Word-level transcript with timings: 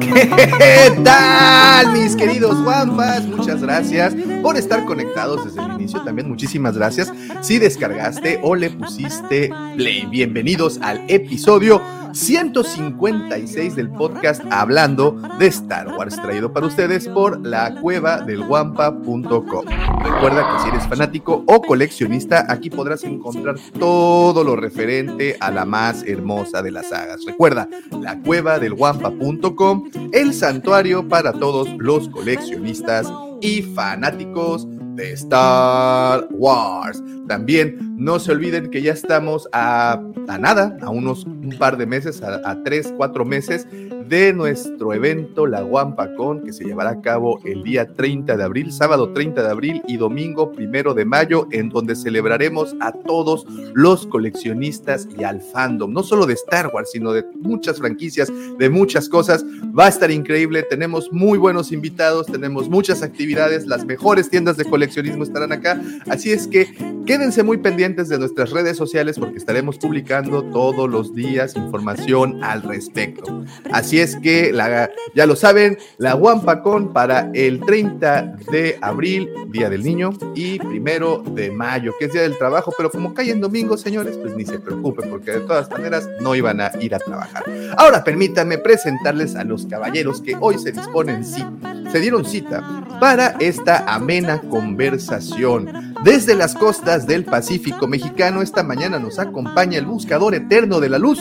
¿Qué 0.00 1.02
tal, 1.04 1.92
mis 1.92 2.16
queridos 2.16 2.58
Wampas? 2.64 3.26
Muchas 3.26 3.60
gracias 3.60 4.14
por 4.42 4.56
estar 4.56 4.84
conectados 4.86 5.44
desde 5.44 5.62
el 5.62 5.72
inicio. 5.72 6.02
También 6.02 6.28
muchísimas 6.28 6.76
gracias 6.76 7.12
si 7.42 7.58
descargaste 7.58 8.40
o 8.42 8.54
le 8.54 8.70
pusiste 8.70 9.52
play. 9.76 10.06
Bienvenidos 10.06 10.78
al 10.80 11.02
episodio 11.08 11.82
156 12.12 13.76
del 13.76 13.90
podcast 13.90 14.42
Hablando 14.50 15.12
de 15.38 15.48
Star 15.48 15.88
Wars, 15.88 16.16
traído 16.16 16.50
para 16.50 16.66
ustedes 16.66 17.08
por 17.08 17.44
la 17.44 17.74
cueva 17.80 18.22
del 18.22 18.40
Wampa.com. 18.40 19.66
Recuerda 20.02 20.56
que 20.56 20.62
si 20.62 20.68
eres 20.68 20.86
fanático 20.86 21.44
o 21.46 21.60
coleccionista, 21.60 22.46
aquí 22.48 22.70
podrás 22.70 23.04
encontrar 23.04 23.56
todo 23.78 24.05
lo 24.44 24.56
referente 24.56 25.36
a 25.40 25.50
la 25.50 25.64
más 25.64 26.04
hermosa 26.06 26.62
de 26.62 26.70
las 26.70 26.88
sagas. 26.90 27.24
Recuerda, 27.24 27.68
la 28.00 28.20
cueva 28.20 28.58
del 28.58 28.74
Wampa.com, 28.74 29.90
el 30.12 30.32
santuario 30.32 31.08
para 31.08 31.32
todos 31.32 31.68
los 31.78 32.08
coleccionistas 32.08 33.12
y 33.40 33.62
fanáticos 33.62 34.66
de 34.94 35.12
Star 35.12 36.28
Wars. 36.30 37.02
También 37.28 37.96
no 37.96 38.18
se 38.18 38.32
olviden 38.32 38.70
que 38.70 38.82
ya 38.82 38.92
estamos 38.92 39.48
a, 39.52 40.00
nada, 40.38 40.76
a 40.80 40.90
unos 40.90 41.24
un 41.24 41.56
par 41.58 41.76
de 41.76 41.86
meses, 41.86 42.22
a, 42.22 42.62
tres, 42.64 42.92
cuatro 42.96 43.24
meses 43.24 43.66
de 44.08 44.32
nuestro 44.32 44.94
evento 44.94 45.46
La 45.46 45.62
Guampacón, 45.62 46.44
que 46.44 46.52
se 46.52 46.64
llevará 46.64 46.90
a 46.90 47.00
cabo 47.00 47.40
el 47.44 47.62
día 47.62 47.94
30 47.94 48.36
de 48.36 48.44
abril, 48.44 48.72
sábado 48.72 49.12
30 49.12 49.42
de 49.42 49.50
abril 49.50 49.82
y 49.88 49.96
domingo 49.96 50.52
primero 50.52 50.94
de 50.94 51.04
mayo, 51.04 51.48
en 51.50 51.68
donde 51.68 51.96
celebraremos 51.96 52.74
a 52.80 52.92
todos 52.92 53.46
los 53.74 54.06
coleccionistas 54.06 55.08
y 55.18 55.24
al 55.24 55.40
fandom, 55.40 55.92
no 55.92 56.02
solo 56.02 56.26
de 56.26 56.34
Star 56.34 56.70
Wars, 56.72 56.90
sino 56.92 57.12
de 57.12 57.24
muchas 57.40 57.78
franquicias, 57.78 58.32
de 58.58 58.70
muchas 58.70 59.08
cosas. 59.08 59.44
Va 59.78 59.86
a 59.86 59.88
estar 59.88 60.10
increíble, 60.10 60.62
tenemos 60.62 61.12
muy 61.12 61.38
buenos 61.38 61.72
invitados, 61.72 62.26
tenemos 62.26 62.68
muchas 62.68 63.02
actividades, 63.02 63.66
las 63.66 63.84
mejores 63.84 64.30
tiendas 64.30 64.56
de 64.56 64.64
coleccionismo 64.64 65.24
estarán 65.24 65.52
acá, 65.52 65.80
así 66.08 66.30
es 66.30 66.46
que 66.46 66.68
quédense 67.06 67.42
muy 67.42 67.58
pendientes 67.58 68.08
de 68.08 68.18
nuestras 68.18 68.50
redes 68.50 68.76
sociales 68.76 69.18
porque 69.18 69.38
estaremos 69.38 69.78
publicando 69.78 70.42
todos 70.44 70.88
los 70.90 71.14
días 71.14 71.56
información 71.56 72.42
al 72.42 72.62
respecto. 72.62 73.44
Así 73.72 73.95
es 74.00 74.16
que 74.16 74.52
la, 74.52 74.90
ya 75.14 75.26
lo 75.26 75.36
saben, 75.36 75.78
la 75.98 76.14
Wampacón 76.14 76.92
para 76.92 77.30
el 77.34 77.60
30 77.60 78.36
de 78.50 78.78
abril, 78.80 79.28
Día 79.48 79.70
del 79.70 79.82
Niño, 79.82 80.10
y 80.34 80.58
primero 80.58 81.22
de 81.34 81.50
mayo, 81.50 81.92
que 81.98 82.06
es 82.06 82.12
Día 82.12 82.22
del 82.22 82.36
Trabajo, 82.38 82.72
pero 82.76 82.90
como 82.90 83.14
cae 83.14 83.30
en 83.30 83.40
domingo, 83.40 83.76
señores, 83.76 84.16
pues 84.16 84.34
ni 84.36 84.44
se 84.44 84.58
preocupen, 84.58 85.10
porque 85.10 85.32
de 85.32 85.40
todas 85.40 85.70
maneras 85.70 86.08
no 86.20 86.34
iban 86.34 86.60
a 86.60 86.70
ir 86.80 86.94
a 86.94 86.98
trabajar. 86.98 87.44
Ahora 87.76 88.04
permítanme 88.04 88.58
presentarles 88.58 89.36
a 89.36 89.44
los 89.44 89.66
caballeros 89.66 90.20
que 90.20 90.36
hoy 90.40 90.58
se 90.58 90.72
disponen, 90.72 91.24
sí, 91.24 91.44
se 91.90 92.00
dieron 92.00 92.24
cita 92.24 92.84
para 93.00 93.36
esta 93.40 93.84
amena 93.92 94.40
conversación. 94.40 95.94
Desde 96.04 96.34
las 96.34 96.54
costas 96.54 97.06
del 97.06 97.24
Pacífico 97.24 97.86
mexicano, 97.86 98.42
esta 98.42 98.62
mañana 98.62 98.98
nos 98.98 99.18
acompaña 99.18 99.78
el 99.78 99.86
buscador 99.86 100.34
eterno 100.34 100.80
de 100.80 100.88
la 100.88 100.98
luz, 100.98 101.18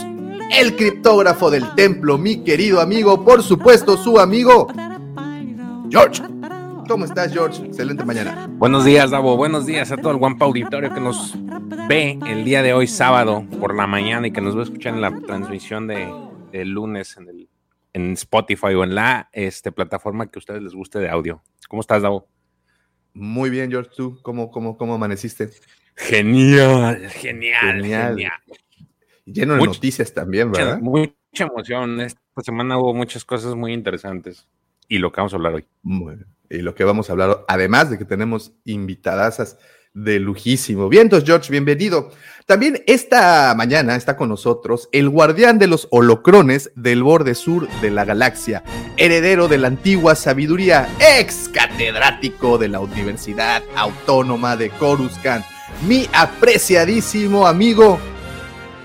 el 0.51 0.75
criptógrafo 0.75 1.49
del 1.49 1.73
templo, 1.75 2.17
mi 2.17 2.43
querido 2.43 2.81
amigo, 2.81 3.23
por 3.23 3.43
supuesto, 3.43 3.97
su 3.97 4.19
amigo, 4.19 4.67
George. 5.89 6.21
¿Cómo 6.87 7.05
estás, 7.05 7.33
George? 7.33 7.65
Excelente 7.65 8.05
mañana. 8.05 8.47
Buenos 8.51 8.85
días, 8.85 9.09
Davo. 9.09 9.35
Buenos 9.37 9.65
días 9.65 9.91
a 9.91 9.97
todo 9.97 10.11
el 10.11 10.17
Guampa 10.17 10.45
Auditorio 10.45 10.93
que 10.93 10.99
nos 10.99 11.35
ve 11.87 12.19
el 12.27 12.43
día 12.43 12.61
de 12.61 12.73
hoy, 12.73 12.85
sábado, 12.85 13.43
por 13.59 13.75
la 13.75 13.87
mañana 13.87 14.27
y 14.27 14.31
que 14.31 14.41
nos 14.41 14.55
va 14.55 14.59
a 14.59 14.63
escuchar 14.65 14.93
en 14.93 15.01
la 15.01 15.19
transmisión 15.21 15.87
de, 15.87 16.13
de 16.51 16.65
lunes 16.65 17.17
en, 17.17 17.27
el, 17.27 17.49
en 17.93 18.13
Spotify 18.13 18.75
o 18.75 18.83
en 18.83 18.93
la 18.93 19.29
este, 19.33 19.71
plataforma 19.71 20.27
que 20.27 20.37
a 20.37 20.39
ustedes 20.39 20.61
les 20.61 20.73
guste 20.73 20.99
de 20.99 21.09
audio. 21.09 21.41
¿Cómo 21.67 21.81
estás, 21.81 22.03
Davo? 22.03 22.27
Muy 23.13 23.49
bien, 23.49 23.71
George. 23.71 23.89
¿Tú 23.95 24.19
cómo, 24.21 24.51
cómo, 24.51 24.77
cómo 24.77 24.93
amaneciste? 24.93 25.49
Genial, 25.95 27.09
genial, 27.09 27.81
genial. 27.81 28.09
genial. 28.09 28.33
Lleno 29.25 29.53
de 29.53 29.59
mucha, 29.59 29.71
noticias 29.71 30.13
también, 30.13 30.51
¿verdad? 30.51 30.79
Mucha, 30.79 31.13
mucha 31.31 31.43
emoción. 31.45 32.01
Esta 32.01 32.21
semana 32.43 32.77
hubo 32.77 32.93
muchas 32.93 33.25
cosas 33.25 33.55
muy 33.55 33.73
interesantes. 33.73 34.47
Y 34.87 34.99
lo 34.99 35.11
que 35.11 35.17
vamos 35.17 35.33
a 35.33 35.37
hablar 35.37 35.55
hoy. 35.55 35.65
Bueno, 35.81 36.25
y 36.49 36.59
lo 36.59 36.75
que 36.75 36.83
vamos 36.83 37.09
a 37.09 37.13
hablar, 37.13 37.43
además 37.47 37.89
de 37.89 37.97
que 37.97 38.05
tenemos 38.05 38.53
invitadasas 38.65 39.57
de 39.95 40.19
lujísimo. 40.19 40.89
Vientos, 40.89 41.23
George, 41.23 41.49
bienvenido. 41.49 42.11
También 42.45 42.83
esta 42.85 43.55
mañana 43.55 43.95
está 43.95 44.17
con 44.17 44.29
nosotros 44.29 44.89
el 44.91 45.09
guardián 45.09 45.57
de 45.57 45.67
los 45.67 45.87
holocrones 45.89 46.71
del 46.75 47.01
borde 47.01 47.33
sur 47.33 47.67
de 47.81 47.89
la 47.89 48.05
galaxia, 48.05 48.61
heredero 48.97 49.47
de 49.47 49.57
la 49.57 49.67
antigua 49.67 50.15
sabiduría, 50.15 50.87
ex 51.17 51.49
catedrático 51.49 52.57
de 52.57 52.67
la 52.67 52.81
Universidad 52.81 53.63
Autónoma 53.75 54.57
de 54.57 54.69
Coruscant, 54.69 55.45
mi 55.87 56.07
apreciadísimo 56.13 57.47
amigo, 57.47 57.97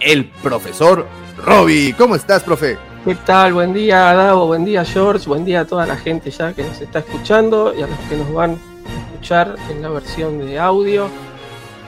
el 0.01 0.27
profesor 0.43 1.07
Robbie. 1.45 1.95
¿Cómo 1.97 2.15
estás, 2.15 2.43
profe? 2.43 2.79
¿Qué 3.05 3.15
tal? 3.15 3.55
Buen 3.55 3.73
día, 3.73 4.13
Davo. 4.13 4.47
Buen 4.47 4.65
día, 4.65 4.85
George. 4.85 5.27
Buen 5.27 5.45
día 5.45 5.61
a 5.61 5.65
toda 5.65 5.87
la 5.87 5.97
gente 5.97 6.31
ya 6.31 6.53
que 6.53 6.63
nos 6.63 6.81
está 6.81 7.01
escuchando 7.01 7.75
y 7.75 7.83
a 7.83 7.87
los 7.87 7.99
que 8.09 8.17
nos 8.17 8.33
van 8.33 8.51
a 8.53 9.13
escuchar 9.13 9.57
en 9.71 9.83
la 9.83 9.89
versión 9.89 10.39
de 10.39 10.59
audio. 10.59 11.09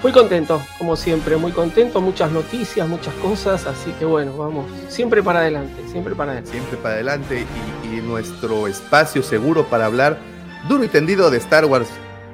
Muy 0.03 0.11
contento, 0.11 0.61
como 0.79 0.97
siempre, 0.97 1.37
muy 1.37 1.53
contento. 1.53 2.01
Muchas 2.01 2.33
noticias, 2.33 2.89
muchas 2.89 3.15
cosas. 3.15 3.67
Así 3.67 3.93
que 3.99 4.05
bueno, 4.05 4.37
vamos. 4.37 4.67
Siempre 4.89 5.23
para 5.23 5.41
adelante, 5.41 5.83
siempre 5.91 6.15
para 6.15 6.33
adelante. 6.33 6.51
Siempre 6.51 6.77
para 6.79 6.95
adelante 6.95 7.47
y, 7.85 7.97
y 7.97 8.01
nuestro 8.01 8.67
espacio 8.67 9.23
seguro 9.23 9.65
para 9.67 9.87
hablar 9.87 10.19
duro 10.69 10.85
y 10.85 10.89
tendido 10.89 11.31
de 11.31 11.39
Star 11.39 11.67
Wars. 11.67 11.89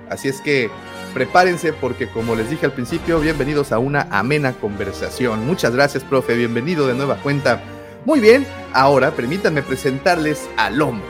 Así 0.09 0.29
es 0.29 0.41
que 0.41 0.71
prepárense 1.19 1.73
porque 1.73 2.07
como 2.07 2.37
les 2.37 2.49
dije 2.49 2.65
al 2.65 2.73
principio, 2.73 3.19
bienvenidos 3.19 3.73
a 3.73 3.81
una 3.81 4.07
amena 4.13 4.53
conversación. 4.53 5.45
Muchas 5.45 5.75
gracias, 5.75 6.05
profe. 6.05 6.37
Bienvenido 6.37 6.87
de 6.87 6.95
nueva 6.95 7.17
cuenta. 7.17 7.61
Muy 8.05 8.21
bien, 8.21 8.47
ahora 8.73 9.11
permítanme 9.11 9.63
presentarles 9.63 10.49
al 10.57 10.81
hombre, 10.81 11.09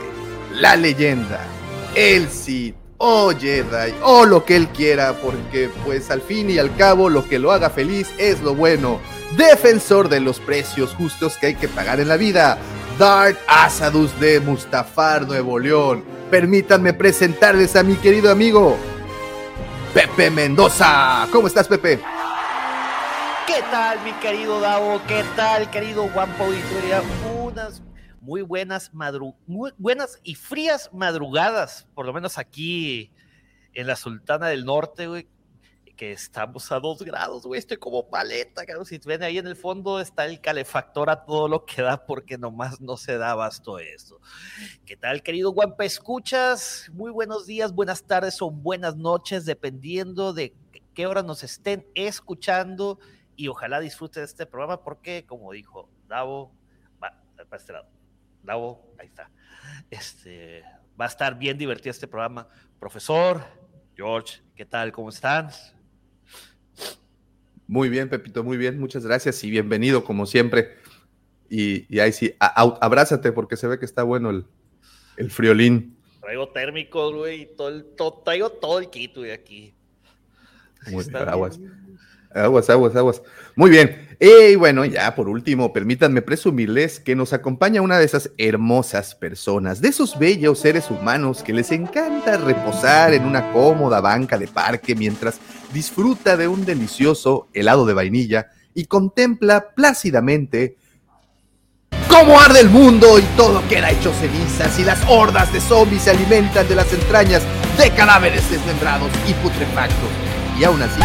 la 0.51 0.75
leyenda, 0.75 1.39
el 1.93 2.27
Sith, 2.27 2.73
o 2.97 3.29
Jedi, 3.29 3.93
o 4.01 4.25
lo 4.25 4.45
que 4.45 4.55
él 4.55 4.69
quiera, 4.69 5.13
porque 5.13 5.69
pues 5.85 6.09
al 6.09 6.21
fin 6.21 6.49
y 6.49 6.57
al 6.57 6.75
cabo 6.75 7.07
lo 7.07 7.29
que 7.29 7.37
lo 7.37 7.51
haga 7.51 7.69
feliz 7.69 8.09
es 8.17 8.41
lo 8.41 8.55
bueno. 8.55 8.99
Defensor 9.37 10.09
de 10.09 10.21
los 10.21 10.39
precios 10.39 10.95
justos 10.95 11.37
que 11.37 11.45
hay 11.45 11.55
que 11.55 11.67
pagar 11.67 11.99
en 11.99 12.07
la 12.07 12.17
vida, 12.17 12.57
Darth 12.97 13.37
Asadus 13.47 14.19
de 14.19 14.39
Mustafar, 14.39 15.27
Nuevo 15.27 15.59
León. 15.59 16.03
Permítanme 16.31 16.93
presentarles 16.93 17.75
a 17.75 17.83
mi 17.83 17.93
querido 17.93 18.31
amigo, 18.31 18.75
Pepe 19.93 20.29
Mendoza. 20.29 21.27
¿Cómo 21.31 21.47
estás, 21.47 21.67
Pepe? 21.67 21.99
¿Qué 23.47 23.61
tal, 23.71 23.99
mi 24.03 24.11
querido 24.13 24.59
Davo? 24.59 25.01
¿Qué 25.07 25.23
tal, 25.35 25.69
querido 25.71 26.07
Guampa 26.09 26.45
Auditoria? 26.45 27.01
Unas 27.41 27.81
muy 28.21 28.43
buenas, 28.43 28.93
madru 28.93 29.35
muy 29.47 29.71
buenas 29.77 30.19
y 30.23 30.35
frías 30.35 30.91
madrugadas, 30.93 31.87
por 31.95 32.05
lo 32.05 32.13
menos 32.13 32.37
aquí 32.37 33.11
en 33.73 33.87
la 33.87 33.95
Sultana 33.95 34.47
del 34.47 34.65
Norte, 34.65 35.07
güey, 35.07 35.27
que 35.99 36.13
estamos 36.13 36.71
a 36.71 36.79
dos 36.79 37.01
grados, 37.03 37.45
güey, 37.45 37.59
estoy 37.59 37.75
como 37.75 38.09
paleta, 38.09 38.65
cabrón. 38.65 38.85
Si 38.85 38.97
ven 38.99 39.21
ahí 39.21 39.37
en 39.37 39.47
el 39.47 39.57
fondo 39.57 39.99
está 39.99 40.23
el 40.23 40.39
calefactor 40.39 41.09
a 41.09 41.25
todo 41.25 41.49
lo 41.49 41.65
que 41.65 41.81
da, 41.81 42.05
porque 42.05 42.37
nomás 42.37 42.79
no 42.79 42.95
se 42.95 43.17
da 43.17 43.31
abasto 43.31 43.79
eso. 43.79 44.21
¿Qué 44.85 44.95
tal, 44.95 45.21
querido 45.21 45.51
Guampa? 45.51 45.83
¿Escuchas? 45.83 46.89
Muy 46.93 47.11
buenos 47.11 47.47
días, 47.47 47.73
buenas 47.73 48.03
tardes 48.03 48.41
o 48.41 48.49
buenas 48.49 48.95
noches, 48.95 49.43
dependiendo 49.43 50.31
de 50.31 50.55
qué 50.93 51.05
hora 51.05 51.21
nos 51.21 51.43
estén 51.43 51.85
escuchando 51.95 52.97
y 53.35 53.49
ojalá 53.49 53.81
disfruten 53.81 54.23
este 54.23 54.45
programa 54.45 54.81
porque, 54.81 55.25
como 55.25 55.51
dijo 55.51 55.89
Davo, 56.07 56.55
va 57.03 57.21
para 57.49 57.57
este 57.59 57.73
lado. 57.73 57.89
Davo, 58.41 58.95
ahí 58.97 59.07
está. 59.07 59.29
Este, 59.89 60.63
Va 60.97 61.05
a 61.05 61.09
estar 61.09 61.37
bien 61.37 61.57
divertido 61.57 61.91
este 61.91 62.07
programa. 62.07 62.47
Profesor, 62.79 63.43
George, 63.97 64.41
¿qué 64.55 64.65
tal? 64.65 64.93
¿Cómo 64.93 65.09
están? 65.09 65.49
Muy 67.69 67.87
bien, 67.87 68.09
Pepito, 68.09 68.43
muy 68.43 68.57
bien. 68.57 68.79
Muchas 68.79 69.05
gracias 69.05 69.43
y 69.43 69.51
bienvenido, 69.51 70.03
como 70.03 70.25
siempre. 70.25 70.71
Y, 71.51 71.85
y 71.95 71.99
ahí 71.99 72.11
sí, 72.11 72.33
a- 72.39 72.63
a- 72.63 72.77
abrázate 72.81 73.31
porque 73.31 73.57
se 73.57 73.67
ve 73.67 73.77
que 73.77 73.85
está 73.85 74.01
bueno 74.01 74.31
el, 74.31 74.45
el 75.17 75.29
friolín. 75.29 75.95
Traigo 76.19 76.49
térmicos, 76.49 77.13
güey, 77.13 77.41
y 77.43 77.45
todo 77.55 77.67
el, 77.69 77.85
todo- 77.95 78.23
traigo 78.25 78.49
todo 78.49 78.79
el 78.79 78.89
kit, 78.89 79.15
güey, 79.15 79.29
aquí. 79.29 79.75
Muy- 80.89 81.01
Está 81.03 81.19
aguas. 81.31 81.59
bien. 81.59 81.99
Aguas, 82.33 82.67
aguas, 82.71 82.95
aguas. 82.95 83.21
Muy 83.55 83.69
bien. 83.69 84.08
Y 84.21 84.55
bueno, 84.55 84.83
ya 84.83 85.15
por 85.15 85.29
último, 85.29 85.71
permítanme 85.71 86.21
presumirles 86.21 86.99
que 86.99 87.15
nos 87.15 87.31
acompaña 87.31 87.81
una 87.81 87.97
de 87.97 88.03
esas 88.03 88.31
hermosas 88.37 89.15
personas, 89.15 89.79
de 89.79 89.87
esos 89.87 90.19
bellos 90.19 90.59
seres 90.59 90.91
humanos 90.91 91.41
que 91.41 91.53
les 91.53 91.71
encanta 91.71 92.35
reposar 92.35 93.13
en 93.13 93.23
una 93.23 93.53
cómoda 93.53 94.01
banca 94.01 94.37
de 94.37 94.49
parque 94.49 94.93
mientras 94.93 95.39
disfruta 95.73 96.35
de 96.35 96.49
un 96.49 96.65
delicioso 96.65 97.47
helado 97.53 97.85
de 97.85 97.93
vainilla 97.93 98.49
y 98.73 98.85
contempla 98.87 99.69
plácidamente 99.73 100.75
cómo 102.09 102.41
arde 102.41 102.59
el 102.59 102.69
mundo 102.69 103.19
y 103.19 103.23
todo 103.37 103.65
queda 103.69 103.89
hecho 103.89 104.11
cenizas 104.15 104.77
y 104.79 104.83
las 104.83 104.99
hordas 105.07 105.53
de 105.53 105.61
zombies 105.61 106.03
se 106.03 106.11
alimentan 106.11 106.67
de 106.67 106.75
las 106.75 106.91
entrañas 106.91 107.43
de 107.77 107.89
cadáveres 107.91 108.51
desmembrados 108.51 109.11
y 109.29 109.33
putrefactos. 109.35 110.09
Y 110.59 110.65
aún 110.65 110.81
así, 110.81 110.99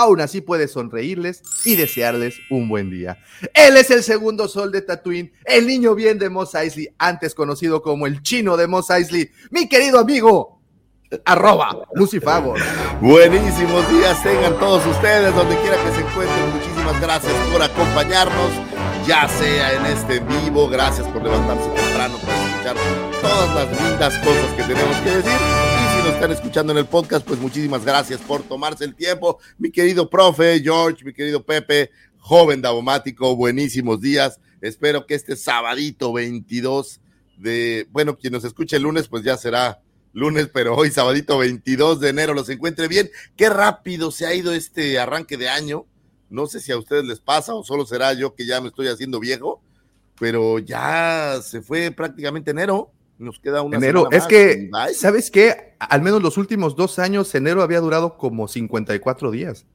aún 0.00 0.20
así 0.20 0.40
puede 0.40 0.68
sonreírles 0.68 1.42
y 1.64 1.76
desearles 1.76 2.36
un 2.50 2.68
buen 2.68 2.90
día. 2.90 3.18
Él 3.54 3.76
es 3.76 3.90
el 3.90 4.02
segundo 4.02 4.48
sol 4.48 4.72
de 4.72 4.82
Tatooine, 4.82 5.32
el 5.44 5.66
niño 5.66 5.94
bien 5.94 6.18
de 6.18 6.30
Mos 6.30 6.54
Eisley, 6.54 6.88
antes 6.98 7.34
conocido 7.34 7.82
como 7.82 8.06
el 8.06 8.22
chino 8.22 8.56
de 8.56 8.66
Mos 8.66 8.90
Eisley, 8.90 9.30
mi 9.50 9.68
querido 9.68 9.98
amigo, 9.98 10.60
arroba 11.24 11.76
Lucifagor. 11.94 12.58
Buenísimos 13.00 13.90
días 13.90 14.22
tengan 14.22 14.58
todos 14.58 14.86
ustedes, 14.86 15.34
donde 15.34 15.56
quiera 15.58 15.76
que 15.76 15.92
se 15.92 16.00
encuentren. 16.00 16.50
Muchísimas 16.54 17.00
gracias 17.00 17.32
por 17.52 17.62
acompañarnos, 17.62 18.52
ya 19.06 19.28
sea 19.28 19.74
en 19.74 19.86
este 19.86 20.20
vivo. 20.20 20.68
Gracias 20.68 21.06
por 21.08 21.22
levantarse 21.22 21.68
temprano 21.68 22.16
para 22.24 22.46
escuchar 22.46 22.76
todas 23.20 23.54
las 23.54 23.82
lindas 23.82 24.18
cosas 24.18 24.52
que 24.56 24.62
tenemos 24.62 24.96
que 24.98 25.10
decir. 25.10 25.89
Nos 26.00 26.14
están 26.14 26.32
escuchando 26.32 26.72
en 26.72 26.78
el 26.78 26.86
podcast, 26.86 27.26
pues 27.26 27.38
muchísimas 27.38 27.84
gracias 27.84 28.22
por 28.22 28.42
tomarse 28.42 28.84
el 28.84 28.94
tiempo. 28.94 29.38
Mi 29.58 29.70
querido 29.70 30.08
profe, 30.08 30.58
George, 30.60 31.04
mi 31.04 31.12
querido 31.12 31.44
Pepe, 31.44 31.90
joven 32.16 32.62
daumático, 32.62 33.36
buenísimos 33.36 34.00
días. 34.00 34.40
Espero 34.62 35.04
que 35.04 35.14
este 35.14 35.36
sabadito 35.36 36.14
22 36.14 37.02
de, 37.36 37.86
bueno, 37.90 38.16
quien 38.16 38.32
nos 38.32 38.44
escuche 38.44 38.76
el 38.76 38.84
lunes, 38.84 39.08
pues 39.08 39.24
ya 39.24 39.36
será 39.36 39.82
lunes, 40.14 40.48
pero 40.50 40.74
hoy, 40.74 40.90
sabadito 40.90 41.36
22 41.36 42.00
de 42.00 42.08
enero, 42.08 42.32
los 42.32 42.48
encuentre 42.48 42.88
bien. 42.88 43.10
Qué 43.36 43.50
rápido 43.50 44.10
se 44.10 44.24
ha 44.24 44.34
ido 44.34 44.54
este 44.54 44.98
arranque 44.98 45.36
de 45.36 45.50
año. 45.50 45.84
No 46.30 46.46
sé 46.46 46.60
si 46.60 46.72
a 46.72 46.78
ustedes 46.78 47.04
les 47.04 47.20
pasa 47.20 47.54
o 47.54 47.62
solo 47.62 47.84
será 47.84 48.14
yo 48.14 48.34
que 48.34 48.46
ya 48.46 48.62
me 48.62 48.68
estoy 48.68 48.88
haciendo 48.88 49.20
viejo, 49.20 49.60
pero 50.18 50.60
ya 50.60 51.40
se 51.42 51.60
fue 51.60 51.90
prácticamente 51.90 52.52
enero. 52.52 52.90
Nos 53.20 53.38
queda 53.38 53.62
una 53.62 53.76
Enero, 53.76 54.00
semana 54.10 54.16
es 54.16 54.22
más 54.22 54.28
que, 54.28 54.70
y. 54.90 54.94
¿sabes 54.94 55.30
qué? 55.30 55.74
Al 55.78 56.00
menos 56.02 56.22
los 56.22 56.38
últimos 56.38 56.74
dos 56.74 56.98
años, 56.98 57.34
enero 57.34 57.62
había 57.62 57.80
durado 57.80 58.16
como 58.16 58.48
54 58.48 59.30
días. 59.30 59.66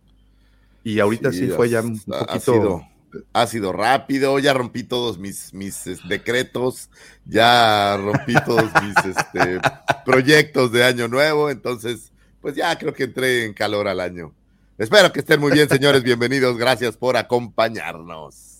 Y 0.84 1.00
ahorita 1.00 1.32
sí, 1.32 1.48
fue 1.50 1.70
ya 1.70 1.82
un 1.82 2.02
ha- 2.12 2.18
ha 2.18 2.26
poquito... 2.26 2.54
sido- 2.54 2.88
ha 3.32 3.48
sido 3.48 3.72
rápido, 3.72 4.40
ya 4.40 4.54
rompí 4.54 4.84
todos 4.84 5.18
mis, 5.18 5.54
mis 5.54 5.88
es, 5.88 6.06
decretos, 6.10 6.90
ya 7.24 7.96
rompí 7.96 8.34
todos 8.46 8.66
mis 8.84 9.16
este, 9.16 9.60
proyectos 10.06 10.72
de 10.74 10.84
año 10.84 11.08
nuevo, 11.08 11.50
entonces, 11.50 12.12
pues 12.42 12.56
ya 12.56 12.78
creo 12.78 12.94
que 12.94 13.04
entré 13.06 13.46
en 13.46 13.54
calor 13.54 13.88
al 13.88 14.02
año. 14.02 14.34
Espero 14.78 15.14
que 15.14 15.20
estén 15.22 15.40
muy 15.40 15.54
bien, 15.54 15.70
señores, 15.70 16.04
bienvenidos, 16.04 16.58
gracias 16.58 16.98
por 16.98 17.16
acompañarnos. 17.16 18.55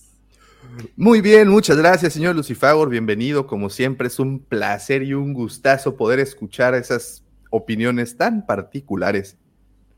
Muy 0.96 1.22
bien, 1.22 1.48
muchas 1.48 1.78
gracias, 1.78 2.14
señor 2.14 2.36
Lucifagor. 2.36 2.90
Bienvenido, 2.90 3.48
como 3.48 3.70
siempre, 3.70 4.08
es 4.08 4.20
un 4.20 4.40
placer 4.40 5.04
y 5.04 5.14
un 5.14 5.34
gustazo 5.34 5.96
poder 5.96 6.20
escuchar 6.20 6.76
esas 6.76 7.24
opiniones 7.50 8.18
tan 8.18 8.46
particulares 8.46 9.38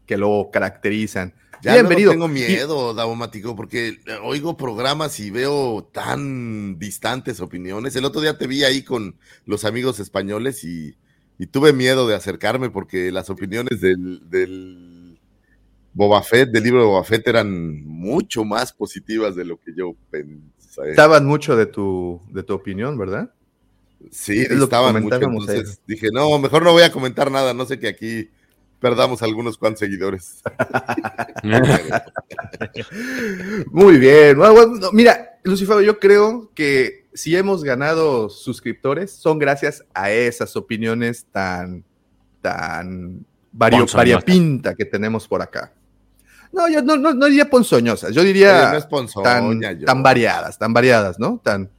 que 0.05 0.17
lo 0.17 0.49
caracterizan. 0.51 1.33
Ya 1.61 1.73
Bienvenido. 1.73 2.07
no 2.07 2.13
tengo 2.13 2.27
miedo, 2.27 2.93
Daumático, 2.93 3.55
porque 3.55 3.87
eh, 3.87 3.97
oigo 4.23 4.57
programas 4.57 5.19
y 5.19 5.31
veo 5.31 5.89
tan 5.91 6.77
distantes 6.77 7.39
opiniones. 7.39 7.95
El 7.95 8.05
otro 8.05 8.21
día 8.21 8.37
te 8.37 8.47
vi 8.47 8.63
ahí 8.63 8.83
con 8.83 9.17
los 9.45 9.65
amigos 9.65 9.99
españoles 9.99 10.63
y, 10.63 10.95
y 11.39 11.47
tuve 11.47 11.73
miedo 11.73 12.07
de 12.07 12.15
acercarme 12.15 12.69
porque 12.69 13.11
las 13.11 13.29
opiniones 13.29 13.81
del, 13.81 14.29
del 14.29 15.19
Boba 15.93 16.21
Fett, 16.21 16.51
del 16.51 16.63
libro 16.63 16.81
de 16.81 16.85
Boba 16.85 17.03
Fett, 17.03 17.27
eran 17.27 17.83
mucho 17.83 18.45
más 18.45 18.71
positivas 18.71 19.35
de 19.35 19.45
lo 19.45 19.59
que 19.59 19.73
yo 19.75 19.95
pensé. 20.11 20.56
Estaban 20.85 21.25
mucho 21.25 21.55
de 21.55 21.65
tu, 21.65 22.21
de 22.29 22.43
tu 22.43 22.53
opinión, 22.53 22.97
¿verdad? 22.97 23.31
Sí, 24.11 24.41
estaban 24.41 25.01
mucho. 25.01 25.15
Entonces 25.15 25.81
dije, 25.87 26.09
no, 26.11 26.37
mejor 26.39 26.63
no 26.63 26.71
voy 26.71 26.83
a 26.83 26.91
comentar 26.91 27.31
nada, 27.31 27.53
no 27.53 27.65
sé 27.65 27.79
que 27.79 27.87
aquí 27.87 28.29
perdamos 28.79 29.23
algunos 29.23 29.57
cuantos 29.57 29.79
seguidores. 29.79 30.41
Muy 33.71 33.97
bien. 33.97 34.37
Bueno, 34.37 34.53
bueno, 34.53 34.75
no, 34.75 34.91
mira, 34.91 35.39
Lucifer, 35.43 35.83
yo 35.83 35.99
creo 35.99 36.51
que 36.53 37.07
si 37.13 37.35
hemos 37.35 37.63
ganado 37.63 38.29
suscriptores, 38.29 39.11
son 39.11 39.39
gracias 39.39 39.83
a 39.93 40.11
esas 40.11 40.55
opiniones 40.55 41.25
tan, 41.31 41.83
tan 42.41 43.25
variopinta 43.51 44.75
que 44.75 44.85
tenemos 44.85 45.27
por 45.27 45.41
acá. 45.41 45.73
No, 46.51 46.67
yo 46.69 46.81
no, 46.81 46.97
no, 46.97 47.13
no 47.13 47.25
diría 47.27 47.49
ponzoñosas, 47.49 48.13
yo 48.13 48.23
diría 48.23 48.61
Oye, 48.63 48.71
no 48.71 48.77
es 48.77 48.85
ponzoña, 48.85 49.23
tan, 49.23 49.61
yo. 49.79 49.85
tan 49.85 50.01
variadas, 50.03 50.57
tan 50.57 50.73
variadas, 50.73 51.19
¿no? 51.19 51.39
Tan, 51.43 51.69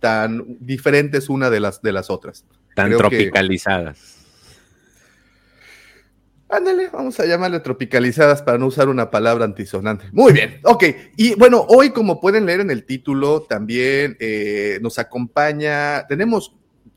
tan 0.00 0.44
diferentes 0.60 1.28
una 1.28 1.50
de 1.50 1.60
las, 1.60 1.80
de 1.82 1.92
las 1.92 2.10
otras. 2.10 2.44
Tan 2.74 2.86
Creo 2.88 2.98
que- 3.10 3.16
tropicalizadas. 3.16 4.16
Ándale, 6.50 6.88
vamos 6.88 7.20
a 7.20 7.26
llamarle 7.26 7.60
tropicalizadas 7.60 8.40
para 8.40 8.56
no 8.56 8.66
usar 8.68 8.88
una 8.88 9.10
palabra 9.10 9.44
antisonante. 9.44 10.06
Muy 10.12 10.32
bien, 10.32 10.60
ok. 10.64 10.84
Y 11.16 11.34
bueno, 11.34 11.66
hoy 11.68 11.90
como 11.90 12.20
pueden 12.20 12.46
leer 12.46 12.60
en 12.60 12.70
el 12.70 12.84
título, 12.84 13.42
también 13.42 14.16
eh, 14.18 14.78
nos 14.80 14.98
acompaña, 14.98 16.06
tenemos 16.06 16.54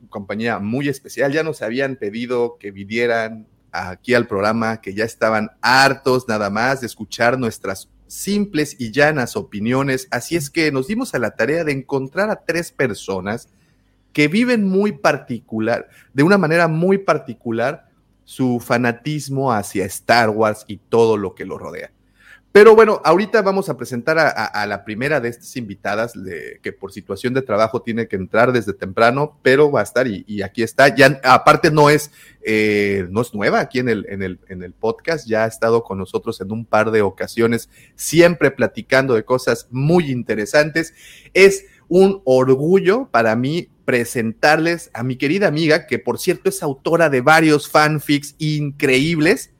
compañía 0.08 0.58
muy 0.58 0.88
especial, 0.88 1.32
ya 1.32 1.42
nos 1.42 1.60
habían 1.60 1.96
pedido 1.96 2.56
que 2.58 2.70
vinieran 2.70 3.46
aquí 3.72 4.14
al 4.14 4.26
programa, 4.26 4.80
que 4.80 4.94
ya 4.94 5.04
estaban 5.04 5.50
hartos 5.60 6.28
nada 6.28 6.50
más 6.50 6.80
de 6.80 6.86
escuchar 6.86 7.38
nuestras 7.38 7.88
simples 8.06 8.76
y 8.78 8.92
llanas 8.92 9.36
opiniones, 9.36 10.06
así 10.10 10.36
es 10.36 10.50
que 10.50 10.70
nos 10.70 10.86
dimos 10.86 11.14
a 11.14 11.18
la 11.18 11.30
tarea 11.30 11.64
de 11.64 11.72
encontrar 11.72 12.28
a 12.28 12.44
tres 12.44 12.70
personas 12.70 13.48
que 14.12 14.28
viven 14.28 14.68
muy 14.68 14.92
particular, 14.92 15.88
de 16.12 16.22
una 16.22 16.36
manera 16.36 16.68
muy 16.68 16.98
particular, 16.98 17.88
su 18.24 18.60
fanatismo 18.60 19.52
hacia 19.52 19.86
Star 19.86 20.28
Wars 20.28 20.64
y 20.68 20.76
todo 20.76 21.16
lo 21.16 21.34
que 21.34 21.46
lo 21.46 21.56
rodea. 21.56 21.90
Pero 22.52 22.76
bueno, 22.76 23.00
ahorita 23.02 23.40
vamos 23.40 23.70
a 23.70 23.78
presentar 23.78 24.18
a, 24.18 24.66
la 24.66 24.84
primera 24.84 25.20
de 25.20 25.30
estas 25.30 25.56
invitadas, 25.56 26.12
de- 26.12 26.60
que 26.62 26.70
por 26.70 26.92
situación 26.92 27.32
de 27.32 27.40
trabajo 27.40 27.80
tiene 27.80 28.08
que 28.08 28.16
entrar 28.16 28.52
desde 28.52 28.74
temprano, 28.74 29.38
pero 29.42 29.70
va 29.70 29.80
a 29.80 29.84
estar 29.84 30.06
y, 30.06 30.22
y 30.28 30.42
aquí 30.42 30.62
está. 30.62 30.94
Ya, 30.94 31.18
aparte 31.24 31.70
no 31.70 31.88
es, 31.88 32.10
eh, 32.44 33.06
no 33.10 33.22
es 33.22 33.32
nueva 33.32 33.60
aquí 33.60 33.78
en 33.78 33.88
el, 33.88 34.04
en, 34.06 34.22
el, 34.22 34.38
en 34.48 34.62
el 34.62 34.74
podcast, 34.74 35.26
ya 35.26 35.44
ha 35.44 35.46
estado 35.46 35.82
con 35.82 35.96
nosotros 35.96 36.42
en 36.42 36.52
un 36.52 36.66
par 36.66 36.90
de 36.90 37.00
ocasiones, 37.00 37.70
siempre 37.94 38.50
platicando 38.50 39.14
de 39.14 39.24
cosas 39.24 39.68
muy 39.70 40.10
interesantes. 40.10 40.92
Es 41.32 41.64
un 41.88 42.20
orgullo 42.26 43.08
para 43.10 43.34
mí 43.34 43.70
presentarles 43.86 44.90
a 44.92 45.02
mi 45.02 45.16
querida 45.16 45.48
amiga, 45.48 45.86
que 45.86 45.98
por 45.98 46.18
cierto 46.18 46.50
es 46.50 46.62
autora 46.62 47.08
de 47.08 47.22
varios 47.22 47.70
fanfics 47.70 48.34
increíbles. 48.38 49.51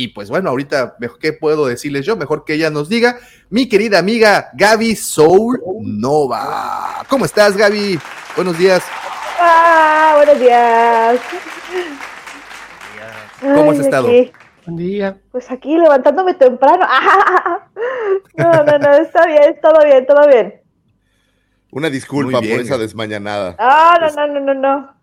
Y 0.00 0.06
pues 0.08 0.30
bueno, 0.30 0.50
ahorita, 0.50 0.94
mejor, 1.00 1.18
¿qué 1.18 1.32
puedo 1.32 1.66
decirles 1.66 2.06
yo? 2.06 2.16
Mejor 2.16 2.44
que 2.44 2.52
ella 2.54 2.70
nos 2.70 2.88
diga. 2.88 3.18
Mi 3.50 3.68
querida 3.68 3.98
amiga 3.98 4.48
Gaby 4.54 4.94
Soul 4.94 5.60
Nova. 5.82 7.04
¿Cómo 7.08 7.24
estás, 7.24 7.56
Gaby? 7.56 7.98
Buenos 8.36 8.56
días. 8.56 8.80
Ah, 9.40 10.12
buenos 10.18 10.38
días. 10.38 11.18
¿Cómo 13.40 13.72
has 13.72 13.78
Ay, 13.78 13.84
estado? 13.84 14.06
aquí, 14.06 14.32
Buen 14.66 14.76
día. 14.76 15.16
pues 15.32 15.50
aquí 15.50 15.76
levantándome 15.76 16.34
temprano. 16.34 16.86
No, 18.36 18.52
no, 18.64 18.78
no, 18.78 18.92
está 18.94 19.26
bien, 19.26 19.58
todo 19.60 19.84
bien, 19.84 20.06
todo 20.06 20.26
bien. 20.28 20.62
Una 21.72 21.90
disculpa 21.90 22.38
bien. 22.40 22.56
por 22.56 22.64
esa 22.64 22.78
desmañanada. 22.78 23.56
Ah, 23.58 23.98
no, 24.00 24.26
no, 24.26 24.26
no, 24.34 24.40
no, 24.40 24.54
no. 24.54 24.94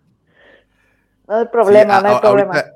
No 1.28 1.36
hay 1.36 1.46
problema, 1.48 1.96
Sí, 1.98 2.02
no 2.02 2.08
hay 2.08 2.14
a- 2.14 2.16
a- 2.16 2.20
problema. 2.22 2.54
Ahorita, 2.54 2.72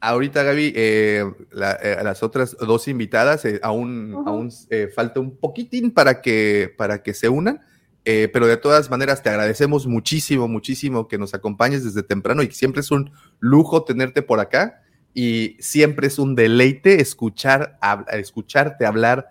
ahorita, 0.00 0.42
Gaby, 0.42 0.72
eh, 0.76 1.24
la- 1.50 1.72
eh, 1.82 1.98
las 2.04 2.22
otras 2.22 2.56
dos 2.58 2.88
invitadas 2.88 3.44
eh, 3.44 3.60
aún, 3.62 4.14
aún 4.26 4.50
eh, 4.70 4.88
falta 4.94 5.20
un 5.20 5.36
poquitín 5.36 5.90
para 5.90 6.20
que, 6.20 6.72
para 6.76 7.02
que 7.02 7.14
se 7.14 7.28
unan. 7.28 7.60
pero 8.04 8.46
de 8.46 8.56
todas 8.56 8.88
maneras 8.88 9.22
te 9.22 9.28
agradecemos 9.28 9.86
muchísimo, 9.86 10.48
muchísimo 10.48 11.08
que 11.08 11.18
nos 11.18 11.34
acompañes 11.34 11.84
desde 11.84 12.02
temprano 12.02 12.42
y 12.42 12.50
siempre 12.52 12.80
es 12.80 12.90
un 12.90 13.10
lujo 13.38 13.84
tenerte 13.84 14.22
por 14.22 14.40
acá 14.40 14.80
y 15.12 15.56
siempre 15.60 16.06
es 16.06 16.18
un 16.18 16.34
deleite 16.34 17.02
escuchar, 17.02 17.78
escucharte 18.12 18.86
hablar 18.86 19.28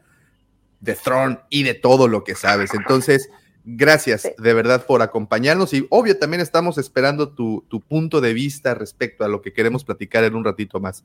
de 0.80 0.94
Throne 0.94 1.40
y 1.50 1.64
de 1.64 1.74
todo 1.74 2.08
lo 2.08 2.24
que 2.24 2.36
sabes. 2.36 2.72
Entonces, 2.76 3.30
gracias 3.70 4.32
de 4.38 4.54
verdad 4.54 4.86
por 4.86 5.02
acompañarnos 5.02 5.74
y 5.74 5.86
obvio 5.90 6.18
también 6.18 6.40
estamos 6.42 6.78
esperando 6.78 7.30
tu, 7.30 7.66
tu 7.68 7.82
punto 7.82 8.22
de 8.22 8.34
vista 8.34 8.74
respecto 8.74 9.26
a 9.26 9.28
lo 9.28 9.42
que 9.42 9.52
queremos 9.52 9.84
platicar 9.84 10.24
en 10.24 10.36
un 10.36 10.46
ratito 10.46 10.80
más. 10.80 11.04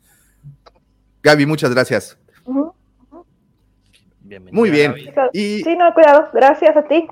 Gaby, 1.23 1.45
muchas 1.47 1.75
gracias. 1.75 2.17
Muy 4.53 4.71
bien. 4.71 4.95
Y... 5.33 5.63
Sí, 5.63 5.77
no, 5.77 5.93
cuidado. 5.93 6.29
Gracias 6.33 6.77
a 6.77 6.83
ti. 6.85 7.07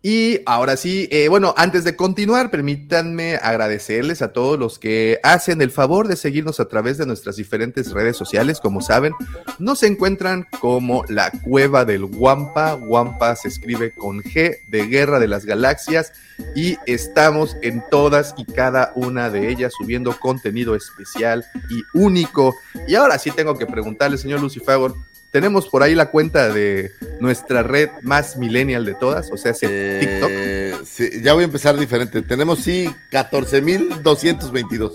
Y 0.00 0.40
ahora 0.46 0.76
sí, 0.76 1.08
eh, 1.10 1.26
bueno, 1.28 1.54
antes 1.56 1.82
de 1.82 1.96
continuar, 1.96 2.52
permítanme 2.52 3.34
agradecerles 3.34 4.22
a 4.22 4.32
todos 4.32 4.56
los 4.56 4.78
que 4.78 5.18
hacen 5.24 5.60
el 5.60 5.72
favor 5.72 6.06
de 6.06 6.14
seguirnos 6.14 6.60
a 6.60 6.68
través 6.68 6.98
de 6.98 7.06
nuestras 7.06 7.34
diferentes 7.34 7.90
redes 7.90 8.16
sociales. 8.16 8.60
Como 8.60 8.80
saben, 8.80 9.12
nos 9.58 9.82
encuentran 9.82 10.46
como 10.60 11.02
la 11.08 11.32
Cueva 11.42 11.84
del 11.84 12.04
Guampa. 12.04 12.74
Guampa 12.74 13.34
se 13.34 13.48
escribe 13.48 13.92
con 13.92 14.22
G 14.22 14.58
de 14.68 14.86
Guerra 14.86 15.18
de 15.18 15.26
las 15.26 15.44
Galaxias 15.44 16.12
y 16.54 16.76
estamos 16.86 17.56
en 17.62 17.82
todas 17.90 18.34
y 18.38 18.44
cada 18.44 18.92
una 18.94 19.30
de 19.30 19.48
ellas 19.48 19.72
subiendo 19.76 20.16
contenido 20.20 20.76
especial 20.76 21.44
y 21.70 21.98
único. 21.98 22.54
Y 22.86 22.94
ahora 22.94 23.18
sí 23.18 23.32
tengo 23.32 23.58
que 23.58 23.66
preguntarle, 23.66 24.16
señor 24.16 24.40
Lucifer, 24.40 24.92
tenemos 25.30 25.68
por 25.68 25.82
ahí 25.82 25.94
la 25.94 26.10
cuenta 26.10 26.52
de 26.52 26.90
nuestra 27.20 27.62
red 27.62 27.90
más 28.02 28.36
millennial 28.36 28.84
de 28.84 28.94
todas, 28.94 29.30
o 29.30 29.36
sea, 29.36 29.52
eh, 29.62 29.98
TikTok. 30.00 30.86
Sí, 30.86 31.22
ya 31.22 31.34
voy 31.34 31.42
a 31.42 31.46
empezar 31.46 31.76
diferente. 31.78 32.22
Tenemos 32.22 32.60
sí 32.60 32.90
14.222. 33.12 34.94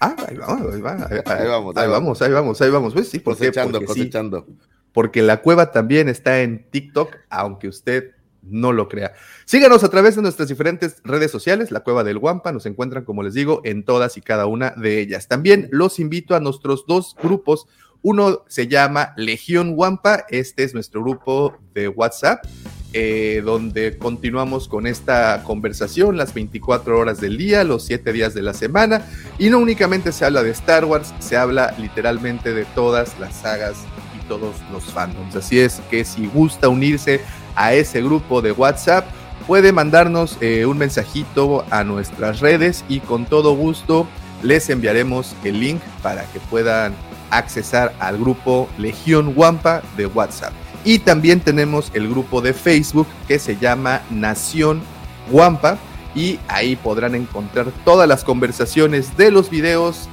Ah, 0.00 0.16
ahí 0.28 0.36
vamos, 0.36 0.74
ahí, 0.74 0.80
vamos, 0.80 1.10
ahí, 1.10 1.20
vamos, 1.24 1.76
ahí 1.76 1.88
vamos, 1.88 2.22
ahí 2.22 2.30
vamos, 2.32 2.60
ahí 2.60 2.70
vamos. 2.70 2.92
Pues 2.92 3.08
sí, 3.08 3.20
cosechando, 3.20 3.78
porque 3.78 3.86
cosechando. 3.86 4.46
porque 4.92 5.22
la 5.22 5.42
cueva 5.42 5.70
también 5.70 6.08
está 6.08 6.40
en 6.40 6.68
TikTok, 6.70 7.16
aunque 7.30 7.68
usted 7.68 8.12
no 8.42 8.72
lo 8.72 8.88
crea. 8.88 9.12
Síganos 9.44 9.84
a 9.84 9.88
través 9.88 10.16
de 10.16 10.22
nuestras 10.22 10.48
diferentes 10.48 10.96
redes 11.04 11.30
sociales, 11.30 11.70
la 11.70 11.80
Cueva 11.80 12.04
del 12.04 12.18
Guampa, 12.18 12.52
nos 12.52 12.66
encuentran, 12.66 13.04
como 13.04 13.22
les 13.22 13.34
digo, 13.34 13.60
en 13.64 13.84
todas 13.84 14.16
y 14.16 14.20
cada 14.20 14.46
una 14.46 14.70
de 14.70 15.00
ellas. 15.00 15.28
También 15.28 15.68
los 15.70 16.00
invito 16.00 16.34
a 16.34 16.40
nuestros 16.40 16.84
dos 16.86 17.16
grupos 17.22 17.68
uno 18.02 18.42
se 18.48 18.66
llama 18.66 19.14
Legión 19.16 19.74
Wampa, 19.76 20.24
este 20.28 20.64
es 20.64 20.74
nuestro 20.74 21.02
grupo 21.02 21.56
de 21.72 21.88
WhatsApp, 21.88 22.44
eh, 22.92 23.40
donde 23.44 23.96
continuamos 23.96 24.68
con 24.68 24.86
esta 24.86 25.42
conversación 25.44 26.16
las 26.16 26.34
24 26.34 26.98
horas 26.98 27.20
del 27.20 27.38
día, 27.38 27.64
los 27.64 27.84
7 27.84 28.12
días 28.12 28.34
de 28.34 28.42
la 28.42 28.52
semana, 28.52 29.06
y 29.38 29.48
no 29.48 29.58
únicamente 29.58 30.12
se 30.12 30.24
habla 30.24 30.42
de 30.42 30.50
Star 30.50 30.84
Wars, 30.84 31.14
se 31.20 31.36
habla 31.36 31.74
literalmente 31.78 32.52
de 32.52 32.64
todas 32.74 33.18
las 33.18 33.36
sagas 33.36 33.76
y 34.20 34.28
todos 34.28 34.56
los 34.72 34.82
fandoms. 34.84 35.36
Así 35.36 35.60
es 35.60 35.80
que 35.90 36.04
si 36.04 36.26
gusta 36.26 36.68
unirse 36.68 37.20
a 37.54 37.72
ese 37.72 38.02
grupo 38.02 38.42
de 38.42 38.52
WhatsApp, 38.52 39.06
puede 39.46 39.72
mandarnos 39.72 40.36
eh, 40.40 40.66
un 40.66 40.78
mensajito 40.78 41.64
a 41.70 41.84
nuestras 41.84 42.40
redes 42.40 42.84
y 42.88 43.00
con 43.00 43.26
todo 43.26 43.54
gusto 43.54 44.06
les 44.42 44.68
enviaremos 44.70 45.34
el 45.44 45.60
link 45.60 45.80
para 46.02 46.24
que 46.32 46.40
puedan 46.40 46.94
accesar 47.32 47.94
al 47.98 48.18
grupo 48.18 48.68
Legión 48.78 49.32
Wampa 49.34 49.82
de 49.96 50.06
WhatsApp. 50.06 50.52
Y 50.84 51.00
también 51.00 51.40
tenemos 51.40 51.90
el 51.94 52.08
grupo 52.08 52.40
de 52.40 52.52
Facebook 52.52 53.06
que 53.26 53.38
se 53.38 53.56
llama 53.56 54.02
Nación 54.10 54.82
Wampa 55.30 55.78
y 56.14 56.38
ahí 56.48 56.76
podrán 56.76 57.14
encontrar 57.14 57.72
todas 57.84 58.08
las 58.08 58.24
conversaciones 58.24 59.16
de 59.16 59.30
los 59.30 59.48
videos 59.48 60.08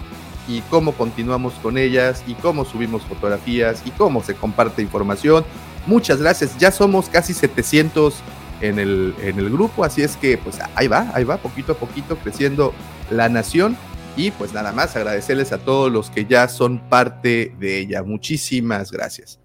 y 0.48 0.62
cómo 0.62 0.94
continuamos 0.94 1.54
con 1.62 1.78
ellas 1.78 2.24
y 2.26 2.34
cómo 2.36 2.66
subimos 2.66 3.04
fotografías 3.04 3.82
y 3.86 3.92
cómo 3.92 4.24
se 4.24 4.36
comparte 4.36 4.82
información. 4.82 5.44
Muchas 5.86 6.22
gracias, 6.22 6.58
ya 6.58 6.72
somos 6.72 7.10
casi 7.10 7.34
700 7.34 8.16
en 8.62 8.80
el, 8.80 9.16
en 9.22 9.40
el 9.40 9.50
grupo, 9.50 9.84
así 9.84 10.02
es 10.02 10.18
que 10.18 10.38
pues 10.38 10.58
ahí 10.76 10.88
va, 10.88 11.12
ahí 11.14 11.24
va, 11.24 11.38
poquito 11.38 11.74
a 11.74 11.76
poquito 11.76 12.18
creciendo 12.18 12.74
la 13.10 13.30
nación 13.30 13.78
y 14.16 14.32
pues 14.32 14.54
nada 14.54 14.72
más 14.72 14.96
agradecerles 14.96 15.52
a 15.52 15.60
todos 15.60 15.92
los 15.92 16.10
que 16.10 16.26
ya 16.26 16.48
son 16.48 16.90
parte 16.90 17.56
de 17.60 17.80
ella. 17.80 18.04
Muchísimas 18.04 18.92
gracias. 18.92 19.40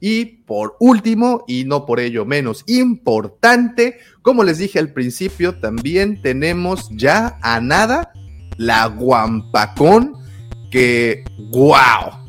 Y 0.00 0.24
por 0.24 0.76
último, 0.80 1.44
y 1.46 1.64
no 1.64 1.84
por 1.84 2.00
ello 2.00 2.24
menos 2.24 2.64
importante, 2.66 3.98
como 4.22 4.44
les 4.44 4.58
dije 4.58 4.78
al 4.78 4.92
principio, 4.92 5.58
también 5.60 6.22
tenemos 6.22 6.88
ya 6.92 7.38
a 7.42 7.60
nada 7.60 8.12
la 8.56 8.86
Guampacón, 8.86 10.16
que 10.70 11.24
wow, 11.50 12.20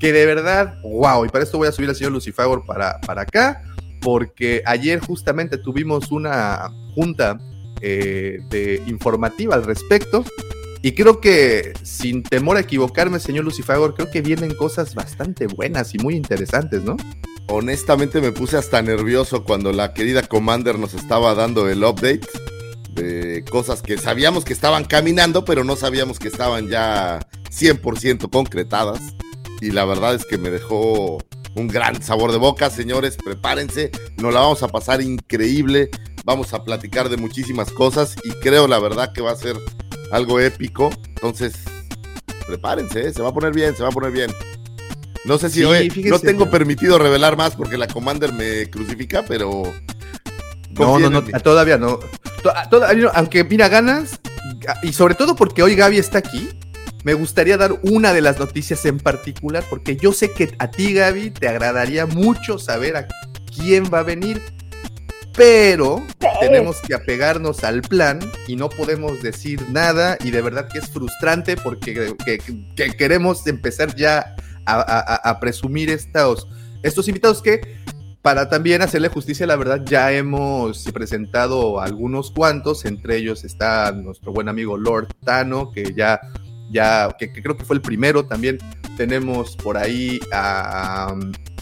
que 0.00 0.12
de 0.12 0.24
verdad, 0.24 0.74
wow. 0.82 1.24
Y 1.26 1.28
para 1.28 1.44
esto 1.44 1.58
voy 1.58 1.68
a 1.68 1.72
subir 1.72 1.90
al 1.90 1.96
señor 1.96 2.12
Lucifer 2.12 2.46
para, 2.66 2.98
para 3.02 3.22
acá, 3.22 3.62
porque 4.00 4.62
ayer 4.64 5.00
justamente 5.00 5.58
tuvimos 5.58 6.10
una 6.10 6.70
junta 6.94 7.38
eh, 7.82 8.38
informativa 8.86 9.54
al 9.54 9.64
respecto 9.64 10.24
y 10.82 10.92
creo 10.92 11.20
que, 11.20 11.72
sin 11.82 12.22
temor 12.22 12.56
a 12.56 12.60
equivocarme, 12.60 13.18
señor 13.18 13.44
Lucifagor, 13.44 13.94
creo 13.94 14.10
que 14.10 14.22
vienen 14.22 14.54
cosas 14.54 14.94
bastante 14.94 15.46
buenas 15.46 15.94
y 15.94 15.98
muy 15.98 16.14
interesantes, 16.14 16.82
¿no? 16.84 16.96
Honestamente 17.48 18.20
me 18.20 18.30
puse 18.30 18.56
hasta 18.56 18.82
nervioso 18.82 19.42
cuando 19.42 19.72
la 19.72 19.94
querida 19.94 20.22
Commander 20.22 20.78
nos 20.78 20.94
estaba 20.94 21.34
dando 21.34 21.68
el 21.68 21.82
update 21.82 22.28
de 22.94 23.44
cosas 23.50 23.82
que 23.82 23.96
sabíamos 23.98 24.44
que 24.44 24.52
estaban 24.52 24.84
caminando, 24.84 25.44
pero 25.44 25.64
no 25.64 25.74
sabíamos 25.74 26.18
que 26.18 26.28
estaban 26.28 26.68
ya 26.68 27.20
100% 27.50 28.30
concretadas. 28.30 29.00
Y 29.60 29.70
la 29.70 29.84
verdad 29.84 30.14
es 30.14 30.24
que 30.24 30.38
me 30.38 30.50
dejó 30.50 31.18
un 31.56 31.68
gran 31.68 32.02
sabor 32.02 32.32
de 32.32 32.38
boca, 32.38 32.70
señores, 32.70 33.16
prepárense, 33.16 33.90
nos 34.18 34.32
la 34.32 34.40
vamos 34.40 34.62
a 34.62 34.68
pasar 34.68 35.00
increíble, 35.00 35.90
vamos 36.24 36.54
a 36.54 36.62
platicar 36.62 37.08
de 37.08 37.16
muchísimas 37.16 37.70
cosas 37.72 38.14
y 38.22 38.30
creo 38.40 38.68
la 38.68 38.78
verdad 38.78 39.12
que 39.12 39.22
va 39.22 39.32
a 39.32 39.36
ser 39.36 39.56
algo 40.10 40.40
épico. 40.40 40.90
Entonces, 41.06 41.54
prepárense, 42.46 43.08
¿eh? 43.08 43.12
se 43.12 43.22
va 43.22 43.28
a 43.30 43.34
poner 43.34 43.52
bien, 43.52 43.76
se 43.76 43.82
va 43.82 43.88
a 43.88 43.92
poner 43.92 44.10
bien. 44.10 44.30
No 45.24 45.38
sé 45.38 45.50
si 45.50 45.64
hoy 45.64 45.92
no 46.08 46.18
tengo 46.18 46.50
permitido 46.50 46.98
revelar 46.98 47.36
más 47.36 47.54
porque 47.54 47.76
la 47.76 47.86
Commander 47.86 48.32
me 48.32 48.70
crucifica, 48.70 49.24
pero. 49.26 49.62
No, 50.70 50.98
no, 50.98 51.10
no, 51.10 51.22
todavía 51.22 51.76
no. 51.76 51.98
Aunque 53.14 53.44
mira, 53.44 53.68
ganas, 53.68 54.20
y 54.82 54.92
sobre 54.92 55.14
todo 55.14 55.34
porque 55.34 55.62
hoy 55.62 55.74
Gaby 55.74 55.98
está 55.98 56.18
aquí, 56.18 56.48
me 57.04 57.14
gustaría 57.14 57.56
dar 57.56 57.78
una 57.82 58.12
de 58.12 58.20
las 58.20 58.38
noticias 58.38 58.84
en 58.86 58.98
particular, 58.98 59.64
porque 59.68 59.96
yo 59.96 60.12
sé 60.12 60.32
que 60.32 60.54
a 60.58 60.70
ti, 60.70 60.94
Gaby, 60.94 61.30
te 61.30 61.48
agradaría 61.48 62.06
mucho 62.06 62.58
saber 62.58 62.96
a 62.96 63.08
quién 63.54 63.84
va 63.92 64.00
a 64.00 64.04
venir 64.04 64.40
pero 65.38 66.04
tenemos 66.40 66.80
que 66.80 66.94
apegarnos 66.94 67.62
al 67.62 67.82
plan 67.82 68.18
y 68.48 68.56
no 68.56 68.68
podemos 68.68 69.22
decir 69.22 69.64
nada 69.70 70.18
y 70.22 70.32
de 70.32 70.42
verdad 70.42 70.68
que 70.68 70.78
es 70.78 70.90
frustrante 70.90 71.56
porque 71.56 72.14
queremos 72.98 73.46
empezar 73.46 73.94
ya 73.94 74.34
a, 74.66 75.38
presumir 75.40 75.90
estos, 75.90 76.48
estos 76.82 77.08
invitados 77.08 77.40
que 77.40 77.60
para 78.20 78.48
también 78.48 78.82
hacerle 78.82 79.08
justicia, 79.08 79.46
la 79.46 79.56
verdad, 79.56 79.82
ya 79.86 80.12
hemos 80.12 80.84
presentado 80.92 81.80
algunos 81.80 82.32
cuantos, 82.32 82.84
entre 82.84 83.16
ellos 83.16 83.44
está 83.44 83.92
nuestro 83.92 84.32
buen 84.32 84.48
amigo 84.48 84.76
Lord 84.76 85.08
Tano, 85.24 85.70
que 85.70 85.94
ya, 85.96 86.20
ya, 86.70 87.08
que, 87.16 87.32
creo 87.32 87.56
que 87.56 87.64
fue 87.64 87.76
el 87.76 87.80
primero, 87.80 88.26
también. 88.26 88.58
Tenemos 88.96 89.56
por 89.56 89.78
ahí 89.78 90.18
a, 90.32 91.14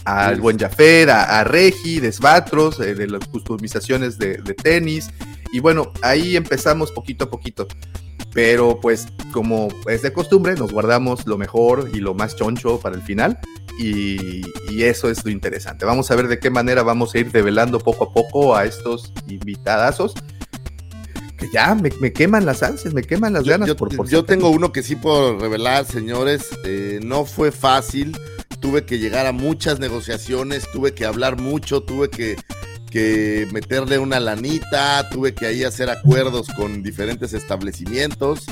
al 0.07 0.39
buen 0.39 0.57
Jaffer, 0.57 1.09
a, 1.09 1.43
Regi, 1.43 1.99
Desbatros, 1.99 2.79
eh, 2.79 2.95
de 2.95 3.07
las 3.07 3.27
customizaciones 3.27 4.17
de, 4.17 4.37
tenis. 4.53 5.09
Y 5.51 5.59
bueno, 5.59 5.91
ahí 6.01 6.37
empezamos 6.37 6.93
poquito 6.93 7.25
a 7.25 7.29
poquito. 7.29 7.67
Pero 8.33 8.79
pues 8.79 9.07
como 9.33 9.67
es 9.87 10.03
de 10.03 10.13
costumbre, 10.13 10.55
nos 10.55 10.71
guardamos 10.71 11.27
lo 11.27 11.37
mejor 11.37 11.89
y 11.93 11.99
lo 11.99 12.13
más 12.13 12.37
choncho 12.37 12.79
para 12.79 12.95
el 12.95 13.01
final. 13.01 13.37
Y, 13.79 14.43
eso 14.81 15.09
es 15.09 15.25
lo 15.25 15.31
interesante. 15.31 15.85
Vamos 15.85 16.09
a 16.09 16.15
ver 16.15 16.27
de 16.27 16.39
qué 16.39 16.49
manera 16.49 16.83
vamos 16.83 17.13
a 17.13 17.19
ir 17.19 17.31
develando 17.31 17.79
poco 17.79 18.05
a 18.05 18.13
poco 18.13 18.55
a 18.55 18.63
estos 18.63 19.11
invitadazos. 19.27 20.13
Que 21.37 21.49
ya 21.51 21.75
me, 21.75 22.13
queman 22.13 22.45
las 22.45 22.63
ansias, 22.63 22.93
me 22.93 23.01
queman 23.01 23.33
las 23.33 23.43
ganas. 23.43 23.67
Yo, 23.67 23.75
por, 23.75 24.07
yo 24.07 24.23
tengo 24.23 24.49
uno 24.49 24.71
que 24.71 24.83
sí 24.83 24.95
puedo 24.95 25.37
revelar, 25.37 25.85
señores. 25.85 26.47
Eh, 26.63 26.99
no 27.03 27.25
fue 27.25 27.51
fácil 27.51 28.15
tuve 28.59 28.85
que 28.85 28.99
llegar 28.99 29.25
a 29.25 29.31
muchas 29.31 29.79
negociaciones, 29.79 30.67
tuve 30.71 30.93
que 30.93 31.05
hablar 31.05 31.37
mucho, 31.37 31.81
tuve 31.81 32.09
que, 32.09 32.35
meterle 33.51 33.99
una 33.99 34.19
lanita, 34.19 35.07
tuve 35.11 35.35
que 35.35 35.45
ahí 35.45 35.63
hacer 35.63 35.89
acuerdos 35.89 36.47
con 36.57 36.81
diferentes 36.81 37.33
establecimientos 37.33 38.45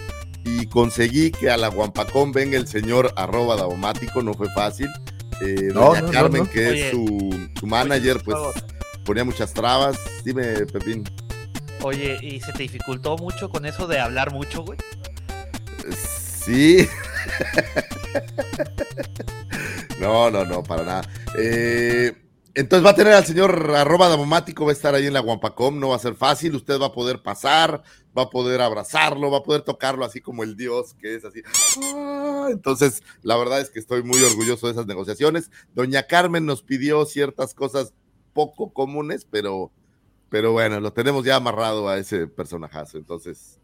y 0.43 0.67
conseguí 0.67 1.31
que 1.31 1.49
a 1.49 1.57
la 1.57 1.69
Guampacón 1.69 2.31
venga 2.31 2.55
el 2.55 2.67
señor 2.67 3.11
arroba 3.15 3.55
daumático, 3.55 4.21
no 4.21 4.35
fue 4.35 4.47
fácil. 4.51 4.87
Eh, 5.41 5.71
doña 5.73 6.05
Carmen, 6.11 6.45
que 6.45 6.89
es 6.89 6.91
su, 6.91 7.49
su 7.59 7.65
manager, 7.65 8.21
pues 8.23 8.37
ponía 9.03 9.23
muchas 9.23 9.51
trabas. 9.51 9.97
Dime, 10.23 10.67
Pepín. 10.67 11.03
Oye, 11.81 12.19
¿y 12.21 12.39
se 12.39 12.53
te 12.53 12.63
dificultó 12.63 13.17
mucho 13.17 13.49
con 13.49 13.65
eso 13.65 13.87
de 13.87 13.99
hablar 13.99 14.31
mucho, 14.31 14.63
güey? 14.63 14.77
Sí. 16.45 16.87
no, 19.99 20.29
no, 20.31 20.45
no, 20.45 20.63
para 20.63 20.83
nada. 20.83 21.09
Eh, 21.37 22.13
entonces 22.55 22.85
va 22.85 22.91
a 22.91 22.95
tener 22.95 23.13
al 23.13 23.25
señor 23.25 23.71
arroba 23.75 24.07
damomático, 24.07 24.63
va 24.63 24.71
a 24.71 24.73
estar 24.73 24.95
ahí 24.95 25.07
en 25.07 25.13
la 25.13 25.19
Guampacom, 25.19 25.77
no 25.77 25.89
va 25.89 25.97
a 25.97 25.99
ser 25.99 26.15
fácil, 26.15 26.55
usted 26.55 26.79
va 26.79 26.87
a 26.87 26.91
poder 26.93 27.21
pasar, 27.21 27.83
va 28.17 28.23
a 28.23 28.29
poder 28.29 28.61
abrazarlo, 28.61 29.29
va 29.29 29.39
a 29.39 29.43
poder 29.43 29.61
tocarlo 29.61 30.05
así 30.05 30.21
como 30.21 30.43
el 30.43 30.55
dios 30.55 30.93
que 30.93 31.15
es 31.15 31.25
así. 31.25 31.41
Ah, 31.83 32.47
Entonces, 32.49 33.03
la 33.23 33.35
verdad 33.35 33.59
es 33.59 33.69
que 33.69 33.79
estoy 33.79 34.03
muy 34.03 34.23
orgulloso 34.23 34.67
de 34.67 34.71
esas 34.71 34.87
negociaciones. 34.87 35.51
Doña 35.73 36.03
Carmen 36.03 36.45
nos 36.45 36.61
pidió 36.61 37.05
ciertas 37.05 37.53
cosas 37.53 37.93
poco 38.31 38.71
comunes, 38.71 39.27
pero, 39.29 39.71
pero 40.29 40.53
bueno, 40.53 40.79
lo 40.79 40.93
tenemos 40.93 41.25
ya 41.25 41.35
amarrado 41.35 41.89
a 41.89 41.97
ese 41.97 42.27
personajazo. 42.27 42.97
Entonces, 42.97 43.59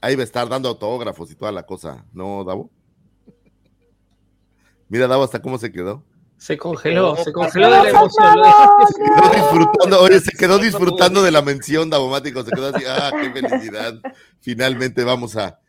ahí 0.00 0.14
va 0.14 0.22
a 0.22 0.24
estar 0.24 0.48
dando 0.48 0.68
autógrafos 0.68 1.32
y 1.32 1.34
toda 1.34 1.50
la 1.50 1.64
cosa, 1.64 2.04
¿no, 2.12 2.44
Davo? 2.44 2.70
Mira, 4.90 5.06
Davo, 5.06 5.22
hasta 5.22 5.40
cómo 5.40 5.56
se 5.56 5.70
quedó. 5.72 6.04
Se 6.36 6.58
congeló, 6.58 7.16
se 7.16 7.32
congeló 7.32 7.70
de 7.70 7.82
la 7.84 7.90
emoción. 7.90 8.34
Se 8.88 9.02
quedó 9.04 9.30
disfrutando, 9.34 10.00
oye, 10.00 10.20
se 10.20 10.30
quedó 10.32 10.58
disfrutando 10.58 11.22
de 11.22 11.30
la 11.30 11.42
mención 11.42 11.90
Davomático, 11.90 12.42
se 12.42 12.50
quedó 12.50 12.74
así, 12.74 12.84
ah, 12.88 13.12
qué 13.12 13.30
felicidad. 13.30 13.94
Finalmente 14.40 15.04
vamos 15.04 15.36
a, 15.36 15.60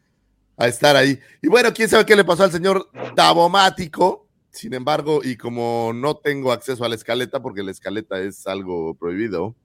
a 0.57 0.67
estar 0.67 0.95
ahí. 0.95 1.19
Y 1.41 1.49
bueno, 1.49 1.73
quién 1.73 1.89
sabe 1.89 2.05
qué 2.05 2.15
le 2.15 2.23
pasó 2.23 2.45
al 2.45 2.51
señor 2.51 2.89
Davomático. 3.15 4.27
Sin 4.49 4.73
embargo, 4.73 5.21
y 5.23 5.37
como 5.37 5.91
no 5.93 6.15
tengo 6.15 6.51
acceso 6.51 6.83
a 6.83 6.89
la 6.89 6.95
escaleta, 6.95 7.41
porque 7.41 7.63
la 7.63 7.71
escaleta 7.71 8.19
es 8.19 8.47
algo 8.47 8.95
prohibido, 8.95 9.55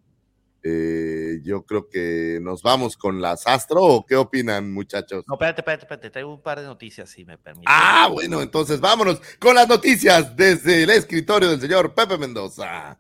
eh, 0.69 1.39
yo 1.45 1.65
creo 1.65 1.89
que 1.89 2.41
nos 2.43 2.61
vamos 2.61 2.97
con 2.97 3.21
las 3.21 3.47
Astro, 3.47 3.85
¿o 3.85 4.05
qué 4.05 4.17
opinan, 4.17 4.73
muchachos? 4.73 5.25
No, 5.29 5.35
espérate, 5.35 5.61
espérate, 5.61 5.85
espérate. 5.85 6.11
Traigo 6.11 6.35
un 6.35 6.43
par 6.43 6.59
de 6.61 6.67
noticias, 6.67 7.09
si 7.09 7.25
me 7.25 7.39
permite. 7.39 7.67
Ah, 7.69 8.09
bueno, 8.13 8.43
entonces 8.43 8.81
vámonos 8.81 9.21
con 9.39 9.55
las 9.55 9.69
noticias 9.69 10.35
desde 10.35 10.83
el 10.83 10.91
escritorio 10.91 11.51
del 11.51 11.61
señor 11.61 11.95
Pepe 11.95 12.19
Mendoza. 12.19 12.99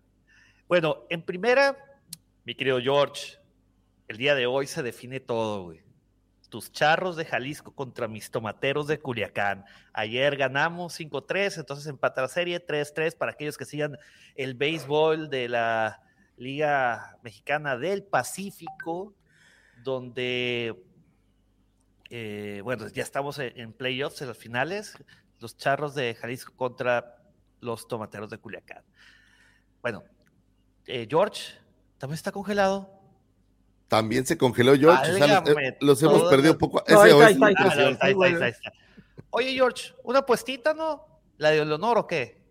Bueno, 0.69 1.07
en 1.11 1.23
primera, 1.23 1.77
mi 2.45 2.55
querido 2.55 2.81
George, 2.81 3.37
el 4.07 4.17
día 4.17 4.37
de 4.37 4.47
hoy 4.47 4.69
se 4.69 4.85
define 4.85 5.19
todo, 5.19 5.65
güey. 5.65 5.81
Tus 6.49 6.71
charros 6.71 7.17
de 7.17 7.25
Jalisco 7.25 7.75
contra 7.75 8.07
mis 8.07 8.31
tomateros 8.31 8.87
de 8.87 9.01
Culiacán. 9.01 9.65
Ayer 9.93 10.37
ganamos 10.37 11.01
5-3, 11.01 11.59
entonces 11.59 11.89
empata 11.89 12.23
la 12.23 12.29
serie 12.29 12.65
3-3 12.65 13.17
para 13.17 13.33
aquellos 13.33 13.59
que 13.59 13.65
sigan 13.65 13.99
el 14.37 14.55
béisbol 14.55 15.29
de 15.29 15.49
la 15.49 16.06
Liga 16.37 17.19
Mexicana 17.23 17.77
del 17.77 18.03
Pacífico, 18.05 19.15
donde, 19.83 20.83
eh, 22.11 22.61
bueno, 22.63 22.89
ya 22.89 23.03
estamos 23.03 23.39
en, 23.39 23.59
en 23.59 23.73
playoffs, 23.73 24.21
en 24.23 24.29
las 24.29 24.39
finales. 24.39 24.97
Los 25.41 25.57
charros 25.57 25.95
de 25.95 26.15
Jalisco 26.15 26.53
contra 26.57 27.17
los 27.61 27.89
tomateros 27.89 28.31
de 28.31 28.39
Culiacán. 28.39 28.85
Bueno, 29.83 30.05
eh, 30.87 31.07
George 31.09 31.55
también 31.99 32.15
está 32.17 32.33
congelado. 32.33 32.91
También 33.89 34.27
se 34.27 34.37
congeló 34.37 34.75
George. 34.77 35.13
o 35.13 35.17
sea, 35.17 35.41
los, 35.41 35.49
eh, 35.57 35.77
los 35.81 36.03
hemos 36.03 36.25
perdido 36.25 36.59
poco. 36.59 36.83
Oye, 39.31 39.53
George, 39.53 39.95
una 40.03 40.25
puestita, 40.25 40.75
¿no? 40.75 41.07
¿La 41.39 41.51
de 41.51 41.65
Leonor 41.65 41.99
o 41.99 42.07
qué? 42.07 42.46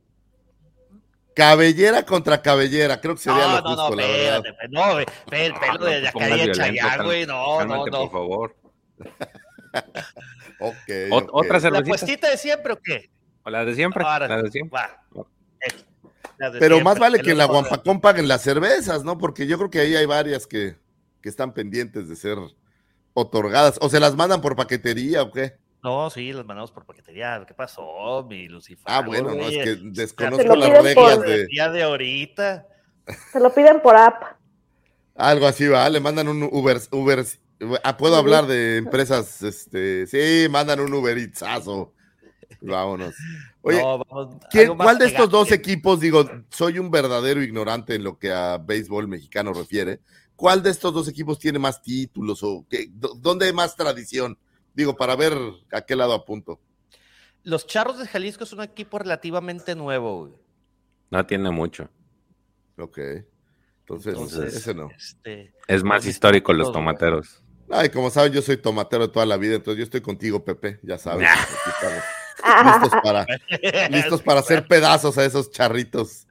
Cabellera 1.36 2.04
contra 2.04 2.42
cabellera, 2.42 3.00
creo 3.02 3.16
que 3.16 3.22
sería 3.22 3.46
No, 3.48 3.56
lo 3.58 3.62
no, 3.62 3.68
justo, 3.70 3.90
no, 3.90 3.96
la 3.98 4.08
verdad. 4.08 4.36
espérate, 4.46 4.68
no, 4.70 4.96
ve 4.96 5.46
el 5.46 5.52
Ah, 5.52 5.60
pelo 5.60 5.74
no 5.80 5.86
de 5.86 5.92
te 5.92 6.02
la 6.02 6.12
pongas 6.12 6.30
Cadia 6.30 6.44
violento, 6.46 6.64
Chayán, 6.66 6.90
cal- 6.98 7.06
güey, 7.06 7.26
no, 7.26 7.34
no, 7.52 7.58
cálmate, 7.58 7.92
no. 7.92 7.98
por 8.00 8.12
favor. 8.12 8.56
Ok, 10.60 10.88
Ot- 11.10 11.24
ok. 11.24 11.30
Otra 11.34 11.54
¿La 11.54 11.60
cervecita. 11.60 11.88
puestita 11.90 12.30
de 12.30 12.38
siempre 12.38 12.74
o 12.74 12.80
qué? 12.82 13.10
O 13.44 13.50
la 13.50 13.66
de 13.66 13.76
siempre. 13.76 14.04
Ahora, 14.06 14.28
La 14.28 14.42
de 14.42 14.50
siempre. 14.52 14.80
va. 14.80 15.04
La 16.38 16.50
de 16.50 16.60
Pero 16.60 16.76
siempre, 16.76 16.84
más 16.84 16.98
vale 17.00 17.20
que 17.22 17.32
en 17.32 17.38
la 17.38 17.46
Guampacón 17.46 18.00
paguen 18.00 18.28
las 18.30 18.42
cervezas, 18.42 19.04
¿no? 19.04 19.18
Porque 19.18 19.48
yo 19.48 19.58
creo 19.58 19.70
que 19.70 19.80
ahí 19.80 19.96
hay 19.96 20.06
varias 20.06 20.48
que, 20.48 20.78
que 21.22 21.28
están 21.30 21.54
pendientes 21.54 22.08
de 22.08 22.16
ser 22.16 22.38
otorgadas. 23.14 23.78
¿O 23.82 23.90
se 23.90 24.00
las 24.00 24.16
mandan 24.16 24.42
por 24.42 24.56
paquetería 24.56 25.22
o 25.24 25.32
qué? 25.32 25.58
No, 25.86 26.10
sí, 26.10 26.34
las 26.34 26.44
mandamos 26.48 26.72
por 26.72 26.84
paquetería. 26.84 27.44
¿Qué 27.48 27.54
pasó, 27.54 28.26
mi 28.28 28.48
Lucifer? 28.48 28.86
Ah, 28.88 29.04
bueno, 29.06 29.36
no, 29.36 29.48
es 29.48 29.56
que 29.56 29.76
desconozco 29.84 30.56
las 30.56 30.82
reglas 30.82 31.18
por- 31.18 31.28
de... 31.28 31.46
Día 31.46 31.70
de 31.70 31.84
ahorita. 31.84 32.66
Se 33.32 33.40
lo 33.40 33.54
piden 33.54 33.80
por 33.82 33.96
app. 33.96 34.24
Algo 35.14 35.46
así, 35.46 35.68
va, 35.68 35.88
le 35.88 36.00
mandan 36.00 36.28
un 36.28 36.42
Uber, 36.52 36.82
Uber, 36.90 37.24
ah, 37.84 37.98
puedo 37.98 38.16
hablar 38.16 38.48
de 38.48 38.78
empresas, 38.78 39.44
este, 39.44 40.08
sí, 40.08 40.50
mandan 40.50 40.80
un 40.80 40.92
Uber 40.92 41.16
Eatsazo. 41.20 41.94
Vámonos. 42.62 43.14
Oye, 43.62 43.80
No, 43.80 44.00
vamos, 44.00 44.38
¿quién- 44.50 44.64
algo 44.64 44.76
más 44.78 44.86
¿cuál 44.86 44.98
de 44.98 45.06
estos 45.06 45.30
dos 45.30 45.52
equipos, 45.52 46.00
digo, 46.00 46.28
soy 46.50 46.80
un 46.80 46.90
verdadero 46.90 47.44
ignorante 47.44 47.94
en 47.94 48.04
lo 48.04 48.18
que 48.18 48.32
a 48.34 48.58
béisbol 48.58 49.08
mexicano 49.08 49.54
refiere, 49.54 50.00
¿cuál 50.36 50.64
de 50.64 50.72
estos 50.72 50.92
dos 50.92 51.08
equipos 51.08 51.38
tiene 51.38 51.60
más 51.60 51.80
títulos 51.80 52.42
o 52.42 52.66
qué, 52.68 52.88
dó- 52.92 53.14
dónde 53.16 53.46
hay 53.46 53.54
más 53.54 53.76
tradición? 53.76 54.36
Digo, 54.76 54.96
para 54.96 55.16
ver 55.16 55.34
a 55.72 55.82
qué 55.82 55.96
lado 55.96 56.14
apunto. 56.14 56.60
Los 57.44 57.66
Charros 57.66 57.98
de 58.00 58.08
Jalisco 58.08 58.44
es 58.44 58.54
un 58.54 58.62
equipo 58.62 59.00
relativamente 59.00 59.76
nuevo, 59.76 60.22
güey. 60.22 60.34
No 61.12 61.26
tiene 61.26 61.50
mucho. 61.52 61.90
Ok. 62.78 62.98
Entonces, 63.80 64.14
Entonces, 64.14 64.54
ese 64.56 64.74
no. 64.74 64.90
este, 64.96 65.54
Es 65.68 65.84
más 65.84 65.98
Los 66.04 66.08
histórico 66.08 66.52
los 66.54 66.72
tomateros. 66.72 67.42
Ay, 67.70 67.90
como 67.90 68.10
saben, 68.10 68.34
yo 68.34 68.42
soy 68.42 68.58
tomatero 68.58 69.08
de 69.08 69.14
toda 69.14 69.26
la 69.26 69.38
vida, 69.38 69.56
entonces 69.56 69.78
yo 69.80 69.84
estoy 69.84 70.02
contigo, 70.02 70.44
Pepe, 70.44 70.80
ya 70.84 70.98
sabes. 70.98 71.22
Nah. 71.28 71.34
aquí 71.34 71.70
estamos. 71.70 72.82
listos 72.82 73.02
para, 73.02 73.26
listos 73.90 74.22
para 74.22 74.40
hacer 74.42 74.68
pedazos 74.68 75.18
a 75.18 75.26
esos 75.26 75.50
charritos. 75.52 76.28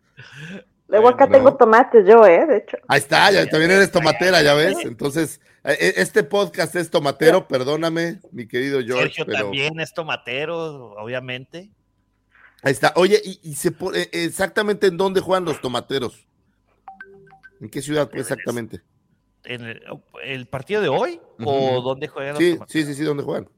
Luego 0.88 1.08
acá 1.08 1.26
No. 1.26 1.32
tengo 1.32 1.56
tomates 1.56 2.06
yo, 2.06 2.24
¿eh? 2.26 2.46
De 2.46 2.56
hecho. 2.58 2.76
Ahí 2.88 2.98
está, 2.98 3.30
ya, 3.32 3.46
también 3.48 3.70
eres 3.72 3.90
tomatera, 3.90 4.42
ya 4.42 4.54
ves. 4.54 4.76
Entonces, 4.84 5.40
este 5.64 6.22
podcast 6.22 6.76
es 6.76 6.90
tomatero, 6.90 7.48
perdóname, 7.48 8.20
mi 8.32 8.46
querido 8.46 8.80
George, 8.82 9.04
Sergio 9.04 9.26
pero 9.26 9.38
también 9.44 9.80
es 9.80 9.94
tomatero, 9.94 10.92
obviamente. 10.92 11.70
ahí 12.62 12.72
está. 12.72 12.92
Oye, 12.96 13.20
y, 13.24 13.40
y 13.42 13.54
se 13.54 13.70
pone 13.72 14.00
eh, 14.00 14.08
exactamente 14.12 14.86
en 14.88 14.96
dónde 14.98 15.20
juegan 15.20 15.46
los 15.46 15.60
tomateros. 15.60 16.26
¿En 17.60 17.70
qué 17.70 17.80
ciudad 17.80 18.10
pues, 18.10 18.22
exactamente? 18.22 18.82
¿En 19.44 19.62
el, 19.62 19.82
el 20.22 20.46
partido 20.46 20.82
de 20.82 20.88
hoy? 20.88 21.20
¿O 21.42 21.80
dónde 21.80 22.08
juegan 22.08 22.34
los 22.34 22.42
tomateros? 22.42 22.70
sí, 22.70 22.84
sí, 22.84 22.94
sí, 22.94 23.02
¿dónde 23.04 23.22
juegan? 23.22 23.48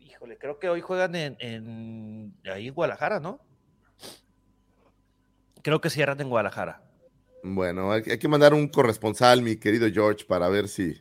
Híjole, 0.00 0.36
creo 0.38 0.58
que 0.58 0.68
hoy 0.68 0.80
juegan 0.80 1.14
en, 1.14 1.36
en 1.38 2.34
ahí 2.52 2.66
en 2.66 2.74
Guadalajara, 2.74 3.20
¿no? 3.20 3.40
Creo 5.62 5.80
que 5.80 5.88
cierran 5.88 6.20
en 6.20 6.28
Guadalajara. 6.28 6.82
Bueno, 7.44 7.92
hay, 7.92 8.02
hay 8.10 8.18
que 8.18 8.28
mandar 8.28 8.54
un 8.54 8.66
corresponsal, 8.68 9.40
mi 9.40 9.56
querido 9.56 9.88
George, 9.92 10.24
para 10.24 10.48
ver 10.48 10.66
si, 10.68 11.00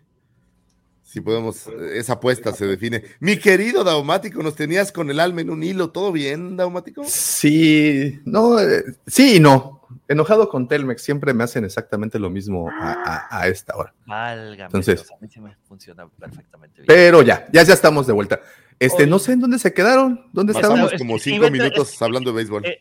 si 1.04 1.22
podemos, 1.22 1.68
esa 1.94 2.14
apuesta 2.14 2.54
se 2.54 2.66
define. 2.66 3.04
Mi 3.20 3.38
querido 3.38 3.84
Daumático, 3.84 4.42
nos 4.42 4.56
tenías 4.56 4.92
con 4.92 5.10
el 5.12 5.20
alma 5.20 5.42
en 5.42 5.50
un 5.50 5.62
hilo, 5.64 5.92
¿todo 5.92 6.12
bien, 6.12 6.58
Daumático? 6.58 7.04
Sí, 7.06 8.20
no, 8.26 8.60
eh, 8.60 8.84
sí 9.06 9.36
y 9.36 9.40
no. 9.40 9.82
Enojado 10.08 10.50
con 10.50 10.68
Telmex, 10.68 11.02
siempre 11.04 11.34
me 11.34 11.44
hacen 11.44 11.66
exactamente 11.66 12.18
lo 12.18 12.30
mismo 12.30 12.68
a, 12.70 12.94
a- 13.30 13.42
a 13.42 13.48
esta 13.48 13.76
hora. 13.76 13.94
Válgame. 14.08 14.64
Entonces- 14.66 15.02
Dios, 15.02 15.12
a 15.12 15.18
mí 15.22 15.28
sí 15.32 15.40
me 15.40 15.56
funciona 15.68 16.08
perfectamente 16.08 16.78
bien. 16.82 16.88
Pero 16.88 17.22
ya, 17.22 17.48
ya, 17.54 17.62
ya 17.64 17.74
estamos 17.74 18.08
de 18.08 18.14
vuelta. 18.14 18.40
Este, 18.80 19.04
Oye. 19.04 19.10
no 19.12 19.20
sé 19.20 19.34
en 19.34 19.42
dónde 19.42 19.60
se 19.60 19.72
quedaron, 19.74 20.28
dónde 20.34 20.54
estábamos. 20.54 20.86
Pasamos 20.86 21.00
como 21.00 21.16
es 21.18 21.24
que 21.24 21.30
cinco 21.30 21.50
minutos 21.52 21.94
es 21.94 22.02
hablando 22.02 22.32
de 22.32 22.36
béisbol. 22.38 22.66
Eh, 22.66 22.80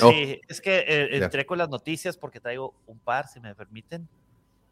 Oh. 0.00 0.10
Sí, 0.12 0.40
es 0.46 0.60
que 0.60 0.84
eh, 0.86 1.08
Ya. 1.18 1.24
entré 1.24 1.44
con 1.44 1.58
las 1.58 1.68
noticias 1.68 2.16
porque 2.16 2.38
traigo 2.38 2.72
un 2.86 3.00
par, 3.00 3.26
si 3.26 3.40
me 3.40 3.52
permiten. 3.56 4.06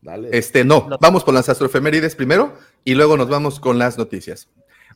Dale. 0.07 0.29
Este, 0.33 0.64
no, 0.64 0.88
vamos 1.01 1.25
con 1.25 1.35
las 1.35 1.49
astroefemérides 1.49 2.14
primero 2.14 2.57
y 2.85 2.95
luego 2.95 3.16
nos 3.16 3.29
vamos 3.29 3.59
con 3.59 3.77
las 3.77 3.99
noticias. 3.99 4.49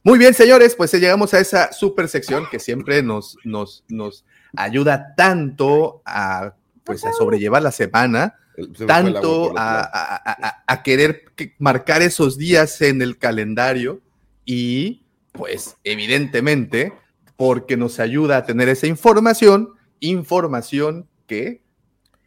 Muy 0.04 0.18
bien, 0.20 0.34
señores, 0.34 0.76
pues 0.76 0.92
llegamos 0.92 1.34
a 1.34 1.40
esa 1.40 1.72
super 1.72 2.08
sección 2.08 2.44
que 2.48 2.60
siempre 2.60 3.02
nos, 3.02 3.36
nos, 3.44 3.82
nos 3.88 4.24
ayuda 4.56 5.14
tanto 5.16 6.00
a, 6.06 6.54
pues, 6.84 7.04
a 7.04 7.12
sobrellevar 7.12 7.60
la 7.60 7.72
semana, 7.72 8.36
se 8.76 8.86
tanto 8.86 9.52
a, 9.58 9.80
a- 9.80 10.16
a- 10.24 10.62
a- 10.66 10.82
querer 10.84 11.24
que- 11.34 11.54
marcar 11.58 12.02
esos 12.02 12.38
días 12.38 12.80
en 12.80 13.02
el 13.02 13.18
calendario 13.18 14.00
y, 14.44 15.02
pues, 15.32 15.76
evidentemente, 15.82 16.92
porque 17.36 17.76
nos 17.76 17.98
ayuda 17.98 18.36
a 18.36 18.44
tener 18.46 18.68
esa 18.68 18.86
información, 18.86 19.70
información 19.98 21.08
que 21.26 21.62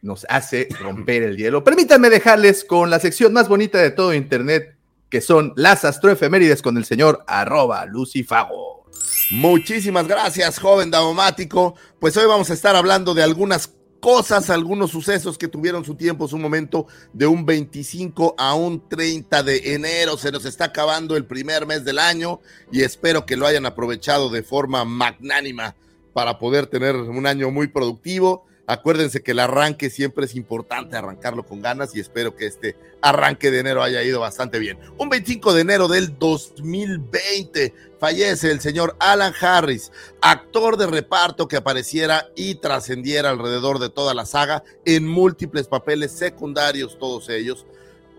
nos 0.04 0.26
hace 0.28 0.68
romper 0.80 1.22
el 1.22 1.36
hielo. 1.36 1.64
Permítanme 1.64 2.10
dejarles 2.10 2.64
con 2.64 2.90
la 2.90 3.00
sección 3.00 3.32
más 3.32 3.48
bonita 3.48 3.78
de 3.78 3.90
todo 3.90 4.12
Internet, 4.12 4.76
que 5.08 5.22
son 5.22 5.54
las 5.56 5.84
astroefemérides 5.84 6.60
con 6.60 6.76
el 6.76 6.84
señor 6.84 7.24
arroba 7.26 7.86
Lucifago. 7.86 8.84
Muchísimas 9.30 10.06
gracias, 10.06 10.58
joven 10.58 10.90
Daumático. 10.90 11.74
Pues 11.98 12.16
hoy 12.18 12.26
vamos 12.26 12.50
a 12.50 12.52
estar 12.52 12.76
hablando 12.76 13.14
de 13.14 13.22
algunas 13.22 13.72
cosas, 13.98 14.50
algunos 14.50 14.90
sucesos 14.90 15.38
que 15.38 15.48
tuvieron 15.48 15.86
su 15.86 15.94
tiempo, 15.94 16.28
su 16.28 16.36
momento, 16.36 16.86
de 17.14 17.26
un 17.26 17.46
25 17.46 18.34
a 18.36 18.52
un 18.54 18.86
30 18.86 19.42
de 19.42 19.74
enero. 19.74 20.18
Se 20.18 20.30
nos 20.30 20.44
está 20.44 20.66
acabando 20.66 21.16
el 21.16 21.24
primer 21.24 21.64
mes 21.64 21.82
del 21.82 21.98
año 21.98 22.40
y 22.70 22.82
espero 22.82 23.24
que 23.24 23.38
lo 23.38 23.46
hayan 23.46 23.64
aprovechado 23.64 24.28
de 24.28 24.42
forma 24.42 24.84
magnánima 24.84 25.74
para 26.12 26.38
poder 26.38 26.66
tener 26.66 26.94
un 26.94 27.26
año 27.26 27.50
muy 27.50 27.68
productivo. 27.68 28.44
Acuérdense 28.66 29.22
que 29.22 29.32
el 29.32 29.40
arranque 29.40 29.90
siempre 29.90 30.24
es 30.24 30.34
importante 30.34 30.96
arrancarlo 30.96 31.44
con 31.44 31.60
ganas 31.60 31.94
y 31.94 32.00
espero 32.00 32.34
que 32.34 32.46
este 32.46 32.76
arranque 33.02 33.50
de 33.50 33.60
enero 33.60 33.82
haya 33.82 34.02
ido 34.02 34.20
bastante 34.20 34.58
bien. 34.58 34.78
Un 34.96 35.10
25 35.10 35.52
de 35.52 35.60
enero 35.60 35.86
del 35.86 36.18
2020 36.18 37.74
fallece 37.98 38.50
el 38.50 38.60
señor 38.60 38.96
Alan 39.00 39.34
Harris, 39.38 39.92
actor 40.22 40.78
de 40.78 40.86
reparto 40.86 41.46
que 41.46 41.56
apareciera 41.56 42.28
y 42.34 42.54
trascendiera 42.54 43.28
alrededor 43.28 43.78
de 43.78 43.90
toda 43.90 44.14
la 44.14 44.24
saga 44.24 44.64
en 44.86 45.06
múltiples 45.06 45.68
papeles 45.68 46.12
secundarios, 46.12 46.98
todos 46.98 47.28
ellos. 47.28 47.66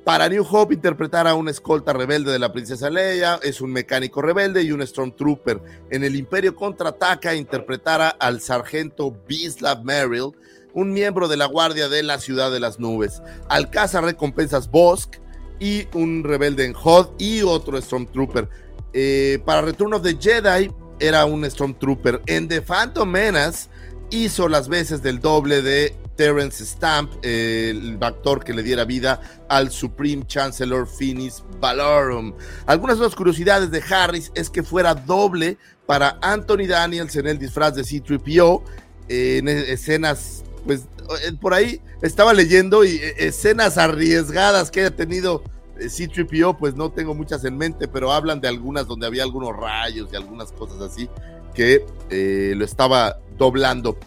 Para 0.05 0.29
New 0.29 0.45
Hope 0.47 0.75
interpretar 0.75 1.27
a 1.27 1.33
un 1.33 1.49
escolta 1.49 1.91
rebelde 1.91 2.31
de 2.31 2.37
la 2.37 2.53
princesa 2.53 2.91
Leia, 2.91 3.39
es 3.41 3.59
un 3.59 3.71
mecánico 3.71 4.21
rebelde 4.21 4.61
y 4.61 4.71
un 4.71 4.85
Stormtrooper. 4.85 5.59
En 5.89 6.03
el 6.03 6.15
Imperio 6.15 6.55
contraataca 6.55 7.33
interpretara 7.33 8.09
al 8.09 8.39
sargento 8.39 9.17
Bislav 9.27 9.83
Merrill, 9.83 10.33
un 10.75 10.93
miembro 10.93 11.27
de 11.27 11.37
la 11.37 11.47
Guardia 11.47 11.89
de 11.89 12.03
la 12.03 12.19
Ciudad 12.19 12.51
de 12.51 12.59
las 12.59 12.79
Nubes. 12.79 13.23
Alcaza 13.49 13.99
recompensas 13.99 14.69
Bosk 14.69 15.15
y 15.59 15.87
un 15.95 16.23
rebelde 16.23 16.65
en 16.65 16.75
Hod 16.75 17.07
y 17.17 17.41
otro 17.41 17.81
Stormtrooper. 17.81 18.47
Eh, 18.93 19.39
para 19.43 19.61
Return 19.63 19.95
of 19.95 20.03
the 20.03 20.17
Jedi 20.19 20.71
era 20.99 21.25
un 21.25 21.49
Stormtrooper. 21.49 22.21
En 22.27 22.47
The 22.47 22.61
Phantom 22.61 23.09
Menace 23.09 23.69
hizo 24.11 24.49
las 24.49 24.69
veces 24.69 25.01
del 25.01 25.19
doble 25.19 25.63
de 25.63 25.95
Terence 26.15 26.65
Stamp, 26.65 27.13
el 27.23 27.97
actor 28.01 28.43
que 28.43 28.53
le 28.53 28.63
diera 28.63 28.85
vida 28.85 29.19
al 29.49 29.71
Supreme 29.71 30.25
Chancellor 30.25 30.87
Finis 30.87 31.43
Valorum. 31.59 32.33
Algunas 32.65 32.97
de 32.97 33.05
las 33.05 33.15
curiosidades 33.15 33.71
de 33.71 33.81
Harris 33.89 34.31
es 34.35 34.49
que 34.49 34.63
fuera 34.63 34.95
doble 34.95 35.57
para 35.85 36.17
Anthony 36.21 36.67
Daniels 36.67 37.15
en 37.15 37.27
el 37.27 37.37
disfraz 37.37 37.75
de 37.75 37.83
C-3PO, 37.83 38.63
en 39.07 39.47
escenas, 39.47 40.43
pues 40.65 40.87
eh, 41.23 41.33
por 41.39 41.53
ahí 41.53 41.81
estaba 42.01 42.33
leyendo 42.33 42.83
y 42.83 42.95
eh, 42.95 43.13
escenas 43.17 43.77
arriesgadas 43.77 44.71
que 44.71 44.81
haya 44.81 44.95
tenido 44.95 45.43
eh, 45.77 45.89
C-3PO, 45.89 46.57
pues 46.57 46.75
no 46.75 46.91
tengo 46.91 47.13
muchas 47.13 47.45
en 47.45 47.57
mente, 47.57 47.87
pero 47.87 48.11
hablan 48.11 48.41
de 48.41 48.47
algunas 48.47 48.87
donde 48.87 49.05
había 49.05 49.23
algunos 49.23 49.55
rayos 49.55 50.09
y 50.11 50.15
algunas 50.15 50.51
cosas 50.51 50.81
así 50.81 51.09
que 51.53 51.85
lo 52.55 52.65
estaba 52.65 53.19
doblando. 53.37 53.97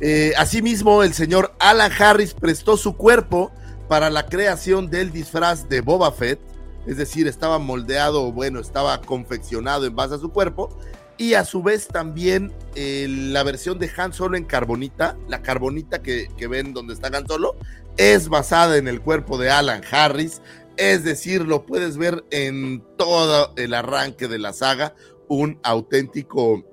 Eh, 0.00 0.32
asimismo, 0.36 1.02
el 1.02 1.14
señor 1.14 1.54
Alan 1.58 1.92
Harris 1.96 2.34
prestó 2.34 2.76
su 2.76 2.96
cuerpo 2.96 3.52
para 3.88 4.10
la 4.10 4.26
creación 4.26 4.90
del 4.90 5.12
disfraz 5.12 5.68
de 5.68 5.80
Boba 5.80 6.10
Fett, 6.12 6.40
es 6.86 6.96
decir, 6.96 7.26
estaba 7.26 7.58
moldeado, 7.58 8.32
bueno, 8.32 8.60
estaba 8.60 9.00
confeccionado 9.00 9.86
en 9.86 9.94
base 9.94 10.14
a 10.14 10.18
su 10.18 10.30
cuerpo, 10.30 10.76
y 11.16 11.34
a 11.34 11.44
su 11.44 11.62
vez 11.62 11.86
también 11.86 12.52
eh, 12.74 13.06
la 13.08 13.44
versión 13.44 13.78
de 13.78 13.90
Han 13.96 14.12
Solo 14.12 14.36
en 14.36 14.44
carbonita, 14.44 15.16
la 15.28 15.42
carbonita 15.42 16.02
que, 16.02 16.28
que 16.36 16.48
ven 16.48 16.74
donde 16.74 16.94
está 16.94 17.16
Han 17.16 17.26
Solo, 17.28 17.56
es 17.96 18.28
basada 18.28 18.76
en 18.76 18.88
el 18.88 19.00
cuerpo 19.00 19.38
de 19.38 19.50
Alan 19.50 19.82
Harris, 19.90 20.42
es 20.76 21.04
decir, 21.04 21.42
lo 21.42 21.66
puedes 21.66 21.96
ver 21.96 22.24
en 22.30 22.82
todo 22.96 23.52
el 23.56 23.74
arranque 23.74 24.26
de 24.26 24.38
la 24.38 24.52
saga, 24.52 24.94
un 25.28 25.60
auténtico 25.62 26.64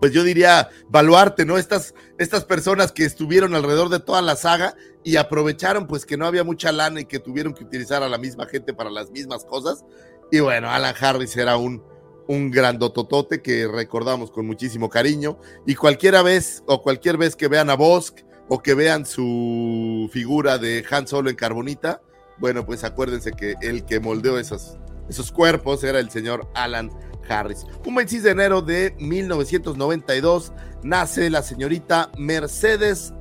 pues 0.00 0.12
yo 0.12 0.22
diría, 0.24 0.68
baluarte, 0.88 1.44
¿no? 1.44 1.58
Estas, 1.58 1.94
estas 2.18 2.44
personas 2.44 2.92
que 2.92 3.04
estuvieron 3.04 3.54
alrededor 3.54 3.88
de 3.88 4.00
toda 4.00 4.22
la 4.22 4.36
saga 4.36 4.74
y 5.04 5.16
aprovecharon 5.16 5.86
pues 5.86 6.04
que 6.04 6.16
no 6.16 6.26
había 6.26 6.44
mucha 6.44 6.72
lana 6.72 7.00
y 7.00 7.04
que 7.06 7.18
tuvieron 7.18 7.54
que 7.54 7.64
utilizar 7.64 8.02
a 8.02 8.08
la 8.08 8.18
misma 8.18 8.46
gente 8.46 8.74
para 8.74 8.90
las 8.90 9.10
mismas 9.10 9.44
cosas. 9.44 9.84
Y 10.30 10.40
bueno, 10.40 10.70
Alan 10.70 10.94
Harris 10.98 11.36
era 11.36 11.56
un, 11.56 11.82
un 12.28 12.50
grandototote 12.50 13.40
que 13.40 13.66
recordamos 13.68 14.30
con 14.30 14.46
muchísimo 14.46 14.90
cariño. 14.90 15.38
Y 15.66 15.74
cualquiera 15.74 16.22
vez 16.22 16.62
o 16.66 16.82
cualquier 16.82 17.16
vez 17.16 17.36
que 17.36 17.48
vean 17.48 17.70
a 17.70 17.74
Bosk 17.74 18.18
o 18.48 18.62
que 18.62 18.74
vean 18.74 19.06
su 19.06 20.08
figura 20.12 20.58
de 20.58 20.84
Han 20.90 21.06
Solo 21.06 21.30
en 21.30 21.36
carbonita, 21.36 22.02
bueno, 22.38 22.66
pues 22.66 22.84
acuérdense 22.84 23.32
que 23.32 23.54
el 23.62 23.84
que 23.84 23.98
moldeó 23.98 24.38
esos, 24.38 24.78
esos 25.08 25.32
cuerpos 25.32 25.82
era 25.84 25.98
el 26.00 26.10
señor 26.10 26.48
Alan 26.54 26.90
Harris. 27.28 27.66
Un 27.84 27.94
26 27.94 28.22
de 28.22 28.30
enero 28.30 28.62
de 28.62 28.94
1992 28.98 30.52
nace 30.82 31.30
la 31.30 31.42
señorita 31.42 32.10
Mercedes 32.16 33.12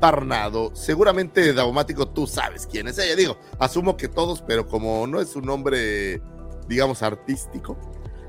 Barnado. 0.00 0.74
Seguramente, 0.74 1.52
Daumático, 1.52 2.08
tú 2.08 2.26
sabes 2.26 2.66
quién 2.66 2.88
es 2.88 2.98
ella. 2.98 3.16
Digo, 3.16 3.38
asumo 3.58 3.96
que 3.96 4.08
todos, 4.08 4.42
pero 4.42 4.66
como 4.66 5.06
no 5.06 5.20
es 5.20 5.34
un 5.36 5.44
nombre, 5.44 6.20
digamos, 6.68 7.02
artístico. 7.02 7.78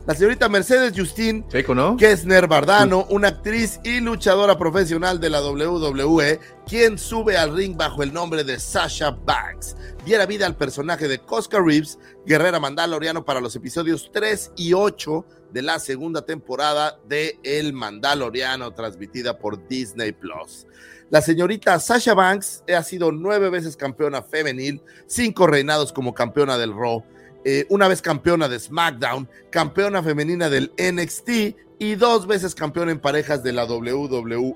La 0.07 0.13
señorita 0.13 0.47
Mercedes 0.49 0.93
Justin 0.95 1.43
¿no? 1.73 1.97
Kessner 1.97 2.47
Bardano, 2.47 3.07
una 3.09 3.29
actriz 3.29 3.79
y 3.83 3.99
luchadora 3.99 4.55
profesional 4.55 5.19
de 5.19 5.31
la 5.31 5.41
WWE, 5.41 6.39
quien 6.67 6.99
sube 6.99 7.35
al 7.35 7.55
ring 7.55 7.75
bajo 7.75 8.03
el 8.03 8.13
nombre 8.13 8.43
de 8.43 8.59
Sasha 8.59 9.09
Banks. 9.09 9.75
Diera 10.05 10.27
vida 10.27 10.45
al 10.45 10.55
personaje 10.55 11.07
de 11.07 11.17
Cosca 11.17 11.59
Reeves, 11.59 11.97
guerrera 12.23 12.59
mandaloriano 12.59 13.25
para 13.25 13.41
los 13.41 13.55
episodios 13.55 14.11
3 14.13 14.51
y 14.57 14.73
8 14.73 15.25
de 15.51 15.61
la 15.63 15.79
segunda 15.79 16.23
temporada 16.23 16.99
de 17.07 17.39
El 17.41 17.73
Mandaloriano, 17.73 18.73
transmitida 18.73 19.39
por 19.39 19.67
Disney 19.67 20.11
Plus. 20.11 20.67
La 21.09 21.21
señorita 21.21 21.79
Sasha 21.79 22.13
Banks 22.13 22.63
ha 22.75 22.83
sido 22.83 23.11
nueve 23.11 23.49
veces 23.49 23.75
campeona 23.75 24.21
femenil, 24.21 24.83
cinco 25.07 25.47
reinados 25.47 25.91
como 25.91 26.13
campeona 26.13 26.59
del 26.59 26.73
Raw 26.73 27.03
eh, 27.47 27.67
una 27.69 27.87
vez 27.87 28.01
campeona 28.01 28.47
de 28.49 28.59
SmackDown, 28.59 29.29
campeona 29.51 30.01
femenina 30.01 30.49
del 30.49 30.73
NXT 30.79 31.29
y 31.77 31.93
dos 31.93 32.25
veces 32.25 32.55
campeona 32.55 32.91
en 32.91 32.99
parejas 32.99 33.43
de 33.43 33.53
la 33.53 33.65
WWE, 33.65 34.55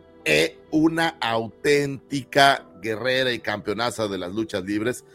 una 0.71 1.09
auténtica 1.21 2.65
guerrera 2.81 3.31
y 3.31 3.39
campeonaza 3.39 4.07
de 4.07 4.17
las 4.17 4.33
luchas 4.33 4.63
libres, 4.63 5.05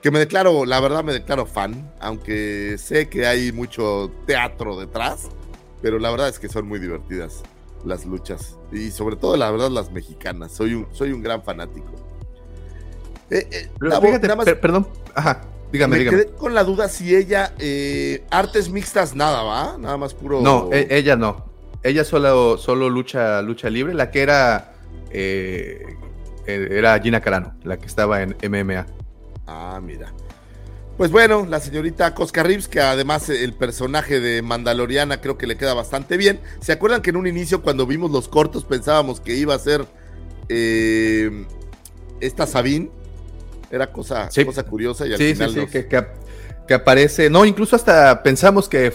que 0.00 0.10
me 0.10 0.18
declaro, 0.18 0.64
la 0.64 0.80
verdad 0.80 1.04
me 1.04 1.12
declaro 1.12 1.44
fan, 1.44 1.92
aunque 2.00 2.76
sé 2.78 3.10
que 3.10 3.26
hay 3.26 3.52
mucho 3.52 4.10
teatro 4.26 4.80
detrás, 4.80 5.28
pero 5.82 5.98
la 5.98 6.10
verdad 6.10 6.30
es 6.30 6.38
que 6.38 6.48
son 6.48 6.66
muy 6.66 6.78
divertidas 6.78 7.42
las 7.84 8.06
luchas 8.06 8.56
y 8.72 8.90
sobre 8.90 9.16
todo 9.16 9.36
la 9.36 9.50
verdad 9.50 9.68
las 9.68 9.92
mexicanas, 9.92 10.52
soy 10.52 10.72
un, 10.72 10.86
soy 10.92 11.12
un 11.12 11.22
gran 11.22 11.42
fanático. 11.42 11.92
Eh, 13.28 13.46
eh, 13.50 13.70
fíjate, 14.00 14.56
perdón, 14.56 14.88
ajá. 15.14 15.42
Dígame, 15.72 15.98
me 15.98 16.04
quedé 16.04 16.26
con 16.28 16.54
la 16.54 16.64
duda 16.64 16.88
si 16.88 17.14
ella, 17.14 17.52
eh, 17.58 18.24
artes 18.30 18.70
mixtas, 18.70 19.14
nada, 19.14 19.42
¿va? 19.42 19.76
Nada 19.78 19.98
más 19.98 20.14
puro. 20.14 20.40
No, 20.40 20.70
e, 20.72 20.86
ella 20.90 21.14
no. 21.14 21.46
Ella 21.82 22.04
solo, 22.04 22.56
solo 22.56 22.88
lucha, 22.88 23.42
lucha 23.42 23.68
libre. 23.68 23.92
La 23.94 24.10
que 24.10 24.22
era. 24.22 24.72
Eh, 25.10 25.82
eh, 26.46 26.68
era 26.70 26.98
Gina 27.00 27.20
Carano, 27.20 27.54
la 27.64 27.76
que 27.76 27.86
estaba 27.86 28.22
en 28.22 28.36
MMA. 28.42 28.86
Ah, 29.46 29.80
mira. 29.82 30.12
Pues 30.96 31.12
bueno, 31.12 31.46
la 31.46 31.60
señorita 31.60 32.14
Cosca 32.14 32.42
Reeves, 32.42 32.66
que 32.66 32.80
además 32.80 33.28
el 33.28 33.52
personaje 33.52 34.20
de 34.20 34.42
Mandaloriana 34.42 35.20
creo 35.20 35.38
que 35.38 35.46
le 35.46 35.56
queda 35.56 35.74
bastante 35.74 36.16
bien. 36.16 36.40
¿Se 36.60 36.72
acuerdan 36.72 37.02
que 37.02 37.10
en 37.10 37.16
un 37.16 37.26
inicio, 37.26 37.62
cuando 37.62 37.86
vimos 37.86 38.10
los 38.10 38.28
cortos, 38.28 38.64
pensábamos 38.64 39.20
que 39.20 39.36
iba 39.36 39.54
a 39.54 39.58
ser 39.58 39.86
esta 42.20 42.46
Sabine? 42.46 42.90
Era 43.70 43.92
cosa, 43.92 44.28
cosa 44.44 44.62
curiosa 44.62 45.06
y 45.06 45.12
al 45.12 45.18
final 45.18 45.50
sí, 45.52 45.66
que, 45.66 45.86
que, 46.66 46.74
aparece. 46.74 47.28
No, 47.28 47.44
incluso 47.44 47.76
hasta 47.76 48.22
pensamos 48.22 48.68
que 48.68 48.92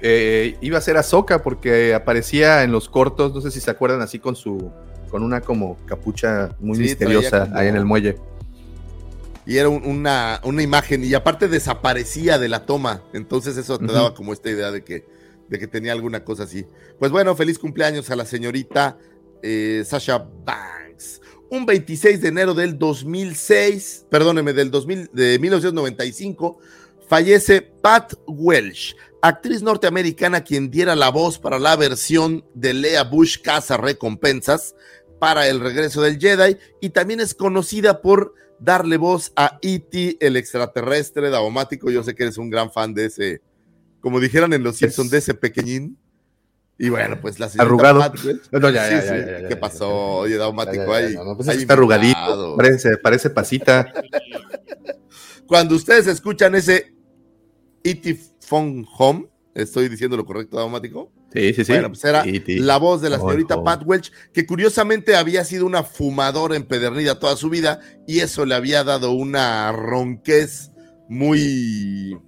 eh, 0.00 0.56
iba 0.60 0.78
a 0.78 0.80
ser 0.80 0.96
Ahsoka 0.96 1.42
porque 1.42 1.94
aparecía 1.94 2.62
en 2.62 2.72
los 2.72 2.88
cortos, 2.88 3.34
no 3.34 3.40
sé 3.40 3.50
si 3.50 3.60
se 3.60 3.70
acuerdan, 3.70 4.00
así 4.00 4.18
con 4.18 4.36
su 4.36 4.72
con 5.10 5.22
una 5.22 5.40
como 5.40 5.78
capucha 5.86 6.56
muy 6.60 6.78
misteriosa 6.78 7.48
ahí 7.54 7.68
en 7.68 7.76
el 7.76 7.84
muelle. 7.84 8.16
Y 9.44 9.58
era 9.58 9.68
una, 9.68 10.40
una, 10.42 10.62
imagen, 10.62 11.04
y 11.04 11.14
aparte 11.14 11.46
desaparecía 11.46 12.36
de 12.38 12.48
la 12.48 12.66
toma. 12.66 13.02
Entonces 13.12 13.56
eso 13.56 13.78
te 13.78 13.86
daba 13.86 14.12
como 14.12 14.32
esta 14.32 14.50
idea 14.50 14.72
de 14.72 14.82
que, 14.82 15.06
de 15.48 15.58
que 15.60 15.68
tenía 15.68 15.92
alguna 15.92 16.24
cosa 16.24 16.42
así. 16.42 16.66
Pues 16.98 17.12
bueno, 17.12 17.36
feliz 17.36 17.56
cumpleaños 17.60 18.10
a 18.10 18.16
la 18.16 18.26
señorita 18.26 18.98
eh, 19.44 19.84
Sasha 19.86 20.18
Banks 20.18 20.85
un 21.50 21.66
26 21.66 22.20
de 22.20 22.28
enero 22.28 22.54
del 22.54 22.78
2006, 22.78 24.06
perdóneme, 24.10 24.52
del 24.52 24.70
2000, 24.70 25.10
de 25.12 25.38
1995, 25.38 26.58
fallece 27.08 27.62
Pat 27.62 28.14
Welsh, 28.26 28.94
actriz 29.22 29.62
norteamericana 29.62 30.42
quien 30.42 30.70
diera 30.70 30.96
la 30.96 31.10
voz 31.10 31.38
para 31.38 31.58
la 31.58 31.76
versión 31.76 32.44
de 32.54 32.74
Lea 32.74 33.04
Bush 33.04 33.40
Casa 33.40 33.76
Recompensas 33.76 34.74
para 35.18 35.48
el 35.48 35.60
regreso 35.60 36.02
del 36.02 36.18
Jedi 36.18 36.56
y 36.80 36.90
también 36.90 37.20
es 37.20 37.34
conocida 37.34 38.02
por 38.02 38.34
darle 38.58 38.96
voz 38.96 39.32
a 39.36 39.58
E.T., 39.62 40.18
el 40.20 40.36
extraterrestre 40.36 41.30
daumático. 41.30 41.90
Yo 41.90 42.02
sé 42.02 42.14
que 42.14 42.24
eres 42.24 42.38
un 42.38 42.50
gran 42.50 42.72
fan 42.72 42.94
de 42.94 43.06
ese, 43.06 43.42
como 44.00 44.20
dijeran 44.20 44.52
en 44.52 44.62
Los 44.62 44.76
Simpsons, 44.76 45.10
de 45.10 45.18
ese 45.18 45.34
pequeñín. 45.34 45.98
Y 46.78 46.90
bueno, 46.90 47.18
pues 47.20 47.38
la 47.38 47.48
Arrugado. 47.58 48.00
Pat 48.00 48.14
Welch- 48.16 48.48
No, 48.52 48.68
ya, 48.70 48.84
Sí, 48.88 48.94
ya, 48.94 49.00
sí. 49.02 49.42
ya, 49.42 49.48
¿Qué 49.48 49.56
pasó? 49.56 49.88
Oye, 50.18 50.36
Daumático 50.36 50.92
ahí. 50.92 51.14
no, 51.14 51.34
pues 51.36 51.48
ahí 51.48 51.58
está 51.58 51.72
arrugadito, 51.72 52.54
parece, 52.56 52.98
parece 52.98 53.30
pasita. 53.30 53.92
Cuando 55.46 55.74
ustedes 55.76 56.06
escuchan 56.06 56.54
ese 56.54 56.92
E.T. 57.84 58.18
Phone 58.40 58.84
Home, 58.98 59.26
¿estoy 59.54 59.88
diciendo 59.88 60.16
lo 60.16 60.24
correcto, 60.26 60.56
Daumático? 60.56 61.12
Sí, 61.32 61.52
sí, 61.54 61.64
sí. 61.64 61.72
Bueno, 61.72 61.88
pues 61.88 62.04
era 62.04 62.22
E.T. 62.24 62.58
la 62.60 62.76
voz 62.78 63.00
de 63.00 63.10
la 63.10 63.18
señorita 63.18 63.54
Home. 63.56 63.64
Pat 63.64 63.82
Welch, 63.84 64.12
que 64.32 64.44
curiosamente 64.46 65.16
había 65.16 65.44
sido 65.44 65.66
una 65.66 65.82
fumadora 65.82 66.56
empedernida 66.56 67.18
toda 67.18 67.36
su 67.36 67.48
vida 67.48 67.80
y 68.06 68.20
eso 68.20 68.44
le 68.44 68.54
había 68.54 68.84
dado 68.84 69.12
una 69.12 69.72
ronquez 69.72 70.72
muy, 71.08 72.18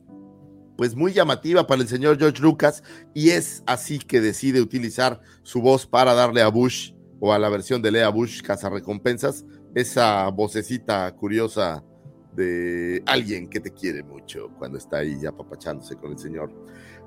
pues 0.78 0.94
muy 0.94 1.12
llamativa 1.12 1.66
para 1.66 1.82
el 1.82 1.88
señor 1.88 2.20
George 2.20 2.40
Lucas 2.40 2.84
y 3.12 3.30
es 3.30 3.64
así 3.66 3.98
que 3.98 4.20
decide 4.20 4.60
utilizar 4.60 5.20
su 5.42 5.60
voz 5.60 5.88
para 5.88 6.14
darle 6.14 6.40
a 6.40 6.46
Bush 6.46 6.92
o 7.18 7.32
a 7.32 7.38
la 7.40 7.48
versión 7.48 7.82
de 7.82 7.90
Lea 7.90 8.08
Bush 8.10 8.42
recompensas 8.42 9.44
esa 9.74 10.28
vocecita 10.28 11.12
curiosa 11.16 11.82
de 12.36 13.02
alguien 13.06 13.50
que 13.50 13.58
te 13.58 13.72
quiere 13.72 14.04
mucho 14.04 14.50
cuando 14.56 14.78
está 14.78 14.98
ahí 14.98 15.18
ya 15.20 15.32
papachándose 15.32 15.96
con 15.96 16.12
el 16.12 16.18
señor 16.18 16.52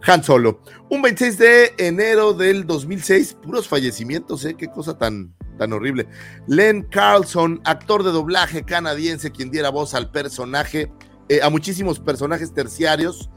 Han 0.05 0.21
Solo. 0.21 0.61
Un 0.89 1.01
26 1.01 1.37
de 1.37 1.73
enero 1.77 2.33
del 2.33 2.67
2006, 2.67 3.37
puros 3.41 3.69
fallecimientos, 3.69 4.43
¿eh? 4.43 4.55
Qué 4.57 4.67
cosa 4.67 4.97
tan, 4.97 5.33
tan 5.57 5.71
horrible. 5.71 6.09
Len 6.47 6.83
Carlson, 6.83 7.61
actor 7.63 8.03
de 8.03 8.11
doblaje 8.11 8.63
canadiense, 8.63 9.31
quien 9.31 9.49
diera 9.49 9.69
voz 9.69 9.93
al 9.93 10.11
personaje, 10.11 10.91
eh, 11.29 11.39
a 11.41 11.49
muchísimos 11.49 11.99
personajes 11.99 12.53
terciarios, 12.53 13.29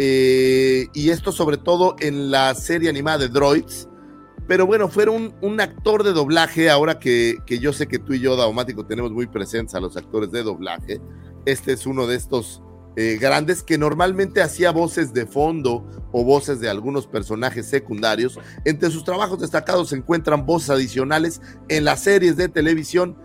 eh, 0.00 0.86
y 0.94 1.10
esto 1.10 1.32
sobre 1.32 1.56
todo 1.56 1.96
en 1.98 2.30
la 2.30 2.54
serie 2.54 2.88
animada 2.88 3.18
de 3.18 3.28
Droids. 3.28 3.88
Pero 4.46 4.64
bueno, 4.64 4.88
fue 4.88 5.06
un, 5.08 5.60
actor 5.60 6.04
de 6.04 6.12
doblaje, 6.12 6.70
ahora 6.70 7.00
que, 7.00 7.36
que 7.44 7.58
yo 7.58 7.72
sé 7.72 7.88
que 7.88 7.98
tú 7.98 8.14
y 8.14 8.20
yo, 8.20 8.36
Daumático, 8.36 8.86
tenemos 8.86 9.10
muy 9.10 9.26
presentes 9.26 9.74
a 9.74 9.80
los 9.80 9.96
actores 9.96 10.30
de 10.30 10.44
doblaje. 10.44 11.00
Este 11.44 11.72
es 11.72 11.84
uno 11.84 12.06
de 12.06 12.14
estos 12.14 12.62
eh, 13.00 13.16
grandes 13.20 13.62
que 13.62 13.76
normalmente 13.76 14.40
hacía 14.40 14.72
voces 14.72 15.12
de 15.12 15.26
fondo 15.26 15.86
o 16.10 16.24
voces 16.24 16.60
de 16.60 16.68
algunos 16.68 17.06
personajes 17.06 17.66
secundarios. 17.66 18.38
Entre 18.64 18.90
sus 18.90 19.04
trabajos 19.04 19.40
destacados 19.40 19.90
se 19.90 19.96
encuentran 19.96 20.46
voces 20.46 20.70
adicionales 20.70 21.40
en 21.68 21.84
las 21.84 22.00
series 22.00 22.36
de 22.36 22.48
televisión 22.48 23.16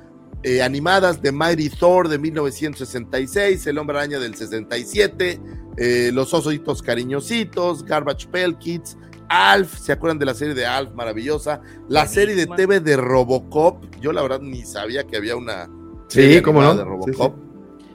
eh, 0.44 0.62
animadas 0.62 1.22
de 1.22 1.32
Mighty 1.32 1.70
Thor 1.70 2.08
de 2.10 2.18
1966, 2.20 3.66
El 3.68 3.78
Hombre 3.78 3.98
Araña 3.98 4.20
del 4.20 4.36
67, 4.36 5.40
eh, 5.78 6.12
Los 6.14 6.34
Ositos 6.34 6.82
Cariñositos, 6.82 7.84
Garbage 7.84 8.28
Pail 8.28 8.58
Kids, 8.58 8.98
Alf, 9.30 9.78
¿se 9.80 9.92
acuerdan 9.92 10.20
de 10.20 10.26
la 10.26 10.34
serie 10.34 10.54
de 10.54 10.66
Alf? 10.66 10.92
Maravillosa. 10.94 11.62
La 11.90 12.06
serie 12.08 12.36
de 12.36 12.46
TV 12.46 12.80
de 12.82 12.98
Robocop, 12.98 13.84
yo 14.00 14.12
la 14.12 14.22
verdad 14.22 14.42
ni 14.42 14.64
sabía 14.64 15.06
que 15.06 15.18
había 15.18 15.36
una 15.36 15.70
Sí, 16.10 16.42
cómo 16.42 16.62
no. 16.62 16.76
de 16.76 16.84
Sí, 16.84 16.88
Robocop. 16.90 17.36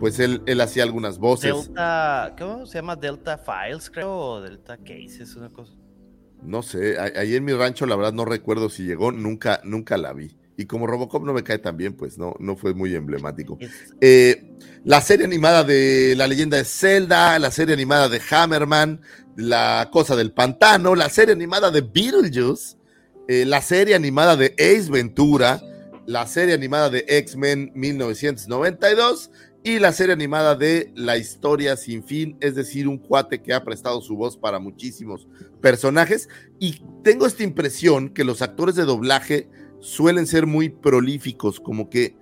Pues 0.00 0.18
él, 0.20 0.42
él 0.46 0.60
hacía 0.60 0.84
algunas 0.84 1.18
voces. 1.18 1.54
Delta, 1.54 2.34
¿cómo 2.38 2.66
se 2.66 2.78
llama? 2.78 2.96
Delta 2.96 3.38
Files, 3.38 3.90
creo, 3.90 4.16
o 4.16 4.40
Delta 4.40 4.76
Cases, 4.78 5.34
una 5.36 5.50
cosa. 5.50 5.74
No 6.42 6.62
sé, 6.62 6.98
ahí 6.98 7.34
en 7.34 7.44
mi 7.44 7.52
rancho 7.52 7.84
la 7.84 7.96
verdad 7.96 8.12
no 8.12 8.24
recuerdo 8.24 8.68
si 8.70 8.84
llegó, 8.84 9.10
nunca, 9.10 9.60
nunca 9.64 9.96
la 9.98 10.12
vi. 10.12 10.37
Y 10.58 10.66
como 10.66 10.88
Robocop 10.88 11.24
no 11.24 11.32
me 11.32 11.44
cae 11.44 11.60
tan 11.60 11.76
bien, 11.76 11.94
pues 11.94 12.18
no, 12.18 12.34
no 12.40 12.56
fue 12.56 12.74
muy 12.74 12.92
emblemático. 12.92 13.56
Eh, 14.00 14.56
la 14.84 15.00
serie 15.00 15.24
animada 15.24 15.62
de 15.62 16.14
La 16.16 16.26
leyenda 16.26 16.56
de 16.56 16.64
Zelda, 16.64 17.38
la 17.38 17.52
serie 17.52 17.74
animada 17.74 18.08
de 18.08 18.20
Hammerman, 18.28 19.00
La 19.36 19.88
cosa 19.92 20.16
del 20.16 20.32
pantano, 20.32 20.96
la 20.96 21.10
serie 21.10 21.32
animada 21.32 21.70
de 21.70 21.82
Beetlejuice, 21.82 22.76
eh, 23.28 23.44
la 23.46 23.62
serie 23.62 23.94
animada 23.94 24.36
de 24.36 24.56
Ace 24.58 24.90
Ventura, 24.90 25.62
la 26.06 26.26
serie 26.26 26.54
animada 26.54 26.90
de 26.90 27.04
X-Men 27.06 27.70
1992 27.76 29.30
y 29.62 29.78
la 29.78 29.92
serie 29.92 30.12
animada 30.12 30.56
de 30.56 30.90
La 30.96 31.18
historia 31.18 31.76
sin 31.76 32.02
fin, 32.02 32.36
es 32.40 32.56
decir, 32.56 32.88
un 32.88 32.98
cuate 32.98 33.42
que 33.42 33.54
ha 33.54 33.62
prestado 33.62 34.00
su 34.00 34.16
voz 34.16 34.36
para 34.36 34.58
muchísimos 34.58 35.28
personajes. 35.60 36.28
Y 36.58 36.82
tengo 37.04 37.28
esta 37.28 37.44
impresión 37.44 38.08
que 38.08 38.24
los 38.24 38.42
actores 38.42 38.74
de 38.74 38.86
doblaje 38.86 39.48
suelen 39.80 40.26
ser 40.26 40.46
muy 40.46 40.68
prolíficos, 40.68 41.60
como 41.60 41.88
que 41.88 42.16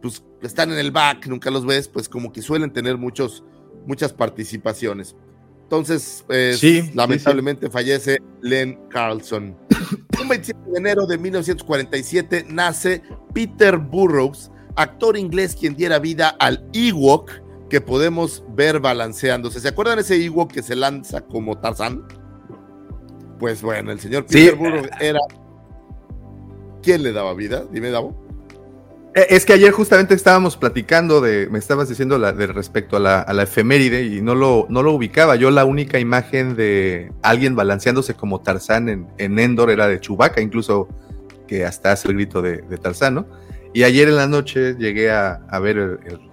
pues 0.00 0.24
están 0.42 0.72
en 0.72 0.78
el 0.78 0.90
back, 0.90 1.26
nunca 1.26 1.50
los 1.50 1.66
ves, 1.66 1.88
pues 1.88 2.08
como 2.08 2.32
que 2.32 2.42
suelen 2.42 2.72
tener 2.72 2.96
muchos, 2.96 3.44
muchas 3.86 4.12
participaciones. 4.12 5.16
Entonces, 5.62 6.24
pues, 6.26 6.58
Sí, 6.58 6.82
sí, 6.82 6.90
lamentablemente 6.94 7.70
fallece 7.70 8.18
Len 8.40 8.78
Carlson. 8.88 9.56
Un 10.20 10.28
27 10.28 10.58
de 10.70 10.78
enero 10.78 11.06
de 11.06 11.18
1947 11.18 12.46
nace 12.48 13.02
Peter 13.32 13.76
Burrows, 13.76 14.50
actor 14.74 15.16
inglés 15.16 15.54
quien 15.54 15.76
diera 15.76 15.98
vida 15.98 16.30
al 16.40 16.68
Ewok 16.72 17.30
que 17.68 17.80
podemos 17.80 18.42
ver 18.48 18.80
balanceándose. 18.80 19.60
¿Se 19.60 19.68
acuerdan 19.68 20.00
ese 20.00 20.16
Ewok 20.16 20.50
que 20.50 20.62
se 20.62 20.74
lanza 20.74 21.20
como 21.20 21.58
Tarzán? 21.58 22.02
Pues 23.38 23.62
bueno, 23.62 23.92
el 23.92 24.00
señor. 24.00 24.26
Peter 24.26 24.56
Burrows 24.56 24.88
era... 25.00 25.20
¿Quién 26.82 27.02
le 27.02 27.12
daba 27.12 27.34
vida? 27.34 27.64
Dime, 27.70 27.90
Davo. 27.90 28.14
Eh, 29.14 29.26
Es 29.30 29.44
que 29.44 29.52
ayer 29.52 29.72
justamente 29.72 30.14
estábamos 30.14 30.56
platicando 30.56 31.20
de, 31.20 31.48
me 31.50 31.58
estabas 31.58 31.88
diciendo 31.88 32.16
la, 32.18 32.32
de 32.32 32.46
respecto 32.46 32.96
a 32.96 33.00
la, 33.00 33.20
a 33.20 33.32
la 33.32 33.42
efeméride 33.42 34.04
y 34.04 34.20
no 34.22 34.34
lo, 34.34 34.66
no 34.70 34.82
lo 34.82 34.92
ubicaba. 34.92 35.36
Yo 35.36 35.50
la 35.50 35.64
única 35.64 35.98
imagen 35.98 36.54
de 36.56 37.12
alguien 37.22 37.56
balanceándose 37.56 38.14
como 38.14 38.40
Tarzán 38.40 38.88
en, 38.88 39.06
en 39.18 39.38
Endor 39.38 39.70
era 39.70 39.88
de 39.88 40.00
Chewbacca, 40.00 40.40
incluso 40.40 40.88
que 41.48 41.64
hasta 41.64 41.92
hace 41.92 42.08
el 42.08 42.14
grito 42.14 42.40
de, 42.42 42.58
de 42.62 42.78
Tarzán, 42.78 43.14
¿no? 43.14 43.26
Y 43.74 43.82
ayer 43.82 44.08
en 44.08 44.16
la 44.16 44.26
noche 44.26 44.74
llegué 44.78 45.10
a, 45.10 45.40
a 45.48 45.58
ver 45.58 45.76
el- 45.78 45.98
el- 46.06 46.30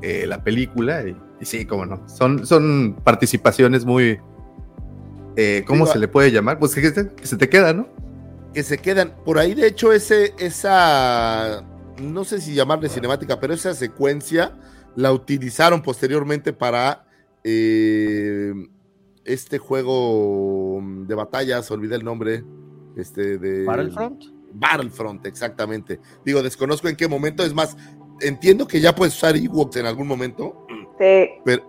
eh, 0.00 0.26
la 0.28 0.44
película 0.44 1.02
y, 1.02 1.16
y 1.40 1.44
sí, 1.44 1.64
cómo 1.64 1.84
no. 1.86 2.08
Son, 2.08 2.46
son 2.46 2.96
participaciones 3.02 3.84
muy... 3.84 4.18
eh, 5.36 5.64
¿Cómo 5.66 5.84
Digo, 5.84 5.92
se 5.92 5.98
le 5.98 6.06
puede 6.08 6.30
llamar? 6.30 6.58
Pues 6.60 6.72
que, 6.74 6.82
que 6.92 7.26
se 7.26 7.36
te 7.36 7.48
queda, 7.48 7.72
¿no? 7.72 7.88
Que 8.58 8.64
se 8.64 8.78
quedan. 8.78 9.14
Por 9.24 9.38
ahí, 9.38 9.54
de 9.54 9.68
hecho, 9.68 9.92
ese, 9.92 10.34
esa, 10.36 11.64
no 12.02 12.24
sé 12.24 12.40
si 12.40 12.54
llamarle 12.54 12.88
cinemática, 12.88 13.38
pero 13.38 13.54
esa 13.54 13.72
secuencia 13.72 14.58
la 14.96 15.12
utilizaron 15.12 15.80
posteriormente 15.80 16.52
para 16.52 17.06
eh, 17.44 18.52
este 19.24 19.58
juego 19.58 20.82
de 21.06 21.14
batallas, 21.14 21.70
olvidé 21.70 21.94
el 21.94 22.04
nombre. 22.04 22.42
Este 22.96 23.38
de 23.38 23.64
¿Battlefront? 23.64 24.24
Battlefront, 24.54 25.24
exactamente. 25.26 26.00
Digo, 26.24 26.42
desconozco 26.42 26.88
en 26.88 26.96
qué 26.96 27.06
momento, 27.06 27.44
es 27.44 27.54
más, 27.54 27.76
entiendo 28.20 28.66
que 28.66 28.80
ya 28.80 28.92
puedes 28.92 29.14
usar 29.14 29.36
Ewoks 29.36 29.76
en 29.76 29.86
algún 29.86 30.08
momento, 30.08 30.66
Sí. 30.98 31.28
pero, 31.44 31.62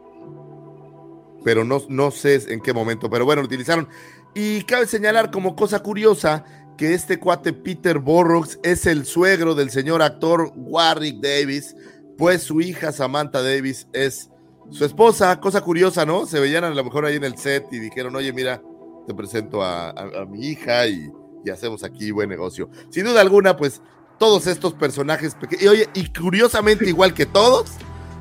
pero 1.43 1.63
no, 1.63 1.83
no 1.87 2.09
sé 2.09 2.51
en 2.51 2.59
qué 2.61 2.73
momento, 2.73 3.11
pero 3.11 3.25
bueno, 3.25 3.43
lo 3.43 3.45
utilizaron. 3.45 3.87
Y 4.33 4.61
cabe 4.63 4.87
señalar 4.87 5.29
como 5.31 5.55
cosa 5.55 5.83
curiosa 5.83 6.45
que 6.79 6.93
este 6.93 7.19
cuate 7.19 7.51
Peter 7.51 7.99
Burrows 7.99 8.57
es 8.63 8.85
el 8.85 9.05
suegro 9.05 9.53
del 9.53 9.69
señor 9.69 10.01
actor 10.01 10.53
Warwick 10.55 11.19
Davis, 11.21 11.75
pues 12.17 12.41
su 12.43 12.61
hija 12.61 12.93
Samantha 12.93 13.41
Davis 13.41 13.85
es 13.91 14.29
su 14.69 14.85
esposa, 14.85 15.37
cosa 15.41 15.59
curiosa, 15.59 16.05
¿no? 16.05 16.25
Se 16.25 16.39
veían 16.39 16.63
a 16.63 16.69
lo 16.69 16.81
mejor 16.85 17.03
ahí 17.05 17.17
en 17.17 17.25
el 17.25 17.37
set 17.37 17.65
y 17.73 17.79
dijeron, 17.79 18.15
oye, 18.15 18.31
mira, 18.31 18.61
te 19.05 19.13
presento 19.13 19.61
a, 19.61 19.89
a- 19.89 20.21
a 20.21 20.25
mi 20.25 20.47
hija 20.47 20.87
y, 20.87 21.11
y 21.43 21.49
hacemos 21.49 21.83
aquí 21.83 22.11
buen 22.11 22.29
negocio. 22.29 22.69
Sin 22.91 23.03
duda 23.03 23.19
alguna, 23.19 23.57
pues 23.57 23.81
todos 24.17 24.47
estos 24.47 24.73
personajes 24.73 25.35
pequeños, 25.35 25.63
y 25.63 25.67
oye, 25.67 25.89
y 25.95 26.07
curiosamente 26.13 26.85
igual 26.87 27.13
que 27.13 27.25
todos, 27.25 27.71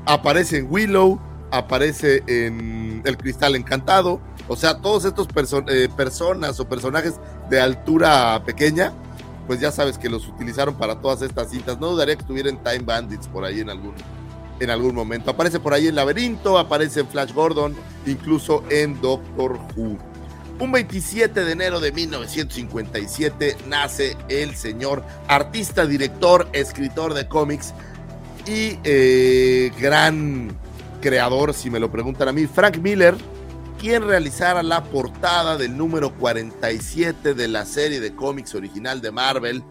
aparece 0.04 0.58
en 0.58 0.66
Willow, 0.68 1.20
aparece 1.52 2.24
en 2.26 3.02
El 3.04 3.16
Cristal 3.16 3.54
Encantado, 3.54 4.20
o 4.48 4.56
sea, 4.56 4.80
todos 4.80 5.04
estos 5.04 5.28
perso- 5.28 5.64
eh, 5.68 5.88
personas 5.96 6.58
o 6.58 6.68
personajes 6.68 7.14
de 7.48 7.60
altura 7.60 8.42
pequeña, 8.44 8.92
pues 9.46 9.60
ya 9.60 9.72
sabes 9.72 9.98
que 9.98 10.08
los 10.08 10.28
utilizaron 10.28 10.74
para 10.74 11.00
todas 11.00 11.22
estas 11.22 11.50
cintas. 11.50 11.78
No 11.80 11.90
dudaría 11.90 12.16
que 12.16 12.22
estuviera 12.22 12.48
en 12.50 12.62
Time 12.62 12.80
Bandits 12.80 13.26
por 13.28 13.44
ahí 13.44 13.60
en 13.60 13.70
algún, 13.70 13.94
en 14.60 14.70
algún 14.70 14.94
momento. 14.94 15.30
Aparece 15.30 15.58
por 15.60 15.72
ahí 15.72 15.88
en 15.88 15.94
Laberinto, 15.94 16.58
aparece 16.58 17.00
en 17.00 17.08
Flash 17.08 17.32
Gordon, 17.32 17.74
incluso 18.06 18.62
en 18.70 19.00
Doctor 19.00 19.58
Who. 19.76 19.98
Un 20.60 20.72
27 20.72 21.44
de 21.44 21.52
enero 21.52 21.78
de 21.78 21.92
1957 21.92 23.56
nace 23.68 24.16
el 24.28 24.56
señor 24.56 25.04
artista, 25.28 25.86
director, 25.86 26.48
escritor 26.52 27.14
de 27.14 27.28
cómics 27.28 27.72
y 28.44 28.78
eh, 28.82 29.70
gran 29.80 30.50
creador, 31.00 31.54
si 31.54 31.70
me 31.70 31.78
lo 31.78 31.92
preguntan 31.92 32.28
a 32.28 32.32
mí, 32.32 32.46
Frank 32.46 32.78
Miller, 32.78 33.14
quien 33.78 34.02
realizara 34.02 34.62
la 34.62 34.84
portada 34.84 35.56
del 35.56 35.76
número 35.76 36.12
47 36.14 37.34
de 37.34 37.48
la 37.48 37.64
serie 37.64 38.00
de 38.00 38.14
cómics 38.14 38.54
original 38.54 39.00
de 39.00 39.12
Marvel 39.12 39.62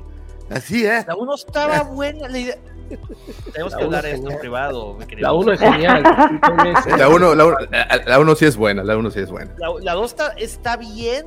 Así, 0.51 0.85
¿eh? 0.87 1.05
La 1.07 1.15
1 1.17 1.35
estaba 1.35 1.83
buena. 1.83 2.29
La 2.29 2.39
idea... 2.39 2.57
Tenemos 3.53 3.73
La 3.73 3.79
que 3.79 3.85
hablar 3.85 4.03
de 4.03 4.11
es 4.11 4.15
esto 4.19 4.31
en 4.31 4.39
privado, 4.41 4.95
mi 4.95 5.07
querido. 5.07 5.29
La 5.29 5.33
1 5.35 5.53
es 5.53 5.61
genial. 5.61 6.03
La 6.99 7.09
1 7.09 7.35
la, 7.37 7.45
uno- 7.47 7.57
la- 8.07 8.19
uno 8.19 8.35
sí 8.35 8.45
es 8.47 8.57
buena, 8.57 8.83
la 8.83 8.97
1 8.97 9.11
sí 9.13 9.21
es 9.21 9.31
buena. 9.31 9.53
La, 9.59 9.69
la 9.81 9.93
2 9.95 10.11
está, 10.11 10.29
está 10.37 10.77
bien. 10.77 11.27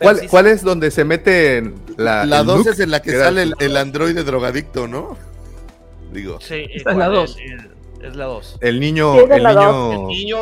¿Cuál, 0.00 0.18
sí 0.18 0.26
cuál 0.28 0.46
es 0.48 0.62
donde 0.62 0.90
se 0.90 1.04
mete 1.04 1.56
en 1.58 1.74
la 1.96 2.26
La 2.26 2.40
el 2.40 2.46
2 2.46 2.58
Luke? 2.58 2.70
es 2.70 2.80
en 2.80 2.90
la 2.90 3.00
que 3.00 3.12
era- 3.12 3.24
sale 3.26 3.42
el, 3.44 3.54
el 3.58 3.76
androide 3.78 4.22
drogadicto, 4.22 4.86
¿no? 4.86 5.16
Digo. 6.12 6.38
Sí, 6.42 6.66
Esta 6.74 6.90
es 6.90 6.96
la 6.98 7.04
igual, 7.06 7.12
dos. 7.14 7.36
el- 7.38 7.52
el- 7.52 7.72
Es 8.04 8.16
la 8.16 8.24
2. 8.26 8.58
El 8.60 8.80
niño, 8.80 9.14
es 9.14 9.30
el 9.30 9.42
niño, 9.44 9.92
El 9.92 10.06
niño 10.08 10.36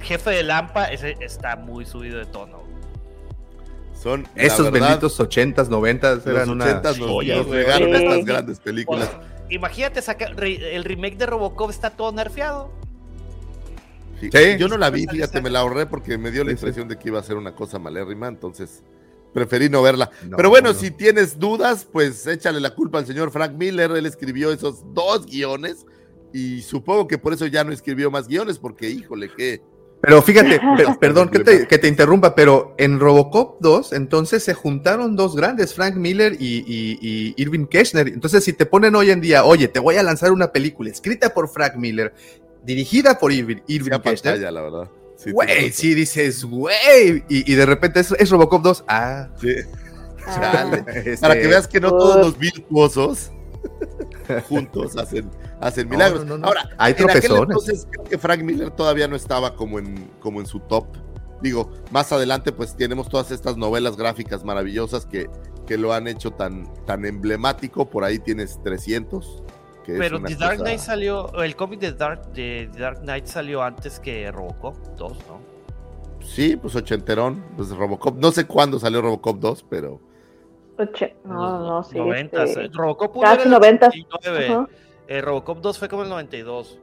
jefe 0.00 0.30
de 0.30 0.42
Lampa 0.42 0.86
ese 0.86 1.16
está 1.20 1.56
muy 1.56 1.86
subido 1.86 2.18
de 2.18 2.26
tono. 2.26 2.65
Son. 4.06 4.28
esos 4.36 4.70
verdad, 4.70 4.88
benditos 4.88 5.18
80s, 5.20 5.68
90s 5.68 6.16
Los 6.16 6.26
eran 6.26 6.50
una 6.50 6.64
80 6.64 6.88
nos, 6.90 6.98
joya, 7.10 7.36
nos 7.38 7.46
güey. 7.46 7.58
regaron 7.62 7.88
Sí. 7.90 7.96
estas 8.04 8.24
grandes 8.24 8.60
películas. 8.60 9.10
Imagínate 9.50 10.00
sacar 10.02 10.36
re- 10.36 10.74
el 10.76 10.84
remake 10.84 11.16
de 11.16 11.26
Robocop 11.26 11.70
está 11.70 11.90
todo 11.90 12.12
nerfeado. 12.12 12.70
Sí, 14.20 14.30
Sí. 14.32 14.56
Yo 14.58 14.68
no 14.68 14.76
la 14.78 14.90
vi, 14.90 15.06
fíjate, 15.06 15.40
me 15.42 15.50
la 15.50 15.60
ahorré 15.60 15.86
porque 15.86 16.16
me 16.18 16.30
dio 16.30 16.42
la 16.44 16.52
impresión 16.52 16.88
de 16.88 16.96
que 16.98 17.08
iba 17.08 17.18
a 17.20 17.22
ser 17.22 17.36
una 17.36 17.54
cosa 17.54 17.78
malérrima, 17.78 18.28
entonces 18.28 18.82
preferí 19.34 19.68
no 19.68 19.82
verla. 19.82 20.10
No, 20.26 20.36
Pero 20.38 20.48
bueno, 20.48 20.72
no. 20.72 20.78
si 20.78 20.90
tienes 20.90 21.38
dudas, 21.38 21.86
pues 21.90 22.26
échale 22.26 22.58
la 22.60 22.74
culpa 22.74 22.98
al 22.98 23.06
señor 23.06 23.30
Frank 23.30 23.52
Miller. 23.52 23.90
Él 23.90 24.06
escribió 24.06 24.50
esos 24.52 24.82
dos 24.94 25.26
guiones 25.26 25.84
y 26.32 26.62
supongo 26.62 27.06
que 27.06 27.18
por 27.18 27.34
eso 27.34 27.46
ya 27.46 27.62
no 27.62 27.72
escribió 27.72 28.10
más 28.10 28.26
guiones, 28.28 28.58
porque 28.58 28.88
híjole, 28.88 29.28
que 29.30 29.60
Pero 30.00 30.22
fíjate, 30.22 30.60
per- 30.76 30.98
perdón 31.00 31.28
que 31.30 31.40
te, 31.40 31.66
que 31.66 31.78
te 31.78 31.88
interrumpa, 31.88 32.34
pero 32.34 32.74
en 32.78 33.00
Robocop 33.00 33.60
2, 33.60 33.92
entonces 33.94 34.42
se 34.44 34.54
juntaron 34.54 35.16
dos 35.16 35.34
grandes, 35.34 35.74
Frank 35.74 35.96
Miller 35.96 36.36
y, 36.38 36.58
y- 36.66 36.98
y 37.00 37.34
Irving 37.42 37.66
Kirchner. 37.66 38.08
Entonces, 38.08 38.44
si 38.44 38.52
te 38.52 38.66
ponen 38.66 38.94
hoy 38.94 39.10
en 39.10 39.20
día, 39.20 39.44
oye, 39.44 39.68
te 39.68 39.80
voy 39.80 39.96
a 39.96 40.02
lanzar 40.02 40.32
una 40.32 40.52
película 40.52 40.90
escrita 40.90 41.32
por 41.34 41.48
Frank 41.48 41.74
Miller, 41.76 42.12
dirigida 42.64 43.18
por 43.18 43.32
Irving, 43.32 43.56
Irving 43.66 43.90
Kirchner, 44.00 44.34
pantalla, 44.34 44.50
la 44.50 44.62
verdad. 44.62 44.90
Sí, 45.16 45.32
güey, 45.32 45.72
sí 45.72 45.94
dices, 45.94 46.44
güey, 46.44 47.24
y, 47.28 47.50
y 47.50 47.54
de 47.54 47.64
repente 47.66 48.00
es, 48.00 48.12
es 48.18 48.28
Robocop 48.30 48.62
2, 48.62 48.84
ah. 48.88 49.28
Sí. 49.40 49.48
Chale. 50.26 50.84
este, 50.88 51.16
Para 51.18 51.38
que 51.40 51.46
veas 51.46 51.68
que 51.68 51.80
no 51.80 51.90
todos 51.90 52.16
los 52.18 52.38
virtuosos 52.38 53.30
juntos 54.48 54.96
hacen, 54.96 55.30
hacen 55.60 55.88
milagros. 55.88 56.24
no, 56.24 56.32
no, 56.36 56.38
no. 56.38 56.46
Ahora, 56.48 56.68
Hay 56.78 56.92
en 56.98 57.10
aquel 57.10 57.22
tropezones. 57.22 57.40
entonces 57.42 57.88
creo 57.90 58.04
que 58.04 58.18
Frank 58.18 58.42
Miller 58.42 58.70
todavía 58.70 59.08
no 59.08 59.16
estaba 59.16 59.54
como 59.54 59.78
en, 59.78 60.10
como 60.20 60.40
en 60.40 60.46
su 60.46 60.60
top. 60.60 60.86
Digo, 61.42 61.70
más 61.90 62.10
adelante 62.12 62.50
pues 62.52 62.76
tenemos 62.76 63.08
todas 63.08 63.30
estas 63.30 63.56
novelas 63.56 63.96
gráficas 63.96 64.42
maravillosas 64.44 65.04
que, 65.06 65.28
que 65.66 65.76
lo 65.76 65.92
han 65.92 66.08
hecho 66.08 66.30
tan, 66.30 66.72
tan 66.86 67.04
emblemático. 67.04 67.88
Por 67.90 68.04
ahí 68.04 68.18
tienes 68.18 68.58
300. 68.62 69.42
que 69.84 69.92
es 69.92 69.98
Pero 69.98 70.20
The 70.22 70.34
Dark 70.34 70.52
cosa- 70.56 70.64
Knight 70.64 70.80
salió, 70.80 71.32
el 71.42 71.54
cómic 71.54 71.80
de 71.80 71.92
Dark, 71.92 72.32
de 72.32 72.70
The 72.72 72.78
Dark 72.80 73.00
Knight 73.02 73.26
salió 73.26 73.62
antes 73.62 74.00
que 74.00 74.30
Robocop 74.32 74.76
2, 74.96 75.18
¿no? 75.28 75.56
Sí, 76.26 76.56
pues 76.56 76.74
ochenterón. 76.74 77.44
Pues 77.56 77.68
Robocop. 77.70 78.16
No 78.18 78.32
sé 78.32 78.46
cuándo 78.46 78.78
salió 78.80 79.02
Robocop 79.02 79.38
2, 79.38 79.66
pero... 79.68 80.00
Oche- 80.78 81.14
No, 81.24 81.58
no, 81.60 81.82
sí. 81.84 81.96
90. 81.96 82.44
este, 82.44 82.68
Robocop 82.68 83.16
1 83.16 83.22
Casi 83.22 83.34
era 83.34 83.44
el 83.44 83.50
90. 83.50 83.86
89. 83.88 84.46
Ajá, 84.48 84.68
Eh, 85.08 85.20
Robocop 85.20 85.58
2 85.60 85.78
fue 85.78 85.88
como 85.88 86.02
el 86.02 86.08
92. 86.08 86.78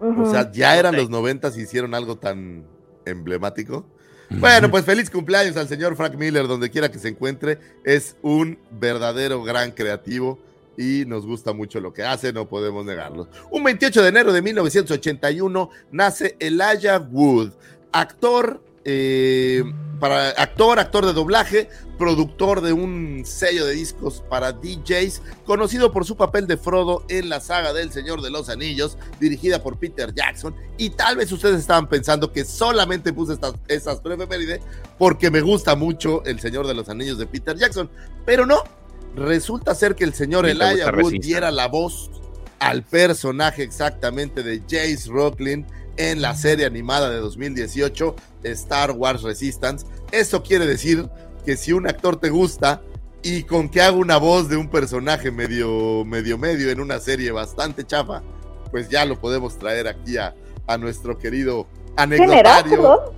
ujú. 0.00 0.22
O 0.22 0.26
sea, 0.30 0.50
ya 0.52 0.76
eran 0.78 0.94
los 0.96 1.08
noventas 1.10 1.56
y 1.56 1.62
hicieron 1.62 1.94
algo 1.94 2.16
tan 2.16 2.64
emblemático. 3.04 3.84
Bueno, 4.28 4.68
pues 4.70 4.84
feliz 4.84 5.08
cumpleaños 5.08 5.56
al 5.56 5.68
señor 5.68 5.94
Frank 5.96 6.14
Miller, 6.16 6.48
donde 6.48 6.68
quiera 6.70 6.90
que 6.90 6.98
se 6.98 7.08
encuentre. 7.08 7.58
Es 7.84 8.16
un 8.22 8.58
verdadero 8.72 9.42
gran 9.44 9.70
creativo 9.70 10.38
y 10.76 11.04
nos 11.06 11.24
gusta 11.24 11.52
mucho 11.52 11.80
lo 11.80 11.92
que 11.92 12.02
hace, 12.02 12.32
no 12.32 12.46
podemos 12.48 12.84
negarlo. 12.84 13.28
Un 13.50 13.62
28 13.64 14.02
de 14.02 14.08
enero 14.08 14.32
de 14.32 14.42
1981 14.42 15.70
nace 15.92 16.36
Elijah 16.40 16.98
Wood, 16.98 17.52
actor, 17.92 18.60
eh, 18.88 19.64
para, 19.98 20.28
actor, 20.30 20.78
actor 20.78 21.06
de 21.06 21.12
doblaje, 21.12 21.68
productor 21.98 22.60
de 22.60 22.72
un 22.72 23.24
sello 23.26 23.66
de 23.66 23.72
discos 23.72 24.22
para 24.28 24.52
DJs, 24.52 25.22
conocido 25.44 25.92
por 25.92 26.04
su 26.04 26.16
papel 26.16 26.46
de 26.46 26.56
Frodo 26.56 27.04
en 27.08 27.28
la 27.28 27.40
saga 27.40 27.72
del 27.72 27.90
Señor 27.90 28.22
de 28.22 28.30
los 28.30 28.48
Anillos, 28.48 28.96
dirigida 29.18 29.60
por 29.60 29.76
Peter 29.76 30.14
Jackson. 30.14 30.54
Y 30.78 30.90
tal 30.90 31.16
vez 31.16 31.32
ustedes 31.32 31.58
estaban 31.58 31.88
pensando 31.88 32.30
que 32.30 32.44
solamente 32.44 33.12
puse 33.12 33.32
estas, 33.32 33.54
estas 33.66 34.00
porque 34.98 35.32
me 35.32 35.40
gusta 35.40 35.74
mucho 35.74 36.22
El 36.24 36.38
Señor 36.38 36.68
de 36.68 36.74
los 36.74 36.88
Anillos 36.88 37.18
de 37.18 37.26
Peter 37.26 37.56
Jackson, 37.56 37.90
pero 38.24 38.46
no. 38.46 38.62
Resulta 39.16 39.74
ser 39.74 39.96
que 39.96 40.04
el 40.04 40.12
señor 40.12 40.46
Elijah 40.46 40.92
Wood 40.92 41.14
diera 41.22 41.50
la 41.50 41.68
voz 41.68 42.10
al 42.58 42.82
personaje 42.82 43.62
exactamente 43.62 44.42
de 44.42 44.60
Jace 44.60 45.08
Rocklin 45.08 45.66
en 45.96 46.22
la 46.22 46.34
serie 46.34 46.66
animada 46.66 47.10
de 47.10 47.18
2018 47.18 48.16
Star 48.44 48.92
Wars 48.92 49.22
Resistance. 49.22 49.86
Eso 50.12 50.42
quiere 50.42 50.66
decir 50.66 51.08
que 51.44 51.56
si 51.56 51.72
un 51.72 51.88
actor 51.88 52.16
te 52.16 52.30
gusta 52.30 52.82
y 53.22 53.42
con 53.42 53.68
que 53.68 53.80
haga 53.80 53.96
una 53.96 54.18
voz 54.18 54.48
de 54.48 54.56
un 54.56 54.68
personaje 54.68 55.30
medio, 55.30 56.04
medio, 56.04 56.38
medio 56.38 56.70
en 56.70 56.80
una 56.80 57.00
serie 57.00 57.32
bastante 57.32 57.84
chafa, 57.84 58.22
pues 58.70 58.88
ya 58.88 59.04
lo 59.04 59.18
podemos 59.18 59.58
traer 59.58 59.88
aquí 59.88 60.16
a, 60.16 60.34
a 60.66 60.78
nuestro 60.78 61.18
querido 61.18 61.66
anecdotario. 61.96 63.14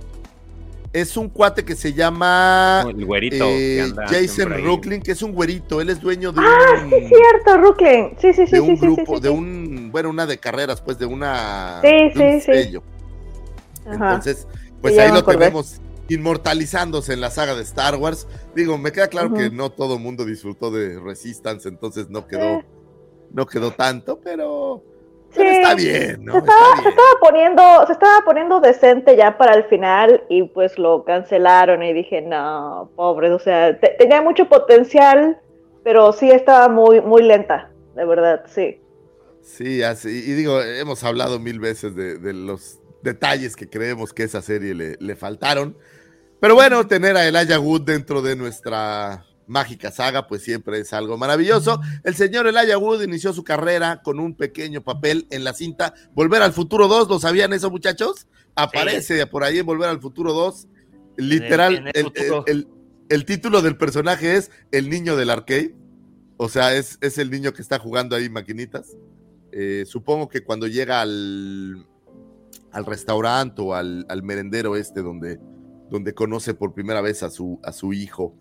Es 0.91 1.15
un 1.17 1.29
cuate 1.29 1.63
que 1.63 1.75
se 1.75 1.93
llama 1.93 2.83
El 2.89 3.05
güerito 3.05 3.45
que 3.45 3.77
eh, 3.77 3.81
anda 3.81 4.07
Jason. 4.07 4.63
Rooklin, 4.63 5.01
que 5.01 5.11
es 5.11 5.21
un 5.21 5.33
güerito. 5.33 5.81
Él 5.81 5.89
es 5.91 6.01
dueño 6.01 6.31
de 6.31 6.41
Ah, 6.43 6.81
un, 6.83 6.89
sí, 6.89 6.95
cierto, 7.07 7.57
Rooklyn. 7.61 8.15
Sí, 8.19 8.33
sí, 8.33 8.47
sí, 8.47 8.51
de 8.53 8.57
sí, 8.57 8.69
un 8.69 8.75
sí, 8.77 8.81
grupo, 8.85 9.17
sí, 9.17 9.21
de 9.21 9.29
un, 9.29 9.89
bueno, 9.91 10.09
una 10.09 10.25
de 10.25 10.39
carreras, 10.39 10.81
pues 10.81 10.97
de 10.97 11.05
una 11.05 11.79
Sí, 11.81 11.87
de 11.87 12.03
un 12.33 12.41
sí, 12.41 12.41
sí. 12.41 12.53
sello. 12.53 12.83
Ajá. 13.85 14.15
Entonces, 14.15 14.47
pues 14.81 14.97
ahí 14.97 15.09
lo 15.11 15.19
acordé. 15.19 15.37
tenemos 15.39 15.79
inmortalizándose 16.09 17.13
en 17.13 17.21
la 17.21 17.29
saga 17.29 17.53
de 17.55 17.61
Star 17.61 17.95
Wars. 17.95 18.27
Digo, 18.55 18.79
me 18.79 18.91
queda 18.91 19.09
claro 19.09 19.31
que 19.33 19.51
no 19.51 19.69
todo 19.71 19.95
el 19.95 19.99
mundo 20.01 20.25
disfrutó 20.25 20.71
de 20.71 20.99
Resistance, 20.99 21.69
entonces 21.69 22.09
no 22.09 22.25
quedó, 22.25 22.41
Eh. 22.59 22.65
no 23.31 23.45
quedó 23.45 23.69
tanto, 23.71 24.19
pero 24.23 24.83
Pero 25.35 25.49
está 25.49 25.75
bien, 25.75 26.25
¿no? 26.25 26.31
se, 26.33 26.39
Está 26.39 26.51
estaba, 26.51 26.75
se 26.75 26.81
bien. 26.81 26.89
estaba 26.89 27.09
poniendo, 27.21 27.85
se 27.87 27.93
estaba 27.93 28.21
poniendo 28.25 28.59
decente 28.59 29.15
ya 29.15 29.37
para 29.37 29.53
el 29.55 29.63
final 29.65 30.23
y 30.29 30.43
pues 30.43 30.77
lo 30.77 31.03
cancelaron 31.05 31.83
y 31.83 31.93
dije, 31.93 32.21
no, 32.21 32.91
pobre, 32.95 33.31
o 33.31 33.39
sea, 33.39 33.79
te- 33.79 33.95
tenía 33.99 34.21
mucho 34.21 34.47
potencial, 34.49 35.39
pero 35.83 36.11
sí 36.13 36.31
estaba 36.31 36.67
muy, 36.69 37.01
muy 37.01 37.21
lenta, 37.23 37.71
de 37.95 38.05
verdad, 38.05 38.43
sí. 38.47 38.81
Sí, 39.41 39.81
así, 39.83 40.09
y 40.09 40.33
digo, 40.33 40.61
hemos 40.61 41.03
hablado 41.03 41.39
mil 41.39 41.59
veces 41.59 41.95
de, 41.95 42.17
de 42.17 42.33
los 42.33 42.79
detalles 43.01 43.55
que 43.55 43.69
creemos 43.69 44.13
que 44.13 44.23
esa 44.23 44.41
serie 44.41 44.73
le, 44.75 44.95
le 44.99 45.15
faltaron. 45.15 45.77
Pero 46.39 46.55
bueno, 46.55 46.85
tener 46.87 47.17
a 47.17 47.27
Elijah 47.27 47.59
Wood 47.59 47.81
dentro 47.81 48.21
de 48.21 48.35
nuestra 48.35 49.25
mágica 49.49 49.91
saga, 49.91 50.27
pues 50.27 50.43
siempre 50.43 50.79
es 50.79 50.93
algo 50.93 51.17
maravilloso. 51.17 51.81
El 52.03 52.15
señor 52.15 52.47
Elijah 52.47 52.77
Wood 52.77 53.01
inició 53.01 53.33
su 53.33 53.43
carrera 53.43 54.01
con 54.03 54.19
un 54.19 54.35
pequeño 54.35 54.81
papel 54.83 55.27
en 55.31 55.43
la 55.43 55.53
cinta 55.53 55.93
Volver 56.13 56.41
al 56.41 56.53
Futuro 56.53 56.87
2, 56.87 57.09
¿lo 57.09 57.19
sabían 57.19 57.51
eso, 57.51 57.69
muchachos? 57.69 58.27
Aparece 58.55 59.25
por 59.27 59.43
ahí 59.43 59.57
en 59.59 59.65
Volver 59.65 59.89
al 59.89 59.99
Futuro 59.99 60.33
2. 60.33 60.67
Literal, 61.17 61.75
en 61.75 61.87
el 61.87 61.91
el, 61.95 62.03
futuro. 62.05 62.43
el- 62.47 62.67
el 63.09 63.25
título 63.25 63.63
del 63.63 63.75
personaje 63.75 64.35
es 64.35 64.51
El 64.71 64.87
niño 64.89 65.15
del 65.15 65.31
arcade. 65.31 65.75
O 66.37 66.47
sea, 66.47 66.75
es, 66.75 66.99
es 67.01 67.17
el 67.17 67.31
niño 67.31 67.53
que 67.53 67.61
está 67.63 67.79
jugando 67.79 68.15
ahí 68.15 68.29
maquinitas. 68.29 68.95
Eh, 69.51 69.83
supongo 69.87 70.29
que 70.29 70.43
cuando 70.43 70.67
llega 70.67 71.01
al, 71.01 71.87
al 72.71 72.85
restaurante 72.85 73.61
o 73.63 73.73
al, 73.73 74.05
al 74.09 74.21
merendero 74.21 74.75
este 74.75 75.01
donde, 75.01 75.39
donde 75.89 76.13
conoce 76.13 76.53
por 76.53 76.75
primera 76.75 77.01
vez 77.01 77.23
a 77.23 77.31
su, 77.31 77.59
a 77.63 77.71
su 77.73 77.93
hijo. 77.93 78.35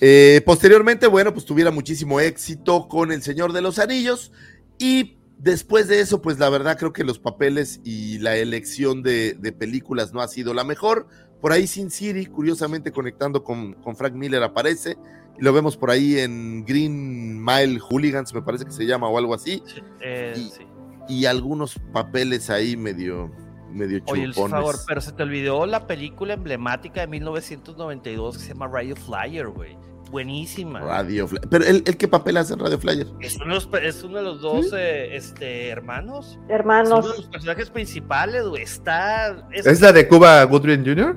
Eh, 0.00 0.42
posteriormente, 0.44 1.06
bueno, 1.06 1.32
pues 1.32 1.44
tuviera 1.46 1.70
muchísimo 1.70 2.20
éxito 2.20 2.88
con 2.88 3.12
El 3.12 3.22
Señor 3.22 3.52
de 3.52 3.62
los 3.62 3.78
Anillos 3.78 4.32
y 4.78 5.16
después 5.38 5.88
de 5.88 6.00
eso, 6.00 6.20
pues 6.20 6.38
la 6.38 6.48
verdad 6.50 6.76
creo 6.78 6.92
que 6.92 7.04
los 7.04 7.18
papeles 7.18 7.80
y 7.84 8.18
la 8.18 8.36
elección 8.36 9.02
de, 9.02 9.34
de 9.34 9.52
películas 9.52 10.12
no 10.12 10.20
ha 10.20 10.28
sido 10.28 10.52
la 10.54 10.64
mejor. 10.64 11.08
Por 11.40 11.52
ahí 11.52 11.66
Sin 11.66 11.90
City, 11.90 12.26
curiosamente 12.26 12.92
conectando 12.92 13.44
con, 13.44 13.74
con 13.74 13.96
Frank 13.96 14.14
Miller 14.14 14.42
aparece 14.42 14.96
y 15.38 15.42
lo 15.42 15.52
vemos 15.52 15.76
por 15.76 15.90
ahí 15.90 16.18
en 16.18 16.64
Green 16.64 17.42
Mile 17.44 17.78
Hooligans, 17.78 18.32
me 18.34 18.42
parece 18.42 18.64
que 18.64 18.72
se 18.72 18.86
llama 18.86 19.08
o 19.08 19.18
algo 19.18 19.34
así 19.34 19.62
Eh, 20.00 20.34
Y- 20.36 20.50
sí. 20.50 20.66
y 21.08 21.24
algunos 21.26 21.78
papeles 21.92 22.48
ahí 22.50 22.76
medio, 22.76 23.30
medio 23.76 24.00
Oye, 24.06 24.24
Luis, 24.24 24.36
por 24.36 24.46
chupones. 24.50 24.50
favor, 24.66 24.74
pero 24.88 25.00
se 25.00 25.12
te 25.12 25.22
olvidó 25.22 25.66
la 25.66 25.86
película 25.86 26.34
emblemática 26.34 27.02
de 27.02 27.06
1992 27.06 28.38
que 28.38 28.42
se 28.44 28.48
llama 28.52 28.68
Radio 28.68 28.96
Flyer, 28.96 29.48
güey. 29.48 29.76
Buenísima. 30.10 30.80
Radio 30.80 31.26
Fly- 31.26 31.40
Pero 31.50 31.64
¿el, 31.64 31.82
el 31.84 31.96
qué 31.96 32.06
papel 32.06 32.36
hace 32.36 32.54
en 32.54 32.60
Radio 32.60 32.78
Flyer? 32.78 33.06
Es 33.20 33.36
uno, 33.36 33.46
de 33.46 33.54
los, 33.54 33.68
es 33.82 34.02
uno 34.04 34.18
de 34.18 34.22
los 34.22 34.40
dos 34.40 34.72
eh, 34.72 35.16
este, 35.16 35.68
hermanos. 35.68 36.26
Es 36.28 36.34
uno 36.36 36.46
de 36.46 36.54
Hermanos, 36.54 37.06
los 37.18 37.26
personajes 37.26 37.70
principales, 37.70 38.46
güey. 38.46 38.62
Está. 38.62 39.48
Es, 39.52 39.66
¿Es 39.66 39.80
la 39.80 39.92
de 39.92 40.06
Cuba 40.06 40.44
Goodwin 40.44 40.84
Jr.? 40.84 41.16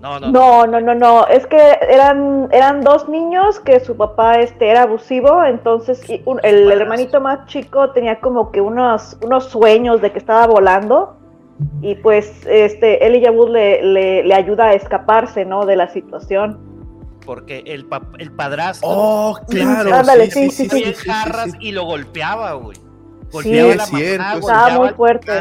No, 0.00 0.18
no, 0.18 0.30
no, 0.32 0.66
no, 0.66 0.80
no, 0.80 0.94
no, 0.96 1.26
es 1.28 1.46
que 1.46 1.78
eran, 1.88 2.48
eran 2.50 2.80
dos 2.80 3.08
niños 3.08 3.60
que 3.60 3.78
su 3.78 3.96
papá 3.96 4.40
este, 4.40 4.68
era 4.68 4.82
abusivo, 4.82 5.44
entonces 5.44 6.02
y 6.10 6.20
un- 6.24 6.40
el, 6.42 6.72
el 6.72 6.80
hermanito 6.80 7.20
más 7.20 7.46
chico 7.46 7.90
tenía 7.92 8.18
como 8.18 8.50
que 8.50 8.60
unos, 8.60 9.16
unos 9.22 9.44
sueños 9.44 10.00
de 10.00 10.10
que 10.10 10.18
estaba 10.18 10.48
volando 10.48 11.18
y 11.80 11.94
pues 11.96 12.32
este, 12.46 13.04
Elijah 13.06 13.30
Wood 13.30 13.50
le, 13.50 13.82
le, 13.82 14.22
le 14.24 14.34
ayuda 14.34 14.66
a 14.66 14.74
escaparse, 14.74 15.44
¿no? 15.44 15.64
De 15.66 15.76
la 15.76 15.88
situación. 15.88 16.58
Porque 17.24 17.62
el, 17.66 17.86
el 18.18 18.32
padrastro. 18.32 18.88
Oh, 18.90 19.38
claro. 19.48 19.94
Ándale, 19.94 20.30
sí, 20.30 20.50
sí, 20.50 20.68
sí, 20.68 20.82
sí, 20.94 20.94
jarras 21.08 21.52
sí. 21.52 21.58
y 21.60 21.72
lo 21.72 21.84
golpeaba, 21.84 22.54
güey. 22.54 22.76
Golpeaba 23.30 23.74
la 23.76 23.82
es 23.84 23.88
cierto, 23.88 24.22
mamá, 24.24 24.38
estaba 24.38 24.76
golpeaba 24.76 24.78
muy 24.78 24.88
fuerte. 24.94 25.32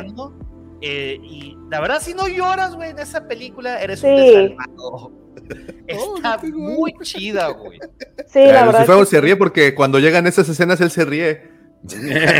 eh, 0.81 1.19
y 1.23 1.57
la 1.69 1.81
verdad, 1.81 1.99
si 2.01 2.13
no 2.13 2.27
lloras, 2.27 2.75
güey, 2.75 2.91
en 2.91 2.99
esa 2.99 3.27
película, 3.27 3.81
eres 3.81 4.03
un 4.03 4.15
desalmado. 4.15 5.11
Está 5.87 6.37
tengo 6.37 6.59
muy 6.59 6.93
chida, 7.01 7.47
güey. 7.49 7.79
Sí, 8.27 8.39
la 8.45 8.49
Claro, 8.51 8.65
verdad. 8.67 8.85
fuego 8.85 9.01
que 9.01 9.07
se 9.07 9.21
ríe 9.21 9.35
porque 9.35 9.75
cuando 9.75 9.99
llegan 9.99 10.27
esas 10.27 10.47
escenas 10.47 10.79
él 10.81 10.91
se 10.91 11.03
ríe. 11.03 11.50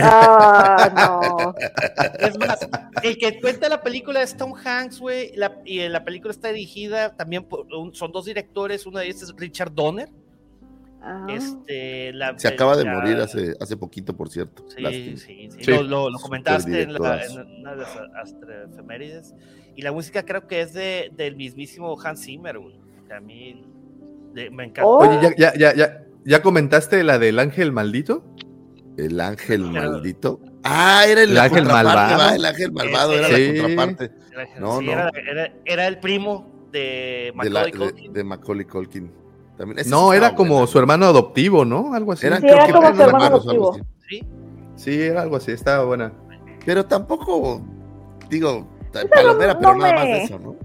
Ah, 0.04 0.92
no. 0.96 1.56
Es 2.20 2.38
más, 2.38 2.68
el 3.04 3.18
que 3.18 3.40
cuenta 3.42 3.70
la 3.70 3.82
película 3.82 4.22
es 4.22 4.36
Tom 4.38 4.54
Hanks, 4.54 5.00
güey, 5.00 5.32
y 5.66 5.88
la 5.90 6.04
película 6.04 6.32
está 6.32 6.50
dirigida 6.50 7.16
también 7.16 7.44
por, 7.44 7.66
un- 7.74 7.94
son 7.94 8.12
dos 8.12 8.26
directores, 8.26 8.86
uno 8.86 9.00
de 9.00 9.06
ellos 9.08 9.24
es 9.24 9.34
Richard 9.36 9.74
Donner. 9.74 10.10
Ah. 11.04 11.26
Este, 11.30 12.14
la, 12.14 12.38
Se 12.38 12.48
acaba 12.48 12.78
de 12.78 12.84
la- 12.86 12.94
morir 12.94 13.18
hace, 13.18 13.56
hace 13.60 13.76
poquito, 13.76 14.16
por 14.16 14.30
cierto. 14.30 14.64
Sí, 14.70 14.82
Lástima. 14.82 15.18
sí, 15.18 15.50
sí, 15.50 15.58
Sí. 15.64 15.72
Lo, 15.72 15.82
lo- 15.82 16.10
lo 16.12 16.20
comentaste 16.20 16.84
en, 16.84 16.94
la, 16.94 16.98
Superdirectorazo. 17.00 17.42
en 17.42 17.60
una 17.62 17.72
de 17.72 17.78
las 17.78 17.98
astroefemérides. 18.24 19.34
Y 19.76 19.82
la 19.82 19.92
música 19.92 20.24
creo 20.24 20.46
que 20.48 20.62
es 20.62 20.74
de, 20.74 21.12
del 21.16 21.36
mismísimo 21.36 22.00
Hans 22.00 22.22
Zimmer, 22.26 22.60
güey, 22.60 22.76
que 23.08 23.14
a 23.16 23.20
mí 23.20 23.66
de- 24.34 24.52
me 24.52 24.66
encanta. 24.66 24.86
Oh. 24.86 25.00
Oye, 25.00 25.20
¿ya, 25.38 25.54
ya, 25.54 25.58
ya, 25.58 25.74
ya, 25.76 26.04
¿ya 26.24 26.42
comentaste 26.44 27.04
la 27.04 27.18
del 27.18 27.40
ángel 27.40 27.72
maldito? 27.72 28.24
El 28.98 29.20
ángel 29.22 29.70
Pero- 29.74 29.92
maldito. 29.92 30.40
Ah, 30.64 31.06
era 31.08 31.24
el, 31.24 31.32
El 31.32 31.38
ángel 31.40 31.66
malvado. 31.66 32.18
¿va? 32.20 32.36
El 32.36 32.46
ángel 32.46 32.72
malvado 32.72 33.14
era 33.14 33.28
Sí. 33.30 33.54
la 33.54 33.62
contraparte 33.64 34.12
no, 34.60 34.80
Sí, 34.80 34.86
no. 34.86 34.92
Era, 34.92 35.12
era- 35.32 35.54
era 35.66 35.88
el 35.88 36.00
primo 36.00 36.68
de 36.72 37.32
de, 37.42 37.50
la- 37.50 37.64
Macaulay 37.66 38.08
de, 38.10 38.24
Macaulay 38.24 38.66
Culkin. 38.66 39.12
También, 39.58 39.90
No, 39.90 40.12
sí 40.12 40.18
era 40.18 40.36
como 40.36 40.66
su 40.68 40.80
hermano 40.80 41.06
adoptivo, 41.08 41.66
¿no? 41.66 41.94
Algo 41.94 42.14
así. 42.14 42.28
Sí, 42.28 42.34
creo 42.40 42.54
era 42.56 42.66
que 42.68 42.74
como 42.74 42.96
su 42.96 43.02
hermano 43.02 43.26
adoptivo. 43.26 43.72
así. 43.72 43.82
Sí, 44.10 44.24
Sí, 44.76 45.02
era 45.02 45.22
algo 45.22 45.36
así, 45.36 45.52
estaba 45.52 45.84
buena. 45.86 46.12
Pero 46.66 46.86
tampoco, 46.86 47.62
digo, 48.30 48.68
no- 48.94 49.10
palomera, 49.10 49.58
pero 49.60 49.74
no 49.74 49.80
nada 49.80 49.94
más 49.94 50.04
de 50.06 50.24
eso, 50.24 50.40
¿no? 50.40 50.56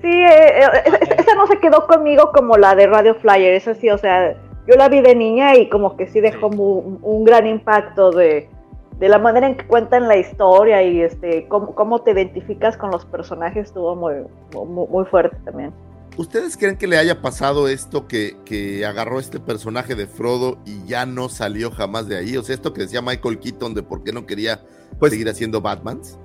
Sí, 0.00 0.08
eh, 0.08 0.60
eh, 0.60 0.82
esa, 0.86 0.96
esa 1.14 1.34
no 1.34 1.46
se 1.46 1.58
quedó 1.60 1.86
conmigo 1.86 2.30
como 2.32 2.56
la 2.56 2.74
de 2.74 2.86
Radio 2.86 3.14
Flyer, 3.16 3.54
esa 3.54 3.74
sí, 3.74 3.88
o 3.90 3.98
sea, 3.98 4.36
yo 4.68 4.74
la 4.76 4.88
vi 4.88 5.00
de 5.00 5.14
niña 5.14 5.56
y 5.56 5.68
como 5.68 5.96
que 5.96 6.06
sí 6.08 6.20
dejó 6.20 6.50
Sí. 6.52 6.58
un 6.58 7.24
gran 7.24 7.46
impacto 7.46 8.10
de, 8.10 8.48
de 8.98 9.08
la 9.08 9.18
manera 9.18 9.46
en 9.48 9.56
que 9.56 9.66
cuentan 9.66 10.06
la 10.08 10.16
historia 10.16 10.82
y 10.82 11.00
este 11.00 11.46
cómo, 11.48 11.74
cómo 11.74 12.00
te 12.02 12.12
identificas 12.12 12.76
con 12.76 12.90
los 12.90 13.04
personajes 13.04 13.66
estuvo 13.66 13.96
muy, 13.96 14.14
muy, 14.54 14.86
muy 14.88 15.04
fuerte 15.06 15.36
también. 15.44 15.72
¿Ustedes 16.18 16.58
creen 16.58 16.76
que 16.76 16.86
le 16.86 16.98
haya 16.98 17.22
pasado 17.22 17.68
esto 17.68 18.06
que, 18.06 18.36
que 18.44 18.84
agarró 18.84 19.18
este 19.18 19.40
personaje 19.40 19.94
de 19.94 20.06
Frodo 20.06 20.58
y 20.66 20.84
ya 20.86 21.06
no 21.06 21.30
salió 21.30 21.70
jamás 21.70 22.06
de 22.06 22.18
ahí? 22.18 22.36
O 22.36 22.42
sea, 22.42 22.54
esto 22.54 22.74
que 22.74 22.82
decía 22.82 23.00
Michael 23.00 23.38
Keaton 23.38 23.72
de 23.72 23.82
por 23.82 24.04
qué 24.04 24.12
no 24.12 24.26
quería 24.26 24.60
Pues- 24.98 25.12
seguir 25.12 25.28
haciendo 25.30 25.62
Batmans. 25.62 26.18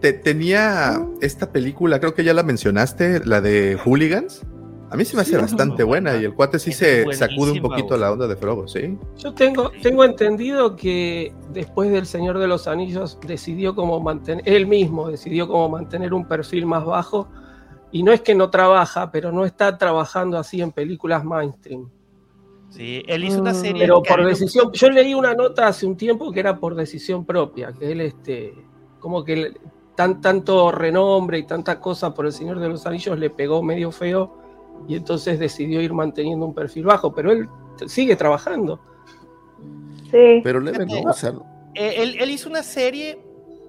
Te- 0.00 0.12
tenía 0.12 1.06
esta 1.20 1.52
película, 1.52 2.00
creo 2.00 2.14
que 2.14 2.24
ya 2.24 2.34
la 2.34 2.42
mencionaste, 2.42 3.20
la 3.24 3.40
de 3.40 3.78
Hooligans. 3.84 4.44
A 4.92 4.96
mí 4.96 5.04
se 5.06 5.16
me 5.16 5.22
hace 5.22 5.30
Sí, 5.32 5.36
bastante 5.36 5.82
buena 5.84 6.10
buena. 6.10 6.22
y 6.22 6.26
el 6.26 6.34
cuate 6.34 6.58
sí 6.58 6.70
Es 6.70 6.76
se 6.76 7.12
sacude 7.14 7.52
un 7.52 7.62
poquito 7.62 7.96
la 7.96 8.12
onda 8.12 8.28
de 8.28 8.36
Frogo, 8.36 8.68
¿sí? 8.68 8.98
Yo 9.16 9.32
tengo, 9.32 9.70
tengo 9.82 10.04
entendido 10.04 10.76
que 10.76 11.32
después 11.52 11.90
del 11.90 12.04
Señor 12.04 12.38
de 12.38 12.46
los 12.46 12.68
Anillos 12.68 13.18
decidió 13.26 13.74
como 13.74 14.00
mantener, 14.00 14.42
él 14.46 14.66
mismo 14.66 15.08
decidió 15.08 15.48
como 15.48 15.68
mantener 15.70 16.12
un 16.12 16.26
perfil 16.26 16.66
más 16.66 16.84
bajo 16.84 17.26
y 17.90 18.02
no 18.02 18.12
es 18.12 18.20
que 18.20 18.34
no 18.34 18.50
trabaja, 18.50 19.10
pero 19.10 19.32
no 19.32 19.44
está 19.46 19.78
trabajando 19.78 20.36
así 20.38 20.60
en 20.60 20.72
películas 20.72 21.24
mainstream. 21.24 21.88
sí, 22.68 23.02
él 23.06 23.24
hizo 23.24 23.40
una 23.40 23.52
Mm. 23.52 23.54
serie. 23.54 23.82
Pero 23.82 24.02
por 24.02 24.24
decisión, 24.24 24.70
yo 24.72 24.88
leí 24.90 25.14
una 25.14 25.34
nota 25.34 25.68
hace 25.68 25.84
un 25.86 25.96
tiempo 25.96 26.32
que 26.32 26.40
era 26.40 26.58
por 26.58 26.74
decisión 26.74 27.24
propia, 27.26 27.72
que 27.72 27.92
él 27.92 28.00
este, 28.00 28.54
como 28.98 29.24
que 29.24 29.52
tan, 29.94 30.20
tanto 30.22 30.72
renombre 30.72 31.38
y 31.38 31.42
tanta 31.46 31.78
cosa 31.80 32.14
por 32.14 32.24
el 32.26 32.32
Señor 32.32 32.58
de 32.60 32.68
los 32.70 32.86
Anillos 32.86 33.18
le 33.18 33.28
pegó 33.30 33.62
medio 33.62 33.90
feo 33.92 34.41
y 34.88 34.96
entonces 34.96 35.38
decidió 35.38 35.80
ir 35.80 35.92
manteniendo 35.92 36.44
un 36.46 36.54
perfil 36.54 36.84
bajo, 36.84 37.14
pero 37.14 37.30
él 37.32 37.48
sigue 37.86 38.16
trabajando. 38.16 38.80
Sí, 40.10 40.40
Pero 40.42 40.60
leve, 40.60 40.84
¿no? 40.86 41.10
O 41.10 41.12
sea, 41.12 41.32
Eh, 41.74 41.94
él, 42.02 42.16
él 42.20 42.30
hizo 42.30 42.50
una 42.50 42.62
serie 42.62 43.18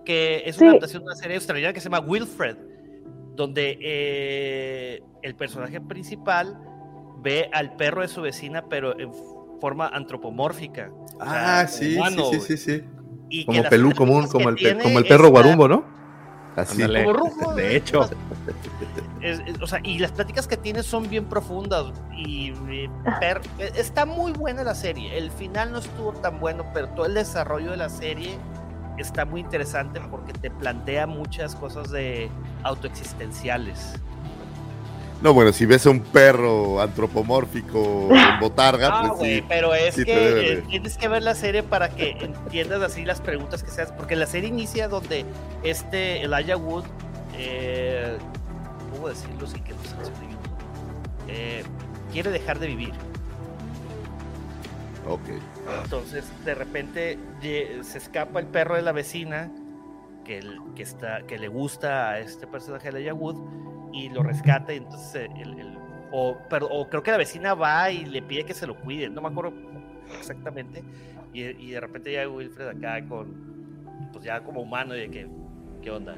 que 0.06 0.43
es 0.45 0.56
Sí. 0.58 0.62
una 0.64 0.72
adaptación 0.72 1.04
de 1.04 1.06
una 1.08 1.16
serie 1.16 1.36
australiana 1.38 1.74
que 1.74 1.80
se 1.80 1.89
llama 1.89 2.06
Wilfred, 2.06 2.58
donde 3.36 3.78
eh, 3.82 5.01
el 5.22 5.36
personaje 5.36 5.80
principal 5.80 6.60
ve 7.22 7.49
al 7.54 7.76
perro 7.78 8.01
de 8.01 8.10
su 8.10 8.22
vecina, 8.22 8.66
pero 8.70 8.99
en 8.99 9.12
forma 9.62 9.88
antropomórfica. 9.88 10.91
O 11.16 11.24
sea, 11.24 11.62
Ah, 11.62 11.68
sí, 11.68 11.95
humano, 11.95 12.26
sí, 12.26 12.39
sí, 12.41 12.58
sí, 12.58 12.80
sí. 12.80 12.84
Y 13.30 13.45
Como 13.45 13.64
pelú, 13.64 13.89
características 13.93 14.32
como, 14.32 14.49
el, 14.49 14.56
que 14.56 14.64
pe- 14.64 14.70
tiene 14.70 14.84
como 14.84 14.99
el 14.99 15.08
perro 15.08 15.30
guarumbo, 15.30 15.68
¿no? 15.70 15.86
Así. 16.56 16.82
Ándale. 16.82 17.04
como 17.06 17.14
Rufo, 17.18 17.54
De 17.56 17.76
hecho. 17.76 18.10
es- 19.22 19.39
es- 19.45 19.62
o 19.62 19.68
sea, 19.68 19.80
y 19.84 19.99
las 19.99 20.12
pláticas 20.12 20.47
que 20.47 20.58
tiene 20.58 20.84
son 20.84 21.10
bien 21.10 21.26
profundas 21.26 21.86
y 22.16 22.51
eh, 22.70 22.89
per- 23.20 23.41
eh, 23.60 23.72
está 23.76 24.06
muy 24.06 24.32
buena 24.34 24.64
la 24.64 24.76
serie. 24.76 25.18
El 25.18 25.32
final 25.32 25.72
no 25.72 25.80
estuvo 25.80 26.12
tan 26.14 26.39
bueno, 26.39 26.66
pero 26.74 26.89
todo 26.89 27.06
el 27.06 27.14
desarrollo 27.14 27.72
de 27.72 27.78
la 27.78 27.89
serie 27.89 28.38
está 28.97 29.26
muy 29.26 29.41
interesante 29.41 29.99
porque 30.12 30.34
te 30.34 30.51
plantea 30.51 31.08
muchas 31.08 31.56
cosas 31.56 31.89
de 31.91 32.30
autoexistenciales. 32.64 33.95
No, 35.24 35.34
bueno, 35.34 35.53
si 35.53 35.65
ves 35.65 35.86
a 35.86 35.89
un 35.89 36.01
perro 36.01 36.82
antropomórfico 36.82 38.09
en 38.11 38.39
botarga, 38.41 38.89
Ah, 38.91 39.13
pues 39.17 39.21
sí. 39.36 39.43
pero 39.47 39.74
es 39.74 39.95
sí 39.95 40.03
que 40.03 40.51
eh, 40.57 40.63
tienes 40.69 40.97
que 40.97 41.07
ver 41.07 41.24
la 41.24 41.34
serie 41.34 41.63
para 41.63 41.89
que 41.89 42.11
entiendas 42.19 42.82
así 42.82 43.05
las 43.05 43.21
preguntas 43.21 43.63
que 43.63 43.71
se 43.71 43.84
hacen, 43.84 43.95
porque 43.95 44.17
la 44.17 44.26
serie 44.28 44.49
inicia 44.49 44.89
donde 44.89 45.24
este 45.63 46.24
Elijah 46.24 46.57
Wood, 46.57 46.84
eh, 47.38 48.17
¿cómo 48.93 49.07
decirlo 49.07 49.47
sin 49.47 49.63
que 49.63 49.71
sancione 49.74 50.32
YouTube? 50.32 50.57
Eh, 51.30 51.63
quiere 52.11 52.30
dejar 52.30 52.59
de 52.59 52.67
vivir. 52.67 52.91
Ok. 55.07 55.21
Entonces, 55.84 56.26
de 56.43 56.53
repente 56.53 57.17
se 57.82 57.97
escapa 57.97 58.41
el 58.41 58.47
perro 58.47 58.76
de 58.76 58.82
la 58.82 58.91
vecina 58.91 59.49
que, 60.26 60.39
el- 60.39 60.59
que, 60.76 60.84
está, 60.84 61.21
que 61.26 61.38
le 61.38 61.47
gusta 61.47 62.09
a 62.09 62.19
este 62.19 62.45
personaje 62.45 62.91
de 62.91 62.97
Elijah 62.99 63.13
Wood 63.13 63.38
y 63.94 64.10
lo 64.10 64.24
rescata. 64.24 64.74
Y 64.74 64.78
entonces, 64.78 65.16
eh, 65.16 65.30
el- 65.38 65.60
el- 65.60 65.78
o, 66.12 66.38
pero- 66.50 66.68
o 66.68 66.89
creo 66.89 67.02
que 67.04 67.12
la 67.12 67.18
vecina 67.18 67.54
va 67.54 67.89
y 67.91 68.06
le 68.06 68.22
pide 68.22 68.44
que 68.46 68.54
se 68.54 68.68
lo 68.68 68.76
cuide. 68.76 69.10
No 69.10 69.22
me 69.22 69.30
acuerdo 69.30 69.54
exactamente. 70.20 70.84
Y, 71.34 71.44
y 71.44 71.72
de 71.72 71.80
repente 71.80 72.12
llega 72.12 72.30
Wilfred 72.30 72.68
acá 72.68 73.04
con, 73.08 73.34
pues 74.12 74.24
ya 74.24 74.41
como 74.44 74.62
humano, 74.62 74.96
y 74.96 75.00
de 75.00 75.10
que, 75.10 75.28
¿qué 75.82 75.89
onda? 75.89 76.16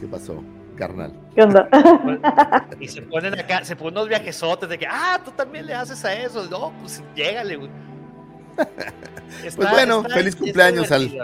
¿Qué 0.00 0.06
pasó, 0.06 0.42
carnal? 0.76 1.12
¿Qué 1.34 1.42
onda? 1.42 1.68
Y 2.80 2.88
se 2.88 3.02
ponen 3.02 3.38
acá, 3.38 3.62
se 3.64 3.76
ponen 3.76 3.94
unos 3.98 4.08
viajesotes 4.08 4.68
de 4.68 4.78
que, 4.78 4.86
ah, 4.88 5.20
tú 5.24 5.30
también 5.32 5.66
le 5.66 5.74
haces 5.74 6.02
a 6.04 6.14
eso. 6.14 6.46
No, 6.48 6.72
pues 6.80 7.02
llégale, 7.14 7.56
güey. 7.56 7.70
Pues 9.54 9.70
bueno, 9.70 10.02
está- 10.02 10.14
feliz 10.14 10.34
cumpleaños 10.36 10.90
al, 10.90 11.16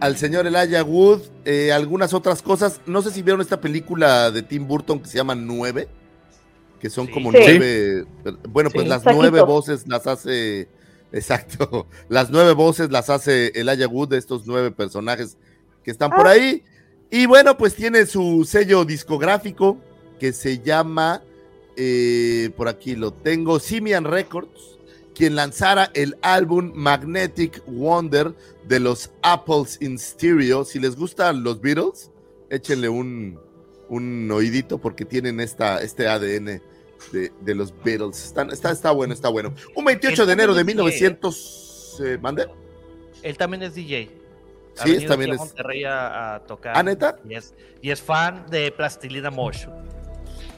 al 0.00 0.16
señor 0.16 0.46
Elijah 0.46 0.82
Wood. 0.82 1.20
Eh, 1.44 1.72
algunas 1.72 2.12
otras 2.14 2.42
cosas. 2.42 2.80
No 2.86 3.02
sé 3.02 3.10
si 3.10 3.22
vieron 3.22 3.40
esta 3.40 3.60
película 3.60 4.30
de 4.30 4.42
Tim 4.42 4.66
Burton 4.66 5.00
que 5.00 5.08
se 5.08 5.16
llama 5.18 5.34
Nueve. 5.34 5.88
Que 6.80 6.90
son 6.90 7.06
Sí. 7.06 7.12
como 7.12 7.30
Sí. 7.32 7.38
nueve. 7.40 8.04
Bueno, 8.48 8.70
pues 8.70 8.86
las 8.88 9.04
nueve 9.04 9.42
voces 9.42 9.86
las 9.86 10.06
hace. 10.06 10.68
Exacto. 11.12 11.86
Las 12.10 12.30
nueve 12.30 12.52
voces 12.52 12.90
las 12.90 13.08
hace 13.10 13.48
Elijah 13.54 13.86
Wood 13.88 14.08
de 14.10 14.18
estos 14.18 14.46
nueve 14.46 14.70
personajes 14.70 15.36
que 15.82 15.90
están 15.90 16.10
por 16.10 16.26
Ah. 16.26 16.32
ahí. 16.32 16.62
Y 17.10 17.24
bueno, 17.26 17.56
pues 17.56 17.74
tiene 17.74 18.04
su 18.06 18.44
sello 18.46 18.84
discográfico 18.84 19.78
que 20.20 20.32
se 20.32 20.58
llama. 20.60 21.22
eh, 21.80 22.50
por 22.56 22.66
aquí 22.68 22.96
lo 22.96 23.12
tengo. 23.12 23.60
Simian 23.60 24.02
Records. 24.04 24.77
Quien 25.18 25.34
lanzara 25.34 25.90
el 25.94 26.16
álbum 26.22 26.70
Magnetic 26.76 27.60
Wonder 27.66 28.32
de 28.68 28.78
los 28.78 29.10
Apples 29.22 29.76
in 29.82 29.98
Stereo. 29.98 30.64
Si 30.64 30.78
les 30.78 30.94
gustan 30.94 31.42
los 31.42 31.60
Beatles, 31.60 32.12
échenle 32.50 32.88
un, 32.88 33.38
un 33.88 34.30
oídito 34.30 34.78
porque 34.78 35.04
tienen 35.04 35.40
esta, 35.40 35.82
este 35.82 36.06
ADN 36.06 36.62
de, 37.12 37.32
de 37.40 37.54
los 37.56 37.74
Beatles. 37.82 38.26
Están- 38.26 38.50
está, 38.52 38.70
está 38.70 38.92
bueno, 38.92 39.12
está 39.12 39.28
bueno. 39.28 39.52
Un 39.74 39.84
28 39.86 40.24
de 40.24 40.32
enero 40.32 40.54
de 40.54 40.60
también 40.60 40.78
es 40.78 40.84
1900... 41.00 42.00
eh, 42.04 42.18
¿Mande? 42.22 42.46
Él 43.24 43.36
también 43.36 43.64
es 43.64 43.74
DJ. 43.74 44.10
Ha 44.78 44.84
Sí, 44.86 45.04
también 45.04 45.32
es- 45.32 45.38
Monterrey 45.38 45.82
a, 45.82 46.36
a 46.36 46.40
tocar. 46.46 46.74
¿Ah, 46.76 46.82
neta? 46.84 47.16
Y 47.28 47.34
es, 47.34 47.54
y 47.82 47.90
es 47.90 48.00
fan 48.00 48.46
de 48.50 48.70
Plastilina 48.70 49.32
Motion. 49.32 49.72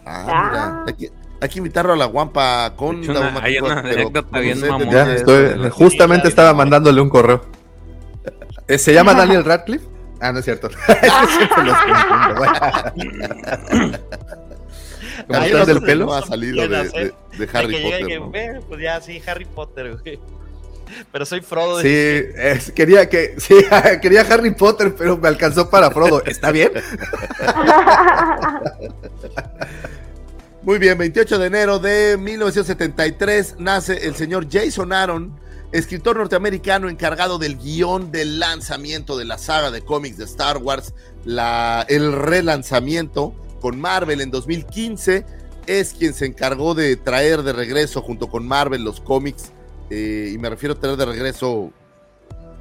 Ah, 0.04 0.26
Ah. 0.28 0.84
mira. 0.86 0.96
Que, 0.98 1.10
hay 1.40 1.48
que 1.48 1.58
invitarlo 1.58 1.92
a 1.92 1.96
la 1.96 2.04
Guampa 2.06 2.72
con... 2.76 3.08
Una- 3.08 3.40
hay 3.42 3.58
una 3.58 3.80
anécdota 3.80 4.38
bien 4.40 4.60
mamona 4.60 4.90
Ya, 4.92 5.14
estoy, 5.14 5.54
la- 5.56 5.70
justamente 5.70 6.28
estaba 6.28 6.52
mandándole 6.54 7.00
un 7.00 7.08
correo. 7.08 7.44
Eh, 8.68 8.78
¿Se 8.78 8.92
llama 8.92 9.14
Daniel 9.14 9.44
Radcliffe? 9.44 9.86
Ah, 10.20 10.32
no 10.32 10.38
es 10.40 10.44
cierto. 10.44 10.68
Siempre 10.86 11.64
los 11.64 11.76
confundo. 11.78 12.42
¿Cómo 15.26 15.40
Hay 15.40 15.50
estás 15.50 15.66
del 15.66 15.80
pelo? 15.82 16.06
no 16.06 16.14
ha 16.14 16.22
salido 16.26 16.56
de, 16.62 16.68
de- 16.68 16.84
de 16.84 17.46
De 17.46 17.48
Harry 17.58 17.74
que 17.76 17.82
Potter. 17.82 18.06
que, 18.06 18.18
¿no? 18.20 18.30
"Ve, 18.30 18.60
pues 18.68 18.80
ya, 18.82 19.00
sí, 19.00 19.22
Harry 19.26 19.44
Potter, 19.44 19.96
güey. 20.02 20.18
Pero 21.12 21.24
soy 21.24 21.40
Frodo. 21.40 21.80
Sí, 21.80 21.88
es- 21.88 22.72
quería 22.72 23.08
que 23.08 23.34
sí, 23.38 23.54
quería 24.02 24.22
Harry 24.22 24.50
Potter, 24.52 24.94
pero 24.96 25.16
me 25.16 25.28
alcanzó 25.28 25.70
para 25.70 25.90
Frodo. 25.90 26.22
¿Está 26.24 26.50
bien? 26.50 26.72
Muy 30.62 30.78
bien, 30.78 30.98
28 30.98 31.38
de 31.38 31.46
enero 31.46 31.78
de 31.78 32.18
1973 32.18 33.56
nace 33.58 34.06
el 34.06 34.14
señor 34.14 34.46
Jason 34.50 34.92
Aaron, 34.92 35.40
escritor 35.72 36.18
norteamericano 36.18 36.90
encargado 36.90 37.38
del 37.38 37.56
guion 37.56 38.12
del 38.12 38.38
lanzamiento 38.38 39.16
de 39.16 39.24
la 39.24 39.38
saga 39.38 39.70
de 39.70 39.80
cómics 39.80 40.18
de 40.18 40.24
Star 40.24 40.58
Wars, 40.58 40.92
la, 41.24 41.86
el 41.88 42.12
relanzamiento 42.12 43.32
con 43.62 43.80
Marvel 43.80 44.20
en 44.20 44.30
2015. 44.30 45.24
Es 45.66 45.94
quien 45.94 46.12
se 46.12 46.26
encargó 46.26 46.74
de 46.74 46.94
traer 46.96 47.42
de 47.42 47.54
regreso 47.54 48.02
junto 48.02 48.28
con 48.28 48.46
Marvel 48.46 48.84
los 48.84 49.00
cómics, 49.00 49.52
eh, 49.88 50.30
y 50.34 50.36
me 50.36 50.50
refiero 50.50 50.74
a 50.74 50.78
traer 50.78 50.98
de 50.98 51.06
regreso, 51.06 51.70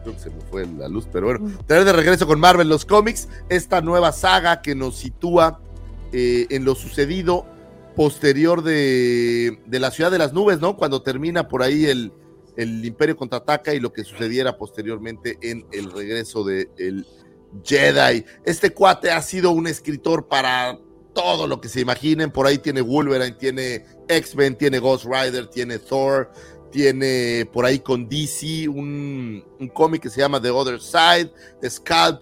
creo 0.04 0.16
que 0.16 0.22
se 0.22 0.30
me 0.30 0.39
fue 0.50 0.66
la 0.66 0.88
luz, 0.88 1.06
pero 1.12 1.26
bueno, 1.26 1.52
traer 1.68 1.84
de 1.84 1.91
regreso 1.91 2.26
con 2.26 2.39
Marvel 2.39 2.70
los 2.70 2.86
cómics, 2.86 3.28
esta 3.50 3.82
nueva 3.82 4.14
saga 4.14 4.62
que 4.62 4.74
nos 4.74 4.95
sitúa 4.95 5.60
eh, 6.14 6.47
en 6.50 6.64
lo 6.64 6.76
sucedido 6.76 7.59
posterior 8.00 8.64
de, 8.64 9.60
de 9.66 9.78
la 9.78 9.91
ciudad 9.91 10.10
de 10.10 10.18
las 10.18 10.32
nubes, 10.32 10.62
¿no? 10.62 10.78
Cuando 10.78 11.02
termina 11.02 11.50
por 11.50 11.62
ahí 11.62 11.84
el, 11.84 12.14
el 12.56 12.86
Imperio 12.86 13.18
contraataca 13.18 13.74
y 13.74 13.82
lo 13.82 13.91
que 13.91 14.06
sucediera 14.06 14.58
posteriormente 14.58 15.38
en 15.41 15.68
el 15.74 15.91
regreso 15.91 16.45
de 16.45 16.70
el 16.78 17.06
Jedi. 17.62 18.24
Este 18.45 18.70
cuate 18.70 19.12
ha 19.12 19.22
sido 19.22 19.52
un 19.52 19.68
escritor 19.68 20.30
para 20.30 20.80
todo 21.14 21.45
lo 21.45 21.60
que 21.60 21.68
se 21.68 21.82
imaginen. 21.82 22.32
Por 22.32 22.47
ahí 22.47 22.60
tiene 22.60 22.80
Wolverine, 22.80 23.34
tiene 23.34 23.86
X-Men, 24.08 24.58
tiene 24.58 24.80
Ghost 24.80 25.04
Rider, 25.04 25.47
tiene 25.47 25.78
Thor, 25.78 26.32
tiene 26.72 27.50
por 27.52 27.66
ahí 27.66 27.80
con 27.80 28.08
DC 28.08 28.70
un, 28.70 29.43
un 29.60 29.68
cómic 29.68 30.04
que 30.04 30.10
se 30.10 30.22
llama 30.22 30.41
The 30.41 30.52
Other 30.52 30.80
Side, 30.80 31.34
Scalp, 31.70 32.22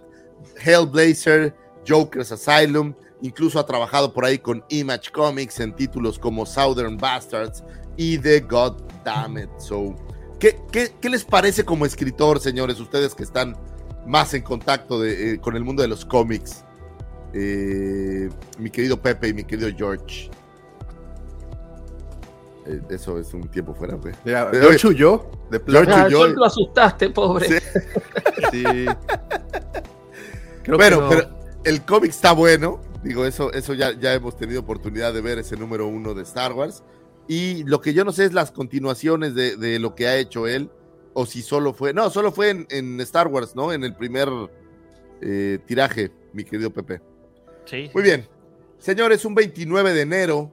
Hellblazer, 0.59 1.53
Joker's 1.87 2.31
Asylum. 2.31 2.95
Incluso 3.21 3.59
ha 3.59 3.65
trabajado 3.65 4.13
por 4.13 4.25
ahí 4.25 4.37
con 4.37 4.63
Image 4.69 5.11
Comics 5.11 5.59
en 5.59 5.73
títulos 5.73 6.19
como 6.19 6.45
Southern 6.45 6.97
Bastards 6.97 7.63
y 7.95 8.17
The 8.19 8.41
God 8.41 8.83
Damn 9.03 9.39
It. 9.39 9.49
So, 9.57 9.95
¿qué, 10.39 10.59
qué, 10.71 10.93
qué 11.01 11.09
les 11.09 11.25
parece 11.25 11.65
como 11.65 11.85
escritor, 11.85 12.39
señores? 12.39 12.79
Ustedes 12.79 13.15
que 13.15 13.23
están 13.23 13.57
más 14.05 14.33
en 14.33 14.43
contacto 14.43 14.99
de, 14.99 15.33
eh, 15.33 15.39
con 15.39 15.55
el 15.55 15.63
mundo 15.63 15.81
de 15.81 15.87
los 15.87 16.05
cómics. 16.05 16.63
Eh, 17.33 18.29
mi 18.57 18.69
querido 18.69 19.01
Pepe 19.01 19.29
y 19.29 19.33
mi 19.33 19.43
querido 19.43 19.69
George. 19.75 20.29
Eh, 22.65 22.81
eso 22.89 23.19
es 23.19 23.33
un 23.33 23.47
tiempo 23.49 23.73
fuera, 23.73 23.95
güey. 23.95 24.13
Eh, 24.25 24.47
George 24.51 24.87
huyó 24.87 25.25
de 25.49 25.61
George. 25.65 25.91
Ah, 25.91 26.05
huyó. 26.07 26.27
lo 26.27 26.45
asustaste, 26.45 27.09
pobre. 27.09 27.47
Sí. 27.47 27.65
Sí. 28.51 28.63
Creo 30.63 30.77
bueno, 30.77 30.97
que 30.97 31.03
no. 31.03 31.09
pero 31.09 31.29
el 31.63 31.81
cómic 31.83 32.11
está 32.11 32.31
bueno. 32.33 32.81
Digo, 33.03 33.25
eso, 33.25 33.53
eso 33.53 33.73
ya, 33.73 33.91
ya 33.97 34.13
hemos 34.13 34.35
tenido 34.37 34.61
oportunidad 34.61 35.13
de 35.13 35.21
ver 35.21 35.39
ese 35.39 35.55
número 35.55 35.87
uno 35.87 36.13
de 36.13 36.23
Star 36.23 36.53
Wars. 36.53 36.83
Y 37.27 37.63
lo 37.65 37.81
que 37.81 37.93
yo 37.93 38.05
no 38.05 38.11
sé 38.11 38.25
es 38.25 38.33
las 38.33 38.51
continuaciones 38.51 39.35
de, 39.35 39.55
de 39.57 39.79
lo 39.79 39.95
que 39.95 40.07
ha 40.07 40.17
hecho 40.17 40.47
él. 40.47 40.69
O 41.13 41.25
si 41.25 41.41
solo 41.41 41.73
fue. 41.73 41.93
No, 41.93 42.09
solo 42.09 42.31
fue 42.31 42.49
en, 42.49 42.67
en 42.69 43.01
Star 43.01 43.27
Wars, 43.27 43.55
¿no? 43.55 43.73
En 43.73 43.83
el 43.83 43.95
primer 43.95 44.29
eh, 45.21 45.59
tiraje, 45.65 46.11
mi 46.33 46.43
querido 46.43 46.71
Pepe. 46.71 47.01
Sí. 47.65 47.89
Muy 47.93 48.03
bien. 48.03 48.27
Señores, 48.77 49.25
un 49.25 49.33
29 49.33 49.93
de 49.93 50.01
enero 50.01 50.51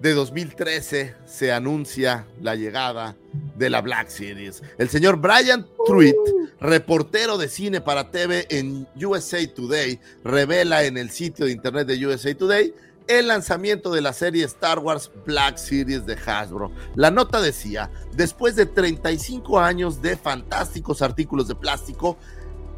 de 0.00 0.12
2013 0.12 1.14
se 1.24 1.52
anuncia 1.52 2.26
la 2.40 2.54
llegada 2.56 3.16
de 3.56 3.70
la 3.70 3.80
Black 3.80 4.08
Series. 4.08 4.62
El 4.78 4.88
señor 4.88 5.18
Brian 5.18 5.66
Truitt, 5.86 6.16
reportero 6.60 7.38
de 7.38 7.48
cine 7.48 7.80
para 7.80 8.10
TV 8.10 8.46
en 8.50 8.86
USA 9.02 9.38
Today, 9.54 10.00
revela 10.24 10.84
en 10.84 10.98
el 10.98 11.10
sitio 11.10 11.46
de 11.46 11.52
internet 11.52 11.86
de 11.86 12.06
USA 12.06 12.34
Today 12.34 12.74
el 13.06 13.28
lanzamiento 13.28 13.92
de 13.92 14.00
la 14.00 14.12
serie 14.12 14.44
Star 14.44 14.78
Wars 14.78 15.10
Black 15.26 15.58
Series 15.58 16.06
de 16.06 16.14
Hasbro. 16.14 16.70
La 16.94 17.10
nota 17.10 17.40
decía, 17.40 17.90
después 18.14 18.56
de 18.56 18.66
35 18.66 19.58
años 19.58 20.00
de 20.00 20.16
fantásticos 20.16 21.02
artículos 21.02 21.48
de 21.48 21.54
plástico 21.54 22.16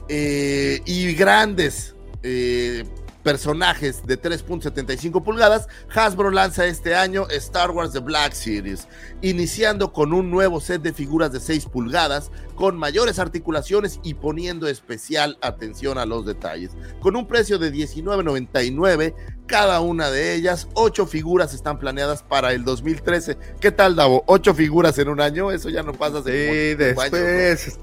eh, 0.08 0.80
y 0.84 1.14
grandes 1.14 1.94
eh, 2.22 2.84
personajes 3.26 4.06
de 4.06 4.22
3.75 4.22 5.20
pulgadas, 5.24 5.66
Hasbro 5.92 6.30
lanza 6.30 6.64
este 6.64 6.94
año 6.94 7.26
Star 7.30 7.72
Wars 7.72 7.92
The 7.92 7.98
Black 7.98 8.34
Series, 8.34 8.86
iniciando 9.20 9.92
con 9.92 10.12
un 10.12 10.30
nuevo 10.30 10.60
set 10.60 10.80
de 10.80 10.92
figuras 10.92 11.32
de 11.32 11.40
6 11.40 11.66
pulgadas, 11.66 12.30
con 12.54 12.78
mayores 12.78 13.18
articulaciones 13.18 13.98
y 14.04 14.14
poniendo 14.14 14.68
especial 14.68 15.38
atención 15.40 15.98
a 15.98 16.06
los 16.06 16.24
detalles. 16.24 16.76
Con 17.00 17.16
un 17.16 17.26
precio 17.26 17.58
de 17.58 17.72
$19.99 17.72 19.12
cada 19.48 19.80
una 19.80 20.08
de 20.12 20.34
ellas, 20.34 20.68
8 20.74 21.08
figuras 21.08 21.52
están 21.52 21.80
planeadas 21.80 22.22
para 22.22 22.52
el 22.52 22.62
2013. 22.64 23.36
¿Qué 23.58 23.72
tal, 23.72 23.96
Davo? 23.96 24.24
¿8 24.26 24.54
figuras 24.54 24.98
en 25.00 25.08
un 25.08 25.20
año? 25.20 25.50
Eso 25.50 25.68
ya 25.68 25.82
no 25.82 25.94
pasa 25.94 26.18
hace 26.18 26.76
Sí, 26.76 26.76
cinco 26.78 27.00
años, 27.00 27.10
¿no? 27.10 27.24
después 27.24 27.80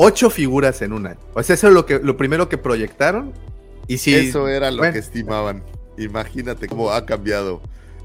ocho 0.00 0.30
figuras 0.30 0.80
en 0.80 0.92
un 0.94 1.06
año. 1.06 1.18
O 1.34 1.42
sea, 1.42 1.54
eso 1.54 1.68
es 1.68 1.74
lo 1.74 1.84
que 1.84 1.98
lo 1.98 2.16
primero 2.16 2.48
que 2.48 2.56
proyectaron. 2.56 3.34
Y 3.88 3.98
sí, 3.98 4.14
Eso 4.14 4.46
era 4.46 4.70
lo 4.70 4.78
bueno. 4.78 4.92
que 4.92 4.98
estimaban. 5.00 5.64
Imagínate 5.96 6.68
cómo 6.68 6.90
ha 6.92 7.04
cambiado 7.04 7.60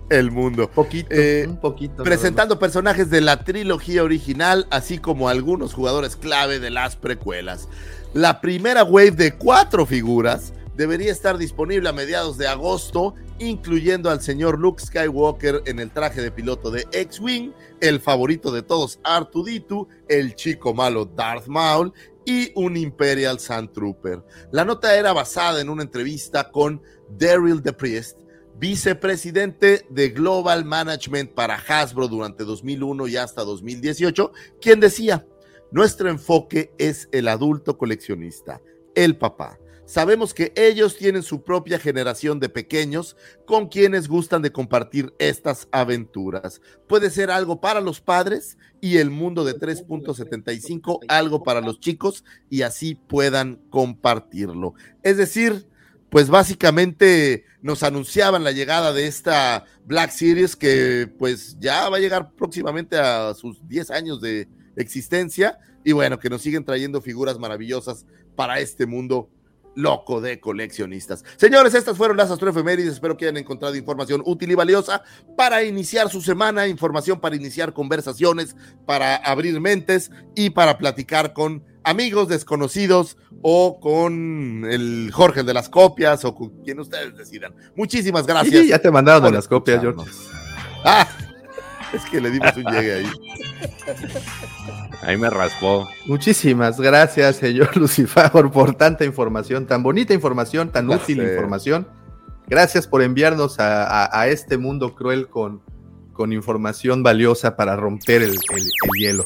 el 0.10 0.32
mundo. 0.32 0.70
Poquito, 0.70 1.10
Eh, 1.12 1.46
un 1.48 1.58
poquito. 1.60 2.04
presentando 2.04 2.58
personajes 2.58 3.10
de 3.10 3.22
la 3.22 3.44
trilogía 3.44 4.04
original, 4.04 4.66
así 4.72 4.98
como 4.98 5.30
algunos 5.30 5.74
jugadores 5.74 6.16
clave 6.16 6.60
de 6.60 6.70
las 6.72 6.96
precuelas. 6.96 7.68
La 8.14 8.42
primera 8.42 8.84
wave 8.84 9.12
de 9.12 9.36
cuatro 9.36 9.86
figuras 9.86 10.54
debería 10.76 11.12
estar 11.12 11.38
disponible 11.38 11.90
a 11.90 11.94
mediados 11.94 12.38
de 12.38 12.48
agosto, 12.48 13.14
incluyendo 13.40 14.10
al 14.10 14.22
señor 14.22 14.60
Luke 14.60 14.84
Skywalker 14.84 15.64
en 15.66 15.80
el 15.80 15.92
traje 15.92 16.22
de 16.22 16.32
piloto 16.32 16.72
de 16.72 16.86
X-Wing, 16.92 17.52
el 17.82 18.00
favorito 18.00 18.52
de 18.52 18.62
todos 18.62 19.00
R2D2, 19.04 19.88
el 20.08 20.36
chico 20.36 20.74
malo 20.74 21.06
Darth 21.06 21.48
Maul 21.48 21.94
y 22.26 22.52
un 22.56 22.78
Imperial 22.78 23.40
Sand 23.40 23.72
Trooper. 23.74 24.24
La 24.52 24.66
nota 24.66 24.96
era 24.98 25.14
basada 25.14 25.62
en 25.62 25.70
una 25.70 25.84
entrevista 25.84 26.50
con 26.52 26.82
Daryl 27.10 27.62
DePriest, 27.62 28.20
vicepresidente 28.58 29.86
de 29.90 30.10
Global 30.10 30.64
Management 30.64 31.32
para 31.34 31.56
Hasbro 31.56 32.08
durante 32.08 32.44
2001 32.44 33.08
y 33.08 33.18
hasta 33.18 33.44
2018, 33.44 34.32
quien 34.62 34.80
decía, 34.80 35.26
nuestro 35.72 36.10
enfoque 36.10 36.72
es 36.78 37.10
el 37.12 37.28
adulto 37.28 37.78
coleccionista, 37.78 38.62
el 38.96 39.18
papá. 39.18 39.60
Sabemos 39.86 40.34
que 40.34 40.54
ellos 40.56 40.96
tienen 40.96 41.24
su 41.24 41.44
propia 41.44 41.78
generación 41.78 42.40
de 42.40 42.48
pequeños 42.48 43.18
con 43.46 43.68
quienes 43.68 44.08
gustan 44.08 44.42
de 44.42 44.52
compartir 44.52 45.14
estas 45.20 45.68
aventuras. 45.72 46.62
Puede 46.88 47.10
ser 47.10 47.30
algo 47.30 47.60
para 47.60 47.82
los 47.82 48.00
padres 48.00 48.58
y 48.80 48.98
el 48.98 49.10
mundo 49.10 49.44
de 49.44 49.56
3.75 49.56 51.00
algo 51.10 51.44
para 51.44 51.60
los 51.60 51.82
chicos 51.82 52.24
y 52.50 52.62
así 52.62 52.96
puedan 52.96 53.58
compartirlo. 53.70 54.74
Es 55.04 55.18
decir, 55.18 55.68
pues 56.10 56.30
básicamente 56.30 57.44
nos 57.62 57.84
anunciaban 57.84 58.46
la 58.46 58.52
llegada 58.52 58.94
de 58.94 59.08
esta 59.08 59.66
Black 59.86 60.12
Series 60.12 60.56
que 60.56 61.12
pues 61.20 61.58
ya 61.60 61.90
va 61.90 61.98
a 61.98 62.00
llegar 62.00 62.32
próximamente 62.32 62.98
a 62.98 63.34
sus 63.34 63.68
10 63.68 63.92
años 63.92 64.22
de 64.22 64.48
existencia 64.78 65.60
y 65.84 65.92
bueno, 65.92 66.20
que 66.20 66.30
nos 66.30 66.42
siguen 66.42 66.64
trayendo 66.64 67.02
figuras 67.02 67.38
maravillosas 67.38 68.06
para 68.36 68.60
este 68.60 68.86
mundo 68.86 69.30
loco 69.76 70.22
de 70.22 70.40
coleccionistas. 70.40 71.24
Señores, 71.38 71.74
estas 71.74 71.98
fueron 71.98 72.18
las 72.18 72.32
astroefemérides. 72.32 72.94
Espero 72.94 73.18
que 73.18 73.26
hayan 73.26 73.38
encontrado 73.38 73.76
información 73.76 74.22
útil 74.26 74.52
y 74.52 74.56
valiosa 74.56 75.04
para 75.36 75.64
iniciar 75.64 76.10
su 76.10 76.22
semana, 76.22 76.68
información 76.68 77.20
para 77.20 77.36
iniciar 77.36 77.74
conversaciones, 77.74 78.56
para 78.86 79.16
abrir 79.16 79.60
mentes 79.60 80.12
y 80.36 80.52
para 80.52 80.78
platicar 80.78 81.34
con 81.34 81.64
amigos 81.84 82.30
desconocidos 82.30 83.18
o 83.42 83.80
con 83.80 84.66
el 84.70 85.12
Jorge 85.12 85.44
de 85.44 85.54
las 85.54 85.70
copias 85.70 86.24
o 86.26 86.34
con 86.34 86.50
quien 86.64 86.80
ustedes 86.80 87.16
decidan. 87.18 87.54
Muchísimas 87.76 88.26
gracias. 88.26 88.64
Sí, 88.64 88.68
ya 88.70 88.80
te 88.80 88.92
mandaron 88.92 89.24
de 89.24 89.32
las 89.32 89.48
copias. 89.48 89.82
George. 89.82 90.10
Ah, 90.86 91.08
es 91.98 92.06
que 92.10 92.20
le 92.22 92.30
dimos 92.32 92.56
un 92.58 92.64
llegue 92.66 92.94
ahí. 92.96 93.12
Ahí 95.02 95.18
me 95.18 95.30
raspó. 95.30 95.88
Muchísimas 96.06 96.80
gracias, 96.80 97.36
señor 97.38 97.76
Lucifer, 97.78 98.32
por 98.52 98.76
tanta 98.76 99.06
información, 99.06 99.66
tan 99.68 99.84
bonita 99.84 100.14
información, 100.14 100.72
tan 100.72 100.90
útil 100.90 101.22
información. 101.22 101.88
Gracias 102.48 102.88
por 102.88 103.02
enviarnos 103.02 103.60
a, 103.60 103.84
a- 104.06 104.22
a 104.22 104.28
este 104.28 104.58
mundo 104.58 104.96
cruel 104.96 105.28
con, 105.30 105.62
con 106.14 106.34
información 106.34 107.02
valiosa 107.04 107.56
para 107.56 107.76
romper 107.76 108.22
el, 108.22 108.32
el- 108.32 108.38
el 108.58 109.00
hielo. 109.00 109.26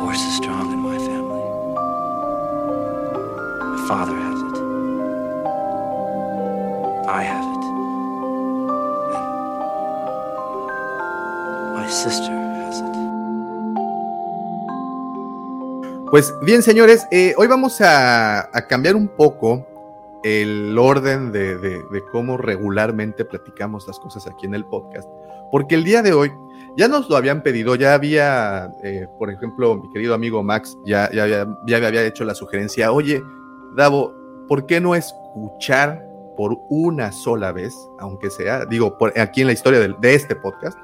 Force 0.00 0.20
is 0.28 0.36
strong 0.36 0.72
in 0.72 0.80
my 0.82 0.96
family. 0.98 1.42
My 3.72 3.88
father 3.88 4.16
sister 11.90 12.32
has 12.32 12.80
it. 12.80 12.96
Pues 16.10 16.34
bien, 16.42 16.62
señores, 16.62 17.06
eh, 17.10 17.34
hoy 17.36 17.46
vamos 17.46 17.80
a, 17.80 18.48
cambiar 18.68 18.96
un 18.96 19.08
poco 19.08 19.66
el 20.22 20.76
orden 20.78 21.32
de, 21.32 21.82
cómo 22.12 22.36
regularmente 22.36 23.24
platicamos 23.24 23.86
las 23.86 23.98
cosas 23.98 24.26
aquí 24.26 24.46
en 24.46 24.54
el 24.54 24.64
podcast, 24.64 25.08
porque 25.50 25.74
el 25.74 25.84
día 25.84 26.02
de 26.02 26.12
hoy 26.12 26.32
ya 26.76 26.88
nos 26.88 27.08
lo 27.08 27.16
habían 27.16 27.42
pedido, 27.42 27.74
ya 27.74 27.94
había, 27.94 28.72
eh, 28.82 29.06
por 29.18 29.30
ejemplo, 29.30 29.76
mi 29.76 29.90
querido 29.92 30.14
amigo 30.14 30.42
Max 30.42 30.76
ya, 30.84 31.10
ya, 31.12 31.26
ya 31.66 31.76
había 31.76 32.04
hecho 32.04 32.24
la 32.24 32.34
sugerencia, 32.34 32.92
oye, 32.92 33.22
Davo, 33.74 34.14
¿por 34.48 34.66
qué 34.66 34.80
no 34.80 34.94
escuchar 34.94 36.06
por 36.36 36.58
una 36.68 37.10
sola 37.12 37.50
vez, 37.50 37.74
aunque 37.98 38.30
sea, 38.30 38.64
digo, 38.66 38.96
aquí 39.16 39.40
en 39.40 39.48
la 39.48 39.52
historia 39.54 39.80
de, 39.80 40.14
este 40.14 40.36
podcast, 40.36 40.78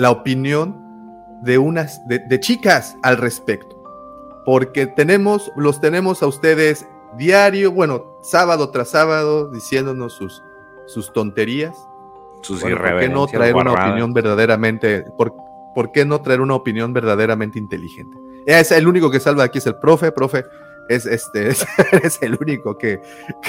la 0.00 0.10
opinión 0.10 0.76
de 1.42 1.58
unas, 1.58 2.06
de, 2.06 2.18
de 2.18 2.40
chicas 2.40 2.96
al 3.02 3.16
respecto? 3.16 3.80
porque 4.44 4.86
tenemos, 4.86 5.52
los 5.56 5.80
tenemos 5.80 6.22
a 6.22 6.26
ustedes 6.26 6.86
diario, 7.16 7.72
bueno, 7.72 8.18
sábado 8.22 8.70
tras 8.70 8.90
sábado, 8.90 9.50
diciéndonos 9.50 10.12
sus, 10.12 10.42
sus 10.86 11.12
tonterías. 11.12 11.76
Sus 12.42 12.62
Bueno, 12.62 12.78
¿Por 12.78 12.98
qué 12.98 13.08
no 13.08 13.26
traer 13.26 13.54
una 13.54 13.72
opinión 13.72 14.12
verdaderamente, 14.12 15.04
por, 15.16 15.34
por 15.74 15.92
qué 15.92 16.04
no 16.04 16.20
traer 16.22 16.40
una 16.40 16.54
opinión 16.54 16.92
verdaderamente 16.92 17.58
inteligente? 17.58 18.16
Es 18.46 18.72
el 18.72 18.88
único 18.88 19.10
que 19.10 19.20
salva 19.20 19.44
aquí 19.44 19.58
es 19.58 19.66
el 19.66 19.76
profe, 19.76 20.10
profe, 20.10 20.44
es 20.88 21.04
este, 21.04 21.48
es, 21.48 21.66
es 22.02 22.22
el 22.22 22.36
único 22.40 22.78
que, 22.78 23.00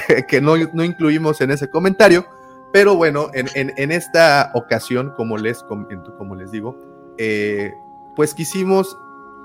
que, 0.08 0.26
que 0.28 0.42
no, 0.42 0.56
no 0.74 0.84
incluimos 0.84 1.40
en 1.42 1.52
ese 1.52 1.70
comentario, 1.70 2.26
pero 2.74 2.96
bueno, 2.96 3.28
en, 3.34 3.48
en- 3.56 3.92
esta 3.92 4.52
ocasión, 4.54 5.14
como 5.18 5.38
les, 5.38 5.62
com- 5.64 5.88
como 6.18 6.36
les 6.36 6.52
digo, 6.52 6.78
eh, 7.18 7.74
pues 8.16 8.34
quisimos 8.34 8.98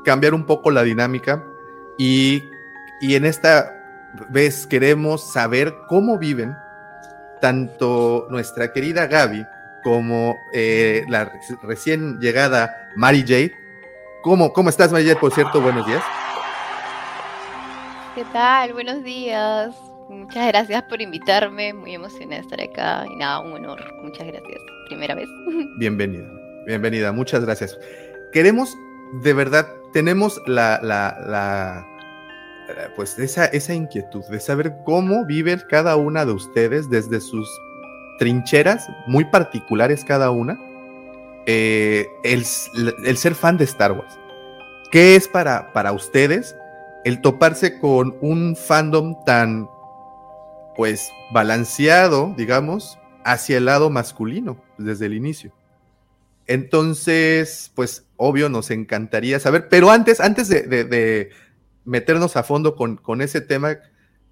cambiar 0.05 0.35
un 0.35 0.47
poco 0.47 0.70
la 0.70 0.83
dinámica 0.83 1.45
y, 1.99 2.43
y 3.01 3.14
en 3.16 3.24
esta 3.24 3.72
vez 4.31 4.66
queremos 4.66 5.33
saber 5.33 5.74
cómo 5.89 6.18
viven 6.18 6.55
tanto 7.41 8.27
nuestra 8.31 8.72
querida 8.72 9.07
Gaby 9.07 9.45
como 9.83 10.37
eh, 10.55 11.05
la 11.09 11.27
re- 11.27 11.41
recién 11.62 12.18
llegada 12.20 12.89
Mary 12.97 13.22
Jade. 13.22 13.53
¿Cómo, 14.22 14.53
¿Cómo 14.53 14.68
estás, 14.70 14.91
Mary 14.93 15.05
Jade? 15.05 15.20
Por 15.20 15.33
cierto, 15.33 15.61
buenos 15.61 15.87
días. 15.87 16.03
¿Qué 18.14 18.24
tal? 18.33 18.72
Buenos 18.72 19.03
días. 19.05 19.74
Muchas 20.09 20.49
gracias 20.49 20.83
por 20.85 21.01
invitarme. 21.03 21.73
Muy 21.73 21.95
emocionada 21.95 22.37
de 22.37 22.43
estar 22.43 22.61
acá. 22.61 23.07
Y 23.13 23.17
nada, 23.17 23.41
un 23.41 23.53
honor. 23.53 23.81
Muchas 24.03 24.27
gracias. 24.27 24.61
Primera 24.89 25.15
vez. 25.15 25.29
Bienvenida, 25.79 26.29
bienvenida, 26.67 27.13
muchas 27.13 27.45
gracias. 27.45 27.79
Queremos, 28.33 28.77
de 29.23 29.33
verdad, 29.33 29.67
tenemos 29.93 30.41
la, 30.47 30.79
la, 30.83 31.19
la 31.27 31.87
pues 32.95 33.19
esa, 33.19 33.47
esa 33.47 33.75
inquietud 33.75 34.25
de 34.27 34.41
saber 34.41 34.77
cómo 34.85 35.25
vive 35.25 35.57
cada 35.69 35.97
una 35.97 36.25
de 36.25 36.33
ustedes 36.33 36.89
desde 36.91 37.21
sus 37.21 37.49
trincheras, 38.19 38.89
muy 39.07 39.25
particulares 39.25 40.05
cada 40.05 40.31
una, 40.31 40.59
eh, 41.47 42.07
el, 42.25 42.45
el 43.05 43.17
ser 43.17 43.35
fan 43.35 43.57
de 43.57 43.65
Star 43.65 43.93
Wars. 43.93 44.19
¿Qué 44.91 45.17
es 45.17 45.29
para, 45.29 45.73
para 45.73 45.93
ustedes 45.93 46.57
el 47.05 47.21
toparse 47.21 47.79
con 47.79 48.17
un 48.21 48.57
fandom 48.57 49.17
tan, 49.25 49.69
pues, 50.77 51.11
balanceado, 51.33 52.35
digamos, 52.37 52.99
hacia 53.24 53.57
el 53.59 53.64
lado 53.64 53.91
masculino 53.91 54.62
desde 54.79 55.07
el 55.07 55.14
inicio? 55.14 55.53
Entonces, 56.47 57.72
pues, 57.74 58.07
obvio, 58.16 58.49
nos 58.49 58.70
encantaría 58.70 59.41
saber, 59.41 59.68
pero 59.68 59.91
antes, 59.91 60.20
antes 60.20 60.49
de, 60.49 60.62
de- 60.62 61.31
meternos 61.85 62.37
a 62.37 62.43
fondo 62.43 62.74
con, 62.77 62.97
con 62.97 63.20
ese 63.20 63.41
tema, 63.41 63.77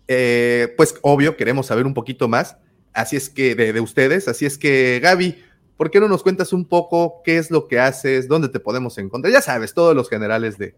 eh, 0.09 0.74
pues, 0.76 0.97
obvio, 1.03 1.36
queremos 1.36 1.66
saber 1.66 1.86
un 1.86 1.95
poquito 1.95 2.28
más, 2.28 2.57
así 2.92 3.16
es 3.16 3.28
que, 3.30 3.55
de, 3.55 3.72
de 3.72 3.80
ustedes, 3.80 4.26
así 4.28 4.45
es 4.47 4.59
que, 4.59 5.01
Gaby, 5.03 5.42
¿por 5.76 5.90
qué 5.90 6.01
no 6.01 6.09
nos 6.09 6.22
cuentas 6.22 6.53
un 6.53 6.64
poco 6.66 7.22
qué 7.24 7.38
es 7.38 7.51
lo 7.51 7.66
que 7.68 7.78
haces, 7.80 8.28
dónde 8.28 8.49
te 8.49 8.61
podemos 8.61 8.97
encontrar? 8.99 9.32
Ya 9.32 9.40
sabes, 9.40 9.74
todos 9.74 9.95
los 9.95 10.09
generales 10.09 10.57
de, 10.59 10.74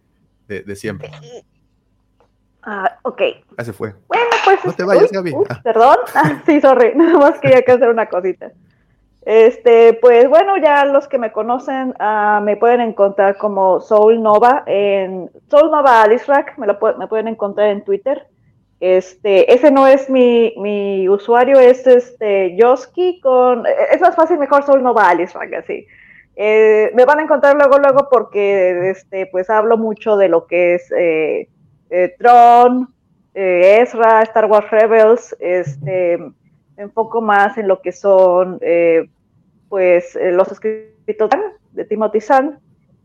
de- 0.49 0.63
de 0.63 0.77
siempre. 0.77 1.11
Ah, 2.67 2.99
ok. 3.03 3.23
Ya 3.59 3.65
se 3.65 3.73
fue. 3.73 3.95
Bueno, 4.09 4.25
pues. 4.45 4.65
No 4.65 4.73
te 4.73 4.85
vayas, 4.85 5.05
uy, 5.05 5.09
Gaby. 5.13 5.33
uy, 5.35 5.47
Ah. 5.49 5.61
Perdón. 5.63 5.97
Ah, 6.15 6.43
sí, 6.45 6.61
sorry. 6.61 6.93
Nada 6.97 7.17
más 7.19 7.39
quería 7.41 7.63
que 7.63 7.73
hacer 7.73 7.89
una 7.89 8.07
cosita. 8.07 8.51
Este, 9.25 9.95
pues 9.95 10.29
bueno, 10.29 10.57
ya 10.57 10.85
los 10.85 11.09
que 11.09 11.19
me 11.19 11.33
conocen 11.33 11.95
ah, 11.99 12.41
me 12.45 12.57
pueden 12.57 12.81
encontrar 12.81 13.37
como 13.37 13.81
Soul 13.81 14.23
Nova 14.23 14.63
en 14.67 15.29
Soul 15.51 15.71
Nova 15.73 16.03
Alice 16.03 16.25
Rack, 16.29 16.57
me 16.59 16.67
lo 16.69 16.79
pu- 16.79 16.97
me 16.97 17.09
pueden 17.09 17.27
encontrar 17.27 17.69
en 17.71 17.83
Twitter. 17.85 18.25
Este, 18.79 19.53
ese 19.53 19.71
no 19.73 19.87
es 19.89 20.09
mi, 20.11 20.55
mi 20.59 21.09
usuario, 21.09 21.59
es 21.59 21.85
este 21.89 22.55
Yoski 22.57 23.21
con, 23.21 23.65
es 23.91 24.01
más 24.01 24.15
fácil 24.15 24.39
mejor 24.39 24.65
Soul 24.65 24.83
Nova 24.83 25.09
Alice 25.09 25.37
Rack, 25.37 25.55
así. 25.55 25.87
Eh, 26.37 26.93
me 26.95 27.05
van 27.05 27.19
a 27.19 27.23
encontrar 27.23 27.57
luego, 27.57 27.79
luego 27.79 28.09
porque 28.11 28.91
este, 28.91 29.27
pues 29.27 29.51
hablo 29.51 29.77
mucho 29.77 30.17
de 30.19 30.29
lo 30.29 30.47
que 30.47 30.75
es 30.75 30.93
eh, 30.97 31.49
eh, 31.91 32.15
Tron, 32.19 32.95
eh, 33.39 33.83
Ezra, 33.83 34.23
Star 34.23 34.47
Wars 34.47 34.71
Rebels, 34.71 35.37
este, 35.39 36.17
me 36.75 36.83
enfoco 36.85 37.21
más 37.21 37.59
en 37.59 37.69
lo 37.69 37.83
que 37.83 37.93
son 37.93 38.59
eh, 38.63 39.11
pues 39.69 40.17
eh, 40.17 40.33
los 40.33 40.51
escritos 40.51 41.29
de 41.73 41.85
Timothy 41.85 42.23
Zahn. 42.23 42.59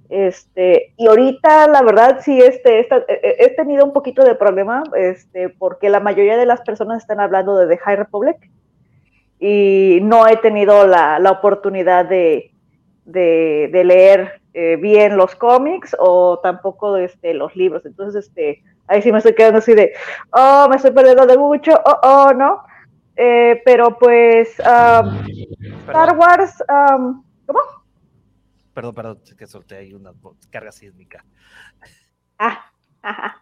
Este, 0.07 0.93
y 0.95 1.07
ahorita, 1.07 1.67
la 1.67 1.81
verdad, 1.81 2.19
sí, 2.21 2.39
este, 2.39 2.79
esta- 2.79 3.03
he 3.07 3.49
tenido 3.55 3.83
un 3.83 3.91
poquito 3.91 4.23
de 4.23 4.35
problema, 4.35 4.83
este, 4.95 5.49
porque 5.49 5.89
la 5.89 5.99
mayoría 5.99 6.37
de 6.37 6.45
las 6.45 6.61
personas 6.61 6.99
están 7.01 7.19
hablando 7.19 7.57
de 7.57 7.67
The 7.67 7.77
High 7.81 7.95
Republic 7.97 8.37
y 9.37 9.99
no 10.01 10.27
he 10.27 10.37
tenido 10.37 10.87
la, 10.87 11.19
la 11.19 11.31
oportunidad 11.31 12.05
de, 12.05 12.51
de, 13.03 13.69
leer 13.83 14.41
bien 14.79 15.15
los 15.17 15.35
cómics 15.35 15.95
o 15.99 16.39
tampoco 16.39 16.95
este, 16.97 17.33
los 17.33 17.55
libros. 17.55 17.85
Entonces, 17.85 18.27
este, 18.27 18.63
ahí 18.87 19.01
sí 19.01 19.11
me 19.11 19.19
estoy 19.19 19.33
quedando 19.33 19.59
así 19.59 19.73
de, 19.73 19.93
oh, 20.31 20.67
me 20.69 20.75
estoy 20.75 20.91
perdiendo 20.91 21.25
de 21.25 21.37
mucho, 21.37 21.71
oh, 21.85 21.99
oh, 22.03 22.33
¿no? 22.33 22.63
Eh, 23.15 23.61
pero 23.65 23.97
pues, 23.97 24.57
um, 24.59 25.25
Star 25.87 26.17
Wars, 26.17 26.63
um, 26.69 27.23
¿cómo? 27.45 27.59
Perdón, 28.73 28.95
perdón, 28.95 29.19
es 29.23 29.35
que 29.35 29.47
solté 29.47 29.77
ahí 29.77 29.93
una 29.93 30.11
carga 30.49 30.71
sísmica. 30.71 31.23
Ah, 32.39 32.65
ajá. 33.01 33.39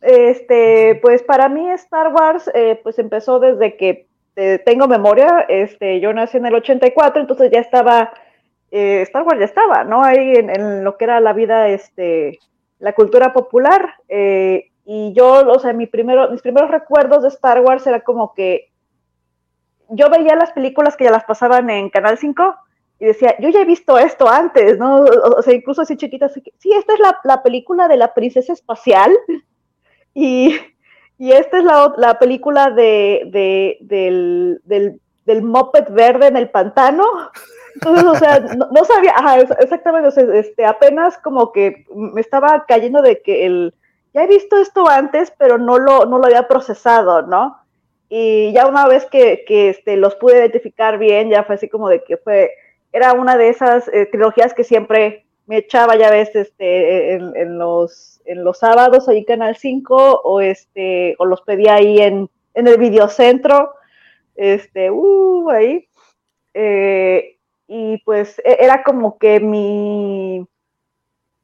Este, 0.00 0.98
pues 1.02 1.22
para 1.22 1.48
mí 1.48 1.70
Star 1.72 2.12
Wars, 2.12 2.50
eh, 2.54 2.80
pues 2.82 2.98
empezó 2.98 3.38
desde 3.38 3.76
que 3.76 4.08
eh, 4.36 4.60
tengo 4.64 4.88
memoria, 4.88 5.46
este, 5.48 6.00
yo 6.00 6.12
nací 6.12 6.36
en 6.36 6.46
el 6.46 6.54
84, 6.54 7.20
entonces 7.20 7.50
ya 7.52 7.60
estaba, 7.60 8.12
Star 8.70 9.22
Wars 9.22 9.38
ya 9.38 9.44
estaba, 9.44 9.84
¿no? 9.84 10.02
Ahí 10.02 10.34
en, 10.34 10.50
en 10.50 10.82
lo 10.82 10.96
que 10.96 11.04
era 11.04 11.20
la 11.20 11.32
vida, 11.32 11.68
este, 11.68 12.40
la 12.84 12.92
cultura 12.92 13.32
popular, 13.32 13.94
eh, 14.08 14.70
y 14.84 15.12
yo, 15.14 15.46
o 15.48 15.58
sea, 15.58 15.72
mi 15.72 15.86
primero, 15.86 16.30
mis 16.30 16.42
primeros 16.42 16.70
recuerdos 16.70 17.22
de 17.22 17.28
Star 17.28 17.60
Wars 17.60 17.86
era 17.86 18.00
como 18.02 18.34
que 18.34 18.70
yo 19.88 20.10
veía 20.10 20.34
las 20.36 20.52
películas 20.52 20.96
que 20.96 21.04
ya 21.04 21.10
las 21.10 21.24
pasaban 21.24 21.70
en 21.70 21.88
Canal 21.90 22.18
5 22.18 22.56
y 23.00 23.06
decía, 23.06 23.34
yo 23.40 23.48
ya 23.48 23.62
he 23.62 23.64
visto 23.64 23.98
esto 23.98 24.28
antes, 24.28 24.78
¿no? 24.78 24.96
O, 25.02 25.38
o 25.38 25.42
sea, 25.42 25.54
incluso 25.54 25.82
así 25.82 25.96
chiquita, 25.96 26.26
así 26.26 26.42
sí, 26.58 26.72
esta 26.72 26.92
es 26.94 27.00
la, 27.00 27.18
la 27.24 27.42
película 27.42 27.88
de 27.88 27.96
la 27.96 28.12
princesa 28.14 28.52
espacial 28.52 29.10
y, 30.14 30.54
y 31.18 31.32
esta 31.32 31.58
es 31.58 31.64
la, 31.64 31.92
la 31.96 32.18
película 32.18 32.70
de, 32.70 33.22
de- 33.32 33.78
del, 33.80 34.60
del, 34.64 35.00
del 35.24 35.42
moped 35.42 35.88
verde 35.90 36.26
en 36.28 36.36
el 36.36 36.50
pantano. 36.50 37.04
Entonces, 37.74 38.04
o 38.04 38.14
sea, 38.14 38.38
no, 38.38 38.84
sabía, 38.84 39.12
ajá, 39.16 39.40
exactamente, 39.40 40.08
o 40.08 40.10
sea, 40.10 40.24
este, 40.34 40.64
apenas 40.64 41.18
como 41.18 41.52
que 41.52 41.86
me 41.94 42.20
estaba 42.20 42.64
cayendo 42.66 43.02
de 43.02 43.20
que 43.20 43.46
el, 43.46 43.74
ya 44.12 44.24
he 44.24 44.26
visto 44.28 44.56
esto 44.58 44.88
antes, 44.88 45.32
pero 45.38 45.58
no 45.58 45.78
lo, 45.78 46.06
no 46.06 46.18
lo 46.18 46.26
había 46.26 46.46
procesado, 46.46 47.22
¿no? 47.22 47.58
Y 48.08 48.52
ya 48.52 48.66
una 48.66 48.86
vez 48.86 49.06
que, 49.06 49.44
que 49.46 49.70
este, 49.70 49.96
los 49.96 50.14
pude 50.14 50.38
identificar 50.38 50.98
bien, 50.98 51.30
ya 51.30 51.42
fue 51.42 51.56
así 51.56 51.68
como 51.68 51.88
de 51.88 52.04
que 52.04 52.16
fue, 52.16 52.52
era 52.92 53.12
una 53.12 53.36
de 53.36 53.48
esas 53.48 53.88
eh, 53.88 54.06
trilogías 54.06 54.54
que 54.54 54.62
siempre 54.62 55.26
me 55.46 55.58
echaba, 55.58 55.96
ya 55.96 56.10
ves, 56.10 56.34
este, 56.34 57.14
en, 57.14 57.36
en 57.36 57.58
los, 57.58 58.20
en 58.24 58.44
los 58.44 58.58
sábados 58.58 59.08
ahí 59.08 59.24
Canal 59.24 59.56
5, 59.56 60.20
o 60.22 60.40
este, 60.40 61.16
o 61.18 61.24
los 61.24 61.42
pedía 61.42 61.74
ahí 61.74 61.98
en, 61.98 62.30
en 62.54 62.68
el 62.68 62.78
videocentro, 62.78 63.74
este, 64.36 64.90
uh, 64.90 65.50
ahí. 65.50 65.88
Eh, 66.54 67.33
y 67.66 67.98
pues 68.04 68.38
e- 68.40 68.58
era 68.60 68.82
como 68.82 69.18
que 69.18 69.40
mi, 69.40 70.46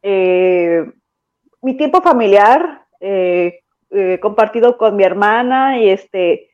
eh, 0.03 0.85
mi 1.63 1.77
tiempo 1.77 2.01
familiar 2.03 2.87
eh, 3.01 3.61
eh, 3.91 4.19
compartido 4.21 4.77
con 4.77 4.97
mi 4.97 5.05
hermana 5.05 5.79
y 5.79 5.91
este 5.91 6.49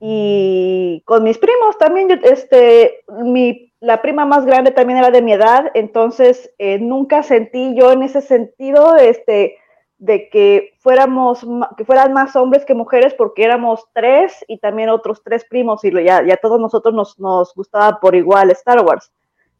y 0.00 1.02
con 1.06 1.24
mis 1.24 1.38
primos 1.38 1.76
también. 1.78 2.08
Este 2.22 3.00
mi 3.22 3.72
la 3.80 4.00
prima 4.02 4.24
más 4.26 4.44
grande 4.46 4.70
también 4.70 4.98
era 4.98 5.10
de 5.10 5.22
mi 5.22 5.32
edad 5.32 5.70
entonces 5.74 6.52
nunca 6.80 7.22
sentí 7.22 7.76
yo 7.76 7.92
en 7.92 8.02
ese 8.02 8.20
sentido 8.20 8.96
este 8.96 9.56
de 9.98 10.28
que 10.30 10.74
fuéramos 10.78 11.44
que 11.76 11.84
fueran 11.84 12.12
más 12.12 12.36
hombres 12.36 12.64
que 12.64 12.74
mujeres 12.74 13.14
porque 13.14 13.44
éramos 13.44 13.84
tres 13.92 14.44
y 14.48 14.58
también 14.58 14.88
otros 14.90 15.22
tres 15.24 15.44
primos 15.44 15.84
y 15.84 15.90
ya, 16.04 16.24
ya 16.24 16.36
todos 16.36 16.60
nosotros 16.60 16.94
nos, 16.94 17.18
nos 17.18 17.52
gustaba 17.54 17.98
por 18.00 18.14
igual 18.14 18.50
Star 18.52 18.80
Wars 18.84 19.10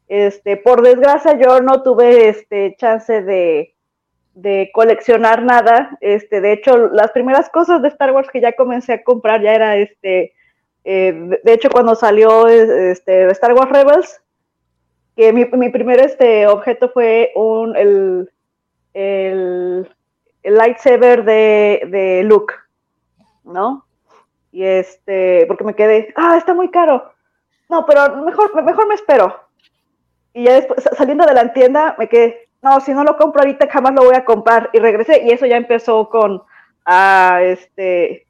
este 0.06 0.56
por 0.56 0.82
desgracia 0.82 1.38
yo 1.38 1.60
no 1.60 1.82
tuve 1.82 2.28
este 2.28 2.76
chance 2.78 3.22
de 3.22 3.74
de 4.34 4.70
coleccionar 4.72 5.42
nada. 5.42 5.98
Este, 6.00 6.40
de 6.40 6.52
hecho, 6.52 6.76
las 6.88 7.10
primeras 7.10 7.50
cosas 7.50 7.82
de 7.82 7.88
Star 7.88 8.12
Wars 8.12 8.28
que 8.32 8.40
ya 8.40 8.52
comencé 8.52 8.92
a 8.92 9.02
comprar 9.02 9.42
ya 9.42 9.52
era 9.52 9.76
este. 9.76 10.32
eh, 10.84 11.38
de- 11.42 11.52
hecho, 11.52 11.68
cuando 11.70 11.96
salió 11.96 12.46
este, 12.46 13.26
Star 13.32 13.52
Wars 13.52 13.70
Rebels, 13.72 14.20
que 15.16 15.32
mi, 15.32 15.44
mi 15.44 15.70
primer 15.70 15.98
este, 16.00 16.46
objeto 16.46 16.88
fue 16.90 17.32
un, 17.34 17.76
el, 17.76 18.30
el, 18.94 19.88
el 20.48 20.54
lightsaber 20.56 21.24
de, 21.24 21.82
de 21.88 22.22
Luke, 22.24 22.54
¿no? 23.44 23.84
Y 24.50 24.64
este, 24.64 25.44
porque 25.46 25.64
me 25.64 25.74
quedé, 25.74 26.12
ah, 26.16 26.36
está 26.38 26.54
muy 26.54 26.70
caro. 26.70 27.12
No, 27.68 27.84
pero 27.84 28.16
mejor, 28.24 28.62
mejor 28.64 28.88
me 28.88 28.94
espero. 28.94 29.38
Y 30.32 30.44
ya 30.44 30.54
después, 30.54 30.82
sa- 30.82 30.94
saliendo 30.94 31.26
de 31.26 31.34
la 31.34 31.52
tienda, 31.52 31.94
me 31.98 32.08
quedé, 32.08 32.48
no, 32.62 32.80
si 32.80 32.92
no 32.94 33.04
lo 33.04 33.18
compro 33.18 33.42
ahorita, 33.42 33.68
jamás 33.70 33.92
lo 33.94 34.04
voy 34.04 34.14
a 34.14 34.24
comprar. 34.24 34.70
Y 34.72 34.78
regresé, 34.78 35.22
y 35.24 35.30
eso 35.32 35.44
ya 35.44 35.58
empezó 35.58 36.08
con, 36.08 36.42
a, 36.86 37.40
este, 37.42 38.26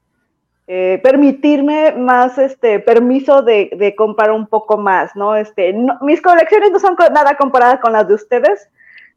eh, 0.67 0.99
permitirme 1.01 1.93
más, 1.93 2.37
este, 2.37 2.79
permiso 2.81 3.43
de, 3.43 3.69
de 3.77 3.95
comprar 3.95 4.31
un 4.31 4.45
poco 4.45 4.77
más, 4.77 5.15
¿no? 5.15 5.37
Este, 5.37 5.71
no- 5.71 5.97
mis 6.01 6.21
colecciones 6.21 6.71
no 6.71 6.79
son 6.79 6.97
nada 7.13 7.35
comparadas 7.37 7.79
con 7.79 7.93
las 7.93 8.05
de 8.09 8.15
ustedes, 8.15 8.69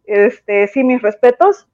este, 0.04 0.68
sí, 0.68 0.84
mis 0.84 1.02
respetos, 1.02 1.66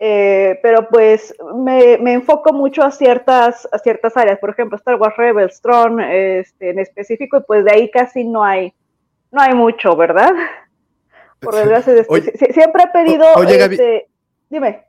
eh, 0.00 0.58
pero 0.62 0.88
pues 0.88 1.34
me, 1.56 1.98
me 1.98 2.12
enfoco 2.14 2.52
mucho 2.52 2.82
a 2.82 2.90
ciertas, 2.90 3.68
a 3.72 3.78
ciertas 3.78 4.16
áreas, 4.16 4.38
por 4.38 4.50
ejemplo, 4.50 4.76
Star 4.76 4.94
Wars 4.96 5.16
Rebels, 5.16 5.60
Tron, 5.60 6.00
este, 6.00 6.70
en 6.70 6.78
específico, 6.78 7.38
y 7.38 7.42
pues 7.42 7.64
de 7.64 7.72
ahí 7.72 7.90
casi 7.90 8.24
no 8.24 8.44
hay, 8.44 8.72
no 9.32 9.40
hay 9.40 9.54
mucho, 9.54 9.96
¿verdad? 9.96 10.32
Por 11.40 11.54
desgracia, 11.54 11.92
este, 11.94 12.06
Oye- 12.12 12.32
siempre 12.52 12.82
he 12.84 12.88
pedido, 12.88 13.24
o- 13.34 13.38
oye, 13.40 13.56
Gaby. 13.56 13.74
este, 13.76 14.08
dime. 14.50 14.84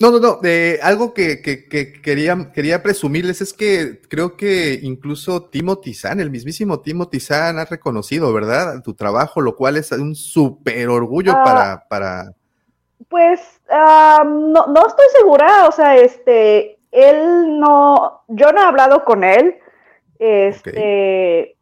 No, 0.00 0.10
no, 0.10 0.18
no. 0.18 0.40
eh, 0.42 0.78
algo 0.82 1.14
que, 1.14 1.40
que- 1.40 1.68
que 1.68 1.92
quería, 2.02 2.50
quería 2.52 2.82
presumirles 2.82 3.40
es 3.40 3.52
que 3.54 4.00
creo 4.08 4.36
que 4.36 4.78
incluso 4.82 5.44
Timothy 5.44 5.94
Zahn, 5.94 6.20
el 6.20 6.30
mismísimo 6.30 6.80
Timothy 6.80 7.20
Zahn, 7.20 7.58
ha 7.58 7.64
reconocido, 7.64 8.32
¿verdad? 8.32 8.82
Tu 8.82 8.92
trabajo, 8.94 9.40
lo 9.40 9.54
cual 9.56 9.76
es 9.76 9.92
un 9.92 10.14
súper 10.16 10.88
orgullo 10.88 11.32
Ah. 11.36 11.44
para, 11.44 11.84
para. 11.88 12.32
Pues 13.08 13.53
ah, 13.70 14.24
no, 14.26 14.66
no 14.66 14.86
estoy 14.86 15.06
segura, 15.16 15.66
o 15.68 15.72
sea, 15.72 15.96
este, 15.96 16.78
él 16.90 17.58
no, 17.58 18.22
yo 18.28 18.52
no 18.52 18.60
he 18.60 18.64
hablado 18.64 19.04
con 19.04 19.24
él, 19.24 19.56
este, 20.18 21.56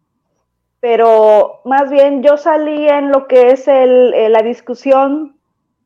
pero 0.81 1.61
más 1.65 1.91
bien 1.91 2.23
yo 2.23 2.37
salí 2.37 2.89
en 2.89 3.11
lo 3.11 3.27
que 3.27 3.51
es 3.51 3.67
el, 3.69 4.13
eh, 4.15 4.29
la 4.29 4.43
discusión 4.43 5.37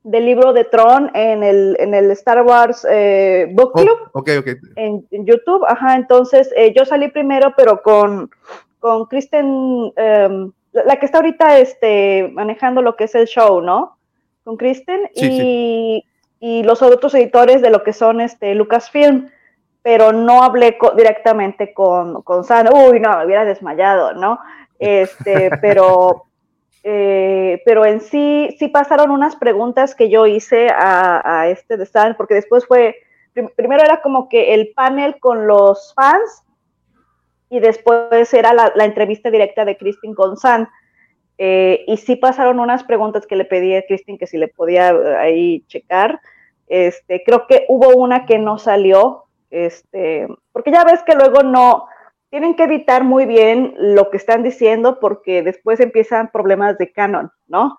del 0.02 0.24
libro 0.24 0.52
de 0.52 0.64
Tron 0.64 1.10
en 1.14 1.42
el, 1.42 1.76
en 1.80 1.92
el 1.92 2.10
Star 2.12 2.42
Wars 2.42 2.86
eh, 2.88 3.48
Book 3.52 3.72
Oh, 3.74 3.82
Club 3.82 3.98
ok, 4.12 4.30
ok. 4.38 4.48
en, 4.76 5.06
en 5.10 5.26
YouTube, 5.26 5.64
ajá, 5.66 5.96
entonces 5.96 6.52
eh, 6.56 6.72
yo 6.76 6.84
salí 6.84 7.08
primero, 7.08 7.52
pero 7.56 7.82
con, 7.82 8.30
con 8.78 9.06
Kristen, 9.06 9.92
em, 9.96 10.52
la, 10.72 10.84
la 10.84 10.96
que 10.96 11.06
está 11.06 11.18
ahorita 11.18 11.58
este, 11.58 12.30
manejando 12.32 12.82
lo 12.82 12.96
que 12.96 13.04
es 13.04 13.14
el 13.16 13.26
show, 13.26 13.60
¿no? 13.60 13.95
Con 14.46 14.56
Kristen 14.56 15.10
Sí, 15.12 15.22
y, 15.22 16.04
y 16.38 16.62
los 16.62 16.80
otros 16.80 17.12
editores 17.14 17.60
de 17.60 17.70
lo 17.70 17.82
que 17.82 17.92
son 17.92 18.20
este, 18.20 18.54
Lucasfilm, 18.54 19.28
pero 19.82 20.12
no 20.12 20.42
hablé 20.44 20.78
co- 20.78 20.92
directamente 20.92 21.74
con, 21.74 22.22
con 22.22 22.44
San, 22.44 22.72
uy, 22.72 23.00
no, 23.00 23.18
me 23.18 23.26
hubiera 23.26 23.44
desmayado, 23.44 24.14
¿no? 24.14 24.38
Este, 24.78 25.50
pero, 25.60 26.26
eh, 26.84 27.60
pero 27.64 27.84
en 27.84 28.00
sí, 28.00 28.54
sí 28.58 28.68
pasaron 28.68 29.10
unas 29.10 29.34
preguntas 29.36 29.94
que 29.96 30.08
yo 30.08 30.26
hice 30.26 30.68
a, 30.70 31.40
a 31.42 31.48
este 31.48 31.76
de 31.76 31.86
San, 31.86 32.16
porque 32.16 32.34
después 32.34 32.66
fue, 32.66 32.94
prim- 33.32 33.50
primero 33.56 33.82
era 33.82 34.00
como 34.00 34.28
que 34.28 34.54
el 34.54 34.72
panel 34.76 35.18
con 35.18 35.48
los 35.48 35.92
fans 35.94 36.44
y 37.50 37.60
después 37.60 38.32
era 38.34 38.52
la, 38.54 38.72
la 38.76 38.84
entrevista 38.84 39.30
directa 39.30 39.64
de 39.64 39.76
Kristin 39.76 40.14
con 40.14 40.36
San. 40.36 40.68
Eh, 41.38 41.84
y 41.86 41.96
sí 41.98 42.16
pasaron 42.16 42.60
unas 42.60 42.84
preguntas 42.84 43.26
que 43.26 43.36
le 43.36 43.44
pedí 43.44 43.74
a 43.74 43.84
Kristin 43.84 44.16
que 44.16 44.26
si 44.26 44.38
le 44.38 44.48
podía 44.48 44.90
eh, 44.90 45.16
ahí 45.16 45.60
checar. 45.66 46.20
Este, 46.66 47.22
creo 47.24 47.46
que 47.46 47.66
hubo 47.68 47.90
una 47.90 48.26
que 48.26 48.38
no 48.38 48.58
salió, 48.58 49.24
este, 49.50 50.26
porque 50.52 50.72
ya 50.72 50.82
ves 50.84 51.02
que 51.04 51.14
luego 51.14 51.42
no, 51.42 51.86
tienen 52.30 52.56
que 52.56 52.64
editar 52.64 53.04
muy 53.04 53.26
bien 53.26 53.74
lo 53.78 54.10
que 54.10 54.16
están 54.16 54.42
diciendo 54.42 54.98
porque 54.98 55.42
después 55.42 55.78
empiezan 55.78 56.32
problemas 56.32 56.76
de 56.78 56.90
canon, 56.90 57.30
¿no? 57.46 57.78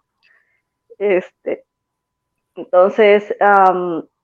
Este, 0.99 1.65
entonces, 2.55 3.35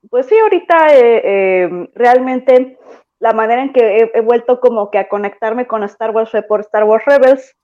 pues 0.09 0.27
sí, 0.27 0.37
ahorita 0.37 0.87
eh, 0.95 1.89
realmente 1.93 2.77
la 3.19 3.33
manera 3.33 3.61
en 3.63 3.73
que 3.73 3.97
he, 3.97 4.11
he 4.13 4.21
vuelto 4.21 4.59
como 4.59 4.91
que 4.91 4.97
a 4.97 5.09
conectarme 5.09 5.67
con 5.67 5.83
Star 5.83 6.11
Wars 6.11 6.31
fue 6.31 6.41
por 6.41 6.61
Star 6.61 6.85
Wars 6.85 7.05
Rebels 7.05 7.55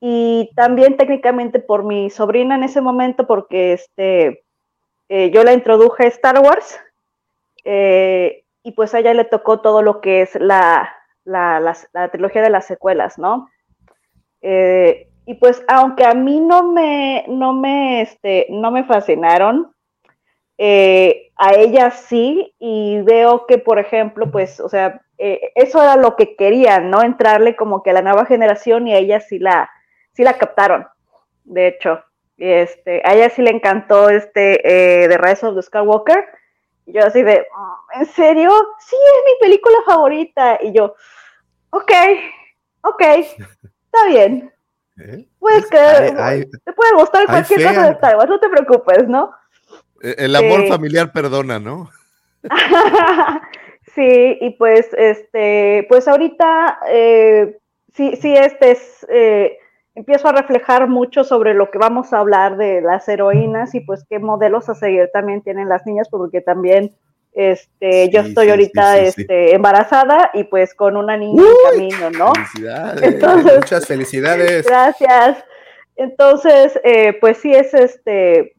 y 0.00 0.50
también 0.54 0.96
técnicamente 0.96 1.60
por 1.60 1.84
mi 1.84 2.10
sobrina 2.10 2.56
en 2.56 2.64
ese 2.64 2.80
momento, 2.80 3.26
porque 3.26 3.72
este, 3.72 4.44
eh, 5.08 5.30
yo 5.30 5.44
la 5.44 5.52
introduje 5.52 6.04
a 6.04 6.08
Star 6.08 6.38
Wars 6.40 6.78
eh, 7.64 8.44
y 8.62 8.72
pues 8.72 8.94
a 8.94 9.00
ella 9.00 9.14
le 9.14 9.24
tocó 9.24 9.60
todo 9.60 9.82
lo 9.82 10.00
que 10.00 10.22
es 10.22 10.34
la, 10.34 10.94
la, 11.24 11.76
la, 11.92 12.08
trilogía 12.08 12.42
de 12.42 12.50
las 12.50 12.66
secuelas, 12.66 13.18
¿no? 13.18 13.48
Eh, 14.42 15.08
y 15.26 15.34
pues 15.34 15.64
aunque 15.68 16.04
a 16.04 16.14
mí 16.14 16.40
no 16.40 16.72
me, 16.72 17.24
no 17.28 17.52
me, 17.52 18.02
este, 18.02 18.46
no 18.50 18.70
me 18.70 18.84
fascinaron, 18.84 19.72
a 20.56 21.52
ella 21.56 21.90
sí, 21.90 22.54
y 22.58 23.00
veo 23.02 23.46
que, 23.46 23.58
por 23.58 23.78
ejemplo, 23.78 24.30
pues, 24.30 24.60
o 24.60 24.68
sea, 24.68 25.00
eso 25.18 25.82
era 25.82 25.96
lo 25.96 26.14
que 26.14 26.36
querían, 26.36 26.90
¿no? 26.90 27.02
Entrarle 27.02 27.56
como 27.56 27.82
que 27.82 27.90
a 27.90 27.94
la 27.94 28.02
nueva 28.02 28.24
generación 28.24 28.86
y 28.86 28.94
a 28.94 28.98
ella 28.98 29.20
sí 29.20 29.38
la, 29.38 29.68
sí 30.14 30.22
la 30.22 30.38
captaron, 30.38 30.86
de 31.44 31.68
hecho. 31.68 32.02
Este, 32.36 33.00
a 33.04 33.14
ella 33.14 33.30
sí 33.30 33.42
le 33.42 33.50
encantó 33.50 34.08
este 34.08 34.60
eh, 34.64 35.08
The 35.08 35.18
Rise 35.18 35.46
of 35.46 35.54
the 35.54 35.62
Skywalker. 35.62 36.24
Y 36.86 36.94
yo 36.94 37.04
así 37.04 37.22
de, 37.22 37.40
mm, 37.40 38.00
¿en 38.00 38.06
serio? 38.06 38.50
Sí, 38.80 38.96
es 38.96 39.32
mi 39.32 39.46
película 39.46 39.76
favorita. 39.86 40.58
Y 40.62 40.72
yo, 40.72 40.94
ok, 41.70 41.92
ok, 42.82 43.02
está 43.02 44.06
bien. 44.08 44.50
¿Eh? 44.98 45.26
Puedes 45.40 45.66
creer, 45.66 46.48
te 46.64 46.72
puede 46.72 46.92
gustar 46.94 47.26
cualquier 47.26 47.66
cosa 47.66 47.82
de 47.86 47.92
Star 47.94 48.16
Wars, 48.16 48.30
no 48.30 48.38
te 48.38 48.48
preocupes, 48.48 49.08
¿no? 49.08 49.32
E, 50.00 50.14
el 50.18 50.36
amor 50.36 50.68
familiar 50.68 51.12
perdona, 51.12 51.58
¿no? 51.58 51.90
sí, 53.94 54.38
y 54.40 54.50
pues, 54.50 54.88
este, 54.96 55.84
pues 55.88 56.06
ahorita, 56.06 56.78
eh, 56.88 57.58
sí, 57.92 58.16
sí, 58.22 58.36
este 58.36 58.70
es, 58.70 59.06
eh, 59.08 59.58
empiezo 59.94 60.28
a 60.28 60.32
reflejar 60.32 60.88
mucho 60.88 61.24
sobre 61.24 61.54
lo 61.54 61.70
que 61.70 61.78
vamos 61.78 62.12
a 62.12 62.18
hablar 62.18 62.56
de 62.56 62.80
las 62.80 63.08
heroínas 63.08 63.74
y 63.74 63.80
pues 63.80 64.04
qué 64.08 64.18
modelos 64.18 64.68
a 64.68 64.74
seguir 64.74 65.10
también 65.12 65.42
tienen 65.42 65.68
las 65.68 65.86
niñas, 65.86 66.08
porque 66.08 66.40
también 66.40 66.94
este, 67.32 68.10
yo 68.10 68.20
estoy 68.20 68.50
ahorita 68.50 68.98
este, 68.98 69.54
embarazada 69.54 70.30
y 70.34 70.44
pues 70.44 70.74
con 70.74 70.96
una 70.96 71.16
niña 71.16 71.42
en 71.42 71.70
camino, 71.70 72.10
¿no? 72.10 72.32
Felicidades. 72.32 73.56
Muchas 73.56 73.86
felicidades. 73.86 74.66
Gracias. 74.66 75.44
Entonces, 75.96 76.78
eh, 76.84 77.16
pues 77.20 77.38
sí 77.38 77.52
es 77.52 77.74
este, 77.74 78.54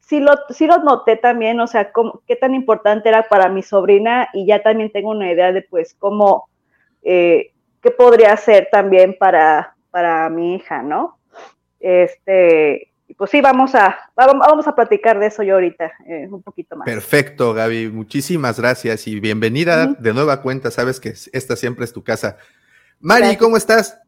sí 0.00 0.20
lo, 0.20 0.32
sí 0.50 0.66
lo 0.66 0.78
noté 0.78 1.16
también, 1.16 1.58
o 1.60 1.66
sea, 1.66 1.92
cómo, 1.92 2.22
qué 2.26 2.36
tan 2.36 2.54
importante 2.54 3.08
era 3.08 3.28
para 3.28 3.48
mi 3.48 3.62
sobrina 3.62 4.28
y 4.32 4.46
ya 4.46 4.62
también 4.62 4.90
tengo 4.90 5.10
una 5.10 5.30
idea 5.30 5.52
de 5.52 5.62
pues 5.62 5.94
cómo, 5.94 6.48
eh, 7.02 7.52
qué 7.82 7.90
podría 7.90 8.32
hacer 8.32 8.68
también 8.70 9.16
para, 9.18 9.75
para 9.96 10.28
mi 10.28 10.56
hija, 10.56 10.82
¿no? 10.82 11.18
Este, 11.80 12.92
pues 13.16 13.30
sí, 13.30 13.40
vamos 13.40 13.74
a, 13.74 13.96
vamos 14.14 14.68
a 14.68 14.74
platicar 14.74 15.18
de 15.18 15.28
eso 15.28 15.42
yo 15.42 15.54
ahorita, 15.54 15.90
eh, 16.06 16.28
un 16.30 16.42
poquito 16.42 16.76
más. 16.76 16.84
Perfecto, 16.84 17.54
Gaby, 17.54 17.88
muchísimas 17.88 18.60
gracias 18.60 19.06
y 19.06 19.18
bienvenida 19.20 19.86
de 19.86 20.12
nueva 20.12 20.42
cuenta, 20.42 20.70
sabes 20.70 21.00
que 21.00 21.14
esta 21.32 21.56
siempre 21.56 21.86
es 21.86 21.94
tu 21.94 22.04
casa. 22.04 22.36
Mari, 23.00 23.38
¿cómo 23.38 23.56
estás? 23.56 23.98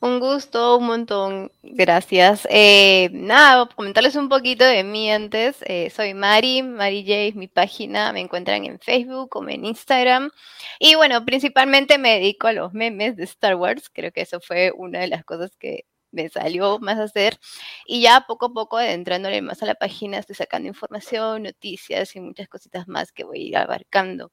Un 0.00 0.20
gusto, 0.20 0.76
un 0.76 0.86
montón, 0.86 1.52
gracias. 1.62 2.46
Eh, 2.50 3.08
nada, 3.12 3.66
comentarles 3.74 4.16
un 4.16 4.28
poquito 4.28 4.64
de 4.64 4.84
mí 4.84 5.10
antes. 5.10 5.56
Eh, 5.62 5.90
soy 5.90 6.14
Mari, 6.14 6.62
Mari 6.62 7.02
J 7.02 7.38
mi 7.38 7.48
página, 7.48 8.12
me 8.12 8.20
encuentran 8.20 8.64
en 8.64 8.78
Facebook 8.78 9.30
como 9.30 9.48
en 9.48 9.64
Instagram. 9.64 10.30
Y 10.78 10.94
bueno, 10.94 11.24
principalmente 11.24 11.98
me 11.98 12.18
dedico 12.18 12.48
a 12.48 12.52
los 12.52 12.72
memes 12.74 13.16
de 13.16 13.24
Star 13.24 13.54
Wars, 13.56 13.88
creo 13.90 14.12
que 14.12 14.22
eso 14.22 14.40
fue 14.40 14.72
una 14.76 15.00
de 15.00 15.08
las 15.08 15.24
cosas 15.24 15.56
que 15.56 15.86
me 16.10 16.28
salió 16.28 16.78
más 16.78 16.98
a 16.98 17.04
hacer. 17.04 17.38
Y 17.86 18.02
ya 18.02 18.24
poco 18.28 18.46
a 18.46 18.52
poco, 18.52 18.76
adentrándole 18.76 19.40
más 19.42 19.62
a 19.62 19.66
la 19.66 19.74
página, 19.74 20.18
estoy 20.18 20.36
sacando 20.36 20.68
información, 20.68 21.44
noticias 21.44 22.14
y 22.16 22.20
muchas 22.20 22.48
cositas 22.48 22.88
más 22.88 23.12
que 23.12 23.24
voy 23.24 23.38
a 23.38 23.48
ir 23.48 23.56
abarcando. 23.56 24.32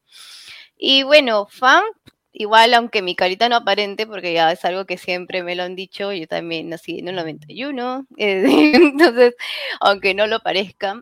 Y 0.78 1.04
bueno, 1.04 1.48
fan, 1.50 1.84
igual 2.32 2.74
aunque 2.74 3.02
mi 3.02 3.16
carita 3.16 3.50
no 3.50 3.58
aparente, 3.58 4.08
porque 4.08 4.34
ya 4.34 4.52
es 4.52 4.64
algo 4.66 4.86
que 4.86 4.98
siempre 4.98 5.44
me 5.44 5.56
lo 5.56 5.64
han 5.64 5.76
dicho, 5.76 6.14
yo 6.14 6.28
también 6.28 6.70
nací 6.70 7.00
en 7.00 7.08
el 7.10 7.16
91, 7.16 8.08
eh, 8.18 8.44
entonces, 8.76 9.36
aunque 9.82 10.14
no 10.14 10.28
lo 10.28 10.40
parezca, 10.42 11.02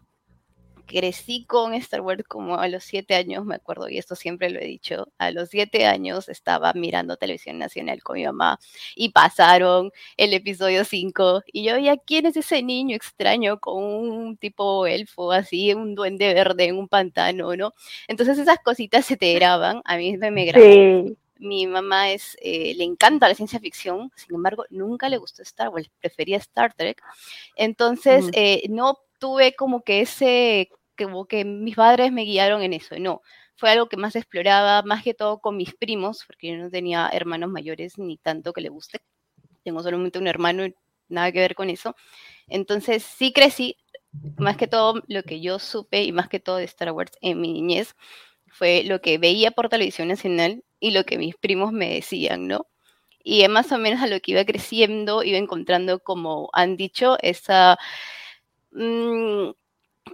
crecí 0.88 1.46
con 1.46 1.74
Star 1.76 2.02
Wars 2.02 2.24
como 2.28 2.58
a 2.58 2.68
los 2.68 2.84
siete 2.84 3.16
años, 3.16 3.46
me 3.46 3.56
acuerdo, 3.56 3.90
y 3.90 3.98
esto 3.98 4.16
siempre 4.16 4.50
lo 4.50 4.60
he 4.60 4.66
dicho, 4.66 5.10
a 5.18 5.32
los 5.32 5.50
siete 5.50 5.86
años 5.86 6.30
estaba 6.30 6.74
mirando 6.74 7.18
televisión 7.18 7.60
nacional 7.60 8.02
con 8.02 8.16
mi 8.16 8.26
mamá 8.26 8.60
y 8.96 9.10
pasaron 9.10 9.92
el 10.16 10.34
episodio 10.34 10.86
5 10.86 11.44
y 11.52 11.64
yo 11.64 11.74
veía 11.76 11.98
quién 11.98 12.26
es 12.26 12.38
ese 12.38 12.64
niño 12.64 12.96
extraño 12.96 13.60
con 13.60 13.84
un 13.84 14.38
tipo 14.38 14.88
elfo 14.88 15.32
así, 15.32 15.74
un 15.74 15.94
duende 15.94 16.34
verde 16.34 16.66
en 16.66 16.78
un 16.78 16.88
pantano, 16.88 17.56
¿no? 17.56 17.74
Entonces 18.08 18.40
esas 18.40 18.60
cositas 18.64 19.06
se 19.06 19.18
te 19.18 19.34
graban, 19.34 19.82
a 19.86 19.98
mí 19.98 20.18
me, 20.18 20.32
me 20.32 20.46
graban. 20.46 21.18
Mi 21.40 21.68
mamá 21.68 22.10
es, 22.12 22.36
eh, 22.42 22.74
le 22.76 22.84
encanta 22.84 23.28
la 23.28 23.36
ciencia 23.36 23.60
ficción, 23.60 24.12
sin 24.16 24.36
embargo, 24.36 24.66
nunca 24.72 25.08
le 25.08 25.18
gustó 25.18 25.44
Star 25.44 25.70
Wars, 25.70 25.90
prefería 26.00 26.38
Star 26.38 26.74
Trek. 26.74 27.02
Entonces, 27.56 28.28
eh, 28.34 28.64
no 28.70 28.98
tuve 29.20 29.56
como 29.56 29.84
que 29.84 30.02
ese, 30.02 30.70
como 30.98 31.26
que 31.26 31.46
mis 31.46 31.76
padres 31.76 32.12
me 32.12 32.24
guiaron 32.24 32.62
en 32.64 32.74
eso, 32.74 32.96
no. 33.00 33.22
Fue 33.56 33.72
algo 33.72 33.90
que 33.90 33.98
más 33.98 34.16
exploraba, 34.16 34.84
más 34.84 35.04
que 35.04 35.14
todo 35.14 35.40
con 35.40 35.58
mis 35.58 35.74
primos, 35.74 36.24
porque 36.28 36.50
yo 36.50 36.58
no 36.58 36.70
tenía 36.70 37.10
hermanos 37.12 37.50
mayores 37.50 37.98
ni 37.98 38.18
tanto 38.18 38.54
que 38.54 38.62
le 38.62 38.70
guste. 38.70 39.02
Tengo 39.64 39.82
solamente 39.84 40.20
un 40.20 40.28
hermano 40.28 40.66
y 40.66 40.76
nada 41.10 41.32
que 41.32 41.40
ver 41.40 41.56
con 41.56 41.70
eso. 41.70 41.96
Entonces, 42.48 43.04
sí 43.04 43.34
crecí, 43.34 43.78
más 44.38 44.58
que 44.58 44.68
todo 44.68 45.02
lo 45.08 45.24
que 45.24 45.42
yo 45.42 45.60
supe 45.60 46.04
y 46.04 46.12
más 46.12 46.30
que 46.30 46.40
todo 46.40 46.58
de 46.58 46.66
Star 46.66 46.92
Wars 46.92 47.12
en 47.22 47.42
mi 47.42 47.54
niñez 47.54 47.96
fue 48.48 48.84
lo 48.84 49.02
que 49.02 49.18
veía 49.18 49.52
por 49.52 49.70
televisión 49.70 50.08
nacional 50.08 50.64
y 50.80 50.92
lo 50.92 51.04
que 51.06 51.18
mis 51.18 51.36
primos 51.36 51.72
me 51.72 51.94
decían, 51.94 52.48
¿no? 52.48 52.68
Y 53.24 53.48
más 53.50 53.72
o 53.72 53.78
menos 53.78 54.02
a 54.02 54.08
lo 54.08 54.20
que 54.22 54.32
iba 54.32 54.46
creciendo, 54.46 55.24
iba 55.24 55.38
encontrando, 55.38 56.00
como 56.00 56.50
han 56.54 56.78
dicho, 56.78 57.18
esa... 57.22 57.78
Mm, 58.72 59.52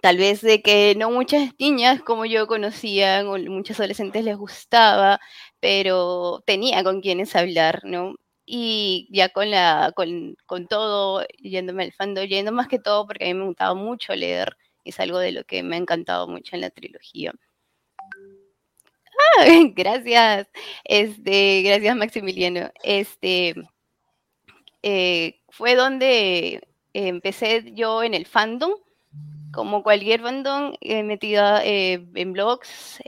tal 0.02 0.18
vez 0.18 0.42
de 0.42 0.62
que 0.62 0.96
no 0.98 1.12
muchas 1.12 1.52
niñas 1.60 2.02
como 2.02 2.26
yo 2.26 2.48
conocían 2.48 3.28
o 3.28 3.38
muchos 3.38 3.80
adolescentes 3.80 4.24
les 4.24 4.38
gustaba, 4.38 5.20
pero 5.60 6.44
tenía 6.46 6.84
con 6.84 7.02
quienes 7.02 7.36
hablar, 7.36 7.82
¿no? 7.84 8.16
Y 8.46 9.08
ya 9.12 9.30
con 9.30 9.52
la 9.52 9.94
con, 9.96 10.36
con 10.46 10.68
todo, 10.68 11.26
yéndome 11.40 11.84
al 11.84 11.94
fando, 11.94 12.24
yendo 12.24 12.52
más 12.52 12.68
que 12.68 12.80
todo 12.80 13.08
porque 13.08 13.26
a 13.26 13.28
mí 13.28 13.34
me 13.36 13.46
gustaba 13.46 13.74
mucho 13.76 14.16
leer, 14.16 14.58
es 14.86 15.00
algo 15.00 15.20
de 15.20 15.32
lo 15.32 15.44
que 15.46 15.64
me 15.64 15.76
ha 15.76 15.80
encantado 15.80 16.28
mucho 16.28 16.56
en 16.56 16.62
la 16.62 16.70
trilogía. 16.70 17.34
Ah, 19.38 19.46
gracias. 19.76 20.48
Este, 20.84 21.62
gracias 21.64 21.96
Maximiliano. 21.96 22.72
Este 22.84 23.56
eh, 24.82 25.40
fue 25.50 25.76
donde 25.76 26.62
empecé 26.94 27.74
yo 27.74 28.04
en 28.04 28.14
el 28.14 28.26
fandom, 28.26 28.74
como 29.52 29.84
cualquier 29.84 30.22
fandom, 30.22 30.74
eh, 30.82 31.04
metida 31.04 31.64
eh, 31.64 32.06
en 32.16 32.34
blogs, 32.34 33.02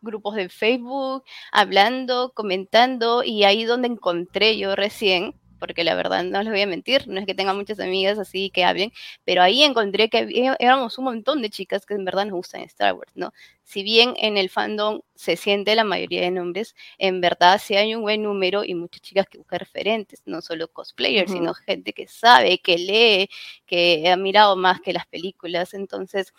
grupos 0.00 0.34
de 0.34 0.48
Facebook, 0.48 1.24
hablando, 1.52 2.32
comentando, 2.34 3.22
y 3.24 3.44
ahí 3.44 3.64
donde 3.64 3.88
encontré 3.88 4.58
yo 4.58 4.76
recién 4.76 5.34
porque 5.58 5.84
la 5.84 5.94
verdad 5.94 6.24
no 6.24 6.42
les 6.42 6.52
voy 6.52 6.62
a 6.62 6.66
mentir, 6.66 7.08
no 7.08 7.20
es 7.20 7.26
que 7.26 7.34
tenga 7.34 7.54
muchas 7.54 7.80
amigas 7.80 8.18
así 8.18 8.50
que 8.50 8.64
hablen, 8.64 8.92
pero 9.24 9.42
ahí 9.42 9.62
encontré 9.62 10.08
que 10.08 10.54
éramos 10.58 10.98
un 10.98 11.04
montón 11.04 11.42
de 11.42 11.50
chicas 11.50 11.86
que 11.86 11.94
en 11.94 12.04
verdad 12.04 12.24
nos 12.26 12.34
gustan 12.34 12.62
Star 12.62 12.94
Wars, 12.94 13.12
¿no? 13.14 13.32
Si 13.64 13.82
bien 13.82 14.14
en 14.18 14.36
el 14.38 14.48
fandom 14.50 15.00
se 15.14 15.36
siente 15.36 15.74
la 15.74 15.84
mayoría 15.84 16.22
de 16.22 16.30
nombres, 16.30 16.74
en 16.98 17.20
verdad 17.20 17.60
sí 17.62 17.76
hay 17.76 17.94
un 17.94 18.02
buen 18.02 18.22
número 18.22 18.64
y 18.64 18.74
muchas 18.74 19.02
chicas 19.02 19.26
que 19.28 19.38
buscan 19.38 19.58
referentes, 19.58 20.22
no 20.24 20.40
solo 20.40 20.68
cosplayers, 20.68 21.32
sino 21.32 21.52
gente 21.54 21.92
que 21.92 22.06
sabe, 22.08 22.58
que 22.60 22.78
lee, 22.78 23.28
que 23.66 24.08
ha 24.08 24.16
mirado 24.16 24.56
más 24.56 24.80
que 24.80 24.92
las 24.92 25.06
películas, 25.06 25.74
entonces... 25.74 26.32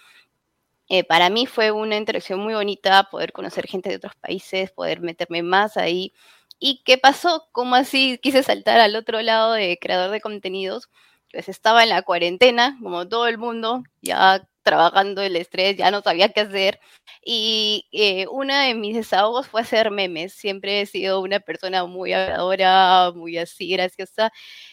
Eh, 0.92 1.04
para 1.04 1.30
mí 1.30 1.46
fue 1.46 1.70
una 1.70 1.98
interacción 1.98 2.40
muy 2.40 2.56
bonita 2.56 3.10
poder 3.12 3.32
conocer 3.32 3.68
gente 3.68 3.90
de 3.90 3.98
otros 3.98 4.16
países, 4.16 4.72
poder 4.72 5.02
meterme 5.02 5.44
más 5.44 5.78
ahí 5.78 6.14
¿Y 6.60 6.82
qué 6.84 6.98
pasó? 6.98 7.48
¿Cómo 7.54 7.76
así 7.76 8.20
quise 8.22 8.44
saltar 8.44 8.80
al 8.80 8.96
otro 8.96 9.22
lado 9.22 9.54
de 9.54 9.78
creador 9.82 10.12
de 10.12 10.20
contenidos? 10.22 10.90
Pues 11.32 11.48
estaba 11.48 11.84
en 11.84 11.90
la 11.90 12.02
cuarentena, 12.02 12.78
como 12.82 13.08
todo 13.08 13.28
el 13.28 13.38
mundo, 13.38 13.84
ya 14.02 14.46
trabajando 14.64 15.22
el 15.22 15.36
estrés, 15.38 15.78
ya 15.78 15.90
no 15.92 16.02
sabía 16.02 16.30
qué 16.34 16.42
hacer. 16.42 16.80
Y 17.24 17.88
eh, 17.92 18.28
uno 18.30 18.54
de 18.58 18.74
mis 18.76 18.96
desahogos 18.96 19.48
fue 19.48 19.62
hacer 19.62 19.90
memes. 19.92 20.34
Siempre 20.34 20.82
he 20.82 20.86
sido 20.86 21.22
una 21.22 21.40
persona 21.40 21.86
muy 21.86 22.12
habladora, 22.14 23.12
muy 23.16 23.38
así, 23.38 23.70
graciosa. 23.72 24.32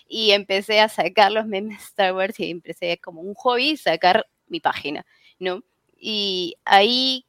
Y 0.09 0.33
empecé 0.33 0.81
a 0.81 0.89
sacar 0.89 1.31
los 1.33 1.47
memes 1.47 1.83
Star 1.85 2.15
Wars 2.15 2.39
y 2.41 2.51
empecé 2.51 2.99
como 2.99 3.21
un 3.21 3.35
hobby 3.35 3.77
sacar 3.77 4.27
mi 4.49 4.61
página, 4.61 5.07
¿no? 5.39 5.63
Y 5.99 6.57
ahí 6.65 7.27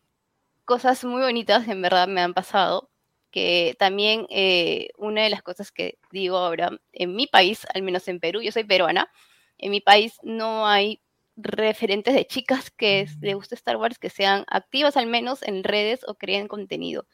cosas 0.66 1.03
muy 1.05 1.22
bonitas 1.22 1.68
en 1.68 1.82
verdad 1.82 2.08
me 2.08 2.22
han 2.22 2.34
pasado 2.34 2.89
que 3.38 3.76
también 3.80 4.26
eh, 4.30 4.90
una 4.98 5.24
de 5.24 5.30
las 5.30 5.44
cosas 5.44 5.72
que 5.72 5.98
digo 6.12 6.38
ahora, 6.38 6.72
en 6.94 7.16
mi 7.16 7.28
país, 7.28 7.66
al 7.74 7.84
menos 7.84 8.08
en 8.08 8.20
Perú, 8.20 8.42
yo 8.42 8.52
soy 8.52 8.64
peruana, 8.64 9.10
en 9.58 9.72
mi 9.72 9.82
país 9.82 10.18
no 10.24 10.68
hay 10.68 11.02
referentes 11.36 12.16
de 12.16 12.26
chicas 12.28 12.72
que 12.72 13.02
es- 13.02 13.18
le 13.22 13.36
guste 13.36 13.56
Star 13.56 13.78
Wars 13.78 14.00
que 14.00 14.10
sean 14.10 14.44
activas 14.48 14.98
al 14.98 15.06
menos 15.08 15.44
en 15.44 15.64
redes 15.64 16.02
o 16.08 16.16
creen 16.16 16.48
contenido. 16.48 17.06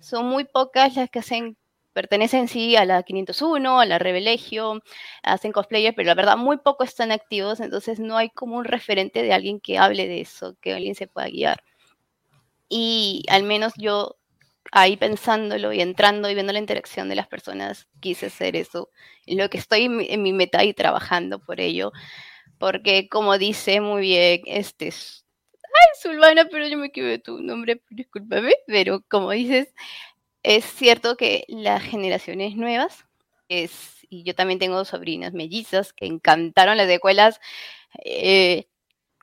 Son 0.00 0.26
muy 0.26 0.44
pocas 0.44 0.96
las 0.96 1.10
que 1.10 1.18
hacen 1.20 1.56
pertenecen 1.92 2.48
sí 2.48 2.76
a 2.76 2.84
la 2.84 3.02
501, 3.04 3.80
a 3.80 3.86
la 3.86 3.98
Revelegio, 4.00 4.82
hacen 5.22 5.52
cosplayer, 5.52 5.94
pero 5.94 6.08
la 6.08 6.14
verdad 6.14 6.36
muy 6.36 6.58
poco 6.58 6.84
están 6.84 7.12
activos, 7.12 7.60
entonces 7.60 8.00
no 8.00 8.16
hay 8.16 8.30
como 8.30 8.56
un 8.56 8.64
referente 8.64 9.22
de 9.22 9.32
alguien 9.32 9.60
que 9.60 9.78
hable 9.78 10.08
de 10.08 10.20
eso, 10.20 10.56
que 10.60 10.74
alguien 10.74 10.94
se 10.96 11.06
pueda 11.08 11.28
guiar. 11.28 11.62
Y 12.68 13.24
al 13.28 13.42
menos 13.44 13.72
yo 13.76 14.16
ahí 14.74 14.96
pensándolo 14.96 15.72
y 15.72 15.80
entrando 15.80 16.28
y 16.28 16.34
viendo 16.34 16.52
la 16.52 16.58
interacción 16.58 17.08
de 17.08 17.14
las 17.14 17.28
personas, 17.28 17.86
quise 18.00 18.26
hacer 18.26 18.56
eso. 18.56 18.90
Lo 19.24 19.48
que 19.48 19.58
estoy 19.58 19.84
en 19.84 20.22
mi, 20.22 20.32
meta 20.32 20.64
y 20.64 20.74
trabajando 20.74 21.38
por 21.38 21.60
ello. 21.60 21.92
Porque 22.58 23.08
como 23.08 23.38
dice 23.38 23.80
muy 23.80 24.02
bien, 24.02 24.42
este 24.46 24.88
es... 24.88 25.24
Ay, 25.62 26.00
Zulvana, 26.02 26.46
pero 26.50 26.66
yo 26.66 26.76
me 26.76 26.88
equivoqué 26.88 27.20
tu 27.20 27.40
nombre, 27.40 27.82
discúlpame, 27.90 28.52
pero 28.66 29.04
como 29.08 29.30
dices, 29.30 29.72
es 30.42 30.64
cierto 30.64 31.16
que 31.16 31.44
las 31.48 31.82
generaciones 31.82 32.56
nuevas, 32.56 33.04
es, 33.48 34.06
y 34.10 34.24
yo 34.24 34.34
también 34.34 34.58
tengo 34.58 34.84
sobrinas 34.84 35.34
mellizas 35.34 35.92
que 35.92 36.06
encantaron 36.06 36.76
las 36.76 36.88
secuelas, 36.88 37.40
eh, 38.04 38.66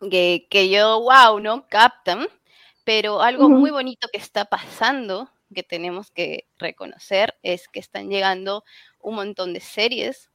que, 0.10 0.48
que 0.50 0.70
yo, 0.70 1.02
wow, 1.02 1.40
¿no? 1.42 1.68
Captan, 1.68 2.28
pero 2.86 3.22
algo 3.22 3.50
muy 3.50 3.72
bonito 3.72 4.08
que 4.12 4.18
está 4.20 4.46
pasando, 4.46 5.30
que 5.54 5.64
tenemos 5.64 6.12
que 6.12 6.46
reconocer, 6.58 7.36
es 7.44 7.68
que 7.68 7.80
están 7.80 8.10
llegando 8.10 8.64
un 9.00 9.16
montón 9.16 9.54
de 9.54 9.60
series 9.60 10.32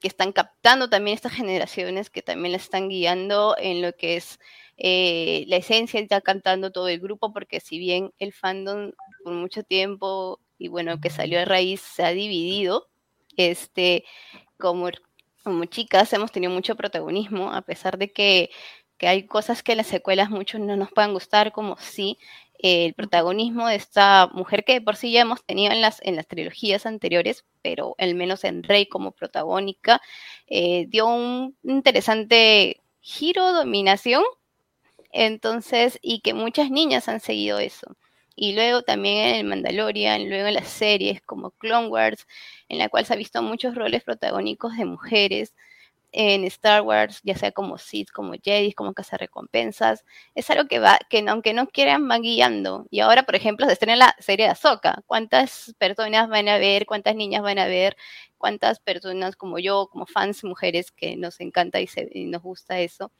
que 0.00 0.08
están 0.08 0.32
captando 0.32 0.88
también 0.88 1.14
estas 1.14 1.32
generaciones, 1.32 2.10
que 2.10 2.22
también 2.22 2.52
la 2.52 2.58
están 2.58 2.88
guiando 2.88 3.56
en 3.58 3.82
lo 3.82 3.94
que 3.94 4.16
es 4.16 4.38
eh, 4.76 5.44
la 5.48 5.56
esencia, 5.56 6.00
está 6.00 6.20
cantando 6.20 6.70
todo 6.70 6.88
el 6.88 7.00
grupo, 7.00 7.32
porque 7.32 7.60
si 7.60 7.78
bien 7.78 8.12
el 8.18 8.32
fandom 8.32 8.92
por 9.24 9.32
mucho 9.32 9.64
tiempo, 9.64 10.40
y 10.56 10.68
bueno, 10.68 11.00
que 11.00 11.10
salió 11.10 11.40
a 11.40 11.44
raíz, 11.44 11.80
se 11.80 12.04
ha 12.04 12.10
dividido, 12.10 12.88
este, 13.36 14.04
como, 14.56 14.88
como 15.42 15.64
chicas 15.64 16.12
hemos 16.12 16.30
tenido 16.32 16.52
mucho 16.52 16.76
protagonismo, 16.76 17.52
a 17.52 17.62
pesar 17.62 17.98
de 17.98 18.12
que, 18.12 18.50
que 18.98 19.08
hay 19.08 19.26
cosas 19.26 19.62
que 19.62 19.72
en 19.72 19.78
las 19.78 19.86
secuelas 19.88 20.30
muchos 20.30 20.60
no 20.60 20.76
nos 20.76 20.92
puedan 20.92 21.12
gustar, 21.12 21.52
como 21.52 21.76
sí, 21.78 22.18
eh, 22.20 22.47
el 22.58 22.94
protagonismo 22.94 23.68
de 23.68 23.76
esta 23.76 24.28
mujer 24.32 24.64
que 24.64 24.74
de 24.74 24.80
por 24.80 24.96
sí 24.96 25.12
ya 25.12 25.20
hemos 25.22 25.44
tenido 25.44 25.72
en 25.72 25.80
las, 25.80 26.00
en 26.02 26.16
las 26.16 26.26
trilogías 26.26 26.86
anteriores, 26.86 27.44
pero 27.62 27.94
al 27.98 28.14
menos 28.14 28.44
en 28.44 28.62
Rey 28.62 28.86
como 28.86 29.12
protagónica, 29.12 30.00
eh, 30.48 30.86
dio 30.88 31.06
un 31.06 31.56
interesante 31.62 32.80
giro, 33.00 33.52
dominación, 33.52 34.24
entonces, 35.12 35.98
y 36.02 36.20
que 36.20 36.34
muchas 36.34 36.70
niñas 36.70 37.08
han 37.08 37.20
seguido 37.20 37.58
eso. 37.58 37.96
Y 38.36 38.54
luego 38.54 38.82
también 38.82 39.28
en 39.28 39.34
el 39.36 39.44
Mandalorian, 39.44 40.28
luego 40.28 40.48
en 40.48 40.54
las 40.54 40.68
series 40.68 41.20
como 41.22 41.50
Clone 41.52 41.88
Wars, 41.88 42.26
en 42.68 42.78
la 42.78 42.88
cual 42.88 43.06
se 43.06 43.14
ha 43.14 43.16
visto 43.16 43.42
muchos 43.42 43.74
roles 43.74 44.04
protagónicos 44.04 44.76
de 44.76 44.84
mujeres 44.84 45.54
en 46.12 46.44
Star 46.44 46.82
Wars, 46.82 47.20
ya 47.22 47.36
sea 47.36 47.52
como 47.52 47.78
Sith, 47.78 48.10
como 48.10 48.32
Jedi, 48.42 48.72
como 48.72 48.92
recompensas 49.18 50.04
Es 50.34 50.48
algo 50.50 50.66
que 50.68 50.78
va, 50.78 50.98
que 51.10 51.24
aunque 51.28 51.52
no 51.52 51.66
quieran, 51.68 52.08
van 52.08 52.22
guiando. 52.22 52.86
Y 52.90 53.00
ahora, 53.00 53.24
por 53.24 53.34
ejemplo, 53.34 53.66
se 53.66 53.72
estrena 53.74 53.96
la 53.96 54.16
serie 54.18 54.46
de 54.46 54.52
Ahsoka. 54.52 55.02
¿Cuántas 55.06 55.74
personas 55.78 56.28
van 56.28 56.48
a 56.48 56.58
ver? 56.58 56.86
¿Cuántas 56.86 57.14
niñas 57.16 57.42
van 57.42 57.58
a 57.58 57.66
ver? 57.66 57.96
¿Cuántas 58.38 58.80
personas 58.80 59.36
como 59.36 59.58
yo, 59.58 59.88
como 59.92 60.06
fans 60.06 60.44
mujeres, 60.44 60.90
que 60.92 61.16
nos 61.16 61.40
encanta 61.40 61.80
y, 61.80 61.86
se- 61.86 62.08
y 62.12 62.24
nos 62.26 62.42
gusta 62.42 62.80
eso? 62.80 63.10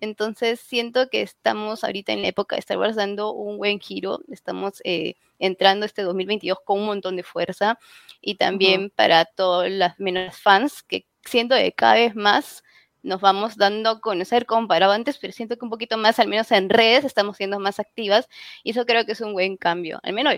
Entonces 0.00 0.60
siento 0.60 1.10
que 1.10 1.20
estamos 1.22 1.84
ahorita 1.84 2.12
en 2.12 2.22
la 2.22 2.28
época 2.28 2.56
de 2.56 2.60
Star 2.60 2.78
Wars 2.78 2.96
dando 2.96 3.32
un 3.32 3.58
buen 3.58 3.80
giro, 3.80 4.20
estamos 4.30 4.80
eh, 4.84 5.14
entrando 5.38 5.84
este 5.84 6.02
2022 6.02 6.58
con 6.64 6.80
un 6.80 6.86
montón 6.86 7.16
de 7.16 7.22
fuerza 7.22 7.78
y 8.22 8.36
también 8.36 8.90
para 8.90 9.26
todas 9.26 9.70
las 9.70 10.00
menos 10.00 10.38
fans 10.38 10.82
que 10.82 11.04
siento 11.30 11.54
que 11.54 11.72
cada 11.72 11.94
vez 11.94 12.14
más 12.14 12.62
nos 13.02 13.20
vamos 13.20 13.56
dando 13.56 13.88
a 13.90 14.00
conocer 14.00 14.44
comparado 14.44 14.92
antes, 14.92 15.16
pero 15.18 15.32
siento 15.32 15.56
que 15.56 15.64
un 15.64 15.70
poquito 15.70 15.96
más, 15.96 16.18
al 16.18 16.28
menos 16.28 16.50
en 16.52 16.68
redes, 16.68 17.04
estamos 17.04 17.36
siendo 17.38 17.58
más 17.58 17.80
activas 17.80 18.28
y 18.62 18.72
eso 18.72 18.84
creo 18.84 19.06
que 19.06 19.12
es 19.12 19.20
un 19.22 19.32
buen 19.32 19.56
cambio, 19.56 19.98
al 20.02 20.12
menos 20.12 20.34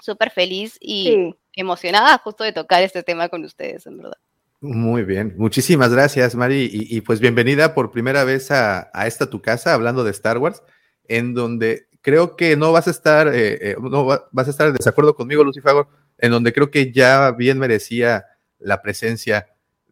súper 0.00 0.30
feliz 0.30 0.78
y 0.80 1.04
Sí. 1.04 1.34
emocionada 1.54 2.16
justo 2.18 2.44
de 2.44 2.52
tocar 2.52 2.82
este 2.82 3.02
tema 3.02 3.28
con 3.28 3.44
ustedes, 3.44 3.86
en 3.86 3.98
verdad. 3.98 4.16
Muy 4.60 5.02
bien, 5.04 5.34
muchísimas 5.36 5.92
gracias, 5.92 6.34
Mari. 6.34 6.68
Y, 6.72 6.96
y 6.96 7.00
pues 7.02 7.20
bienvenida 7.20 7.74
por 7.74 7.90
primera 7.90 8.24
vez 8.24 8.50
a, 8.50 8.90
a 8.94 9.06
esta 9.06 9.28
tu 9.28 9.42
casa, 9.42 9.74
hablando 9.74 10.02
de 10.02 10.10
Star 10.10 10.38
Wars, 10.38 10.62
en 11.06 11.34
donde 11.34 11.88
creo 12.00 12.36
que 12.36 12.56
no 12.56 12.72
vas 12.72 12.88
a 12.88 12.90
estar, 12.90 13.28
eh, 13.28 13.70
eh, 13.72 13.76
no 13.80 14.06
va- 14.06 14.28
vas 14.32 14.46
a 14.46 14.50
estar 14.50 14.66
en 14.68 14.74
desacuerdo 14.74 15.14
conmigo, 15.14 15.44
Lucifago, 15.44 15.88
en 16.16 16.30
donde 16.30 16.52
creo 16.52 16.70
que 16.70 16.90
ya 16.92 17.30
bien 17.32 17.58
merecía 17.58 18.24
la 18.58 18.80
presencia 18.82 19.46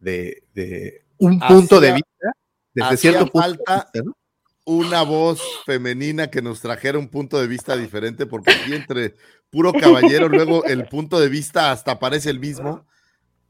de, 0.06 0.44
de 0.54 1.04
un 1.18 1.40
punto 1.40 1.80
de 1.80 1.94
vista, 1.94 2.32
desde 2.72 2.96
cierto 2.96 3.26
punto 3.26 3.40
falta 3.40 3.90
de 3.92 4.02
vista, 4.02 4.02
¿no? 4.04 4.16
una 4.64 5.02
voz 5.02 5.40
femenina 5.64 6.28
que 6.28 6.42
nos 6.42 6.60
trajera 6.60 6.98
un 6.98 7.08
punto 7.08 7.40
de 7.40 7.48
vista 7.48 7.76
diferente, 7.76 8.26
porque 8.26 8.52
aquí 8.52 8.74
entre 8.74 9.16
puro 9.50 9.72
caballero, 9.72 10.28
luego 10.28 10.64
el 10.64 10.86
punto 10.86 11.18
de 11.18 11.28
vista 11.28 11.72
hasta 11.72 11.98
parece 11.98 12.30
el 12.30 12.38
mismo. 12.38 12.86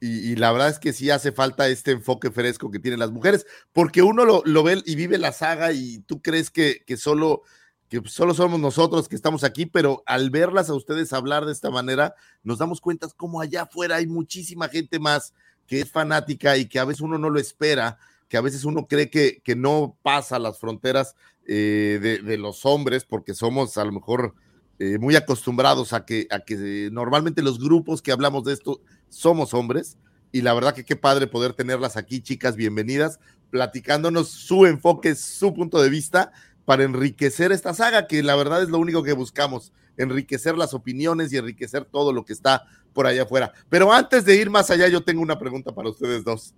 Y, 0.00 0.30
y 0.30 0.36
la 0.36 0.52
verdad 0.52 0.68
es 0.68 0.78
que 0.78 0.92
sí 0.92 1.10
hace 1.10 1.32
falta 1.32 1.68
este 1.68 1.90
enfoque 1.90 2.30
fresco 2.30 2.70
que 2.70 2.78
tienen 2.78 3.00
las 3.00 3.10
mujeres, 3.10 3.46
porque 3.72 4.02
uno 4.02 4.24
lo, 4.24 4.42
lo 4.44 4.62
ve 4.62 4.82
y 4.84 4.94
vive 4.94 5.18
la 5.18 5.32
saga 5.32 5.72
y 5.72 6.00
tú 6.00 6.20
crees 6.20 6.50
que, 6.50 6.84
que 6.86 6.96
solo 6.96 7.42
que 7.88 8.02
solo 8.06 8.34
somos 8.34 8.58
nosotros 8.58 9.08
que 9.08 9.14
estamos 9.14 9.44
aquí, 9.44 9.64
pero 9.64 10.02
al 10.06 10.30
verlas 10.30 10.70
a 10.70 10.74
ustedes 10.74 11.12
hablar 11.12 11.46
de 11.46 11.52
esta 11.52 11.70
manera, 11.70 12.14
nos 12.42 12.58
damos 12.58 12.80
cuenta 12.80 13.08
como 13.16 13.40
allá 13.40 13.62
afuera 13.62 13.96
hay 13.96 14.06
muchísima 14.06 14.68
gente 14.68 14.98
más 14.98 15.32
que 15.66 15.80
es 15.80 15.90
fanática 15.90 16.56
y 16.56 16.66
que 16.66 16.78
a 16.78 16.84
veces 16.84 17.00
uno 17.00 17.18
no 17.18 17.30
lo 17.30 17.38
espera, 17.38 17.98
que 18.28 18.36
a 18.36 18.40
veces 18.40 18.64
uno 18.64 18.86
cree 18.86 19.10
que, 19.10 19.40
que 19.42 19.56
no 19.56 19.96
pasa 20.02 20.38
las 20.38 20.58
fronteras 20.58 21.14
eh, 21.46 22.20
de, 22.24 22.38
los 22.38 22.66
hombres, 22.66 23.04
porque 23.04 23.32
somos 23.32 23.78
a 23.78 23.84
lo 23.84 23.92
mejor 23.92 24.34
eh, 24.80 24.98
muy 24.98 25.14
acostumbrados 25.14 25.92
a 25.92 26.04
que, 26.04 26.26
a 26.30 26.40
que 26.40 26.86
eh, 26.86 26.90
normalmente 26.90 27.40
los 27.40 27.60
grupos 27.60 28.02
que 28.02 28.10
hablamos 28.10 28.44
de 28.44 28.52
esto 28.52 28.80
somos 29.08 29.54
hombres. 29.54 29.96
Y 30.32 30.42
la 30.42 30.54
verdad 30.54 30.74
que 30.74 30.84
qué 30.84 30.96
padre 30.96 31.28
poder 31.28 31.54
tenerlas 31.54 31.96
aquí, 31.96 32.20
chicas, 32.20 32.56
bienvenidas, 32.56 33.20
platicándonos 33.50 34.28
su 34.28 34.66
enfoque, 34.66 35.14
su 35.14 35.54
punto 35.54 35.80
de 35.80 35.88
vista 35.88 36.32
para 36.64 36.82
enriquecer 36.82 37.52
esta 37.52 37.72
saga, 37.74 38.08
que 38.08 38.24
la 38.24 38.34
verdad 38.34 38.62
es 38.62 38.68
lo 38.68 38.78
único 38.78 39.04
que 39.04 39.12
buscamos, 39.12 39.72
enriquecer 39.96 40.56
las 40.56 40.74
opiniones 40.74 41.32
y 41.32 41.36
enriquecer 41.36 41.84
todo 41.84 42.12
lo 42.12 42.24
que 42.24 42.32
está 42.32 42.64
por 42.92 43.06
allá 43.06 43.24
afuera. 43.24 43.52
Pero 43.68 43.92
antes 43.92 44.24
de 44.24 44.36
ir 44.36 44.50
más 44.50 44.70
allá, 44.70 44.88
yo 44.88 45.02
tengo 45.02 45.22
una 45.22 45.38
pregunta 45.38 45.74
para 45.74 45.90
ustedes 45.90 46.24
dos. 46.24 46.54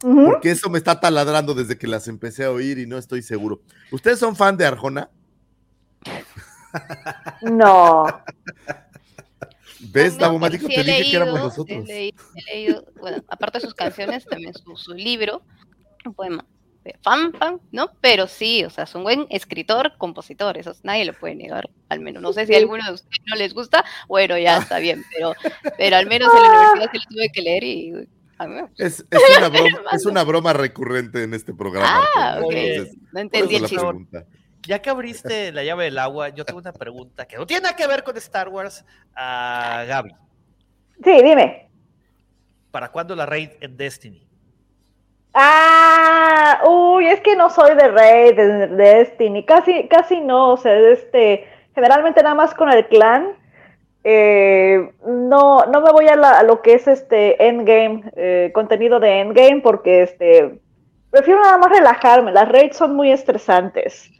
Porque 0.00 0.50
eso 0.50 0.68
me 0.68 0.76
está 0.78 1.00
taladrando 1.00 1.54
desde 1.54 1.78
que 1.78 1.86
las 1.86 2.08
empecé 2.08 2.44
a 2.44 2.50
oír 2.50 2.78
y 2.78 2.86
no 2.86 2.98
estoy 2.98 3.22
seguro. 3.22 3.62
¿Ustedes 3.90 4.18
son 4.18 4.36
fan 4.36 4.56
de 4.56 4.66
Arjona? 4.66 5.08
No. 7.42 8.04
¿Ves, 9.80 10.18
Davo 10.18 10.38
pero 10.38 10.52
Mágico? 10.52 10.66
sí 10.66 10.74
Te 10.74 10.82
dije 10.82 11.10
que 11.10 11.16
éramos 11.16 11.34
leído, 11.34 11.48
nosotros. 11.48 11.84
He 11.84 11.92
leído, 11.92 12.24
he 12.34 12.54
leído, 12.54 12.84
bueno, 13.00 13.24
aparte 13.28 13.58
de 13.58 13.64
sus 13.64 13.74
canciones, 13.74 14.24
también 14.26 14.52
su, 14.54 14.76
su 14.76 14.92
libro, 14.92 15.42
un 16.04 16.14
poema. 16.14 16.44
Fan, 17.02 17.32
fan, 17.32 17.60
¿no? 17.72 17.90
Pero 18.00 18.26
sí, 18.26 18.64
o 18.64 18.70
sea, 18.70 18.84
es 18.84 18.94
un 18.94 19.04
buen 19.04 19.26
escritor, 19.30 19.96
compositor, 19.96 20.58
eso 20.58 20.72
nadie 20.82 21.06
lo 21.06 21.14
puede 21.14 21.34
negar, 21.34 21.70
al 21.88 22.00
menos. 22.00 22.22
No 22.22 22.32
sé 22.32 22.46
si 22.46 22.54
a 22.54 22.58
alguno 22.58 22.84
de 22.84 22.92
ustedes 22.92 23.20
no 23.26 23.36
les 23.36 23.54
gusta, 23.54 23.84
bueno, 24.06 24.36
ya 24.36 24.58
está 24.58 24.78
bien, 24.78 25.02
pero, 25.14 25.34
pero 25.78 25.96
al 25.96 26.06
menos 26.06 26.28
en 26.34 26.42
la 26.42 26.48
universidad 26.48 26.90
sí 26.92 26.98
lo 26.98 27.16
tuve 27.16 27.28
que 27.32 27.42
leer 27.42 27.64
y 27.64 28.08
a 28.38 28.46
mí. 28.46 28.60
Es, 28.76 29.04
es 29.10 29.38
una 29.38 29.48
broma, 29.48 29.80
es 29.92 30.06
una 30.06 30.24
broma 30.24 30.52
recurrente 30.52 31.22
en 31.22 31.34
este 31.34 31.54
programa. 31.54 32.04
Ah, 32.16 32.40
ok. 32.42 32.52
entonces, 32.52 32.96
No 33.12 33.20
entendí 33.20 33.56
el 33.56 33.66
chiste. 33.66 34.26
Ya 34.66 34.80
que 34.80 34.90
abriste 34.90 35.52
la 35.52 35.62
llave 35.62 35.84
del 35.84 35.98
agua, 35.98 36.30
yo 36.30 36.44
tengo 36.44 36.58
una 36.58 36.72
pregunta 36.72 37.26
que 37.26 37.36
no 37.36 37.46
tiene 37.46 37.62
nada 37.62 37.76
que 37.76 37.86
ver 37.86 38.02
con 38.02 38.16
Star 38.16 38.48
Wars 38.48 38.84
a 39.14 39.84
Gaby. 39.86 40.10
Sí, 41.02 41.22
dime. 41.22 41.68
¿Para 42.70 42.90
cuándo 42.90 43.14
la 43.14 43.26
raid 43.26 43.50
en 43.60 43.76
Destiny? 43.76 44.23
Ah, 45.34 46.62
uy, 46.68 47.08
es 47.08 47.20
que 47.20 47.34
no 47.36 47.50
soy 47.50 47.74
de 47.74 47.88
Rey, 47.88 48.32
de, 48.34 48.46
de 48.46 48.66
Destiny, 48.68 49.44
casi, 49.44 49.88
casi 49.88 50.20
no, 50.20 50.52
o 50.52 50.56
sea, 50.56 50.78
este, 50.90 51.44
generalmente 51.74 52.22
nada 52.22 52.36
más 52.36 52.54
con 52.54 52.70
el 52.70 52.86
clan, 52.86 53.32
eh, 54.04 54.90
no, 55.06 55.66
no 55.66 55.80
me 55.80 55.92
voy 55.92 56.06
a, 56.08 56.16
la- 56.16 56.38
a 56.38 56.42
lo 56.44 56.62
que 56.62 56.74
es 56.74 56.86
este 56.88 57.46
Endgame, 57.48 58.04
eh, 58.16 58.50
contenido 58.54 59.00
de 59.00 59.20
Endgame, 59.20 59.60
porque 59.62 60.02
este, 60.02 60.60
prefiero 61.10 61.40
nada 61.42 61.58
más 61.58 61.70
relajarme, 61.72 62.32
las 62.32 62.48
raids 62.48 62.76
son 62.76 62.94
muy 62.96 63.10
estresantes, 63.12 64.10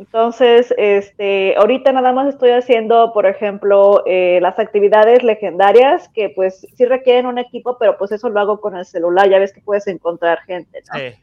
Entonces, 0.00 0.72
este, 0.78 1.54
ahorita 1.58 1.92
nada 1.92 2.12
más 2.14 2.26
estoy 2.28 2.52
haciendo, 2.52 3.12
por 3.12 3.26
ejemplo, 3.26 4.02
eh, 4.06 4.38
las 4.40 4.58
actividades 4.58 5.22
legendarias 5.22 6.08
que 6.14 6.30
pues 6.30 6.66
sí 6.74 6.86
requieren 6.86 7.26
un 7.26 7.36
equipo, 7.36 7.76
pero 7.78 7.98
pues 7.98 8.10
eso 8.10 8.30
lo 8.30 8.40
hago 8.40 8.62
con 8.62 8.74
el 8.78 8.86
celular, 8.86 9.28
ya 9.28 9.38
ves 9.38 9.52
que 9.52 9.60
puedes 9.60 9.86
encontrar 9.88 10.38
gente, 10.46 10.80
¿no? 10.90 10.98
Sí. 10.98 11.14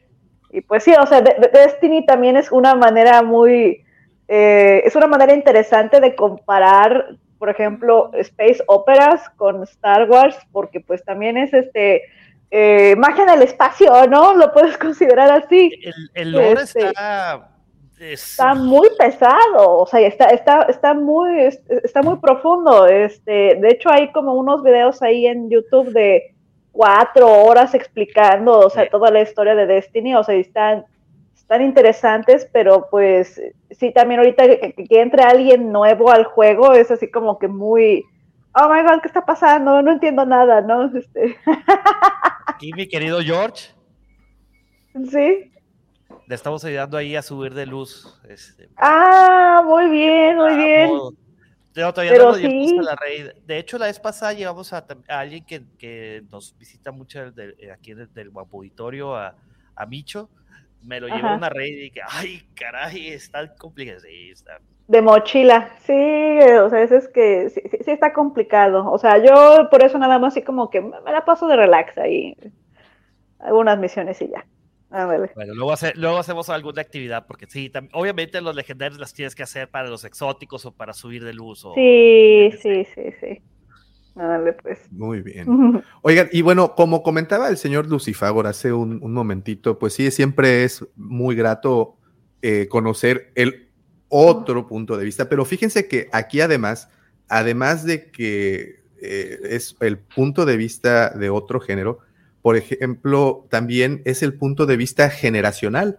Y 0.50 0.60
pues 0.60 0.84
sí, 0.84 0.94
o 0.96 1.04
sea, 1.06 1.20
de- 1.20 1.34
de- 1.40 1.48
Destiny 1.48 2.06
también 2.06 2.36
es 2.36 2.52
una 2.52 2.76
manera 2.76 3.20
muy, 3.22 3.84
eh, 4.28 4.82
es 4.84 4.94
una 4.94 5.08
manera 5.08 5.34
interesante 5.34 5.98
de 6.00 6.14
comparar, 6.14 7.16
por 7.40 7.50
ejemplo, 7.50 8.12
Space 8.14 8.62
Operas 8.68 9.28
con 9.30 9.60
Star 9.64 10.08
Wars, 10.08 10.38
porque 10.52 10.78
pues 10.78 11.04
también 11.04 11.36
es 11.36 11.52
este 11.52 12.02
eh, 12.52 12.94
magia 12.96 13.24
en 13.24 13.30
el 13.30 13.42
espacio, 13.42 14.06
¿no? 14.06 14.34
Lo 14.34 14.52
puedes 14.52 14.78
considerar 14.78 15.32
así. 15.32 15.68
El, 15.82 15.94
el 16.14 16.30
lore 16.32 16.62
Este, 16.62 16.86
está. 16.86 17.48
Es- 18.00 18.30
Está 18.30 18.54
muy 18.54 18.88
pesado, 18.98 19.78
o 19.78 19.86
sea, 19.86 20.00
está, 20.00 20.26
está, 20.26 20.62
está 20.62 20.94
muy, 20.94 21.40
es- 21.40 21.62
está 21.84 22.02
muy 22.02 22.16
profundo. 22.18 22.86
Este, 22.86 23.56
de 23.56 23.68
hecho, 23.68 23.90
hay 23.90 24.10
como 24.12 24.34
unos 24.34 24.62
videos 24.62 25.02
ahí 25.02 25.26
en 25.26 25.48
YouTube 25.50 25.92
de 25.92 26.34
cuatro 26.72 27.28
horas 27.44 27.74
explicando, 27.74 28.58
o 28.60 28.70
sea, 28.70 28.88
toda 28.88 29.10
la 29.10 29.20
historia 29.22 29.54
de 29.54 29.66
Destiny, 29.66 30.14
o 30.14 30.22
sea, 30.22 30.34
están, 30.36 30.84
están 31.34 31.62
interesantes, 31.62 32.48
pero 32.52 32.86
pues 32.90 33.40
sí, 33.70 33.92
también 33.92 34.20
ahorita 34.20 34.44
que 34.46 35.00
entre 35.00 35.22
alguien 35.24 35.72
nuevo 35.72 36.10
al 36.10 36.24
juego 36.24 36.74
es 36.74 36.90
así 36.90 37.10
como 37.10 37.38
que 37.38 37.48
muy, 37.48 38.04
oh 38.54 38.68
my 38.68 38.82
god, 38.82 39.00
¿qué 39.00 39.08
está 39.08 39.24
pasando? 39.24 39.82
No 39.82 39.90
entiendo 39.92 40.24
nada, 40.24 40.60
¿no? 40.60 40.84
Este, 40.96 41.36
Aquí, 42.46 42.72
mi 42.74 42.86
querido 42.86 43.20
George, 43.20 43.70
sí. 45.10 45.50
Le 46.28 46.34
estamos 46.34 46.62
ayudando 46.64 46.98
ahí 46.98 47.16
a 47.16 47.22
subir 47.22 47.54
de 47.54 47.64
luz. 47.64 48.20
Este, 48.28 48.68
Ah, 48.76 49.62
muy 49.64 49.88
bien, 49.88 50.36
muy 50.36 50.54
bien. 50.56 50.90
modo. 50.90 51.12
No, 51.74 51.92
todavía 51.92 52.12
Pero 52.12 52.24
no 52.24 52.30
lo 52.32 52.36
llevamos 52.36 52.68
sí. 52.68 52.78
a 52.78 52.82
la 52.82 52.96
raid. 52.96 53.26
De 53.46 53.58
hecho, 53.58 53.78
la 53.78 53.86
vez 53.86 53.98
pasada 53.98 54.32
llevamos 54.34 54.72
a, 54.74 54.84
alguien 55.08 55.44
que, 55.46 55.62
que 55.78 56.22
nos 56.30 56.56
visita 56.58 56.92
mucho 56.92 57.30
del- 57.30 57.54
eh, 57.58 57.70
aquí 57.70 57.94
del, 57.94 58.30
Auditorio, 58.34 59.16
a, 59.16 59.34
a 59.74 59.86
Micho. 59.86 60.28
Me 60.82 61.00
lo 61.00 61.08
llevó 61.08 61.28
a 61.28 61.36
una 61.36 61.48
raid 61.48 61.72
y 61.72 61.80
dije, 61.84 62.00
ay, 62.06 62.42
caray, 62.54 63.08
está 63.08 63.54
complicado. 63.54 64.00
Sí, 64.00 64.30
está. 64.30 64.58
De 64.86 65.00
mochila, 65.02 65.70
sí, 65.80 65.92
o 65.92 66.68
sea, 66.68 66.82
eso 66.82 66.96
es 66.96 67.08
que 67.08 67.48
sí, 67.50 67.62
sí- 67.70 67.78
sí 67.84 67.90
está 67.90 68.12
complicado. 68.12 68.90
O 68.90 68.98
sea, 68.98 69.16
yo 69.18 69.68
por 69.70 69.82
eso 69.82 69.98
nada 69.98 70.18
más 70.18 70.34
así 70.34 70.42
como 70.42 70.68
que 70.68 70.80
me 70.82 71.12
la 71.12 71.24
paso 71.24 71.46
de 71.46 71.56
relax 71.56 71.96
ahí. 71.96 72.36
Algunas 73.38 73.78
misiones 73.78 74.20
y 74.20 74.28
ya. 74.28 74.44
Bueno, 75.34 75.54
luego, 75.54 75.72
hace- 75.72 75.92
luego 75.96 76.16
hacemos 76.18 76.48
alguna 76.48 76.80
actividad, 76.80 77.26
porque 77.26 77.46
sí, 77.48 77.70
tam- 77.70 77.90
obviamente 77.92 78.40
los 78.40 78.54
legendarios 78.56 78.98
las 78.98 79.12
tienes 79.12 79.34
que 79.34 79.42
hacer 79.42 79.68
para 79.68 79.88
los 79.88 80.04
exóticos 80.04 80.64
o 80.64 80.72
para 80.72 80.92
subir 80.94 81.24
de 81.24 81.34
luz. 81.34 81.64
O, 81.64 81.74
Sí, 81.74 82.50
sí, 82.62 82.86
sí, 82.94 83.02
sí. 83.20 83.42
Ándale, 84.16 84.54
pues. 84.54 84.90
Muy 84.90 85.20
bien. 85.22 85.82
Oigan, 86.02 86.28
y 86.32 86.42
bueno, 86.42 86.74
como 86.74 87.02
comentaba 87.02 87.48
el 87.48 87.56
señor 87.56 87.86
Lucifagor 87.86 88.46
hace 88.46 88.72
un, 88.72 88.98
un 89.02 89.12
momentito, 89.12 89.78
pues 89.78 89.92
sí, 89.92 90.10
siempre 90.10 90.64
es 90.64 90.84
muy 90.96 91.36
grato 91.36 91.96
eh, 92.42 92.66
conocer 92.68 93.30
el 93.36 93.68
otro 94.08 94.66
punto 94.66 94.96
de 94.96 95.04
vista, 95.04 95.28
pero 95.28 95.44
fíjense 95.44 95.86
que 95.86 96.08
aquí 96.12 96.40
además, 96.40 96.88
además 97.28 97.84
de 97.84 98.10
que 98.10 98.80
eh, 99.00 99.38
es 99.44 99.76
el 99.80 99.98
punto 99.98 100.46
de 100.46 100.56
vista 100.56 101.10
de 101.10 101.30
otro 101.30 101.60
género, 101.60 101.98
por 102.48 102.56
ejemplo, 102.56 103.46
también 103.50 104.00
es 104.06 104.22
el 104.22 104.32
punto 104.32 104.64
de 104.64 104.78
vista 104.78 105.10
generacional, 105.10 105.98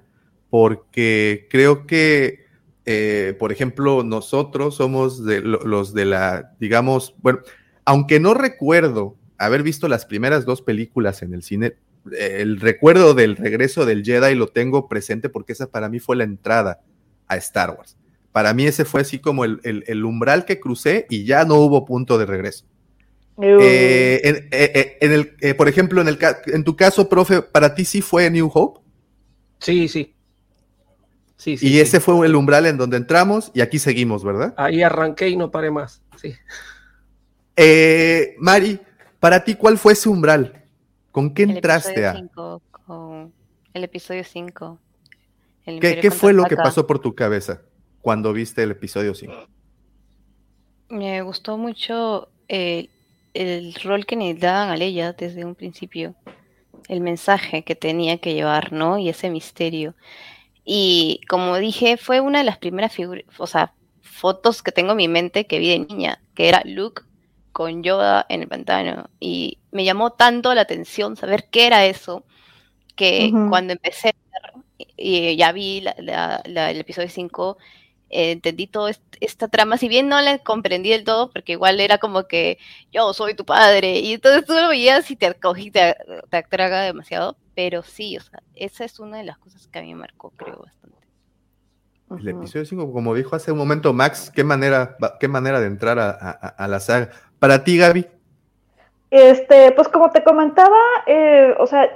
porque 0.50 1.48
creo 1.52 1.86
que, 1.86 2.40
eh, 2.86 3.36
por 3.38 3.52
ejemplo, 3.52 4.04
nosotros 4.04 4.76
somos 4.76 5.24
de 5.24 5.42
lo- 5.42 5.62
los 5.64 5.94
de 5.94 6.06
la, 6.06 6.56
digamos, 6.60 7.14
bueno, 7.22 7.42
aunque 7.86 8.20
no 8.20 8.34
recuerdo 8.34 9.16
haber 9.38 9.62
visto 9.62 9.88
las 9.88 10.08
primeras 10.08 10.44
dos 10.44 10.64
películas 10.64 11.22
en 11.22 11.36
el 11.36 11.44
cine, 11.44 11.76
el 12.18 12.60
recuerdo 12.60 13.14
del 13.14 13.36
regreso 13.36 13.86
del 13.86 14.04
Jedi 14.04 14.34
lo 14.34 14.48
tengo 14.48 14.88
presente 14.88 15.30
porque 15.30 15.54
esa 15.54 15.68
para 15.70 15.88
mí 15.88 16.00
fue 16.00 16.16
la 16.16 16.24
entrada 16.24 16.82
a 17.28 17.38
Star 17.38 17.76
Wars. 17.78 17.96
Para 18.32 18.56
mí 18.56 18.66
ese 18.66 18.86
fue 18.86 19.02
así 19.02 19.20
como 19.20 19.46
el 19.46 20.04
umbral 20.04 20.46
que 20.46 20.60
crucé 20.60 21.06
y 21.12 21.26
ya 21.26 21.46
no 21.46 21.56
hubo 21.58 21.86
punto 21.86 22.18
de 22.18 22.26
regreso. 22.26 22.66
Eh, 23.42 24.22
en, 24.24 24.36
eh, 24.36 24.50
eh, 24.52 24.98
en 25.02 25.12
el, 25.14 25.36
eh, 25.40 25.54
por 25.54 25.70
ejemplo, 25.70 26.02
en, 26.02 26.08
el, 26.08 26.20
en 26.48 26.64
tu 26.64 26.76
caso, 26.76 27.08
profe, 27.08 27.42
¿para 27.42 27.74
ti 27.74 27.86
sí 27.86 28.02
fue 28.02 28.30
New 28.30 28.52
Hope? 28.54 28.82
Sí, 29.60 29.88
sí. 29.88 30.14
Sí, 31.38 31.56
sí, 31.56 31.68
y 31.68 31.70
sí. 31.70 31.80
ese 31.80 32.02
fue 32.02 32.26
el 32.26 32.36
umbral 32.36 32.66
en 32.66 32.78
donde 32.78 32.98
entramos 32.98 33.50
y 33.54 33.62
aquí 33.62 33.80
seguimos, 33.80 34.26
¿verdad? 34.26 34.54
Ahí 34.58 34.84
arranqué 34.84 35.30
y 35.30 35.38
no 35.38 35.52
paré 35.52 35.72
más. 35.72 36.02
Sí. 36.22 36.34
Eh, 37.56 38.36
Mari, 38.40 38.80
para 39.22 39.44
ti, 39.44 39.56
¿cuál 39.56 39.78
fue 39.78 39.94
ese 39.94 40.10
umbral? 40.10 40.66
¿Con 41.12 41.34
qué 41.34 41.44
El 41.44 41.52
entraste 41.52 42.06
a? 42.06 42.16
5 42.16 42.62
con 42.72 43.34
el 43.74 43.84
episodio 43.86 44.24
5. 44.26 44.80
El 45.66 45.80
¿Qué, 45.80 46.00
qué 46.02 46.12
fue 46.12 46.34
lo 46.34 46.44
que 46.44 46.58
pasó 46.58 46.86
por 46.86 47.00
tu 47.00 47.16
cabeza 47.16 47.62
cuando 48.02 48.34
viste 48.34 48.64
el 48.64 48.72
episodio 48.72 49.14
5? 49.16 49.34
Me 50.90 51.22
gustó 51.22 51.58
mucho 51.58 52.30
eh, 52.50 52.90
el 53.40 53.74
rol 53.76 54.06
que 54.06 54.16
le 54.16 54.34
daban 54.34 54.70
a 54.70 54.78
Leia 54.78 55.14
desde 55.14 55.46
un 55.46 55.56
principio, 55.56 56.16
el 56.88 57.02
mensaje 57.02 57.64
que 57.64 57.76
tenía 57.76 58.18
que 58.18 58.34
llevar, 58.34 58.74
¿no? 58.74 58.98
Y 58.98 59.10
ese 59.10 59.30
misterio. 59.30 59.96
Y 60.66 61.22
como 61.30 61.58
dije, 61.58 61.98
fue 61.98 62.20
una 62.22 62.40
de 62.40 62.44
las 62.46 62.58
primeras 62.58 62.94
figuras, 62.94 63.26
o 63.38 63.48
sea, 63.48 63.74
fotos 64.02 64.62
que 64.64 64.72
tengo 64.72 64.92
en 64.92 64.98
mi 64.98 65.08
mente 65.08 65.48
que 65.48 65.60
vi 65.60 65.70
de 65.70 65.80
niña, 65.80 66.22
que 66.36 66.50
era 66.50 66.62
Luke 66.66 67.04
con 67.52 67.84
Yoda 67.84 68.26
en 68.30 68.42
el 68.42 68.48
pantano. 68.48 69.10
Y 69.20 69.60
me 69.72 69.84
llamó 69.86 70.12
tanto 70.12 70.54
la 70.54 70.62
atención 70.62 71.16
saber 71.16 71.50
qué 71.52 71.68
era 71.68 71.86
eso, 71.86 72.26
que 72.96 73.32
Ujú. 73.34 73.50
cuando 73.50 73.74
empecé 73.74 74.10
a 74.10 74.14
ver, 74.54 74.64
y 74.98 75.36
ya 75.38 75.52
vi 75.52 75.82
la- 75.82 75.96
la- 76.00 76.42
la- 76.46 76.72
el 76.72 76.80
episodio 76.80 77.10
5, 77.10 77.58
eh, 78.10 78.32
entendí 78.32 78.68
toda 78.68 78.92
esta 79.22 79.48
trama, 79.48 79.78
si 79.78 79.88
bien 79.88 80.08
no 80.10 80.22
la 80.22 80.38
comprendí 80.40 80.90
del 80.92 81.04
todo, 81.04 81.30
porque 81.32 81.54
igual 81.54 81.80
era 81.80 81.98
como 81.98 82.28
que 82.28 82.58
yo 82.92 83.14
soy 83.14 83.36
tu 83.36 83.46
padre, 83.46 84.00
y 84.00 84.14
entonces 84.14 84.46
tú 84.46 84.54
lo 84.54 84.70
veías 84.70 85.10
y 85.12 85.16
te 85.16 85.28
acogí, 85.28 85.72
te, 85.72 85.96
te 86.30 86.38
atraga 86.38 86.82
demasiado, 86.82 87.38
pero 87.56 87.84
sí, 87.84 88.18
o 88.18 88.22
sea, 88.22 88.42
esa 88.56 88.86
es 88.86 89.00
una 89.00 89.18
de 89.18 89.24
las 89.26 89.38
cosas 89.38 89.68
que 89.68 89.80
a 89.80 89.82
mí 89.82 89.94
me 89.94 90.02
marcó, 90.02 90.32
creo, 90.32 90.60
bastante. 90.60 90.98
El 92.18 92.28
episodio 92.28 92.66
5, 92.66 92.92
como 92.92 93.14
dijo 93.16 93.36
hace 93.36 93.52
un 93.52 93.58
momento 93.58 93.94
Max, 93.94 94.32
qué 94.34 94.44
manera, 94.44 94.98
qué 95.20 95.28
manera 95.28 95.60
de 95.60 95.68
entrar 95.68 96.00
a, 96.00 96.10
a- 96.10 96.32
a 96.32 96.68
la 96.68 96.80
saga. 96.80 97.10
Para 97.40 97.64
ti, 97.64 97.78
Gaby, 97.78 98.08
Este, 99.12 99.72
pues 99.72 99.88
como 99.88 100.12
te 100.12 100.24
comentaba, 100.24 100.78
eh, 101.08 101.56
o 101.60 101.66
sea, 101.66 101.90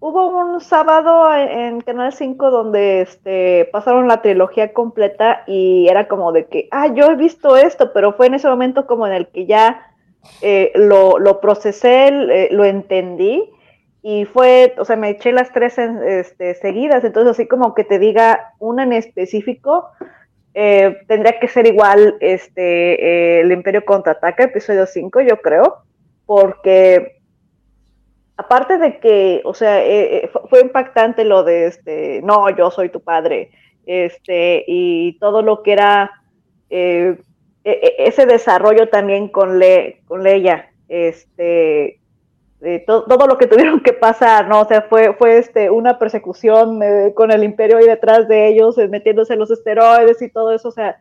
hubo 0.00 0.28
un 0.28 0.60
sábado 0.60 1.32
en, 1.34 1.82
Canal 1.82 2.12
5 2.12 2.50
donde 2.50 3.02
este, 3.02 3.68
pasaron 3.70 4.08
la 4.08 4.22
trilogía 4.22 4.72
completa 4.72 5.44
y 5.46 5.86
era 5.88 6.08
como 6.08 6.32
de 6.32 6.46
que, 6.46 6.68
ah, 6.70 6.88
yo 6.88 7.10
he 7.10 7.16
visto 7.16 7.56
esto, 7.56 7.92
pero 7.92 8.14
fue 8.14 8.26
en 8.26 8.34
ese 8.34 8.48
momento 8.48 8.86
como 8.86 9.06
en 9.06 9.12
el 9.12 9.28
que 9.28 9.46
ya 9.46 9.86
eh, 10.40 10.72
lo, 10.74 11.40
procesé, 11.40 12.48
lo 12.50 12.64
entendí 12.64 13.48
y 14.02 14.24
fue, 14.24 14.74
o 14.78 14.84
sea, 14.84 14.96
me 14.96 15.10
eché 15.10 15.32
las 15.32 15.52
tres 15.52 15.78
este, 15.78 16.54
seguidas, 16.54 17.04
entonces 17.04 17.32
así 17.32 17.46
como 17.46 17.74
que 17.74 17.84
te 17.84 17.98
diga 17.98 18.54
una 18.58 18.84
en 18.84 18.94
específico, 18.94 19.90
eh, 20.54 20.96
tendría 21.06 21.38
que 21.38 21.48
ser 21.48 21.66
igual 21.66 22.16
este, 22.20 23.38
eh, 23.38 23.40
el 23.42 23.52
Imperio 23.52 23.84
Contraataca, 23.84 24.44
episodio 24.44 24.86
5, 24.86 25.20
yo 25.20 25.36
creo 25.42 25.82
porque 26.24 27.19
aparte 28.40 28.78
de 28.78 28.98
que, 29.00 29.42
o 29.44 29.54
sea, 29.54 29.84
eh, 29.84 30.24
eh, 30.24 30.28
fu- 30.32 30.46
fue 30.48 30.60
impactante 30.62 31.24
lo 31.24 31.44
de 31.44 31.66
este, 31.66 32.20
no, 32.22 32.48
yo 32.56 32.70
soy 32.70 32.88
tu 32.90 33.00
padre, 33.00 33.50
este, 33.86 34.64
y 34.66 35.18
todo 35.18 35.42
lo 35.42 35.62
que 35.62 35.72
era 35.72 36.10
eh, 36.70 37.16
e- 37.64 37.70
e- 37.98 38.08
ese 38.08 38.26
desarrollo 38.26 38.88
también 38.88 39.28
con, 39.28 39.58
Le, 39.58 40.02
con 40.06 40.22
Leia, 40.22 40.70
este, 40.88 42.00
to- 42.86 43.04
todo 43.04 43.26
lo 43.26 43.38
que 43.38 43.46
tuvieron 43.46 43.80
que 43.80 43.92
pasar, 43.92 44.48
¿no? 44.48 44.60
O 44.62 44.64
sea, 44.66 44.82
fue, 44.82 45.14
fue 45.14 45.38
este, 45.38 45.70
una 45.70 45.98
persecución 45.98 46.80
con 47.14 47.30
el 47.30 47.44
imperio 47.44 47.78
ahí 47.78 47.86
detrás 47.86 48.28
de 48.28 48.48
ellos, 48.48 48.76
metiéndose 48.90 49.36
los 49.36 49.50
esteroides 49.50 50.20
y 50.22 50.30
todo 50.30 50.52
eso, 50.52 50.68
o 50.68 50.72
sea, 50.72 50.96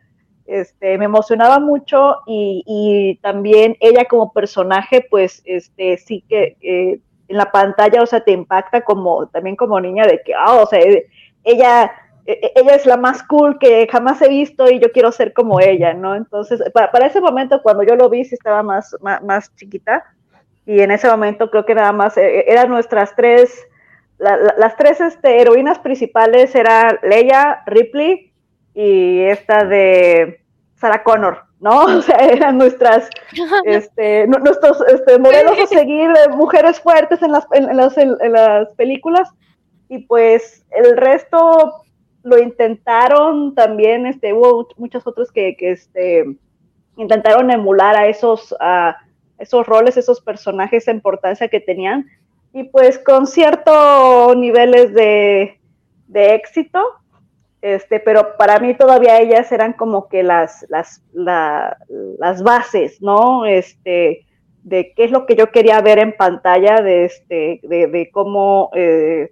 este, 0.46 0.98
me 0.98 1.06
emocionaba 1.06 1.60
mucho 1.60 2.18
y, 2.26 2.64
y 2.66 3.20
también 3.22 3.78
ella 3.82 4.06
como 4.06 4.34
personaje, 4.34 5.06
pues, 5.10 5.42
este, 5.46 5.98
sí 5.98 6.24
que 6.28 6.58
en 7.30 7.38
la 7.38 7.52
pantalla, 7.52 8.02
o 8.02 8.06
sea, 8.06 8.22
te 8.22 8.32
impacta 8.32 8.82
como, 8.82 9.28
también 9.30 9.56
como 9.56 9.80
niña 9.80 10.06
de 10.06 10.22
que, 10.24 10.34
ah, 10.36 10.56
o 10.62 10.66
sea, 10.68 10.80
eh, 10.80 11.08
ella, 11.44 11.92
eh, 12.26 12.52
ella 12.56 12.76
es 12.76 12.86
la 12.86 12.98
más 12.98 13.24
cool 13.24 13.58
que 13.60 13.88
jamás 13.92 14.22
he 14.22 14.30
visto 14.30 14.70
y 14.70 14.80
yo 14.80 14.92
quiero 14.92 15.12
ser 15.12 15.34
como 15.34 15.60
ella, 15.60 15.94
¿no? 15.94 16.16
Entonces, 16.16 16.62
para, 16.74 16.92
para 16.92 17.08
ese 17.08 17.22
momento, 17.22 17.62
cuando 17.64 17.84
yo 17.84 17.96
lo 17.96 18.10
vi, 18.10 18.26
sí 18.26 18.36
estaba 18.36 18.64
más, 18.64 18.96
más, 19.02 19.22
más 19.24 19.56
chiquita 19.56 20.04
y 20.66 20.82
en 20.82 20.92
ese 20.92 21.10
momento 21.10 21.50
creo 21.50 21.66
que 21.66 21.76
nada 21.76 21.92
más 21.94 22.18
eh, 22.18 22.46
eran 22.52 22.70
nuestras 22.70 23.16
tres, 23.16 23.68
la- 24.18 24.38
la- 24.38 24.56
las 24.58 24.76
tres 24.78 25.02
este, 25.02 25.42
heroínas 25.42 25.80
principales 25.80 26.54
era 26.56 27.00
Leia, 27.04 27.64
Ripley 27.66 28.32
y 28.74 29.22
esta 29.24 29.66
de 29.66 30.42
Sarah 30.76 31.04
Connor, 31.04 31.44
¿no? 31.60 31.84
O 31.98 32.02
sea, 32.02 32.18
eran 32.18 32.58
nuestras, 32.58 33.10
este, 33.66 34.28
nu- 34.28 34.40
nuestros 34.40 34.82
este, 34.88 35.20
modelos 35.20 35.58
a 35.60 35.68
seguir 35.68 36.12
de 36.12 36.30
mujeres 36.30 36.80
fuertes 36.80 37.22
en 37.22 37.32
las, 37.32 37.46
en, 37.52 37.76
las, 37.76 37.98
en 37.98 38.32
las 38.32 38.74
películas. 38.76 39.30
Y 39.88 40.00
pues 40.00 40.66
el 40.72 40.98
resto 40.98 41.84
lo 42.24 42.38
intentaron 42.38 43.56
también, 43.56 44.06
este, 44.06 44.34
hubo 44.34 44.68
muchos 44.78 45.08
otros 45.08 45.32
que, 45.32 45.56
que 45.56 45.72
este, 45.72 46.26
intentaron 46.98 47.50
emular 47.50 47.96
a 47.96 48.08
esos, 48.08 48.56
a 48.60 48.98
esos 49.38 49.66
roles, 49.66 49.98
esos 49.98 50.22
personajes 50.22 50.86
de 50.86 50.92
importancia 50.92 51.48
que 51.48 51.60
tenían. 51.60 52.08
Y 52.54 52.64
pues 52.66 53.00
con 53.00 53.26
ciertos 53.26 54.36
niveles 54.36 54.94
de, 54.94 55.60
de 56.08 56.36
éxito, 56.36 56.84
este, 57.62 58.00
pero 58.00 58.38
para 58.38 58.60
mí 58.60 58.76
todavía 58.76 59.20
ellas 59.20 59.52
eran 59.52 59.74
como 59.74 60.08
que 60.08 60.24
las, 60.24 60.66
las, 60.70 61.04
la- 61.14 61.78
las 62.20 62.44
bases, 62.44 63.02
¿no? 63.02 63.46
Este, 63.46 64.26
de 64.64 64.94
qué 64.96 65.06
es 65.06 65.12
lo 65.12 65.26
que 65.26 65.36
yo 65.36 65.52
quería 65.52 65.82
ver 65.82 66.00
en 66.00 66.14
pantalla, 66.16 66.82
de, 66.82 67.06
este, 67.06 67.60
de, 67.64 67.88
de 67.88 68.10
cómo, 68.12 68.70
eh, 68.76 69.32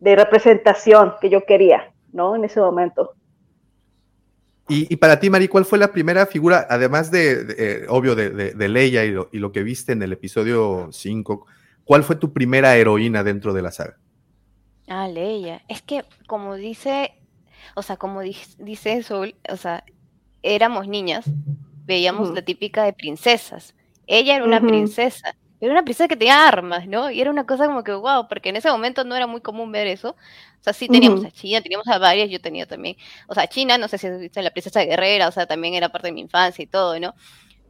de 0.00 0.16
representación 0.16 1.14
que 1.20 1.30
yo 1.30 1.44
quería, 1.44 1.92
¿no? 2.12 2.36
En 2.36 2.44
ese 2.44 2.60
momento. 2.60 3.12
Y, 4.68 4.92
y 4.92 4.96
para 4.96 5.20
ti, 5.20 5.30
Mari, 5.30 5.46
¿cuál 5.48 5.64
fue 5.64 5.78
la 5.78 5.92
primera 5.92 6.26
figura, 6.26 6.66
además 6.68 7.10
de, 7.10 7.44
de, 7.44 7.54
eh, 7.82 7.86
obvio, 7.88 8.16
de, 8.16 8.30
de, 8.30 8.52
de 8.52 8.68
Leia 8.68 9.04
y 9.04 9.12
lo, 9.12 9.28
y 9.32 9.38
lo 9.38 9.52
que 9.52 9.62
viste 9.62 9.92
en 9.92 10.02
el 10.02 10.12
episodio 10.12 10.88
5, 10.90 11.46
cuál 11.84 12.02
fue 12.02 12.16
tu 12.16 12.32
primera 12.32 12.76
heroína 12.76 13.22
dentro 13.22 13.52
de 13.52 13.62
la 13.62 13.70
saga? 13.70 13.98
Ah, 14.88 15.08
Leia. 15.08 15.62
Es 15.68 15.82
que, 15.82 16.04
como 16.26 16.54
dice, 16.56 17.12
o 17.76 17.82
sea, 17.82 17.98
como 17.98 18.22
di- 18.22 18.36
dice 18.58 19.02
Sol, 19.04 19.36
o 19.50 19.56
sea, 19.58 19.84
éramos 20.42 20.88
niñas, 20.88 21.34
veíamos 21.86 22.30
la 22.32 22.42
típica 22.42 22.84
de 22.84 22.92
princesas. 22.94 23.74
Ella 24.06 24.36
era 24.36 24.44
una 24.44 24.66
princesa, 24.66 25.36
era 25.60 25.72
una 25.72 25.84
princesa 25.84 26.08
que 26.08 26.16
tenía 26.16 26.46
armas, 26.48 26.86
¿no? 26.88 27.10
Y 27.10 27.20
era 27.20 27.30
una 27.30 27.46
cosa 27.46 27.66
como 27.66 27.84
que, 27.84 27.92
wow, 27.94 28.28
porque 28.28 28.50
en 28.50 28.56
ese 28.56 28.70
momento 28.70 29.04
no 29.04 29.16
era 29.16 29.26
muy 29.28 29.40
común 29.42 29.72
ver 29.72 29.86
eso. 29.88 30.10
O 30.60 30.62
sea, 30.62 30.72
sí 30.74 30.88
teníamos 30.90 31.24
a 31.24 31.30
China, 31.32 31.60
teníamos 31.62 31.88
a 31.88 31.98
varias, 31.98 32.30
yo 32.30 32.40
tenía 32.40 32.66
también. 32.66 32.96
O 33.28 33.34
sea, 33.34 33.48
China, 33.48 33.78
no 33.78 33.88
sé 33.88 33.98
si 33.98 34.06
has 34.08 34.20
visto 34.20 34.42
la 34.42 34.50
princesa 34.52 34.82
guerrera, 34.84 35.28
o 35.28 35.32
sea, 35.32 35.46
también 35.46 35.74
era 35.74 35.90
parte 35.90 36.08
de 36.08 36.12
mi 36.12 36.22
infancia 36.22 36.62
y 36.64 36.66
todo, 36.68 36.98
¿no? 37.00 37.14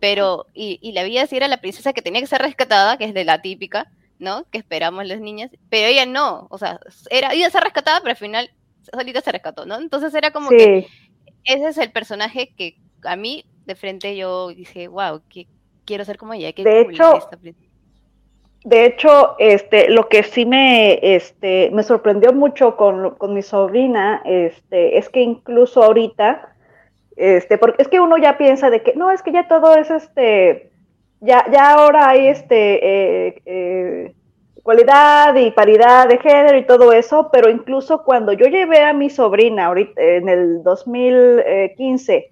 Pero, 0.01 0.47
y, 0.55 0.79
y 0.83 0.93
la 0.93 1.05
vida 1.05 1.27
sí 1.27 1.37
era 1.37 1.49
la 1.49 1.61
princesa 1.61 1.93
que 1.93 2.03
tenía 2.03 2.21
que 2.21 2.27
ser 2.27 2.43
rescatada, 2.43 2.99
que 2.99 3.05
es 3.07 3.15
de 3.15 3.25
la 3.25 3.41
típica, 3.43 3.91
¿no? 4.19 4.45
Que 4.51 4.59
esperamos 4.59 5.07
las 5.07 5.21
niñas, 5.21 5.51
pero 5.71 5.89
ella 5.89 6.07
no, 6.07 6.47
o 6.51 6.59
sea, 6.59 6.81
era, 7.11 7.35
iba 7.35 7.47
a 7.47 7.51
ser 7.51 7.63
rescatada, 7.65 8.01
pero 8.01 8.11
al 8.13 8.17
final 8.17 8.51
solita 8.93 9.21
se 9.21 9.33
rescató, 9.33 9.67
¿no? 9.67 9.77
Entonces 9.77 10.15
era 10.15 10.31
como 10.31 10.51
que 10.51 10.87
ese 11.45 11.69
es 11.69 11.79
el 11.79 11.93
personaje 11.93 12.53
que 12.57 12.77
a 13.05 13.17
mí 13.17 13.45
de 13.67 13.75
frente 13.75 14.17
yo 14.17 14.49
dije, 14.49 14.89
wow, 14.89 15.23
que 15.29 15.47
quiero 15.85 16.05
ser 16.05 16.19
como 16.19 16.35
ella, 16.35 16.53
qué 16.53 16.65
De 16.65 16.81
hecho, 16.81 17.17
esta 17.17 17.37
princesa". 17.37 17.67
De 18.65 18.85
hecho, 18.85 19.37
este, 19.39 19.91
lo 19.91 20.09
que 20.09 20.25
sí 20.25 20.45
me, 20.45 20.99
este, 21.01 21.71
me 21.73 21.85
sorprendió 21.85 22.33
mucho 22.33 22.77
con, 22.77 23.15
con 23.15 23.33
mi 23.33 23.43
sobrina, 23.43 24.23
este, 24.25 24.99
es 24.99 25.09
que 25.09 25.21
incluso 25.21 25.85
ahorita, 25.85 26.57
este, 27.17 27.59
porque 27.59 27.83
es 27.83 27.89
que 27.89 28.01
uno 28.01 28.19
ya 28.19 28.37
piensa 28.37 28.69
de 28.71 28.83
que 28.83 28.95
no, 28.95 29.13
es 29.13 29.23
que 29.23 29.31
ya 29.31 29.47
todo 29.47 29.77
es 29.77 29.89
este, 29.91 30.73
ya, 31.21 31.49
ya 31.51 31.75
ahora 31.75 32.09
hay 32.09 32.27
este 32.27 33.29
eh, 33.29 33.43
eh, 33.47 34.15
igualdad 34.67 35.37
y 35.37 35.53
paridad 35.53 36.09
de 36.09 36.19
género 36.19 36.59
y 36.59 36.67
todo 36.67 36.93
eso, 36.93 37.31
pero 37.33 37.49
incluso 37.49 38.03
cuando 38.03 38.33
yo 38.33 38.47
llevé 38.47 38.83
a 38.83 38.93
mi 38.93 39.11
sobrina 39.11 39.67
ahorita 39.67 40.01
en 40.03 40.29
el 40.29 40.65
2015 40.65 42.31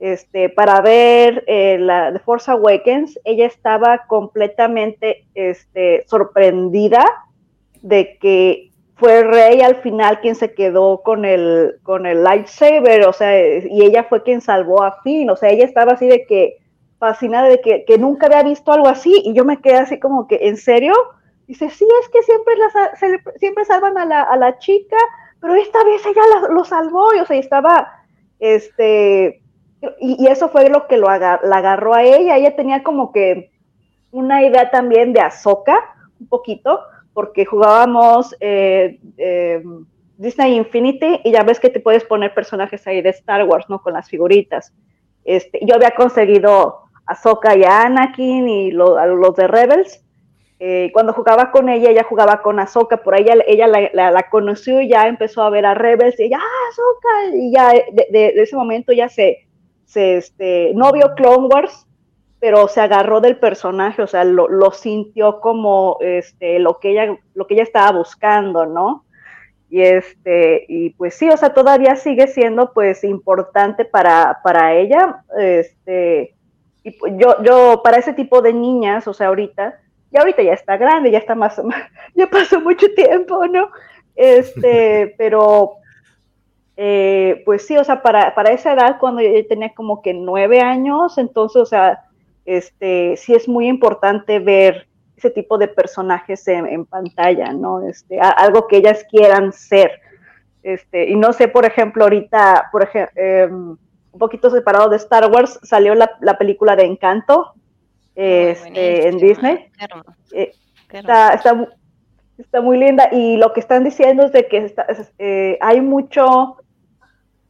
este, 0.00 0.48
para 0.48 0.80
ver 0.80 1.44
eh, 1.46 1.76
la 1.78 2.10
The 2.12 2.20
Force 2.20 2.50
Awakens, 2.50 3.20
ella 3.24 3.44
estaba 3.46 4.06
completamente 4.06 5.26
este, 5.34 6.04
sorprendida 6.06 7.04
de 7.82 8.16
que 8.18 8.70
fue 8.96 9.22
Rey 9.22 9.60
al 9.60 9.76
final 9.82 10.20
quien 10.20 10.36
se 10.36 10.54
quedó 10.54 11.02
con 11.02 11.26
el, 11.26 11.74
con 11.82 12.06
el 12.06 12.24
lightsaber, 12.24 13.06
o 13.06 13.12
sea, 13.12 13.38
y 13.38 13.82
ella 13.82 14.04
fue 14.04 14.22
quien 14.22 14.40
salvó 14.40 14.82
a 14.82 15.02
Finn, 15.02 15.28
o 15.28 15.36
sea, 15.36 15.50
ella 15.50 15.66
estaba 15.66 15.92
así 15.92 16.06
de 16.06 16.24
que 16.24 16.56
fascinada 16.98 17.48
de 17.48 17.60
que, 17.60 17.84
que 17.84 17.98
nunca 17.98 18.26
había 18.26 18.42
visto 18.42 18.72
algo 18.72 18.88
así, 18.88 19.20
y 19.22 19.34
yo 19.34 19.44
me 19.44 19.60
quedé 19.60 19.76
así 19.76 20.00
como 20.00 20.26
que, 20.26 20.48
¿en 20.48 20.56
serio? 20.56 20.94
Dice, 21.46 21.68
sí, 21.70 21.86
es 22.02 22.08
que 22.08 22.22
siempre, 22.22 22.54
se- 22.98 23.38
siempre 23.38 23.64
salvan 23.64 23.98
a 23.98 24.06
la, 24.06 24.22
a 24.22 24.36
la 24.36 24.58
chica, 24.58 24.96
pero 25.40 25.54
esta 25.54 25.84
vez 25.84 26.04
ella 26.06 26.22
la- 26.40 26.48
lo 26.48 26.64
salvó, 26.64 27.14
y 27.14 27.18
o 27.20 27.26
sea, 27.26 27.36
estaba, 27.38 27.92
este, 28.38 29.42
y, 30.00 30.26
eso 30.28 30.48
fue 30.48 30.68
lo 30.70 30.86
que 30.86 30.96
lo 30.96 31.08
agar- 31.08 31.40
la 31.44 31.56
agarró 31.58 31.94
a 31.94 32.02
ella, 32.02 32.36
ella 32.36 32.56
tenía 32.56 32.82
como 32.82 33.12
que 33.12 33.50
una 34.10 34.42
idea 34.44 34.70
también 34.70 35.12
de 35.12 35.20
Ahsoka, 35.20 35.78
un 36.20 36.28
poquito, 36.28 36.80
porque 37.12 37.44
jugábamos 37.44 38.34
eh, 38.40 39.00
eh, 39.18 39.62
Disney 40.16 40.56
Infinity 40.56 41.20
y 41.24 41.32
ya 41.32 41.42
ves 41.42 41.60
que 41.60 41.70
te 41.70 41.80
puedes 41.80 42.04
poner 42.04 42.34
personajes 42.34 42.86
ahí 42.86 43.02
de 43.02 43.10
Star 43.10 43.44
Wars, 43.46 43.66
¿no? 43.68 43.82
Con 43.82 43.92
las 43.94 44.08
figuritas. 44.08 44.72
Este, 45.24 45.60
yo 45.66 45.74
había 45.74 45.90
conseguido 45.92 46.80
a 47.06 47.12
Ahsoka 47.12 47.56
y 47.56 47.64
Anakin 47.64 48.48
y 48.48 48.70
los 48.70 49.34
de 49.36 49.46
Rebels. 49.48 50.03
Eh, 50.60 50.90
cuando 50.92 51.12
jugaba 51.12 51.50
con 51.50 51.68
ella, 51.68 51.90
ella 51.90 52.04
jugaba 52.04 52.40
con 52.42 52.60
Ahsoka, 52.60 52.98
por 52.98 53.14
ahí 53.14 53.26
ella, 53.46 53.66
la, 53.66 54.30
conoció 54.30 54.80
y 54.80 54.88
ya 54.88 55.08
empezó 55.08 55.42
a 55.42 55.50
ver 55.50 55.66
a 55.66 55.74
Rebels 55.74 56.18
y 56.20 56.24
ella, 56.24 56.38
ah, 56.40 56.68
Ahsoka, 56.70 57.36
y 57.36 57.52
ya 57.52 57.70
de, 57.72 58.06
de- 58.10 58.32
de 58.34 58.42
ese 58.42 58.56
momento 58.56 58.92
ya 58.92 59.08
se, 59.08 59.46
se 59.84 60.16
este, 60.18 60.72
no 60.74 60.92
vio 60.92 61.14
Clone 61.16 61.48
Wars, 61.52 61.86
pero 62.40 62.68
se 62.68 62.80
agarró 62.80 63.20
del 63.20 63.36
personaje, 63.38 64.02
o 64.02 64.06
sea, 64.06 64.24
lo, 64.24 64.48
lo 64.48 64.70
sintió 64.70 65.40
como 65.40 65.96
este, 66.00 66.58
lo, 66.58 66.78
que 66.78 66.90
ella, 66.92 67.16
lo 67.34 67.46
que 67.46 67.54
ella 67.54 67.62
estaba 67.64 67.96
buscando, 67.98 68.66
¿no? 68.66 69.04
Y 69.70 69.82
este, 69.82 70.66
y 70.68 70.90
pues 70.90 71.14
sí, 71.14 71.28
o 71.30 71.36
sea, 71.36 71.52
todavía 71.54 71.96
sigue 71.96 72.28
siendo 72.28 72.72
pues 72.72 73.02
importante 73.04 73.84
para, 73.84 74.40
para 74.44 74.74
ella. 74.74 75.24
Este, 75.38 76.34
y 76.84 76.92
pues 76.92 77.14
yo, 77.16 77.42
yo, 77.42 77.80
para 77.82 77.96
ese 77.98 78.12
tipo 78.12 78.42
de 78.42 78.52
niñas, 78.52 79.08
o 79.08 79.14
sea, 79.14 79.28
ahorita, 79.28 79.80
ya 80.14 80.20
ahorita 80.20 80.42
ya 80.42 80.54
está 80.54 80.78
grande, 80.78 81.10
ya 81.10 81.18
está 81.18 81.34
más, 81.34 81.60
ya 82.14 82.28
pasó 82.28 82.60
mucho 82.60 82.86
tiempo, 82.94 83.46
¿no? 83.48 83.70
Este, 84.16 85.14
pero 85.18 85.74
eh, 86.76 87.42
pues 87.44 87.66
sí, 87.66 87.76
o 87.76 87.84
sea, 87.84 88.02
para, 88.02 88.34
para 88.34 88.50
esa 88.50 88.72
edad, 88.72 88.98
cuando 88.98 89.22
yo 89.22 89.46
tenía 89.46 89.72
como 89.74 90.02
que 90.02 90.12
nueve 90.14 90.60
años, 90.60 91.18
entonces, 91.18 91.62
o 91.62 91.66
sea, 91.66 92.04
este, 92.44 93.16
sí 93.16 93.34
es 93.34 93.48
muy 93.48 93.68
importante 93.68 94.38
ver 94.40 94.86
ese 95.16 95.30
tipo 95.30 95.56
de 95.56 95.68
personajes 95.68 96.46
en, 96.48 96.66
en 96.66 96.84
pantalla, 96.84 97.52
¿no? 97.52 97.86
Este, 97.88 98.20
a- 98.20 98.30
algo 98.30 98.66
que 98.66 98.78
ellas 98.78 99.04
quieran 99.10 99.52
ser. 99.52 100.00
Este, 100.62 101.10
y 101.10 101.16
no 101.16 101.32
sé, 101.32 101.46
por 101.48 101.64
ejemplo, 101.64 102.04
ahorita, 102.04 102.68
por 102.72 102.82
ejemplo, 102.82 103.12
un 104.12 104.18
poquito 104.18 104.50
separado 104.50 104.88
de 104.88 104.96
Star 104.96 105.30
Wars, 105.30 105.60
salió 105.62 105.94
la, 105.94 106.10
la 106.20 106.38
película 106.38 106.76
de 106.76 106.84
Encanto 106.84 107.54
este, 108.14 109.08
en 109.08 109.18
Disney. 109.18 109.70
Qué 109.78 109.84
hermoso, 109.84 110.12
Eh, 110.32 110.52
está, 110.90 111.34
está, 111.34 111.54
mu- 111.54 111.66
está 112.38 112.60
muy 112.60 112.78
linda 112.78 113.08
y 113.12 113.36
lo 113.36 113.52
que 113.52 113.60
están 113.60 113.84
diciendo 113.84 114.24
es 114.24 114.32
de 114.32 114.46
que 114.48 114.58
está- 114.58 114.86
eh, 115.18 115.58
hay 115.60 115.80
mucho, 115.80 116.56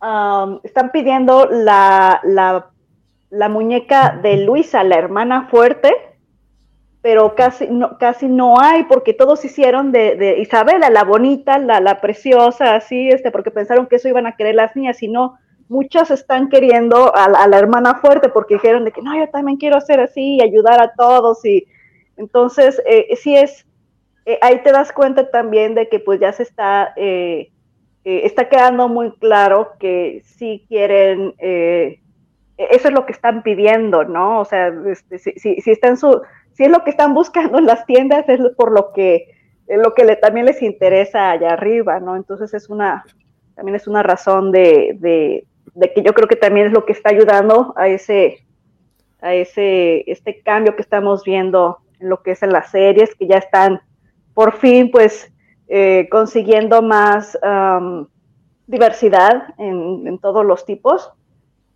am, 0.01 0.61
están 0.63 0.91
pidiendo 0.93 1.47
la, 1.51 2.21
la, 2.25 2.71
la 3.31 3.49
muñeca 3.49 4.19
de 4.23 4.39
Luisa, 4.39 4.85
la 4.85 4.97
hermana 4.97 5.49
fuerte, 5.49 5.93
pero 7.03 7.35
casi 7.35 7.67
no, 7.69 7.99
casi 7.99 8.29
no 8.29 8.59
hay 8.61 8.85
porque 8.85 9.13
todos 9.13 9.45
hicieron 9.45 9.93
de, 9.93 10.17
de 10.17 10.39
Isabela, 10.39 10.89
la 10.89 11.05
bonita, 11.05 11.59
la, 11.59 11.81
la 11.81 12.01
preciosa, 12.01 12.75
así, 12.77 13.09
este, 13.11 13.31
porque 13.31 13.51
pensaron 13.51 13.87
que 13.87 13.97
eso 13.97 14.09
iban 14.09 14.27
a 14.27 14.37
querer 14.37 14.55
las 14.55 14.75
niñas 14.75 15.03
y 15.03 15.09
no, 15.09 15.37
muchas 15.69 16.11
están 16.11 16.49
queriendo 16.49 17.15
a 17.17 17.29
la, 17.29 17.43
a 17.43 17.49
la 17.49 17.59
hermana 17.59 17.97
fuerte 17.97 18.29
porque 18.29 18.55
dijeron 18.55 18.85
de 18.85 18.93
que 18.93 19.03
no, 19.03 19.17
yo 19.17 19.29
también 19.31 19.59
quiero 19.59 19.81
ser 19.81 20.01
así 20.01 20.37
y 20.37 20.43
ayudar 20.43 20.81
a 20.81 20.93
todos 20.95 21.45
y 21.45 21.67
entonces 22.17 22.81
eh, 22.87 23.17
sí 23.17 23.37
es, 23.37 23.67
eh, 24.27 24.39
ahí 24.43 24.63
te 24.63 24.73
das 24.73 24.93
cuenta 24.93 25.31
también 25.31 25.75
de 25.75 25.89
que 25.89 26.01
pues 26.01 26.21
ya 26.21 26.33
se 26.33 26.43
está, 26.43 26.93
eh, 26.97 27.51
eh, 28.05 28.23
está 28.25 28.49
quedando 28.49 28.89
muy 28.89 29.13
claro 29.13 29.73
que 29.79 30.23
sí 30.25 30.65
quieren, 30.69 31.35
eh, 31.39 32.01
eso 32.57 32.89
es 32.89 32.95
lo 32.95 33.07
que 33.07 33.13
están 33.13 33.43
pidiendo, 33.43 34.05
¿no? 34.05 34.41
O 34.41 34.45
sea, 34.45 34.73
este, 34.87 35.19
si, 35.19 35.33
si, 35.33 35.61
si 35.61 35.71
está 35.71 35.89
en 35.89 35.97
su, 35.97 36.21
si 36.53 36.65
es 36.65 36.71
lo 36.71 36.85
que 36.85 36.91
están 36.91 37.15
buscando 37.15 37.59
en 37.59 37.67
las 37.67 37.85
tiendas, 37.87 38.29
es 38.29 38.41
por 38.57 38.73
lo 38.73 38.93
que, 38.93 39.29
lo 39.67 39.95
que 39.95 40.05
le, 40.05 40.17
también 40.17 40.47
les 40.47 40.63
interesa 40.63 41.31
allá 41.31 41.55
arriba, 41.55 41.99
¿no? 41.99 42.17
Entonces 42.17 42.53
es 42.55 42.69
una, 42.69 43.05
también 43.55 43.75
es 43.75 43.89
una 43.89 44.03
razón 44.03 44.53
de, 44.53 44.97
de, 45.01 45.47
de 45.75 45.93
que 45.93 46.03
yo 46.03 46.13
creo 46.15 46.29
que 46.29 46.37
también 46.37 46.67
es 46.69 46.73
lo 46.73 46.85
que 46.85 46.93
está 46.93 47.11
ayudando 47.11 47.75
a 47.77 47.89
ese, 47.89 48.45
a 49.21 49.35
ese, 49.35 50.11
este 50.11 50.41
cambio 50.41 50.77
que 50.77 50.83
estamos 50.83 51.25
viendo 51.25 51.79
en 52.01 52.09
lo 52.09 52.23
que 52.23 52.33
es 52.33 52.43
en 52.43 52.53
las 52.53 52.71
series, 52.71 53.15
que 53.15 53.27
ya 53.27 53.39
están 53.39 53.81
por 54.35 54.53
fin, 54.59 54.91
pues, 54.91 55.33
eh, 55.69 56.09
consiguiendo 56.11 56.83
más, 56.83 57.39
um, 57.43 58.07
diversidad 58.67 59.55
en, 59.59 60.07
en 60.07 60.19
todos 60.19 60.45
los 60.45 60.65
tipos. 60.65 61.11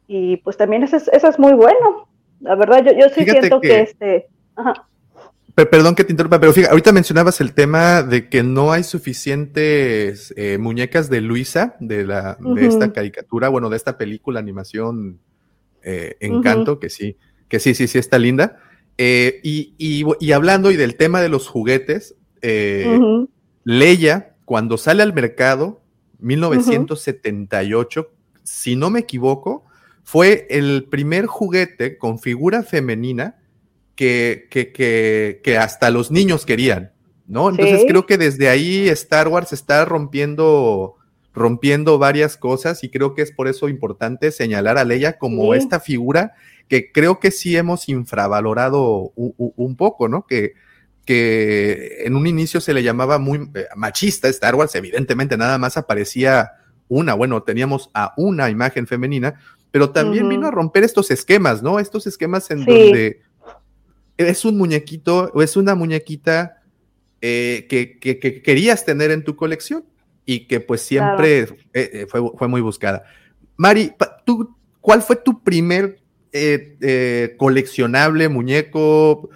Y 0.07 0.39
pues 0.39 0.57
también 0.57 0.83
eso 0.83 0.97
es, 0.97 1.09
eso 1.09 1.29
es 1.29 1.39
muy 1.39 1.53
bueno. 1.53 2.09
La 2.41 2.55
verdad, 2.55 2.83
yo, 2.85 2.93
yo 2.93 3.09
sí 3.11 3.25
Fíjate 3.25 3.41
siento 3.41 3.61
que, 3.61 3.69
que- 3.69 3.81
este. 3.81 4.29
Ajá. 4.57 4.88
Per- 5.59 5.71
Perdón 5.71 5.97
que 5.97 6.05
te 6.05 6.13
interrumpa, 6.13 6.39
pero 6.39 6.53
fíjate, 6.53 6.71
ahorita 6.71 6.93
mencionabas 6.93 7.41
el 7.41 7.53
tema 7.53 8.05
de 8.05 8.29
que 8.29 8.45
no 8.45 8.71
hay 8.71 8.85
suficientes 8.85 10.33
eh, 10.37 10.57
muñecas 10.57 11.11
de 11.11 11.21
Luisa, 11.21 11.75
de, 11.81 12.07
la, 12.07 12.39
de 12.39 12.65
esta 12.67 12.93
caricatura, 12.93 13.49
bueno, 13.49 13.69
de 13.69 13.77
esta 13.77 13.99
película, 13.99 14.39
animación 14.39 15.19
eh, 15.83 16.17
Encanto, 16.21 16.79
que 16.79 16.89
sí, 16.91 17.17
que 17.49 17.59
sí, 17.59 17.75
sí, 17.75 17.89
sí 17.89 17.99
está 17.99 18.21
linda. 18.21 18.61
Eh, 18.99 19.41
y, 19.43 19.75
y- 19.79 20.05
y 20.21 20.31
hablando 20.31 20.71
y 20.71 20.77
del 20.77 20.95
tema 20.97 21.21
de 21.21 21.29
los 21.29 21.49
juguetes, 21.49 22.15
Ujú. 22.41 23.29
Leia, 23.65 24.37
cuando 24.45 24.79
sale 24.79 25.03
al 25.03 25.13
mercado, 25.13 25.81
1978, 26.21 28.13
si 28.45 28.77
no 28.77 28.91
me 28.91 29.01
equivoco, 29.01 29.65
fue 30.05 30.47
el 30.51 30.85
primer 30.89 31.27
juguete 31.27 31.99
con 31.99 32.21
figura 32.21 32.63
femenina 32.63 33.41
que, 33.99 34.47
que, 34.49 34.71
que, 34.73 35.41
que 35.43 35.59
hasta 35.59 35.91
los 35.91 36.13
niños 36.13 36.47
querían, 36.47 36.93
¿no? 37.27 37.51
Entonces 37.51 37.81
Sí. 37.81 37.87
creo 37.89 38.07
que 38.07 38.17
desde 38.17 38.49
ahí 38.49 38.89
Star 38.91 39.27
Wars 39.27 39.53
está 39.53 39.85
rompiendo, 39.85 40.95
rompiendo 41.35 41.99
varias 41.99 42.37
cosas 42.37 42.85
y 42.85 42.91
creo 42.91 43.17
que 43.17 43.23
es 43.23 43.33
por 43.33 43.49
eso 43.49 43.69
importante 43.69 44.31
señalar 44.31 44.79
a 44.79 44.85
Leia 44.85 45.19
como 45.19 45.53
Sí. 45.53 45.59
esta 45.59 45.81
figura 45.81 46.35
que 46.69 46.93
creo 46.93 47.19
que 47.19 47.33
sí 47.33 47.57
hemos 47.57 47.89
infravalorado 47.89 49.11
un 49.17 49.77
poco, 49.77 50.09
¿no? 50.09 50.27
Que, 50.27 50.53
que 51.05 52.05
en 52.05 52.15
un 52.15 52.29
inicio 52.29 52.61
se 52.61 52.75
le 52.75 52.85
llamaba 52.85 53.19
muy 53.19 53.51
eh, 53.55 53.67
machista 53.75 54.29
Star 54.29 54.55
Wars, 54.55 54.77
evidentemente 54.77 55.37
nada 55.37 55.59
más 55.59 55.77
aparecía 55.77 56.53
una, 56.87 57.15
bueno, 57.15 57.43
teníamos 57.43 57.91
a 57.95 58.15
una 58.17 58.49
imagen 58.49 58.87
femenina, 58.87 59.41
pero 59.73 59.91
también 59.91 60.29
vino 60.29 60.47
a 60.47 60.51
romper 60.53 60.85
estos 60.85 61.11
esquemas, 61.11 61.65
¿no? 61.65 61.81
Estos 61.81 62.07
esquemas 62.07 62.49
en 62.53 62.61
Sí. 62.61 62.71
donde 62.71 63.23
es 64.19 64.45
un 64.45 64.59
muñequito 64.59 65.31
o 65.33 65.43
es 65.43 65.57
una 65.57 65.75
muñequita 65.75 66.63
eh, 67.21 67.67
que, 67.69 67.99
que- 67.99 68.19
que 68.19 68.43
querías 68.43 68.85
tener 68.85 69.11
en 69.11 69.25
tu 69.25 69.35
colección 69.37 69.85
y 70.27 70.47
que 70.47 70.61
pues 70.61 70.83
siempre 70.83 71.41
eh, 71.41 71.47
eh, 71.73 72.07
fue, 72.09 72.21
fue 72.37 72.49
muy 72.49 72.61
buscada. 72.61 73.05
Mari, 73.57 73.93
pa- 73.97 74.23
¿tú, 74.25 74.55
¿cuál 74.81 75.03
fue 75.03 75.17
tu 75.17 75.43
primer 75.43 76.01
eh, 76.33 77.35
coleccionable 77.39 78.29
muñeco 78.29 79.31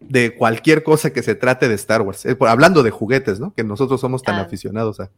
de 0.00 0.34
cualquier 0.34 0.82
cosa 0.82 1.12
que 1.12 1.22
se 1.22 1.34
trate 1.34 1.68
de 1.68 1.74
Star 1.74 2.02
Wars? 2.02 2.24
Hablando 2.40 2.82
de 2.82 2.90
juguetes, 2.90 3.38
¿no? 3.40 3.52
Que 3.54 3.62
nosotros 3.64 4.00
somos 4.00 4.22
tan 4.22 4.36
Ah. 4.36 4.42
aficionados 4.42 5.00
a... 5.00 5.10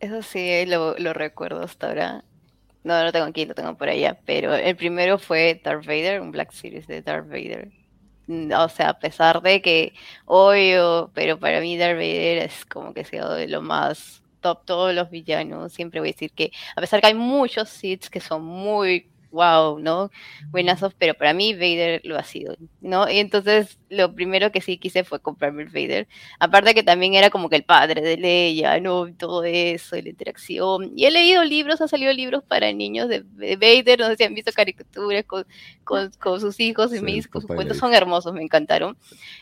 Eso 0.00 0.22
sí, 0.22 0.66
lo, 0.66 0.96
lo 0.98 1.12
recuerdo 1.14 1.62
hasta 1.62 1.88
ahora. 1.88 2.24
No, 2.86 2.96
no 2.98 3.04
lo 3.04 3.12
tengo 3.12 3.26
aquí, 3.26 3.44
lo 3.46 3.54
tengo 3.54 3.76
por 3.76 3.88
allá. 3.88 4.18
Pero 4.24 4.54
el 4.54 4.76
primero 4.76 5.18
fue 5.18 5.60
Darth 5.62 5.84
Vader, 5.86 6.20
un 6.20 6.30
Black 6.30 6.52
Series 6.52 6.86
de 6.86 7.02
Darth 7.02 7.26
Vader. 7.28 7.70
Mm, 8.28 8.52
O 8.52 8.68
sea, 8.68 8.90
a 8.90 8.98
pesar 8.98 9.42
de 9.42 9.60
que, 9.62 9.94
obvio, 10.24 11.10
pero 11.14 11.38
para 11.38 11.60
mí 11.60 11.76
Darth 11.76 11.96
Vader 11.96 12.38
es 12.38 12.64
como 12.66 12.94
que 12.94 13.04
sea 13.04 13.28
de 13.30 13.48
lo 13.48 13.62
más 13.62 14.22
top, 14.40 14.64
todos 14.64 14.94
los 14.94 15.10
villanos. 15.10 15.72
Siempre 15.72 16.00
voy 16.00 16.10
a 16.10 16.12
decir 16.12 16.32
que, 16.32 16.52
a 16.76 16.80
pesar 16.80 17.00
que 17.00 17.08
hay 17.08 17.14
muchos 17.14 17.68
Sith 17.70 18.06
que 18.08 18.20
son 18.20 18.44
muy 18.44 19.10
wow, 19.36 19.78
¿no? 19.78 20.10
Buenazos, 20.50 20.94
pero 20.98 21.14
para 21.14 21.32
mí 21.34 21.54
Vader 21.54 22.00
lo 22.04 22.18
ha 22.18 22.24
sido, 22.24 22.56
¿no? 22.80 23.08
Y 23.10 23.18
entonces 23.18 23.78
lo 23.88 24.14
primero 24.14 24.50
que 24.52 24.60
sí 24.60 24.78
quise 24.78 25.04
fue 25.04 25.20
comprarme 25.20 25.62
el 25.62 25.68
Vader. 25.68 26.08
Aparte 26.40 26.74
que 26.74 26.82
también 26.82 27.14
era 27.14 27.30
como 27.30 27.48
que 27.48 27.56
el 27.56 27.64
padre 27.64 28.00
de 28.02 28.16
Leia, 28.16 28.80
¿no? 28.80 29.06
Todo 29.14 29.44
eso, 29.44 29.96
y 29.96 30.02
la 30.02 30.08
interacción. 30.10 30.92
Y 30.96 31.06
he 31.06 31.10
leído 31.10 31.44
libros, 31.44 31.80
han 31.80 31.88
salido 31.88 32.12
libros 32.12 32.42
para 32.44 32.72
niños 32.72 33.08
de, 33.08 33.22
de 33.24 33.56
Vader, 33.56 34.00
no 34.00 34.08
sé 34.08 34.16
si 34.16 34.24
han 34.24 34.34
visto 34.34 34.52
caricaturas 34.52 35.24
con, 35.24 35.46
con, 35.84 36.10
con 36.18 36.40
sus 36.40 36.58
hijos 36.60 36.92
y 36.92 36.98
Sí, 36.98 37.04
mis 37.04 37.28
con 37.28 37.42
sus 37.42 37.50
cuentos, 37.52 37.76
son 37.78 37.94
hermosos, 37.94 38.32
me 38.34 38.42
encantaron. 38.42 38.96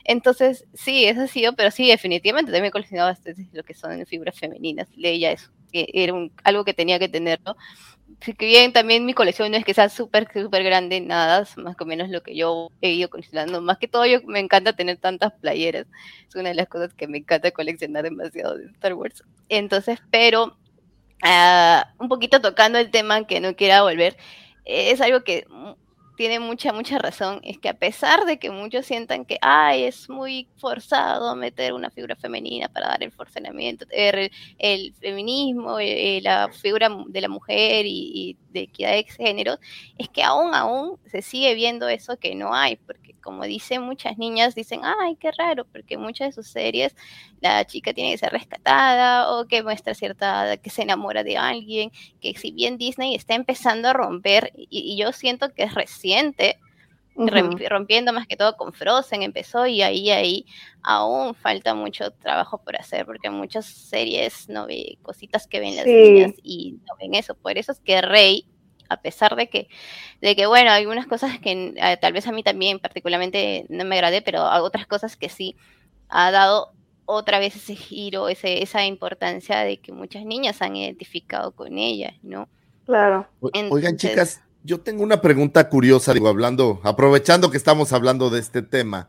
Entonces, 0.05 0.67
sí, 0.75 1.05
eso 1.05 1.23
ha 1.23 1.27
sido, 1.27 1.55
pero 1.55 1.71
sí, 1.71 1.89
definitivamente 1.89 2.53
también 2.53 2.67
he 2.69 2.73
coleccionado 2.73 3.11
bastante 3.11 3.49
lo 3.53 3.63
que 3.65 3.75
son 3.75 4.05
figuras 4.07 4.39
femeninas. 4.39 4.89
Leia 4.97 5.33
es, 5.33 5.51
que 5.73 5.87
era 5.93 6.13
un- 6.15 6.33
algo 6.45 6.65
que 6.65 6.75
tenía 6.75 6.99
que 6.99 7.09
tenerlo. 7.09 7.57
Que 8.21 8.47
bien, 8.47 8.73
también 8.73 9.05
mi 9.05 9.15
colección 9.15 9.51
no 9.51 9.57
es 9.57 9.65
que 9.65 9.75
sea 9.75 9.89
súper, 9.89 10.29
súper 10.33 10.63
grande, 10.63 11.01
nada, 11.01 11.47
más 11.57 11.77
o 11.79 11.85
menos 11.85 12.09
lo 12.09 12.23
que 12.23 12.35
yo 12.35 12.71
he 12.81 12.93
ido 12.93 13.11
coleccionando. 13.11 13.61
Más 13.61 13.79
que 13.79 13.89
todo, 13.89 14.07
yo 14.07 14.21
me 14.27 14.41
encanta 14.41 14.75
tener 14.75 14.97
tantas 14.97 15.33
playeras. 15.33 15.87
Es 16.29 16.35
una 16.35 16.51
de 16.51 16.55
las 16.55 16.69
cosas 16.69 16.95
que 16.95 17.09
me 17.09 17.19
encanta 17.19 17.51
coleccionar 17.51 18.05
demasiado 18.05 18.57
de 18.57 18.67
Star 18.67 18.95
Wars. 18.95 19.23
Entonces, 19.49 19.99
pero 20.11 20.57
ah, 21.23 21.93
un 21.99 22.09
poquito 22.09 22.41
tocando 22.41 22.79
el 22.79 22.91
tema 22.91 23.27
que 23.27 23.41
no 23.41 23.57
quiera 23.57 23.83
volver, 23.83 24.17
es 24.65 25.01
algo 25.01 25.23
que 25.25 25.47
tiene 26.17 26.39
mucha, 26.41 26.73
mucha 26.73 26.99
razón, 26.99 27.41
es 27.43 27.59
que 27.59 27.69
a 27.69 27.75
pesar 27.75 28.25
de 28.25 28.39
que 28.39 28.51
muchos 28.51 28.87
sientan 28.87 29.25
que, 29.25 29.39
ay, 29.41 29.85
es 29.85 30.09
muy 30.09 30.49
forzado 30.57 31.35
meter 31.37 31.73
una 31.73 31.91
figura 31.91 32.17
femenina 32.17 32.69
para 32.69 32.89
dar 32.89 33.03
el 33.03 33.13
forzamiento, 33.13 33.87
el, 33.91 34.31
el 34.59 34.95
feminismo, 34.95 35.79
eh, 35.81 36.21
la 36.23 36.49
figura 36.53 36.89
de 37.09 37.21
la 37.21 37.29
mujer 37.29 37.87
y, 37.87 38.13
y 38.15 38.37
de 38.53 38.61
equidad 38.61 38.93
de 38.93 39.05
género, 39.05 39.59
es 39.99 40.09
que 40.09 40.23
aún, 40.23 40.55
aún 40.55 40.99
se 41.07 41.23
sigue 41.23 41.55
viendo 41.55 41.89
eso 41.89 42.17
que 42.19 42.35
no 42.35 42.55
hay, 42.55 42.77
porque 42.77 43.15
como 43.25 43.45
dicen 43.45 43.83
muchas 43.83 44.19
niñas, 44.19 44.55
dicen, 44.55 44.83
ay, 44.85 45.17
qué 45.17 45.31
raro, 45.33 45.65
porque 45.65 45.97
muchas 45.97 46.29
de 46.29 46.43
sus 46.43 46.47
series 46.53 46.95
la 47.41 47.65
chica 47.67 47.93
tiene 47.95 48.13
que 48.13 48.19
ser 48.19 48.33
rescatada 48.33 49.33
o 49.35 49.47
que 49.47 49.63
muestra 49.63 49.95
cierta, 49.95 50.57
que 50.59 50.71
se 50.71 50.83
enamora 50.83 51.25
de 51.25 51.37
alguien, 51.39 51.91
que 52.21 52.35
si 52.37 52.53
bien 52.53 52.79
Disney 52.79 53.15
está 53.15 53.35
empezando 53.35 53.89
a 53.89 53.93
romper, 53.95 54.53
y, 54.57 54.69
y 54.71 54.97
yo 54.99 55.13
siento 55.13 55.53
que 55.55 55.65
es 55.65 55.75
reciente, 56.05 56.59
rem- 57.17 57.55
Ujú. 57.55 57.65
rompiendo 57.69 58.13
más 58.13 58.27
que 58.27 58.37
todo 58.37 58.57
con 58.57 58.73
Frozen 58.73 59.23
empezó 59.23 59.67
y 59.67 59.83
ahí, 59.83 60.11
ahí 60.11 60.47
aún 60.83 61.35
falta 61.35 61.75
mucho 61.75 62.11
trabajo 62.11 62.59
por 62.59 62.77
hacer, 62.77 63.07
porque 63.07 63.31
muchas 63.31 63.65
series 63.67 64.49
no 64.49 64.67
ve 64.67 64.99
cositas 65.03 65.47
que 65.47 65.61
ven 65.61 65.77
las 65.77 65.85
Sí. 65.85 65.93
niñas 65.93 66.33
y 66.43 66.73
no 66.87 66.95
ven 67.01 67.15
eso. 67.15 67.35
Por 67.35 67.57
eso 67.57 67.73
es 67.73 67.81
que 67.81 68.03
Rey, 68.03 68.47
a 68.89 69.01
pesar 69.01 69.35
de 69.37 69.49
que, 69.49 69.69
de 70.21 70.37
que 70.37 70.47
bueno, 70.47 70.71
hay 70.73 70.83
algunas 70.83 71.07
cosas 71.07 71.39
que 71.39 71.75
eh, 71.77 71.97
tal 72.01 72.13
vez 72.13 72.27
a 72.27 72.33
mí 72.33 72.43
también 72.43 72.79
particularmente 72.81 73.65
no 73.71 73.85
me 73.85 73.95
agradé, 73.95 74.21
pero 74.21 74.47
hay 74.47 74.61
otras 74.61 74.87
cosas 74.87 75.17
que 75.17 75.29
sí 75.29 75.57
ha 76.09 76.31
dado 76.31 76.73
otra 77.07 77.39
vez 77.39 77.55
ese 77.57 77.77
giro, 77.77 78.29
ese, 78.29 78.63
esa 78.63 78.85
importancia 78.85 79.61
de 79.61 79.77
que 79.79 79.93
muchas 79.93 80.25
niñas 80.25 80.61
han 80.63 80.75
identificado 80.77 81.53
con 81.53 81.79
ella, 81.79 82.15
¿no? 82.23 82.49
Claro. 82.87 83.27
O- 83.41 83.47
Oigan, 83.49 83.67
Entonces- 83.67 84.11
chicas, 84.11 84.43
yo 84.65 84.81
tengo 84.81 85.03
una 85.05 85.21
pregunta 85.21 85.69
curiosa, 85.69 86.13
digo, 86.13 86.29
hablando, 86.29 86.81
aprovechando 86.83 87.51
que 87.51 87.57
estamos 87.59 87.93
hablando 87.93 88.31
de 88.31 88.41
este 88.41 88.63
tema. 88.63 89.09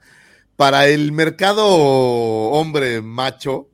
Para 0.56 0.88
el 0.88 1.12
mercado 1.12 1.66
hombre 1.66 3.02
macho, 3.02 3.68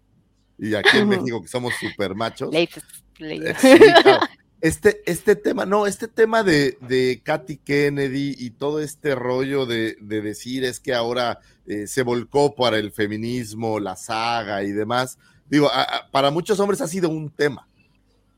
y 0.58 0.74
aquí 0.76 0.98
en. 0.98 1.10
México 1.10 1.41
que 1.41 1.48
somos 1.48 1.74
super 1.80 2.16
machos, 2.16 2.49
claro. 3.14 4.20
Este, 4.62 5.02
este 5.08 5.36
tema, 5.36 5.66
no, 5.66 5.88
este 5.88 6.08
tema 6.08 6.44
de, 6.44 6.78
de 6.82 7.20
Katy 7.24 7.58
Kennedy 7.58 8.36
y 8.38 8.52
todo 8.52 8.80
este 8.80 9.16
rollo 9.16 9.66
de, 9.66 9.98
de 9.99 10.22
decir 10.22 10.64
es 10.64 10.80
que 10.80 10.94
ahora 10.94 11.40
eh, 11.66 11.88
se 11.88 12.03
volcó 12.03 12.53
para 12.56 12.78
el 12.78 12.91
feminismo, 12.91 13.80
la 13.80 13.95
saga 13.95 14.62
y 14.64 14.72
demás, 14.72 15.18
digo, 15.49 15.68
a- 15.72 15.82
a- 15.82 16.12
para 16.12 16.30
muchos 16.30 16.60
hombres 16.60 16.80
ha 16.82 16.88
sido 16.88 17.10
un 17.10 17.32
tema. 17.32 17.68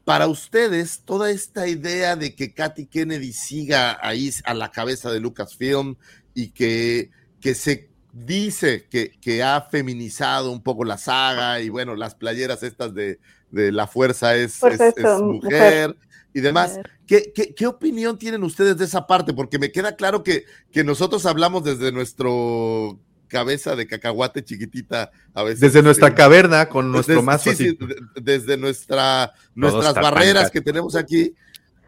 Para 0.05 0.27
ustedes, 0.27 1.01
toda 1.05 1.31
esta 1.31 1.67
idea 1.67 2.15
de 2.15 2.35
que 2.35 2.53
Katy 2.53 2.87
Kennedy 2.87 3.31
siga 3.31 3.97
ahí 4.01 4.29
a 4.43 4.53
la 4.53 4.69
cabeza 4.69 5.11
de 5.11 5.19
Lucasfilm 5.21 5.95
y 6.33 6.49
que, 6.49 7.09
que 7.39 7.55
se 7.55 7.89
dice 8.11 8.85
que, 8.89 9.11
que 9.21 9.41
ha 9.43 9.61
feminizado 9.61 10.51
un 10.51 10.61
poco 10.61 10.83
la 10.83 10.97
saga 10.97 11.61
y 11.61 11.69
bueno, 11.69 11.95
las 11.95 12.15
playeras 12.15 12.63
estas 12.63 12.93
de, 12.93 13.19
de 13.51 13.71
la 13.71 13.87
fuerza 13.87 14.35
es, 14.35 14.61
es- 14.63 14.81
es, 14.81 15.21
mujer. 15.21 15.95
y 16.33 16.41
demás. 16.41 16.79
¿Qué, 17.07 17.31
qué, 17.33 17.53
qué 17.55 17.65
opinión 17.67 18.17
tienen 18.17 18.43
ustedes 18.43 18.77
de 18.77 18.85
esa 18.85 19.07
parte? 19.07 19.33
Porque 19.33 19.57
me 19.59 19.71
queda 19.71 19.95
claro 19.95 20.21
que, 20.23 20.45
que 20.71 20.83
nosotros 20.83 21.25
hablamos 21.25 21.63
desde 21.63 21.91
nuestro 21.93 22.99
cabeza 23.33 23.75
de 23.75 23.87
cacahuate 23.87 24.43
chiquitita 24.43 25.11
a 25.33 25.43
veces. 25.43 25.59
Desde 25.59 25.81
nuestra 25.81 26.09
Sí. 26.09 26.13
caverna 26.15 26.69
con 26.69 26.91
nuestro 26.91 27.15
Desde- 27.15 27.25
mazo 27.25 27.49
sí, 27.51 27.55
sí, 27.71 27.77
desde 28.21 28.55
nuestra, 28.57 29.33
nuestras 29.55 29.95
barreras 29.95 30.43
panca. 30.43 30.49
que 30.51 30.61
tenemos 30.61 30.95
aquí, 30.95 31.33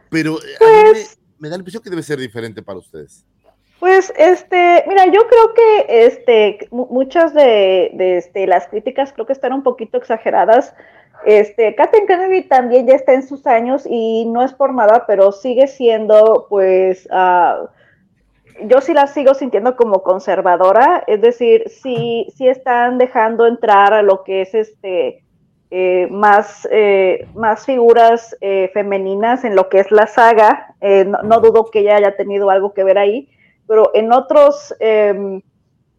pero 0.09 0.38
eh, 0.39 0.55
Pues 0.59 1.17
me, 1.39 1.43
me 1.45 1.49
da 1.49 1.55
la 1.57 1.61
impresión 1.61 1.81
que 1.84 1.89
debe 1.89 2.03
ser 2.03 2.19
diferente 2.19 2.61
para 2.61 2.80
ustedes. 2.80 3.23
Pues, 3.80 4.11
este, 4.17 4.84
mira, 4.88 5.05
yo 5.05 5.22
creo 5.27 5.53
que 5.53 6.05
este, 6.07 6.67
mu- 6.72 6.88
muchas 6.89 7.34
de, 7.34 7.91
de, 7.93 8.17
este, 8.17 8.47
las 8.47 8.67
críticas 8.67 9.13
creo 9.13 9.26
que 9.27 9.34
están 9.34 9.53
un 9.53 9.63
poquito 9.63 9.97
exageradas. 9.97 10.73
Este, 11.26 11.76
Kathleen 11.76 12.07
Kennedy 12.07 12.43
también 12.47 12.88
ya 12.88 12.95
está 12.95 13.13
en 13.13 13.27
sus 13.27 13.45
años 13.47 13.84
y 13.89 14.26
no 14.26 14.43
es 14.43 14.53
por 14.53 14.73
nada, 14.73 15.05
pero 15.07 15.31
sigue 15.31 15.67
siendo, 15.67 16.47
pues, 16.49 17.07
ah, 17.11 17.69
yo 18.64 18.82
sí 18.82 18.94
la 18.94 19.07
sigo 19.07 19.34
sintiendo 19.34 19.76
como 19.76 20.03
conservadora, 20.03 21.03
es 21.07 21.22
decir, 21.22 21.64
sí, 21.68 22.27
sí 22.36 22.48
están 22.48 22.98
dejando 22.98 23.45
entrar 23.45 23.94
a 23.94 24.02
lo 24.02 24.23
que 24.23 24.41
es 24.41 24.56
este, 24.56 25.23
eh, 25.72 26.07
más, 26.10 26.68
eh, 26.72 27.27
más 27.36 27.65
figuras 27.65 28.36
eh, 28.41 28.69
femeninas 28.73 29.44
en 29.44 29.56
lo 29.56 29.69
que 29.69 29.80
es 29.80 29.91
la 29.91 30.07
saga. 30.07 30.76
Eh, 30.82 31.06
no, 31.06 31.22
no 31.23 31.40
dudo 31.41 31.69
que 31.72 31.80
ella 31.80 31.98
haya 31.98 32.15
tenido 32.15 32.49
algo 32.49 32.73
que 32.73 32.84
ver 32.84 32.98
ahí, 32.98 33.30
pero 33.68 33.91
en 33.94 34.14
otros, 34.14 34.73
em, 34.80 35.41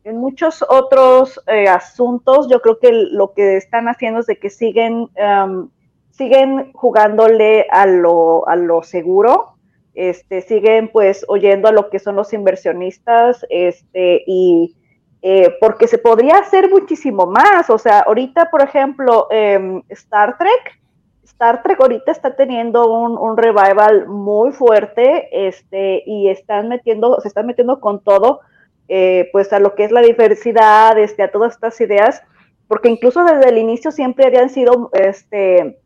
en 0.05 0.17
muchos 0.19 0.65
otros 0.69 1.41
eh, 1.47 1.69
asuntos, 1.69 2.49
yo 2.49 2.63
creo 2.63 2.79
que 2.79 2.93
lo 2.93 3.33
que 3.33 3.57
están 3.57 3.89
haciendo 3.89 4.21
es 4.21 4.27
de 4.27 4.39
que 4.39 4.51
siguen, 4.51 5.09
em, 5.17 5.69
siguen 6.11 6.73
jugándole 6.73 7.67
a 7.71 7.87
lo, 7.87 8.49
a 8.49 8.57
lo 8.57 8.83
seguro, 8.83 9.56
este, 9.97 10.43
siguen 10.43 10.89
pues 10.89 11.25
oyendo 11.27 11.67
a 11.69 11.73
lo 11.73 11.91
que 11.91 11.99
son 11.99 12.15
los 12.15 12.33
inversionistas, 12.33 13.45
este, 13.51 14.23
y 14.27 14.77
eh, 15.23 15.57
porque 15.61 15.89
se 15.89 15.99
podría 15.99 16.37
hacer 16.39 16.71
muchísimo 16.71 17.27
más. 17.27 17.69
O 17.71 17.79
sea, 17.79 18.01
ahorita, 18.01 18.51
por 18.51 18.63
ejemplo, 18.63 19.27
em, 19.31 19.83
Star 19.89 20.39
Trek, 20.39 20.81
Star 21.25 21.63
Trek 21.63 21.81
ahorita 21.81 22.13
está 22.13 22.37
teniendo 22.37 22.89
un, 22.93 23.19
un 23.19 23.37
revival 23.37 24.07
muy 24.07 24.53
fuerte, 24.53 25.29
este, 25.33 26.03
y 26.07 26.29
están 26.29 26.69
metiendo, 26.69 27.21
se 27.21 27.29
están 27.29 27.47
metiendo 27.47 27.81
con 27.81 28.01
todo, 28.05 28.41
eh, 28.89 29.29
pues 29.33 29.53
a 29.53 29.59
lo 29.59 29.75
que 29.75 29.85
es 29.85 29.91
la 29.91 30.01
diversidad, 30.03 30.97
este, 30.99 31.23
a 31.25 31.31
todas 31.33 31.55
estas 31.55 31.81
ideas, 31.81 32.23
porque 32.69 32.89
incluso 32.89 33.25
desde 33.25 33.49
el 33.49 33.59
inicio 33.59 33.91
siempre 33.91 34.27
habían 34.27 34.51
sido, 34.51 34.91
este, 34.93 35.79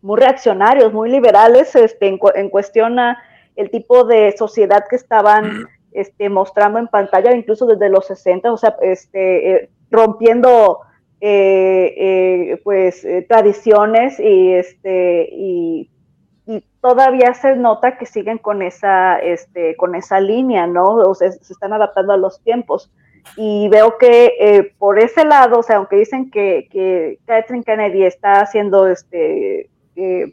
muy 0.00 0.18
reaccionarios, 0.18 0.92
muy 0.92 1.10
liberales, 1.10 1.74
este, 1.76 2.06
en, 2.06 2.18
cu- 2.18 2.32
en 2.34 2.48
cuestión 2.48 2.98
a 2.98 3.18
el 3.58 3.70
tipo 3.70 4.04
de 4.04 4.34
sociedad 4.38 4.84
que 4.88 4.96
estaban 4.96 5.66
este, 5.92 6.28
mostrando 6.28 6.78
en 6.78 6.86
pantalla, 6.86 7.34
incluso 7.34 7.66
desde 7.66 7.88
los 7.88 8.06
60, 8.06 8.52
o 8.52 8.56
sea, 8.56 8.76
este, 8.82 9.54
eh, 9.54 9.70
rompiendo 9.90 10.78
eh, 11.20 11.94
eh, 11.96 12.60
pues 12.62 13.04
tradiciones 13.28 14.20
y 14.20 14.52
este 14.52 15.28
y, 15.32 15.90
y 16.46 16.62
todavía 16.80 17.34
se 17.34 17.56
nota 17.56 17.98
que 17.98 18.06
siguen 18.06 18.38
con 18.38 18.62
esa 18.62 19.18
este 19.18 19.74
con 19.74 19.96
esa 19.96 20.20
línea 20.20 20.68
no 20.68 20.84
o 20.84 21.14
sea 21.16 21.32
se 21.32 21.52
están 21.52 21.72
adaptando 21.72 22.12
a 22.12 22.16
los 22.16 22.40
tiempos. 22.42 22.92
Y 23.36 23.68
veo 23.68 23.98
que 23.98 24.72
por 24.78 25.00
ese 25.00 25.24
lado 25.24 25.58
o 25.58 25.62
sea 25.64 25.78
aunque 25.78 25.96
dicen 25.96 26.30
que, 26.30 26.68
que 26.70 27.18
Kathleen 27.26 27.64
Kennedy 27.64 28.04
está 28.04 28.40
haciendo 28.40 28.86
este 28.86 29.68
eh, 30.00 30.32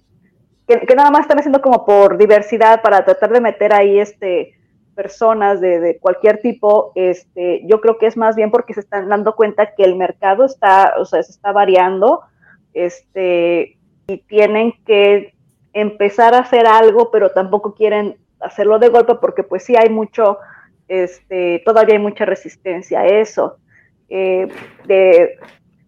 que, 0.68 0.96
nada 0.96 1.12
más 1.12 1.22
están 1.22 1.40
haciendo 1.40 1.62
como 1.62 1.86
por 1.86 2.18
diversidad 2.18 2.82
para 2.82 3.04
tratar 3.06 3.32
de 3.32 3.42
meter 3.42 3.74
ahí 3.74 4.00
este 4.00 4.56
personas 4.96 5.60
de, 5.60 5.82
de, 5.82 5.98
cualquier 5.98 6.42
tipo, 6.42 6.94
este, 6.96 7.62
yo 7.66 7.82
creo 7.82 7.98
que 7.98 8.06
es 8.06 8.16
más 8.16 8.38
bien 8.38 8.50
porque 8.50 8.74
se 8.74 8.80
están 8.80 9.10
dando 9.10 9.36
cuenta 9.36 9.76
que 9.76 9.84
el 9.84 9.98
mercado 9.98 10.46
está, 10.46 10.94
o 10.98 11.04
sea, 11.04 11.22
se 11.22 11.32
está 11.32 11.52
variando, 11.52 12.22
este, 12.74 13.78
y 14.08 14.18
tienen 14.20 14.74
que 14.86 15.34
empezar 15.74 16.34
a 16.34 16.40
hacer 16.40 16.66
algo, 16.66 17.12
pero 17.12 17.32
tampoco 17.32 17.76
quieren 17.76 18.18
hacerlo 18.40 18.80
de 18.80 18.90
golpe 18.90 19.16
porque 19.16 19.44
pues 19.44 19.64
sí 19.64 19.76
hay 19.76 19.90
mucho, 19.90 20.38
este, 20.88 21.62
todavía 21.66 21.96
hay 21.96 22.02
mucha 22.02 22.26
resistencia 22.26 23.02
a 23.02 23.08
eso. 23.08 23.58
Eh, 24.08 24.48
de, 24.86 25.38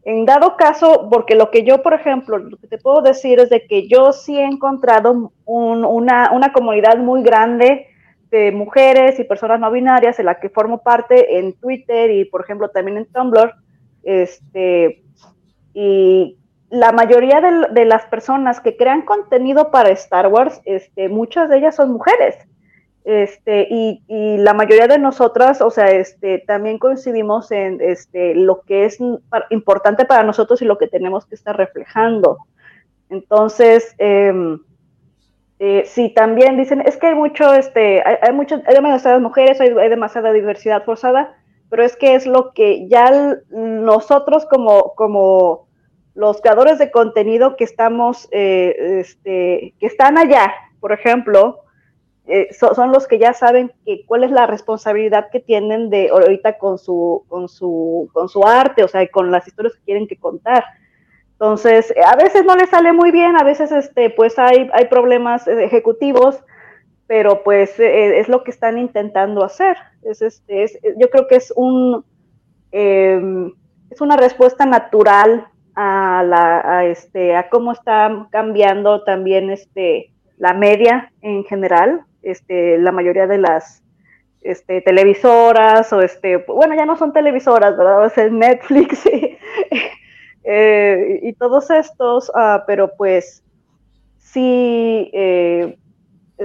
en 0.08 0.26
dado 0.26 0.56
caso, 0.56 1.10
porque 1.12 1.36
lo 1.36 1.52
que 1.52 1.66
yo, 1.66 1.84
por 1.84 1.94
ejemplo, 1.94 2.38
lo 2.38 2.56
que 2.56 2.68
te 2.68 2.78
puedo 2.78 3.02
decir 3.02 3.42
es 3.42 3.50
de 3.50 3.68
que 3.68 3.90
yo 3.90 4.14
sí 4.14 4.40
he 4.40 4.46
encontrado 4.46 5.34
un, 5.44 5.84
una, 5.84 6.54
comunidad 6.54 6.98
muy 6.98 7.24
grande, 7.24 7.88
de 8.32 8.54
mujeres 8.54 9.20
y 9.20 9.26
personas 9.26 9.60
no 9.60 9.70
binarias 9.70 10.18
en 10.18 10.28
la 10.28 10.40
que 10.40 10.48
formo 10.48 10.78
parte 10.78 11.40
en 11.40 11.54
Twitter 11.60 12.10
y 12.12 12.26
por 12.26 12.42
ejemplo 12.42 12.70
también 12.70 12.98
en 12.98 13.06
Tumblr 13.06 13.54
este 14.04 15.02
y 15.74 16.38
la 16.70 16.92
mayoría 16.92 17.40
de, 17.40 17.68
de, 17.72 17.86
las 17.86 18.06
personas 18.08 18.60
que 18.60 18.76
crean 18.76 19.04
contenido 19.04 19.72
para 19.72 19.92
Star 19.92 20.28
Wars 20.28 20.60
este 20.66 21.08
muchas 21.08 21.50
de 21.50 21.60
ellas 21.60 21.78
son 21.78 21.94
mujeres 21.94 22.36
este 23.08 23.68
y, 23.70 24.04
y 24.08 24.38
la 24.38 24.54
mayoría 24.54 24.88
de 24.88 25.00
nosotras 25.00 25.62
o 25.62 25.72
sea 25.72 25.92
este 25.92 26.40
también 26.40 26.78
coincidimos 26.78 27.52
en 27.52 27.80
este 27.82 28.36
lo 28.36 28.62
que 28.62 28.86
es 28.86 29.00
importante 29.50 30.06
para 30.06 30.24
nosotros 30.24 30.62
y 30.62 30.66
lo 30.66 30.78
que 30.78 30.88
tenemos 30.88 31.26
que 31.26 31.36
estar 31.36 31.56
reflejando. 31.56 32.38
Entonces 33.10 33.96
eh, 33.98 34.34
eh, 35.60 35.86
sí, 35.88 36.10
también 36.10 36.56
dicen, 36.56 36.82
es 36.82 36.98
que 36.98 37.08
hay 37.08 37.16
mucho, 37.16 37.54
este, 37.54 38.04
hay, 38.04 38.32
mucho, 38.32 38.62
hay 38.68 38.76
demasiadas 38.76 39.22
mujeres, 39.22 39.60
hay, 39.60 39.70
hay, 39.70 39.90
demasiada 39.90 40.32
diversidad 40.32 40.84
forzada, 40.84 41.36
pero 41.70 41.84
es 41.84 41.96
que 41.96 42.14
es 42.14 42.28
lo 42.28 42.54
que 42.54 42.88
ya 42.88 43.40
nosotros 43.50 44.46
como, 44.46 44.94
como 44.96 45.68
los 46.14 46.42
creadores 46.42 46.78
de 46.78 46.92
contenido 46.92 47.56
que 47.56 47.64
estamos, 47.64 48.28
eh, 48.32 49.00
este, 49.00 49.74
que 49.80 49.88
están 49.88 50.20
allá, 50.20 50.54
por 50.80 50.92
ejemplo, 50.92 51.62
eh, 52.28 52.50
so, 52.54 52.76
son 52.76 52.92
los 52.92 53.08
que 53.08 53.20
ya 53.20 53.34
saben 53.34 53.72
que, 53.86 54.06
cuál 54.06 54.24
es 54.24 54.32
la 54.32 54.46
responsabilidad 54.46 55.30
que 55.32 55.40
tienen 55.40 55.90
de 55.90 56.10
ahorita 56.10 56.58
con 56.58 56.78
su, 56.78 57.24
con 57.28 57.48
su, 57.48 58.10
con 58.14 58.28
su 58.30 58.46
arte, 58.46 58.84
o 58.84 58.88
sea, 58.88 59.08
con 59.08 59.32
las 59.32 59.48
historias 59.48 59.76
que 59.76 59.84
quieren 59.86 60.08
que 60.08 60.18
contar. 60.18 60.64
Entonces, 61.34 61.94
a 62.04 62.16
veces 62.16 62.46
no 62.46 62.56
les 62.56 62.70
sale 62.70 62.94
muy 62.94 63.12
bien, 63.12 63.38
a 63.38 63.44
veces 63.44 63.72
este, 63.72 64.10
pues 64.10 64.38
hay, 64.40 64.70
hay 64.74 64.86
problemas 64.86 65.48
ejecutivos, 65.48 66.44
pero 67.06 67.44
pues 67.44 67.80
eh, 67.80 68.20
es 68.20 68.28
lo 68.28 68.44
que 68.44 68.52
están 68.52 68.78
intentando 68.78 69.44
hacer. 69.44 69.78
Es, 70.04 70.22
este, 70.22 70.64
es, 70.64 70.78
yo 70.98 71.10
creo 71.10 71.28
que 71.28 71.36
es 71.36 71.54
un 71.56 72.04
eh, 72.72 73.22
es 73.90 74.02
una 74.02 74.18
respuesta 74.18 74.66
natural 74.66 75.48
a 75.76 76.24
la 76.24 76.86
este 76.86 77.36
a 77.36 77.50
cómo 77.50 77.72
está 77.72 78.28
cambiando 78.32 79.04
también 79.04 79.50
este 79.52 80.12
la 80.38 80.54
media 80.54 81.12
en 81.22 81.44
general, 81.46 82.06
este 82.24 82.78
la 82.78 82.92
mayoría 82.92 83.28
de 83.28 83.38
las 83.38 83.84
este, 84.42 84.82
televisoras 84.82 85.92
o 85.92 86.02
este 86.02 86.38
bueno 86.38 86.76
ya 86.76 86.86
no 86.86 86.98
son 86.98 87.14
televisoras, 87.14 87.76
¿verdad? 87.78 88.06
O 88.06 88.10
sea, 88.10 88.30
Netflix 88.30 89.06
y, 89.06 89.38
eh, 90.44 91.20
y 91.24 91.34
todos 91.34 91.70
estos, 91.70 92.30
uh, 92.30 92.62
pero 92.66 92.92
pues 92.96 93.44
sí 94.18 95.10
eh, 95.14 95.78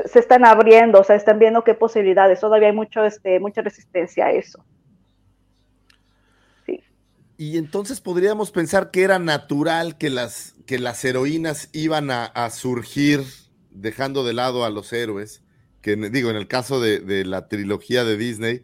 se 0.06 0.18
están 0.18 0.44
abriendo, 0.44 1.00
o 1.00 1.04
sea, 1.04 1.16
están 1.16 1.38
viendo 1.38 1.64
qué 1.64 1.74
posibilidades. 1.74 2.40
Todavía 2.40 2.68
hay 2.68 2.74
mucho, 2.74 3.04
este, 3.04 3.38
mucha 3.40 3.62
resistencia 3.62 4.26
a 4.26 4.32
eso. 4.32 4.64
Y 7.36 7.58
entonces 7.58 8.00
podríamos 8.00 8.52
pensar 8.52 8.90
que 8.90 9.02
era 9.02 9.18
natural 9.18 9.98
que 9.98 10.10
las, 10.10 10.54
que 10.64 10.78
las 10.78 11.04
heroínas 11.04 11.68
iban 11.72 12.10
a 12.10 12.50
surgir 12.50 13.24
dejando 13.70 14.22
de 14.24 14.32
lado 14.32 14.64
a 14.64 14.70
los 14.70 14.92
héroes, 14.92 15.41
que 15.82 15.96
digo, 15.96 16.30
en 16.30 16.36
el 16.36 16.46
caso 16.46 16.80
de, 16.80 17.00
de 17.00 17.24
la 17.24 17.48
trilogía 17.48 18.04
de 18.04 18.16
Disney, 18.16 18.62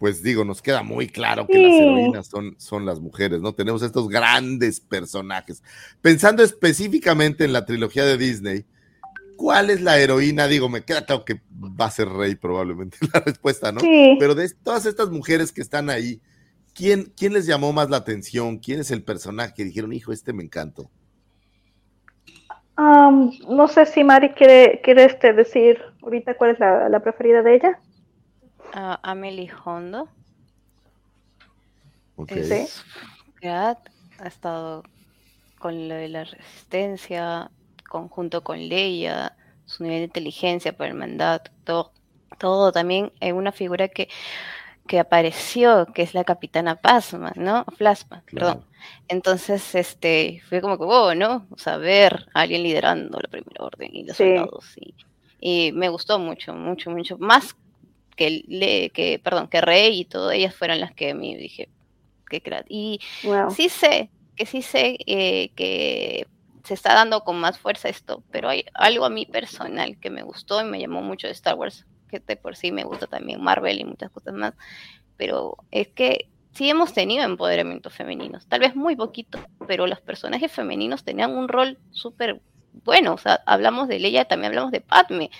pues 0.00 0.22
digo, 0.22 0.46
nos 0.46 0.62
queda 0.62 0.82
muy 0.82 1.08
claro 1.08 1.46
que 1.46 1.52
sí. 1.52 1.62
las 1.62 1.74
heroínas 1.74 2.26
son, 2.26 2.54
son 2.58 2.86
las 2.86 3.00
mujeres, 3.00 3.42
¿no? 3.42 3.52
Tenemos 3.52 3.82
estos 3.82 4.08
grandes 4.08 4.80
personajes. 4.80 5.62
Pensando 6.00 6.42
específicamente 6.42 7.44
en 7.44 7.52
la 7.52 7.66
trilogía 7.66 8.06
de 8.06 8.16
Disney, 8.16 8.64
¿cuál 9.36 9.68
es 9.68 9.82
la 9.82 9.98
heroína? 9.98 10.48
Digo, 10.48 10.70
me 10.70 10.84
queda 10.84 11.04
claro 11.04 11.26
que 11.26 11.42
va 11.50 11.84
a 11.84 11.90
ser 11.90 12.08
Rey 12.08 12.34
probablemente 12.34 12.96
la 13.12 13.20
respuesta, 13.20 13.72
¿no? 13.72 13.80
Sí. 13.80 14.16
Pero 14.18 14.34
de 14.34 14.48
todas 14.62 14.86
estas 14.86 15.10
mujeres 15.10 15.52
que 15.52 15.60
están 15.60 15.90
ahí, 15.90 16.22
¿quién, 16.72 17.12
¿quién 17.14 17.34
les 17.34 17.44
llamó 17.44 17.74
más 17.74 17.90
la 17.90 17.98
atención? 17.98 18.56
¿Quién 18.56 18.80
es 18.80 18.90
el 18.90 19.02
personaje 19.02 19.52
que 19.54 19.66
dijeron, 19.66 19.92
hijo, 19.92 20.12
este 20.12 20.32
me 20.32 20.44
encantó? 20.44 20.90
Um, 22.80 23.30
no 23.46 23.68
sé 23.68 23.84
si 23.84 24.02
Mari 24.02 24.30
quiere, 24.30 24.80
quiere 24.82 25.04
este 25.04 25.34
decir 25.34 25.82
ahorita 26.02 26.34
cuál 26.38 26.52
es 26.52 26.60
la, 26.60 26.88
la 26.88 27.00
preferida 27.00 27.42
de 27.42 27.56
ella. 27.56 27.78
Uh, 28.74 28.96
Amelie 29.02 29.50
Hondo. 29.64 30.08
Okay. 32.16 32.38
Es, 32.38 32.82
ha 33.42 33.76
estado 34.24 34.82
con 35.58 35.90
lo 35.90 35.94
de 35.94 36.08
la 36.08 36.24
resistencia, 36.24 37.50
conjunto 37.86 38.42
con 38.42 38.58
Leia, 38.58 39.36
su 39.66 39.82
nivel 39.82 39.98
de 39.98 40.04
inteligencia 40.04 40.74
para 40.74 40.88
el 40.88 40.96
mandato, 40.96 41.50
todo, 41.64 41.92
todo 42.38 42.72
también 42.72 43.12
en 43.20 43.36
una 43.36 43.52
figura 43.52 43.88
que, 43.88 44.08
que 44.90 44.98
apareció, 44.98 45.86
que 45.94 46.02
es 46.02 46.14
la 46.14 46.24
capitana 46.24 46.74
Pasma, 46.74 47.32
¿no? 47.36 47.64
Plasma, 47.78 48.24
claro. 48.26 48.46
perdón. 48.46 48.66
Entonces, 49.06 49.76
este, 49.76 50.42
fue 50.48 50.60
como 50.60 50.78
que, 50.78 50.84
wow, 50.84 51.14
¿no? 51.14 51.46
O 51.52 51.58
sea, 51.58 51.76
ver 51.76 52.26
a 52.34 52.40
alguien 52.40 52.64
liderando 52.64 53.20
la 53.22 53.28
primera 53.28 53.64
orden 53.64 53.88
y 53.94 54.02
los 54.02 54.16
sí. 54.16 54.24
soldados. 54.24 54.64
Y, 54.74 54.94
y 55.40 55.70
me 55.70 55.88
gustó 55.90 56.18
mucho, 56.18 56.54
mucho, 56.54 56.90
mucho. 56.90 57.16
Más 57.18 57.54
que, 58.16 58.42
le, 58.48 58.90
que, 58.90 59.20
perdón, 59.20 59.46
que 59.46 59.60
Rey 59.60 60.00
y 60.00 60.04
todo, 60.06 60.32
ellas 60.32 60.56
fueron 60.56 60.80
las 60.80 60.92
que 60.92 61.12
a 61.12 61.14
mí 61.14 61.36
dije, 61.36 61.68
qué 62.28 62.40
crack. 62.40 62.66
Y 62.68 62.98
wow. 63.22 63.48
sí 63.52 63.68
sé, 63.68 64.10
que 64.34 64.44
sí 64.44 64.60
sé 64.60 64.98
eh, 65.06 65.52
que 65.54 66.26
se 66.64 66.74
está 66.74 66.94
dando 66.94 67.22
con 67.22 67.38
más 67.38 67.60
fuerza 67.60 67.88
esto, 67.88 68.24
pero 68.32 68.48
hay 68.48 68.64
algo 68.74 69.04
a 69.04 69.10
mí 69.10 69.24
personal 69.24 70.00
que 70.00 70.10
me 70.10 70.24
gustó 70.24 70.60
y 70.60 70.64
me 70.64 70.80
llamó 70.80 71.00
mucho 71.00 71.28
de 71.28 71.32
Star 71.32 71.54
Wars, 71.54 71.86
que 72.10 72.20
de 72.20 72.36
por 72.36 72.56
sí 72.56 72.72
me 72.72 72.84
gusta 72.84 73.06
también 73.06 73.42
Marvel 73.42 73.80
y 73.80 73.84
muchas 73.84 74.10
cosas 74.10 74.34
más, 74.34 74.54
pero 75.16 75.56
es 75.70 75.88
que 75.88 76.28
sí 76.52 76.68
hemos 76.68 76.92
tenido 76.92 77.24
empoderamientos 77.24 77.94
femeninos, 77.94 78.46
tal 78.46 78.60
vez 78.60 78.74
muy 78.74 78.96
poquito, 78.96 79.38
pero 79.66 79.86
los 79.86 80.00
personajes 80.00 80.50
femeninos 80.52 81.04
tenían 81.04 81.36
un 81.36 81.48
rol 81.48 81.78
súper 81.90 82.40
bueno, 82.84 83.14
o 83.14 83.18
sea, 83.18 83.40
hablamos 83.46 83.88
de 83.88 83.98
Leia, 83.98 84.24
también 84.26 84.50
hablamos 84.52 84.70
de 84.72 84.80
Padme. 84.80 85.30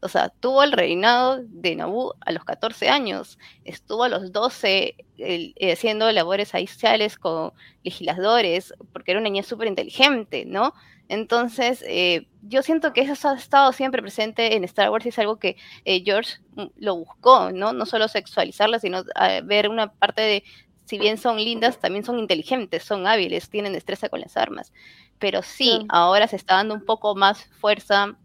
O 0.00 0.08
sea, 0.08 0.28
tuvo 0.28 0.62
el 0.62 0.72
reinado 0.72 1.40
de 1.42 1.74
Naboo 1.74 2.14
a 2.20 2.30
los 2.32 2.44
14 2.44 2.88
años, 2.90 3.38
estuvo 3.64 4.04
a 4.04 4.08
los 4.08 4.30
12 4.30 4.94
el- 5.16 5.54
eh, 5.56 5.72
haciendo 5.72 6.10
labores 6.12 6.48
sociales 6.50 7.18
con 7.18 7.52
legisladores, 7.82 8.74
porque 8.92 9.12
era 9.12 9.20
una 9.20 9.30
niña 9.30 9.42
súper 9.42 9.68
inteligente, 9.68 10.44
¿no? 10.46 10.74
Entonces, 11.08 11.84
eh, 11.86 12.26
yo 12.42 12.62
siento 12.62 12.92
que 12.92 13.02
eso 13.02 13.28
ha 13.28 13.34
estado 13.36 13.72
siempre 13.72 14.02
presente 14.02 14.56
en 14.56 14.64
Star 14.64 14.90
Wars 14.90 15.06
y 15.06 15.10
es 15.10 15.18
algo 15.18 15.36
que 15.38 15.56
eh, 15.84 16.02
George 16.04 16.34
mm, 16.54 16.64
lo 16.76 16.96
buscó, 16.96 17.52
¿no? 17.52 17.72
No 17.72 17.86
solo 17.86 18.08
sexualizarla, 18.08 18.78
sino 18.80 19.02
ah, 19.14 19.40
ver 19.44 19.68
una 19.68 19.92
parte 19.92 20.22
de, 20.22 20.44
si 20.84 20.98
bien 20.98 21.18
son 21.18 21.36
lindas, 21.36 21.78
también 21.78 22.04
son 22.04 22.18
inteligentes, 22.18 22.82
son 22.84 23.06
hábiles, 23.06 23.50
tienen 23.50 23.72
destreza 23.72 24.08
con 24.08 24.20
las 24.20 24.36
armas. 24.36 24.72
Pero 25.18 25.42
sí, 25.42 25.78
Sí. 25.80 25.86
ahora 25.88 26.26
se 26.28 26.36
está 26.36 26.56
dando 26.56 26.74
un 26.74 26.84
poco 26.84 27.14
más 27.14 27.44
fuerza 27.60 28.16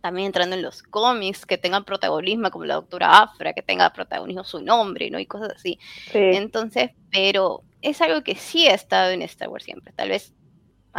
también 0.00 0.26
entrando 0.26 0.54
en 0.54 0.62
los 0.62 0.82
cómics, 0.84 1.44
que 1.44 1.58
tengan 1.58 1.84
protagonismo 1.84 2.50
como 2.52 2.64
la 2.64 2.74
doctora 2.74 3.18
Afra, 3.18 3.52
que 3.52 3.62
tenga 3.62 3.92
protagonismo 3.92 4.44
su 4.44 4.62
nombre, 4.62 5.10
¿no? 5.10 5.18
Y 5.18 5.26
cosas 5.26 5.50
así. 5.56 5.78
Sí. 6.12 6.18
Entonces, 6.18 6.92
pero 7.10 7.62
es 7.82 8.00
algo 8.00 8.22
que 8.22 8.36
sí 8.36 8.68
ha 8.68 8.74
estado 8.74 9.10
en 9.10 9.22
Star 9.22 9.48
Wars 9.48 9.64
siempre. 9.64 9.92
Tal 9.94 10.08
vez 10.10 10.32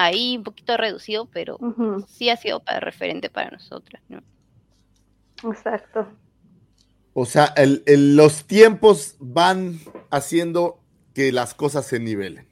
ahí 0.01 0.37
un 0.37 0.43
poquito 0.43 0.77
reducido, 0.77 1.25
pero 1.27 1.57
sí 2.07 2.29
ha 2.29 2.37
sido 2.37 2.61
para 2.61 2.79
referente 2.79 3.29
para 3.29 3.51
nosotros, 3.51 4.01
¿no? 4.07 4.21
Exacto. 5.43 6.07
O 7.13 7.25
sea, 7.25 7.45
el- 7.57 7.83
el- 7.85 8.15
los 8.15 8.45
tiempos 8.45 9.15
van 9.19 9.79
haciendo 10.09 10.79
que 11.13 11.31
las 11.31 11.53
cosas 11.53 11.85
se 11.85 11.99
nivelen, 11.99 12.47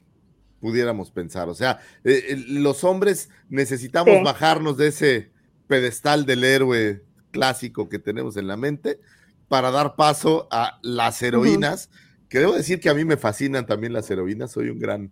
pudiéramos 0.60 1.10
pensar. 1.10 1.48
O 1.48 1.54
sea, 1.54 1.80
eh, 2.04 2.36
los 2.48 2.84
hombres 2.84 3.30
necesitamos 3.48 4.16
Sí. 4.18 4.24
bajarnos 4.24 4.76
de 4.76 4.88
ese 4.88 5.30
pedestal 5.68 6.26
del 6.26 6.44
héroe 6.44 7.02
clásico 7.30 7.88
que 7.88 7.98
tenemos 7.98 8.36
en 8.36 8.46
la 8.46 8.56
mente 8.56 9.00
para 9.48 9.70
dar 9.70 9.96
paso 9.96 10.48
a 10.50 10.78
las 10.82 11.22
heroínas, 11.22 11.88
que 12.28 12.40
debo 12.40 12.52
decir 12.52 12.80
que 12.80 12.90
a 12.90 12.94
mí 12.94 13.04
me 13.06 13.16
fascinan 13.16 13.64
también 13.64 13.92
las 13.94 14.10
heroínas, 14.10 14.52
soy 14.52 14.68
un 14.68 14.78
gran, 14.78 15.10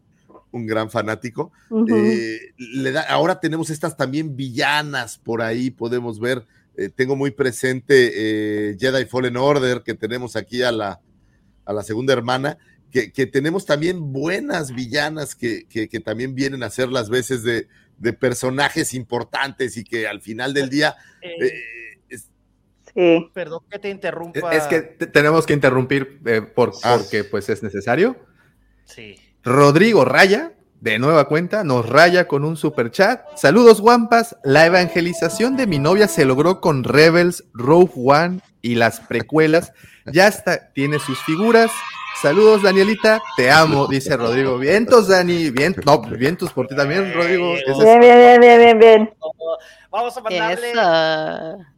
un 0.53 0.67
gran 0.67 0.91
fanático. 0.91 1.53
Eh, 1.89 2.39
le 2.59 2.93
da- 2.93 3.03
ahora 3.03 3.41
tenemos 3.41 3.71
estas 3.71 3.97
también 3.97 4.37
villanas 4.37 5.19
por 5.19 5.43
ahí, 5.43 5.71
podemos 5.71 6.19
ver. 6.21 6.45
eh, 6.79 6.91
tengo 6.95 7.17
muy 7.17 7.31
presente 7.31 8.13
eh, 8.71 8.77
Jedi 8.79 9.07
Fallen 9.07 9.37
Order, 9.39 9.83
que 9.83 9.95
tenemos 9.95 10.37
aquí 10.37 10.63
a 10.63 10.71
la, 10.73 11.01
a 11.65 11.73
la 11.73 11.83
segunda 11.83 12.13
hermana, 12.13 12.59
que, 12.91 13.13
que 13.13 13.27
tenemos 13.27 13.65
también 13.67 14.13
buenas 14.13 14.75
villanas 14.75 15.35
que, 15.35 15.65
que- 15.69 15.89
que 15.89 16.01
también 16.01 16.35
vienen 16.35 16.63
a 16.63 16.69
ser 16.71 16.89
las 16.91 17.09
veces 17.09 17.43
de, 17.43 17.69
de 17.99 18.13
personajes 18.13 18.93
importantes 18.95 19.77
y 19.79 19.85
que 19.85 20.07
al 20.07 20.21
final 20.21 20.53
del 20.55 20.69
día... 20.71 20.97
Eh, 21.23 21.53
Sí. 22.95 23.29
Perdón 23.35 23.61
que 23.71 23.79
te 23.79 23.91
interrumpa. 23.91 24.55
Es 24.55 24.63
que 24.65 24.81
te- 24.81 25.07
tenemos 25.07 25.45
que 25.45 25.53
interrumpir 25.53 26.19
eh, 26.25 26.41
por- 26.41 26.73
Ah. 26.83 26.97
porque 26.99 27.25
pues 27.25 27.47
es 27.51 27.63
necesario. 27.63 28.17
Sí. 28.87 29.17
Rodrigo 29.47 30.05
Raya, 30.05 30.55
de 30.81 30.99
nueva 30.99 31.29
cuenta, 31.29 31.63
nos 31.63 31.89
raya 31.89 32.27
con 32.27 32.45
un 32.45 32.57
super 32.57 32.91
chat. 32.91 33.25
Saludos, 33.37 33.81
guampas. 33.81 34.37
La 34.43 34.67
evangelización 34.67 35.57
de 35.57 35.69
mi 35.69 35.79
novia 35.79 36.09
se 36.09 36.25
logró 36.25 36.61
con 36.61 36.83
Rebels, 36.83 37.45
Rogue 37.55 37.93
One 37.95 38.41
y 38.61 38.75
las 38.75 38.99
precuelas. 38.99 39.73
Ya 40.05 40.27
está, 40.27 40.73
tiene 40.73 40.99
sus 40.99 41.23
figuras. 41.23 41.71
Saludos, 42.21 42.65
Danielita. 42.65 43.23
Te 43.37 43.49
amo, 43.49 43.87
dice 43.87 44.17
Rodrigo. 44.17 44.59
Vientos, 44.59 45.07
Dani. 45.07 45.51
Bien, 45.51 45.77
no, 45.87 46.01
vientos 46.03 46.53
por 46.53 46.67
ti 46.67 46.75
también, 46.75 47.15
Rodrigo. 47.15 47.53
Bien, 47.53 48.01
bien, 48.01 48.19
bien, 48.19 48.41
bien, 48.41 48.59
bien, 48.59 48.79
bien. 48.81 49.15
Vamos 49.93 50.17
a 50.17 50.23
mandarle 50.23 50.73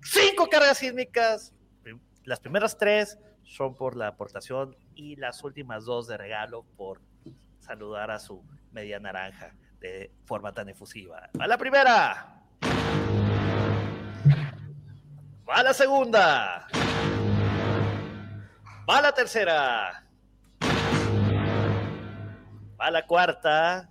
cinco 0.03 0.49
cargas 0.51 0.79
sísmicas. 0.79 1.53
Las 2.25 2.41
primeras 2.41 2.79
tres 2.79 3.19
son 3.45 3.75
por 3.75 3.95
la 3.95 4.09
aportación 4.09 4.75
y 4.95 5.17
las 5.17 5.45
últimas 5.45 5.85
dos 5.85 6.07
de 6.07 6.17
regalo 6.17 6.65
por 6.79 7.03
saludar 7.69 8.11
a 8.11 8.19
su 8.19 8.43
media 8.73 8.99
naranja 8.99 9.53
de 9.79 10.11
forma 10.25 10.53
tan 10.53 10.71
efusiva. 10.71 11.29
Va 11.39 11.47
la 11.47 11.59
primera. 11.59 12.35
Va 15.47 15.63
la 15.63 15.75
segunda. 15.75 16.67
Va 18.89 19.03
la 19.03 19.13
tercera. 19.13 20.03
Va 22.81 22.91
la 22.91 23.07
cuarta. 23.07 23.89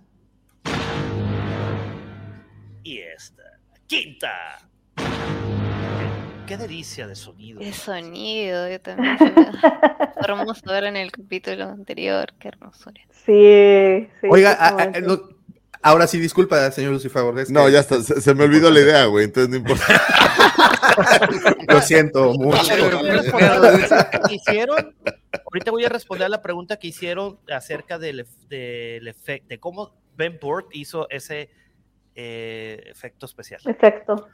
Y 2.82 2.98
esta. 2.98 3.44
Quinta. 3.86 4.58
Qué 6.48 6.56
delicia 6.56 7.06
de 7.06 7.14
sonido. 7.14 7.60
Qué 7.60 7.72
sonido, 7.72 8.68
yo 8.68 8.80
también. 8.80 9.16
hermoso 10.16 10.60
ver 10.66 10.84
en 10.84 10.96
el 10.96 11.12
capítulo 11.12 11.64
anterior, 11.64 12.32
qué 12.40 12.48
hermosura. 12.48 13.00
Sí, 13.10 14.08
sí. 14.20 14.26
Oiga, 14.30 14.52
a- 14.52 14.66
a- 14.66 14.70
totalmente. 14.70 15.00
no- 15.02 15.20
ahora 15.82 16.06
sí, 16.06 16.18
disculpa, 16.18 16.70
señor 16.70 16.92
Lucifer 16.92 17.22
Borges. 17.22 17.50
no, 17.50 17.68
ya 17.68 17.80
está, 17.80 18.02
se, 18.02 18.20
se 18.20 18.34
me 18.34 18.44
olvidó 18.44 18.70
la 18.70 18.80
idea, 18.80 19.04
güey, 19.06 19.26
entonces 19.26 19.50
no 19.50 19.56
importa. 19.56 19.84
Lo 21.68 21.80
siento 21.82 22.32
mucho. 22.34 22.60
Hicieron. 24.30 24.94
Ahorita 25.44 25.70
voy 25.70 25.84
a 25.84 25.88
responder 25.88 26.26
a 26.26 26.28
la 26.28 26.42
pregunta 26.42 26.78
que 26.78 26.88
hicieron 26.88 27.38
acerca 27.50 27.98
del, 27.98 28.26
del 28.48 29.06
efecto, 29.08 29.46
de 29.48 29.58
cómo 29.60 29.94
Ben 30.16 30.38
Burt 30.40 30.66
hizo 30.72 31.08
ese 31.10 31.50
eh, 32.14 32.82
efecto 32.86 33.26
especial. 33.26 33.60
Exacto. 33.64 34.26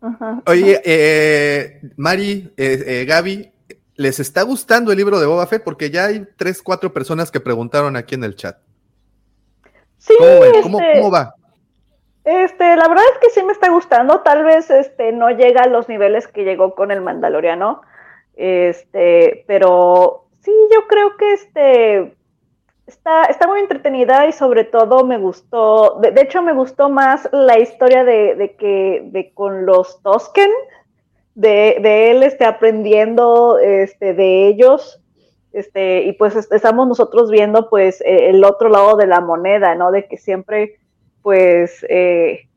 Ajá. 0.00 0.42
Oye, 0.46 0.80
eh, 0.84 1.80
Mari, 1.96 2.52
eh, 2.56 2.84
eh, 2.86 3.04
Gaby, 3.04 3.52
¿les 3.96 4.20
está 4.20 4.42
gustando 4.42 4.92
el 4.92 4.98
libro 4.98 5.18
de 5.18 5.26
Boba 5.26 5.46
Fett? 5.46 5.64
Porque 5.64 5.90
ya 5.90 6.06
hay 6.06 6.26
tres, 6.36 6.62
cuatro 6.62 6.92
personas 6.92 7.30
que 7.30 7.40
preguntaron 7.40 7.96
aquí 7.96 8.14
en 8.14 8.24
el 8.24 8.36
chat. 8.36 8.58
Sí, 9.98 10.14
¿Cómo? 10.18 10.62
¿Cómo- 10.62 10.80
este, 10.80 10.98
cómo 10.98 11.10
va? 11.10 11.34
Este, 12.24 12.76
la 12.76 12.86
verdad 12.88 13.04
es 13.14 13.18
que 13.20 13.30
sí 13.40 13.44
me 13.44 13.52
está 13.52 13.70
gustando. 13.70 14.20
Tal 14.20 14.44
vez 14.44 14.70
este 14.70 15.12
no 15.12 15.30
llega 15.30 15.62
a 15.62 15.68
los 15.68 15.88
niveles 15.88 16.28
que 16.28 16.44
llegó 16.44 16.74
con 16.74 16.90
el 16.90 17.00
Mandaloriano. 17.00 17.80
Este, 18.36 19.44
pero 19.48 20.26
sí, 20.42 20.52
yo 20.72 20.86
creo 20.86 21.16
que 21.16 21.32
este 21.32 22.17
está, 22.88 23.24
está 23.24 23.46
muy 23.46 23.60
entretenida 23.60 24.26
y 24.26 24.32
sobre 24.32 24.64
todo 24.64 25.04
me 25.04 25.18
gustó. 25.18 25.98
De, 26.00 26.10
de 26.10 26.22
hecho, 26.22 26.42
me 26.42 26.52
gustó 26.52 26.88
más 26.88 27.28
la 27.32 27.58
historia 27.58 28.02
de, 28.04 28.34
de 28.34 28.56
que 28.56 29.02
de 29.04 29.32
con 29.34 29.66
los 29.66 30.02
Tosken, 30.02 30.50
de, 31.34 31.78
de 31.80 32.10
él 32.10 32.22
este, 32.24 32.44
aprendiendo 32.44 33.58
este, 33.58 34.14
de 34.14 34.48
ellos. 34.48 35.00
Este, 35.52 36.02
y 36.02 36.12
pues 36.12 36.36
est- 36.36 36.52
estamos 36.52 36.86
nosotros 36.88 37.30
viendo 37.30 37.70
pues 37.70 38.00
eh, 38.02 38.30
el 38.30 38.44
otro 38.44 38.68
lado 38.68 38.96
de 38.96 39.06
la 39.06 39.20
moneda, 39.20 39.74
¿no? 39.74 39.90
De 39.92 40.06
que 40.06 40.16
siempre 40.16 40.78
pues 41.22 41.84
eh, 41.88 42.48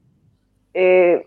eh, 0.73 1.25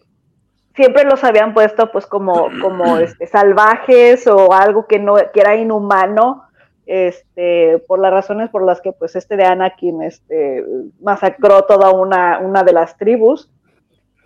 siempre 0.76 1.04
los 1.04 1.24
habían 1.24 1.54
puesto 1.54 1.90
pues 1.90 2.06
como, 2.06 2.48
como 2.60 2.98
este, 2.98 3.26
salvajes 3.26 4.26
o 4.26 4.52
algo 4.52 4.86
que 4.86 4.98
no 4.98 5.14
que 5.32 5.40
era 5.40 5.56
inhumano 5.56 6.44
este 6.86 7.78
por 7.86 7.98
las 7.98 8.12
razones 8.12 8.50
por 8.50 8.64
las 8.64 8.80
que 8.80 8.92
pues 8.92 9.16
este 9.16 9.36
de 9.36 9.44
Anakin 9.44 10.02
este 10.02 10.64
masacró 11.00 11.64
toda 11.64 11.90
una, 11.92 12.38
una 12.40 12.62
de 12.62 12.72
las 12.72 12.96
tribus. 12.96 13.50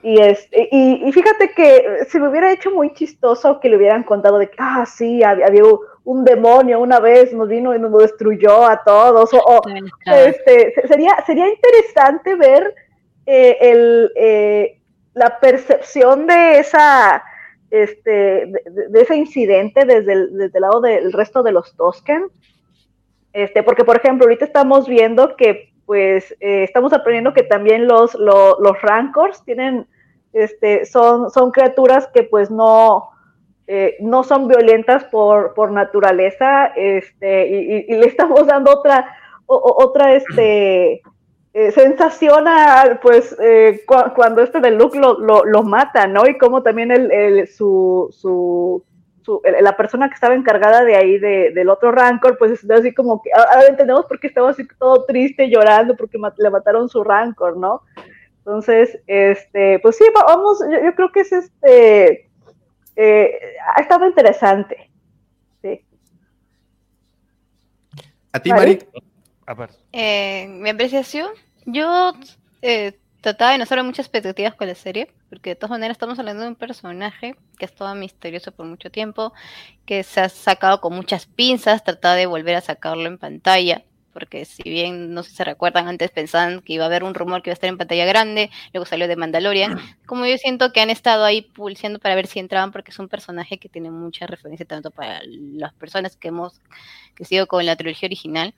Y, 0.00 0.20
este, 0.20 0.68
y, 0.70 1.08
y 1.08 1.12
fíjate 1.12 1.50
que 1.50 2.04
se 2.08 2.20
me 2.20 2.28
hubiera 2.28 2.52
hecho 2.52 2.70
muy 2.70 2.92
chistoso 2.94 3.58
que 3.58 3.68
le 3.68 3.76
hubieran 3.76 4.04
contado 4.04 4.38
de 4.38 4.48
que, 4.48 4.54
ah, 4.60 4.86
sí, 4.86 5.24
había, 5.24 5.46
había 5.46 5.64
un 6.04 6.24
demonio 6.24 6.78
una 6.78 7.00
vez, 7.00 7.32
nos 7.32 7.48
vino 7.48 7.74
y 7.74 7.80
nos 7.80 7.92
destruyó 7.98 8.64
a 8.64 8.80
todos, 8.84 9.34
o, 9.34 9.38
o, 9.38 9.60
este, 10.06 10.72
se- 10.72 10.86
sería, 10.86 11.16
sería 11.26 11.48
interesante 11.48 12.36
ver 12.36 12.74
eh, 13.26 13.56
el, 13.60 14.12
eh, 14.14 14.78
la 15.14 15.40
percepción 15.40 16.28
de 16.28 16.60
esa 16.60 17.20
este, 17.70 18.10
de, 18.46 18.62
de- 18.90 19.00
ese 19.00 19.16
incidente 19.16 19.84
desde 19.84 20.12
el, 20.12 20.36
desde 20.38 20.58
el 20.58 20.62
lado 20.62 20.80
del 20.80 21.12
resto 21.12 21.42
de 21.42 21.52
los 21.52 21.74
Tosken. 21.76 22.26
Este, 23.32 23.62
porque, 23.62 23.84
por 23.84 23.96
ejemplo, 23.96 24.24
ahorita 24.24 24.44
estamos 24.44 24.88
viendo 24.88 25.36
que, 25.36 25.70
pues, 25.86 26.32
eh, 26.40 26.64
estamos 26.64 26.92
aprendiendo 26.92 27.34
que 27.34 27.42
también 27.42 27.86
los, 27.86 28.14
lo- 28.14 28.58
los 28.60 28.80
Rancors 28.82 29.44
tienen, 29.44 29.86
este, 30.32 30.84
son, 30.86 31.30
son 31.30 31.50
criaturas 31.50 32.08
que, 32.12 32.22
pues, 32.24 32.50
no, 32.50 33.10
eh, 33.66 33.96
no 34.00 34.24
son 34.24 34.48
violentas 34.48 35.04
por, 35.04 35.52
por 35.54 35.70
naturaleza, 35.72 36.66
este, 36.74 37.48
y, 37.48 37.76
y- 37.76 37.84
y 37.88 37.94
le 37.98 38.06
estamos 38.06 38.46
dando 38.46 38.72
otra, 38.72 39.14
o- 39.46 39.74
otra, 39.84 40.14
este, 40.14 41.02
eh, 41.54 41.72
pues, 43.02 43.36
eh, 43.40 43.82
cua- 43.86 44.12
cuando 44.14 44.42
este 44.42 44.60
de 44.60 44.70
Luke 44.70 44.98
lo, 44.98 45.18
lo, 45.18 45.44
lo 45.44 45.62
mata, 45.62 46.06
¿no? 46.06 46.26
Y 46.26 46.38
como 46.38 46.62
también 46.62 46.90
el, 46.90 47.10
el- 47.10 47.48
su, 47.48 48.08
su, 48.12 48.84
su- 49.22 49.40
el- 49.44 49.64
la 49.64 49.76
persona 49.76 50.08
que 50.08 50.14
estaba 50.14 50.34
encargada 50.34 50.84
de 50.84 50.94
ahí, 50.96 51.18
de- 51.18 51.50
del 51.52 51.68
otro 51.68 51.90
Rancor, 51.90 52.36
pues 52.38 52.52
está 52.52 52.76
así 52.76 52.94
como 52.94 53.20
que, 53.22 53.30
ahora 53.32 53.66
entendemos 53.68 54.06
por 54.06 54.20
qué 54.20 54.26
estaba 54.28 54.50
así 54.50 54.66
todo 54.78 55.04
triste, 55.04 55.48
llorando, 55.50 55.96
porque 55.96 56.18
le 56.38 56.50
mataron 56.50 56.88
su 56.88 57.02
Rancor, 57.02 57.56
¿no? 57.56 57.82
Entonces, 58.38 58.98
este, 59.06 59.78
pues 59.80 59.96
sí, 59.96 60.04
va- 60.16 60.24
vamos, 60.24 60.58
yo, 60.60 60.82
yo 60.84 60.94
creo 60.94 61.12
que 61.12 61.20
es 61.20 61.32
este, 61.32 62.30
eh, 62.96 63.38
ha 63.76 63.80
estado 63.80 64.06
interesante. 64.06 64.90
Sí. 65.62 65.84
¿A 68.32 68.40
ti, 68.40 68.50
Mari? 68.50 68.78
Mari? 68.92 69.07
A 69.48 69.54
ver. 69.54 69.70
Eh, 69.92 70.46
mi 70.46 70.68
apreciación, 70.68 71.30
yo 71.64 72.12
eh, 72.60 72.98
trataba 73.22 73.52
de 73.52 73.56
no 73.56 73.64
hacer 73.64 73.82
muchas 73.82 74.04
expectativas 74.04 74.54
con 74.54 74.68
la 74.68 74.74
serie, 74.74 75.10
porque 75.30 75.50
de 75.50 75.56
todas 75.56 75.70
maneras 75.70 75.94
estamos 75.94 76.18
hablando 76.18 76.42
de 76.42 76.50
un 76.50 76.54
personaje 76.54 77.34
que 77.58 77.64
ha 77.64 77.68
estado 77.68 77.94
misterioso 77.94 78.52
por 78.52 78.66
mucho 78.66 78.90
tiempo, 78.90 79.32
que 79.86 80.02
se 80.02 80.20
ha 80.20 80.28
sacado 80.28 80.82
con 80.82 80.94
muchas 80.94 81.24
pinzas, 81.24 81.82
trataba 81.82 82.14
de 82.16 82.26
volver 82.26 82.56
a 82.56 82.60
sacarlo 82.60 83.06
en 83.06 83.16
pantalla, 83.16 83.84
porque 84.12 84.44
si 84.44 84.64
bien 84.64 85.14
no 85.14 85.22
sé 85.22 85.30
si 85.30 85.36
se 85.36 85.44
recuerdan, 85.44 85.88
antes 85.88 86.10
pensaban 86.10 86.60
que 86.60 86.74
iba 86.74 86.84
a 86.84 86.88
haber 86.88 87.02
un 87.02 87.14
rumor 87.14 87.40
que 87.40 87.48
iba 87.48 87.52
a 87.52 87.54
estar 87.54 87.70
en 87.70 87.78
pantalla 87.78 88.04
grande, 88.04 88.50
luego 88.74 88.84
salió 88.84 89.08
de 89.08 89.16
Mandalorian, 89.16 89.78
como 90.06 90.26
yo 90.26 90.36
siento 90.36 90.72
que 90.74 90.82
han 90.82 90.90
estado 90.90 91.24
ahí 91.24 91.40
pulseando 91.40 92.00
para 92.00 92.14
ver 92.16 92.26
si 92.26 92.38
entraban, 92.38 92.70
porque 92.70 92.90
es 92.90 92.98
un 92.98 93.08
personaje 93.08 93.56
que 93.56 93.70
tiene 93.70 93.90
mucha 93.90 94.26
referencia 94.26 94.66
tanto 94.66 94.90
para 94.90 95.22
las 95.24 95.72
personas 95.72 96.18
que 96.18 96.28
hemos 96.28 96.60
crecido 97.14 97.46
con 97.46 97.64
la 97.64 97.76
trilogía 97.76 98.08
original, 98.08 98.54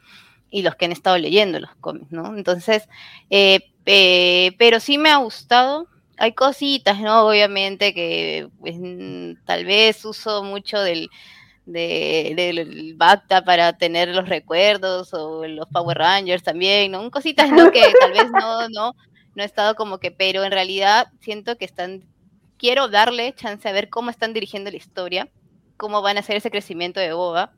y 0.51 0.62
los 0.62 0.74
que 0.77 0.86
han 0.86 0.93
estado 0.93 1.18
leyendo 1.18 1.60
los 1.60 1.74
cómics, 1.77 2.10
¿no? 2.12 2.36
Entonces, 2.36 2.89
eh, 3.31 3.60
eh, 3.86 4.52
pero 4.59 4.81
sí 4.81 4.98
me 4.98 5.10
ha 5.10 5.16
gustado. 5.18 5.86
Hay 6.18 6.32
cositas, 6.35 7.01
¿no? 7.01 7.27
Obviamente 7.28 7.94
que 7.94 8.48
pues, 8.60 8.77
mm, 8.78 9.44
tal 9.47 9.64
vez 9.64 10.05
uso 10.05 10.43
mucho 10.44 10.81
del, 10.81 11.09
de- 11.66 12.32
del 12.36 12.94
Bacta 12.97 13.43
para 13.44 13.72
tener 13.78 14.09
los 14.09 14.28
recuerdos 14.28 15.14
o 15.14 15.47
los 15.47 15.66
Power 15.68 15.98
Rangers 15.98 16.43
también, 16.43 16.93
¿no? 16.93 17.10
Cositas, 17.10 17.51
¿no? 17.51 17.70
Que 17.72 17.82
tal 18.01 18.12
vez 18.12 18.31
no, 18.32 18.68
no, 18.68 18.94
no 19.35 19.43
he 19.43 19.47
estado 19.47 19.74
como 19.77 19.98
que, 19.98 20.10
pero 20.10 20.44
en 20.44 20.52
realidad 20.52 21.09
siento 21.20 21.56
que 21.56 21.64
están, 21.64 22.05
quiero 22.59 22.89
darle 22.89 23.32
chance 23.35 23.68
a 23.68 23.72
ver 23.72 23.89
cómo 23.89 24.10
están 24.10 24.32
dirigiendo 24.35 24.70
la 24.70 24.77
historia, 24.77 25.28
cómo 25.77 26.02
van 26.02 26.16
a 26.16 26.20
hacer 26.20 26.36
ese 26.36 26.51
crecimiento 26.51 27.01
de 27.01 27.12
Boba, 27.14 27.52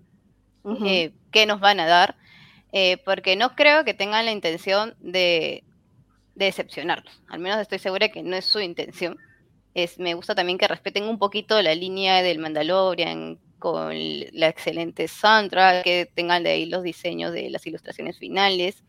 eh, 0.87 1.13
qué 1.33 1.47
nos 1.47 1.59
van 1.59 1.81
a 1.81 1.87
dar, 1.87 2.17
eh, 2.73 2.97
porque 3.05 3.37
no 3.37 3.55
creo 3.55 3.85
que 3.85 3.95
tengan 3.95 4.25
la 4.25 4.33
intención 4.33 4.95
de, 5.01 5.63
de 6.35 6.47
decepcionarlos. 6.47 7.23
Al 7.29 7.41
menos 7.41 7.61
estoy 7.61 7.79
segura 7.79 8.09
que 8.09 8.23
no 8.23 8.37
es 8.37 8.45
su 8.45 8.61
intención. 8.61 9.19
Es, 9.75 9.99
me 9.99 10.15
gusta 10.15 10.35
también 10.35 10.59
que 10.59 10.69
respeten 10.69 11.05
un 11.05 11.19
poquito 11.19 11.61
la 11.63 11.75
línea 11.75 12.23
del 12.23 12.39
Mandalorian 12.39 13.39
con 13.59 13.95
la 14.33 14.49
excelente 14.49 15.07
soundtrack, 15.07 15.85
que 15.85 16.11
tengan 16.13 16.43
de 16.43 16.51
ahí 16.51 16.67
los 16.67 16.83
diseños 16.83 17.33
de 17.33 17.49
las 17.49 17.67
ilustraciones 17.67 18.19
finales. 18.19 18.83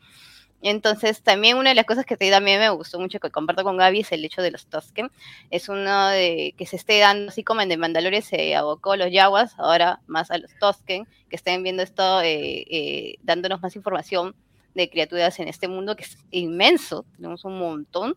Entonces, 0.63 1.21
también 1.21 1.57
una 1.57 1.69
de 1.71 1.75
las 1.75 1.85
cosas 1.85 2.05
que 2.05 2.15
también 2.15 2.59
me 2.59 2.69
gustó 2.69 2.97
mucho, 2.97 3.19
que 3.19 3.29
comparto 3.29 3.63
con 3.63 3.75
Gaby, 3.75 3.99
es 3.99 4.11
el 4.13 4.23
hecho 4.23 4.41
de 4.41 4.49
los 4.49 4.65
Tusken. 4.67 5.11
Es 5.51 5.67
uno 5.67 6.07
de 6.07 6.55
que 6.57 6.65
se 6.65 6.77
esté 6.77 6.99
dando, 6.99 7.29
así 7.29 7.43
como 7.43 7.59
en 7.61 7.67
The 7.67 7.75
Mandalorian 7.75 8.21
se 8.21 8.55
abocó 8.55 8.93
a 8.93 8.97
los 8.97 9.11
Yaguas, 9.11 9.55
ahora 9.59 9.99
más 10.07 10.31
a 10.31 10.37
los 10.37 10.51
Tusken, 10.59 11.05
que 11.29 11.35
estén 11.35 11.63
viendo 11.63 11.83
esto, 11.83 12.21
eh, 12.21 12.65
eh, 12.69 13.15
dándonos 13.23 13.61
más 13.61 13.75
información 13.75 14.35
de 14.73 14.89
criaturas 14.89 15.37
en 15.39 15.49
este 15.49 15.67
mundo 15.67 15.97
que 15.97 16.03
es 16.03 16.17
inmenso, 16.31 17.05
tenemos 17.17 17.43
un 17.43 17.59
montón, 17.59 18.15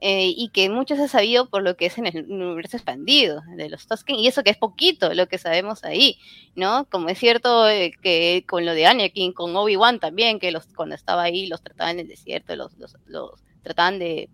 eh, 0.00 0.32
y 0.36 0.50
que 0.50 0.70
mucho 0.70 0.94
se 0.94 1.02
ha 1.02 1.08
sabido 1.08 1.50
por 1.50 1.62
lo 1.62 1.76
que 1.76 1.86
es 1.86 1.98
en 1.98 2.06
el 2.06 2.30
universo 2.30 2.76
expandido 2.76 3.42
de 3.56 3.68
los 3.68 3.86
Tusken, 3.86 4.16
y 4.16 4.28
eso 4.28 4.42
que 4.44 4.50
es 4.50 4.56
poquito 4.56 5.12
lo 5.14 5.26
que 5.28 5.38
sabemos 5.38 5.84
ahí, 5.84 6.18
¿no? 6.54 6.86
Como 6.88 7.08
es 7.08 7.18
cierto 7.18 7.68
eh, 7.68 7.92
que 8.02 8.44
con 8.46 8.64
lo 8.64 8.74
de 8.74 8.86
Anakin, 8.86 9.32
con 9.32 9.56
Obi-Wan 9.56 9.98
también, 9.98 10.38
que 10.38 10.52
los 10.52 10.66
cuando 10.66 10.94
estaba 10.94 11.22
ahí 11.22 11.46
los 11.48 11.62
trataban 11.62 11.94
en 11.94 12.00
el 12.00 12.08
desierto, 12.08 12.54
los, 12.54 12.76
los, 12.78 12.96
los 13.06 13.42
trataban 13.62 13.98
de 13.98 14.28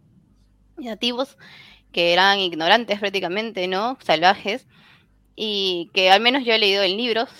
nativos, 0.76 1.38
que 1.92 2.12
eran 2.12 2.40
ignorantes 2.40 2.98
prácticamente, 3.00 3.66
¿no? 3.68 3.96
Salvajes, 4.02 4.66
y 5.36 5.90
que 5.94 6.10
al 6.10 6.20
menos 6.20 6.44
yo 6.44 6.52
he 6.52 6.58
leído 6.58 6.82
en 6.82 6.96
libros, 6.96 7.30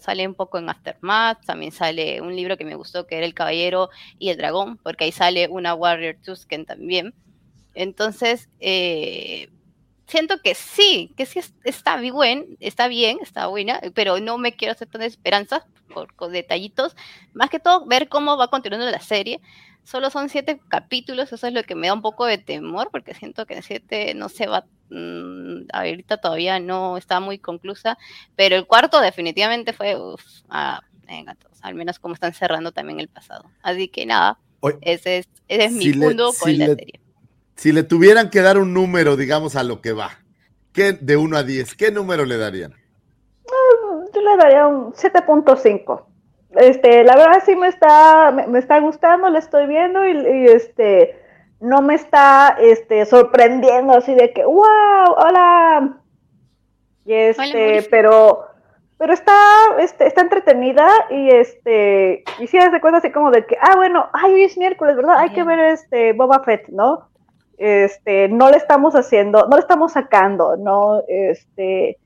sale 0.00 0.26
un 0.26 0.34
poco 0.34 0.58
en 0.58 0.68
Aftermath, 0.68 1.44
también 1.44 1.72
sale 1.72 2.20
un 2.20 2.34
libro 2.36 2.56
que 2.56 2.64
me 2.64 2.76
gustó 2.76 3.06
que 3.06 3.16
era 3.16 3.26
El 3.26 3.34
Caballero 3.34 3.90
y 4.18 4.28
el 4.28 4.36
Dragón, 4.36 4.78
porque 4.78 5.04
ahí 5.04 5.12
sale 5.12 5.48
una 5.48 5.74
Warrior 5.74 6.16
Tusken 6.24 6.64
también. 6.66 7.14
Entonces, 7.74 8.48
eh, 8.60 9.48
siento 10.06 10.38
que 10.42 10.54
sí, 10.54 11.12
que 11.16 11.26
sí 11.26 11.38
es- 11.40 11.54
está 11.64 11.96
bien, 11.96 12.56
está 12.60 12.88
bien, 12.88 13.18
está 13.22 13.46
buena, 13.46 13.80
pero 13.94 14.20
no 14.20 14.38
me 14.38 14.54
quiero 14.54 14.72
hacer 14.72 14.88
tantas 14.88 15.12
esperanzas 15.12 15.62
por, 15.92 16.14
con 16.14 16.32
detallitos. 16.32 16.96
Más 17.32 17.50
que 17.50 17.58
todo, 17.60 17.86
ver 17.86 18.08
cómo 18.08 18.36
va 18.36 18.48
continuando 18.48 18.90
la 18.90 19.00
serie. 19.00 19.40
Solo 19.82 20.08
son 20.10 20.30
siete 20.30 20.60
capítulos, 20.68 21.30
eso 21.32 21.46
es 21.46 21.52
lo 21.52 21.62
que 21.62 21.74
me 21.74 21.88
da 21.88 21.92
un 21.94 22.00
poco 22.02 22.24
de 22.24 22.38
temor, 22.38 22.88
porque 22.90 23.12
siento 23.14 23.44
que 23.44 23.54
en 23.54 23.62
siete 23.62 24.14
no 24.14 24.30
se 24.30 24.46
va, 24.46 24.64
mm, 24.88 25.66
ahorita 25.72 26.16
todavía 26.18 26.58
no 26.58 26.96
está 26.96 27.20
muy 27.20 27.38
conclusa, 27.38 27.98
pero 28.34 28.56
el 28.56 28.66
cuarto 28.66 29.00
definitivamente 29.00 29.74
fue, 29.74 29.96
uf, 30.00 30.22
ah, 30.48 30.80
venga, 31.06 31.34
todos, 31.34 31.58
al 31.60 31.74
menos 31.74 31.98
como 31.98 32.14
están 32.14 32.32
cerrando 32.32 32.72
también 32.72 32.98
el 32.98 33.08
pasado. 33.08 33.50
Así 33.62 33.88
que 33.88 34.06
nada, 34.06 34.38
ese 34.80 35.18
es, 35.18 35.28
ese 35.48 35.64
es 35.66 35.72
mi 35.72 35.84
le- 35.92 36.06
punto 36.06 36.32
con 36.32 36.56
la 36.58 36.66
serie. 36.76 37.00
Si 37.56 37.72
le 37.72 37.82
tuvieran 37.82 38.30
que 38.30 38.42
dar 38.42 38.58
un 38.58 38.74
número, 38.74 39.16
digamos, 39.16 39.56
a 39.56 39.62
lo 39.62 39.80
que 39.80 39.92
va, 39.92 40.10
¿qué, 40.72 40.92
de 40.92 41.16
1 41.16 41.36
a 41.36 41.42
10, 41.42 41.74
¿qué 41.74 41.90
número 41.90 42.24
le 42.24 42.36
darían? 42.36 42.74
Yo 44.12 44.20
le 44.20 44.36
daría 44.36 44.66
un 44.66 44.92
7.5. 44.92 46.04
Este, 46.56 47.02
la 47.02 47.16
verdad 47.16 47.42
sí 47.44 47.56
me 47.56 47.68
está, 47.68 48.30
me, 48.30 48.46
me 48.46 48.58
está 48.58 48.78
gustando, 48.78 49.28
le 49.28 49.38
estoy 49.38 49.66
viendo 49.66 50.06
y, 50.06 50.12
y, 50.12 50.46
este, 50.46 51.18
no 51.60 51.82
me 51.82 51.94
está, 51.94 52.56
este, 52.60 53.06
sorprendiendo 53.06 53.94
así 53.94 54.14
de 54.14 54.32
que, 54.32 54.44
wow, 54.44 55.14
hola. 55.16 55.98
Y 57.04 57.12
este, 57.12 57.86
pero, 57.90 58.46
pero 58.98 59.12
está, 59.12 59.34
este, 59.78 60.06
está 60.06 60.20
entretenida 60.20 60.88
y 61.10 61.30
este, 61.30 62.24
y 62.38 62.46
sí 62.46 62.56
hace 62.58 62.80
cuenta 62.80 62.98
así 62.98 63.10
como 63.10 63.30
de 63.30 63.44
que, 63.46 63.56
ah, 63.60 63.76
bueno, 63.76 64.08
ay, 64.12 64.32
hoy 64.32 64.42
es 64.44 64.56
miércoles, 64.56 64.96
¿verdad? 64.96 65.18
Hay 65.18 65.30
que 65.30 65.42
ver 65.42 65.58
este 65.58 66.12
Boba 66.12 66.42
Fett, 66.44 66.68
¿no? 66.68 67.08
Este, 67.58 68.28
no 68.28 68.50
le 68.50 68.56
estamos 68.56 68.94
haciendo, 68.94 69.46
no 69.48 69.56
le 69.56 69.60
estamos 69.60 69.92
sacando, 69.92 70.56
¿no? 70.56 71.02
Este, 71.08 71.98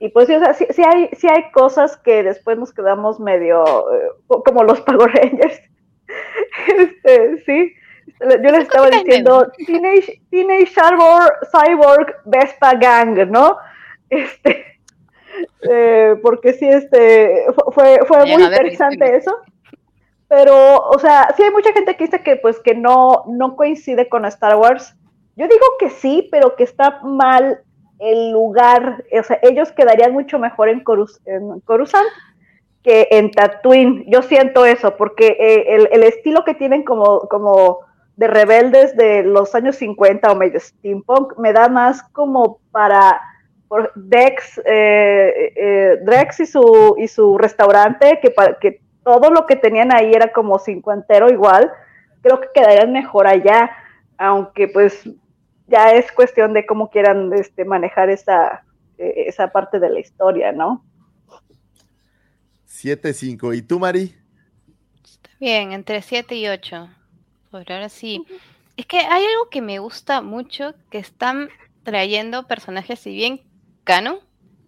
y 0.00 0.08
pues 0.08 0.26
sí, 0.26 0.34
o 0.34 0.38
sea, 0.40 0.54
sí, 0.54 0.66
sí 0.70 0.82
hay, 0.84 1.10
sí 1.12 1.26
hay 1.30 1.50
cosas 1.52 1.96
que 1.98 2.22
después 2.22 2.58
nos 2.58 2.72
quedamos 2.72 3.20
medio 3.20 3.64
eh, 3.94 4.08
co- 4.26 4.42
como 4.42 4.64
los 4.64 4.80
Power 4.82 5.10
Rangers. 5.14 5.60
Este, 6.78 7.38
sí. 7.44 7.72
Yo 8.20 8.50
les 8.50 8.62
estaba 8.62 8.86
diciendo 9.04 9.50
Teenage, 9.66 10.22
Teenage 10.30 10.66
Cyborg, 10.66 11.32
Cyborg 11.50 12.14
Vespa 12.26 12.74
Gang, 12.74 13.30
¿no? 13.30 13.56
Este, 14.10 14.64
eh, 15.70 16.14
porque 16.22 16.52
sí, 16.52 16.68
este, 16.68 17.46
fu- 17.54 17.72
fue, 17.72 18.00
fue 18.06 18.18
muy 18.20 18.42
interesante 18.44 19.16
eso. 19.16 19.36
Pero, 20.36 20.76
o 20.88 20.98
sea, 20.98 21.28
sí 21.36 21.42
hay 21.44 21.50
mucha 21.50 21.72
gente 21.72 21.96
que 21.96 22.04
dice 22.06 22.22
que 22.22 22.36
pues 22.36 22.58
que 22.58 22.74
no, 22.74 23.24
no 23.28 23.54
coincide 23.54 24.08
con 24.08 24.24
Star 24.24 24.56
Wars. 24.56 24.96
Yo 25.36 25.46
digo 25.46 25.64
que 25.78 25.90
sí, 25.90 26.28
pero 26.32 26.56
que 26.56 26.64
está 26.64 27.00
mal 27.02 27.60
el 28.00 28.32
lugar. 28.32 29.04
O 29.16 29.22
sea, 29.22 29.38
ellos 29.42 29.70
quedarían 29.72 30.12
mucho 30.12 30.38
mejor 30.40 30.68
en, 30.70 30.82
Corus- 30.82 31.20
en 31.26 31.60
Coruscant 31.60 32.06
que 32.82 33.08
en 33.12 33.30
Tatooine. 33.30 34.04
Yo 34.08 34.22
siento 34.22 34.64
eso, 34.66 34.96
porque 34.96 35.36
eh, 35.38 35.74
el, 35.76 35.88
el 35.92 36.02
estilo 36.04 36.44
que 36.44 36.54
tienen 36.54 36.82
como, 36.84 37.20
como 37.28 37.80
de 38.16 38.26
rebeldes 38.28 38.96
de 38.96 39.22
los 39.22 39.54
años 39.54 39.76
50 39.76 40.32
o 40.32 40.36
medio 40.36 40.58
steampunk 40.60 41.38
me 41.38 41.52
da 41.52 41.68
más 41.68 42.02
como 42.12 42.58
para 42.72 43.20
Dex, 43.96 44.60
eh, 44.64 45.52
eh, 45.56 45.98
Drex 46.02 46.40
y 46.40 46.46
su, 46.46 46.94
y 46.98 47.08
su 47.08 47.36
restaurante, 47.38 48.20
que, 48.22 48.30
para, 48.30 48.58
que 48.58 48.80
todo 49.04 49.30
lo 49.30 49.46
que 49.46 49.56
tenían 49.56 49.94
ahí 49.94 50.12
era 50.12 50.32
como 50.32 50.58
cincuentero 50.58 51.30
igual, 51.30 51.70
creo 52.22 52.40
que 52.40 52.48
quedarían 52.54 52.92
mejor 52.92 53.26
allá, 53.26 53.70
aunque 54.16 54.66
pues 54.68 55.08
ya 55.66 55.92
es 55.92 56.10
cuestión 56.12 56.52
de 56.52 56.66
cómo 56.66 56.90
quieran 56.90 57.32
este, 57.32 57.64
manejar 57.64 58.10
esa, 58.10 58.64
eh, 58.98 59.24
esa 59.26 59.48
parte 59.48 59.78
de 59.78 59.90
la 59.90 60.00
historia, 60.00 60.52
¿no? 60.52 60.84
7-5. 62.66 63.56
¿Y 63.56 63.62
tú, 63.62 63.78
Mari? 63.78 64.14
Bien, 65.38 65.72
entre 65.72 66.02
7 66.02 66.34
y 66.34 66.48
8. 66.48 66.88
Por 67.50 67.70
ahora 67.70 67.88
sí. 67.88 68.24
Es 68.76 68.86
que 68.86 68.98
hay 68.98 69.24
algo 69.24 69.48
que 69.50 69.62
me 69.62 69.78
gusta 69.78 70.20
mucho, 70.20 70.74
que 70.90 70.98
están 70.98 71.48
trayendo 71.84 72.46
personajes, 72.46 72.98
si 72.98 73.14
bien 73.14 73.42
canon, 73.84 74.18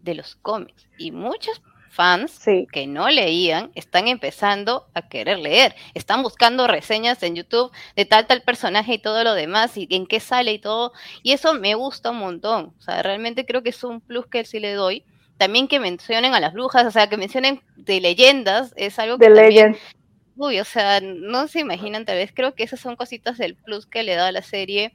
de 0.03 0.15
los 0.15 0.37
cómics. 0.37 0.89
Y 0.99 1.11
muchos 1.11 1.61
fans 1.97 2.41
que 2.45 2.87
no 2.87 3.09
leían 3.09 3.71
están 3.75 4.07
empezando 4.07 4.87
a 4.95 5.09
querer 5.09 5.39
leer. 5.39 5.75
Están 5.95 6.23
buscando 6.23 6.67
reseñas 6.67 7.23
en 7.23 7.35
YouTube 7.35 7.73
de 7.97 8.05
tal, 8.05 8.27
tal 8.27 8.43
personaje 8.43 8.95
y 8.95 8.99
todo 8.99 9.25
lo 9.25 9.35
demás, 9.35 9.77
y 9.77 9.89
en 9.91 10.07
qué 10.07 10.21
sale 10.21 10.53
y 10.53 10.59
todo. 10.59 10.93
Y 11.23 11.33
eso 11.33 11.55
me 11.55 11.75
gusta 11.75 12.11
un 12.11 12.19
montón. 12.19 12.75
O 12.79 12.83
sea, 12.83 13.03
realmente 13.03 13.47
creo 13.47 13.63
que 13.63 13.71
es 13.71 13.83
un 13.83 14.01
plus 14.01 14.27
que 14.27 14.45
sí 14.45 14.61
le 14.61 14.75
doy 14.75 15.05
también 15.39 15.69
que 15.69 15.81
mencionen 15.81 16.35
a 16.35 16.41
las 16.41 16.53
brujas, 16.53 16.87
o 16.87 16.91
sea, 16.91 17.09
que 17.09 17.17
mencionen 17.17 17.61
de 17.77 18.01
leyendas, 18.01 18.73
es 18.77 18.99
algo 18.99 19.19
De 19.19 19.27
que 19.29 19.35
también, 19.35 19.73
Legends. 19.73 19.97
uy, 20.37 20.61
o 20.61 20.65
sea, 20.65 21.01
no 21.03 21.47
se 21.49 21.61
imaginan 21.61 22.05
tal 22.05 22.17
vez, 22.17 22.33
creo 22.35 22.55
que 22.55 22.65
esas 22.65 22.81
son 22.81 22.97
cositas 22.97 23.39
del 23.39 23.55
plus 23.55 23.87
que 23.87 24.03
le 24.03 24.15
da 24.15 24.29
a 24.29 24.33
la 24.33 24.43
serie, 24.43 24.95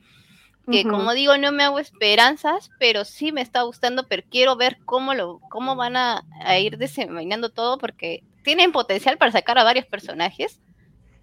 que 0.70 0.84
como 0.84 1.14
digo, 1.14 1.38
no 1.38 1.52
me 1.52 1.64
hago 1.64 1.80
esperanzas, 1.80 2.70
pero 2.80 3.04
sí 3.06 3.32
me 3.32 3.42
está 3.42 3.64
gustando, 3.64 4.08
pero 4.08 4.24
quiero 4.30 4.56
ver 4.56 4.78
cómo 4.86 5.14
lo, 5.14 5.40
cómo 5.50 5.76
van 5.76 5.96
a, 5.98 6.24
a 6.44 6.60
ir 6.60 6.78
desenvainando 6.78 7.50
todo, 7.50 7.78
porque 7.78 8.24
tienen 8.44 8.72
potencial 8.72 9.18
para 9.18 9.32
sacar 9.32 9.58
a 9.58 9.64
varios 9.64 9.86
personajes, 9.86 10.60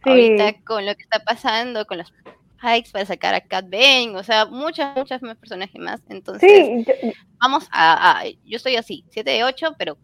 Sí. 0.05 0.11
ahorita 0.11 0.53
con 0.65 0.87
lo 0.87 0.95
que 0.95 1.03
está 1.03 1.19
pasando, 1.25 1.85
con 1.87 1.99
los 1.99 2.13
Pikes 2.61 2.91
para 2.93 3.05
sacar 3.07 3.35
a 3.35 3.41
Cat 3.41 3.67
Bane, 3.71 4.13
o 4.17 4.23
sea, 4.23 4.47
muchas, 4.47 4.97
muchas 4.97 5.23
más 5.23 5.37
personajes 5.37 5.81
más. 5.81 6.01
Entonces, 6.09 6.51
Sí, 6.67 6.85
yo- 6.87 7.11
vamos 7.39 7.69
a, 7.73 8.21
a- 8.21 8.25
yo 8.27 8.57
estoy 8.57 8.77
así, 8.77 9.05
7 9.11 9.31
de 9.31 9.45
8, 9.45 9.75
pero 9.79 9.97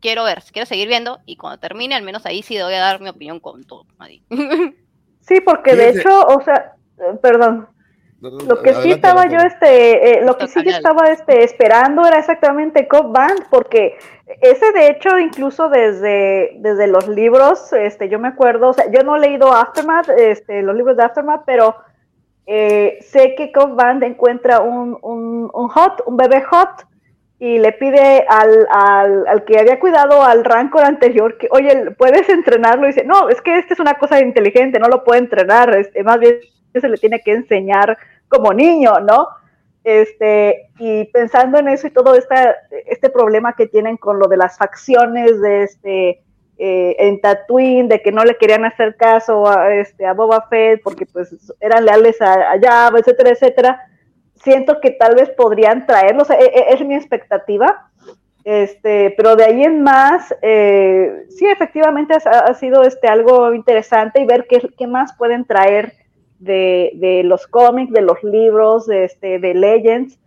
quiero 0.00 0.24
ver, 0.24 0.42
quiero 0.52 0.66
seguir 0.66 0.88
viendo 0.88 1.20
y 1.26 1.36
cuando 1.36 1.58
termine, 1.58 1.94
al 1.94 2.02
menos 2.02 2.26
ahí 2.26 2.42
sí 2.42 2.54
voy 2.60 2.74
a 2.74 2.80
dar 2.80 3.00
mi 3.00 3.08
opinión 3.08 3.40
con 3.40 3.64
todo. 3.64 3.86
ahí. 3.98 4.22
sí, 5.20 5.40
porque 5.40 5.74
de 5.76 5.90
hecho, 5.90 6.26
o 6.26 6.40
sea, 6.42 6.74
perdón. 7.22 7.68
Lo 8.20 8.60
que 8.60 8.74
sí 8.74 8.90
Adelante, 8.90 8.90
estaba 8.90 9.26
yo, 9.28 9.38
este, 9.38 10.18
eh, 10.18 10.24
lo 10.24 10.36
que 10.36 10.46
sí 10.46 10.62
yo 10.62 10.70
estaba 10.70 11.10
este, 11.10 11.42
esperando 11.42 12.04
era 12.06 12.18
exactamente 12.18 12.86
Cop 12.86 13.12
Band, 13.12 13.46
porque 13.48 13.96
ese 14.42 14.72
de 14.72 14.88
hecho, 14.88 15.18
incluso 15.18 15.70
desde, 15.70 16.52
desde 16.56 16.86
los 16.86 17.08
libros, 17.08 17.72
este, 17.72 18.10
yo 18.10 18.18
me 18.18 18.28
acuerdo, 18.28 18.68
o 18.68 18.72
sea, 18.74 18.90
yo 18.90 19.02
no 19.04 19.16
he 19.16 19.20
leído 19.20 19.54
Aftermath, 19.54 20.10
este, 20.10 20.60
los 20.60 20.76
libros 20.76 20.98
de 20.98 21.04
Aftermath, 21.04 21.44
pero 21.46 21.76
eh, 22.44 22.98
sé 23.00 23.34
que 23.36 23.52
Cop 23.52 23.74
Band 23.74 24.02
encuentra 24.02 24.60
un, 24.60 24.98
un, 25.00 25.50
un 25.52 25.68
hot, 25.68 26.02
un 26.04 26.18
bebé 26.18 26.42
hot, 26.42 26.86
y 27.38 27.58
le 27.58 27.72
pide 27.72 28.26
al, 28.28 28.68
al, 28.70 29.26
al 29.26 29.44
que 29.46 29.58
había 29.58 29.80
cuidado 29.80 30.22
al 30.22 30.44
Rancor 30.44 30.84
anterior 30.84 31.38
que, 31.38 31.48
oye, 31.50 31.92
¿puedes 31.92 32.28
entrenarlo? 32.28 32.84
Y 32.84 32.88
dice, 32.88 33.04
no, 33.04 33.30
es 33.30 33.40
que 33.40 33.58
este 33.58 33.72
es 33.72 33.80
una 33.80 33.94
cosa 33.94 34.20
inteligente, 34.20 34.78
no 34.78 34.88
lo 34.88 35.04
puede 35.04 35.20
entrenar, 35.20 35.74
este, 35.74 36.02
más 36.04 36.20
bien 36.20 36.36
se 36.78 36.88
le 36.88 36.98
tiene 36.98 37.20
que 37.20 37.32
enseñar 37.32 37.96
como 38.30 38.54
niño, 38.54 39.00
¿no? 39.00 39.28
Este, 39.84 40.70
y 40.78 41.04
pensando 41.06 41.58
en 41.58 41.68
eso 41.68 41.86
y 41.86 41.90
todo 41.90 42.14
esta, 42.14 42.56
este 42.86 43.10
problema 43.10 43.54
que 43.54 43.66
tienen 43.66 43.96
con 43.96 44.18
lo 44.18 44.28
de 44.28 44.36
las 44.36 44.56
facciones 44.56 45.40
de 45.40 45.62
este 45.64 46.22
eh, 46.62 46.96
en 46.98 47.20
Tatooine, 47.20 47.88
de 47.88 48.02
que 48.02 48.12
no 48.12 48.22
le 48.22 48.36
querían 48.36 48.66
hacer 48.66 48.94
caso 48.96 49.48
a, 49.48 49.74
este, 49.74 50.04
a 50.04 50.12
Boba 50.12 50.46
Fett 50.50 50.82
porque 50.82 51.06
pues 51.06 51.34
eran 51.58 51.86
leales 51.86 52.20
a, 52.20 52.52
a 52.52 52.98
etcétera, 52.98 53.30
etcétera, 53.30 53.80
siento 54.44 54.80
que 54.80 54.90
tal 54.90 55.14
vez 55.14 55.30
podrían 55.30 55.86
traerlos, 55.86 56.28
e- 56.28 56.34
e- 56.34 56.74
es 56.74 56.84
mi 56.84 56.94
expectativa, 56.94 57.88
este, 58.44 59.14
pero 59.16 59.36
de 59.36 59.44
ahí 59.44 59.64
en 59.64 59.82
más, 59.82 60.34
eh, 60.42 61.24
sí, 61.30 61.46
efectivamente 61.46 62.14
ha, 62.14 62.38
ha 62.40 62.54
sido 62.54 62.82
este, 62.82 63.08
algo 63.08 63.54
interesante 63.54 64.20
y 64.20 64.26
ver 64.26 64.46
qué, 64.46 64.60
qué 64.76 64.86
más 64.86 65.14
pueden 65.16 65.46
traer 65.46 65.94
de, 66.40 66.90
de 66.96 67.22
los 67.22 67.46
cómics, 67.46 67.92
de 67.92 68.02
los 68.02 68.22
libros, 68.24 68.86
de, 68.86 69.04
este, 69.04 69.38
de 69.38 69.54
Legends. 69.54 70.18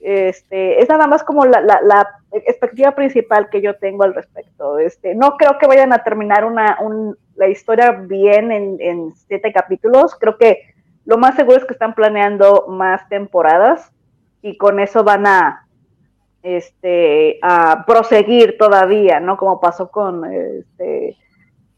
Este, 0.00 0.80
es 0.82 0.88
nada 0.88 1.06
más 1.06 1.22
como 1.24 1.44
la, 1.44 1.60
la, 1.60 1.80
la 1.82 2.08
expectativa 2.32 2.92
principal 2.92 3.48
que 3.50 3.60
yo 3.60 3.74
tengo 3.76 4.04
al 4.04 4.14
respecto. 4.14 4.78
Este, 4.78 5.14
no 5.14 5.36
creo 5.36 5.58
que 5.58 5.66
vayan 5.66 5.92
a 5.92 6.02
terminar 6.04 6.44
una, 6.44 6.78
un- 6.80 7.16
la 7.36 7.48
historia 7.48 7.92
bien 7.92 8.52
en, 8.52 8.76
en 8.80 9.14
siete 9.14 9.52
capítulos. 9.52 10.14
Creo 10.16 10.36
que 10.38 10.74
lo 11.04 11.18
más 11.18 11.34
seguro 11.36 11.56
es 11.58 11.64
que 11.64 11.72
están 11.72 11.94
planeando 11.94 12.66
más 12.68 13.08
temporadas 13.08 13.90
y 14.42 14.56
con 14.56 14.80
eso 14.80 15.04
van 15.04 15.26
a, 15.26 15.66
este, 16.42 17.38
a 17.42 17.84
proseguir 17.86 18.58
todavía, 18.58 19.20
¿no? 19.20 19.36
Como 19.36 19.60
pasó 19.60 19.90
con 19.90 20.24
este, 20.24 21.16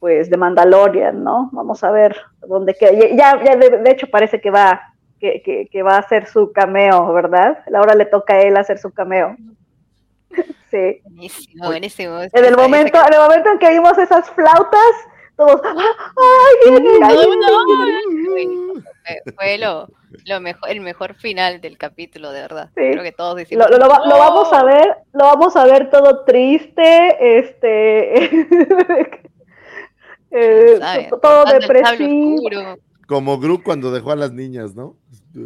pues 0.05 0.29
de 0.29 0.37
Mandalorian, 0.37 1.25
¿no? 1.25 1.49
Vamos 1.53 1.83
a 1.83 1.91
ver 1.91 2.15
dónde 2.47 2.75
queda. 2.75 2.93
Ya, 3.17 3.43
ya 3.43 3.57
de, 3.57 3.71
de 3.79 3.91
hecho 3.91 4.07
parece 4.11 4.39
que 4.39 4.51
va, 4.51 4.93
que, 5.19 5.41
que, 5.43 5.67
que 5.73 5.83
va 5.83 5.95
a 5.95 6.01
hacer 6.01 6.27
su 6.27 6.53
cameo, 6.53 7.11
¿verdad? 7.15 7.61
Ahora 7.75 7.95
le 7.95 8.05
toca 8.05 8.35
a 8.35 8.43
él 8.43 8.55
hacer 8.59 8.77
su 8.79 8.93
cameo. 8.93 9.35
Sí. 10.71 11.01
Buenísimo, 11.05 11.67
buenísimo. 11.67 12.21
En 12.21 12.45
el 12.45 12.55
momento, 12.57 12.99
en 13.07 13.15
el 13.15 13.21
momento 13.21 13.49
en 13.51 13.59
que 13.61 13.71
vimos 13.71 13.97
esas 13.97 14.29
flautas, 14.31 14.81
todos, 15.37 15.63
¡ay! 15.65 16.75
ay, 17.01 17.17
ay, 18.37 18.49
Fue- 19.07 19.33
Fue 19.37 19.59
lo, 19.59 19.87
lo 20.27 20.41
mejor, 20.41 20.69
el 20.69 20.81
mejor 20.81 21.15
final 21.15 21.61
del 21.63 21.79
capítulo, 21.79 22.31
de 22.33 22.41
verdad. 22.41 22.67
Sí. 22.77 22.91
Creo 22.91 23.03
que 23.05 23.13
todos 23.13 23.37
decimos. 23.37 23.71
Lo, 23.71 23.79
lo- 23.79 23.89
va- 23.89 24.05
lo 24.05 24.19
vamos 24.19 24.53
a 24.53 24.65
ver, 24.65 24.97
lo 25.15 25.25
vamos 25.25 25.57
a 25.57 25.65
ver 25.65 25.91
todo 25.91 26.25
triste, 26.25 27.39
este, 27.39 28.47
eh, 30.35 31.09
todo 31.23 31.45
depresivo. 31.45 32.77
Como 33.07 33.39
Gru 33.39 33.63
cuando 33.63 33.93
dejó 33.93 34.13
a 34.13 34.17
las 34.17 34.33
niñas, 34.33 34.75
¿no? 34.75 34.97
Sí, 35.33 35.41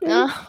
sí. 0.00 0.06
Ah, 0.08 0.48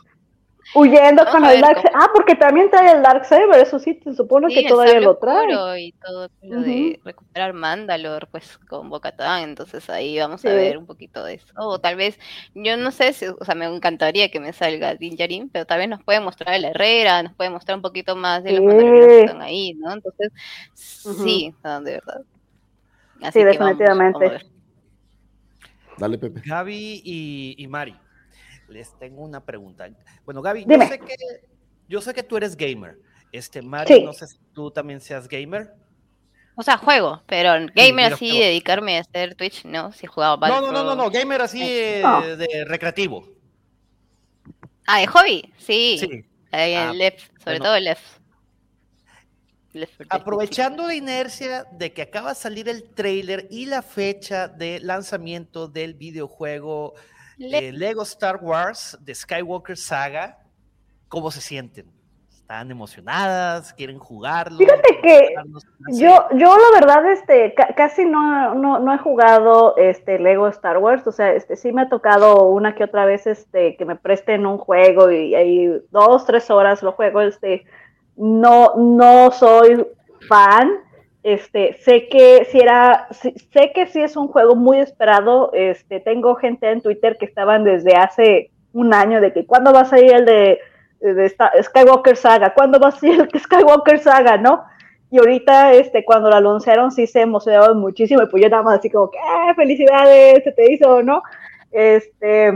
Huyendo 0.73 1.23
Vamos 1.23 1.31
con 1.31 1.45
el 1.45 1.61
ver 1.61 1.75
Dark 1.75 1.91
Ah, 1.93 2.09
porque 2.13 2.35
también 2.35 2.69
trae 2.69 2.91
el 2.95 3.01
Darksaber, 3.03 3.61
eso 3.61 3.77
sí, 3.79 3.99
se 4.03 4.13
supone 4.13 4.49
sí, 4.49 4.55
que 4.63 4.67
todavía 4.67 4.99
lo 4.99 5.15
trae. 5.17 5.79
Y 5.79 5.91
todo 5.93 6.27
lo 6.41 6.61
de 6.61 6.99
recuperar 7.05 7.53
Mandalor, 7.53 8.27
pues 8.29 8.57
con 8.67 8.89
Bocatán. 8.89 9.43
Entonces 9.43 9.89
ahí 9.89 10.17
vamos 10.19 10.43
a 10.43 10.49
Sí. 10.49 10.55
ver 10.55 10.77
un 10.77 10.85
poquito 10.85 11.23
de 11.23 11.35
eso. 11.35 11.45
O 11.55 11.79
tal 11.79 11.95
vez, 11.95 12.19
yo 12.55 12.77
no 12.77 12.91
sé, 12.91 13.13
si, 13.13 13.27
o 13.27 13.37
sea, 13.45 13.55
me 13.55 13.65
encantaría 13.65 14.29
que 14.29 14.39
me 14.39 14.53
salga 14.53 14.95
Din 14.95 15.15
Djarin, 15.15 15.49
pero 15.49 15.65
tal 15.65 15.79
vez 15.79 15.87
nos 15.87 16.03
puede 16.03 16.19
mostrar 16.19 16.59
la 16.59 16.69
Herrera, 16.69 17.23
nos 17.23 17.35
puede 17.35 17.51
mostrar 17.51 17.77
un 17.77 17.83
poquito 17.83 18.15
más 18.15 18.43
de 18.43 18.51
los 18.53 18.59
Sí. 18.61 18.65
mandalorianos 18.65 19.07
que 19.07 19.19
están 19.21 19.41
ahí, 19.43 19.73
¿no? 19.75 19.93
Entonces, 19.93 20.29
sí, 20.73 21.53
o 21.55 21.61
sea, 21.61 21.79
de 21.79 21.91
verdad. 21.93 22.21
Así 23.21 23.39
Sí, 23.39 23.39
que 23.39 23.45
definitivamente. 23.45 24.25
vamos. 24.27 24.45
Dale, 25.97 26.17
Pepe. 26.17 26.41
Gaby 26.45 27.01
y, 27.05 27.55
y 27.57 27.67
Mari, 27.67 27.95
les 28.67 28.97
tengo 28.99 29.21
una 29.23 29.43
pregunta. 29.43 29.87
Bueno, 30.25 30.41
Gaby, 30.41 30.61
yo 30.61 30.67
Dime. 30.67 30.87
sé, 30.87 30.99
que, 30.99 31.15
yo 31.87 32.01
sé 32.01 32.13
que 32.13 32.23
tú 32.23 32.35
eres 32.37 32.55
gamer. 32.57 32.97
Este, 33.31 33.61
Mari, 33.61 33.93
Sí. 33.95 34.03
no 34.03 34.13
sé 34.13 34.27
si 34.27 34.37
tú 34.53 34.71
también 34.71 34.99
seas 35.01 35.27
gamer. 35.27 35.73
O 36.57 36.63
sea, 36.63 36.77
juego, 36.77 37.21
pero 37.25 37.51
gamer 37.75 38.13
así, 38.13 38.29
juego. 38.29 38.45
dedicarme 38.45 38.97
a 38.97 39.01
hacer 39.01 39.35
Twitch, 39.35 39.65
no, 39.65 39.91
si 39.91 40.07
jugaba 40.07 40.35
No, 40.47 40.55
no, 40.55 40.61
no, 40.61 40.67
Battlefront. 40.67 40.97
no, 40.97 41.03
no, 41.05 41.09
gamer 41.11 41.41
así 41.41 41.61
eh, 41.63 41.99
No. 42.01 42.21
de 42.37 42.65
recreativo. 42.65 43.27
Ah, 44.87 44.99
de 44.99 45.07
hobby, 45.07 45.53
sí. 45.57 45.97
Sí. 45.99 46.25
Ahí 46.51 46.73
en 46.73 46.89
Ah, 46.89 46.93
Left, 46.93 47.19
sobre 47.39 47.43
bueno. 47.59 47.65
todo 47.65 47.79
Left. 47.79 48.03
Left 48.03 48.05
4 48.05 48.15
Dead. 48.15 48.24
Aprovechando 50.09 50.87
la 50.87 50.95
inercia 50.95 51.65
de 51.71 51.93
que 51.93 52.01
acaba 52.01 52.29
de 52.29 52.35
salir 52.35 52.69
el 52.69 52.83
trailer 52.93 53.47
y 53.49 53.65
la 53.65 53.81
fecha 53.81 54.47
de 54.47 54.79
lanzamiento 54.79 55.67
del 55.67 55.93
videojuego 55.93 56.93
Le- 57.37 57.69
eh, 57.69 57.71
Lego 57.71 58.03
Star 58.03 58.37
Wars 58.41 58.97
de 59.01 59.13
Skywalker 59.13 59.77
Saga, 59.77 60.37
¿cómo 61.09 61.31
se 61.31 61.41
sienten? 61.41 61.93
¿Están 62.29 62.69
emocionadas? 62.69 63.73
¿Quieren 63.73 63.97
jugarlo? 63.97 64.59
Fíjate 64.59 64.99
¿Quieren 65.01 65.33
que. 65.81 65.97
Yo, 65.99 66.27
yo 66.35 66.55
la 66.55 66.79
verdad, 66.79 67.11
este, 67.11 67.55
ca- 67.55 67.73
casi 67.75 68.05
no, 68.05 68.53
no, 68.53 68.77
no 68.77 68.93
he 68.93 68.99
jugado 68.99 69.75
este 69.77 70.19
Lego 70.19 70.47
Star 70.49 70.77
Wars, 70.77 71.05
o 71.07 71.11
sea, 71.11 71.33
este 71.33 71.55
sí 71.55 71.71
me 71.71 71.81
ha 71.81 71.89
tocado 71.89 72.43
una 72.49 72.75
que 72.75 72.83
otra 72.83 73.05
vez 73.05 73.25
este 73.25 73.75
que 73.77 73.85
me 73.85 73.95
presten 73.95 74.45
un 74.45 74.59
juego 74.59 75.09
y 75.11 75.33
ahí 75.33 75.71
dos, 75.89 76.25
tres 76.27 76.51
horas 76.51 76.83
lo 76.83 76.91
juego, 76.91 77.21
este, 77.21 77.65
no, 78.17 78.75
no 78.75 79.31
soy 79.31 79.85
fan, 80.27 80.71
este, 81.23 81.73
sé 81.83 82.07
que 82.07 82.45
si 82.51 82.59
era, 82.59 83.07
sé 83.11 83.71
que 83.73 83.87
sí 83.87 84.01
es 84.01 84.15
un 84.15 84.27
juego 84.27 84.55
muy 84.55 84.77
esperado, 84.79 85.51
este, 85.53 85.99
tengo 85.99 86.35
gente 86.35 86.69
en 86.71 86.81
Twitter 86.81 87.17
que 87.17 87.25
estaban 87.25 87.63
desde 87.63 87.95
hace 87.95 88.51
un 88.73 88.93
año 88.93 89.21
de 89.21 89.33
que 89.33 89.45
cuándo 89.45 89.73
va 89.73 89.81
a 89.81 89.85
salir 89.85 90.13
el 90.13 90.25
de, 90.25 90.59
de 90.99 91.25
esta- 91.25 91.51
Skywalker 91.61 92.15
Saga, 92.15 92.53
cuándo 92.53 92.79
va 92.79 92.89
a 92.89 92.91
salir 92.91 93.27
el 93.33 93.39
Skywalker 93.39 93.99
Saga, 93.99 94.37
¿no? 94.37 94.63
Y 95.11 95.17
ahorita, 95.17 95.73
este, 95.73 96.03
cuando 96.03 96.29
lo 96.29 96.35
anunciaron, 96.35 96.91
sí 96.91 97.07
se 97.07 97.21
emocionaron 97.21 97.79
muchísimo, 97.79 98.21
y 98.23 98.27
pues 98.27 98.43
yo 98.43 98.49
nada 98.49 98.63
más 98.63 98.79
así 98.79 98.89
como 98.89 99.09
que, 99.09 99.17
¡ah, 99.19 99.53
felicidades! 99.55 100.43
Se 100.43 100.51
te 100.51 100.71
hizo, 100.73 101.01
¿no? 101.03 101.23
Este, 101.71 102.51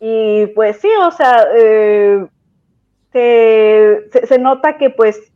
y 0.00 0.46
pues 0.48 0.78
sí, 0.80 0.88
o 1.00 1.10
sea, 1.10 1.46
eh, 1.56 2.26
se, 3.14 4.08
se, 4.10 4.26
se 4.26 4.38
nota 4.38 4.76
que 4.76 4.90
pues 4.90 5.32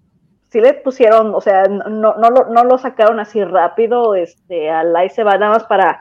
sí 0.51 0.61
le 0.61 0.75
pusieron, 0.75 1.33
o 1.35 1.41
sea, 1.41 1.69
no, 1.69 1.89
no, 2.17 2.31
lo, 2.31 2.49
no 2.51 2.65
lo 2.65 2.77
sacaron 2.77 3.21
así 3.21 3.43
rápido, 3.45 4.17
este, 4.17 4.69
al 4.69 4.95
ahí 4.97 5.09
se 5.11 5.23
va 5.23 5.39
nada 5.39 5.53
más 5.53 5.65
para, 5.65 6.01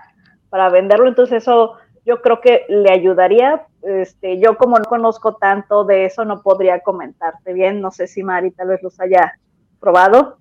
para 0.50 0.70
venderlo, 0.70 1.08
entonces 1.08 1.44
eso 1.44 1.76
yo 2.04 2.22
creo 2.22 2.42
que 2.42 2.66
le 2.68 2.92
ayudaría, 2.92 3.68
este, 3.84 4.40
yo 4.40 4.58
como 4.58 4.80
no 4.80 4.86
conozco 4.86 5.36
tanto 5.36 5.84
de 5.84 6.06
eso, 6.06 6.26
no 6.26 6.42
podría 6.42 6.80
comentarte 6.80 7.54
bien, 7.54 7.80
no 7.80 7.92
sé 7.92 8.08
si 8.08 8.24
Mari 8.24 8.52
tal 8.52 8.70
vez 8.70 8.82
los 8.82 9.00
haya 9.00 9.38
probado. 9.80 10.40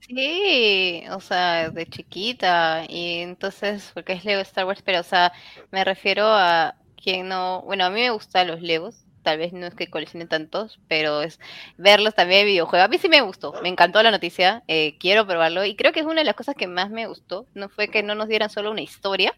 Sí, 0.00 1.04
o 1.10 1.20
sea, 1.20 1.70
de 1.70 1.86
chiquita, 1.86 2.84
y 2.88 3.18
entonces, 3.18 3.90
porque 3.92 4.12
es 4.12 4.24
Lego 4.24 4.40
Star 4.42 4.66
Wars, 4.66 4.82
pero 4.82 5.00
o 5.00 5.04
sea, 5.04 5.32
me 5.72 5.84
refiero 5.84 6.26
a 6.26 6.74
quien 7.02 7.28
no, 7.28 7.62
bueno, 7.62 7.84
a 7.86 7.90
mí 7.90 8.00
me 8.00 8.10
gustan 8.10 8.48
los 8.48 8.62
Legos, 8.62 9.04
tal 9.22 9.38
vez 9.38 9.52
no 9.52 9.66
es 9.66 9.74
que 9.74 9.90
coleccione 9.90 10.26
tantos, 10.26 10.80
pero 10.88 11.22
es 11.22 11.40
verlos 11.76 12.14
también 12.14 12.40
en 12.42 12.46
videojuegos. 12.46 12.86
A 12.86 12.88
mí 12.88 12.98
sí 12.98 13.08
me 13.08 13.20
gustó, 13.20 13.54
me 13.62 13.68
encantó 13.68 14.02
la 14.02 14.10
noticia, 14.10 14.62
eh, 14.68 14.96
quiero 14.98 15.26
probarlo 15.26 15.64
y 15.64 15.76
creo 15.76 15.92
que 15.92 16.00
es 16.00 16.06
una 16.06 16.20
de 16.20 16.24
las 16.24 16.36
cosas 16.36 16.54
que 16.54 16.66
más 16.66 16.90
me 16.90 17.06
gustó, 17.06 17.46
no 17.54 17.68
fue 17.68 17.88
que 17.88 18.02
no 18.02 18.14
nos 18.14 18.28
dieran 18.28 18.50
solo 18.50 18.70
una 18.70 18.82
historia, 18.82 19.34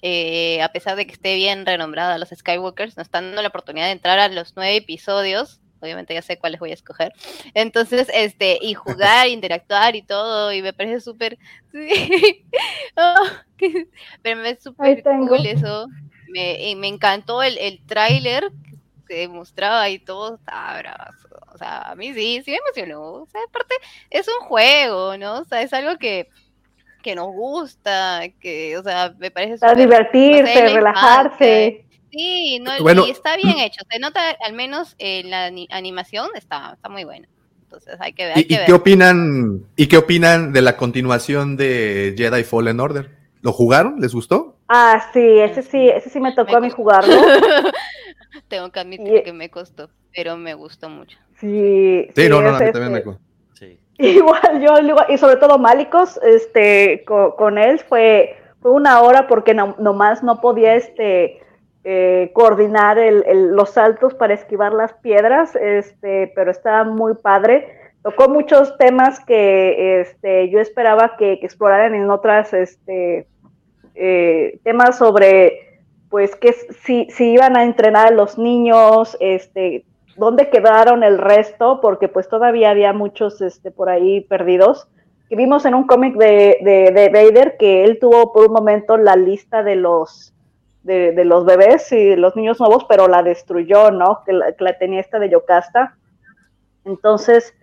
eh, 0.00 0.62
a 0.62 0.70
pesar 0.70 0.96
de 0.96 1.06
que 1.06 1.12
esté 1.12 1.34
bien 1.34 1.66
renombrada 1.66 2.18
los 2.18 2.28
Skywalkers, 2.28 2.96
nos 2.96 3.06
están 3.06 3.26
dando 3.26 3.42
la 3.42 3.48
oportunidad 3.48 3.86
de 3.86 3.92
entrar 3.92 4.18
a 4.18 4.28
los 4.28 4.54
nueve 4.56 4.76
episodios. 4.76 5.60
Obviamente 5.80 6.12
ya 6.12 6.22
sé 6.22 6.38
cuáles 6.38 6.58
voy 6.58 6.72
a 6.72 6.74
escoger. 6.74 7.12
Entonces, 7.54 8.08
este, 8.12 8.58
y 8.60 8.74
jugar, 8.74 9.28
interactuar 9.28 9.94
y 9.96 10.02
todo, 10.02 10.52
y 10.52 10.62
me 10.62 10.72
parece 10.72 11.00
súper. 11.00 11.38
Sí. 11.72 12.46
Oh, 12.96 13.26
pero 14.22 14.40
me 14.40 14.50
es 14.50 14.62
súper 14.62 15.02
cool 15.02 15.46
eso. 15.46 15.86
Me, 16.28 16.70
y 16.70 16.76
me 16.76 16.88
encantó 16.88 17.42
el, 17.42 17.58
el 17.58 17.80
tráiler 17.86 18.50
que 19.08 19.26
mostraba 19.28 19.88
y 19.88 19.98
todo, 19.98 20.36
estaba 20.36 20.78
bravazo. 20.78 21.28
O 21.52 21.58
sea, 21.58 21.78
a 21.90 21.94
mí 21.96 22.12
sí, 22.14 22.42
sí 22.44 22.50
me 22.52 22.58
emocionó. 22.58 23.02
O 23.22 23.26
sea, 23.26 23.40
aparte, 23.48 23.74
es 24.10 24.28
un 24.28 24.46
juego, 24.46 25.16
¿no? 25.16 25.40
O 25.40 25.44
sea, 25.44 25.62
es 25.62 25.72
algo 25.72 25.98
que, 25.98 26.28
que 27.02 27.14
nos 27.14 27.28
gusta, 27.28 28.22
que, 28.40 28.76
o 28.76 28.82
sea, 28.82 29.14
me 29.18 29.30
parece 29.30 29.58
Para 29.58 29.72
súper- 29.72 29.84
divertirse, 29.86 30.42
no 30.42 30.46
sé, 30.52 30.62
la 30.68 30.74
relajarse. 30.74 31.84
Sí, 32.10 32.58
no, 32.60 32.70
Bueno. 32.80 33.06
y 33.06 33.10
está 33.10 33.36
bien 33.36 33.58
hecho. 33.58 33.80
Se 33.90 33.98
nota, 33.98 34.20
al 34.44 34.52
menos 34.54 34.94
en 34.98 35.30
la 35.30 35.46
ani- 35.46 35.68
animación, 35.70 36.28
está, 36.34 36.72
está 36.74 36.88
muy 36.88 37.04
buena. 37.04 37.28
Entonces 37.64 37.96
hay 38.00 38.14
que 38.14 38.24
ver. 38.24 38.36
Hay 38.36 38.42
¿Y, 38.42 38.46
que 38.46 38.54
y 38.54 38.56
ver. 38.56 38.66
qué 38.66 38.72
opinan? 38.72 39.64
¿Y 39.76 39.88
qué 39.88 39.98
opinan 39.98 40.52
de 40.54 40.62
la 40.62 40.76
continuación 40.78 41.56
de 41.58 42.14
Jedi 42.16 42.44
Fallen 42.44 42.80
Order? 42.80 43.10
¿Lo 43.42 43.52
jugaron? 43.52 44.00
¿Les 44.00 44.14
gustó? 44.14 44.56
Ah, 44.68 45.10
sí, 45.12 45.20
ese 45.20 45.62
sí, 45.62 45.88
ese 45.88 46.08
sí 46.10 46.18
me 46.18 46.32
tocó 46.32 46.56
a 46.56 46.60
mí 46.60 46.70
jugarlo. 46.70 47.14
Tengo 48.48 48.70
que 48.70 48.80
admitir 48.80 49.22
que 49.22 49.32
me 49.32 49.50
costó, 49.50 49.88
pero 50.14 50.36
me 50.36 50.54
gustó 50.54 50.88
mucho. 50.88 51.18
Sí, 51.40 52.08
Sí, 52.16 52.28
no, 52.28 52.40
no, 52.42 52.48
es 52.50 52.54
a 52.54 52.58
mí 52.58 52.64
este- 52.66 52.72
también 52.72 52.92
me 52.92 53.02
co- 53.02 53.18
Igual 54.00 54.60
yo, 54.60 54.78
igual- 54.78 55.06
y 55.08 55.18
sobre 55.18 55.36
todo 55.36 55.58
Málicos, 55.58 56.20
este, 56.22 57.02
co- 57.04 57.34
con, 57.34 57.58
él 57.58 57.80
fue, 57.80 58.36
fue 58.60 58.70
una 58.70 59.00
hora 59.02 59.26
porque 59.26 59.54
no, 59.54 59.74
nomás 59.80 60.22
no 60.22 60.40
podía, 60.40 60.76
este, 60.76 61.40
eh, 61.82 62.30
coordinar 62.32 62.98
el- 62.98 63.24
el- 63.26 63.48
los 63.56 63.70
saltos 63.70 64.14
para 64.14 64.34
esquivar 64.34 64.72
las 64.72 64.92
piedras, 64.94 65.56
este, 65.56 66.30
pero 66.36 66.50
estaba 66.52 66.84
muy 66.84 67.14
padre. 67.14 67.74
Tocó 68.04 68.28
muchos 68.28 68.76
temas 68.78 69.18
que, 69.24 70.00
este, 70.02 70.48
yo 70.50 70.60
esperaba 70.60 71.16
que, 71.16 71.40
que 71.40 71.46
exploraran 71.46 71.96
en 71.96 72.08
otras, 72.10 72.52
este, 72.52 73.26
eh, 73.96 74.60
temas 74.62 74.96
sobre, 74.98 75.67
pues, 76.10 76.34
que 76.36 76.52
si, 76.52 77.08
si 77.10 77.32
iban 77.32 77.56
a 77.56 77.64
entrenar 77.64 78.08
a 78.08 78.10
los 78.10 78.38
niños, 78.38 79.16
este, 79.20 79.84
dónde 80.16 80.50
quedaron 80.50 81.02
el 81.02 81.18
resto, 81.18 81.80
porque 81.80 82.08
pues 82.08 82.28
todavía 82.28 82.70
había 82.70 82.92
muchos 82.92 83.40
este, 83.40 83.70
por 83.70 83.88
ahí 83.88 84.20
perdidos. 84.22 84.88
Que 85.28 85.36
vimos 85.36 85.66
en 85.66 85.74
un 85.74 85.86
cómic 85.86 86.16
de, 86.16 86.58
de, 86.62 86.90
de 86.90 87.08
Vader 87.10 87.56
que 87.58 87.84
él 87.84 87.98
tuvo 88.00 88.32
por 88.32 88.46
un 88.46 88.52
momento 88.52 88.96
la 88.96 89.14
lista 89.14 89.62
de 89.62 89.76
los 89.76 90.32
de, 90.82 91.12
de 91.12 91.24
los 91.26 91.44
bebés 91.44 91.92
y 91.92 92.16
los 92.16 92.34
niños 92.34 92.58
nuevos, 92.60 92.86
pero 92.88 93.08
la 93.08 93.22
destruyó, 93.22 93.90
¿no? 93.90 94.22
Que 94.24 94.32
la, 94.32 94.52
que 94.52 94.72
tenía 94.78 95.00
esta 95.00 95.18
de 95.18 95.28
Yocasta. 95.28 95.96
Entonces, 96.86 97.54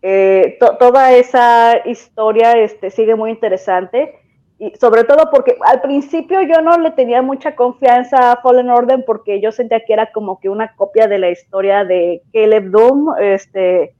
eh, 0.00 0.56
to- 0.60 0.76
toda 0.78 1.12
esa 1.12 1.82
historia 1.86 2.52
este, 2.52 2.90
sigue 2.90 3.16
muy 3.16 3.30
interesante. 3.30 4.14
Y 4.58 4.72
sobre 4.76 5.04
todo 5.04 5.30
porque 5.30 5.56
al 5.64 5.80
principio 5.80 6.42
yo 6.42 6.60
no 6.60 6.76
le 6.78 6.90
tenía 6.90 7.22
mucha 7.22 7.54
confianza 7.54 8.32
a 8.32 8.40
Fallen 8.40 8.70
Order 8.70 9.04
porque 9.06 9.40
yo 9.40 9.52
sentía 9.52 9.84
que 9.84 9.92
era 9.92 10.10
como 10.10 10.40
que 10.40 10.48
una 10.48 10.74
copia 10.74 11.06
de 11.06 11.18
la 11.18 11.30
historia 11.30 11.84
de 11.84 12.22
Caleb 12.32 12.70
Doom, 12.70 13.14
este, 13.20 13.94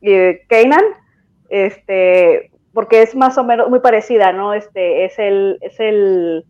eh, 0.00 0.46
este, 1.50 2.50
porque 2.72 3.02
es 3.02 3.14
más 3.14 3.36
o 3.36 3.44
menos 3.44 3.68
muy 3.68 3.80
parecida, 3.80 4.32
¿no? 4.32 4.54
Este, 4.54 5.04
es 5.04 5.18
el, 5.18 5.58
es 5.60 5.78
el, 5.78 6.46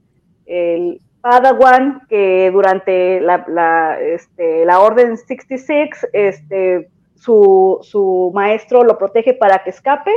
el 0.47 1.01
Padawan 1.21 2.03
que 2.09 2.51
durante 2.53 3.21
la, 3.21 3.45
la, 3.49 4.01
este, 4.01 4.65
la 4.67 4.79
Orden 4.79 5.17
66, 5.17 6.07
este, 6.13 6.89
su, 7.17 7.79
su 7.83 8.31
maestro 8.33 8.85
lo 8.85 8.99
protege 8.99 9.35
para 9.35 9.65
que 9.65 9.71
escape 9.71 10.13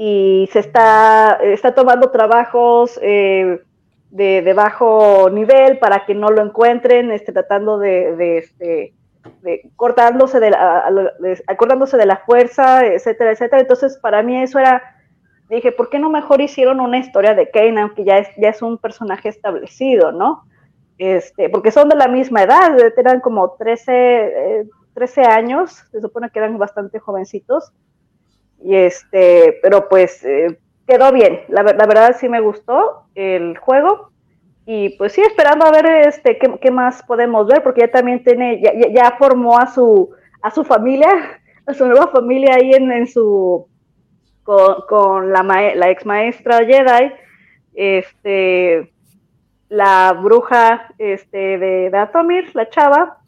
y 0.00 0.48
se 0.52 0.60
está, 0.60 1.40
está 1.42 1.74
tomando 1.74 2.12
trabajos 2.12 3.00
eh, 3.02 3.60
de, 4.12 4.42
de 4.42 4.52
bajo 4.52 5.28
nivel 5.28 5.80
para 5.80 6.06
que 6.06 6.14
no 6.14 6.28
lo 6.28 6.40
encuentren, 6.40 7.10
este, 7.10 7.32
tratando 7.32 7.80
de, 7.80 8.14
de, 8.14 8.38
este, 8.38 8.94
cortándose 9.74 10.38
de 10.38 10.50
la, 10.50 10.88
acordándose 11.48 11.96
de 11.96 12.06
la 12.06 12.18
fuerza, 12.18 12.86
etcétera, 12.86 13.32
etcétera. 13.32 13.60
Entonces, 13.60 13.98
para 13.98 14.22
mí 14.22 14.40
eso 14.40 14.60
era, 14.60 14.80
dije, 15.50 15.72
¿por 15.72 15.90
qué 15.90 15.98
no 15.98 16.10
mejor 16.10 16.40
hicieron 16.40 16.78
una 16.78 16.98
historia 16.98 17.34
de 17.34 17.50
Kanan, 17.50 17.92
que 17.96 18.04
ya 18.04 18.18
es, 18.18 18.28
ya 18.36 18.50
es 18.50 18.62
un 18.62 18.78
personaje 18.78 19.28
establecido, 19.28 20.12
¿no? 20.12 20.44
Este, 20.98 21.50
porque 21.50 21.72
son 21.72 21.88
de 21.88 21.96
la 21.96 22.06
misma 22.06 22.44
edad, 22.44 22.78
eran 22.96 23.18
como 23.18 23.56
13, 23.58 23.92
eh, 23.92 24.64
13 24.94 25.22
años, 25.22 25.72
se 25.90 26.00
supone 26.00 26.30
que 26.30 26.38
eran 26.38 26.56
bastante 26.56 27.00
jovencitos. 27.00 27.72
Y 28.62 28.74
este, 28.76 29.58
pero 29.62 29.88
pues 29.88 30.24
eh, 30.24 30.58
quedó 30.86 31.12
bien. 31.12 31.40
La, 31.48 31.62
la 31.62 31.86
verdad 31.86 32.16
sí 32.18 32.28
me 32.28 32.40
gustó 32.40 33.04
el 33.14 33.56
juego. 33.58 34.10
Y 34.66 34.90
pues 34.98 35.12
sí, 35.12 35.22
esperando 35.22 35.64
a 35.66 35.70
ver 35.70 35.86
este 35.86 36.38
qué, 36.38 36.70
más 36.70 37.02
podemos 37.04 37.46
ver, 37.46 37.62
porque 37.62 37.82
ya 37.82 37.90
también 37.90 38.22
tiene, 38.22 38.60
ya, 38.62 38.72
ya- 38.92 39.16
formó 39.18 39.58
a 39.58 39.66
su, 39.66 40.10
a 40.42 40.50
su 40.50 40.62
familia, 40.64 41.08
a 41.66 41.74
su 41.74 41.86
nueva 41.86 42.08
familia 42.08 42.54
ahí 42.56 42.72
en, 42.74 42.92
en 42.92 43.06
su 43.06 43.66
con, 44.44 44.82
con 44.88 45.32
la, 45.32 45.42
la 45.42 45.90
ex 45.90 46.06
maestra 46.06 46.58
Jedi, 46.64 47.12
este 47.74 48.92
la 49.68 50.12
bruja 50.22 50.88
este 50.98 51.58
de 51.58 51.90
Datomir, 51.90 52.54
la 52.54 52.68
chava, 52.70 53.18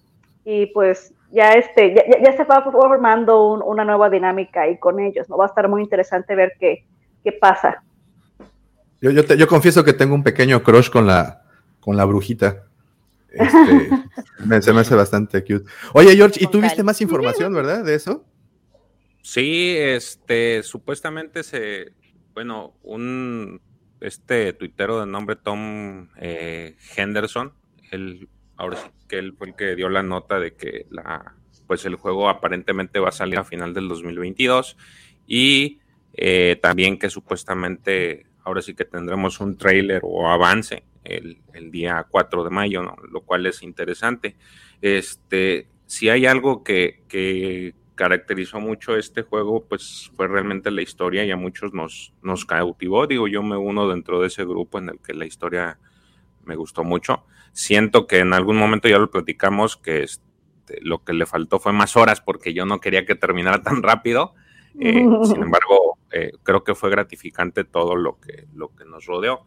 y 0.44 0.66
pues 0.66 1.14
ya 1.32 1.52
este, 1.54 1.94
ya, 1.94 2.04
ya- 2.08 2.22
ya 2.30 2.36
se 2.36 2.44
va 2.44 2.62
formando 2.70 3.52
un- 3.52 3.62
una 3.62 3.84
nueva 3.84 4.10
dinámica 4.10 4.62
ahí 4.62 4.78
con 4.78 4.98
ellos, 5.00 5.28
¿no? 5.28 5.36
Va 5.36 5.44
a 5.44 5.48
estar 5.48 5.68
muy 5.68 5.82
interesante 5.82 6.34
ver 6.34 6.52
qué, 6.58 6.84
qué 7.24 7.32
pasa. 7.32 7.82
Yo, 9.00 9.10
yo, 9.10 9.24
te- 9.24 9.36
yo 9.36 9.46
confieso 9.46 9.84
que 9.84 9.92
tengo 9.92 10.14
un 10.14 10.22
pequeño 10.22 10.62
crush 10.62 10.90
con 10.90 11.06
la, 11.06 11.42
con 11.80 11.96
la 11.96 12.04
brujita. 12.04 12.64
Este, 13.30 13.90
me- 14.44 14.60
se 14.60 14.72
me 14.72 14.80
hace 14.80 14.94
bastante 14.94 15.40
cute. 15.42 15.64
Oye, 15.94 16.14
George, 16.16 16.42
¿y 16.42 16.46
tú 16.48 16.60
viste 16.60 16.82
más 16.82 17.00
información, 17.00 17.52
verdad, 17.54 17.84
de 17.84 17.94
eso? 17.94 18.24
Sí, 19.22 19.74
este, 19.78 20.62
supuestamente 20.62 21.42
se, 21.42 21.92
bueno, 22.34 22.74
un, 22.82 23.60
este 24.00 24.52
tuitero 24.54 24.98
de 25.00 25.06
nombre 25.06 25.36
Tom 25.36 26.08
eh, 26.16 26.76
Henderson, 26.96 27.52
él, 27.90 28.28
ahora 28.60 28.76
sí 28.76 28.88
que 29.08 29.18
él 29.18 29.34
fue 29.36 29.48
el 29.48 29.56
que 29.56 29.74
dio 29.74 29.88
la 29.88 30.02
nota 30.02 30.38
de 30.38 30.54
que 30.54 30.86
la, 30.90 31.34
pues 31.66 31.84
el 31.86 31.96
juego 31.96 32.28
aparentemente 32.28 33.00
va 33.00 33.08
a 33.08 33.12
salir 33.12 33.38
a 33.38 33.44
final 33.44 33.72
del 33.72 33.88
2022 33.88 34.76
y 35.26 35.80
eh, 36.12 36.58
también 36.60 36.98
que 36.98 37.08
supuestamente 37.08 38.26
ahora 38.44 38.60
sí 38.60 38.74
que 38.74 38.84
tendremos 38.84 39.40
un 39.40 39.56
trailer 39.56 40.02
o 40.04 40.28
avance 40.28 40.84
el, 41.04 41.40
el 41.54 41.70
día 41.70 42.06
4 42.08 42.44
de 42.44 42.50
mayo, 42.50 42.82
¿no? 42.82 42.96
lo 43.10 43.22
cual 43.22 43.46
es 43.46 43.62
interesante. 43.62 44.36
Este, 44.82 45.68
si 45.86 46.10
hay 46.10 46.26
algo 46.26 46.62
que, 46.62 47.02
que 47.08 47.74
caracterizó 47.94 48.60
mucho 48.60 48.94
este 48.94 49.22
juego, 49.22 49.64
pues 49.64 50.10
fue 50.14 50.28
realmente 50.28 50.70
la 50.70 50.82
historia 50.82 51.24
y 51.24 51.30
a 51.30 51.36
muchos 51.36 51.72
nos, 51.72 52.12
nos 52.22 52.44
cautivó. 52.44 53.06
Digo, 53.06 53.26
yo 53.26 53.42
me 53.42 53.56
uno 53.56 53.88
dentro 53.88 54.20
de 54.20 54.26
ese 54.26 54.44
grupo 54.44 54.78
en 54.78 54.90
el 54.90 54.98
que 55.00 55.14
la 55.14 55.24
historia 55.24 55.78
me 56.44 56.56
gustó 56.56 56.84
mucho. 56.84 57.24
Siento 57.52 58.06
que 58.06 58.18
en 58.18 58.32
algún 58.32 58.56
momento 58.56 58.88
ya 58.88 58.98
lo 58.98 59.10
platicamos, 59.10 59.76
que 59.76 60.02
este, 60.04 60.30
lo 60.82 61.02
que 61.04 61.12
le 61.12 61.26
faltó 61.26 61.58
fue 61.58 61.72
más 61.72 61.96
horas 61.96 62.20
porque 62.20 62.54
yo 62.54 62.66
no 62.66 62.80
quería 62.80 63.04
que 63.06 63.14
terminara 63.14 63.62
tan 63.62 63.82
rápido. 63.82 64.34
Eh, 64.78 65.04
sin 65.24 65.42
embargo, 65.42 65.98
eh, 66.12 66.32
creo 66.42 66.64
que 66.64 66.74
fue 66.74 66.90
gratificante 66.90 67.64
todo 67.64 67.96
lo 67.96 68.20
que, 68.20 68.46
lo 68.54 68.74
que 68.74 68.84
nos 68.84 69.06
rodeó. 69.06 69.46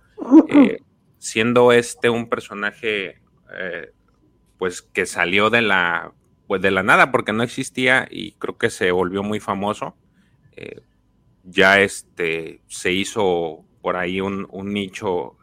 Eh, 0.50 0.80
siendo 1.18 1.72
este 1.72 2.10
un 2.10 2.28
personaje, 2.28 3.22
pues 4.58 4.82
que 4.82 5.06
salió 5.06 5.50
de 5.50 5.62
la, 5.62 6.14
pues 6.48 6.62
de 6.62 6.72
la 6.72 6.84
nada, 6.84 7.12
porque 7.12 7.34
no 7.34 7.44
existía 7.44 8.08
y 8.10 8.34
creo 8.34 8.58
que 8.58 8.70
se 8.70 8.92
volvió 8.92 9.24
muy 9.24 9.40
famoso. 9.40 9.96
Ya 11.44 11.80
este 11.82 12.62
se 12.68 12.94
hizo 12.94 13.64
por 13.82 13.96
ahí 13.96 14.22
un, 14.22 14.48
un 14.50 14.74
nicho 14.74 15.38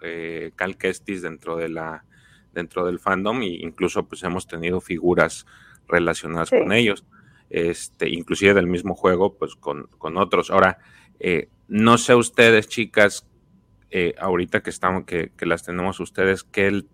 Cal 0.56 0.76
Kestis 0.76 1.22
dentro 1.22 1.56
de 1.56 1.68
la 1.68 2.04
dentro 2.52 2.86
del 2.86 2.98
fandom 2.98 3.42
e 3.42 3.46
incluso 3.62 4.06
pues 4.06 4.22
hemos 4.22 4.46
tenido 4.46 4.80
figuras 4.80 5.46
relacionadas 5.88 6.48
Sí. 6.50 6.58
con 6.58 6.72
ellos 6.72 7.04
este 7.50 8.08
inclusive 8.08 8.54
del 8.54 8.66
mismo 8.66 8.94
juego 8.94 9.36
pues 9.36 9.56
con, 9.56 9.88
con 9.98 10.16
otros 10.16 10.50
ahora 10.50 10.78
eh, 11.18 11.48
no 11.68 11.98
sé 11.98 12.14
ustedes 12.14 12.68
chicas 12.68 13.26
eh, 13.90 14.14
ahorita 14.18 14.62
que 14.62 14.70
estamos 14.70 15.04
que, 15.04 15.32
que 15.36 15.46
las 15.46 15.64
tenemos 15.64 15.98
ustedes 16.00 16.44
que 16.44 16.66
el 16.68 16.88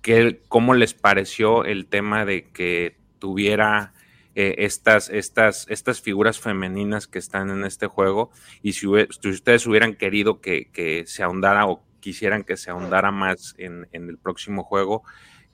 que 0.00 0.40
cómo 0.48 0.74
les 0.74 0.94
pareció 0.94 1.64
el 1.64 1.86
tema 1.86 2.24
de 2.24 2.50
que 2.50 2.96
tuviera 3.18 3.92
eh, 4.34 4.54
estas, 4.58 5.10
estas, 5.10 5.66
estas 5.68 6.00
figuras 6.00 6.40
femeninas 6.40 7.06
que 7.06 7.18
están 7.18 7.50
en 7.50 7.64
este 7.64 7.86
juego 7.86 8.30
y 8.62 8.72
si, 8.72 8.86
si 9.20 9.28
ustedes 9.28 9.66
hubieran 9.66 9.94
querido 9.94 10.40
que, 10.40 10.70
que 10.72 11.04
se 11.06 11.22
ahondara 11.22 11.66
o 11.66 11.84
quisieran 12.02 12.44
que 12.44 12.58
se 12.58 12.70
ahondara 12.70 13.10
más 13.10 13.54
en, 13.56 13.88
en 13.92 14.10
el 14.10 14.18
próximo 14.18 14.62
juego 14.64 15.02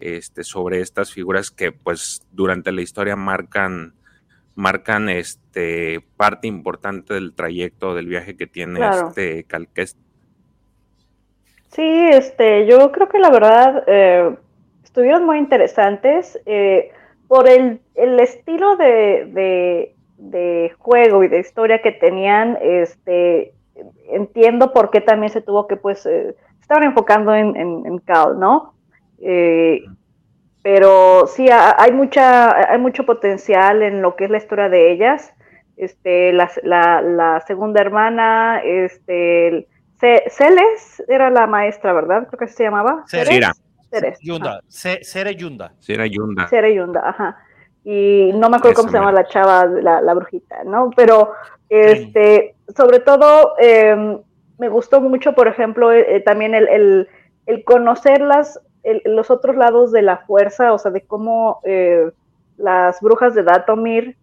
este, 0.01 0.43
sobre 0.43 0.81
estas 0.81 1.13
figuras 1.13 1.53
que 1.53 1.71
pues 1.71 2.27
durante 2.33 2.73
la 2.73 2.83
historia 2.83 3.15
marcan 3.15 3.95
marcan 4.57 5.09
este 5.09 6.01
parte 6.17 6.49
importante 6.49 7.15
del 7.15 7.33
trayecto 7.35 7.95
del 7.95 8.07
viaje 8.09 8.37
que 8.37 8.49
tiene 8.49 8.79
Claro. 8.81 9.09
este 9.09 9.45
Calqués. 9.45 9.97
Sí, 11.71 12.09
este, 12.11 12.67
yo 12.67 12.91
creo 12.93 13.09
que 13.09 13.19
la 13.19 13.31
verdad 13.31 13.85
eh, 13.87 14.37
estuvieron 14.83 15.25
muy 15.27 15.39
interesantes 15.39 16.41
eh, 16.47 16.91
por 17.29 17.49
el, 17.49 17.81
el 17.95 18.19
estilo 18.21 18.77
de, 18.77 19.27
de- 19.33 19.95
de 20.21 20.73
juego 20.79 21.23
y 21.23 21.29
de 21.29 21.39
historia 21.39 21.81
que 21.81 21.93
tenían. 21.93 22.59
Este, 22.61 23.53
entiendo 24.09 24.73
por 24.73 24.91
qué 24.91 25.01
también 25.01 25.33
se 25.33 25.41
tuvo 25.41 25.67
que, 25.67 25.77
pues, 25.77 26.05
eh, 26.07 26.35
se 26.57 26.61
estaban 26.61 26.85
enfocando 26.85 27.35
en, 27.35 27.57
en, 27.57 27.87
en 27.87 27.99
Cal, 27.99 28.39
¿no? 28.39 28.75
Eh, 29.21 29.83
pero 30.63 31.27
sí, 31.27 31.49
ha- 31.51 31.77
hay 31.81 31.93
mucha, 31.93 32.71
hay 32.73 32.79
mucho 32.79 33.05
potencial 33.07 33.83
en 33.83 34.03
lo 34.03 34.17
que 34.17 34.25
es 34.25 34.31
la 34.31 34.39
historia 34.39 34.69
de 34.69 34.93
ellas. 34.93 35.33
Este, 35.77 36.33
la, 36.33 36.51
la, 36.65 37.01
la 37.01 37.41
segunda 37.47 37.81
hermana, 37.81 38.61
este, 38.65 39.69
Ce- 40.01 40.25
Celes 40.29 41.03
era 41.09 41.31
la 41.31 41.47
maestra, 41.47 41.93
¿verdad? 41.93 42.27
Creo 42.29 42.39
que 42.39 42.45
así 42.47 42.55
se 42.55 42.65
llamaba. 42.65 43.05
Ceres. 43.07 43.29
Cira. 43.35 43.53
Ceres. 43.91 44.19
Yunda, 44.21 44.61
Ce- 44.69 45.03
Cere 45.03 45.35
Yunda. 45.35 45.73
Era 45.87 46.07
Yunda. 46.07 46.49
Cere 46.49 46.75
Yunda, 46.75 47.09
ajá. 47.09 47.37
Y 47.85 48.33
no 48.35 48.51
me 48.51 48.57
acuerdo 48.59 48.73
Esa 48.73 48.81
cómo 48.83 48.91
se 48.91 48.99
llama 48.99 49.13
la 49.13 49.27
chava, 49.29 49.65
la, 49.65 50.01
la 50.03 50.15
brujita, 50.15 50.63
¿no? 50.65 50.91
Pero, 50.95 51.33
este, 51.69 52.55
sobre 52.77 53.01
todo, 53.01 53.55
eh, 53.61 54.19
me 54.59 54.69
gustó 54.69 55.01
mucho, 55.01 55.35
por 55.35 55.49
ejemplo, 55.49 55.93
eh, 55.93 56.17
eh, 56.17 56.21
también 56.21 56.55
el, 56.55 57.09
el, 57.47 57.65
conocer 57.65 58.21
las, 58.21 58.61
los 59.05 59.31
otros 59.31 59.57
lados 59.57 59.93
de 59.93 60.03
la 60.03 60.19
fuerza, 60.19 60.73
o 60.73 60.79
sea, 60.79 60.91
de 60.91 61.03
cómo 61.03 61.61
eh, 61.65 62.11
las 62.57 63.01
brujas 63.01 63.35
de 63.35 63.43
Datomir 63.43 64.17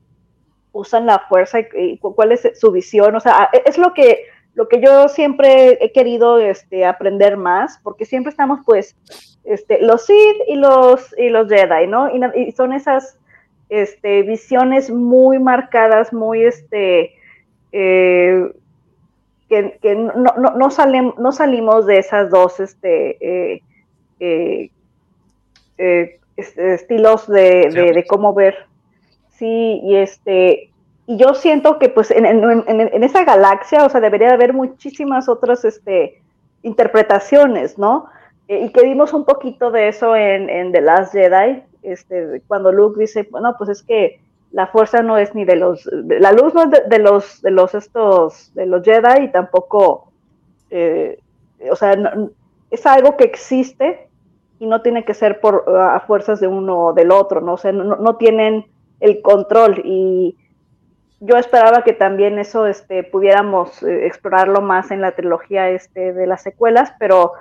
usan 0.72 1.06
la 1.06 1.20
fuerza 1.20 1.60
y, 1.60 1.68
y 1.76 1.98
cu- 1.98 2.16
cuál 2.16 2.32
es 2.34 2.48
su 2.56 2.72
visión, 2.72 3.16
o 3.16 3.20
sea, 3.20 3.50
e- 3.54 3.64
es 3.66 3.78
lo 3.78 3.94
que 3.94 4.26
lo 4.54 4.70
que 4.70 4.80
yo 4.80 5.10
siempre 5.10 5.78
he 5.84 5.92
querido 5.92 6.40
este, 6.40 6.86
aprender 6.86 7.36
más, 7.36 7.78
porque 7.84 8.06
siempre 8.06 8.30
estamos 8.30 8.62
pues 8.66 8.96
este, 9.44 9.82
los 9.82 10.06
Sith 10.06 10.38
y 10.48 10.56
los, 10.56 11.14
y 11.18 11.28
los 11.28 11.50
Jedi, 11.50 11.88
¿no? 11.88 12.10
Y, 12.10 12.22
y 12.40 12.52
son 12.54 12.72
esas 12.72 13.20
este, 13.68 14.22
visiones 14.22 14.90
muy 14.90 15.40
marcadas, 15.40 16.14
muy 16.14 16.46
este, 16.46 17.14
eh, 17.78 18.52
que, 19.50 19.78
que 19.82 19.96
no, 19.96 20.14
no, 20.38 20.52
no, 20.56 20.72
salen- 20.72 21.14
no 21.18 21.32
salimos 21.34 21.86
de 21.86 21.98
esas 22.00 22.30
dos 22.30 22.60
este, 22.62 23.18
eh, 23.56 23.62
eh, 24.20 24.70
este, 26.38 26.74
estilos 26.74 27.28
de, 27.28 27.70
de- 27.74 27.92
de 27.94 28.06
cómo 28.08 28.34
ver. 28.34 28.56
Sí, 29.38 29.82
y 29.84 29.96
este, 29.98 30.70
y 31.06 31.18
yo 31.18 31.34
siento 31.34 31.78
que 31.80 31.90
pues 31.90 32.12
en, 32.12 32.26
en- 32.26 32.44
en- 32.68 32.82
en 32.94 33.04
esa 33.04 33.26
galaxia, 33.26 33.84
o 33.86 33.90
sea, 33.90 34.00
debería 34.00 34.32
haber 34.32 34.54
muchísimas 34.54 35.28
otras 35.28 35.66
este, 35.66 36.22
interpretaciones, 36.64 37.78
¿no? 37.78 38.06
Y 38.48 38.70
que 38.72 38.84
vimos 38.84 39.12
un 39.14 39.26
poquito 39.26 39.72
de 39.72 39.90
eso 39.90 40.16
en, 40.16 40.50
en 40.50 40.72
The 40.72 40.82
Last 40.82 41.14
Jedi, 41.14 41.64
este, 41.84 42.42
cuando 42.48 42.72
Luke 42.72 43.00
dice, 43.00 43.28
bueno, 43.32 43.56
pues 43.58 43.70
es 43.70 43.84
que 43.84 44.20
la 44.56 44.68
fuerza 44.68 45.04
no 45.04 45.18
es 45.18 45.36
ni 45.36 45.46
de 45.46 45.58
los, 45.58 45.86
la 45.92 46.32
luz 46.32 46.54
no 46.56 46.64
es 46.64 46.72
de, 46.90 47.00
los, 47.00 47.42
de 47.42 47.52
los 47.52 47.76
estos, 47.76 48.54
de 48.56 48.66
los 48.66 48.84
Jedi 48.84 49.26
y 49.26 49.32
tampoco, 49.32 50.12
eh, 50.72 51.20
o 51.72 51.76
sea, 51.76 51.96
no- 51.98 52.32
es 52.72 52.86
algo 52.86 53.18
que 53.18 53.26
existe 53.26 54.10
y 54.60 54.68
no 54.68 54.82
tiene 54.82 55.06
que 55.06 55.14
ser 55.14 55.40
por 55.42 55.66
a 55.80 56.00
fuerzas 56.02 56.40
de 56.40 56.48
uno 56.48 56.88
o 56.88 56.94
del 56.94 57.12
otro, 57.12 57.42
¿no? 57.42 57.54
O 57.54 57.58
sea, 57.58 57.72
no, 57.74 57.84
no 57.98 58.16
tienen 58.18 58.66
el 59.02 59.22
control 59.22 59.82
y 59.86 60.38
yo 61.20 61.38
esperaba 61.38 61.84
que 61.84 61.94
también 61.94 62.40
eso 62.40 62.68
este, 62.68 63.04
pudiéramos 63.04 63.84
eh, 63.84 64.06
explorarlo 64.08 64.62
más 64.62 64.92
en 64.92 65.02
la 65.02 65.14
trilogía 65.14 65.70
este, 65.70 66.14
de 66.14 66.28
las 66.28 66.44
secuelas, 66.44 66.94
pero 67.00 67.34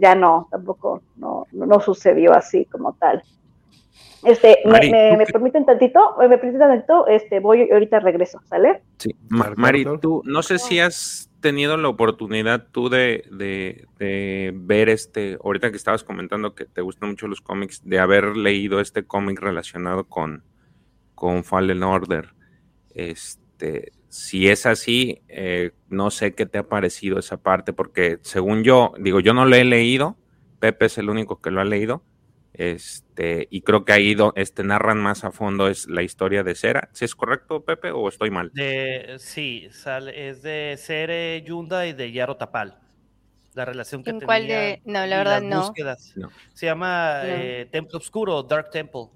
ya 0.00 0.14
no, 0.14 0.48
tampoco 0.50 1.02
no, 1.16 1.46
no 1.52 1.80
sucedió 1.80 2.32
así 2.34 2.64
como 2.66 2.94
tal. 2.94 3.22
Este, 4.22 4.58
me, 4.64 4.72
Mari, 4.72 4.90
me- 4.90 5.10
¿tú 5.10 5.16
me 5.18 5.26
qué- 5.26 5.32
permiten 5.32 5.64
tantito, 5.66 6.16
me 6.18 6.28
permiten 6.36 6.58
tantito, 6.60 7.06
este, 7.06 7.40
voy 7.40 7.62
y 7.62 7.72
ahorita 7.72 8.00
regreso, 8.00 8.40
¿sale? 8.48 8.82
Sí, 8.98 9.14
Ma- 9.28 9.52
Mari, 9.56 9.84
tú, 10.00 10.22
no 10.26 10.42
sé 10.42 10.58
si 10.58 10.78
has 10.78 11.30
tenido 11.40 11.78
la 11.78 11.88
oportunidad 11.88 12.66
tú 12.70 12.90
de, 12.90 13.24
de- 13.30 13.86
de 13.98 14.52
ver 14.54 14.90
este, 14.90 15.38
ahorita 15.42 15.70
que 15.70 15.76
estabas 15.78 16.04
comentando 16.04 16.54
que 16.54 16.66
te 16.66 16.82
gustan 16.82 17.08
mucho 17.10 17.28
los 17.28 17.40
cómics, 17.40 17.80
de 17.82 17.98
haber 17.98 18.36
leído 18.36 18.80
este 18.80 19.04
cómic 19.04 19.40
relacionado 19.40 20.04
con, 20.04 20.44
con 21.14 21.42
Fallen 21.44 21.82
Order. 21.82 22.34
Este, 22.94 23.92
si 24.08 24.48
es 24.48 24.66
así, 24.66 25.22
eh, 25.28 25.70
no 25.88 26.10
sé 26.10 26.34
qué 26.34 26.44
te 26.44 26.58
ha 26.58 26.64
parecido 26.68 27.18
esa 27.18 27.38
parte, 27.38 27.72
porque 27.72 28.18
según 28.22 28.64
yo, 28.64 28.92
digo, 28.98 29.20
yo 29.20 29.32
no 29.32 29.46
lo 29.46 29.56
he 29.56 29.64
leído, 29.64 30.16
Pepe 30.58 30.86
es 30.86 30.98
el 30.98 31.08
único 31.08 31.40
que 31.40 31.50
lo 31.50 31.60
ha 31.60 31.64
leído, 31.64 32.02
este, 32.52 33.46
y 33.50 33.62
creo 33.62 33.84
que 33.84 33.92
ahí 33.92 34.16
este, 34.34 34.64
narran 34.64 34.98
más 34.98 35.24
a 35.24 35.30
fondo 35.30 35.68
es 35.68 35.86
la 35.88 36.02
historia 36.02 36.42
de 36.42 36.54
Cera. 36.54 36.88
¿Si 36.92 37.04
es 37.04 37.14
correcto, 37.14 37.64
Pepe, 37.64 37.90
o 37.92 38.08
estoy 38.08 38.30
mal? 38.30 38.50
De, 38.54 39.16
sí, 39.18 39.68
sale, 39.70 40.28
es 40.28 40.42
de 40.42 40.76
Cere 40.78 41.42
Yunda 41.42 41.86
y 41.86 41.92
de 41.92 42.10
Yaro 42.12 42.36
Tapal. 42.36 42.78
La 43.54 43.64
relación 43.64 44.02
que 44.04 44.10
¿En 44.10 44.16
tenía. 44.18 44.26
cuál 44.26 44.46
de- 44.46 44.82
no, 44.84 45.04
la 45.06 45.16
verdad, 45.18 45.42
las 45.42 45.50
no. 45.50 45.60
búsquedas. 45.62 46.12
No. 46.16 46.30
Se 46.54 46.66
llama 46.66 47.20
No. 47.24 47.28
eh, 47.28 47.68
Templo 47.70 47.98
Oscuro, 47.98 48.42
Dark 48.42 48.70
Temple. 48.70 49.08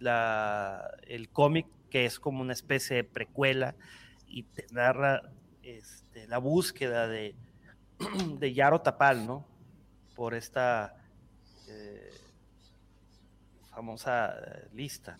La, 0.00 0.90
el 1.06 1.28
cómic 1.30 1.66
que 1.90 2.04
es 2.04 2.20
como 2.20 2.40
una 2.42 2.52
especie 2.52 2.96
de 2.96 3.04
precuela 3.04 3.74
y 4.26 4.42
te 4.44 4.66
narra 4.70 5.22
este, 5.62 6.26
la 6.28 6.38
búsqueda 6.38 7.08
de, 7.08 7.34
de 8.38 8.52
Yaro 8.54 8.80
Tapal, 8.82 9.26
¿no? 9.26 9.46
Por 10.14 10.34
esta 10.34 10.94
eh, 11.68 12.10
famosa 13.78 14.34
eh, 14.44 14.68
lista. 14.72 15.16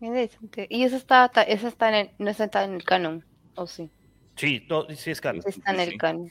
Interesante. 0.00 0.66
Y 0.70 0.84
eso 0.84 0.96
está, 0.96 1.26
eso 1.46 1.66
está 1.68 1.88
en 1.88 1.94
el, 1.94 2.10
no 2.18 2.30
está 2.30 2.64
en 2.64 2.74
el 2.74 2.84
canon, 2.84 3.24
¿o 3.56 3.66
sí? 3.66 3.90
Sí, 4.36 4.60
to- 4.68 4.86
sí 4.94 5.10
es 5.10 5.20
canon. 5.20 5.42
Está 5.44 5.72
en 5.72 5.80
el 5.80 5.90
sí. 5.90 5.98
canon. 5.98 6.30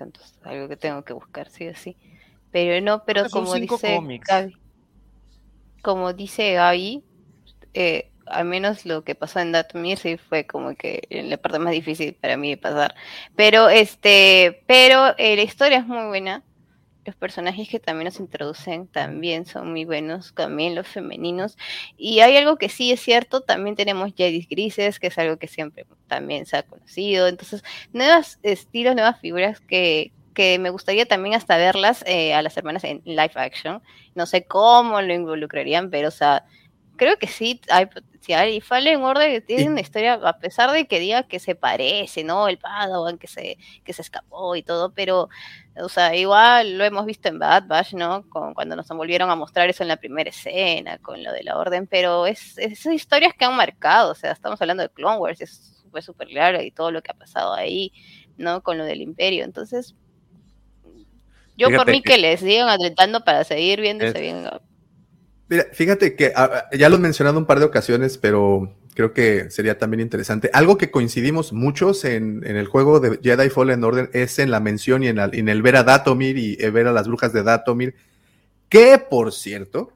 Entonces, 0.00 0.38
algo 0.42 0.68
que 0.68 0.76
tengo 0.76 1.04
que 1.04 1.12
buscar, 1.12 1.48
sí 1.48 1.68
o 1.68 1.74
sí. 1.74 1.96
Pero 2.50 2.84
no, 2.84 3.04
pero 3.04 3.22
como 3.30 3.54
dice. 3.54 4.00
Gaby, 4.28 4.54
como 5.82 6.12
dice 6.12 6.54
Gaby, 6.54 7.04
eh, 7.74 8.10
al 8.26 8.44
menos 8.46 8.86
lo 8.86 9.04
que 9.04 9.14
pasó 9.14 9.40
en 9.40 9.52
Datomir 9.52 9.98
sí 9.98 10.16
fue 10.18 10.46
como 10.46 10.74
que 10.76 11.02
la 11.10 11.36
parte 11.38 11.58
más 11.58 11.72
difícil 11.72 12.14
para 12.14 12.36
mí 12.36 12.50
de 12.50 12.56
pasar. 12.56 12.94
Pero 13.36 13.68
este, 13.68 14.64
pero 14.66 15.14
eh, 15.18 15.36
la 15.36 15.42
historia 15.42 15.78
es 15.78 15.86
muy 15.86 16.06
buena. 16.08 16.44
Los 17.04 17.16
personajes 17.16 17.68
que 17.68 17.80
también 17.80 18.04
nos 18.04 18.20
introducen 18.20 18.86
también 18.86 19.44
son 19.44 19.72
muy 19.72 19.84
buenos, 19.84 20.34
también 20.34 20.76
los 20.76 20.86
femeninos. 20.86 21.56
Y 21.96 22.20
hay 22.20 22.36
algo 22.36 22.56
que 22.56 22.68
sí 22.68 22.92
es 22.92 23.00
cierto, 23.00 23.40
también 23.40 23.74
tenemos 23.74 24.12
Jedis 24.16 24.48
grises, 24.48 25.00
que 25.00 25.08
es 25.08 25.18
algo 25.18 25.36
que 25.36 25.48
siempre 25.48 25.84
también 26.06 26.46
se 26.46 26.56
ha 26.56 26.62
conocido. 26.62 27.26
Entonces, 27.26 27.64
nuevos 27.92 28.38
estilos, 28.44 28.94
nuevas 28.94 29.20
figuras 29.20 29.60
que, 29.60 30.12
que 30.32 30.60
me 30.60 30.70
gustaría 30.70 31.06
también 31.06 31.34
hasta 31.34 31.56
verlas 31.56 32.04
eh, 32.06 32.34
a 32.34 32.42
las 32.42 32.56
hermanas 32.56 32.84
en 32.84 33.02
live 33.04 33.32
action. 33.34 33.82
No 34.14 34.26
sé 34.26 34.44
cómo 34.44 35.02
lo 35.02 35.12
involucrarían, 35.12 35.90
pero 35.90 36.08
o 36.08 36.12
sea, 36.12 36.44
creo 36.96 37.16
que 37.18 37.26
sí 37.26 37.60
hay 37.70 37.86
potencial. 37.86 38.48
Y 38.50 38.60
Fallen 38.60 39.02
Order 39.02 39.42
tiene 39.44 39.68
una 39.68 39.80
historia, 39.80 40.14
a 40.14 40.38
pesar 40.38 40.70
de 40.70 40.86
que 40.86 41.00
diga 41.00 41.24
que 41.24 41.38
se 41.40 41.54
parece, 41.56 42.22
¿no? 42.22 42.46
El 42.48 42.58
Padawan 42.58 43.18
que 43.18 43.26
se, 43.26 43.58
que 43.84 43.92
se 43.92 44.02
escapó 44.02 44.54
y 44.54 44.62
todo, 44.62 44.92
pero, 44.94 45.28
o 45.76 45.88
sea, 45.88 46.14
igual 46.14 46.78
lo 46.78 46.84
hemos 46.84 47.04
visto 47.04 47.28
en 47.28 47.38
Bad 47.40 47.66
Batch, 47.66 47.94
¿no? 47.94 48.28
Con, 48.30 48.54
cuando 48.54 48.76
nos 48.76 48.86
volvieron 48.88 49.30
a 49.30 49.34
mostrar 49.36 49.68
eso 49.68 49.82
en 49.82 49.88
la 49.88 49.96
primera 49.96 50.30
escena, 50.30 50.98
con 50.98 51.22
lo 51.24 51.32
de 51.32 51.42
la 51.42 51.58
Orden, 51.58 51.86
pero 51.88 52.26
es, 52.26 52.56
es 52.58 52.86
historias 52.86 53.34
que 53.34 53.44
han 53.44 53.56
marcado, 53.56 54.12
o 54.12 54.14
sea, 54.14 54.30
estamos 54.32 54.60
hablando 54.60 54.84
de 54.84 54.88
Clone 54.90 55.18
Wars, 55.18 55.40
es, 55.40 55.84
fue 55.90 56.00
súper 56.02 56.28
claro 56.28 56.62
y 56.62 56.70
todo 56.70 56.90
lo 56.92 57.02
que 57.02 57.10
ha 57.10 57.14
pasado 57.14 57.52
ahí, 57.54 57.92
¿no? 58.36 58.62
Con 58.62 58.78
lo 58.78 58.84
del 58.84 59.00
Imperio, 59.02 59.44
entonces... 59.44 59.94
Yo 61.54 61.66
por 61.68 61.72
Fíjate 61.80 61.92
mí 61.92 62.02
que- 62.02 62.12
que 62.12 62.18
les 62.18 62.40
sigan 62.40 62.68
alentando 62.68 63.24
para 63.24 63.44
seguir 63.44 63.80
viéndose 63.80 64.12
Es- 64.12 64.20
bien. 64.20 64.48
Fíjate 65.72 66.16
que 66.16 66.32
ah, 66.34 66.68
ya 66.72 66.88
lo 66.88 66.96
he 66.96 67.00
mencionado 67.00 67.38
un 67.38 67.46
par 67.46 67.58
de 67.58 67.64
ocasiones, 67.64 68.18
pero 68.18 68.74
creo 68.94 69.12
que 69.12 69.50
sería 69.50 69.78
también 69.78 70.00
interesante. 70.00 70.50
Algo 70.52 70.78
que 70.78 70.90
coincidimos 70.90 71.52
muchos 71.52 72.04
en, 72.04 72.44
el 72.44 72.66
juego 72.66 73.00
de 73.00 73.18
Jedi 73.22 73.50
Fallen 73.50 73.84
Order 73.84 74.10
es 74.12 74.38
en 74.38 74.50
la 74.50 74.60
mención 74.60 75.02
y 75.02 75.08
en, 75.08 75.18
el 75.18 75.62
ver 75.62 75.76
a 75.76 75.84
Datomir 75.84 76.38
y 76.38 76.56
eh, 76.60 76.70
ver 76.70 76.86
a 76.86 76.92
las 76.92 77.08
brujas 77.08 77.32
de 77.32 77.42
Datomir, 77.42 77.94
que 78.68 78.98
por 78.98 79.32
cierto, 79.32 79.92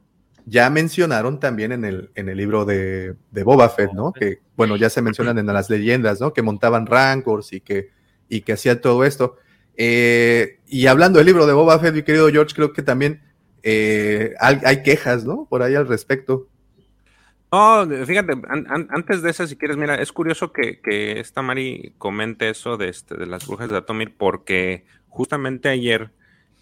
ya 0.47 0.71
mencionaron 0.71 1.41
también 1.41 1.73
en 1.73 1.85
el, 1.85 2.11
en 2.15 2.29
el 2.29 2.37
libro 2.37 2.65
de, 2.65 3.15
de 3.31 3.43
Boba 3.43 3.69
Fett, 3.69 3.93
¿no? 3.93 4.13
Que, 4.13 4.41
bueno, 4.57 4.77
ya 4.77 4.89
se 4.91 5.03
mencionan 5.03 5.39
en 5.39 5.47
las 5.47 5.69
leyendas, 5.69 6.21
¿no? 6.21 6.33
Que 6.33 6.43
montaban 6.43 6.87
rancors 6.87 7.53
y 7.53 7.61
que, 7.61 7.91
y 8.29 8.43
que 8.43 8.53
hacían 8.53 8.81
todo 8.81 9.05
esto. 9.05 9.37
Eh, 9.77 10.61
y 10.67 10.87
hablando 10.87 11.19
del 11.19 11.27
libro 11.27 11.47
de 11.47 11.53
Boba 11.53 11.79
Fett, 11.79 11.95
mi 11.95 12.03
querido 12.03 12.29
George, 12.31 12.55
creo 12.55 12.73
que 12.73 12.83
también 12.83 13.23
eh, 13.69 14.33
hay, 14.39 14.61
hay 14.65 14.83
quejas, 14.85 15.25
¿no? 15.25 15.47
Por 15.51 15.63
ahí 15.65 15.75
al 15.75 15.89
respecto. 15.89 16.47
No, 17.51 17.85
fíjate, 18.07 18.33
an- 18.49 18.67
an- 18.69 18.89
antes 18.91 19.23
de 19.23 19.31
eso, 19.31 19.45
si 19.47 19.57
quieres, 19.57 19.77
mira, 19.77 19.97
es 19.97 20.13
curioso 20.13 20.53
que, 20.53 20.81
que 20.81 21.19
esta 21.19 21.43
Mari 21.43 21.95
comente 21.99 22.49
eso 22.49 22.77
de, 22.77 22.89
este, 22.89 23.17
de 23.17 23.27
las 23.27 23.47
brujas 23.47 23.69
de 23.69 23.77
Atomir, 23.77 24.15
porque 24.17 24.85
justamente 25.09 25.69
ayer, 25.69 26.11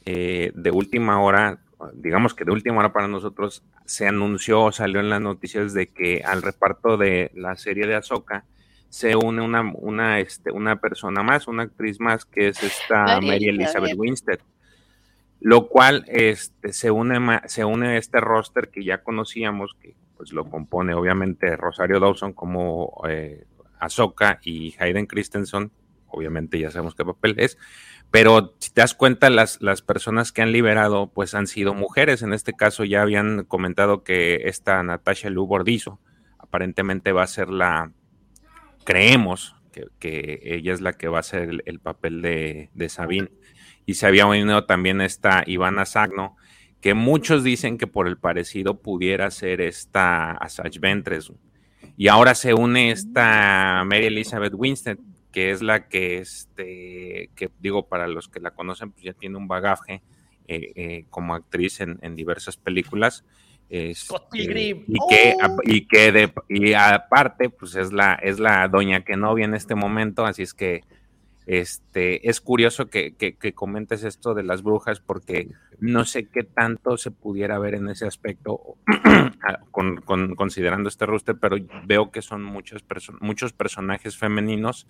eh, 0.06 0.50
de 0.54 0.70
última 0.70 1.20
hora, 1.20 1.58
digamos 1.92 2.32
que 2.32 2.44
de 2.44 2.52
última 2.52 2.78
hora 2.78 2.92
para 2.92 3.06
nosotros, 3.08 3.62
se 3.84 4.06
anunció, 4.06 4.72
salió 4.72 5.00
en 5.00 5.10
las 5.10 5.20
noticias 5.20 5.74
de 5.74 5.88
que 5.88 6.22
al 6.24 6.40
reparto 6.40 6.96
de 6.96 7.30
la 7.34 7.56
serie 7.56 7.86
de 7.86 7.96
Ahsoka 7.96 8.44
se 8.88 9.14
une 9.14 9.42
una, 9.42 9.60
una, 9.74 10.20
este, 10.20 10.52
una 10.52 10.76
persona 10.80 11.22
más, 11.22 11.48
una 11.48 11.64
actriz 11.64 12.00
más, 12.00 12.24
que 12.24 12.48
es 12.48 12.62
esta 12.62 13.04
Mary 13.04 13.26
Mary 13.26 13.44
Elizabeth. 13.48 13.90
Elizabeth 13.90 13.98
Winstead 13.98 14.38
lo 15.44 15.68
cual 15.68 16.06
este, 16.08 16.72
se, 16.72 16.90
une, 16.90 17.20
se 17.48 17.66
une 17.66 17.88
a 17.88 17.96
este 17.98 18.18
roster 18.18 18.70
que 18.70 18.82
ya 18.82 19.02
conocíamos, 19.02 19.76
que 19.78 19.94
pues 20.16 20.32
lo 20.32 20.48
compone 20.48 20.94
obviamente 20.94 21.54
Rosario 21.54 22.00
Dawson 22.00 22.32
como 22.32 23.02
eh, 23.06 23.44
Ahsoka 23.78 24.40
y 24.42 24.74
Hayden 24.78 25.04
Christensen, 25.04 25.70
obviamente 26.06 26.58
ya 26.58 26.70
sabemos 26.70 26.94
qué 26.94 27.04
papel 27.04 27.34
es, 27.36 27.58
pero 28.10 28.54
si 28.58 28.70
te 28.72 28.80
das 28.80 28.94
cuenta, 28.94 29.28
las, 29.28 29.60
las 29.60 29.82
personas 29.82 30.32
que 30.32 30.40
han 30.40 30.50
liberado 30.50 31.12
pues 31.12 31.34
han 31.34 31.46
sido 31.46 31.74
mujeres, 31.74 32.22
en 32.22 32.32
este 32.32 32.54
caso 32.54 32.84
ya 32.84 33.02
habían 33.02 33.44
comentado 33.44 34.02
que 34.02 34.48
esta 34.48 34.82
Natasha 34.82 35.28
Lu 35.28 35.46
Bordizo 35.46 36.00
aparentemente 36.38 37.12
va 37.12 37.22
a 37.22 37.26
ser 37.26 37.50
la, 37.50 37.92
creemos 38.86 39.56
que, 39.98 40.40
ella 40.42 40.72
es 40.72 40.80
la 40.80 40.94
que 40.94 41.08
va 41.08 41.18
a 41.18 41.22
ser 41.22 41.50
el, 41.50 41.62
el 41.66 41.80
papel 41.80 42.22
de, 42.22 42.70
de 42.72 42.88
Sabine. 42.88 43.28
Y 43.86 43.94
se 43.94 44.06
había 44.06 44.26
unido 44.26 44.64
también 44.64 45.00
esta 45.00 45.44
Ivana 45.46 45.84
Sagno, 45.84 46.36
que 46.80 46.94
muchos 46.94 47.44
dicen 47.44 47.78
que 47.78 47.86
por 47.86 48.08
el 48.08 48.18
parecido 48.18 48.80
pudiera 48.80 49.30
ser 49.30 49.60
esta 49.60 50.32
Asajj 50.32 50.78
Ventress. 50.80 51.32
Y 51.96 52.08
ahora 52.08 52.34
se 52.34 52.54
une 52.54 52.90
esta 52.90 53.82
Mary 53.84 54.06
Elizabeth 54.06 54.54
Winstead, 54.54 54.98
que 55.32 55.50
es 55.50 55.62
la 55.62 55.88
que, 55.88 56.18
este, 56.18 57.30
que 57.34 57.50
digo, 57.58 57.88
para 57.88 58.06
los 58.06 58.28
que 58.28 58.40
la 58.40 58.52
conocen, 58.52 58.92
pues 58.92 59.04
ya 59.04 59.12
tiene 59.12 59.36
un 59.36 59.48
bagaje 59.48 60.02
eh, 60.46 60.72
eh, 60.76 61.06
como 61.10 61.34
actriz 61.34 61.80
en, 61.80 61.98
en 62.02 62.14
diversas 62.14 62.56
películas. 62.56 63.24
Este, 63.70 64.14
y 64.30 64.46
que, 65.08 65.34
¡Oh! 65.42 65.56
y 65.64 65.86
que 65.86 66.12
de, 66.12 66.32
y 66.48 66.74
aparte, 66.74 67.48
pues 67.48 67.74
es 67.74 67.92
la, 67.92 68.14
es 68.14 68.38
la 68.38 68.68
doña 68.68 69.04
Kenobi 69.04 69.42
en 69.42 69.54
este 69.54 69.74
momento, 69.74 70.26
así 70.26 70.42
es 70.42 70.54
que 70.54 70.82
este, 71.46 72.28
es 72.28 72.40
curioso 72.40 72.86
que, 72.88 73.14
comentes 73.52 74.02
esto 74.04 74.34
de 74.34 74.42
las 74.42 74.62
brujas 74.62 75.00
porque 75.00 75.48
no 75.78 76.04
sé 76.04 76.28
qué 76.28 76.42
tanto 76.42 76.96
se 76.96 77.10
pudiera 77.10 77.58
ver 77.58 77.74
en 77.74 77.88
ese 77.88 78.06
aspecto 78.06 78.76
con, 79.70 79.96
con- 79.98 80.34
considerando 80.34 80.88
este 80.88 81.06
roster, 81.06 81.36
pero 81.40 81.56
veo 81.86 82.10
que 82.10 82.22
son 82.22 82.42
perso- 82.88 83.16
muchos 83.20 83.52
personajes 83.52 84.16
femeninos, 84.16 84.86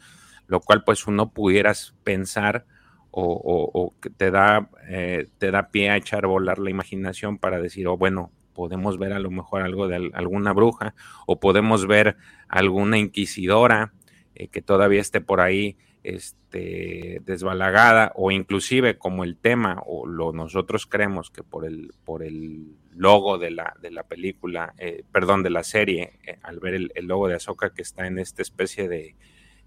lo 0.46 0.60
cual 0.60 0.84
pues 0.84 1.06
uno 1.06 1.30
pudieras 1.30 1.94
pensar 2.04 2.66
o, 3.10 3.22
o- 3.24 3.70
o 3.86 3.94
que 4.00 4.10
te 4.10 4.30
da, 4.30 4.68
eh, 4.88 5.28
te 5.38 5.50
da 5.50 5.68
pie 5.70 5.90
a 5.90 5.96
echar 5.96 6.24
a 6.24 6.28
volar 6.28 6.58
la 6.58 6.70
imaginación 6.70 7.38
para 7.38 7.60
decir, 7.60 7.86
oh, 7.88 7.96
bueno, 7.96 8.32
podemos 8.54 8.98
ver 8.98 9.12
a 9.12 9.18
lo 9.18 9.30
mejor 9.30 9.62
algo 9.62 9.88
de 9.88 9.96
al- 9.96 10.10
alguna 10.14 10.52
bruja 10.52 10.94
o 11.26 11.40
podemos 11.40 11.86
ver 11.86 12.16
alguna 12.48 12.98
inquisidora 12.98 13.92
eh, 14.34 14.48
que 14.48 14.62
todavía 14.62 15.00
esté 15.00 15.20
por 15.20 15.40
ahí 15.40 15.76
este, 16.04 17.20
desbalagada 17.24 18.12
o 18.14 18.30
inclusive 18.30 18.96
como 18.98 19.24
el 19.24 19.36
tema 19.36 19.82
o 19.86 20.06
lo 20.06 20.32
nosotros 20.32 20.86
creemos 20.86 21.30
que 21.30 21.42
por 21.42 21.64
el, 21.64 21.92
por 22.04 22.22
el 22.22 22.76
logo 22.94 23.38
de 23.38 23.50
la, 23.50 23.74
de 23.82 23.90
la 23.90 24.04
película, 24.04 24.74
eh, 24.78 25.02
perdón, 25.10 25.42
de 25.42 25.50
la 25.50 25.64
serie, 25.64 26.12
eh, 26.26 26.38
al 26.42 26.60
ver 26.60 26.74
el, 26.74 26.92
el 26.94 27.06
logo 27.06 27.26
de 27.28 27.34
Ahsoka 27.34 27.70
que 27.74 27.82
está 27.82 28.06
en 28.06 28.18
esta 28.18 28.42
especie 28.42 28.88
de 28.88 29.16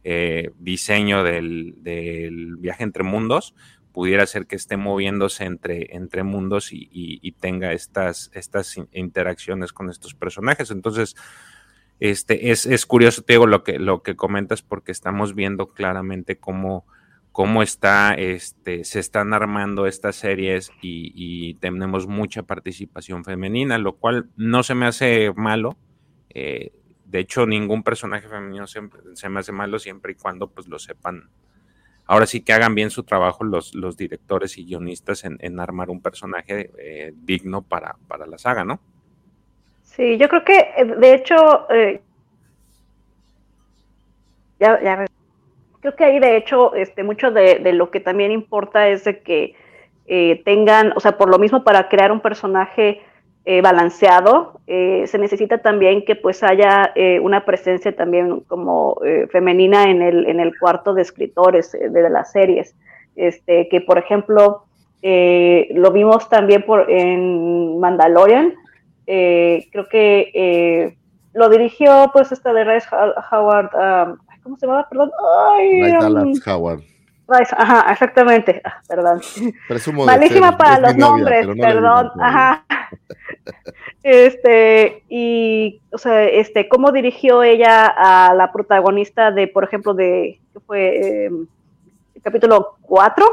eh, 0.04 0.52
diseño 0.60 1.24
del, 1.24 1.76
del 1.84 2.56
viaje 2.58 2.84
entre 2.84 3.04
mundos, 3.04 3.54
pudiera 3.92 4.26
ser 4.28 4.46
que 4.46 4.56
esté 4.56 4.78
moviéndose 4.78 5.44
entre, 5.44 5.96
entre 5.96 6.22
mundos 6.22 6.72
y, 6.72 6.88
y- 6.92 7.20
y 7.22 7.32
tenga 7.32 7.74
estas, 7.74 8.30
estas 8.36 8.78
in- 8.78 8.88
interacciones 8.94 9.74
con 9.74 9.90
estos 9.90 10.14
personajes. 10.14 10.70
Entonces, 10.70 11.16
este, 12.00 12.52
es, 12.52 12.66
es 12.66 12.86
curioso, 12.86 13.22
te 13.24 13.34
digo, 13.34 13.48
lo 13.48 13.64
que, 13.64 13.80
lo 13.80 14.04
que 14.04 14.16
comentas, 14.16 14.62
porque 14.62 14.92
estamos 14.92 15.36
viendo 15.36 15.68
claramente 15.68 16.38
cómo, 16.38 16.86
cómo 17.32 17.64
está, 17.64 18.14
este, 18.14 18.84
se 18.84 19.00
están 19.00 19.34
armando 19.34 19.88
estas 19.88 20.16
series 20.16 20.72
y, 20.82 21.56
tenemos 21.56 22.08
mucha 22.08 22.44
participación 22.44 23.24
femenina, 23.24 23.78
lo 23.78 23.96
cual 23.96 24.30
no 24.36 24.64
se 24.64 24.76
me 24.76 24.86
hace 24.86 25.32
malo. 25.36 25.78
eh, 26.30 26.72
de 27.06 27.20
hecho, 27.20 27.46
ningún 27.46 27.84
personaje 27.84 28.28
femenino 28.28 28.68
se 28.68 29.30
me 29.30 29.40
hace 29.40 29.52
malo 29.54 29.80
siempre 29.80 30.12
y 30.12 30.16
cuando 30.16 30.50
pues 30.50 30.68
lo 30.68 30.78
sepan. 30.78 31.30
Ahora 32.08 32.26
sí 32.26 32.42
que 32.42 32.54
hagan 32.54 32.74
bien 32.74 32.90
su 32.90 33.04
trabajo 33.04 33.44
los, 33.44 33.76
los 33.76 33.98
directores 33.98 34.58
y 34.58 34.66
guionistas 34.66 35.26
en, 35.26 35.38
en 35.42 35.60
armar 35.60 35.90
un 35.90 36.02
personaje 36.02 36.72
eh, 36.80 37.14
digno 37.16 37.64
para, 37.64 37.98
para 38.08 38.26
la 38.26 38.38
saga, 38.38 38.64
¿no? 38.64 38.80
Sí, 39.98 40.18
yo 40.18 40.30
creo 40.30 40.46
que, 40.46 40.58
eh, 40.78 40.86
de 40.86 41.14
hecho, 41.14 41.70
eh, 41.70 42.02
ya, 44.60 44.82
ya 44.82 44.96
re- 44.96 45.08
creo 45.82 45.96
que 45.96 46.06
ahí, 46.06 46.20
de 46.20 46.38
hecho, 46.38 46.74
este, 46.76 47.04
mucho 47.04 47.32
de, 47.32 47.60
lo 47.74 47.92
que 47.92 48.00
también 48.00 48.32
importa 48.32 48.90
es 48.90 49.04
de 49.06 49.22
que 49.22 49.56
eh, 50.08 50.42
tengan, 50.46 50.94
o 50.96 51.00
sea, 51.00 51.18
por 51.18 51.30
lo 51.30 51.40
mismo 51.40 51.64
para 51.64 51.90
crear 51.90 52.12
un 52.12 52.22
personaje 52.22 53.02
eh, 53.46 53.62
balanceado, 53.62 54.60
se 54.68 55.18
necesita 55.20 55.60
también 55.60 56.06
que 56.06 56.16
pues 56.16 56.44
haya 56.44 56.94
una 57.22 57.46
presencia 57.46 57.96
también 57.96 58.42
como 58.42 59.00
femenina 59.32 59.90
en 59.90 60.02
el, 60.02 60.28
en 60.28 60.40
el 60.42 60.58
cuarto 60.60 60.94
de 60.94 61.02
escritores 61.04 61.72
de, 61.72 62.10
las 62.10 62.32
series. 62.34 62.76
Este, 63.16 63.70
que 63.70 63.82
por 63.82 63.98
ejemplo, 64.00 64.64
lo 65.04 65.92
vimos 65.92 66.30
también 66.30 66.64
por, 66.64 66.92
en 66.92 67.80
Mandalorian, 67.80 68.54
eh, 69.08 69.68
creo 69.72 69.88
que 69.88 70.32
eh, 70.34 70.98
lo 71.34 71.50
dirigió 71.50 72.10
pues 72.14 72.32
esta 72.32 72.54
de 72.54 72.64
Rice 72.64 72.88
Howard, 73.32 73.70
um, 73.74 74.18
¿cómo 74.44 74.58
se 74.58 74.68
llama? 74.68 74.88
Perdón. 74.90 75.12
Ay, 75.56 75.92
um, 75.94 76.34
Howard. 76.46 76.82
Rice, 77.30 77.54
ajá, 77.58 77.92
exactamente. 77.92 78.62
Ah, 78.64 78.82
perdón. 78.88 79.22
Presumo 79.68 80.06
Malísima 80.06 80.50
ser- 80.50 80.58
para 80.58 80.80
los 80.80 80.96
novia, 80.96 81.10
nombres, 81.10 81.48
no 81.48 81.56
perdón. 81.56 82.12
Ajá. 82.22 82.66
Este, 84.04 85.04
y, 85.10 85.82
o 85.92 85.98
sea, 85.98 86.24
este, 86.24 86.70
cómo 86.70 86.94
dirigió 86.94 87.44
ella 87.44 87.88
a 87.88 88.34
la 88.34 88.54
protagonista 88.54 89.32
de, 89.32 89.48
por 89.48 89.66
ejemplo, 89.66 89.94
de, 89.94 90.40
¿qué 90.54 90.60
fue? 90.62 91.26
Eh, 91.26 91.26
el 92.16 92.22
capítulo 92.22 92.78
4 92.82 93.26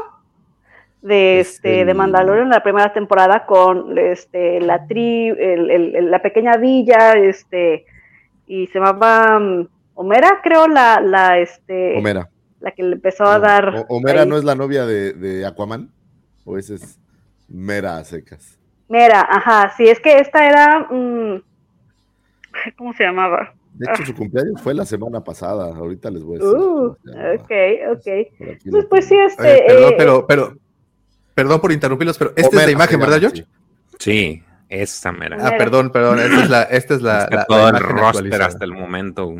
de, 1.05 1.39
este, 1.39 1.85
de 1.85 1.93
Mandalorian, 1.93 2.49
la 2.49 2.63
primera 2.63 2.91
temporada, 2.91 3.45
con 3.45 3.95
este, 3.97 4.59
la 4.59 4.87
tri, 4.87 5.27
el- 5.29 5.69
el- 5.69 5.95
el- 5.95 6.11
la 6.11 6.21
pequeña 6.21 6.57
villa, 6.57 7.13
este, 7.13 7.85
y 8.47 8.67
se 8.67 8.79
llamaba 8.79 9.37
um, 9.37 9.67
Homera, 9.93 10.39
creo, 10.43 10.67
la, 10.67 10.99
la, 10.99 11.37
este, 11.39 11.95
Homera. 11.97 12.27
la 12.59 12.71
que 12.71 12.83
le 12.83 12.93
empezó 12.95 13.23
a 13.25 13.39
dar. 13.39 13.69
O- 13.69 13.85
Homera 13.95 14.23
ahí. 14.23 14.27
no 14.27 14.35
es 14.37 14.43
la 14.43 14.55
novia 14.55 14.85
de, 14.85 15.13
de 15.13 15.45
Aquaman. 15.45 15.89
O 16.43 16.57
ese 16.57 16.75
es 16.75 16.99
Mera 17.47 17.97
a 17.97 18.03
secas. 18.03 18.59
Mira, 18.89 19.21
ajá, 19.29 19.71
sí, 19.77 19.87
es 19.87 19.99
que 19.99 20.19
esta 20.19 20.45
era. 20.47 20.87
mm, 20.91 21.41
¿Cómo 22.77 22.93
se 22.93 23.03
llamaba? 23.03 23.53
De 23.73 23.85
hecho, 23.91 24.03
Ah, 24.03 24.05
su 24.05 24.15
cumpleaños 24.15 24.61
fue 24.61 24.73
la 24.73 24.85
semana 24.85 25.23
pasada. 25.23 25.75
Ahorita 25.75 26.09
les 26.09 26.23
voy 26.23 26.35
a 26.37 26.39
decir. 26.39 26.57
uh, 26.57 26.85
ok, 27.35 27.51
ok. 27.97 28.07
Aquí 28.55 28.69
Pues, 28.71 28.85
pues 28.89 29.05
sí, 29.05 29.15
este. 29.17 29.43
Oye, 29.43 29.63
perdón, 29.67 29.91
eh, 29.91 29.95
pero, 29.97 30.27
pero, 30.27 30.53
perdón 31.35 31.61
por 31.61 31.71
interrumpirlos, 31.71 32.17
pero 32.17 32.33
esta 32.35 32.59
es 32.61 32.65
la 32.65 32.71
imagen, 32.71 32.99
¿verdad, 32.99 33.19
George? 33.19 33.45
Sí, 33.99 34.41
esa 34.69 35.11
mera. 35.11 35.37
Ah, 35.39 35.53
perdón, 35.57 35.91
perdón, 35.91 36.19
esta 36.19 36.43
es 36.43 36.49
la, 36.49 36.63
esta 36.63 36.93
es 36.95 37.01
la, 37.03 37.19
Está 37.25 37.29
la- 37.35 37.37
la 37.41 37.45
todo 37.45 37.69
el 37.69 37.75
imagen 37.77 37.97
roster 37.97 38.41
hasta 38.41 38.65
el 38.65 38.71
momento. 38.73 39.35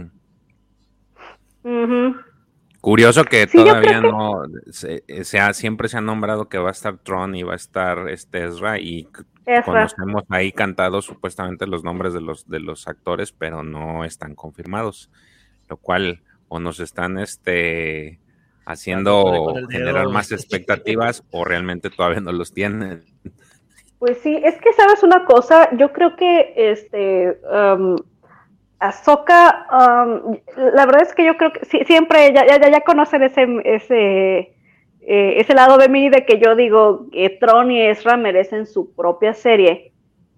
Curioso 2.81 3.23
que 3.23 3.47
Sí, 3.47 3.57
todavía 3.57 4.01
que- 4.01 4.07
no 4.07 4.43
se, 4.69 5.03
se 5.23 5.39
ha- 5.39 5.53
siempre 5.53 5.88
se 5.89 5.97
ha 5.97 6.01
nombrado 6.01 6.47
que 6.49 6.59
va 6.59 6.69
a 6.69 6.72
estar 6.72 6.97
Tron 6.99 7.34
y 7.35 7.41
va 7.41 7.53
a 7.53 7.55
estar 7.55 8.07
este 8.09 8.45
Ezra 8.45 8.80
y 8.80 9.07
Ezra. 9.45 9.63
conocemos 9.63 10.23
ahí 10.30 10.51
cantados 10.51 11.05
supuestamente 11.05 11.65
los 11.65 11.84
nombres 11.84 12.13
de 12.13 12.22
los 12.22 12.47
de 12.47 12.59
los 12.59 12.88
actores, 12.88 13.31
pero 13.31 13.63
no 13.63 14.05
están 14.05 14.35
confirmados, 14.35 15.09
lo 15.67 15.77
cual 15.77 16.22
o 16.47 16.59
nos 16.59 16.80
están 16.80 17.17
este 17.17 18.19
haciendo 18.66 19.54
generar 19.70 20.10
más 20.10 20.32
expectativas 20.32 21.24
o 21.32 21.46
realmente 21.46 21.90
todavía 21.90 22.20
no 22.20 22.32
los 22.32 22.54
tienen. 22.54 23.04
Pues 24.00 24.18
sí, 24.20 24.40
es 24.44 24.56
que 24.56 24.74
sabes 24.74 25.04
una 25.04 25.26
cosa, 25.26 25.70
yo 25.78 25.94
creo 25.94 26.16
que 26.16 26.54
este 26.56 27.40
um, 27.50 27.96
Ahsoka, 28.80 29.68
um, 29.72 30.38
la 30.58 30.86
verdad 30.86 31.04
es 31.04 31.14
que 31.14 31.26
yo 31.26 31.38
creo 31.38 31.54
que 31.54 31.66
sí, 31.66 31.80
siempre 31.86 32.34
ya, 32.34 32.46
ya, 32.46 32.70
ya 32.70 32.82
conocen 32.82 33.24
ese, 33.24 33.48
ese, 33.64 34.38
eh, 35.02 35.34
ese 35.38 35.54
lado 35.54 35.78
de 35.78 35.88
mí 35.88 36.10
de 36.10 36.26
que 36.26 36.40
yo 36.40 36.56
digo 36.56 37.08
que 37.12 37.30
Tron 37.30 37.72
y 37.72 37.82
Ezra 37.82 38.18
merecen 38.18 38.66
su 38.66 38.94
propia 38.94 39.34
serie, 39.34 39.94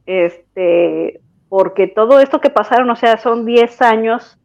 este, 0.05 1.19
porque 1.49 1.87
todo 1.87 2.19
esto 2.19 2.39
que 2.39 2.49
pasaron, 2.49 2.89
o 2.89 2.95
sea, 2.95 3.17
son 3.17 3.45
10 3.45 3.81
años 3.81 4.37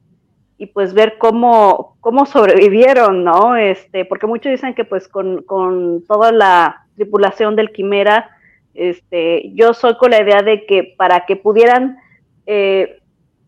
y 0.63 0.67
pues 0.67 0.95
ver 0.95 1.19
cómo, 1.19 1.97
cómo 1.99 2.25
sobrevivieron, 2.25 3.25
¿no? 3.25 3.57
Este, 3.57 4.05
porque 4.05 4.29
muchos 4.29 4.53
dicen 4.53 4.75
que 4.75 4.85
pues 4.85 5.09
con, 5.09 5.43
con 5.43 6.05
toda 6.07 6.31
la 6.31 6.87
tripulación 6.95 7.57
del 7.57 7.73
Quimera, 7.73 8.31
este, 8.73 9.51
yo 9.55 9.75
soy 9.75 9.97
con 9.97 10.13
la 10.13 10.23
idea 10.23 10.41
de 10.43 10.65
que 10.65 10.95
para 10.97 11.27
que 11.27 11.35
pudieran 11.35 11.99
eh, 12.47 13.01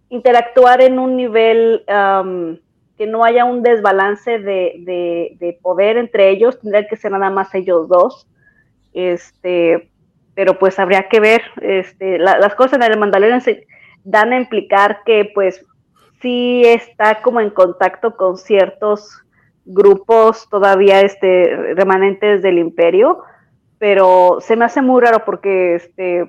interactuar 0.08 0.82
en 0.82 0.98
un 0.98 1.14
nivel 1.16 1.84
que 1.86 3.06
no 3.06 3.22
haya 3.22 3.44
un 3.44 3.62
desbalance 3.62 4.40
de, 4.40 4.74
de, 4.80 5.36
de, 5.38 5.56
poder 5.62 5.98
entre 5.98 6.30
ellos, 6.30 6.58
tendría 6.58 6.88
que 6.88 6.96
ser 6.96 7.12
nada 7.12 7.30
más 7.30 7.54
ellos 7.54 7.86
dos. 7.86 8.26
Este, 8.92 9.88
pero 10.34 10.58
pues 10.58 10.80
habría 10.80 11.08
que 11.08 11.20
ver, 11.20 11.42
este, 11.62 12.18
la, 12.18 12.40
las 12.40 12.56
cosas 12.56 12.80
en 12.80 12.90
el 12.90 12.98
Mandalorian 12.98 13.40
se 13.40 13.68
dan 14.02 14.32
a 14.32 14.36
implicar 14.36 15.02
que 15.06 15.30
pues 15.32 15.64
sí 16.24 16.62
está 16.64 17.20
como 17.20 17.42
en 17.42 17.51
contacto 17.51 18.16
con 18.16 18.38
ciertos 18.38 19.22
grupos 19.66 20.48
todavía 20.48 21.02
este, 21.02 21.74
remanentes 21.74 22.40
del 22.40 22.56
imperio, 22.56 23.18
pero 23.78 24.38
se 24.40 24.56
me 24.56 24.64
hace 24.64 24.80
muy 24.80 25.02
raro 25.02 25.26
porque 25.26 25.74
este, 25.74 26.26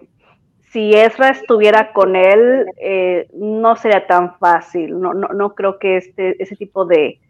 si 0.72 0.94
Ezra 0.94 1.30
estuviera 1.30 1.94
con 1.94 2.18
él, 2.18 2.66
eh, 2.78 3.30
no 3.34 3.78
sería 3.78 4.06
tan 4.06 4.38
fácil. 4.38 5.00
No, 5.00 5.14
no, 5.14 5.30
no 5.30 5.56
creo 5.56 5.80
que 5.80 5.96
este, 5.96 6.44
ese 6.44 6.58
tipo 6.58 6.84
de 6.84 7.22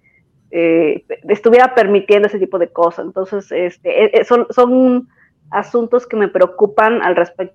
eh, 0.50 1.06
estuviera 1.30 1.76
permitiendo 1.76 2.28
ese 2.28 2.40
tipo 2.40 2.58
de 2.58 2.70
cosas. 2.70 3.06
Entonces, 3.06 3.52
este, 3.52 4.20
eh, 4.20 4.26
son, 4.26 4.48
son 4.50 5.08
asuntos 5.52 6.08
que 6.08 6.18
me 6.18 6.30
preocupan 6.30 7.04
al 7.04 7.16
respecto 7.16 7.54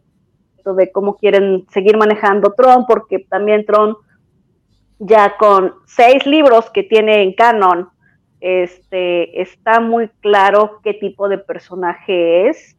de 0.77 0.93
cómo 0.93 1.16
quieren 1.16 1.66
seguir 1.73 1.97
manejando 1.97 2.53
Tron, 2.53 2.87
porque 2.87 3.27
también 3.28 3.66
Tron, 3.66 3.97
ya 5.01 5.36
con 5.39 5.74
seis 5.86 6.24
libros 6.27 6.70
que 6.70 6.82
tiene 6.82 7.22
en 7.22 7.32
canon, 7.32 7.89
este, 8.40 9.40
está 9.40 9.81
muy 9.81 10.09
claro 10.20 10.81
qué 10.85 10.94
tipo 10.94 11.28
de 11.28 11.39
personaje 11.39 12.48
es 12.48 12.77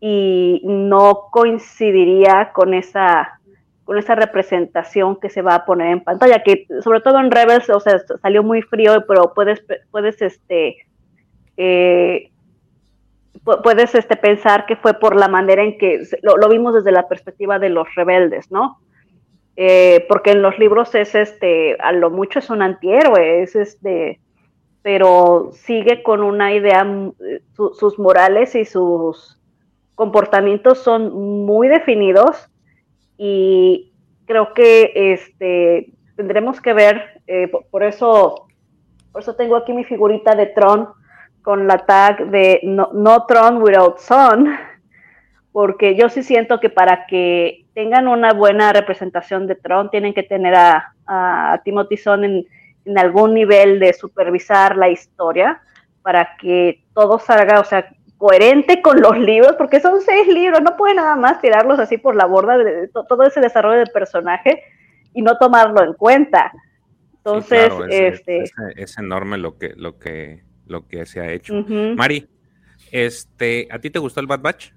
y 0.00 0.60
no 0.64 1.28
coincidiría 1.30 2.50
con 2.52 2.74
esa 2.74 3.40
con 3.84 3.98
esa 3.98 4.14
representación 4.14 5.16
que 5.20 5.28
se 5.28 5.42
va 5.42 5.56
a 5.56 5.66
poner 5.66 5.88
en 5.88 6.02
pantalla, 6.02 6.42
que 6.42 6.66
sobre 6.82 7.00
todo 7.00 7.20
en 7.20 7.30
Rebels, 7.30 7.68
o 7.68 7.80
sea, 7.80 7.98
salió 8.22 8.42
muy 8.42 8.62
frío, 8.62 9.04
pero 9.06 9.34
puedes, 9.34 9.62
puedes, 9.90 10.22
este, 10.22 10.86
eh, 11.58 12.30
puedes 13.62 13.94
este, 13.94 14.16
pensar 14.16 14.64
que 14.64 14.76
fue 14.76 14.94
por 14.94 15.14
la 15.14 15.28
manera 15.28 15.62
en 15.62 15.76
que 15.76 16.02
lo, 16.22 16.38
lo 16.38 16.48
vimos 16.48 16.72
desde 16.72 16.92
la 16.92 17.08
perspectiva 17.08 17.58
de 17.58 17.68
los 17.68 17.86
rebeldes, 17.94 18.50
¿no? 18.50 18.78
Eh, 19.56 20.04
porque 20.08 20.32
en 20.32 20.42
los 20.42 20.58
libros 20.58 20.94
es 20.96 21.14
este, 21.14 21.76
a 21.80 21.92
lo 21.92 22.10
mucho 22.10 22.40
es 22.40 22.50
un 22.50 22.60
antihéroe, 22.60 23.42
es 23.42 23.54
este, 23.54 24.18
pero 24.82 25.50
sigue 25.52 26.02
con 26.02 26.22
una 26.22 26.52
idea, 26.52 26.84
su, 27.54 27.72
sus 27.74 27.98
morales 27.98 28.56
y 28.56 28.64
sus 28.64 29.40
comportamientos 29.94 30.78
son 30.82 31.44
muy 31.46 31.68
definidos 31.68 32.48
y 33.16 33.92
creo 34.26 34.54
que 34.54 34.92
este, 34.94 35.92
tendremos 36.16 36.60
que 36.60 36.72
ver, 36.72 37.22
eh, 37.28 37.46
por, 37.46 37.66
por, 37.66 37.84
eso, 37.84 38.48
por 39.12 39.22
eso 39.22 39.36
tengo 39.36 39.54
aquí 39.54 39.72
mi 39.72 39.84
figurita 39.84 40.34
de 40.34 40.46
Tron 40.46 40.88
con 41.42 41.68
la 41.68 41.78
tag 41.78 42.30
de 42.30 42.60
no, 42.64 42.90
no 42.92 43.24
Tron 43.26 43.62
without 43.62 43.98
Son, 43.98 44.48
porque 45.52 45.94
yo 45.94 46.08
sí 46.08 46.24
siento 46.24 46.58
que 46.58 46.70
para 46.70 47.06
que 47.06 47.63
tengan 47.74 48.06
una 48.08 48.32
buena 48.32 48.72
representación 48.72 49.46
de 49.46 49.56
Tron 49.56 49.90
tienen 49.90 50.14
que 50.14 50.22
tener 50.22 50.54
a, 50.54 50.92
a 51.06 51.60
Timothy 51.64 51.96
Son 51.96 52.24
en, 52.24 52.46
en 52.84 52.98
algún 52.98 53.34
nivel 53.34 53.80
de 53.80 53.92
supervisar 53.92 54.76
la 54.76 54.88
historia 54.88 55.60
para 56.02 56.36
que 56.38 56.84
todo 56.94 57.18
salga, 57.18 57.60
o 57.60 57.64
sea, 57.64 57.88
coherente 58.18 58.80
con 58.80 59.00
los 59.00 59.18
libros, 59.18 59.54
porque 59.58 59.80
son 59.80 60.00
seis 60.00 60.28
libros, 60.28 60.62
no 60.62 60.76
puede 60.76 60.94
nada 60.94 61.16
más 61.16 61.40
tirarlos 61.40 61.78
así 61.78 61.98
por 61.98 62.14
la 62.14 62.26
borda 62.26 62.56
de 62.58 62.88
todo 62.88 63.22
ese 63.24 63.40
desarrollo 63.40 63.78
del 63.78 63.90
personaje 63.90 64.62
y 65.12 65.22
no 65.22 65.36
tomarlo 65.38 65.82
en 65.82 65.94
cuenta. 65.94 66.52
Entonces, 67.18 67.64
Sí, 67.64 67.68
claro, 67.70 67.86
es, 67.86 68.14
este, 68.14 68.42
es- 68.42 68.52
es 68.76 68.98
enorme 68.98 69.38
lo 69.38 69.58
que, 69.58 69.72
lo 69.76 69.98
que, 69.98 70.42
lo 70.66 70.86
que 70.86 71.06
se 71.06 71.20
ha 71.20 71.30
hecho. 71.32 71.54
Mari, 71.96 72.28
este, 72.92 73.66
¿a 73.70 73.78
ti 73.78 73.90
te 73.90 73.98
gustó 73.98 74.20
el 74.20 74.26
Bad 74.26 74.40
Batch? 74.40 74.70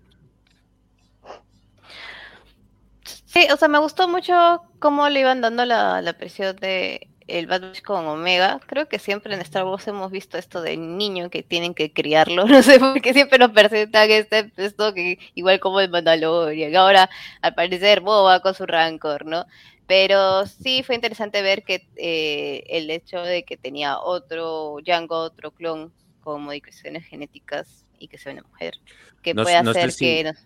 Sí, 3.40 3.48
o 3.52 3.58
sea, 3.58 3.68
me 3.68 3.78
gustó 3.80 4.08
mucho 4.08 4.62
cómo 4.80 5.08
le 5.10 5.20
iban 5.20 5.42
dando 5.42 5.64
la, 5.66 6.02
la 6.02 6.14
presión 6.14 6.56
de 6.56 7.08
el 7.28 7.46
Bad 7.46 7.62
Batch 7.62 7.82
con 7.82 8.08
Omega. 8.08 8.60
Creo 8.66 8.88
que 8.88 9.00
siempre 9.00 9.34
en 9.34 9.42
Star 9.42 9.66
Wars 9.66 9.88
hemos 9.88 10.10
visto 10.12 10.38
esto 10.38 10.62
de 10.62 10.78
niño 10.78 11.30
que 11.30 11.44
tienen 11.44 11.74
que 11.74 11.92
criarlo. 11.94 12.46
No 12.48 12.64
sé 12.64 12.80
por 12.80 13.00
qué 13.02 13.14
siempre 13.14 13.38
nos 13.38 13.52
presentan 13.52 14.10
este, 14.10 14.52
esto 14.58 14.94
que 14.94 15.20
igual 15.36 15.60
como 15.60 15.80
el 15.82 15.90
Mandalorian. 15.90 16.76
Ahora, 16.76 17.10
al 17.42 17.54
parecer, 17.54 18.00
Boba 18.02 18.40
con 18.40 18.56
su 18.56 18.66
rancor, 18.66 19.26
¿no? 19.26 19.46
Pero 19.86 20.46
sí 20.48 20.84
fue 20.84 20.96
interesante 20.96 21.42
ver 21.42 21.64
que 21.64 21.88
eh, 21.96 22.64
el 22.70 22.90
hecho 22.90 23.20
de 23.22 23.44
que 23.44 23.56
tenía 23.58 24.00
otro 24.00 24.78
Django, 24.84 25.18
otro 25.18 25.52
clon 25.52 25.94
con 26.22 26.42
modificaciones 26.44 27.06
genéticas 27.06 27.86
y 28.00 28.08
que 28.08 28.18
sea 28.18 28.34
una 28.34 28.44
mujer, 28.44 28.74
que 29.22 29.34
No- 29.34 29.44
puede 29.44 29.62
no 29.64 29.72
hacer 29.72 29.92
si- 29.92 30.06
que 30.06 30.24
nos- 30.24 30.46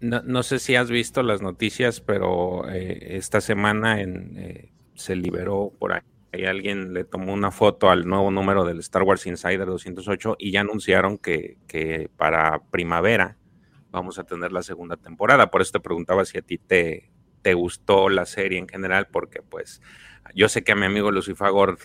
No, 0.00 0.22
no 0.22 0.42
sé 0.42 0.58
si 0.58 0.76
has 0.76 0.90
visto 0.90 1.22
las 1.22 1.42
noticias, 1.42 2.00
pero 2.00 2.68
eh, 2.68 3.16
esta 3.16 3.40
semana 3.40 4.00
en, 4.00 4.34
eh, 4.36 4.72
se 4.94 5.16
liberó 5.16 5.72
por 5.78 5.92
ahí. 5.92 6.02
Alguien 6.46 6.92
le 6.92 7.04
tomó 7.04 7.32
una 7.32 7.50
foto 7.50 7.88
al 7.88 8.06
nuevo 8.06 8.30
número 8.30 8.64
del 8.64 8.78
Star 8.80 9.04
Wars 9.04 9.26
Insider 9.26 9.64
208 9.64 10.36
y 10.38 10.50
ya 10.50 10.60
anunciaron 10.60 11.16
que, 11.16 11.56
que 11.66 12.10
para 12.16 12.62
primavera 12.70 13.38
vamos 13.90 14.18
a 14.18 14.24
tener 14.24 14.52
la 14.52 14.62
segunda 14.62 14.98
temporada. 14.98 15.50
Por 15.50 15.62
eso 15.62 15.72
te 15.72 15.80
preguntaba 15.80 16.26
si 16.26 16.36
a 16.36 16.42
ti 16.42 16.58
te, 16.58 17.10
te 17.40 17.54
gustó 17.54 18.10
la 18.10 18.26
serie 18.26 18.58
en 18.58 18.68
general, 18.68 19.06
porque 19.10 19.40
pues 19.40 19.80
yo 20.34 20.48
sé 20.50 20.62
que 20.62 20.72
a 20.72 20.76
mi 20.76 20.84
amigo 20.84 21.10
Lucifagor 21.10 21.78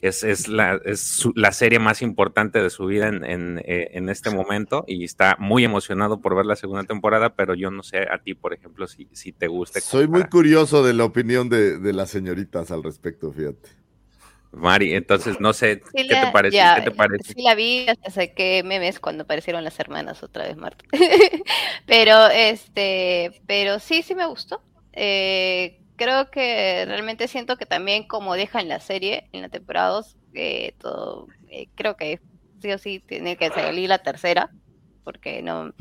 es, 0.00 0.24
es, 0.24 0.48
la, 0.48 0.80
es 0.84 1.00
su- 1.00 1.32
la 1.36 1.52
serie 1.52 1.78
más 1.78 2.02
importante 2.02 2.62
de 2.62 2.70
su 2.70 2.86
vida 2.86 3.08
en, 3.08 3.24
en, 3.24 3.58
eh, 3.64 3.90
en 3.92 4.08
este 4.08 4.30
momento 4.30 4.84
y 4.86 5.04
está 5.04 5.36
muy 5.38 5.64
emocionado 5.64 6.20
por 6.20 6.34
ver 6.36 6.46
la 6.46 6.56
segunda 6.56 6.84
temporada, 6.84 7.34
pero 7.34 7.54
yo 7.54 7.70
no 7.70 7.82
sé 7.82 8.06
a 8.10 8.18
ti, 8.18 8.34
por 8.34 8.54
ejemplo, 8.54 8.86
si, 8.86 9.08
si 9.12 9.32
te 9.32 9.46
guste. 9.48 9.80
Soy 9.80 10.08
muy 10.08 10.24
curioso 10.24 10.82
de 10.84 10.94
la 10.94 11.04
opinión 11.04 11.48
de, 11.48 11.78
de 11.78 11.92
las 11.92 12.10
señoritas 12.10 12.70
al 12.70 12.82
respecto, 12.82 13.32
fíjate. 13.32 13.68
Mari, 14.52 14.94
entonces 14.94 15.38
no 15.40 15.52
sé 15.52 15.80
Sí 15.92 16.04
qué 16.08 16.14
la- 16.14 16.20
te 16.26 16.32
parece. 16.32 16.56
ya, 16.56 16.74
¿Qué 16.74 16.90
te 16.90 16.90
parece? 16.96 17.34
Sí 17.34 17.42
la 17.42 17.54
vi, 17.54 17.86
hasta 17.88 18.10
saqué 18.10 18.62
memes 18.64 18.98
cuando 19.00 19.22
aparecieron 19.22 19.62
las 19.64 19.78
hermanas 19.78 20.22
otra 20.24 20.44
vez, 20.46 20.56
Marta. 20.56 20.84
pero 21.86 22.26
este, 22.28 23.42
pero 23.46 23.78
sí, 23.78 24.02
sí 24.02 24.14
me 24.14 24.26
gustó. 24.26 24.60
Eh, 24.92 25.78
creo 26.00 26.30
que 26.30 26.86
realmente 26.86 27.28
siento 27.28 27.58
que 27.58 27.66
también 27.66 28.08
como 28.08 28.34
dejan 28.34 28.68
la 28.68 28.80
serie 28.80 29.28
en 29.32 29.42
la 29.42 29.50
temporada 29.50 29.90
2, 29.90 30.16
eh, 30.32 30.72
todo, 30.78 31.26
eh, 31.50 31.68
creo 31.74 31.94
que 31.96 32.20
sí 32.62 32.72
o 32.72 32.78
sí 32.78 33.04
tiene 33.06 33.36
que 33.36 33.50
salir 33.50 33.86
la 33.90 33.98
tercera, 33.98 34.50
porque 35.04 35.42
no 35.42 35.74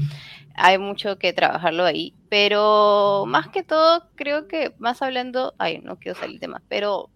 hay 0.56 0.78
mucho 0.78 1.18
que 1.18 1.32
trabajarlo 1.32 1.86
ahí. 1.86 2.14
Pero 2.28 3.24
más 3.28 3.48
que 3.48 3.64
todo, 3.64 4.10
creo 4.16 4.50
que 4.50 4.74
más 4.78 5.02
hablando, 5.02 5.56
ay, 5.58 5.80
no 5.80 5.98
quiero 5.98 6.20
salir 6.20 6.42
de 6.42 6.50
más, 6.50 6.64
pero 6.68 7.10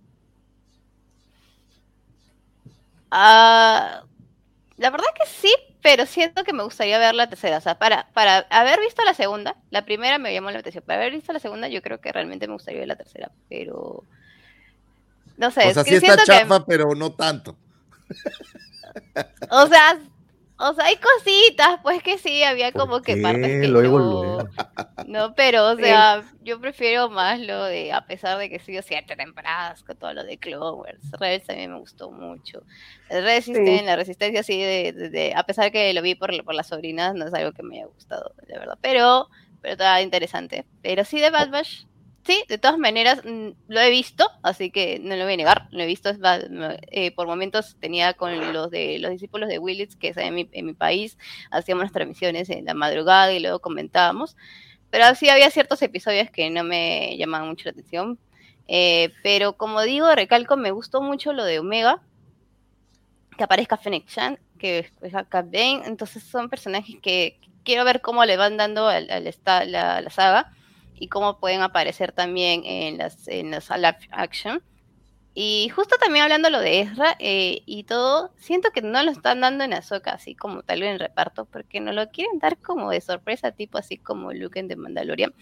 Ah, 3.12 4.04
la 4.78 4.90
verdad 4.90 5.06
que 5.20 5.28
sí, 5.28 5.54
pero 5.84 6.06
siento 6.08 6.44
que 6.44 6.54
me 6.54 6.64
gustaría 6.64 6.98
ver 6.98 7.14
la 7.14 7.28
tercera. 7.30 7.58
O 7.58 7.62
sea, 7.62 7.78
para, 7.78 8.08
para 8.14 8.38
haber 8.50 8.80
visto 8.80 9.04
la 9.04 9.14
segunda, 9.14 9.56
la 9.70 9.86
primera 9.86 10.18
me 10.18 10.34
llamó 10.34 10.50
la 10.50 10.60
atención. 10.60 10.84
Para 10.88 11.02
haber 11.02 11.14
visto 11.14 11.32
la 11.34 11.40
segunda, 11.40 11.68
yo 11.68 11.82
creo 11.84 12.00
que 12.02 12.12
realmente 12.12 12.48
me 12.48 12.54
gustaría 12.54 12.80
ver 12.80 12.88
la 12.88 12.96
tercera. 12.96 13.30
Pero. 13.50 14.04
No 15.38 15.52
sé, 15.52 15.68
O 15.70 15.74
sea, 15.74 15.84
sí 15.84 15.96
está 15.96 16.16
que- 16.18 16.24
chafa, 16.24 16.66
pero 16.66 16.96
no 16.96 17.12
tanto. 17.14 17.56
O 19.50 19.68
sea, 19.68 20.00
o 20.70 20.74
sea, 20.74 20.86
hay 20.86 20.96
cositas, 20.98 21.80
pues 21.84 22.02
que 22.04 22.18
sí, 22.18 22.44
había 22.44 22.72
como 22.72 23.02
que 23.02 23.18
partes 23.18 23.62
que 23.62 23.68
Luego, 23.68 24.00
yo- 24.00 24.24
luego. 24.24 24.50
No, 25.08 25.34
pero, 25.36 25.68
o 25.72 25.76
sea, 25.76 26.24
yo 26.42 26.60
prefiero 26.60 27.10
más 27.10 27.40
lo 27.40 27.64
de, 27.66 27.92
a 27.92 28.06
pesar 28.06 28.38
de 28.38 28.50
que 28.50 28.60
sigo 28.60 28.82
siete 28.82 29.16
temporadas 29.16 29.84
con 29.84 29.98
todo 29.98 30.14
lo 30.14 30.24
de 30.24 30.38
Clone 30.38 30.78
Wars. 30.78 31.12
Rebels 31.20 31.46
también 31.46 31.72
me 31.74 31.80
gustó 31.80 32.12
mucho. 32.12 32.64
Resisten, 33.10 33.80
Sí. 33.80 33.86
la 33.86 33.96
resistencia, 33.96 34.44
sí, 34.44 34.60
de, 34.62 34.94
de- 34.94 35.10
de- 35.10 35.34
a 35.36 35.44
pesar 35.44 35.72
que 35.72 35.94
lo 35.94 36.02
vi 36.02 36.16
por, 36.16 36.44
por 36.44 36.56
las 36.56 36.68
sobrinas, 36.68 37.14
no 37.16 37.28
es 37.28 37.34
algo 37.34 37.52
que 37.52 37.64
me 37.64 37.78
haya 37.78 37.88
gustado, 37.88 38.34
de 38.48 38.58
verdad. 38.58 38.78
Pero 38.82 39.30
pero 39.62 39.74
está 39.74 40.02
interesante. 40.02 40.66
Pero 40.82 41.06
sí 41.06 41.22
de 41.22 41.30
Bad 41.30 41.50
Batch, 41.50 41.86
sí, 42.26 42.44
de 42.48 42.58
todas 42.58 42.78
maneras 42.78 43.22
mm, 43.26 43.50
lo 43.68 43.80
he 43.82 43.90
visto, 43.90 44.28
así 44.44 44.72
que 44.72 45.00
no 45.00 45.16
lo 45.16 45.24
voy 45.26 45.34
a 45.34 45.38
negar, 45.38 45.68
lo 45.72 45.84
he 45.84 45.86
visto, 45.86 46.12
eh, 46.92 47.12
por 47.12 47.28
momentos 47.28 47.76
tenía 47.80 48.14
con 48.14 48.54
los 48.54 48.70
de 48.72 49.00
los 49.00 49.12
discípulos 49.12 49.50
de 49.50 49.60
Willits, 49.60 49.96
que 49.96 50.10
es 50.10 50.18
en 50.18 50.34
mi, 50.36 50.50
en 50.52 50.66
mi 50.66 50.74
país, 50.74 51.18
hacíamos 51.52 51.84
las 51.84 51.92
transmisiones 51.94 52.50
en 52.50 52.66
la 52.66 52.74
madrugada 52.74 53.34
y 53.34 53.40
luego 53.40 53.60
comentábamos, 53.60 54.36
pero 54.90 55.14
sí 55.16 55.30
había 55.30 55.50
ciertos 55.50 55.82
episodios 55.82 56.30
que 56.32 56.50
no 56.50 56.64
me 56.64 57.18
llamaban 57.18 57.48
mucho 57.50 57.66
la 57.66 57.72
atención, 57.72 58.20
eh, 58.68 59.10
pero 59.24 59.54
como 59.58 59.82
digo, 59.82 60.14
recalco, 60.16 60.56
me 60.58 60.72
gustó 60.72 61.02
mucho 61.02 61.34
lo 61.34 61.44
de 61.44 61.60
Omega, 61.60 62.02
que 63.38 63.44
aparezca 63.44 63.78
Fennec 63.78 64.06
Chan, 64.08 64.40
que 64.60 64.80
es 64.80 65.14
Cat 65.30 65.48
Bane, 65.52 65.82
entonces 65.86 66.24
son 66.24 66.50
personajes 66.50 66.96
que 67.02 67.40
quiero 67.64 67.84
ver 67.84 68.02
cómo 68.02 68.24
le 68.26 68.38
van 68.38 68.58
dando 68.58 68.90
esta- 68.92 69.66
la, 69.66 70.02
la 70.02 70.10
saga 70.10 70.54
y 71.04 71.10
cómo 71.10 71.38
pueden 71.38 71.62
aparecer 71.62 72.14
también 72.14 72.64
en 72.64 72.98
las 72.98 73.28
en 73.28 73.52
las 73.52 73.70
action. 74.12 74.64
Y 75.36 75.70
justo 75.70 75.96
también 76.00 76.24
hablando 76.24 76.50
lo 76.50 76.60
de 76.60 76.82
Ezra 76.82 77.16
eh, 77.20 77.64
y 77.66 77.84
todo, 77.84 78.32
siento 78.38 78.70
que 78.72 78.84
no 78.84 79.02
lo 79.04 79.12
están 79.12 79.42
dando 79.42 79.64
en 79.64 79.74
Ahsoka 79.74 80.12
así 80.12 80.36
como 80.36 80.62
tal 80.62 80.84
en 80.84 81.00
reparto, 81.00 81.46
porque 81.46 81.82
no 81.82 81.92
lo 81.92 82.10
quieren 82.12 82.40
dar 82.40 82.58
como 82.60 82.92
de 82.92 83.02
sorpresa, 83.02 83.52
tipo 83.52 83.80
así 83.80 83.98
como 83.98 84.32
Luke 84.32 84.60
en 84.60 84.68
The 84.68 84.76
Mandalorian, 84.76 85.34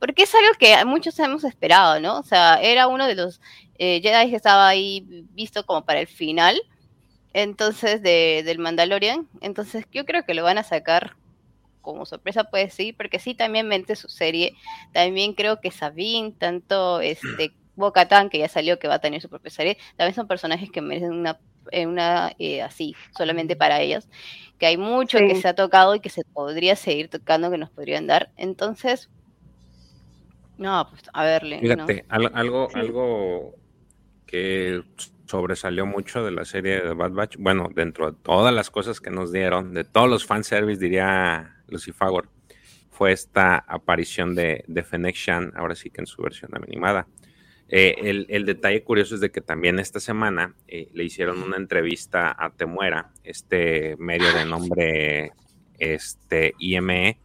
porque 0.00 0.22
es 0.22 0.34
algo 0.34 0.54
que 0.58 0.82
muchos 0.86 1.18
hemos 1.18 1.44
esperado, 1.44 2.00
¿no? 2.00 2.18
O 2.18 2.22
sea, 2.22 2.56
era 2.62 2.86
uno 2.88 3.06
de 3.06 3.16
los 3.16 3.40
eh, 3.78 4.00
Jedi 4.02 4.30
que 4.30 4.36
estaba 4.36 4.66
ahí 4.66 5.26
visto 5.34 5.66
como 5.66 5.84
para 5.84 6.00
el 6.00 6.08
final, 6.08 6.60
entonces 7.34 8.02
de, 8.02 8.42
del 8.46 8.58
Mandalorian, 8.58 9.28
entonces 9.42 9.84
yo 9.92 10.06
creo 10.06 10.24
que 10.24 10.34
lo 10.34 10.42
van 10.42 10.58
a 10.58 10.62
sacar 10.64 11.16
como 11.84 12.06
sorpresa 12.06 12.44
puede 12.44 12.70
sí, 12.70 12.92
porque 12.92 13.20
sí 13.20 13.36
también 13.36 13.68
mente 13.68 13.96
su 13.96 14.08
serie, 14.08 14.54
también 14.92 15.34
creo 15.34 15.60
que 15.60 15.70
Sabine, 15.70 16.34
tanto 16.38 17.00
este 17.00 17.56
Bo-Katan, 17.76 18.30
que 18.30 18.38
ya 18.40 18.48
salió 18.48 18.78
que 18.80 18.88
va 18.88 18.94
a 18.96 19.00
tener 19.00 19.20
su 19.22 19.28
propia 19.30 19.50
serie, 19.52 19.78
también 19.96 20.14
son 20.14 20.28
personajes 20.28 20.70
que 20.72 20.80
merecen 20.82 21.12
una, 21.12 21.40
eh, 21.72 21.86
una 21.86 22.32
eh, 22.40 22.62
así, 22.62 22.94
solamente 23.16 23.56
para 23.56 23.80
ellos, 23.80 24.08
que 24.58 24.66
hay 24.66 24.76
mucho 24.76 25.18
que 25.18 25.34
se 25.40 25.48
ha 25.48 25.54
tocado 25.54 25.94
y 25.94 26.00
que 26.00 26.10
se 26.10 26.22
podría 26.32 26.76
seguir 26.76 27.10
tocando, 27.10 27.50
que 27.50 27.58
nos 27.58 27.70
podrían 27.70 28.06
dar, 28.06 28.32
entonces, 28.36 29.10
no, 30.56 30.86
pues 30.90 31.02
a 31.12 31.24
verle. 31.24 31.60
Fíjate, 31.60 32.04
al- 32.08 32.30
algo, 32.34 32.68
Sí. 32.70 32.78
algo 32.78 33.54
que 34.26 34.82
sobresalió 35.26 35.86
mucho 35.86 36.24
de 36.24 36.30
la 36.32 36.44
serie 36.44 36.80
de 36.80 36.94
Bad 36.94 37.12
Batch, 37.12 37.36
bueno, 37.38 37.68
dentro 37.74 38.10
de 38.10 38.18
todas 38.22 38.54
las 38.54 38.70
cosas 38.70 39.00
que 39.00 39.10
nos 39.10 39.32
dieron, 39.32 39.74
de 39.74 39.84
todos 39.84 40.08
los 40.08 40.26
fanservice, 40.26 40.80
diría 40.80 41.53
Lucifagor, 41.68 42.28
fue 42.90 43.12
esta 43.12 43.56
aparición 43.56 44.34
de, 44.34 44.64
de 44.68 44.82
Fennec 44.82 45.16
Shan, 45.16 45.52
ahora 45.56 45.74
sí 45.74 45.90
que 45.90 46.00
en 46.00 46.06
su 46.06 46.22
versión 46.22 46.52
animada. 46.54 47.06
Eh, 47.68 47.94
el, 47.98 48.26
el 48.28 48.44
detalle 48.44 48.84
curioso 48.84 49.14
es 49.14 49.20
de 49.20 49.30
que 49.30 49.40
también 49.40 49.78
esta 49.78 49.98
semana 49.98 50.54
eh, 50.68 50.88
le 50.92 51.04
hicieron 51.04 51.42
una 51.42 51.56
entrevista 51.56 52.34
a 52.38 52.50
Temuera, 52.50 53.10
este 53.24 53.96
medio 53.98 54.32
de 54.32 54.44
nombre 54.44 55.32
este, 55.78 56.54
IME, 56.58 57.18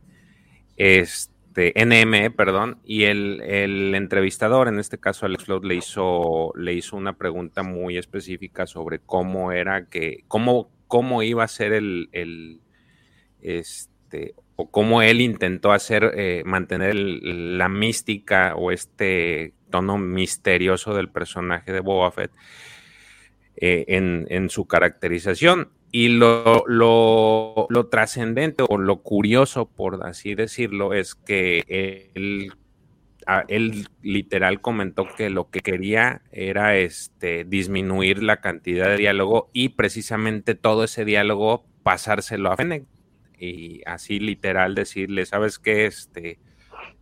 este, 0.78 1.74
NME, 1.76 2.32
perdón, 2.32 2.80
y 2.86 3.03
el, 3.03 3.41
el 3.41 3.94
entrevistador, 3.95 4.70
en 4.70 4.80
este 4.80 4.98
caso 4.98 5.26
Alex 5.26 5.44
Flood, 5.44 5.66
le 5.66 5.76
hizo, 5.76 6.53
le 6.56 6.74
hizo 6.74 6.95
una 6.95 7.18
pregunta 7.18 7.64
muy 7.64 7.98
específica 7.98 8.66
sobre 8.66 8.99
cómo 8.99 9.52
era 9.52 9.86
que, 9.86 10.24
cómo, 10.28 10.72
cómo 10.88 11.22
iba 11.22 11.44
a 11.44 11.48
ser 11.48 11.74
el, 11.74 12.10
el 12.14 12.61
este, 13.41 13.89
o 14.56 14.69
cómo 14.69 15.02
él 15.02 15.22
intentó 15.22 15.72
hacer, 15.72 16.11
eh, 16.15 16.44
mantener 16.45 16.95
la 16.95 17.69
mística 17.69 18.56
o 18.56 18.72
este 18.72 19.53
tono 19.69 19.98
misterioso 19.98 20.94
del 20.94 21.10
personaje 21.10 21.72
de 21.72 21.80
Boba 21.80 22.11
Fett 22.11 22.31
eh, 23.56 23.86
en, 23.88 24.49
su 24.49 24.65
caracterización. 24.65 25.69
Y 25.91 26.10
lo, 26.10 26.64
lo, 26.68 27.65
lo 27.69 27.88
trascendente 27.88 28.64
o 28.68 28.77
lo 28.77 29.02
curioso, 29.02 29.65
por 29.68 30.06
así 30.06 30.36
decirlo, 30.36 30.94
es 30.94 31.15
que 31.15 32.11
él, 32.14 32.53
a- 33.26 33.44
él 33.48 33.88
literal 34.03 34.61
comentó 34.61 35.07
que 35.18 35.30
lo 35.31 35.49
que 35.49 35.61
quería 35.61 36.22
era 36.31 36.77
este, 36.77 37.44
disminuir 37.44 38.22
la 38.22 38.38
cantidad 38.38 38.88
de 38.88 38.98
diálogo 38.98 39.49
y 39.52 39.69
precisamente 39.69 40.53
todo 40.53 40.84
ese 40.84 41.06
diálogo 41.06 41.65
pasárselo 41.81 42.52
a 42.52 42.57
Fennec. 42.57 42.84
Y 43.40 43.82
así 43.86 44.20
literal 44.20 44.76
decirle, 44.76 45.26
¿sabes 45.26 45.60
qué? 45.60 45.86
Este, 45.86 46.40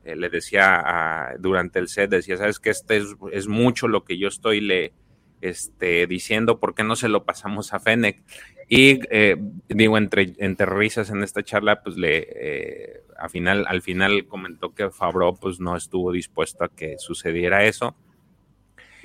eh, 0.03 0.15
le 0.15 0.29
decía 0.29 0.81
a- 0.83 1.37
durante 1.37 1.79
el 1.79 1.87
set, 1.87 2.09
decía, 2.11 2.37
¿sabes 2.37 2.59
qué? 2.59 2.69
Este 2.69 2.97
es, 2.97 3.15
es 3.31 3.47
mucho 3.47 3.87
lo 3.87 4.03
que 4.03 4.17
yo 4.17 4.27
estoy 4.27 4.61
le, 4.61 4.93
este, 5.41 6.07
diciendo, 6.07 6.59
¿por 6.59 6.75
qué 6.75 6.83
no 6.83 6.95
se 6.95 7.09
lo 7.09 7.23
pasamos 7.25 7.73
a 7.73 7.79
Fennec? 7.79 8.23
Y 8.69 8.99
eh, 9.09 9.37
digo, 9.69 9.97
entre, 9.97 10.33
entre 10.37 10.65
risas 10.65 11.09
en 11.09 11.23
esta 11.23 11.43
charla, 11.43 11.81
pues 11.81 11.97
le, 11.97 12.27
eh, 12.35 13.01
al, 13.17 13.29
final, 13.29 13.65
al 13.67 13.81
final 13.81 14.27
comentó 14.27 14.73
que 14.73 14.89
Fabro 14.89 15.35
pues 15.35 15.59
no 15.59 15.75
estuvo 15.75 16.11
dispuesto 16.11 16.63
a 16.65 16.69
que 16.69 16.97
sucediera 16.97 17.65
eso 17.65 17.95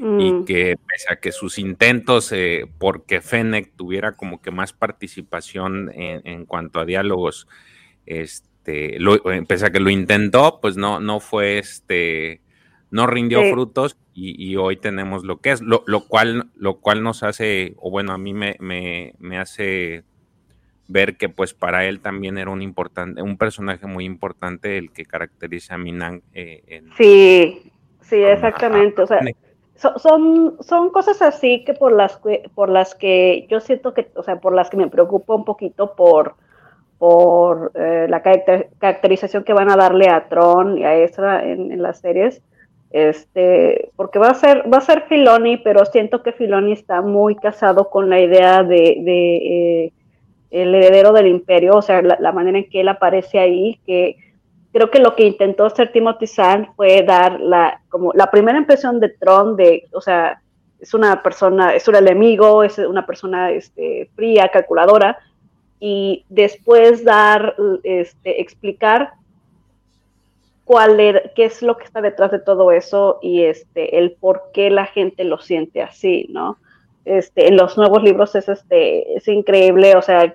y 0.03 0.33
Mm. 0.33 0.45
que 0.47 0.77
pese 0.89 1.13
a 1.13 1.17
que 1.17 1.31
sus 1.31 1.59
intentos 1.61 2.33
eh, 2.33 2.65
porque 2.79 3.21
Fennec 3.21 3.77
tuviera 3.77 4.17
como 4.17 4.43
que 4.43 4.51
más 4.51 4.73
participación 4.73 5.93
en, 5.95 6.27
en 6.27 6.45
cuanto 6.45 6.81
a 6.81 6.85
diálogos, 6.85 7.47
este, 8.07 8.99
lo, 8.99 9.15
eh, 9.31 9.45
pese 9.47 9.67
a 9.67 9.71
que 9.71 9.79
lo 9.79 9.91
intentó, 9.91 10.59
pues 10.61 10.77
no, 10.77 10.99
no 10.99 11.21
fue 11.21 11.59
este, 11.59 12.41
no 12.91 13.07
rindió 13.07 13.43
Sí. 13.43 13.51
frutos 13.53 13.97
y, 14.13 14.45
y 14.45 14.57
hoy 14.57 14.77
tenemos 14.77 15.23
lo 15.25 15.41
que 15.41 15.53
es, 15.53 15.61
lo, 15.61 15.85
lo 15.87 16.07
cual, 16.09 16.51
lo 16.57 16.81
cual 16.81 17.03
nos 17.05 17.23
hace, 17.23 17.75
o 17.77 17.91
bueno, 17.91 18.13
a 18.13 18.19
mí 18.19 18.35
me, 18.35 18.57
me, 18.59 19.15
me 19.21 19.39
hace 19.39 20.03
ver 20.89 21.17
que 21.17 21.29
pues 21.29 21.55
para 21.55 21.87
él 21.87 22.01
también 22.01 22.39
era 22.39 22.51
un 22.51 22.61
importante, 22.61 23.23
un 23.23 23.39
personaje 23.39 23.87
muy 23.87 24.05
importante 24.05 24.79
el 24.79 24.91
que 24.91 25.05
caracteriza 25.05 25.77
a 25.77 25.79
Minang 25.79 26.23
eh, 26.35 26.63
en, 26.67 26.91
Sí, 26.97 27.71
sí, 28.01 28.17
exactamente. 28.17 29.01
O 29.01 29.07
sea, 29.07 29.21
so- 29.83 29.99
son, 29.99 30.57
son 30.61 30.91
cosas 30.91 31.21
así 31.23 31.65
que 31.65 31.75
por 31.75 31.93
las 31.93 32.17
que, 32.17 32.49
por 32.55 32.69
las 32.71 32.95
que 32.95 33.47
yo 33.51 33.61
siento 33.61 33.93
que, 33.95 34.09
o 34.15 34.23
sea, 34.23 34.37
por 34.41 34.55
las 34.55 34.71
que 34.71 34.77
me 34.77 34.89
preocupo 34.89 35.35
un 35.37 35.45
poquito 35.45 35.95
por, 35.95 36.35
por 36.99 37.73
eh, 37.75 38.07
la 38.09 38.23
caracter- 38.23 38.69
caracterización 38.79 39.45
que 39.45 39.53
van 39.53 39.71
a 39.71 39.77
darle 39.77 40.09
a 40.09 40.29
Tron 40.29 40.79
y 40.79 40.85
a 40.85 40.95
Ezra 40.97 41.45
en, 41.45 41.73
en 41.73 41.83
las 41.83 42.01
series. 42.01 42.43
Este, 42.91 43.91
porque 43.97 44.19
va 44.19 44.29
a 44.29 44.35
ser, 44.35 44.71
va 44.73 44.77
a 44.79 44.83
ser 44.83 45.05
Filoni, 45.09 45.57
pero 45.57 45.87
siento 45.87 46.23
que 46.23 46.33
Filoni 46.33 46.73
está 46.73 47.01
muy 47.01 47.35
casado 47.37 47.89
con 47.89 48.11
la 48.11 48.21
idea 48.21 48.63
de, 48.63 48.97
de 49.01 49.37
eh, 49.87 49.93
el 50.51 50.75
heredero 50.75 51.13
del 51.15 51.27
imperio, 51.27 51.77
o 51.77 51.83
sea, 51.83 52.03
la, 52.03 52.19
la 52.21 52.33
manera 52.33 52.59
en 52.59 52.69
que 52.69 52.83
él 52.83 52.89
aparece 52.89 53.39
ahí, 53.39 53.79
que 53.87 54.17
creo 54.73 54.91
que 54.91 54.99
lo 54.99 55.15
que 55.15 55.25
intentó 55.25 55.67
hacer 55.67 55.93
Timothy 55.93 56.27
Zahn 56.27 56.71
fue 56.75 57.03
dar 57.03 57.41
la, 57.41 57.81
como 57.89 58.13
la 58.15 58.31
primera 58.31 58.59
impresión 58.59 59.01
de 59.01 59.11
Tron, 59.11 59.57
de, 59.57 59.89
o 59.93 60.01
sea, 60.01 60.41
es 60.81 60.95
una 60.95 61.23
persona, 61.23 61.75
es 61.75 61.87
un 61.87 61.95
enemigo, 61.95 62.65
es 62.65 62.79
una 62.79 63.07
persona 63.07 63.51
este, 63.51 64.11
fría, 64.17 64.49
calculadora, 64.49 65.19
y 65.79 66.25
después 66.29 67.05
dar, 67.05 67.55
este, 67.83 68.41
explicar 68.41 69.13
cuál 70.65 70.99
era, 71.01 71.23
qué 71.35 71.45
es 71.45 71.63
lo 71.63 71.77
que 71.77 71.85
está 71.85 72.01
detrás 72.01 72.31
de 72.31 72.39
todo 72.39 72.73
eso 72.73 73.19
y 73.21 73.43
este, 73.43 73.99
el 73.99 74.13
por 74.13 74.51
qué 74.55 74.71
la 74.71 74.87
gente 74.87 75.25
lo 75.25 75.39
siente 75.39 75.83
así, 75.83 76.27
¿no? 76.31 76.57
Este, 77.05 77.49
en 77.49 77.57
los 77.57 77.77
nuevos 77.77 78.03
libros 78.03 78.35
es, 78.37 78.49
este, 78.49 79.17
es 79.17 79.27
increíble, 79.29 79.97
o 79.97 80.03
sea, 80.03 80.35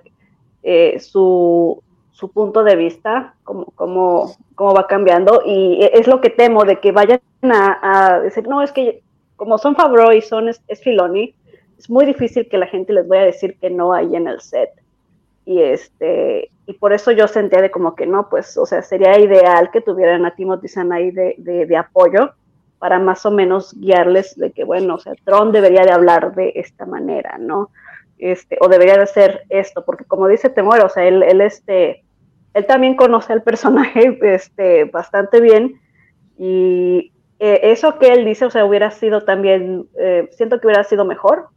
eh, 0.62 1.00
su, 1.00 1.82
su 2.18 2.32
punto 2.32 2.64
de 2.64 2.74
vista, 2.74 3.34
cómo, 3.44 3.66
cómo, 3.76 4.32
cómo 4.56 4.74
va 4.74 4.88
cambiando, 4.88 5.42
y 5.46 5.78
es 5.92 6.08
lo 6.08 6.20
que 6.20 6.30
temo 6.30 6.64
de 6.64 6.80
que 6.80 6.90
vayan 6.90 7.20
a, 7.42 8.18
decir, 8.20 8.48
no, 8.48 8.60
es 8.60 8.72
que 8.72 9.02
como 9.36 9.56
son 9.56 9.76
Favreau 9.76 10.10
y 10.10 10.20
son 10.20 10.48
es, 10.48 10.60
es 10.66 10.80
Filoni, 10.80 11.32
es 11.78 11.88
muy 11.88 12.06
difícil 12.06 12.48
que 12.48 12.58
la 12.58 12.66
gente 12.66 12.92
les 12.92 13.06
vaya 13.06 13.22
a 13.22 13.26
decir 13.26 13.56
que 13.60 13.70
no 13.70 13.92
ahí 13.92 14.16
en 14.16 14.26
el 14.26 14.40
set. 14.40 14.70
Y 15.44 15.62
este, 15.62 16.50
y 16.66 16.72
por 16.72 16.92
eso 16.92 17.12
yo 17.12 17.28
sentía 17.28 17.62
de 17.62 17.70
como 17.70 17.94
que 17.94 18.04
no, 18.04 18.28
pues, 18.28 18.56
o 18.56 18.66
sea, 18.66 18.82
sería 18.82 19.16
ideal 19.20 19.70
que 19.70 19.80
tuvieran 19.80 20.26
a 20.26 20.34
Timothy 20.34 20.66
Zahn 20.66 20.92
ahí 20.92 21.12
de, 21.12 21.36
de, 21.38 21.66
de 21.66 21.76
apoyo 21.76 22.32
para 22.80 22.98
más 22.98 23.24
o 23.26 23.30
menos 23.30 23.78
guiarles 23.78 24.36
de 24.36 24.50
que, 24.50 24.64
bueno, 24.64 24.96
o 24.96 24.98
sea, 24.98 25.12
Tron 25.24 25.52
debería 25.52 25.84
de 25.84 25.92
hablar 25.92 26.34
de 26.34 26.52
esta 26.56 26.84
manera, 26.84 27.38
¿no? 27.38 27.70
Este, 28.18 28.58
o 28.60 28.66
debería 28.66 28.96
de 28.96 29.02
hacer 29.02 29.42
esto, 29.50 29.84
porque 29.84 30.04
como 30.04 30.26
dice 30.26 30.50
Temor, 30.50 30.84
o 30.84 30.88
sea, 30.88 31.04
él, 31.04 31.22
él, 31.22 31.40
este, 31.40 32.02
él 32.58 32.66
también 32.66 32.96
conoce 32.96 33.32
al 33.32 33.42
personaje 33.42 34.18
este, 34.34 34.84
bastante 34.84 35.40
bien 35.40 35.80
y 36.36 37.12
eh, 37.38 37.60
eso 37.62 37.98
que 37.98 38.12
él 38.12 38.24
dice, 38.24 38.44
o 38.44 38.50
sea, 38.50 38.64
hubiera 38.64 38.90
sido 38.90 39.24
también, 39.24 39.88
eh, 39.98 40.28
siento 40.32 40.60
que 40.60 40.66
hubiera 40.66 40.84
sido 40.84 41.04
mejor. 41.04 41.48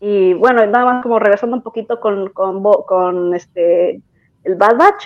Y 0.00 0.34
bueno, 0.34 0.64
nada 0.66 0.84
más 0.84 1.02
como 1.02 1.18
regresando 1.18 1.56
un 1.56 1.62
poquito 1.62 2.00
con, 2.00 2.30
con, 2.30 2.62
con 2.62 3.34
este, 3.34 4.00
el 4.44 4.54
Bad 4.56 4.76
Batch, 4.76 5.04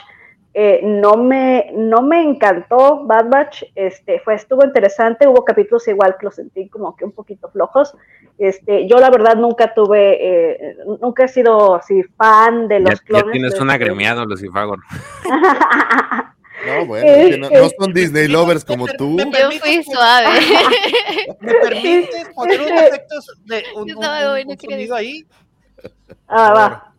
Eh, 0.57 0.81
no, 0.85 1.17
me, 1.17 1.71
no 1.75 2.01
me 2.03 2.23
encantó 2.23 3.05
Bad 3.05 3.29
Batch, 3.29 3.65
este, 3.75 4.21
fue, 4.21 4.35
estuvo 4.37 4.65
interesante, 4.65 5.27
hubo 5.27 5.45
capítulos 5.45 5.87
igual 5.89 6.17
que 6.17 6.27
los 6.27 6.37
sentí 6.37 6.69
como 6.69 6.95
que 6.95 7.05
un 7.05 7.11
poquito 7.11 7.49
flojos. 7.51 7.95
Este, 8.39 8.87
yo 8.87 8.99
la 8.99 9.11
verdad 9.11 9.35
nunca 9.35 9.75
tuve, 9.75 10.19
eh, 10.21 10.77
nunca 11.01 11.25
he 11.25 11.29
sido 11.29 11.75
así 11.75 12.03
fan 12.17 12.69
de 12.69 12.79
los 12.81 12.91
Ya, 13.01 13.05
clones. 13.05 13.27
ya 13.27 13.33
tienes 13.33 13.61
un 13.61 13.71
agremiado, 13.71 14.25
Lucifagor. 14.25 14.79
No, 16.67 16.87
bueno, 16.87 17.37
no, 17.37 17.51
no 17.51 17.69
son 17.79 17.93
Disney 17.93 18.27
lovers 18.29 18.65
como 18.65 18.87
tú. 18.87 19.19
Yo 19.19 19.51
fui 19.61 19.83
suave. 19.83 20.29
¿Me 21.41 21.53
permites 21.53 22.29
poner 22.35 22.59
un 22.63 22.69
Este- 22.69 22.87
efecto 22.89 23.15
de 23.45 23.63
un, 23.77 23.87
Yo 23.89 23.99
un- 23.99 24.05
un- 24.47 24.51
un 24.51 24.59
sonido 24.59 24.95
ahí? 24.95 25.27
Ah, 26.27 26.53
va. 26.55 26.95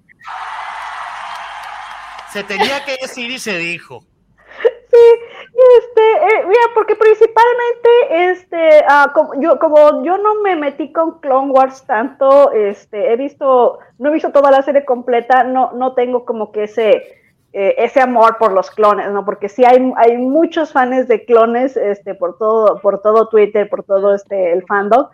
Se 2.35 2.43
tenía 2.43 2.83
que 2.83 2.97
decir 3.01 3.31
y 3.31 3.39
se 3.39 3.57
dijo. 3.57 4.03
Este, 4.51 6.01
eh, 6.01 6.45
mira, 6.45 6.63
porque 6.73 6.97
principalmente, 6.97 7.89
este, 8.31 8.83
ah, 8.89 9.09
como 9.13 9.39
yo, 9.41 9.57
como 9.57 10.03
yo 10.03 10.17
no 10.17 10.41
me 10.41 10.57
metí 10.57 10.91
con 10.91 11.21
Clone 11.21 11.51
Wars 11.53 11.85
tanto, 11.87 12.51
este, 12.51 13.13
he 13.13 13.15
visto, 13.15 13.79
no 13.99 14.09
he 14.09 14.13
visto 14.13 14.33
toda 14.33 14.51
la 14.51 14.61
serie 14.63 14.83
completa, 14.83 15.45
no, 15.45 15.71
no 15.75 15.93
tengo 15.93 16.25
como 16.25 16.51
que 16.51 16.63
ese, 16.63 17.21
eh, 17.53 17.75
ese 17.77 18.01
amor 18.01 18.37
por 18.37 18.51
los 18.51 18.69
clones, 18.69 19.09
¿no? 19.11 19.23
Porque 19.23 19.47
sí 19.47 19.63
hay, 19.63 19.93
hay 19.95 20.17
muchos 20.17 20.73
fans 20.73 21.07
de 21.07 21.23
clones, 21.23 21.77
este, 21.77 22.15
por 22.15 22.37
todo, 22.37 22.81
por 22.81 23.01
todo 23.01 23.29
Twitter, 23.29 23.69
por 23.69 23.83
todo 23.83 24.13
este, 24.13 24.51
el 24.51 24.65
fandom, 24.65 25.07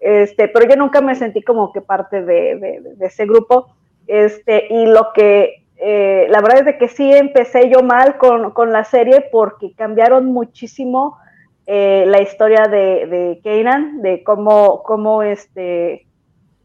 este, 0.00 0.48
pero 0.48 0.68
yo 0.68 0.74
nunca 0.74 1.00
me 1.00 1.14
sentí 1.14 1.40
como 1.40 1.72
que 1.72 1.82
parte 1.82 2.24
de- 2.24 2.56
de 2.96 3.06
ese 3.06 3.26
grupo, 3.26 3.68
este, 4.08 4.66
y 4.70 4.86
lo 4.86 5.12
que 5.14 5.63
eh, 5.76 6.26
la 6.30 6.40
verdad 6.40 6.60
es 6.60 6.64
de 6.66 6.78
que 6.78 6.88
sí 6.88 7.12
empecé 7.12 7.68
yo 7.70 7.82
mal 7.82 8.16
con, 8.18 8.52
con 8.52 8.72
la 8.72 8.84
serie 8.84 9.26
porque 9.32 9.74
cambiaron 9.74 10.26
muchísimo 10.26 11.18
eh, 11.66 12.04
la 12.06 12.20
historia 12.22 12.64
de, 12.68 13.06
de 13.06 13.40
Kanan, 13.42 14.02
de 14.02 14.22
cómo, 14.22 14.82
cómo 14.84 15.22
este, 15.22 16.06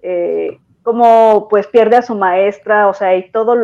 eh, 0.01 0.59
cómo 0.83 1.47
pues 1.49 1.67
pierde 1.67 1.97
a 1.97 2.01
su 2.01 2.15
maestra, 2.15 2.87
o 2.87 2.93
sea, 2.93 3.15
y 3.15 3.31
todo, 3.31 3.55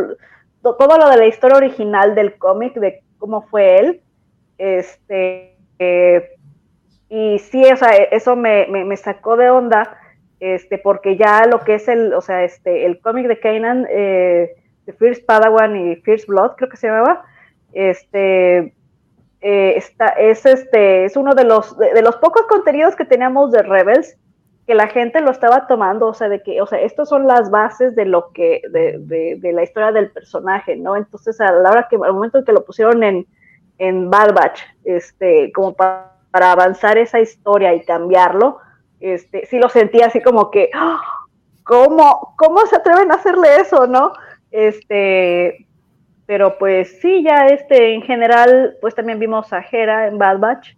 to- 0.62 0.76
todo 0.76 0.98
lo 0.98 1.10
de 1.10 1.18
la 1.18 1.28
historia 1.28 1.58
original 1.58 2.16
del 2.16 2.38
cómic, 2.38 2.74
de 2.76 3.04
cómo 3.18 3.44
fue 3.44 3.80
él, 3.80 4.02
este, 4.58 5.58
y 7.10 7.40
sí, 7.40 7.64
o 7.72 7.76
sea, 7.78 7.90
eso 8.12 8.36
me, 8.36 8.68
me, 8.68 8.98
sacó 8.98 9.38
de 9.38 9.50
onda, 9.50 9.98
este, 10.40 10.78
porque 10.78 11.18
ya 11.18 11.46
lo 11.46 11.60
que 11.62 11.76
es 11.76 11.88
el, 11.88 12.14
o 12.14 12.22
sea, 12.22 12.44
este, 12.44 12.86
el 12.86 13.00
cómic 13.00 13.28
de 13.28 13.40
Kanan, 13.40 13.88
de 14.86 14.94
First 14.94 15.26
Padawan 15.26 15.76
y 15.76 15.96
First 15.98 16.28
Blood, 16.28 16.52
creo 16.58 16.70
que 16.70 16.78
se 16.78 16.88
llamaba, 16.88 17.24
este, 17.74 18.74
eh, 19.42 19.74
está, 19.78 20.08
es, 20.10 20.46
este, 20.46 21.06
es 21.06 21.18
uno 21.18 21.36
de 21.36 21.44
los, 21.44 21.78
de, 21.78 22.02
los 22.02 22.16
pocos 22.18 22.44
contenidos 22.48 22.96
que 22.96 23.06
teníamos 23.06 23.52
de 23.52 23.62
Rebels 23.64 24.18
que 24.66 24.74
la 24.74 24.88
gente 24.88 25.22
lo 25.22 25.30
estaba 25.30 25.68
tomando, 25.68 26.08
o 26.08 26.14
sea, 26.16 26.28
de 26.28 26.42
que, 26.42 26.60
o 26.60 26.66
sea, 26.66 26.80
estos 26.82 27.08
son 27.10 27.28
las 27.28 27.52
bases 27.52 27.96
de 27.96 28.06
lo 28.06 28.32
que, 28.32 28.64
de, 28.72 28.98
de, 29.00 29.38
de 29.40 29.54
la 29.54 29.62
historia 29.62 29.92
del 29.92 30.10
personaje, 30.10 30.76
¿no? 30.76 30.96
Entonces, 30.96 31.40
a 31.40 31.52
la 31.52 31.70
hora 31.70 31.88
que, 31.88 31.98
al 31.98 32.14
momento 32.14 32.40
en 32.40 32.46
que 32.46 32.52
lo 32.52 32.66
pusieron 32.66 33.04
en, 33.04 33.28
en 33.78 34.10
Bad 34.10 34.34
Batch, 34.34 34.62
este, 34.84 35.52
como 35.52 35.76
pa- 35.76 36.14
para 36.32 36.52
avanzar 36.52 36.98
esa 36.98 37.20
historia 37.20 37.76
y 37.76 37.86
cambiarlo, 37.86 38.58
este, 39.00 39.46
sí 39.46 39.60
lo 39.60 39.70
sentía 39.70 40.08
así 40.08 40.20
como 40.20 40.50
que, 40.50 40.72
¡ah! 40.74 41.00
¿cómo, 41.64 42.34
¿cómo 42.36 42.66
se 42.66 42.76
atreven 42.76 43.12
a 43.12 43.16
hacerle 43.16 43.58
eso, 43.62 43.86
no? 43.86 44.14
Este, 44.56 45.68
pero 46.26 46.58
pues 46.58 47.02
sí, 47.02 47.24
ya 47.24 47.48
este, 47.48 47.94
en 47.94 48.02
general, 48.02 48.78
pues 48.80 48.96
también 48.96 49.20
vimos 49.20 49.52
a 49.52 49.60
Hera 49.60 50.08
en 50.08 50.18
Bad 50.18 50.40
Batch, 50.40 50.70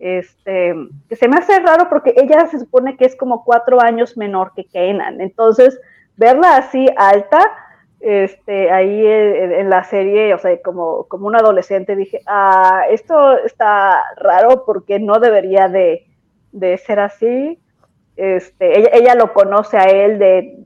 este, 0.00 0.74
que 1.08 1.14
se 1.14 1.28
me 1.28 1.36
hace 1.36 1.60
raro 1.60 1.88
porque 1.88 2.12
ella 2.16 2.48
se 2.48 2.58
supone 2.58 2.96
que 2.96 3.04
es 3.04 3.14
como 3.14 3.44
cuatro 3.44 3.80
años 3.80 4.16
menor 4.16 4.52
que 4.56 4.64
Kanan, 4.64 5.20
entonces 5.20 5.80
verla 6.16 6.56
así 6.56 6.88
alta, 6.96 7.38
este, 8.00 8.72
ahí 8.72 9.06
en, 9.06 9.70
la 9.70 9.84
serie, 9.84 10.34
o 10.34 10.38
sea, 10.38 10.60
como, 10.60 11.04
como 11.04 11.28
un 11.28 11.36
adolescente, 11.36 11.94
dije, 11.94 12.22
ah, 12.26 12.82
esto 12.90 13.38
está 13.44 14.02
raro 14.16 14.64
porque 14.66 14.98
no 14.98 15.20
debería 15.20 15.68
de, 15.68 16.08
de 16.50 16.76
ser 16.78 16.98
así. 16.98 17.60
Este, 18.16 18.80
ella, 18.80 18.90
ella 18.92 19.14
lo 19.14 19.32
conoce 19.32 19.78
a 19.78 19.84
él 19.84 20.18
de, 20.18 20.58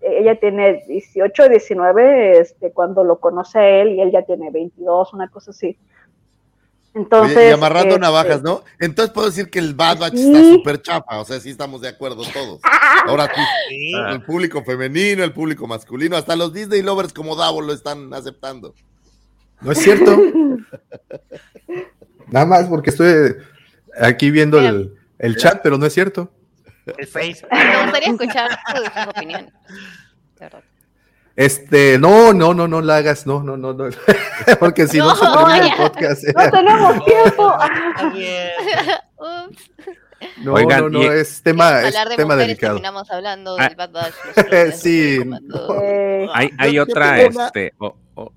ella 0.00 0.38
tiene 0.38 0.84
18, 0.86 1.48
19, 1.48 2.38
este, 2.38 2.72
cuando 2.72 3.04
lo 3.04 3.18
conoce 3.18 3.58
a 3.58 3.68
él 3.68 3.90
y 3.90 4.00
él 4.00 4.10
ya 4.10 4.22
tiene 4.22 4.50
22, 4.50 5.12
una 5.12 5.28
cosa 5.28 5.50
así. 5.50 5.76
Entonces, 6.92 7.36
Oye, 7.36 7.50
y 7.50 7.52
amarrando 7.52 7.90
este, 7.90 8.00
navajas, 8.00 8.42
¿no? 8.42 8.64
Entonces 8.80 9.12
puedo 9.12 9.28
decir 9.28 9.48
que 9.48 9.60
el 9.60 9.74
Bad 9.74 10.00
Batch 10.00 10.14
Sí. 10.14 10.32
está 10.32 10.42
súper 10.42 10.82
chapa, 10.82 11.20
o 11.20 11.24
sea, 11.24 11.38
sí 11.38 11.50
estamos 11.50 11.82
de 11.82 11.88
acuerdo 11.88 12.22
todos. 12.32 12.60
Ahora 13.06 13.28
tú, 13.28 13.40
el 14.10 14.22
público 14.24 14.64
femenino, 14.64 15.22
el 15.22 15.32
público 15.32 15.68
masculino, 15.68 16.16
hasta 16.16 16.34
los 16.34 16.52
Disney 16.52 16.82
lovers 16.82 17.12
como 17.12 17.36
Davo 17.36 17.60
lo 17.60 17.72
están 17.72 18.12
aceptando. 18.12 18.74
No 19.60 19.72
es 19.72 19.78
cierto. 19.78 20.16
Nada 22.28 22.46
más 22.46 22.66
porque 22.66 22.90
estoy 22.90 23.36
aquí 24.00 24.30
viendo 24.30 24.58
el, 24.58 24.94
el 25.18 25.36
chat, 25.36 25.60
pero 25.62 25.78
no 25.78 25.86
es 25.86 25.92
cierto. 25.92 26.30
El 26.98 27.06
Face. 27.08 27.46
Me 27.50 27.82
gustaría 27.82 28.08
escuchar 28.12 28.50
tu, 28.74 28.82
tu 29.04 29.10
opinión. 29.10 29.46
de 29.46 30.40
verdad. 30.40 30.62
Este, 31.36 31.98
no, 31.98 32.32
no, 32.34 32.52
no, 32.52 32.68
no 32.68 32.80
la 32.82 32.96
hagas, 32.96 33.26
no, 33.26 33.42
no, 33.42 33.56
no, 33.56 33.72
no. 33.72 33.84
porque 34.60 34.86
si 34.88 34.98
no, 34.98 35.06
No, 35.06 35.14
se 35.16 35.26
termina 35.26 35.58
ya. 35.58 35.64
el 35.72 35.76
podcast. 35.76 36.24
¿eh? 36.24 36.32
no 36.36 36.50
tenemos 36.50 37.04
tiempo. 37.04 37.54
No, 40.42 40.52
Oigan, 40.52 40.80
no, 40.82 40.88
no, 40.90 41.02
y- 41.02 41.06
es 41.18 41.42
tema, 41.42 41.80
es 41.80 41.94
de 41.94 42.16
tema 42.16 42.36
delicado. 42.36 42.74
terminamos 42.74 43.10
hablando 43.10 43.56
Ah. 43.58 43.68
del 43.68 43.76
Bad 43.76 43.90
Batch. 43.90 44.14
Sí, 44.74 45.16
los 45.16 45.24
comandos. 45.24 45.70
Eh, 45.82 46.28
Hay, 46.34 46.50
hay 46.58 46.72
Yo- 46.74 46.84
yo 46.84 46.90
otra, 46.92 47.10
una- 47.30 47.46
este. 47.46 47.72
o- 47.78 47.96
o- 48.14 48.32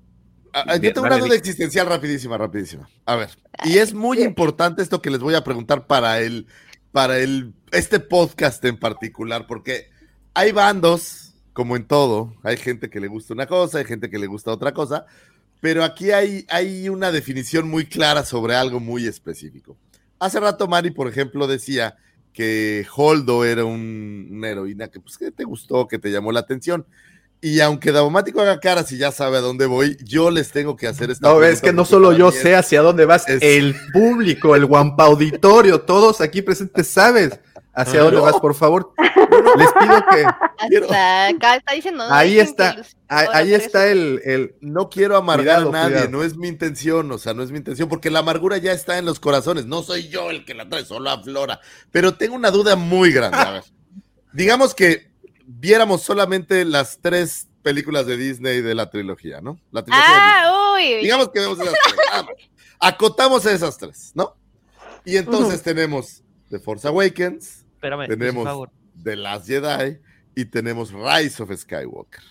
Ah, 0.56 0.64
ah, 0.68 0.76
Yo 0.76 0.92
tengo 0.94 1.02
dale, 1.08 1.16
una 1.16 1.24
duda 1.26 1.36
existencial 1.36 1.86
rapidísima, 1.88 2.38
rapidísima. 2.38 2.88
A 3.04 3.16
ver, 3.16 3.30
y 3.64 3.78
es 3.78 3.92
muy 3.92 4.22
importante 4.22 4.82
esto 4.82 5.02
que 5.02 5.10
les 5.10 5.18
voy 5.20 5.34
a 5.34 5.42
preguntar 5.44 5.86
para 5.86 6.20
el, 6.20 6.46
para 6.92 7.18
el, 7.18 7.52
este 7.74 8.00
podcast 8.00 8.64
en 8.64 8.76
particular, 8.78 9.46
porque 9.46 9.88
hay 10.34 10.52
bandos, 10.52 11.34
como 11.52 11.76
en 11.76 11.86
todo, 11.86 12.34
hay 12.42 12.56
gente 12.56 12.90
que 12.90 13.00
le 13.00 13.08
gusta 13.08 13.34
una 13.34 13.46
cosa, 13.46 13.78
hay 13.78 13.84
gente 13.84 14.10
que 14.10 14.18
le 14.18 14.26
gusta 14.26 14.50
otra 14.50 14.72
cosa, 14.72 15.06
pero 15.60 15.84
aquí 15.84 16.10
hay, 16.10 16.44
hay 16.48 16.88
una 16.88 17.12
definición 17.12 17.68
muy 17.68 17.86
clara 17.86 18.24
sobre 18.24 18.54
algo 18.54 18.80
muy 18.80 19.06
específico. 19.06 19.76
Hace 20.18 20.40
rato 20.40 20.66
Mari, 20.68 20.90
por 20.90 21.08
ejemplo, 21.08 21.46
decía 21.46 21.96
que 22.32 22.84
Holdo 22.96 23.44
era 23.44 23.64
un- 23.64 24.28
una 24.32 24.48
heroína 24.48 24.88
que, 24.88 24.98
pues, 25.00 25.16
que 25.16 25.30
te 25.30 25.44
gustó, 25.44 25.86
que 25.86 25.98
te 25.98 26.10
llamó 26.10 26.32
la 26.32 26.40
atención. 26.40 26.84
Y 27.40 27.60
aunque 27.60 27.92
Davomático 27.92 28.40
haga 28.40 28.58
caras 28.58 28.90
y 28.90 28.96
ya 28.96 29.12
sabe 29.12 29.36
a 29.36 29.40
dónde 29.40 29.66
voy, 29.66 29.96
yo 30.02 30.30
les 30.30 30.50
tengo 30.50 30.76
que 30.76 30.86
hacer 30.86 31.10
esta 31.10 31.28
No, 31.28 31.42
es 31.44 31.60
que 31.60 31.72
no 31.74 31.84
solo 31.84 32.12
yo 32.12 32.32
sé 32.32 32.56
hacia 32.56 32.80
dónde 32.80 33.04
vas, 33.04 33.28
es- 33.28 33.42
el 33.42 33.76
público, 33.92 34.56
el 34.56 34.64
Guampa 34.66 35.04
Auditorio, 35.04 35.82
todos 35.82 36.20
aquí 36.22 36.40
presentes 36.42 36.88
sabes 36.88 37.38
hacia 37.74 38.00
Ah, 38.00 38.04
dónde 38.04 38.20
vas, 38.20 38.36
por 38.40 38.54
favor. 38.54 38.92
Les 39.56 39.72
pido 39.72 40.04
que 40.10 40.24
quiero- 40.68 40.86
Hasta 40.86 41.26
acá 41.28 41.56
está 41.56 41.72
diciendo. 41.74 42.04
ahí 42.10 42.38
está, 42.38 42.76
ahí, 43.08 43.52
está 43.54 43.88
el, 43.88 44.20
el 44.24 44.54
No 44.60 44.88
quiero 44.90 45.16
amargar 45.16 45.62
Cuidado, 45.64 45.68
a 45.70 45.72
nadie, 45.72 45.92
cuidado. 45.94 46.10
no 46.10 46.22
es 46.22 46.36
mi 46.36 46.48
intención, 46.48 47.10
o 47.12 47.18
sea, 47.18 47.34
no 47.34 47.42
es 47.42 47.50
mi 47.50 47.58
intención, 47.58 47.88
porque 47.88 48.10
la 48.10 48.20
amargura 48.20 48.58
ya 48.58 48.72
está 48.72 48.98
en 48.98 49.04
los 49.04 49.18
corazones, 49.20 49.66
no 49.66 49.82
soy 49.82 50.08
yo 50.08 50.30
el 50.30 50.44
que 50.44 50.54
la 50.54 50.68
trae, 50.68 50.84
solo 50.84 51.10
aflora. 51.10 51.60
Pero 51.90 52.14
tengo 52.14 52.34
una 52.36 52.50
duda 52.50 52.76
muy 52.76 53.12
grande, 53.12 53.38
a 53.38 53.50
ver. 53.50 53.64
Digamos 54.32 54.74
que 54.74 55.10
viéramos 55.46 56.02
solamente 56.02 56.64
las 56.64 56.98
tres 57.00 57.48
películas 57.62 58.06
de 58.06 58.16
Disney 58.16 58.60
de 58.62 58.74
la 58.74 58.90
trilogía, 58.90 59.40
¿no? 59.40 59.58
La 59.72 59.82
trilogía 59.84 60.08
de. 60.08 60.14
Ah, 60.16 60.72
uy. 60.76 60.94
Digamos 61.02 61.28
que 61.30 61.40
vemos 61.40 61.58
esas 61.58 61.74
tres. 61.84 61.96
más. 62.12 62.24
Acotamos 62.80 63.46
a 63.46 63.52
esas 63.52 63.78
tres, 63.78 64.10
¿no? 64.14 64.34
Y 65.04 65.16
entonces 65.16 65.62
tenemos 65.62 66.22
The 66.50 66.58
Force 66.58 66.86
Awakens, 66.88 67.63
Espérame, 67.84 68.08
tenemos 68.08 68.44
favor. 68.44 68.70
The 69.02 69.16
Last 69.16 69.46
Jedi 69.46 69.98
y 70.34 70.44
tenemos 70.46 70.92
Rise 70.92 71.42
of 71.42 71.50
Skywalker. 71.54 72.22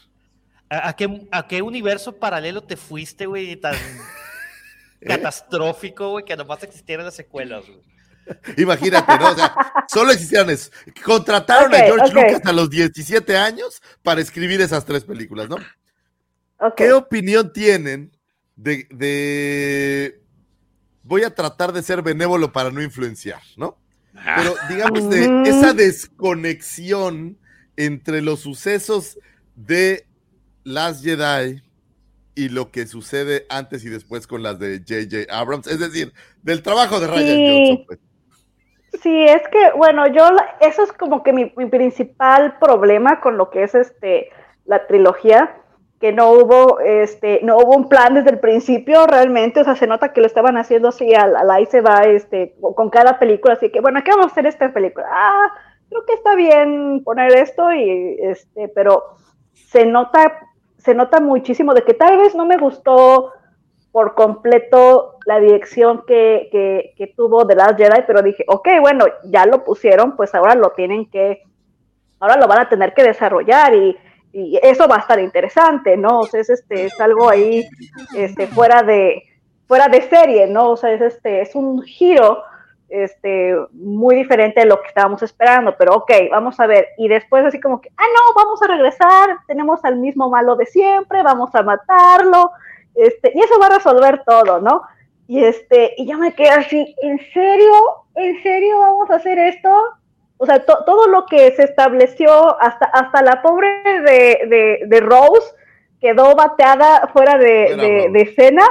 ¿A, 0.69 0.89
a 0.89 0.95
qué, 0.95 1.27
¿A 1.31 1.47
qué 1.47 1.61
universo 1.61 2.15
paralelo 2.17 2.63
te 2.63 2.75
fuiste, 2.75 3.27
güey? 3.27 3.55
Tan 3.57 3.75
catastrófico, 5.05 6.11
güey, 6.11 6.25
que 6.25 6.35
nomás 6.35 6.63
existieran 6.63 7.05
las 7.05 7.15
secuelas, 7.15 7.65
güey. 7.67 7.81
Imagínate, 8.57 9.17
¿no? 9.19 9.31
O 9.31 9.35
sea, 9.35 9.53
solo 9.89 10.11
existieran 10.11 10.49
eso. 10.49 10.71
Contrataron 11.03 11.73
a 11.75 11.79
George. 11.79 12.13
Lucas 12.13 12.41
a 12.45 12.53
los 12.53 12.69
17 12.69 13.35
años 13.37 13.81
para 14.01 14.21
escribir 14.21 14.61
esas 14.61 14.85
tres 14.85 15.03
películas, 15.03 15.49
¿no? 15.49 15.57
¿Qué 16.77 16.93
opinión 16.93 17.51
tienen 17.51 18.15
de, 18.55 18.87
de- 18.91 20.21
Voy 21.03 21.23
a 21.23 21.35
tratar 21.35 21.73
de 21.73 21.83
ser 21.83 22.01
benévolo 22.01 22.53
para 22.53 22.71
no 22.71 22.81
influenciar, 22.81 23.41
¿no? 23.57 23.77
Pero 24.13 24.53
digamos 24.69 25.09
de 25.09 25.27
Ujú. 25.27 25.43
esa 25.49 25.73
desconexión 25.73 27.37
entre 27.77 28.21
los 28.21 28.41
sucesos 28.41 29.17
de 29.55 30.05
Last 30.63 31.03
Jedi 31.03 31.61
y 32.35 32.49
lo 32.49 32.71
que 32.71 32.85
sucede 32.87 33.45
antes 33.49 33.83
y 33.85 33.89
después 33.89 34.25
con 34.27 34.43
las 34.43 34.59
de 34.59 34.79
J.J. 34.79 35.31
Abrams, 35.35 35.67
es 35.67 35.79
decir, 35.79 36.13
del 36.41 36.61
trabajo 36.63 36.99
de 36.99 37.07
Ryan 37.07 37.25
Sí. 37.25 37.47
Johnson. 37.67 37.85
Pues. 37.87 37.99
Sí, 39.01 39.25
es 39.25 39.41
que, 39.51 39.71
bueno, 39.77 40.05
yo, 40.07 40.31
la- 40.31 40.55
eso 40.61 40.83
es 40.83 40.91
como 40.93 41.23
que 41.23 41.33
mi, 41.33 41.51
mi 41.57 41.65
principal 41.65 42.57
problema 42.59 43.21
con 43.21 43.37
lo 43.37 43.49
que 43.49 43.63
es 43.63 43.73
este, 43.75 44.29
la 44.65 44.85
trilogía, 44.87 45.55
que 46.03 46.11
no 46.11 46.31
hubo, 46.31 46.81
este, 46.81 47.39
no 47.43 47.55
hubo 47.55 47.77
un 47.77 47.87
plan 47.87 48.13
desde 48.13 48.31
el 48.31 48.39
principio 48.39 49.07
realmente, 49.07 49.61
o 49.61 49.63
sea, 49.63 49.77
se 49.77 49.87
nota 49.87 50.11
que 50.11 50.19
lo 50.19 50.27
estaban 50.27 50.57
haciendo 50.57 50.89
así, 50.89 51.15
al, 51.15 51.33
al 51.33 51.49
ahí 51.49 51.65
se 51.65 51.79
va, 51.79 52.01
este, 52.01 52.57
con 52.75 52.89
cada 52.89 53.19
película, 53.19 53.53
así 53.53 53.69
que, 53.69 53.79
bueno, 53.79 54.01
¿qué 54.03 54.11
vamos 54.11 54.25
a 54.25 54.31
hacer 54.31 54.45
esta 54.45 54.73
película? 54.73 55.07
Ah, 55.09 55.53
creo 55.87 56.05
que 56.05 56.15
está 56.15 56.35
bien 56.35 57.05
poner 57.05 57.31
esto 57.37 57.71
y, 57.71 58.17
este, 58.19 58.67
pero 58.67 59.15
se 59.53 59.85
nota, 59.85 60.41
se 60.77 60.93
nota 60.93 61.21
muchísimo 61.21 61.73
de 61.73 61.83
que 61.83 61.93
tal 61.93 62.17
vez 62.17 62.35
no 62.35 62.45
me 62.45 62.57
gustó 62.57 63.31
por 63.93 64.13
completo 64.13 65.19
la 65.25 65.39
dirección 65.39 66.03
que, 66.05 66.49
que, 66.97 67.13
tuvo 67.15 67.47
The 67.47 67.55
Last 67.55 67.77
Jedi, 67.77 68.03
pero 68.05 68.21
dije, 68.21 68.43
ok, 68.49 68.67
bueno, 68.81 69.05
ya 69.23 69.45
lo 69.45 69.63
pusieron, 69.63 70.17
pues 70.17 70.35
ahora 70.35 70.55
lo 70.55 70.71
tienen 70.71 71.09
que, 71.09 71.43
ahora 72.19 72.35
lo 72.35 72.49
van 72.49 72.59
a 72.59 72.67
tener 72.67 72.93
que 72.93 73.03
desarrollar 73.03 73.73
y, 73.73 73.97
y 74.33 74.59
eso 74.63 74.87
va 74.87 74.95
a 74.95 74.99
estar 74.99 75.19
interesante, 75.19 75.95
¿no? 75.95 76.21
O 76.21 76.25
sea, 76.25 76.41
es, 76.41 76.49
este, 76.49 76.85
es 76.85 76.99
algo 76.99 77.29
ahí 77.29 77.67
este, 78.15 78.47
fuera, 78.47 78.81
de, 78.81 79.23
fuera 79.67 79.87
de 79.87 80.01
serie, 80.01 80.47
¿no? 80.47 80.71
O 80.71 80.77
sea, 80.77 80.91
es, 80.91 81.01
este, 81.01 81.41
es 81.41 81.53
un 81.53 81.83
giro 81.83 82.43
este, 82.89 83.55
muy 83.71 84.15
diferente 84.15 84.61
de 84.61 84.65
lo 84.65 84.81
que 84.81 84.87
estábamos 84.87 85.21
esperando, 85.21 85.75
pero 85.77 85.95
ok, 85.95 86.11
vamos 86.31 86.59
a 86.59 86.65
ver. 86.65 86.89
Y 86.97 87.07
después 87.07 87.45
así 87.45 87.59
como 87.59 87.79
que, 87.79 87.89
ah, 87.95 88.03
no, 88.03 88.33
vamos 88.43 88.61
a 88.63 88.67
regresar, 88.67 89.37
tenemos 89.47 89.85
al 89.85 89.97
mismo 89.97 90.29
malo 90.29 90.55
de 90.55 90.65
siempre, 90.65 91.21
vamos 91.21 91.53
a 91.53 91.61
matarlo, 91.61 92.51
este, 92.95 93.31
y 93.35 93.39
eso 93.39 93.59
va 93.59 93.67
a 93.67 93.77
resolver 93.77 94.23
todo, 94.25 94.59
¿no? 94.61 94.81
Y 95.27 95.43
este, 95.43 95.93
y 95.97 96.07
yo 96.07 96.17
me 96.17 96.33
quedé 96.33 96.49
así, 96.49 96.95
¿en 97.01 97.19
serio? 97.33 97.73
¿En 98.15 98.41
serio 98.41 98.79
vamos 98.79 99.09
a 99.11 99.15
hacer 99.15 99.37
esto? 99.37 99.69
O 100.43 100.45
sea, 100.45 100.59
to- 100.65 100.83
todo 100.85 101.07
lo 101.07 101.25
que 101.25 101.55
se 101.55 101.63
estableció, 101.63 102.59
hasta, 102.61 102.85
hasta 102.85 103.21
la 103.21 103.41
pobre 103.41 103.69
de, 104.01 104.39
de, 104.49 104.79
de 104.85 104.99
Rose 104.99 105.55
quedó 106.01 106.35
bateada 106.35 107.07
fuera 107.13 107.37
de, 107.37 107.75
de, 108.11 108.21
escena. 108.23 108.63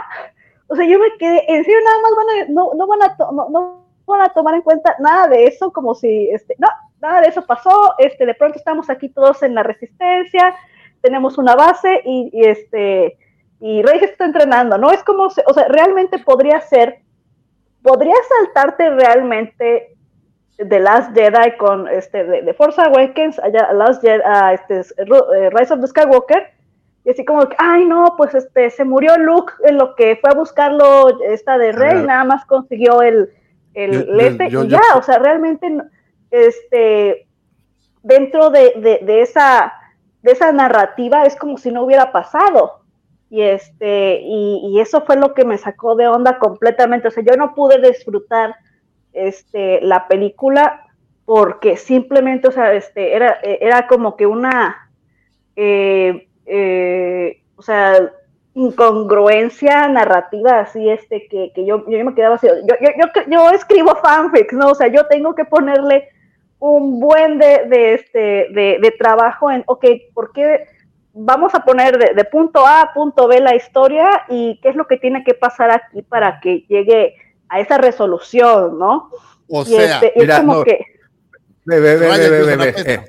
O 0.68 0.76
sea, 0.76 0.84
yo 0.86 0.98
me 0.98 1.16
quedé, 1.18 1.44
en 1.48 1.64
serio, 1.64 1.78
nada 1.82 1.98
más 2.02 2.12
van 2.14 2.28
a, 2.28 2.52
no, 2.52 2.70
no 2.76 2.86
van 2.86 3.02
a, 3.02 3.16
to- 3.16 3.32
no, 3.32 3.48
no 3.48 3.86
van 4.06 4.20
a 4.20 4.28
tomar 4.34 4.54
en 4.54 4.60
cuenta 4.60 4.94
nada 4.98 5.28
de 5.28 5.46
eso, 5.46 5.72
como 5.72 5.94
si, 5.94 6.28
este, 6.30 6.54
no, 6.58 6.68
nada 7.00 7.22
de 7.22 7.28
eso 7.28 7.46
pasó, 7.46 7.94
este, 7.98 8.26
de 8.26 8.34
pronto 8.34 8.58
estamos 8.58 8.90
aquí 8.90 9.08
todos 9.08 9.42
en 9.42 9.54
la 9.54 9.62
resistencia, 9.62 10.54
tenemos 11.00 11.38
una 11.38 11.54
base 11.56 12.02
y, 12.04 12.28
y 12.34 12.44
este, 12.44 13.16
y 13.60 13.82
Rey 13.82 13.98
se 14.00 14.04
está 14.06 14.26
entrenando, 14.26 14.76
¿no? 14.76 14.90
Es 14.90 15.02
como, 15.04 15.30
se- 15.30 15.44
o 15.46 15.54
sea, 15.54 15.68
realmente 15.68 16.18
podría 16.18 16.60
ser, 16.60 16.98
podría 17.82 18.14
saltarte 18.38 18.90
realmente 18.90 19.91
The 20.56 20.80
Last 20.80 21.14
Jedi 21.14 21.56
con 21.56 21.88
este 21.88 22.24
de, 22.24 22.42
de 22.42 22.54
Force 22.54 22.80
Awakens, 22.80 23.38
allá 23.38 23.72
Last 23.72 24.02
Jedi, 24.02 24.22
ah, 24.24 24.52
este, 24.52 24.80
eh, 24.80 25.50
Rise 25.50 25.74
of 25.74 25.80
the 25.80 25.86
Skywalker, 25.86 26.46
y 27.04 27.10
así 27.10 27.24
como 27.24 27.48
que, 27.48 27.56
ay 27.58 27.84
no, 27.84 28.14
pues 28.16 28.34
este 28.34 28.70
se 28.70 28.84
murió 28.84 29.16
Luke 29.18 29.52
en 29.64 29.76
lo 29.78 29.94
que 29.96 30.16
fue 30.20 30.30
a 30.30 30.34
buscarlo 30.34 31.20
esta 31.24 31.58
de 31.58 31.72
Rey, 31.72 31.90
Claro. 31.92 32.06
nada 32.06 32.24
más 32.24 32.44
consiguió 32.44 33.02
el, 33.02 33.30
el 33.74 34.06
Yo- 34.06 34.20
este, 34.20 34.50
yo- 34.50 34.64
y 34.64 34.68
ya, 34.68 34.80
o 34.96 35.02
sea, 35.02 35.18
realmente 35.18 35.68
este 36.30 37.26
dentro 38.02 38.50
de, 38.50 38.72
de, 38.76 39.00
de 39.04 39.22
esa 39.22 39.72
de 40.22 40.32
esa 40.32 40.52
narrativa 40.52 41.24
es 41.24 41.34
como 41.36 41.58
si 41.58 41.72
no 41.72 41.82
hubiera 41.82 42.12
pasado. 42.12 42.82
Y 43.28 43.40
este, 43.42 44.20
y, 44.22 44.60
y 44.72 44.80
eso 44.80 45.00
fue 45.02 45.16
lo 45.16 45.34
que 45.34 45.44
me 45.44 45.58
sacó 45.58 45.96
de 45.96 46.06
onda 46.06 46.38
completamente. 46.38 47.08
O 47.08 47.10
sea, 47.10 47.24
yo 47.24 47.34
no 47.36 47.54
pude 47.54 47.80
disfrutar 47.80 48.54
este, 49.12 49.80
la 49.82 50.08
película 50.08 50.86
porque 51.24 51.76
simplemente, 51.76 52.48
o 52.48 52.52
sea, 52.52 52.72
este, 52.74 53.14
era, 53.14 53.38
era 53.42 53.86
como 53.86 54.16
que 54.16 54.26
una, 54.26 54.90
eh, 55.56 56.28
eh, 56.46 57.42
o 57.56 57.62
sea, 57.62 58.12
incongruencia 58.54 59.88
narrativa 59.88 60.60
así, 60.60 60.90
este, 60.90 61.26
que, 61.28 61.52
que 61.54 61.64
yo, 61.64 61.88
yo 61.88 62.04
me 62.04 62.14
quedaba 62.14 62.34
así, 62.34 62.46
yo, 62.46 62.74
yo, 62.80 62.88
yo, 62.98 63.22
yo 63.30 63.50
escribo 63.50 63.94
fanfics, 63.96 64.52
¿no? 64.52 64.70
O 64.70 64.74
sea, 64.74 64.88
yo 64.88 65.06
tengo 65.06 65.34
que 65.34 65.44
ponerle 65.44 66.08
un 66.58 67.00
buen 67.00 67.38
de, 67.38 67.66
de 67.66 67.94
este, 67.94 68.18
de, 68.50 68.94
trabajo 68.98 69.50
en, 69.50 69.64
ok, 69.66 69.84
¿por 70.14 70.32
qué 70.32 70.66
vamos 71.12 71.54
a 71.54 71.64
poner 71.64 71.98
de, 71.98 72.14
de 72.14 72.24
punto 72.24 72.66
A 72.66 72.82
a 72.82 72.92
punto 72.92 73.26
B 73.26 73.40
la 73.40 73.56
historia 73.56 74.24
y 74.28 74.60
qué 74.62 74.68
es 74.68 74.76
lo 74.76 74.86
que 74.86 74.96
tiene 74.96 75.24
que 75.24 75.34
pasar 75.34 75.70
aquí 75.70 76.02
para 76.02 76.40
que 76.40 76.60
llegue 76.68 77.16
a 77.52 77.60
esa 77.60 77.78
resolución, 77.78 78.78
¿no? 78.78 79.10
O 79.48 79.62
Y 79.62 79.66
sea, 79.66 79.94
este, 80.00 80.12
mira, 80.16 80.34
es 80.36 80.40
como 80.40 80.54
no. 80.54 80.64
que, 80.64 80.78
Ve, 81.64 81.78
ve, 81.80 81.96
ve, 81.96 82.74
eh. 82.78 83.04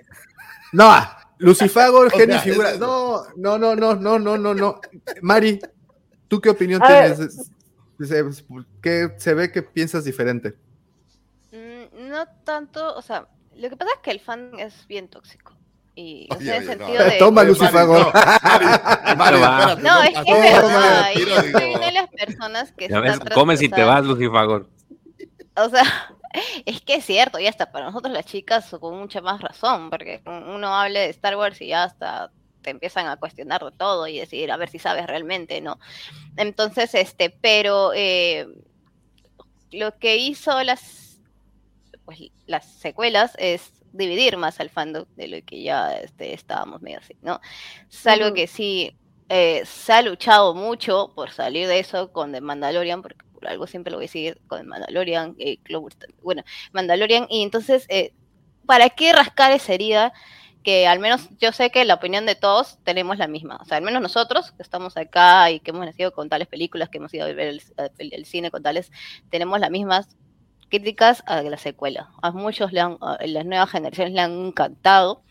No, 0.74 0.92
Lucifagor, 1.40 2.08
O 2.08 2.10
genio 2.10 2.40
figura. 2.40 2.74
No, 2.78 3.24
no, 3.36 3.58
no, 3.58 3.76
no, 3.76 3.96
no, 3.96 4.20
no, 4.20 4.38
no, 4.38 4.54
no. 4.54 4.82
Mari, 5.22 5.60
¿tú 6.28 6.40
qué 6.40 6.50
opinión 6.50 6.82
A 6.84 6.88
tienes? 6.88 7.36
Se- 8.00 8.24
¿Qué 8.82 9.14
se 9.18 9.34
ve 9.34 9.52
que 9.52 9.64
piensas 9.64 10.04
diferente? 10.04 10.56
Mm, 11.52 12.10
No 12.10 12.26
tanto, 12.44 12.96
o 12.96 13.02
sea, 13.02 13.28
lo 13.56 13.70
que 13.70 13.78
pasa 13.78 13.92
es 13.96 14.00
que 14.02 14.12
el 14.12 14.20
fan 14.20 14.52
es 14.60 14.86
bien 14.88 15.08
tóxico. 15.08 15.53
Y 15.96 16.28
o 16.32 16.36
Oye, 16.36 16.46
sea, 16.46 16.56
en 16.58 16.64
oye, 16.64 16.76
no. 16.76 16.86
sentido 16.86 17.04
de... 17.04 17.12
Toma. 17.18 17.44
Mari, 17.44 17.54
no, 19.82 20.04
es 20.04 20.20
que 20.26 20.32
es 20.32 20.42
verdad. 20.42 21.12
yo 21.16 21.60
soy 21.60 21.76
una 21.76 21.86
de 21.86 21.92
las 21.92 22.10
personas 22.10 22.72
que 22.72 22.90
Ya 22.90 23.00
ves, 23.00 23.20
comes 23.34 23.62
y 23.62 23.70
te 23.70 23.84
vas, 23.84 24.04
Lucifagor. 24.04 24.68
O 25.56 25.70
sea, 25.70 25.84
es 26.66 26.82
que 26.82 26.96
es 26.96 27.06
cierto, 27.06 27.40
y 27.40 27.48
hasta 27.48 27.72
para 27.72 27.86
nosotros 27.86 28.14
las 28.14 28.26
chicas 28.26 28.76
con 28.80 28.98
mucha 28.98 29.22
más 29.22 29.42
razón, 29.42 29.90
porque 29.90 30.22
uno 30.26 30.76
habla 30.76 31.02
de 31.02 31.10
Star 31.10 31.38
Wars 31.38 31.62
y 31.62 31.68
ya 31.68 31.84
hasta 31.84 32.32
te 32.62 32.70
empiezan 32.70 33.08
a 33.08 33.18
cuestionar 33.18 33.64
de 33.64 33.72
todo 33.72 34.08
y 34.08 34.20
decir, 34.20 34.52
a 34.52 34.58
ver 34.58 34.70
si 34.70 34.80
sabes 34.80 35.06
realmente, 35.06 35.60
¿no? 35.62 35.80
Entonces, 36.38 36.96
este, 36.96 37.30
pero 37.30 37.92
eh, 37.94 38.48
lo 39.72 39.98
que 40.00 40.18
hizo 40.18 40.64
las, 40.64 41.20
pues, 42.06 42.20
las 42.48 42.66
secuelas 42.66 43.34
es 43.38 43.74
dividir 43.94 44.38
más 44.38 44.60
al 44.60 44.70
fandom 44.70 45.06
de 45.16 45.28
lo 45.28 45.38
que 45.46 45.62
ya 45.64 45.94
este, 45.94 46.34
estábamos 46.34 46.82
medio 46.82 47.00
así, 47.00 47.16
¿no? 47.22 47.40
Ujú. 48.06 48.34
que 48.34 48.48
sí 48.48 48.96
eh, 49.30 49.64
se 49.66 49.94
ha 49.94 50.02
luchado 50.02 50.54
mucho 50.54 51.14
por 51.16 51.32
salir 51.32 51.68
de 51.68 51.80
eso 51.80 52.12
con 52.12 52.32
The 52.32 52.42
Mandalorian, 52.42 53.02
porque 53.02 53.24
por 53.34 53.48
algo 53.48 53.68
siempre 53.68 53.92
lo 53.92 53.98
voy 53.98 54.06
a 54.06 54.10
seguir 54.10 54.42
con 54.48 54.60
The 54.60 54.66
Mandalorian, 54.66 55.36
eh, 55.40 55.60
bueno, 56.22 56.44
Mandalorian, 56.74 57.28
y 57.30 57.44
entonces, 57.44 57.86
eh, 57.90 58.14
¿para 58.66 58.90
qué 58.90 59.14
rascar 59.14 59.52
esa 59.52 59.74
herida? 59.74 60.14
Que 60.64 60.88
al 60.88 61.00
menos 61.00 61.30
yo 61.40 61.52
sé 61.52 61.70
que 61.72 61.84
la 61.86 61.96
opinión 61.96 62.26
de 62.26 62.36
todos 62.36 62.80
tenemos 62.84 63.18
la 63.18 63.28
misma, 63.28 63.60
o 63.62 63.66
sea, 63.66 63.78
al 63.78 63.84
menos 63.84 64.02
nosotros 64.02 64.52
que 64.54 64.64
estamos 64.64 64.98
acá 64.98 65.52
y 65.52 65.60
que 65.60 65.72
hemos 65.72 65.86
nacido 65.86 66.14
con 66.14 66.30
tales 66.30 66.48
películas, 66.48 66.90
que 66.90 67.00
hemos 67.00 67.14
ido 67.14 67.26
a 67.26 67.34
ver 67.34 67.60
el 68.00 68.26
cine 68.26 68.50
con 68.50 68.64
tales, 68.64 68.92
tenemos 69.30 69.60
las 69.60 69.72
mismas 69.72 70.16
críticas 70.80 71.24
a 71.28 71.44
la 71.44 71.58
secuela. 71.58 72.10
A 72.24 72.32
muchos 72.32 72.74
le 72.74 72.82
han, 72.82 72.98
las 73.22 73.46
nuevas 73.46 73.70
generaciones 73.70 74.14
le 74.14 74.22
han 74.22 74.48
encantado. 74.48 75.22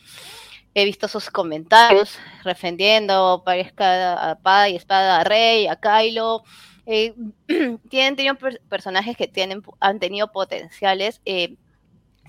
He 0.74 0.85
visto 0.85 1.09
sus 1.09 1.31
comentarios 1.31 2.16
defendiendo 2.44 3.43
parezca 3.44 4.31
a 4.31 4.32
espada 4.32 4.69
y 4.69 4.77
espada 4.77 5.20
a 5.20 5.24
Rey, 5.24 5.66
a 5.66 5.77
Kylo. 5.77 6.44
Eh, 6.86 7.14
tienen 7.90 8.14
tenido 8.14 8.36
per- 8.36 8.60
personajes 8.69 9.16
que 9.16 9.27
tienen, 9.27 9.62
han 9.81 9.98
tenido 9.98 10.31
potenciales. 10.31 11.20
eh, 11.24 11.56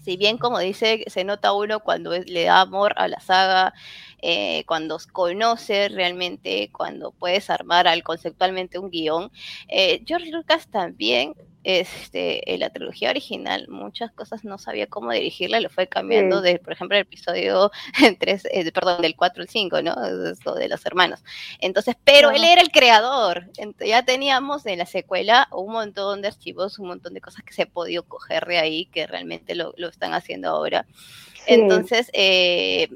si 0.03 0.17
bien, 0.17 0.37
como 0.37 0.59
dice, 0.59 1.05
se 1.07 1.23
nota 1.23 1.53
uno 1.53 1.79
cuando 1.79 2.11
le 2.11 2.43
da 2.43 2.61
amor 2.61 2.93
a 2.97 3.07
la 3.07 3.21
saga, 3.21 3.73
eh, 4.21 4.65
cuando 4.65 4.97
conoce 5.13 5.87
realmente, 5.87 6.69
cuando 6.73 7.11
puedes 7.11 7.49
armar 7.49 7.87
al 7.87 8.03
conceptualmente 8.03 8.79
un 8.79 8.89
guion. 8.89 9.31
Eh, 9.69 10.03
George 10.05 10.29
Lucas 10.29 10.67
también, 10.67 11.35
este, 11.63 12.53
en 12.53 12.59
la 12.59 12.69
trilogía 12.69 13.09
original, 13.09 13.67
muchas 13.69 14.11
cosas 14.11 14.43
no 14.43 14.57
sabía 14.57 14.87
cómo 14.87 15.11
dirigirla, 15.11 15.59
lo 15.59 15.69
fue 15.69 15.87
cambiando 15.87 16.41
Sí. 16.41 16.53
de, 16.53 16.59
por 16.59 16.73
ejemplo, 16.73 16.97
el 16.97 17.03
episodio 17.03 17.71
3, 18.19 18.47
eh, 18.51 18.71
perdón, 18.71 19.01
del 19.01 19.15
4 19.15 19.41
al 19.43 19.49
5, 19.49 19.81
¿no? 19.81 19.95
Esto 20.29 20.55
de 20.55 20.67
los 20.67 20.85
hermanos. 20.85 21.23
Entonces, 21.59 21.95
pero 22.03 22.31
él 22.31 22.43
Ajá. 22.43 22.53
era 22.53 22.61
el 22.61 22.71
creador. 22.71 23.45
Ent- 23.57 23.85
ya 23.85 24.03
teníamos 24.03 24.65
en 24.65 24.79
la 24.79 24.85
secuela 24.85 25.47
un 25.51 25.71
montón 25.71 26.21
de 26.21 26.27
archivos, 26.29 26.79
un 26.79 26.87
montón 26.87 27.13
de 27.13 27.21
cosas 27.21 27.43
que 27.43 27.53
se 27.53 27.63
ha 27.63 27.65
podido 27.67 28.03
coger 28.03 28.45
de 28.45 28.57
ahí, 28.57 28.85
que 28.87 29.07
realmente 29.07 29.55
lo, 29.55 29.73
lo 29.77 29.89
están 29.89 30.13
haciendo 30.13 30.49
ahora. 30.49 30.85
sí. 30.89 31.43
Entonces, 31.47 32.09
eh, 32.13 32.89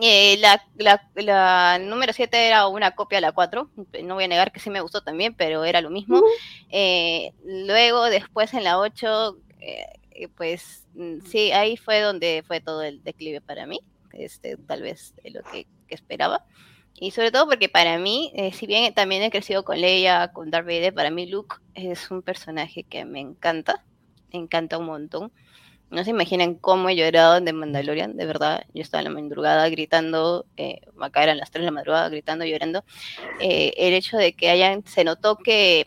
eh, 0.00 0.36
la, 0.38 0.62
la, 0.76 1.08
la 1.14 1.78
número 1.78 2.12
7 2.12 2.46
era 2.46 2.68
una 2.68 2.92
copia 2.92 3.18
de 3.18 3.22
la 3.22 3.32
4. 3.32 3.70
No 4.02 4.14
voy 4.14 4.24
a 4.24 4.28
negar 4.28 4.52
que 4.52 4.60
sí 4.60 4.70
me 4.70 4.80
gustó 4.80 5.02
también, 5.02 5.34
pero 5.34 5.64
era 5.64 5.80
lo 5.80 5.90
mismo. 5.90 6.22
Eh, 6.70 7.32
luego, 7.44 8.04
después 8.04 8.54
en 8.54 8.64
la 8.64 8.78
8, 8.78 9.38
eh, 9.60 9.86
eh, 10.12 10.28
pues 10.28 10.86
mm, 10.94 11.20
sí, 11.26 11.52
ahí 11.52 11.76
fue 11.76 12.00
donde 12.00 12.44
fue 12.46 12.60
todo 12.60 12.82
el 12.82 13.02
declive 13.02 13.40
para 13.40 13.66
mí. 13.66 13.80
Este, 14.12 14.56
tal 14.56 14.82
vez 14.82 15.14
de 15.22 15.30
lo 15.30 15.42
que, 15.42 15.66
que 15.86 15.94
esperaba. 15.94 16.44
Y 16.98 17.10
sobre 17.10 17.30
todo 17.30 17.46
porque 17.46 17.68
para 17.68 17.98
mí, 17.98 18.32
eh, 18.34 18.52
si 18.52 18.66
bien 18.66 18.92
también 18.94 19.22
he 19.22 19.30
crecido 19.30 19.64
con 19.64 19.80
Leia, 19.80 20.32
con 20.32 20.50
Darth 20.50 20.66
Vader, 20.66 20.94
para 20.94 21.10
mí 21.10 21.26
Luke 21.26 21.56
es 21.74 22.10
un 22.10 22.22
personaje 22.22 22.84
que 22.84 23.04
me 23.04 23.20
encanta, 23.20 23.84
me 24.32 24.38
encanta 24.38 24.78
un 24.78 24.86
montón. 24.86 25.32
No 25.90 26.02
se 26.02 26.10
imaginan 26.10 26.56
cómo 26.56 26.88
he 26.88 26.96
llorado 26.96 27.40
de 27.40 27.52
Mandalorian, 27.52 28.16
de 28.16 28.26
verdad. 28.26 28.64
Yo 28.74 28.82
estaba 28.82 29.02
en 29.02 29.14
la 29.14 29.20
madrugada 29.20 29.68
gritando, 29.68 30.46
eh, 30.56 30.80
acá 31.00 31.22
eran 31.22 31.38
las 31.38 31.50
3 31.50 31.62
de 31.62 31.66
la 31.66 31.72
madrugada 31.72 32.08
gritando, 32.08 32.44
llorando. 32.44 32.84
Eh, 33.40 33.72
el 33.76 33.94
hecho 33.94 34.16
de 34.16 34.32
que 34.32 34.50
hayan, 34.50 34.84
se 34.86 35.04
notó 35.04 35.36
que, 35.36 35.86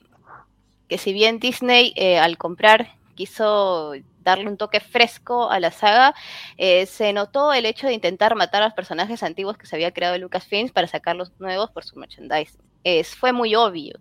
que 0.88 0.98
si 0.98 1.12
bien 1.14 1.40
Disney 1.40 1.94
eh, 1.96 2.18
al 2.18 2.38
comprar 2.38 2.94
quiso 3.16 3.94
darle 4.24 4.48
un 4.48 4.58
toque 4.58 4.80
fresco 4.80 5.50
a 5.50 5.60
la 5.60 5.72
saga, 5.72 6.14
eh, 6.58 6.86
se 6.86 7.12
notó 7.14 7.54
el 7.54 7.66
hecho 7.66 7.88
de 7.88 7.94
intentar 7.94 8.36
matar 8.36 8.62
a 8.62 8.66
los 8.66 8.74
personajes 8.74 9.24
antiguos 9.24 9.58
que 9.58 9.66
se 9.66 9.76
había 9.76 9.92
creado 9.92 10.18
Lucasfilms 10.18 10.72
para 10.72 10.88
sacarlos 10.88 11.32
nuevos 11.40 11.70
por 11.72 11.84
su 11.84 11.98
merchandising. 11.98 12.69
Es, 12.84 13.15
fue 13.15 13.34
muy 13.34 13.56
obvio, 13.56 13.95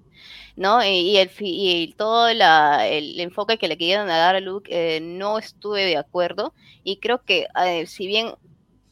¿no? 0.56 0.84
Y, 0.84 1.16
el, 1.18 1.30
y 1.40 1.94
todo 1.96 2.32
la- 2.34 2.86
el 2.88 3.18
enfoque 3.20 3.58
que 3.58 3.68
le 3.68 3.78
querían 3.78 4.06
dar 4.08 4.36
a 4.36 4.40
Luke 4.40 4.70
eh, 4.96 5.00
no 5.00 5.38
estuve 5.38 5.84
de 5.84 5.96
acuerdo 5.96 6.54
y 6.84 6.98
creo 6.98 7.24
que 7.24 7.48
eh, 7.66 7.86
si 7.86 8.06
bien 8.06 8.34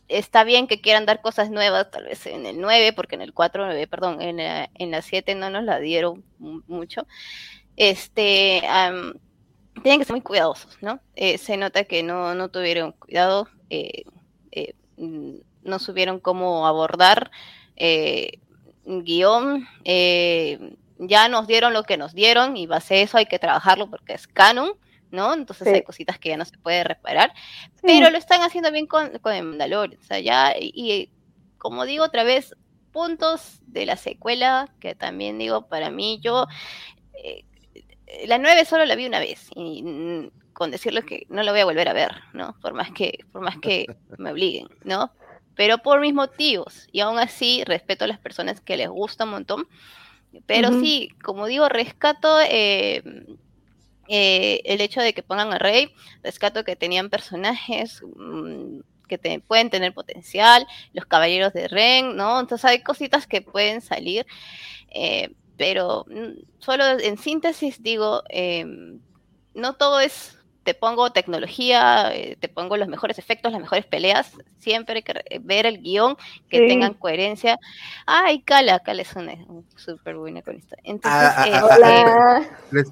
está 0.08 0.44
bien 0.44 0.66
que 0.68 0.80
quieran 0.80 1.06
dar 1.06 1.22
cosas 1.22 1.50
nuevas, 1.50 1.90
tal 1.90 2.04
vez 2.06 2.26
en 2.26 2.46
el 2.46 2.60
9, 2.60 2.92
porque 2.94 3.16
en 3.16 3.22
el 3.22 3.32
4, 3.34 3.70
eh, 3.72 3.86
perdón, 3.88 4.22
en 4.22 4.38
la, 4.38 4.70
en 4.74 4.90
la 4.92 5.02
7 5.02 5.34
no 5.34 5.50
nos 5.50 5.64
la 5.64 5.80
dieron 5.80 6.24
mu- 6.38 6.62
mucho, 6.68 7.06
este, 7.76 8.62
am, 8.68 9.14
tienen 9.82 10.00
que 10.00 10.06
ser 10.06 10.14
muy 10.14 10.22
cuidadosos, 10.22 10.78
¿no? 10.82 11.00
Se 11.38 11.56
nota 11.58 11.84
que 11.84 12.02
no, 12.02 12.34
no 12.34 12.50
tuvieron 12.50 12.92
cuidado, 12.92 13.48
no 15.62 15.78
supieron 15.78 16.20
cómo 16.20 16.66
abordar 16.66 17.30
guion, 18.86 19.66
eh, 19.84 20.74
ya 20.98 21.28
nos 21.28 21.46
dieron 21.46 21.72
lo 21.72 21.82
que 21.82 21.96
nos 21.98 22.14
dieron 22.14 22.56
y 22.56 22.66
base 22.66 22.94
a 22.94 22.98
eso 23.02 23.18
hay 23.18 23.26
que 23.26 23.38
trabajarlo 23.38 23.90
porque 23.90 24.14
es 24.14 24.26
canon, 24.26 24.72
¿no? 25.10 25.34
Entonces 25.34 25.68
Sí. 25.68 25.74
hay 25.74 25.82
cositas 25.82 26.18
que 26.18 26.30
ya 26.30 26.36
no 26.36 26.44
se 26.44 26.56
puede 26.58 26.84
reparar, 26.84 27.32
pero 27.82 28.10
lo 28.10 28.16
están 28.18 28.42
haciendo 28.42 28.72
bien 28.72 28.86
con, 28.86 29.18
con 29.18 29.34
el 29.34 29.44
Mandalorian, 29.44 30.00
o 30.00 30.04
sea, 30.04 30.20
ya, 30.20 30.54
y, 30.58 30.72
y 30.74 31.10
como 31.58 31.84
digo 31.84 32.04
otra 32.04 32.24
vez, 32.24 32.54
puntos 32.92 33.60
de 33.66 33.84
la 33.84 33.96
secuela, 33.96 34.72
que 34.80 34.94
también 34.94 35.38
digo, 35.38 35.66
para 35.68 35.90
mí, 35.90 36.18
yo, 36.22 36.46
eh, 37.22 37.44
la 38.26 38.38
9 38.38 38.64
solo 38.64 38.86
la 38.86 38.94
vi 38.94 39.06
una 39.06 39.18
vez, 39.18 39.48
y 39.54 39.82
mm, 39.82 40.30
con 40.54 40.70
decirles 40.70 41.04
que 41.04 41.26
no 41.28 41.42
la 41.42 41.52
voy 41.52 41.60
a 41.60 41.64
volver 41.66 41.88
a 41.88 41.92
ver, 41.92 42.12
¿no? 42.32 42.56
Por 42.62 42.72
más 42.72 42.90
que, 42.92 43.18
por 43.32 43.42
más 43.42 43.58
que 43.58 43.84
me 44.16 44.30
obliguen, 44.30 44.68
¿no? 44.84 45.12
Pero 45.56 45.78
por 45.78 46.00
mis 46.00 46.14
motivos, 46.14 46.86
y 46.92 47.00
aún 47.00 47.18
así 47.18 47.64
respeto 47.64 48.04
a 48.04 48.08
las 48.08 48.20
personas 48.20 48.60
que 48.60 48.76
les 48.76 48.88
gusta 48.88 49.24
un 49.24 49.30
montón, 49.30 49.68
pero 50.46 50.70
sí, 50.80 51.10
como 51.24 51.46
digo, 51.46 51.68
rescato 51.68 52.38
eh, 52.42 53.02
eh, 54.08 54.60
el 54.64 54.80
hecho 54.80 55.00
de 55.00 55.14
que 55.14 55.22
pongan 55.22 55.52
a 55.52 55.58
Rey, 55.58 55.92
rescato 56.22 56.64
que 56.64 56.76
tenían 56.76 57.10
personajes 57.10 58.02
mm, 58.16 58.80
que 59.08 59.18
te- 59.18 59.40
pueden 59.40 59.70
tener 59.70 59.94
potencial, 59.94 60.66
los 60.92 61.06
caballeros 61.06 61.52
de 61.52 61.68
Ren, 61.68 62.16
¿no? 62.16 62.38
Entonces 62.40 62.64
hay 62.64 62.82
cositas 62.82 63.26
que 63.26 63.42
pueden 63.42 63.80
salir, 63.80 64.26
eh, 64.90 65.34
pero 65.56 66.06
mm, 66.08 66.60
solo 66.60 66.84
en 67.00 67.18
síntesis 67.18 67.82
digo, 67.82 68.22
no 69.54 69.74
todo 69.74 70.00
es, 70.00 70.35
te 70.66 70.74
pongo 70.74 71.10
tecnología, 71.12 72.14
eh, 72.14 72.36
te 72.38 72.48
pongo 72.48 72.76
los 72.76 72.88
mejores 72.88 73.18
efectos, 73.18 73.52
las 73.52 73.60
mejores 73.62 73.86
peleas, 73.86 74.32
siempre 74.58 74.96
hay 74.96 75.02
que 75.02 75.12
re- 75.14 75.24
ver 75.40 75.64
el 75.64 75.80
guion, 75.80 76.16
que 76.50 76.58
Sí. 76.58 76.66
tengan 76.68 76.92
coherencia. 76.94 77.56
Ay, 78.04 78.42
Cala, 78.42 78.80
Cala 78.80 79.00
es 79.02 79.14
una 79.16 79.32
súper 79.76 80.16
buena 80.16 80.42
con 80.42 80.56
esto. 80.56 80.76
Entonces, 80.82 81.22
Ah, 81.22 81.34
ah, 81.38 81.46
eh, 81.48 81.52
ah, 81.54 81.78
ah, 81.84 82.40
eh, 82.72 82.84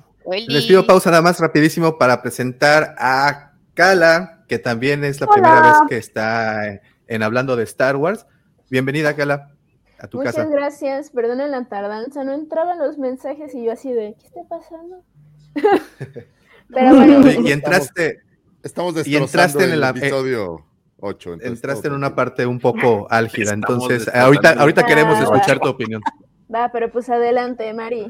Les, 0.46 0.64
pido 0.64 0.86
pausa 0.86 1.10
nada 1.10 1.20
más 1.20 1.38
rapidísimo 1.40 1.98
para 1.98 2.22
presentar 2.22 2.94
a 2.96 3.52
Kala, 3.74 4.44
que 4.48 4.58
también 4.58 5.04
es 5.04 5.20
la 5.20 5.26
primera 5.26 5.58
Hola. 5.58 5.68
vez 5.68 5.76
que 5.88 5.96
está 5.98 6.68
eh, 6.68 6.80
en 7.08 7.22
hablando 7.22 7.56
de 7.56 7.64
Star 7.64 7.96
Wars. 7.96 8.24
Bienvenida, 8.70 9.14
Kala, 9.16 9.50
a 9.98 10.06
tu 10.06 10.18
Muchas 10.18 10.36
casa. 10.36 10.48
gracias, 10.48 11.10
perdonen 11.10 11.50
la 11.50 11.64
tardanza, 11.64 12.22
no 12.24 12.32
entraban 12.32 12.78
los 12.78 12.98
mensajes 12.98 13.52
y 13.54 13.64
yo 13.64 13.72
así 13.72 13.92
de, 13.92 14.14
¿qué 14.18 14.26
está 14.28 14.40
pasando? 14.48 15.02
Pero 16.72 16.94
bueno, 16.96 17.18
Oye, 17.18 17.40
y 17.48 17.52
entraste, 17.52 18.20
Estamos 18.62 18.92
y 18.94 18.96
destrozando 19.12 19.24
entraste 19.26 19.64
en 19.64 19.70
el 19.72 19.82
el, 19.82 19.84
eh, 19.84 19.88
episodio 19.90 20.64
8. 21.00 21.34
entraste 21.42 21.88
en 21.88 21.94
una 21.94 22.14
parte 22.14 22.46
un 22.46 22.58
poco 22.58 23.06
álgida, 23.10 23.52
Estamos 23.54 23.90
entonces 23.90 24.14
ahorita, 24.14 24.52
ahorita 24.52 24.86
queremos 24.86 25.18
Ah, 25.18 25.22
escuchar 25.24 25.56
va. 25.58 25.60
tu 25.60 25.68
opinión. 25.68 26.00
va, 26.54 26.70
pero 26.72 26.90
pues 26.90 27.10
adelante, 27.10 27.72
Mari, 27.74 28.06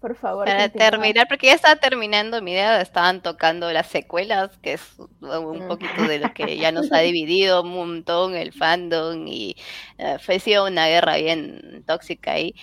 por 0.00 0.14
favor. 0.16 0.44
Para 0.44 0.64
continúa. 0.68 0.90
terminar, 0.90 1.26
porque 1.28 1.46
ya 1.46 1.54
estaba 1.54 1.76
terminando 1.76 2.42
mi 2.42 2.52
idea, 2.52 2.80
estaban 2.82 3.22
tocando 3.22 3.72
las 3.72 3.86
secuelas, 3.86 4.50
que 4.58 4.74
es 4.74 4.82
un 4.98 5.64
Mm. 5.64 5.68
poquito 5.68 6.02
de 6.06 6.18
lo 6.18 6.34
que 6.34 6.58
ya 6.58 6.70
nos 6.72 6.92
ha 6.92 6.98
dividido 6.98 7.62
un 7.62 7.70
montón 7.72 8.34
el 8.34 8.52
fandom 8.52 9.26
y 9.26 9.56
eh, 9.96 10.18
fue 10.20 10.38
sido 10.40 10.66
una 10.66 10.88
guerra 10.88 11.16
bien 11.16 11.82
tóxica 11.86 12.32
ahí. 12.32 12.54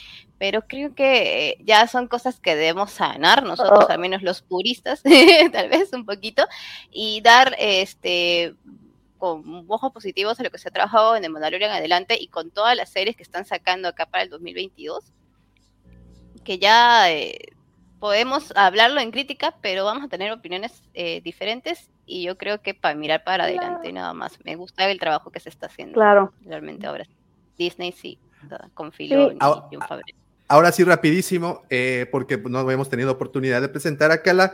Pero 0.43 0.67
creo 0.67 0.93
que 0.93 1.51
eh, 1.51 1.57
ya 1.63 1.87
son 1.87 2.09
cosas 2.09 2.41
que 2.41 2.53
debemos 2.57 2.91
sanar 2.91 3.43
nosotros, 3.43 3.85
Oh. 3.87 3.89
al 3.89 3.97
menos 3.97 4.21
los 4.23 4.41
puristas, 4.41 5.01
tal 5.53 5.69
vez 5.69 5.93
un 5.93 6.05
poquito, 6.05 6.45
y 6.91 7.21
dar 7.21 7.55
este 7.57 8.53
con 9.17 9.63
ojos 9.69 9.93
positivos 9.93 10.37
a 10.37 10.43
lo 10.43 10.49
que 10.51 10.57
se 10.57 10.67
ha 10.67 10.71
trabajado 10.71 11.15
en 11.15 11.23
el 11.23 11.29
Mandalorian 11.31 11.71
adelante 11.71 12.17
y 12.19 12.27
con 12.27 12.51
todas 12.51 12.75
las 12.75 12.89
series 12.89 13.15
que 13.15 13.23
están 13.23 13.45
sacando 13.45 13.87
acá 13.87 14.05
para 14.05 14.21
el 14.23 14.29
2022 14.29 15.05
que 16.43 16.57
ya 16.59 17.09
eh, 17.09 17.39
podemos 18.01 18.51
hablarlo 18.57 18.99
en 18.99 19.11
crítica, 19.11 19.55
pero 19.61 19.85
vamos 19.85 20.03
a 20.03 20.09
tener 20.09 20.29
opiniones 20.33 20.83
eh, 20.93 21.21
diferentes 21.21 21.89
y 22.05 22.23
yo 22.23 22.37
creo 22.37 22.61
que 22.61 22.73
para 22.73 22.95
mirar 22.95 23.23
para 23.23 23.45
adelante 23.45 23.93
nada 23.93 24.13
más. 24.13 24.37
Me 24.43 24.57
gusta 24.57 24.91
el 24.91 24.99
trabajo 24.99 25.31
que 25.31 25.39
se 25.39 25.47
está 25.47 25.67
haciendo 25.67 25.93
Claro. 25.93 26.33
realmente 26.41 26.85
ahora. 26.85 27.05
Disney 27.57 27.93
sí, 27.93 28.19
con 28.73 28.91
Filoni 28.91 29.37
Ah, 29.39 29.69
y 29.71 29.77
un 29.77 29.81
Favreau. 29.83 30.17
Ahora 30.47 30.71
sí, 30.71 30.83
rapidísimo, 30.83 31.63
eh, 31.69 32.07
porque 32.11 32.37
no 32.37 32.69
hemos 32.69 32.89
tenido 32.89 33.11
oportunidad 33.11 33.61
de 33.61 33.69
presentar 33.69 34.11
a 34.11 34.21
Kala. 34.21 34.53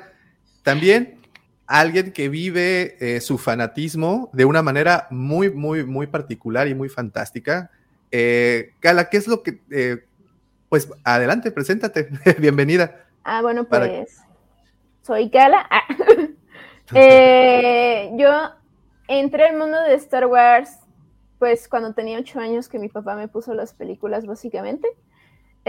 También 0.63 1.19
alguien 1.67 2.11
que 2.11 2.29
vive 2.29 2.97
eh, 2.99 3.21
su 3.21 3.37
fanatismo 3.37 4.29
de 4.33 4.45
una 4.45 4.61
manera 4.61 5.07
muy, 5.09 5.49
muy, 5.51 5.83
muy 5.83 6.07
particular 6.07 6.67
y 6.67 6.75
muy 6.75 6.89
fantástica. 6.89 7.71
Eh, 8.11 8.73
Kala, 8.79 9.09
¿qué 9.09 9.17
es 9.17 9.27
lo 9.27 9.43
que... 9.43 9.59
eh, 9.71 10.05
pues 10.69 10.87
adelante, 11.03 11.51
preséntate. 11.51 12.09
Bienvenida. 12.39 13.05
Ah, 13.23 13.41
bueno, 13.41 13.65
Para- 13.65 13.87
pues 13.87 14.21
soy 15.01 15.29
Kala. 15.29 15.67
Ah. 16.91 18.09
Yo 18.17 18.31
entré 19.07 19.45
al 19.45 19.57
mundo 19.57 19.79
de 19.79 19.93
Star 19.93 20.25
Wars 20.25 20.79
pues 21.39 21.69
cuando 21.69 21.93
tenía 21.93 22.19
ocho 22.19 22.39
años 22.39 22.67
que 22.67 22.77
mi 22.79 22.89
papá 22.89 23.15
me 23.15 23.27
puso 23.27 23.53
las 23.53 23.73
películas 23.73 24.25
básicamente. 24.25 24.87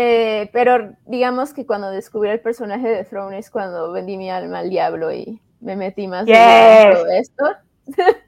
Eh, 0.03 0.49
pero 0.55 0.95
digamos 1.07 1.53
que 1.53 1.67
cuando 1.67 1.91
descubrí 1.91 2.31
el 2.31 2.41
personaje 2.41 2.89
de 2.89 3.05
Throne 3.05 3.37
es 3.39 3.51
cuando 3.51 3.93
vendí 3.93 4.17
mi 4.17 4.31
alma 4.31 4.61
al 4.61 4.71
diablo 4.71 5.13
y 5.13 5.41
me 5.61 5.77
metí 5.77 6.07
más 6.09 6.25
lleno 6.25 6.39
en 6.41 6.89
Yes. 6.89 6.99
todo 6.99 7.11
esto. 7.11 7.45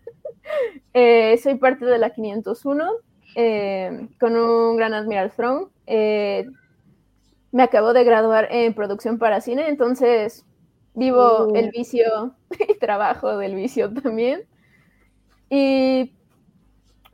Eh, 0.94 1.38
soy 1.42 1.54
parte 1.54 1.86
de 1.86 1.96
la 1.96 2.10
501 2.10 2.90
eh, 3.36 4.08
con 4.20 4.36
un 4.36 4.76
gran 4.76 4.92
admiral 4.92 5.30
Throne. 5.30 5.68
Eh, 5.86 6.44
me 7.52 7.62
acabo 7.62 7.94
de 7.94 8.04
graduar 8.04 8.48
en 8.50 8.74
producción 8.74 9.18
para 9.18 9.40
cine, 9.40 9.68
entonces 9.68 10.44
vivo 10.94 11.46
Uh. 11.46 11.56
el 11.56 11.70
vicio 11.70 12.34
y 12.68 12.74
trabajo 12.78 13.38
del 13.38 13.54
vicio 13.54 13.90
también. 13.94 14.42
Y 15.48 16.12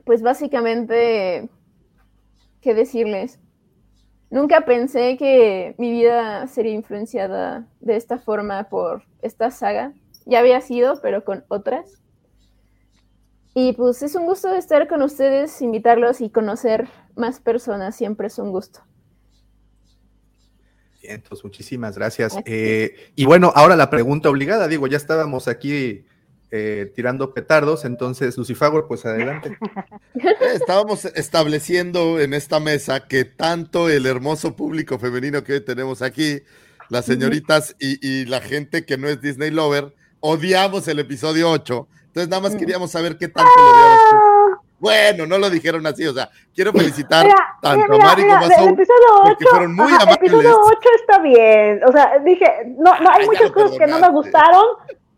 pues 0.03 0.21
básicamente, 0.21 1.47
¿qué 2.61 2.73
decirles? 2.73 3.39
Nunca 4.31 4.61
pensé 4.61 5.17
que 5.17 5.73
mi 5.77 5.91
vida 5.91 6.47
sería 6.47 6.73
influenciada 6.73 7.67
de 7.79 7.95
esta 7.95 8.19
forma 8.19 8.69
por 8.69 9.03
esta 9.21 9.49
saga. 9.49 9.93
Ya 10.25 10.39
había 10.39 10.61
sido, 10.61 11.01
pero 11.01 11.23
con 11.23 11.43
otras. 11.47 11.99
Y 13.55 13.73
pues 13.73 14.03
es 14.03 14.13
un 14.13 14.25
gusto 14.25 14.53
estar 14.55 14.87
con 14.87 15.01
ustedes, 15.01 15.61
invitarlos 15.61 16.21
y 16.21 16.29
conocer 16.29 16.87
más 17.15 17.39
personas, 17.39 17.95
siempre 17.95 18.27
es 18.27 18.37
un 18.37 18.51
gusto. 18.51 18.81
Entonces, 21.01 21.43
muchísimas 21.43 21.97
gracias. 21.97 22.37
Eh, 22.45 23.11
y 23.15 23.25
bueno, 23.25 23.51
ahora 23.55 23.75
la 23.75 23.89
pregunta 23.89 24.29
obligada, 24.29 24.67
digo, 24.67 24.85
ya 24.85 24.97
estábamos 24.97 25.47
aquí 25.47 26.05
eh, 26.51 26.91
tirando 26.95 27.33
petardos, 27.33 27.85
entonces, 27.85 28.37
Lucifagor, 28.37 28.87
pues 28.87 29.05
adelante. 29.05 29.57
Estábamos 30.53 31.05
estableciendo 31.05 32.19
en 32.19 32.33
esta 32.33 32.59
mesa 32.59 33.07
que 33.07 33.25
tanto 33.25 33.89
el 33.89 34.05
hermoso 34.05 34.55
público 34.55 34.97
femenino 34.97 35.43
que 35.43 35.53
hoy 35.53 35.61
tenemos 35.61 36.01
aquí, 36.01 36.41
las 36.89 37.05
señoritas 37.05 37.75
y, 37.79 38.05
y 38.05 38.25
la 38.25 38.41
gente 38.41 38.85
que 38.85 38.97
no 38.97 39.07
es 39.07 39.21
Disney 39.21 39.51
Lover, 39.51 39.93
odiamos 40.19 40.87
el 40.87 40.99
episodio 40.99 41.51
8. 41.51 41.87
Entonces 42.07 42.29
nada 42.29 42.41
más 42.41 42.55
queríamos 42.55 42.91
saber 42.91 43.17
qué 43.17 43.27
tanto 43.27 43.51
lo 43.55 43.69
odiabas 43.71 43.99
tú. 44.09 44.17
Bueno, 44.79 45.25
no 45.27 45.37
lo 45.37 45.49
dijeron 45.49 45.85
así, 45.85 46.07
o 46.07 46.13
sea, 46.13 46.29
quiero 46.55 46.71
felicitar 46.71 47.25
Mira, 47.25 47.35
tanto 47.61 47.85
mira, 47.91 48.03
a 48.03 48.07
Mari 48.07 48.23
mira, 48.23 48.35
como 48.39 48.45
a 48.45 48.47
el 48.47 48.59
Soul, 48.59 48.73
episodio 48.73 49.07
8, 49.11 49.23
porque 49.25 49.45
fueron 49.45 49.75
muy 49.75 49.85
ajá, 49.85 49.95
el 49.95 50.01
amables. 50.01 50.17
episodio 50.17 50.59
8 50.61 50.79
está 51.01 51.19
bien. 51.19 51.81
O 51.85 51.91
sea, 51.91 52.19
dije, 52.25 52.45
no, 52.77 52.99
no 52.99 53.09
hay 53.09 53.19
Ay, 53.19 53.21
ya 53.21 53.25
muchas 53.25 53.51
cosas 53.51 53.77
que 53.77 53.87
no 53.87 53.99
me 53.99 54.09
gustaron, 54.09 54.65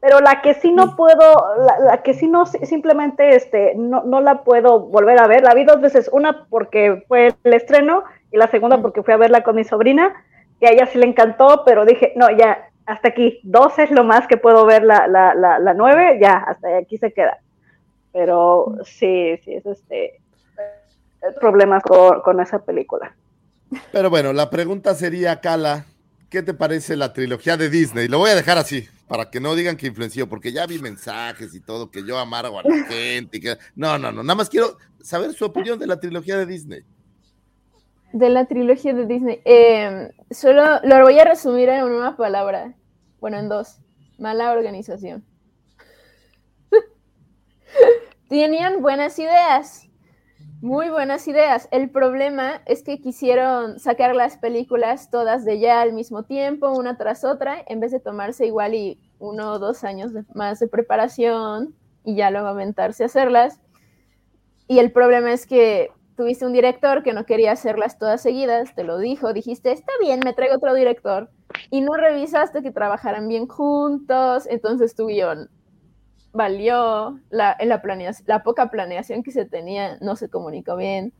pero 0.01 0.19
la 0.19 0.41
que 0.41 0.55
sí 0.55 0.71
no 0.73 0.95
puedo, 0.95 1.55
la, 1.59 1.79
la 1.79 2.03
que 2.03 2.13
sí 2.15 2.27
no, 2.27 2.45
si- 2.47 2.65
simplemente 2.65 3.35
este, 3.35 3.73
no, 3.75 4.03
no 4.03 4.19
la 4.19 4.43
puedo 4.43 4.79
volver 4.79 5.19
a 5.21 5.27
ver. 5.27 5.43
La 5.43 5.53
vi 5.53 5.63
dos 5.63 5.79
veces, 5.79 6.09
una 6.11 6.47
porque 6.49 7.03
fue 7.07 7.35
el 7.43 7.53
estreno 7.53 8.03
y 8.31 8.37
la 8.37 8.47
segunda 8.47 8.81
porque 8.81 9.03
fui 9.03 9.13
a 9.13 9.17
verla 9.17 9.43
con 9.43 9.55
mi 9.55 9.63
sobrina 9.63 10.13
y 10.59 10.65
a 10.65 10.71
ella 10.71 10.87
sí 10.87 10.97
le 10.97 11.05
encantó, 11.05 11.63
pero 11.65 11.85
dije, 11.85 12.13
no, 12.15 12.29
ya, 12.31 12.69
hasta 12.85 13.09
aquí, 13.09 13.39
dos 13.43 13.77
es 13.77 13.91
lo 13.91 14.03
más 14.03 14.27
que 14.27 14.37
puedo 14.37 14.65
ver 14.65 14.83
la, 14.83 15.07
la, 15.07 15.35
la, 15.35 15.59
la 15.59 15.73
nueve, 15.75 16.17
ya, 16.19 16.33
hasta 16.47 16.77
aquí 16.77 16.97
se 16.97 17.13
queda. 17.13 17.37
Pero 18.11 18.75
sí, 18.83 19.37
sí, 19.45 19.53
es 19.53 19.65
este, 19.65 20.19
problemas 21.39 21.83
con, 21.83 22.21
con 22.21 22.39
esa 22.41 22.59
película. 22.59 23.15
Pero 23.91 24.09
bueno, 24.09 24.33
la 24.33 24.49
pregunta 24.49 24.93
sería, 24.95 25.39
Cala, 25.39 25.85
¿qué 26.31 26.41
te 26.41 26.53
parece 26.53 26.95
la 26.95 27.13
trilogía 27.13 27.57
de 27.57 27.69
Disney? 27.69 28.07
Lo 28.07 28.17
voy 28.17 28.31
a 28.31 28.35
dejar 28.35 28.57
así, 28.57 28.87
para 29.07 29.29
que 29.29 29.39
no 29.39 29.53
digan 29.53 29.75
que 29.75 29.87
influenció, 29.87 30.27
porque 30.27 30.53
ya 30.53 30.65
vi 30.65 30.79
mensajes 30.79 31.53
y 31.53 31.59
todo, 31.59 31.91
que 31.91 32.03
yo 32.03 32.17
amargo 32.17 32.57
a 32.57 32.63
la 32.63 32.85
gente. 32.87 33.37
Y 33.37 33.41
que... 33.41 33.57
No, 33.75 33.99
no, 33.99 34.11
no, 34.11 34.23
nada 34.23 34.35
más 34.35 34.49
quiero 34.49 34.77
saber 35.01 35.33
su 35.33 35.45
opinión 35.45 35.77
de 35.77 35.85
la 35.85 35.99
trilogía 35.99 36.37
de 36.37 36.45
Disney. 36.45 36.83
De 38.13 38.29
la 38.29 38.45
trilogía 38.45 38.93
de 38.93 39.05
Disney. 39.05 39.41
Eh, 39.43 40.09
solo 40.31 40.79
lo 40.83 41.01
voy 41.01 41.19
a 41.19 41.25
resumir 41.25 41.69
en 41.69 41.83
una 41.83 42.15
palabra. 42.15 42.73
Bueno, 43.19 43.37
en 43.37 43.49
dos. 43.49 43.77
Mala 44.17 44.51
organización. 44.51 45.25
Tenían 48.29 48.81
buenas 48.81 49.19
ideas. 49.19 49.90
Muy 50.61 50.91
buenas 50.91 51.27
ideas. 51.27 51.67
El 51.71 51.89
problema 51.89 52.61
es 52.67 52.83
que 52.83 53.01
quisieron 53.01 53.79
sacar 53.79 54.15
las 54.15 54.37
películas 54.37 55.09
todas 55.09 55.43
de 55.43 55.59
ya 55.59 55.81
al 55.81 55.91
mismo 55.91 56.21
tiempo, 56.21 56.69
una 56.69 56.97
tras 56.97 57.23
otra, 57.23 57.65
en 57.67 57.79
vez 57.79 57.91
de 57.91 57.99
tomarse 57.99 58.45
igual 58.45 58.75
y 58.75 58.99
uno 59.17 59.53
o 59.53 59.59
dos 59.59 59.83
años 59.83 60.11
más 60.35 60.59
de 60.59 60.67
preparación 60.67 61.73
y 62.03 62.15
ya 62.15 62.29
luego 62.29 62.45
aventarse 62.45 63.01
a 63.01 63.07
hacerlas. 63.07 63.59
Y 64.67 64.77
el 64.77 64.91
problema 64.91 65.33
es 65.33 65.47
que 65.47 65.89
tuviste 66.15 66.45
un 66.45 66.53
director 66.53 67.01
que 67.01 67.13
no 67.13 67.25
quería 67.25 67.53
hacerlas 67.53 67.97
todas 67.97 68.21
seguidas, 68.21 68.75
te 68.75 68.83
lo 68.83 68.99
dijo, 68.99 69.33
dijiste, 69.33 69.71
está 69.71 69.91
bien, 69.99 70.19
me 70.23 70.33
traigo 70.33 70.57
otro 70.57 70.75
director, 70.75 71.31
y 71.71 71.81
no 71.81 71.93
revisaste 71.93 72.61
que 72.61 72.71
trabajaran 72.71 73.27
bien 73.27 73.47
juntos, 73.47 74.45
entonces 74.47 74.93
tu 74.93 75.07
guion 75.07 75.49
valió, 76.33 77.19
la, 77.29 77.57
planeación, 77.81 78.25
la 78.27 78.43
poca 78.43 78.69
planeación 78.69 79.23
que 79.23 79.31
se 79.31 79.45
tenía 79.45 79.97
no 80.01 80.15
se 80.15 80.29
comunicó 80.29 80.75
bien. 80.75 81.13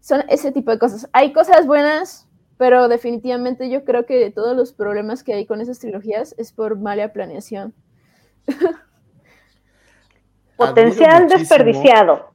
Son 0.00 0.24
ese 0.28 0.52
tipo 0.52 0.70
de 0.70 0.78
cosas. 0.78 1.08
Hay 1.12 1.32
cosas 1.32 1.66
buenas, 1.66 2.28
pero 2.56 2.88
definitivamente 2.88 3.70
yo 3.70 3.84
creo 3.84 4.06
que 4.06 4.30
todos 4.30 4.56
los 4.56 4.72
problemas 4.72 5.22
que 5.22 5.34
hay 5.34 5.46
con 5.46 5.60
esas 5.60 5.78
trilogías 5.78 6.34
es 6.38 6.52
por 6.52 6.78
mala 6.78 7.12
planeación. 7.12 7.74
Potencial 10.56 11.28
desperdiciado. 11.28 12.30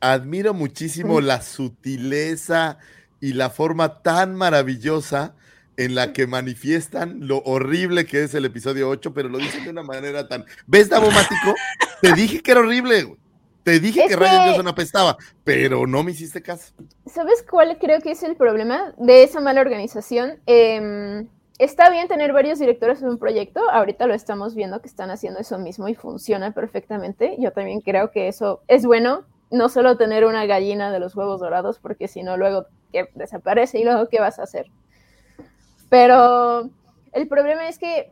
Admiro 0.00 0.54
muchísimo 0.54 1.20
la 1.20 1.40
sutileza 1.40 2.78
y 3.20 3.32
la 3.32 3.48
forma 3.50 4.02
tan 4.02 4.34
maravillosa 4.34 5.34
en 5.76 5.94
la 5.94 6.12
que 6.12 6.26
manifiestan 6.26 7.26
lo 7.26 7.38
horrible 7.44 8.06
que 8.06 8.22
es 8.24 8.34
el 8.34 8.44
episodio 8.44 8.88
8, 8.88 9.12
pero 9.14 9.28
lo 9.28 9.38
dicen 9.38 9.64
de 9.64 9.70
una 9.70 9.82
manera 9.82 10.28
tan... 10.28 10.44
¿Ves, 10.66 10.88
Davomático? 10.88 11.54
Te 12.00 12.12
dije 12.12 12.40
que 12.42 12.50
era 12.52 12.60
horrible, 12.60 13.02
güey. 13.04 13.18
Te 13.64 13.80
dije 13.80 14.02
Es 14.04 14.08
que 14.10 14.16
Ryan 14.16 14.42
que- 14.42 14.48
Johnson 14.50 14.68
apestaba, 14.68 15.16
pero 15.42 15.86
no 15.86 16.02
me 16.02 16.10
hiciste 16.12 16.42
caso. 16.42 16.74
¿Sabes 17.06 17.42
cuál 17.50 17.78
creo 17.78 18.00
que 18.00 18.10
es 18.10 18.22
el 18.22 18.36
problema 18.36 18.92
de 18.98 19.22
esa 19.22 19.40
mala 19.40 19.62
organización? 19.62 20.38
Em, 20.44 21.28
está 21.58 21.88
bien 21.88 22.06
tener 22.06 22.32
varios 22.34 22.58
directores 22.58 23.00
en 23.00 23.08
un 23.08 23.18
proyecto, 23.18 23.60
ahorita 23.70 24.06
lo 24.06 24.12
estamos 24.14 24.54
viendo 24.54 24.82
que 24.82 24.88
están 24.88 25.10
haciendo 25.10 25.40
eso 25.40 25.58
mismo 25.58 25.88
y 25.88 25.94
funciona 25.94 26.52
perfectamente. 26.52 27.36
Yo 27.38 27.52
también 27.52 27.80
creo 27.80 28.10
que 28.10 28.28
eso 28.28 28.60
es 28.68 28.84
bueno, 28.84 29.24
no 29.50 29.70
solo 29.70 29.96
tener 29.96 30.26
una 30.26 30.44
gallina 30.44 30.92
de 30.92 31.00
los 31.00 31.16
huevos 31.16 31.40
dorados, 31.40 31.78
porque 31.78 32.06
si 32.06 32.22
no 32.22 32.36
luego 32.36 32.66
que 32.92 33.08
desaparece 33.14 33.78
y 33.80 33.84
luego 33.84 34.08
qué 34.10 34.20
vas 34.20 34.38
a 34.38 34.42
hacer. 34.42 34.66
Pero 35.94 36.70
el 37.12 37.28
problema 37.28 37.68
es 37.68 37.78
que 37.78 38.10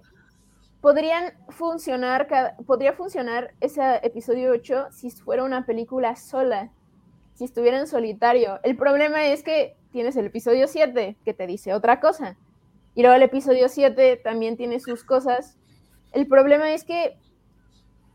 podrían 0.80 1.32
funcionar, 1.48 2.28
podría 2.64 2.92
funcionar 2.92 3.54
ese 3.60 3.82
episodio 4.04 4.52
8 4.52 4.86
si 4.92 5.10
fuera 5.10 5.42
una 5.42 5.66
película 5.66 6.14
sola, 6.14 6.70
si 7.34 7.42
estuviera 7.42 7.80
en 7.80 7.88
solitario. 7.88 8.60
El 8.62 8.76
problema 8.76 9.26
es 9.26 9.42
que 9.42 9.74
tienes 9.90 10.14
el 10.14 10.26
episodio 10.26 10.68
7 10.68 11.16
que 11.24 11.34
te 11.34 11.48
dice 11.48 11.74
otra 11.74 11.98
cosa. 11.98 12.36
Y 12.94 13.02
luego 13.02 13.16
el 13.16 13.22
episodio 13.22 13.68
7 13.68 14.20
también 14.22 14.56
tiene 14.56 14.78
sus 14.78 15.02
cosas. 15.02 15.58
El 16.12 16.28
problema 16.28 16.72
es 16.72 16.84
que 16.84 17.18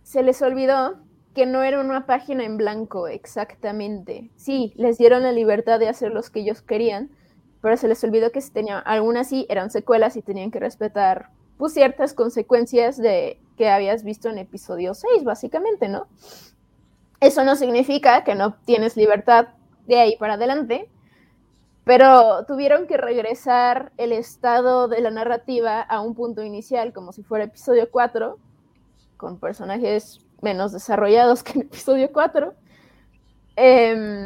se 0.04 0.24
les 0.24 0.42
olvidó 0.42 0.98
que 1.36 1.46
no 1.46 1.62
era 1.62 1.82
una 1.82 2.06
página 2.06 2.46
en 2.46 2.56
blanco 2.56 3.10
exactamente. 3.10 4.32
Sí, 4.38 4.72
les 4.78 4.98
dieron 4.98 5.24
la 5.24 5.34
libertad 5.34 5.78
de 5.78 5.90
hacer 5.90 6.14
los 6.14 6.30
que 6.30 6.40
ellos 6.40 6.62
querían, 6.62 7.12
pero 7.68 7.76
se 7.76 7.90
les 7.90 8.02
olvidó 8.06 8.32
que 8.32 8.40
se 8.40 8.54
tenía, 8.54 8.80
algunas 8.80 9.28
sí 9.28 9.46
eran 9.50 9.70
secuelas 9.70 10.16
y 10.16 10.22
tenían 10.22 10.52
que 10.52 10.60
respetar 10.62 11.32
pues, 11.58 11.74
ciertas 11.74 12.14
consecuencias 12.14 12.96
de 12.96 13.42
que 13.58 13.68
habías 13.68 14.06
visto 14.06 14.30
en 14.30 14.38
episodio 14.38 14.94
6, 14.94 15.26
básicamente, 15.26 15.90
¿no? 15.90 16.08
Eso 17.20 17.44
no 17.44 17.58
significa 17.58 18.24
que 18.24 18.36
no 18.36 18.54
tienes 18.64 18.96
libertad 18.96 19.50
de 19.86 20.00
ahí 20.00 20.16
para 20.16 20.36
adelante, 20.36 20.90
pero 21.84 22.46
tuvieron 22.46 22.88
que 22.88 22.96
regresar 22.96 23.92
el 23.98 24.14
estado 24.14 24.88
de 24.88 25.02
la 25.02 25.12
narrativa 25.12 25.82
a 25.82 26.00
un 26.00 26.16
punto 26.16 26.44
inicial, 26.44 26.94
como 26.94 27.12
si 27.12 27.22
fuera 27.22 27.44
episodio 27.44 27.92
4, 27.92 28.38
con 29.18 29.42
personajes 29.42 30.22
menos 30.42 30.72
desarrollados 30.72 31.44
que 31.44 31.60
en 31.60 31.62
episodio 31.64 32.14
4. 32.14 32.54
Em, 33.58 34.26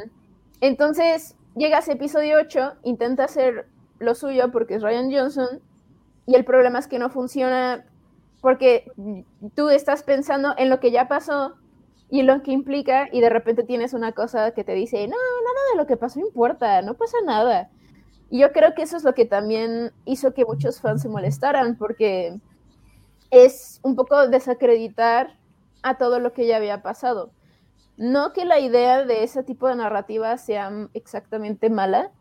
entonces, 0.60 1.36
llegas 1.56 1.88
a 1.88 1.94
episodio 1.94 2.38
8, 2.40 2.78
intenta 2.84 3.26
hacer 3.26 3.68
lo 4.00 4.16
suyo 4.16 4.52
porque 4.52 4.76
es 4.76 4.82
Ryan 4.82 5.12
Johnson, 5.12 5.62
y 6.26 6.36
el 6.36 6.46
problema 6.46 6.80
es 6.80 6.88
que 6.88 7.00
no 7.00 7.10
funciona 7.10 7.86
porque 8.42 8.92
tú 9.56 9.70
estás 9.70 10.04
pensando 10.04 10.54
en 10.58 10.70
lo 10.70 10.80
que 10.80 10.92
ya 10.92 11.08
pasó 11.08 11.56
y 12.10 12.24
lo 12.24 12.42
que 12.42 12.52
implica, 12.52 13.08
y 13.12 13.22
de 13.22 13.30
repente 13.30 13.64
tienes 13.64 13.94
una 13.94 14.12
cosa 14.12 14.52
que 14.52 14.64
te 14.64 14.74
dice, 14.74 15.08
no, 15.08 15.16
nada 15.16 15.72
de 15.72 15.78
lo 15.78 15.88
que 15.88 15.98
pasó 15.98 16.20
importa, 16.20 16.82
no 16.82 16.96
pasa 16.96 17.18
nada. 17.26 17.70
Y 18.30 18.40
yo 18.40 18.52
creo 18.52 18.74
que 18.74 18.82
eso 18.82 18.98
es 18.98 19.04
lo 19.04 19.14
que 19.14 19.26
también 19.26 19.92
hizo 20.06 20.34
que 20.34 20.46
muchos 20.46 20.82
fans 20.82 21.02
se 21.02 21.10
molestaran, 21.10 21.78
porque 21.78 22.40
es 23.30 23.80
un 23.84 23.96
poco 23.96 24.28
desacreditar 24.28 25.38
a 25.84 25.98
todo 25.98 26.20
lo 26.20 26.34
que 26.34 26.48
ya 26.48 26.58
había 26.58 26.82
pasado. 26.82 27.32
No 27.98 28.34
que 28.34 28.46
la 28.46 28.60
idea 28.60 29.06
de 29.06 29.24
ese 29.24 29.44
tipo 29.44 29.68
de 29.68 29.76
narrativa 29.76 30.38
sea 30.38 30.72
exactamente 30.94 31.70
mala, 31.70 32.12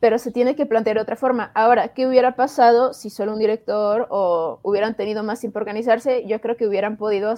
pero 0.00 0.18
se 0.18 0.30
tiene 0.30 0.54
que 0.54 0.66
plantear 0.66 0.96
de 0.96 1.02
otra 1.02 1.16
forma. 1.16 1.50
Ahora, 1.54 1.88
¿qué 1.94 2.06
hubiera 2.06 2.36
pasado 2.36 2.92
si 2.92 3.08
solo 3.08 3.32
un 3.32 3.38
director 3.38 4.06
o 4.10 4.58
hubieran 4.62 4.94
tenido 4.94 5.22
más 5.22 5.40
tiempo 5.40 5.58
organizarse? 5.58 6.26
Yo 6.26 6.40
creo 6.42 6.56
que 6.56 6.66
hubieran 6.66 6.98
podido 6.98 7.34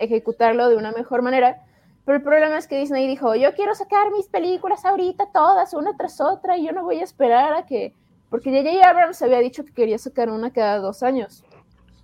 ejecutarlo 0.00 0.68
de 0.68 0.76
una 0.76 0.90
mejor 0.90 1.22
manera. 1.22 1.62
Pero 2.04 2.18
el 2.18 2.24
problema 2.24 2.58
es 2.58 2.66
que 2.66 2.78
Disney 2.78 3.06
dijo, 3.06 3.34
yo 3.34 3.54
quiero 3.54 3.74
sacar 3.74 4.10
mis 4.10 4.26
películas 4.26 4.84
ahorita 4.84 5.30
todas, 5.32 5.72
una 5.72 5.96
tras 5.96 6.20
otra, 6.20 6.58
y 6.58 6.66
yo 6.66 6.72
no 6.72 6.82
voy 6.82 6.98
a 6.98 7.04
esperar 7.04 7.54
a 7.54 7.64
que... 7.64 7.94
Porque 8.28 8.50
J.J. 8.50 8.86
Abrams 8.86 9.22
había 9.22 9.38
dicho 9.38 9.64
que 9.64 9.72
quería 9.72 9.96
sacar 9.96 10.28
una 10.28 10.52
cada 10.52 10.78
dos 10.78 11.02
años. 11.02 11.44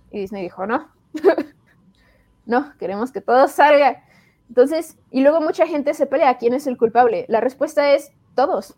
Y 0.09 0.19
Disney 0.19 0.43
dijo, 0.43 0.65
no. 0.65 0.89
no, 2.45 2.71
queremos 2.77 3.11
que 3.11 3.19
todo 3.19 3.47
salga. 3.49 4.05
Entonces, 4.51 4.97
y 5.11 5.21
luego 5.21 5.39
mucha 5.39 5.65
gente 5.65 5.93
se 5.93 6.07
pelea, 6.07 6.37
¿quién 6.37 6.53
es 6.53 6.67
el 6.67 6.75
culpable? 6.77 7.23
La 7.29 7.39
respuesta 7.39 7.93
es 7.93 8.11
todos. 8.35 8.75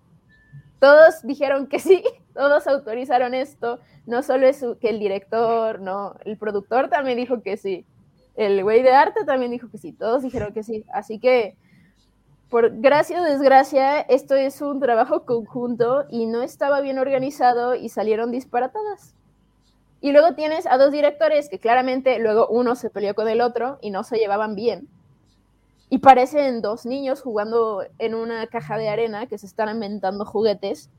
Todos 0.77 1.24
dijeron 1.24 1.66
que 1.66 1.80
sí, 1.80 2.03
todos 2.35 2.68
autorizaron 2.68 3.34
esto. 3.34 3.80
No 4.06 4.22
solo 4.22 4.45
es 4.45 4.64
que 4.80 4.90
el 4.90 5.00
director, 5.00 5.82
no, 5.82 6.16
el 6.26 6.38
productor 6.38 6.90
también 6.90 7.18
dijo 7.18 7.42
que 7.42 7.58
sí. 7.58 7.88
El 8.35 8.61
güey 8.61 8.84
de 8.84 8.92
arte 8.92 9.26
también 9.26 9.50
dijo 9.50 9.68
que 9.72 9.80
sí, 9.80 9.93
todos 9.93 10.22
dijeron 10.22 10.53
que 10.53 10.61
sí. 10.61 10.85
Así 10.93 11.18
que, 11.18 11.58
por 12.52 12.80
gracia 12.80 13.19
o 13.19 13.26
desgracia, 13.26 14.00
esto 14.02 14.35
es 14.35 14.61
un 14.61 14.80
trabajo 14.80 15.26
conjunto 15.26 16.06
y 16.08 16.27
no 16.27 16.43
estaba 16.43 16.82
bien 16.82 17.00
organizado 17.00 17.74
y 17.74 17.90
salieron 17.90 18.30
disparatadas. 18.30 19.16
Y 20.02 20.11
luego 20.11 20.35
tienes 20.35 20.68
a 20.68 20.77
dos 20.77 20.92
directores 20.92 21.50
que 21.50 21.58
claramente 21.58 22.19
luego 22.19 22.48
uno 22.48 22.76
se 22.76 22.92
peleó 22.92 23.16
con 23.16 23.27
el 23.27 23.42
otro 23.42 23.80
y 23.82 23.90
no 23.90 24.03
se 24.03 24.18
llevaban 24.18 24.53
bien. 24.53 24.88
Y 25.90 26.00
parecen 26.00 26.62
dos 26.62 26.86
niños 26.86 27.22
jugando 27.22 27.84
en 28.00 28.16
una 28.16 28.48
caja 28.48 28.78
de 28.78 28.90
arena 28.90 29.28
que 29.28 29.38
se 29.38 29.45
están 29.45 29.70
inventando 29.70 30.26
juguetes, 30.26 30.90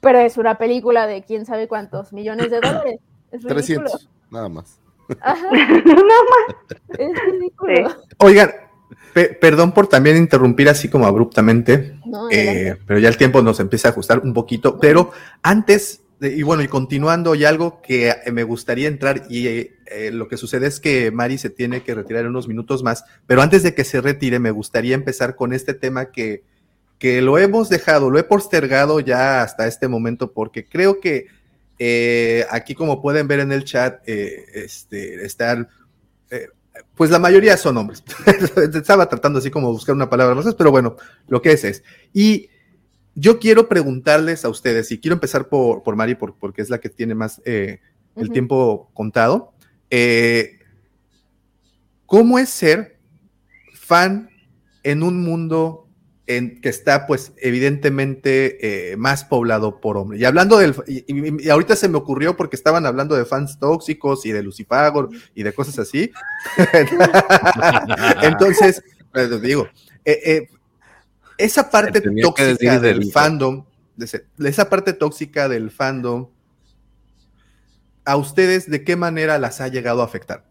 pero 0.00 0.18
es 0.20 0.36
una 0.36 0.56
película 0.58 1.06
de 1.06 1.22
quién 1.24 1.46
sabe 1.46 1.66
cuántos 1.68 2.12
millones 2.12 2.50
de 2.50 2.60
dólares. 2.60 3.00
Es 3.32 3.42
ridículo. 3.42 3.54
300, 3.54 4.08
nada 4.30 4.48
más. 4.48 4.78
Ajá. 5.20 5.48
Es 6.98 7.10
ridículo. 7.32 7.94
Oigan, 8.18 8.50
Pe- 9.12 9.30
perdón 9.34 9.72
por 9.72 9.88
también 9.88 10.16
interrumpir 10.16 10.68
así 10.68 10.88
como 10.88 11.06
abruptamente, 11.06 11.98
No, 12.04 12.28
eh, 12.30 12.76
pero 12.86 12.98
ya 13.00 13.08
el 13.08 13.16
tiempo 13.16 13.42
nos 13.42 13.58
empieza 13.60 13.88
a 13.88 13.90
ajustar 13.90 14.20
un 14.20 14.32
poquito. 14.34 14.78
Pero 14.78 15.10
antes, 15.42 16.02
y 16.20 16.42
bueno, 16.42 16.62
y 16.62 16.68
continuando, 16.68 17.34
y 17.34 17.44
algo 17.44 17.82
que 17.82 18.08
eh, 18.08 18.32
me 18.32 18.42
gustaría 18.42 18.88
entrar, 18.88 19.24
y 19.28 19.46
eh, 19.46 19.76
eh, 19.86 20.10
lo 20.10 20.28
que 20.28 20.36
sucede 20.36 20.66
es 20.66 20.80
que 20.80 21.10
Mari 21.10 21.38
se 21.38 21.50
tiene 21.50 21.82
que 21.82 21.94
retirar 21.94 22.26
unos 22.26 22.48
minutos 22.48 22.82
más, 22.82 23.04
pero 23.26 23.42
antes 23.42 23.62
de 23.62 23.74
que 23.74 23.84
se 23.84 24.00
retire, 24.00 24.38
me 24.38 24.50
gustaría 24.50 24.94
empezar 24.94 25.36
con 25.36 25.52
este 25.52 25.74
tema 25.74 26.10
que, 26.10 26.42
que 26.98 27.20
lo 27.20 27.38
hemos 27.38 27.68
dejado, 27.68 28.10
lo 28.10 28.18
he 28.18 28.24
postergado 28.24 29.00
ya 29.00 29.42
hasta 29.42 29.66
este 29.66 29.88
momento, 29.88 30.32
porque 30.32 30.64
creo 30.64 31.00
que 31.00 31.26
aquí, 32.50 32.74
como 32.74 33.02
pueden 33.02 33.28
ver 33.28 33.40
en 33.40 33.52
el 33.52 33.64
chat, 33.64 34.00
este, 34.06 35.26
están 35.26 35.68
pues 36.94 37.10
la 37.10 37.18
mayoría 37.18 37.56
son 37.56 37.76
hombres. 37.76 38.02
Estaba 38.74 39.08
tratando 39.08 39.38
así 39.38 39.50
como 39.50 39.72
buscar 39.72 39.94
una 39.94 40.08
palabra 40.08 40.42
pero 40.56 40.70
bueno, 40.70 40.96
lo 41.28 41.42
que 41.42 41.52
es 41.52 41.64
es. 41.64 41.82
Y 42.12 42.48
yo 43.16 43.38
quiero 43.40 43.68
preguntarles 43.68 44.44
a 44.44 44.48
ustedes, 44.48 44.92
y 44.92 45.00
quiero 45.00 45.14
empezar 45.14 45.48
por, 45.48 45.82
por 45.82 45.96
Mari, 45.96 46.14
por- 46.14 46.36
porque 46.38 46.62
es 46.62 46.70
la 46.70 46.78
que 46.78 46.88
tiene 46.90 47.14
más 47.16 47.42
eh, 47.44 47.80
el 48.14 48.30
tiempo 48.30 48.90
contado. 48.94 49.52
Eh, 49.90 50.58
¿Cómo 52.06 52.38
es 52.38 52.48
ser 52.50 52.98
fan 53.74 54.30
en 54.84 55.02
un 55.02 55.22
mundo 55.24 55.82
en 56.28 56.60
que 56.60 56.68
está, 56.68 57.06
pues, 57.06 57.32
evidentemente 57.38 58.92
eh, 58.92 58.96
más 58.96 59.24
poblado 59.24 59.80
por 59.80 59.96
hombres? 59.96 60.20
Y 60.20 60.24
hablando 60.24 60.58
del. 60.58 60.74
Y, 60.86 60.98
y- 61.08 61.46
y 61.46 61.50
ahorita 61.50 61.74
se 61.74 61.88
me 61.88 61.96
ocurrió 61.98 62.36
porque 62.36 62.56
estaban 62.56 62.84
hablando 62.86 63.16
de 63.16 63.24
fans 63.24 63.58
tóxicos 63.58 64.24
y 64.26 64.32
de 64.32 64.42
Lucifagor 64.42 65.08
y 65.34 65.42
de 65.42 65.52
cosas 65.52 65.78
así. 65.78 66.10
Entonces, 68.22 68.82
pues, 69.12 69.30
les 69.30 69.42
digo, 69.42 69.68
eh, 70.04 70.48
esa 71.38 71.70
parte 71.70 72.00
tóxica 72.00 72.78
del 72.80 72.98
delito. 72.98 73.12
fandom, 73.12 73.64
de 73.96 74.04
ese- 74.04 74.26
de 74.36 74.48
esa 74.48 74.68
parte 74.68 74.92
tóxica 74.92 75.48
del 75.48 75.70
fandom, 75.70 76.28
¿a 78.04 78.16
ustedes 78.16 78.70
de 78.70 78.84
qué 78.84 78.96
manera 78.96 79.38
las 79.38 79.60
ha 79.60 79.68
llegado 79.68 80.02
a 80.02 80.04
afectar? 80.04 80.44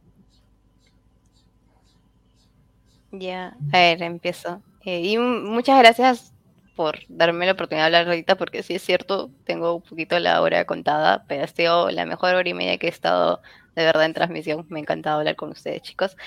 Ya, 3.11 3.55
a 3.71 3.77
ver, 3.77 4.01
empiezo. 4.03 4.61
Eh, 4.83 5.01
y 5.01 5.17
muchas 5.17 5.79
gracias 5.79 6.33
por 6.75 6.99
darme 7.07 7.45
la 7.45 7.53
oportunidad 7.53 7.83
de 7.83 7.97
hablar 7.97 8.07
ahorita, 8.09 8.35
porque 8.37 8.61
sí 8.61 8.75
es 8.75 8.81
cierto, 8.83 9.31
tengo 9.45 9.75
un 9.75 9.81
poquito 9.81 10.19
la 10.19 10.41
hora 10.41 10.65
contada, 10.65 11.23
pero 11.27 11.45
ha 11.45 11.47
sido 11.47 11.89
la 11.91 12.05
mejor 12.05 12.35
hora 12.35 12.49
y 12.49 12.53
media 12.53 12.77
que 12.77 12.87
he 12.87 12.89
estado 12.89 13.41
de 13.75 13.85
verdad 13.85 14.05
en 14.05 14.13
transmisión. 14.13 14.65
Me 14.69 14.79
ha 14.79 14.81
encantado 14.81 15.19
hablar 15.19 15.35
con 15.37 15.51
ustedes, 15.51 15.81
chicos. 15.81 16.17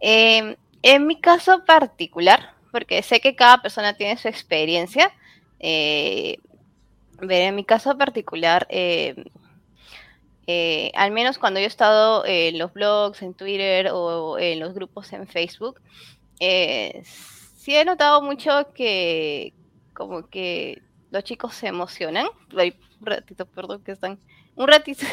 Eh, 0.00 0.56
en 0.82 1.06
mi 1.06 1.20
caso 1.20 1.64
particular, 1.64 2.54
porque 2.72 3.02
sé 3.02 3.20
que 3.20 3.36
cada 3.36 3.62
persona 3.62 3.96
tiene 3.96 4.16
su 4.16 4.26
experiencia, 4.26 5.12
eh, 5.60 6.38
en 7.20 7.54
mi 7.54 7.64
caso 7.64 7.96
particular, 7.96 8.66
eh, 8.68 9.14
eh, 10.46 10.90
al 10.94 11.12
menos 11.12 11.38
cuando 11.38 11.60
yo 11.60 11.64
he 11.64 11.68
estado 11.68 12.24
en 12.26 12.58
los 12.58 12.72
blogs, 12.72 13.22
en 13.22 13.34
Twitter 13.34 13.90
o 13.92 14.38
en 14.38 14.58
los 14.58 14.74
grupos 14.74 15.12
en 15.12 15.28
Facebook, 15.28 15.80
eh, 16.40 17.02
sí 17.04 17.76
he 17.76 17.84
notado 17.84 18.22
mucho 18.22 18.72
que 18.74 19.54
como 19.94 20.28
que 20.28 20.82
los 21.10 21.22
chicos 21.22 21.54
se 21.54 21.68
emocionan. 21.68 22.26
Un 22.52 23.06
ratito, 23.06 23.46
perdón 23.46 23.84
que 23.84 23.92
están. 23.92 24.18
Un 24.56 24.66
ratito. 24.66 25.06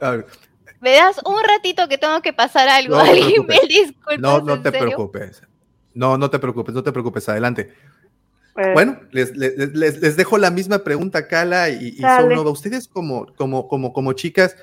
A 0.00 0.10
ver, 0.10 0.26
¿Me 0.84 0.92
das 0.92 1.20
un 1.24 1.36
ratito 1.42 1.88
que 1.88 1.98
tengo 1.98 2.20
que 2.22 2.32
pasar 2.32 2.68
algo? 2.68 2.96
No 2.96 3.02
te 3.04 3.10
Alguien 3.10 3.26
me 3.40 3.46
preocupes. 3.46 3.68
disculpa. 3.68 4.16
no, 4.18 4.40
no 4.40 4.54
¿en 4.54 4.62
te 4.62 4.70
serio? 4.70 4.86
preocupes. 4.86 5.42
No, 5.94 6.18
no 6.18 6.28
te 6.30 6.38
preocupes, 6.38 6.74
no 6.74 6.82
te 6.82 6.92
preocupes, 6.92 7.28
adelante. 7.28 7.72
Eh, 8.56 8.70
Bueno, 8.74 9.00
les, 9.10 9.36
les- 9.36 9.56
les- 9.74 10.00
les 10.00 10.16
dejo 10.16 10.38
la 10.38 10.50
misma 10.50 10.84
pregunta 10.84 11.18
a 11.20 11.26
Kala 11.26 11.70
y, 11.70 11.88
y. 11.96 12.00
Sonova. 12.00 12.50
Ustedes 12.50 12.86
como, 12.86 13.26
como, 13.34 13.66
como, 13.66 13.92
como 13.92 14.12
chicas, 14.12 14.56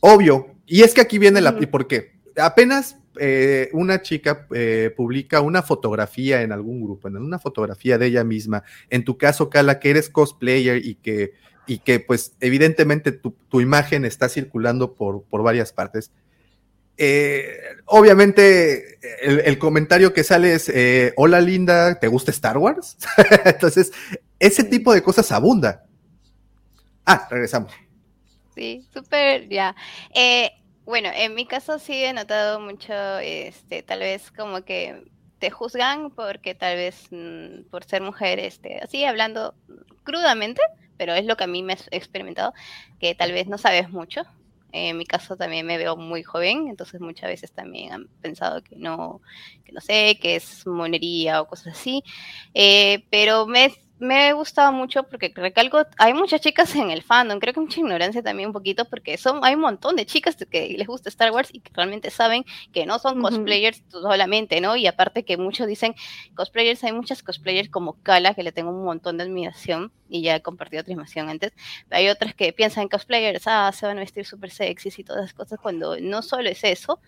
obvio, 0.00 0.48
y 0.66 0.82
es 0.82 0.92
que 0.94 1.00
aquí 1.00 1.18
viene 1.18 1.40
la... 1.40 1.56
¿Y 1.60 1.66
por 1.66 1.86
qué? 1.86 2.12
Apenas 2.36 2.96
eh, 3.20 3.68
una 3.72 4.02
chica 4.02 4.46
eh, 4.54 4.92
publica 4.96 5.40
una 5.42 5.62
fotografía 5.62 6.42
en 6.42 6.50
algún 6.52 6.82
grupo, 6.82 7.08
en 7.08 7.16
una 7.18 7.38
fotografía 7.38 7.98
de 7.98 8.06
ella 8.06 8.24
misma, 8.24 8.64
en 8.90 9.04
tu 9.04 9.16
caso, 9.18 9.48
Kala, 9.50 9.78
que 9.78 9.90
eres 9.90 10.08
cosplayer 10.10 10.84
y 10.84 10.94
que, 10.96 11.32
y 11.72 11.78
que 11.78 12.00
pues 12.00 12.34
evidentemente 12.40 13.12
tu, 13.12 13.60
imagen 13.60 14.04
está 14.04 14.28
circulando 14.28 14.92
por, 14.92 15.22
por 15.22 15.42
varias 15.42 15.72
partes. 15.72 16.10
Eh, 16.98 17.46
obviamente 17.86 18.98
el, 19.22 19.40
el 19.40 19.58
comentario 19.58 20.12
que 20.12 20.22
sale 20.22 20.52
es, 20.52 20.68
eh, 20.68 21.14
hola 21.16 21.40
linda, 21.40 21.98
¿te 21.98 22.08
gusta 22.08 22.30
Star 22.30 22.58
Wars? 22.58 22.98
Entonces, 23.46 23.90
ese 24.38 24.64
tipo 24.64 24.92
de 24.92 25.02
cosas 25.02 25.32
abunda. 25.32 25.86
Ah, 27.06 27.26
regresamos. 27.30 27.72
Sí, 28.54 28.86
súper, 28.92 29.48
ya. 29.48 29.74
Eh, 30.14 30.50
bueno, 30.84 31.08
en 31.14 31.34
mi 31.34 31.46
caso 31.46 31.78
sí 31.78 32.04
he 32.04 32.12
notado 32.12 32.60
mucho, 32.60 32.92
este, 33.20 33.82
tal 33.82 34.00
vez 34.00 34.30
como 34.30 34.62
que 34.62 35.04
te 35.38 35.50
juzgan 35.50 36.10
porque 36.10 36.54
tal 36.54 36.76
vez 36.76 37.06
mm, 37.10 37.70
por 37.70 37.84
ser 37.84 38.02
mujer, 38.02 38.38
este, 38.40 38.78
así 38.80 39.06
hablando 39.06 39.54
crudamente, 40.04 40.60
pero 41.02 41.14
es 41.14 41.24
lo 41.24 41.36
que 41.36 41.42
a 41.42 41.48
mí 41.48 41.64
me 41.64 41.72
he 41.72 41.96
experimentado, 41.96 42.54
que 43.00 43.16
tal 43.16 43.32
vez 43.32 43.48
no 43.48 43.58
sabes 43.58 43.90
mucho. 43.90 44.22
En 44.70 44.96
mi 44.96 45.04
caso 45.04 45.36
también 45.36 45.66
me 45.66 45.76
veo 45.76 45.96
muy 45.96 46.22
joven, 46.22 46.68
entonces 46.68 47.00
muchas 47.00 47.28
veces 47.28 47.50
también 47.50 47.92
han 47.92 48.06
pensado 48.20 48.62
que 48.62 48.76
no, 48.76 49.20
que 49.64 49.72
no 49.72 49.80
sé, 49.80 50.16
que 50.22 50.36
es 50.36 50.64
monería 50.64 51.40
o 51.40 51.48
cosas 51.48 51.76
así. 51.76 52.04
Eh, 52.54 53.04
pero 53.10 53.48
me, 53.48 53.72
me 54.02 54.28
ha 54.28 54.32
gustado 54.32 54.72
mucho 54.72 55.04
porque 55.04 55.32
recalco, 55.32 55.86
hay 55.96 56.12
muchas 56.12 56.40
chicas 56.40 56.74
en 56.74 56.90
el 56.90 57.04
fandom, 57.04 57.38
creo 57.38 57.54
que 57.54 57.60
mucha 57.60 57.78
ignorancia 57.78 58.20
también 58.20 58.48
un 58.48 58.52
poquito 58.52 58.84
porque 58.84 59.16
son, 59.16 59.44
hay 59.44 59.54
un 59.54 59.60
montón 59.60 59.94
de 59.94 60.04
chicas 60.06 60.36
que 60.50 60.74
les 60.76 60.88
gusta 60.88 61.08
Star 61.08 61.30
Wars 61.30 61.50
y 61.52 61.60
que 61.60 61.70
realmente 61.72 62.10
saben 62.10 62.44
que 62.72 62.84
no 62.84 62.98
son 62.98 63.22
cosplayers 63.22 63.80
solamente, 63.90 64.60
¿no? 64.60 64.74
Y 64.74 64.88
aparte 64.88 65.24
que 65.24 65.36
muchos 65.36 65.68
dicen 65.68 65.94
cosplayers, 66.34 66.82
hay 66.82 66.92
muchas 66.92 67.22
cosplayers 67.22 67.68
como 67.68 67.92
Kala, 68.02 68.34
que 68.34 68.42
le 68.42 68.50
tengo 68.50 68.70
un 68.70 68.84
montón 68.84 69.18
de 69.18 69.22
admiración 69.22 69.92
y 70.08 70.22
ya 70.22 70.34
he 70.34 70.42
compartido 70.42 70.80
otra 70.80 70.92
información 70.92 71.28
antes. 71.28 71.52
Hay 71.90 72.08
otras 72.08 72.34
que 72.34 72.52
piensan 72.52 72.88
cosplayers, 72.88 73.44
ah, 73.46 73.70
se 73.72 73.86
van 73.86 73.98
a 73.98 74.00
vestir 74.00 74.26
súper 74.26 74.50
sexys 74.50 74.98
y 74.98 75.04
todas 75.04 75.24
esas 75.24 75.34
cosas, 75.34 75.60
cuando 75.60 75.98
no 76.00 76.22
solo 76.22 76.48
es 76.48 76.64
eso, 76.64 77.00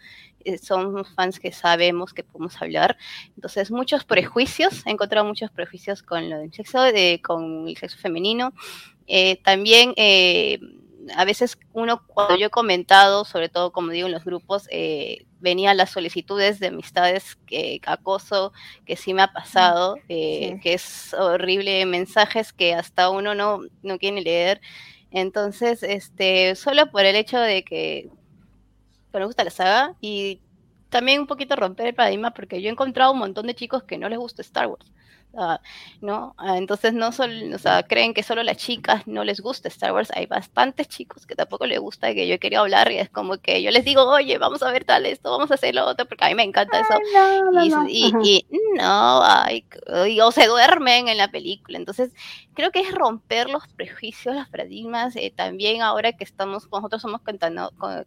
eh, 0.45 0.59
son 0.59 1.05
fans 1.05 1.41
que 1.41 1.53
sabemos 1.53 2.13
que 2.13 2.23
podemos 2.23 2.61
hablar. 2.61 2.97
Entonces, 3.35 3.71
muchos 3.71 4.05
prejuicios, 4.05 4.87
he 4.87 4.91
encontrado 4.91 5.27
muchos 5.27 5.51
prejuicios 5.51 6.03
con 6.03 6.31
lo 6.31 6.39
del 6.39 6.53
sexo, 6.53 6.84
de, 6.85 7.21
con 7.23 7.69
el 7.69 7.77
sexo 7.77 7.99
femenino. 7.99 8.53
Eh, 9.07 9.37
también, 9.43 9.93
eh, 9.97 10.59
a 11.17 11.25
veces 11.25 11.59
uno, 11.73 12.03
cuando 12.07 12.37
yo 12.37 12.47
he 12.47 12.51
comentado, 12.51 13.25
sobre 13.25 13.49
todo 13.51 13.73
como 13.73 13.91
digo 13.91 14.07
en 14.07 14.13
los 14.13 14.25
grupos, 14.25 14.67
eh, 14.71 15.27
venían 15.41 15.77
las 15.77 15.91
solicitudes 15.91 16.59
de 16.61 16.69
amistades, 16.69 17.37
que 17.47 17.81
acoso, 17.87 18.53
que 18.87 18.97
sí 18.97 19.13
me 19.15 19.23
ha 19.23 19.33
pasado, 19.33 19.97
eh, 20.09 20.53
Sí. 20.55 20.61
que 20.63 20.75
es 20.75 21.15
horrible, 21.15 21.85
mensajes 21.87 22.53
que 22.55 22.75
hasta 22.75 23.11
uno 23.11 23.35
no, 23.35 23.61
no 23.83 23.99
quiere 23.99 24.23
leer. 24.23 24.61
Entonces, 25.11 25.83
este, 25.83 26.55
solo 26.57 26.91
por 26.91 27.05
el 27.05 27.17
hecho 27.17 27.39
de 27.39 27.63
que 27.65 28.11
que 29.13 29.19
me 29.19 29.27
gusta 29.27 29.45
la 29.45 29.51
saga 29.51 29.95
y 30.01 30.41
también 30.89 31.21
un 31.21 31.27
poquito 31.27 31.57
romper 31.57 31.87
el 31.89 31.95
paradigma 31.95 32.33
porque 32.33 32.61
yo 32.63 32.69
he 32.69 32.73
encontrado 32.73 33.13
un 33.13 33.19
montón 33.19 33.47
de 33.47 33.55
chicos 33.55 33.85
que 33.85 33.99
no 33.99 34.09
les 34.09 34.19
gusta 34.19 34.43
Star 34.43 34.67
Wars. 34.69 34.93
Ah, 35.39 35.61
¿no? 36.01 36.35
Ah, 36.39 36.59
entonces 36.59 36.93
no 36.95 37.13
solo, 37.13 37.55
o 37.55 37.59
sea, 37.59 37.83
creen 37.83 38.15
que 38.15 38.23
solo 38.23 38.43
las 38.43 38.57
chicas 38.57 39.07
no 39.07 39.25
les 39.25 39.41
gusta 39.41 39.69
Star 39.69 39.93
Wars, 39.93 40.11
hay 40.15 40.27
bastantes 40.27 40.89
chicos 40.89 41.27
que 41.27 41.35
tampoco 41.35 41.67
les 41.67 41.79
gusta 41.81 42.13
que 42.15 42.27
yo 42.29 42.35
he 42.35 42.39
querido 42.39 42.63
hablar 42.63 42.91
y 42.93 42.99
es 42.99 43.09
como 43.11 43.39
que 43.39 43.63
yo 43.63 43.71
les 43.71 43.85
digo, 43.85 44.03
oye, 44.09 44.39
vamos 44.39 44.63
a 44.63 44.71
ver 44.73 44.85
tal 44.85 45.07
esto, 45.07 45.31
vamos 45.31 45.51
a 45.51 45.55
hacer 45.55 45.75
lo 45.75 45.87
otro, 45.87 46.07
porque 46.07 46.25
a 46.25 46.29
mí 46.29 46.35
me 46.35 46.43
encanta 46.45 46.81
eso. 46.81 47.01
no, 47.13 47.51
no, 47.53 47.65
Y, 47.65 47.69
no. 47.69 47.89
y- 47.89 48.05
Ajá. 48.07 48.19
y 48.23 48.47
no, 48.79 49.23
ay, 49.25 49.65
y- 50.09 50.21
o 50.21 50.31
se 50.33 50.47
duermen 50.47 51.09
en 51.09 51.17
la 51.17 51.29
película. 51.31 51.79
Entonces, 51.79 52.13
creo 52.55 52.71
que 52.71 52.81
es 52.81 52.93
romper 52.93 53.49
los 53.51 53.67
prejuicios, 53.69 54.35
los 54.35 54.49
paradigmas. 54.49 55.17
eh, 55.17 55.33
también 55.35 55.83
ahora 55.83 56.13
que 56.13 56.25
estamos, 56.25 56.69
nosotros 56.71 57.03
somos 57.03 57.21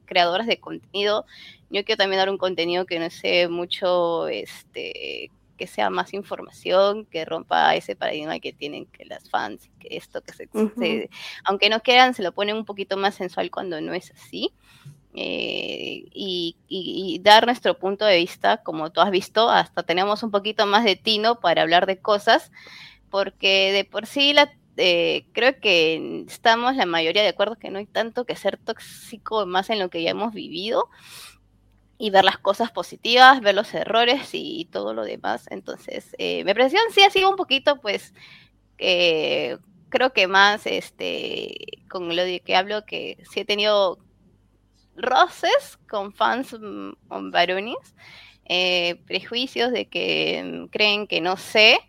creadoras 0.05 0.47
de 0.47 0.59
contenido, 0.59 1.25
yo 1.69 1.83
quiero 1.83 1.97
también 1.97 2.19
dar 2.19 2.29
un 2.29 2.37
contenido 2.37 2.85
que 2.85 2.99
no 2.99 3.09
sé 3.09 3.47
mucho, 3.47 4.27
este 4.27 5.31
que 5.57 5.67
sea 5.67 5.89
más 5.89 6.13
información, 6.13 7.05
que 7.05 7.25
rompa 7.25 7.75
ese 7.75 7.95
paradigma 7.95 8.39
que 8.39 8.53
tienen 8.53 8.85
que 8.85 9.05
las 9.05 9.29
fans, 9.29 9.69
que 9.79 9.97
esto, 9.97 10.21
que 10.21 10.33
se, 10.33 10.47
se- 10.79 11.09
aunque 11.43 11.69
no 11.69 11.81
quieran, 11.81 12.13
se 12.13 12.23
lo 12.23 12.31
ponen 12.31 12.55
un 12.55 12.65
poquito 12.65 12.95
más 12.97 13.15
sensual 13.15 13.51
cuando 13.51 13.81
no 13.81 13.93
es 13.93 14.11
así. 14.11 14.53
Eh, 15.19 16.05
y, 16.13 16.55
y- 16.67 17.15
y 17.15 17.19
dar 17.19 17.45
nuestro 17.47 17.79
punto 17.79 18.05
de 18.05 18.17
vista, 18.17 18.57
como 18.63 18.91
tú 18.91 19.01
has 19.01 19.09
visto, 19.09 19.49
hasta 19.49 19.81
tenemos 19.83 20.21
un 20.21 20.29
poquito 20.31 20.67
más 20.67 20.83
de 20.85 20.95
tino 20.95 21.39
para 21.39 21.63
hablar 21.63 21.87
de 21.87 21.99
cosas, 21.99 22.51
porque 23.09 23.71
de 23.71 23.83
por 23.83 24.05
sí 24.05 24.33
la, 24.33 24.53
eh, 24.77 25.25
creo 25.31 25.59
que 25.59 26.23
estamos 26.27 26.75
la 26.75 26.85
mayoría 26.85 27.23
de 27.23 27.29
acuerdo 27.29 27.55
que 27.57 27.71
no 27.71 27.79
hay 27.79 27.87
tanto 27.87 28.25
que 28.25 28.35
ser 28.35 28.57
tóxico 28.57 29.45
más 29.47 29.71
en 29.71 29.79
lo 29.79 29.89
que 29.89 30.03
ya 30.03 30.11
hemos 30.11 30.33
vivido. 30.33 30.87
Y 31.97 32.09
ver 32.11 32.23
las 32.23 32.37
cosas 32.37 32.71
positivas, 32.71 33.41
ver 33.41 33.55
los 33.55 33.73
errores 33.73 34.29
y, 34.33 34.65
todo 34.71 34.93
lo 34.93 35.03
demás. 35.03 35.45
Entonces, 35.49 36.15
eh, 36.17 36.43
mi 36.43 36.53
presión 36.53 36.83
sí 36.91 37.01
ha 37.03 37.09
sido 37.09 37.29
un 37.29 37.35
poquito, 37.35 37.79
pues, 37.81 38.13
eh, 38.77 39.57
creo 39.89 40.13
que 40.13 40.27
más, 40.27 40.65
este, 40.65 41.55
con 41.89 42.15
lo 42.15 42.23
que 42.43 42.55
hablo, 42.55 42.85
que 42.85 43.17
sí 43.31 43.41
he 43.41 43.45
tenido 43.45 43.99
roces 44.95 45.77
con 45.89 46.13
fans 46.13 46.53
mm, 46.59 47.31
varones, 47.31 47.95
eh, 48.45 48.95
prejuicios 49.05 49.71
de 49.71 49.87
que 49.87 50.43
mm, 50.43 50.67
creen 50.67 51.07
que 51.07 51.21
no 51.21 51.37
sé, 51.37 51.79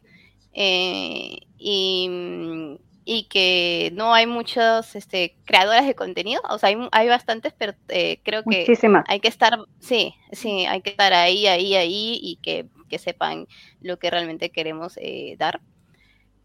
eh, 0.53 1.39
y 1.59 2.09
mm, 2.09 2.88
y 3.11 3.23
que 3.23 3.91
no 3.95 4.13
hay 4.13 4.27
muchos 4.27 4.95
este, 4.95 5.35
creadoras 5.47 5.87
de 5.87 5.95
contenido, 5.95 6.43
o 6.51 6.59
sea, 6.59 6.69
hay, 6.69 6.77
hay 6.93 7.09
bastantes, 7.09 7.55
pero 7.57 7.73
eh, 7.89 8.21
creo 8.23 8.43
que 8.43 8.67
hay 9.07 9.21
que 9.21 9.29
estar, 9.29 9.59
sí, 9.81 10.15
sí, 10.31 10.67
hay 10.67 10.83
que 10.83 10.91
estar 10.91 11.15
ahí, 11.15 11.47
ahí, 11.47 11.75
ahí 11.75 12.19
y 12.21 12.37
que, 12.43 12.67
que 12.91 12.99
sepan 12.99 13.47
lo 13.81 13.99
que 13.99 14.11
realmente 14.11 14.51
queremos 14.51 14.99
eh, 14.99 15.37
dar. 15.39 15.63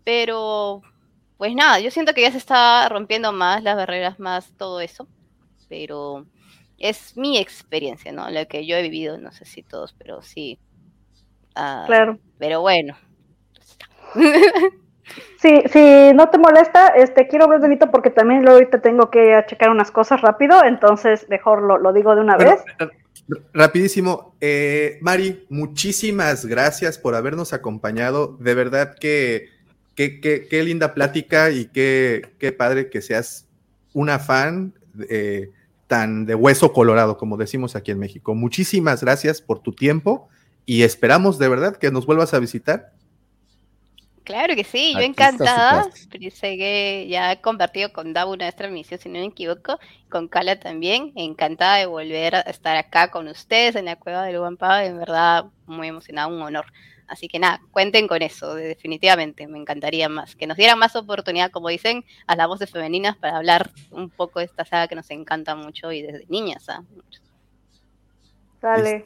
Pero, 0.06 0.84
pues 1.36 1.54
nada, 1.54 1.82
yo 1.82 1.92
siento 1.92 2.14
que 2.14 2.22
ya 2.22 2.32
se 2.32 2.38
está 2.38 2.88
rompiendo 2.88 3.34
más 3.34 3.62
las 3.62 3.76
barreras, 3.76 4.18
más 4.18 4.54
todo 4.56 4.80
eso, 4.80 5.10
pero 5.68 6.26
es 6.78 7.18
mi 7.18 7.40
experiencia, 7.40 8.14
¿no? 8.14 8.30
La 8.30 8.46
que 8.46 8.66
yo 8.66 8.78
he 8.78 8.84
vivido, 8.84 9.18
no 9.18 9.34
sé 9.34 9.44
si 9.44 9.64
todos, 9.64 9.96
pero 9.98 10.22
sí. 10.22 10.58
Ah, 11.56 11.84
claro. 11.88 12.20
Pero 12.40 12.62
bueno. 12.62 12.96
Sí, 15.38 15.62
si 15.72 16.14
no 16.14 16.30
te 16.30 16.38
molesta, 16.38 16.88
este, 16.88 17.28
quiero 17.28 17.48
ver 17.48 17.60
Benito 17.60 17.92
porque 17.92 18.10
también 18.10 18.48
ahorita 18.48 18.82
tengo 18.82 19.10
que 19.10 19.44
checar 19.48 19.70
unas 19.70 19.92
cosas 19.92 20.22
rápido, 20.22 20.64
entonces 20.64 21.28
mejor 21.30 21.62
lo, 21.62 21.94
digo 21.94 22.16
de 22.16 22.22
una 22.22 22.38
vez. 22.38 22.64
Eh, 22.80 22.88
rapidísimo, 23.54 24.36
eh, 24.40 24.98
Mari, 25.02 25.46
muchísimas 25.50 26.46
gracias 26.46 26.98
por 26.98 27.16
habernos 27.16 27.54
acompañado. 27.54 28.38
De 28.40 28.56
verdad 28.56 28.96
que 28.96 29.50
qué 29.96 30.64
linda 30.66 30.94
plática 30.94 31.52
y 31.52 31.66
qué, 31.66 32.34
qué 32.40 32.52
padre 32.52 32.90
que 32.90 33.02
seas 33.02 33.48
una 33.94 34.20
fan 34.20 34.74
eh, 35.10 35.52
tan 35.88 36.26
de 36.26 36.36
hueso 36.36 36.74
colorado, 36.74 37.18
como 37.18 37.38
decimos 37.38 37.76
aquí 37.76 37.92
en 37.92 38.00
México. 38.00 38.36
Muchísimas 38.36 39.02
gracias 39.02 39.42
por 39.42 39.60
tu 39.60 39.74
tiempo 39.74 40.28
y 40.66 40.84
esperamos 40.84 41.40
de 41.40 41.48
verdad 41.48 41.76
que 41.76 41.92
nos 41.92 42.06
vuelvas 42.06 42.34
a 42.34 42.40
visitar 42.40 42.94
Claro 44.24 44.56
que 44.56 44.64
sí, 44.64 44.94
yo 44.94 45.02
encantada. 45.02 45.90
Sé 45.94 46.58
que 46.58 47.08
ya 47.10 47.34
he 47.34 47.42
compartido 47.42 47.92
con 47.92 48.14
Dabu 48.14 48.34
una 48.34 48.52
transmisión, 48.52 49.00
si 49.00 49.10
no 49.10 49.20
me 49.20 49.26
equivoco, 49.26 49.80
con 50.10 50.30
Kala 50.30 50.60
también. 50.60 51.12
Encantada 51.16 51.78
de 51.78 51.88
volver 51.88 52.36
a 52.36 52.42
estar 52.42 52.78
acá 52.78 53.12
con 53.12 53.28
ustedes 53.28 53.76
en 53.76 53.86
la 53.86 53.98
cueva 53.98 54.24
del 54.24 54.40
Guampa. 54.40 54.86
En 54.86 54.98
verdad, 54.98 55.46
muy 55.66 55.90
emocionada, 55.90 56.28
un 56.28 56.42
honor. 56.42 56.66
Así 57.08 57.28
que 57.28 57.38
nada, 57.38 57.62
cuenten 57.72 58.08
con 58.08 58.22
eso, 58.22 58.56
definitivamente. 58.56 59.46
Me 59.48 59.60
encantaría 59.60 60.08
más. 60.08 60.36
Que 60.38 60.48
nos 60.48 60.56
dieran 60.56 60.80
más 60.80 60.96
oportunidad, 60.96 61.52
como 61.52 61.68
dicen, 61.68 62.06
a 62.26 62.38
las 62.38 62.48
voces 62.48 62.72
femeninas 62.72 63.18
para 63.18 63.38
hablar 63.38 63.72
un 63.92 64.10
poco 64.10 64.40
de 64.40 64.46
esta 64.46 64.64
saga 64.64 64.88
que 64.88 64.96
nos 64.96 65.12
encanta 65.12 65.54
mucho 65.56 65.92
y 65.92 66.02
desde 66.02 66.26
niñas. 66.30 66.70
¿ah? 66.70 66.82
Dale. 68.62 69.04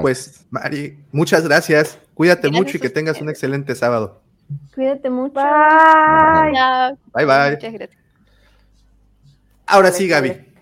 pues, 0.00 0.46
Mari, 0.50 1.00
muchas 1.10 1.42
gracias. 1.42 1.98
Cuídate 2.14 2.48
mucho 2.48 2.76
y 2.76 2.80
que 2.80 2.90
tengas 2.90 3.20
un 3.20 3.28
excelente 3.28 3.74
sábado. 3.74 4.21
Cuídate 4.74 5.10
mucho. 5.10 5.34
Bye. 5.34 6.52
Bye, 7.12 7.26
bye. 7.26 7.50
Muchas 7.52 7.72
gracias. 7.72 8.02
Ahora 9.66 9.90
sí, 9.90 10.08
Gaby. 10.08 10.52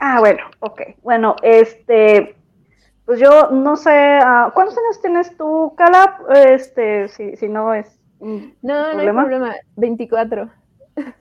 Ah, 0.00 0.20
bueno, 0.20 0.42
ok. 0.60 0.82
Bueno, 1.02 1.36
este, 1.42 2.36
pues 3.04 3.20
yo 3.20 3.50
no 3.50 3.76
sé, 3.76 4.18
uh, 4.20 4.50
¿cuántos 4.52 4.76
años 4.76 5.00
tienes 5.00 5.36
tú, 5.36 5.74
Calab? 5.76 6.30
Este, 6.34 7.08
si, 7.08 7.36
si 7.36 7.48
no 7.48 7.72
es 7.72 7.86
un 8.18 8.54
no, 8.62 8.94
no 8.94 9.00
hay 9.00 9.08
problema, 9.08 9.54
24. 9.76 10.50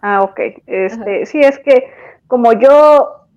Ah, 0.02 0.22
ok. 0.22 0.40
Este, 0.66 1.26
sí, 1.26 1.42
es 1.42 1.60
que 1.60 1.92
como 2.28 2.54
yo, 2.54 3.28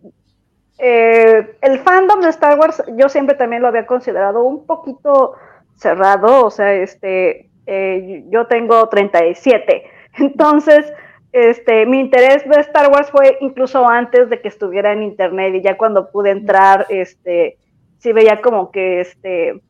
eh, 0.78 1.57
el 1.60 1.78
fandom 1.81 2.20
de 2.20 2.31
Star 2.31 2.58
Wars, 2.58 2.83
yo 2.97 3.08
siempre 3.08 3.36
también 3.36 3.62
lo 3.62 3.68
había 3.68 3.86
considerado 3.86 4.42
un 4.42 4.65
poquito 4.65 5.34
cerrado, 5.76 6.47
o 6.47 6.50
sea, 6.50 6.73
este, 6.75 7.48
eh, 7.71 8.25
yo 8.31 8.47
tengo 8.47 8.89
37. 8.89 9.85
Entonces, 10.19 10.91
este, 11.33 11.85
mi 11.85 12.01
interés 12.01 12.49
de 12.49 12.61
Star 12.61 12.91
Wars 12.91 13.11
fue 13.11 13.37
incluso 13.43 13.87
antes 13.87 14.31
de 14.31 14.41
que 14.41 14.49
estuviera 14.49 14.93
en 14.93 15.03
internet 15.03 15.55
y 15.55 15.63
ya 15.63 15.77
cuando 15.77 16.11
pude 16.11 16.31
entrar, 16.31 16.87
este, 16.89 17.59
sí 17.99 18.13
veía 18.13 18.41
como 18.41 18.71
que, 18.71 19.03
este, 19.03 19.61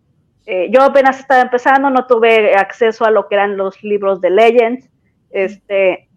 eh, 0.46 0.68
yo 0.70 0.82
apenas 0.82 1.18
estaba 1.18 1.42
empezando, 1.42 1.90
no 1.90 2.06
tuve 2.06 2.54
acceso 2.54 3.04
a 3.04 3.10
lo 3.10 3.26
que 3.26 3.34
eran 3.34 3.56
los 3.56 3.82
libros 3.82 4.20
de 4.20 4.30
Legends, 4.30 4.88
este, 5.30 6.08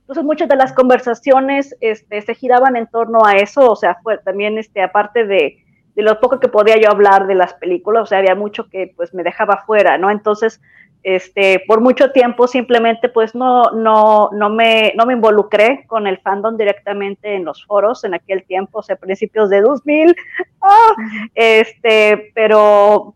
entonces 0.00 0.24
muchas 0.24 0.48
de 0.48 0.56
las 0.56 0.72
conversaciones, 0.72 1.76
este, 1.82 2.22
se 2.22 2.34
giraban 2.34 2.76
en 2.76 2.86
torno 2.86 3.26
a 3.26 3.36
eso, 3.36 3.70
o 3.70 3.76
sea, 3.76 3.98
fue 4.02 4.16
también, 4.18 4.56
este, 4.56 4.80
aparte 4.80 5.26
de, 5.26 5.58
de 5.94 6.02
lo 6.02 6.18
poco 6.20 6.40
que 6.40 6.48
podía 6.48 6.78
yo 6.78 6.90
hablar 6.90 7.26
de 7.26 7.34
las 7.34 7.54
películas, 7.54 8.04
o 8.04 8.06
sea, 8.06 8.18
había 8.18 8.34
mucho 8.34 8.68
que, 8.70 8.92
pues, 8.96 9.12
me 9.12 9.22
dejaba 9.22 9.64
fuera, 9.66 9.98
¿no? 9.98 10.10
Entonces, 10.10 10.60
este, 11.08 11.62
por 11.68 11.80
mucho 11.80 12.10
tiempo 12.10 12.48
simplemente 12.48 13.08
pues 13.08 13.32
no, 13.32 13.70
no, 13.70 14.28
no, 14.32 14.50
me, 14.50 14.92
no 14.96 15.06
me 15.06 15.12
involucré 15.12 15.84
con 15.86 16.08
el 16.08 16.18
fandom 16.18 16.56
directamente 16.56 17.36
en 17.36 17.44
los 17.44 17.64
foros 17.64 18.02
en 18.02 18.14
aquel 18.14 18.42
tiempo, 18.42 18.80
o 18.80 18.82
sea, 18.82 18.96
principios 18.96 19.48
de 19.48 19.60
2000, 19.60 20.16
¡ah! 20.62 20.94
este, 21.36 22.32
pero 22.34 23.14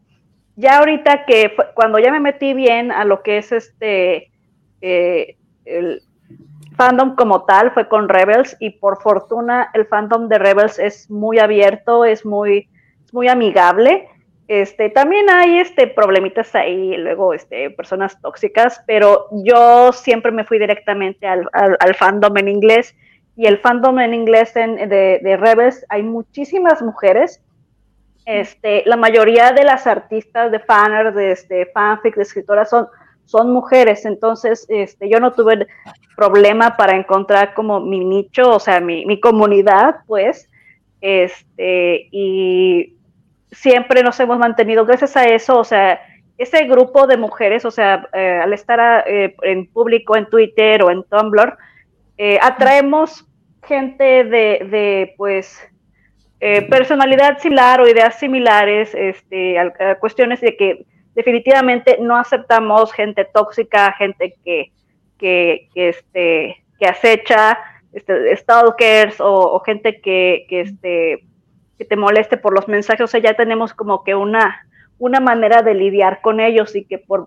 ya 0.54 0.78
ahorita 0.78 1.24
que 1.24 1.52
cuando 1.74 1.98
ya 1.98 2.12
me 2.12 2.20
metí 2.20 2.54
bien 2.54 2.92
a 2.92 3.04
lo 3.04 3.24
que 3.24 3.38
es 3.38 3.50
este, 3.50 4.30
eh, 4.82 5.36
el 5.64 6.00
fandom 6.76 7.16
como 7.16 7.42
tal, 7.42 7.72
fue 7.72 7.88
con 7.88 8.08
Rebels 8.08 8.56
y 8.60 8.70
por 8.70 9.02
fortuna 9.02 9.68
el 9.74 9.84
fandom 9.86 10.28
de 10.28 10.38
Rebels 10.38 10.78
es 10.78 11.10
muy 11.10 11.40
abierto, 11.40 12.04
es 12.04 12.24
muy, 12.24 12.68
es 13.04 13.12
muy 13.12 13.26
amigable 13.26 14.06
este, 14.50 14.90
también 14.90 15.30
hay 15.30 15.60
este, 15.60 15.86
problemitas 15.86 16.56
ahí, 16.56 16.96
luego 16.96 17.34
este, 17.34 17.70
personas 17.70 18.20
tóxicas, 18.20 18.82
pero 18.84 19.28
yo 19.44 19.92
siempre 19.92 20.32
me 20.32 20.42
fui 20.42 20.58
directamente 20.58 21.24
al, 21.24 21.94
fandom 21.96 22.36
en 22.36 22.48
inglés 22.48 22.96
y 23.36 23.46
el 23.46 23.58
fandom 23.58 24.00
en 24.00 24.12
inglés 24.12 24.52
de, 24.54 25.20
de, 25.22 25.36
Rebels 25.36 25.86
hay 25.88 26.02
muchísimas 26.02 26.82
mujeres. 26.82 27.40
Este, 28.26 28.82
la 28.86 28.96
mayoría 28.96 29.52
de 29.52 29.62
las 29.62 29.86
artistas 29.86 30.50
de 30.50 30.58
fanners, 30.58 31.14
de 31.14 31.30
este, 31.30 31.66
fanfic, 31.66 32.16
de 32.16 32.22
escritoras 32.22 32.70
son, 32.70 33.52
mujeres, 33.52 34.04
entonces 34.04 34.66
este, 34.68 35.08
yo 35.08 35.20
no 35.20 35.32
tuve 35.32 35.68
problema 36.16 36.76
para 36.76 36.96
encontrar 36.96 37.54
como 37.54 37.78
mi 37.78 38.04
nicho, 38.04 38.50
o 38.50 38.58
sea, 38.58 38.80
mi, 38.80 39.20
comunidad, 39.20 39.98
pues, 40.08 40.50
y 41.00 42.96
siempre 43.52 44.02
nos 44.02 44.18
hemos 44.20 44.38
mantenido 44.38 44.84
gracias 44.84 45.16
a 45.16 45.24
eso, 45.24 45.58
o 45.58 45.64
sea, 45.64 46.00
ese 46.40 46.64
grupo 46.64 47.06
de 47.06 47.18
mujeres, 47.18 47.66
o 47.66 47.70
sea, 47.70 48.08
eh, 48.14 48.40
al 48.42 48.52
estar 48.54 49.04
eh, 49.06 49.36
en 49.42 49.66
público 49.66 50.16
en 50.16 50.26
Twitter 50.26 50.82
o 50.82 50.90
en 50.90 51.02
Tumblr, 51.04 51.56
eh, 52.16 52.38
atraemos 52.40 53.26
gente 53.66 54.24
de, 54.24 55.12
pues, 55.16 55.60
personalidad 56.70 57.38
similar 57.38 57.82
o 57.82 57.86
ideas 57.86 58.18
similares, 58.18 58.94
este, 58.94 59.58
a, 59.58 59.96
cuestiones 59.96 60.40
de 60.40 60.56
que 60.56 60.86
definitivamente 61.14 61.98
no 62.00 62.16
aceptamos 62.16 62.90
gente 62.94 63.26
tóxica, 63.26 63.92
gente 63.92 64.34
que, 64.42 64.72
que, 65.18 65.68
este, 65.74 66.64
que 66.78 66.86
acecha, 66.86 67.58
este, 67.92 68.34
stalkers 68.38 69.20
o, 69.20 69.56
o 69.56 69.60
gente 69.60 70.00
que, 70.00 70.46
que 70.48 70.60
este, 70.62 71.29
que 71.80 71.86
te 71.86 71.96
moleste 71.96 72.36
por 72.36 72.52
los 72.52 72.68
mensajes, 72.68 73.00
o 73.04 73.06
sea, 73.06 73.20
ya 73.20 73.32
tenemos 73.32 73.72
como 73.72 74.04
que 74.04 74.14
una, 74.14 74.66
una 74.98 75.18
manera 75.18 75.62
de 75.62 75.72
lidiar 75.72 76.20
con 76.20 76.38
ellos 76.38 76.76
y 76.76 76.84
que 76.84 76.98
por 76.98 77.26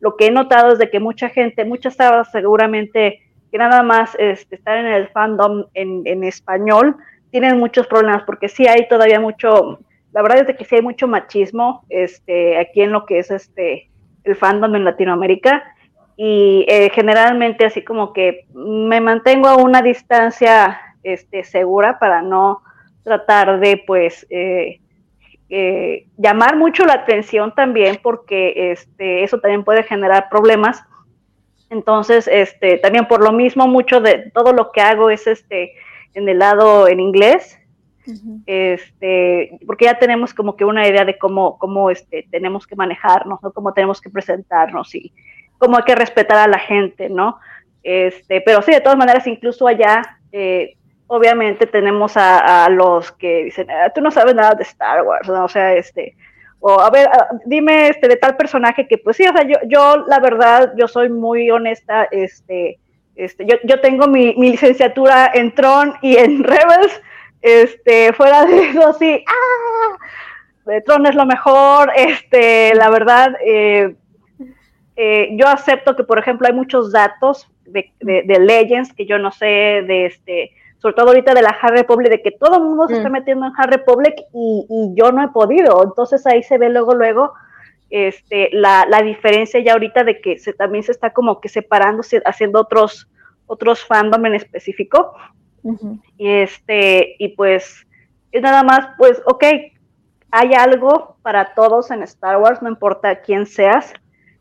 lo 0.00 0.16
que 0.16 0.28
he 0.28 0.30
notado 0.30 0.72
es 0.72 0.78
de 0.78 0.88
que 0.88 1.00
mucha 1.00 1.28
gente, 1.28 1.66
muchas 1.66 1.96
sabas 1.96 2.32
seguramente 2.32 3.20
que 3.52 3.58
nada 3.58 3.82
más 3.82 4.16
este, 4.18 4.56
estar 4.56 4.78
en 4.78 4.86
el 4.86 5.08
fandom 5.08 5.66
en, 5.74 6.24
español 6.24 6.96
tienen 7.30 7.58
muchos 7.58 7.86
problemas 7.86 8.22
porque 8.22 8.48
sí 8.48 8.66
hay 8.66 8.88
todavía 8.88 9.20
mucho, 9.20 9.80
la 10.14 10.22
verdad 10.22 10.48
es 10.48 10.56
que 10.56 10.64
sí 10.64 10.76
hay 10.76 10.82
mucho 10.82 11.06
machismo 11.06 11.84
este, 11.90 12.56
aquí 12.56 12.80
en 12.80 12.90
lo 12.90 13.04
que 13.04 13.18
es 13.18 13.30
este, 13.30 13.90
el 14.24 14.34
fandom 14.34 14.74
en 14.76 14.84
Latinoamérica 14.84 15.62
y 16.16 16.64
eh, 16.68 16.88
generalmente 16.94 17.66
así 17.66 17.84
como 17.84 18.14
que 18.14 18.46
me 18.54 19.02
mantengo 19.02 19.48
a 19.48 19.56
una 19.56 19.82
distancia 19.82 20.80
este, 21.02 21.44
segura 21.44 21.98
para 21.98 22.22
no 22.22 22.62
tratar 23.04 23.60
de 23.60 23.76
pues 23.86 24.26
eh, 24.30 24.80
eh, 25.50 26.06
llamar 26.16 26.56
mucho 26.56 26.84
la 26.84 26.94
atención 26.94 27.54
también 27.54 28.00
porque 28.02 28.72
este, 28.72 29.22
eso 29.22 29.38
también 29.38 29.62
puede 29.62 29.84
generar 29.84 30.28
problemas. 30.28 30.82
Entonces, 31.70 32.28
este, 32.28 32.78
también 32.78 33.06
por 33.06 33.22
lo 33.22 33.32
mismo, 33.32 33.68
mucho 33.68 34.00
de 34.00 34.30
todo 34.32 34.52
lo 34.52 34.72
que 34.72 34.80
hago 34.80 35.10
es 35.10 35.26
este, 35.26 35.74
en 36.14 36.28
el 36.28 36.38
lado 36.38 36.88
en 36.88 37.00
inglés. 37.00 37.60
este, 38.46 39.58
porque 39.66 39.86
ya 39.86 39.98
tenemos 39.98 40.34
como 40.34 40.56
que 40.56 40.64
una 40.64 40.86
idea 40.86 41.04
de 41.04 41.16
cómo, 41.16 41.58
cómo 41.58 41.90
este, 41.90 42.26
tenemos 42.30 42.66
que 42.66 42.76
manejarnos, 42.76 43.42
¿no? 43.42 43.52
Cómo 43.52 43.72
tenemos 43.72 44.00
que 44.00 44.10
presentarnos 44.10 44.94
y 44.94 45.12
cómo 45.56 45.76
hay 45.78 45.84
que 45.84 45.94
respetar 45.94 46.36
a 46.36 46.48
la 46.48 46.58
gente, 46.58 47.08
¿no? 47.08 47.38
Este, 47.82 48.40
pero 48.40 48.60
sí, 48.62 48.72
de 48.72 48.80
todas 48.80 48.98
maneras, 48.98 49.26
incluso 49.26 49.66
allá, 49.66 50.02
eh, 50.32 50.76
obviamente 51.14 51.66
tenemos 51.66 52.16
a, 52.16 52.68
los 52.70 53.12
que 53.12 53.44
dicen, 53.44 53.70
ah, 53.70 53.90
tú 53.94 54.00
no 54.00 54.10
sabes 54.10 54.34
nada 54.34 54.54
de 54.54 54.62
Star 54.64 55.02
Wars, 55.02 55.28
¿no? 55.28 55.44
O 55.44 55.48
sea, 55.48 55.74
este, 55.74 56.16
o 56.60 56.80
a 56.80 56.90
ver, 56.90 57.08
ah, 57.08 57.28
dime 57.44 57.88
este 57.88 58.08
de 58.08 58.16
tal 58.16 58.36
personaje 58.36 58.86
que 58.86 58.98
pues 58.98 59.16
sí, 59.16 59.26
o 59.26 59.32
sea, 59.32 59.42
yo, 59.42 59.56
yo 59.66 60.04
la 60.06 60.20
verdad, 60.20 60.72
yo 60.76 60.88
soy 60.88 61.08
muy 61.08 61.50
honesta, 61.50 62.08
este, 62.10 62.78
este, 63.16 63.46
yo, 63.46 63.56
yo 63.64 63.80
tengo 63.80 64.06
mi, 64.06 64.34
licenciatura 64.34 65.30
en 65.34 65.54
Tron 65.54 65.94
y 66.02 66.16
en 66.16 66.42
Rebels, 66.44 67.00
este, 67.42 68.12
fuera 68.12 68.44
de 68.46 68.70
eso, 68.70 68.92
sí, 68.94 69.24
¡ah! 69.26 69.96
Tron 70.86 71.06
es 71.06 71.14
lo 71.14 71.26
mejor, 71.26 71.92
este, 71.94 72.74
la 72.74 72.88
verdad, 72.90 73.36
eh, 73.44 73.94
eh, 74.96 75.28
yo 75.32 75.48
acepto 75.48 75.96
que, 75.96 76.04
por 76.04 76.18
ejemplo, 76.18 76.46
hay 76.46 76.54
muchos 76.54 76.92
datos 76.92 77.50
de, 77.66 77.92
de, 78.00 78.38
Legends 78.38 78.92
que 78.92 79.06
yo 79.06 79.18
no 79.18 79.32
sé, 79.32 79.46
de 79.46 80.06
este, 80.06 80.52
sobre 80.84 80.96
todo 80.96 81.08
ahorita 81.08 81.32
de 81.32 81.40
la 81.40 81.56
Hard 81.58 81.76
Republic, 81.76 82.10
de 82.10 82.20
que 82.20 82.30
todo 82.32 82.58
el 82.58 82.62
mundo 82.62 82.86
se 82.88 82.98
está 82.98 83.08
metiendo 83.08 83.46
en 83.46 83.52
Hard 83.56 83.70
Republic 83.70 84.16
y, 84.34 84.66
y, 84.68 84.94
yo 84.94 85.12
no 85.12 85.24
he 85.24 85.28
podido. 85.28 85.82
Entonces 85.82 86.26
ahí 86.26 86.42
se 86.42 86.58
ve 86.58 86.68
luego, 86.68 86.94
luego, 86.94 87.32
este, 87.88 88.50
la, 88.52 88.84
la 88.90 89.00
diferencia 89.00 89.58
ya 89.60 89.72
ahorita 89.72 90.04
de 90.04 90.20
que 90.20 90.38
se, 90.38 90.52
también 90.52 90.84
se 90.84 90.92
está 90.92 91.14
como 91.14 91.40
que 91.40 91.48
separando, 91.48 92.02
haciendo 92.26 92.60
otros, 92.60 93.08
otros 93.46 93.82
fandom 93.82 94.26
en 94.26 94.34
específico. 94.34 95.14
Uh 95.62 95.72
-huh. 95.72 96.02
Y 96.18 96.28
este, 96.28 97.16
y 97.18 97.28
pues, 97.28 97.86
es 98.30 98.42
nada 98.42 98.62
más, 98.62 98.88
pues, 98.98 99.22
ok, 99.24 99.42
hay 100.32 100.52
algo 100.52 101.16
para 101.22 101.54
todos 101.54 101.90
en 101.92 102.02
Star 102.02 102.36
Wars, 102.36 102.60
no 102.60 102.68
importa 102.68 103.22
quién 103.22 103.46
seas 103.46 103.94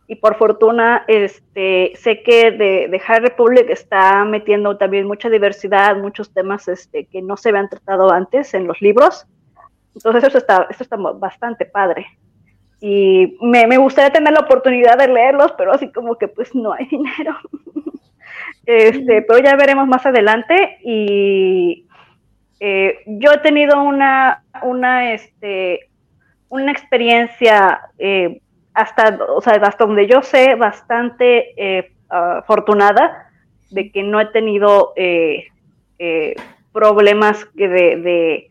y 0.08 0.16
por 0.16 0.38
fortuna 0.38 1.06
este, 1.08 1.94
sé 1.96 2.24
que 2.24 2.52
de, 2.52 2.88
de 2.90 3.00
High 3.00 3.22
Republic 3.22 3.70
está 3.70 4.26
metiendo 4.26 4.78
también 4.78 5.08
mucha 5.08 5.30
diversidad, 5.30 5.96
muchos 5.96 6.34
temas 6.34 6.68
este, 6.68 7.06
que 7.06 7.22
no 7.22 7.38
se 7.38 7.50
habían 7.50 7.70
tratado 7.70 8.12
antes 8.12 8.54
en 8.54 8.68
los 8.68 8.82
libros. 8.82 9.26
Entonces 9.96 10.26
eso 10.26 10.38
está, 10.38 10.68
eso 10.70 10.84
está 10.84 10.98
bastante 10.98 11.66
padre. 11.66 12.06
Y 12.82 13.38
me, 13.42 13.66
me 13.66 13.78
gustaría 13.78 14.12
tener 14.12 14.34
la 14.34 14.42
oportunidad 14.42 14.98
de 14.98 15.08
leerlos, 15.08 15.54
pero 15.58 15.72
así 15.72 15.90
como 15.92 16.18
que 16.18 16.28
pues 16.28 16.54
no 16.54 16.74
hay 16.74 16.86
dinero. 16.92 17.38
este, 18.66 19.22
pero 19.22 19.40
ya 19.40 19.56
veremos 19.56 19.88
más 19.88 20.06
adelante. 20.06 20.80
Y 20.84 21.88
eh, 22.60 23.00
yo 23.06 23.32
he 23.32 23.38
tenido 23.38 23.82
una, 23.82 24.44
una, 24.64 25.14
este, 25.14 25.90
una 26.50 26.74
experiencia 26.74 27.80
eh, 27.98 28.42
hasta, 28.74 29.20
o 29.30 29.42
sea, 29.42 29.54
hasta 29.54 29.86
donde 29.86 30.08
yo 30.08 30.22
sé, 30.22 30.56
bastante 30.56 31.54
eh, 31.58 31.92
afortunada 32.10 33.30
de 33.70 33.92
que 33.92 34.04
no 34.04 34.20
he 34.20 34.26
tenido 34.28 34.94
eh, 34.96 35.48
eh, 36.00 36.36
problemas 36.72 37.48
de, 37.54 37.68
de 37.68 38.50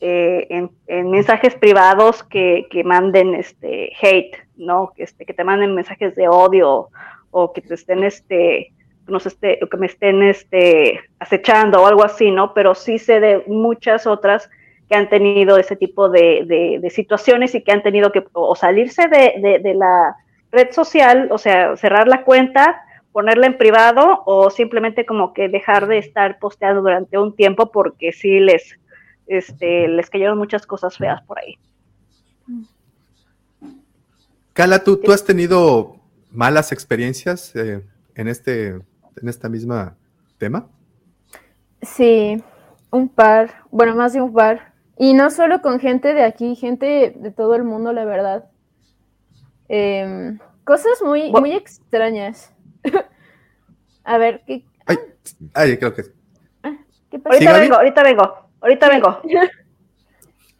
en, 0.00 0.70
en, 0.86 1.10
mensajes 1.10 1.54
privados 1.54 2.22
que, 2.22 2.66
que, 2.70 2.84
manden 2.84 3.34
este 3.34 3.90
hate, 4.02 4.36
¿no? 4.56 4.92
Que, 4.94 5.04
este, 5.04 5.24
que 5.24 5.32
te 5.32 5.44
manden 5.44 5.74
mensajes 5.74 6.14
de 6.14 6.28
odio 6.28 6.88
o 7.30 7.52
que 7.54 7.62
te 7.62 7.72
estén 7.72 8.04
este 8.04 8.72
nos 9.06 9.26
esté, 9.26 9.58
que 9.70 9.76
me 9.76 9.86
estén 9.86 10.22
este 10.22 11.00
acechando 11.18 11.82
o 11.82 11.86
algo 11.86 12.04
así, 12.04 12.30
¿no? 12.30 12.54
Pero 12.54 12.74
sí 12.74 12.98
sé 12.98 13.20
de 13.20 13.44
muchas 13.46 14.06
otras 14.06 14.50
que 14.88 14.94
han 14.96 15.08
tenido 15.08 15.56
ese 15.56 15.76
tipo 15.76 16.08
de, 16.08 16.44
de, 16.46 16.78
de, 16.80 16.90
situaciones 16.90 17.54
y 17.54 17.62
que 17.62 17.72
han 17.72 17.82
tenido 17.82 18.12
que 18.12 18.24
o 18.32 18.54
salirse 18.54 19.08
de, 19.08 19.60
de, 19.62 19.74
la 19.74 20.16
red 20.52 20.72
social, 20.72 21.28
o 21.30 21.38
sea, 21.38 21.76
cerrar 21.76 22.06
la 22.06 22.24
cuenta, 22.24 22.82
ponerla 23.12 23.46
en 23.46 23.56
privado 23.56 24.22
o 24.26 24.50
simplemente 24.50 25.06
como 25.06 25.32
que 25.32 25.48
dejar 25.48 25.86
de 25.86 25.98
estar 25.98 26.38
posteando 26.38 26.82
durante 26.82 27.16
un 27.18 27.34
tiempo 27.34 27.72
porque 27.72 28.12
sí 28.12 28.40
les, 28.40 28.78
este, 29.26 29.88
les 29.88 30.10
cayeron 30.10 30.36
muchas 30.36 30.66
cosas 30.66 30.96
feas 30.96 31.22
por 31.22 31.38
ahí. 31.38 31.58
Cala, 34.52 34.84
¿tú, 34.84 34.98
tú 34.98 35.12
has 35.12 35.24
tenido 35.24 35.96
malas 36.30 36.72
experiencias 36.72 37.54
eh, 37.56 37.82
en, 38.14 38.28
este, 38.28 38.68
en 38.68 39.28
esta 39.28 39.48
misma 39.48 39.96
tema? 40.38 40.68
Sí, 41.82 42.42
un 42.90 43.08
par, 43.08 43.50
bueno, 43.70 43.94
más 43.94 44.12
de 44.12 44.20
un 44.20 44.32
par. 44.32 44.73
Y 44.98 45.14
no 45.14 45.30
solo 45.30 45.60
con 45.60 45.80
gente 45.80 46.14
de 46.14 46.22
aquí, 46.22 46.54
gente 46.54 47.14
de 47.16 47.30
todo 47.30 47.54
el 47.54 47.64
mundo, 47.64 47.92
la 47.92 48.04
verdad. 48.04 48.50
Eh, 49.68 50.38
cosas 50.64 51.02
muy, 51.02 51.30
muy 51.32 51.52
extrañas. 51.52 52.52
A 54.04 54.18
ver, 54.18 54.42
¿qué? 54.46 54.64
Ay, 54.86 54.96
ay 55.54 55.78
creo 55.78 55.94
que. 55.94 56.02
Ah, 56.62 56.76
¿qué 57.10 57.18
pasa? 57.18 57.36
Ahorita 57.36 57.58
vengo, 57.58 57.74
ahorita 57.76 58.02
vengo, 58.02 58.48
ahorita 58.60 58.88
vengo. 58.88 59.20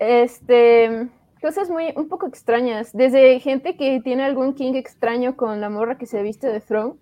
Este, 0.00 1.08
cosas 1.40 1.70
muy, 1.70 1.92
un 1.96 2.08
poco 2.08 2.26
extrañas. 2.26 2.92
Desde 2.92 3.38
gente 3.40 3.76
que 3.76 4.00
tiene 4.00 4.24
algún 4.24 4.54
king 4.54 4.74
extraño 4.74 5.36
con 5.36 5.60
la 5.60 5.70
morra 5.70 5.96
que 5.96 6.04
se 6.04 6.22
viste 6.22 6.48
de 6.48 6.60
throne 6.60 6.94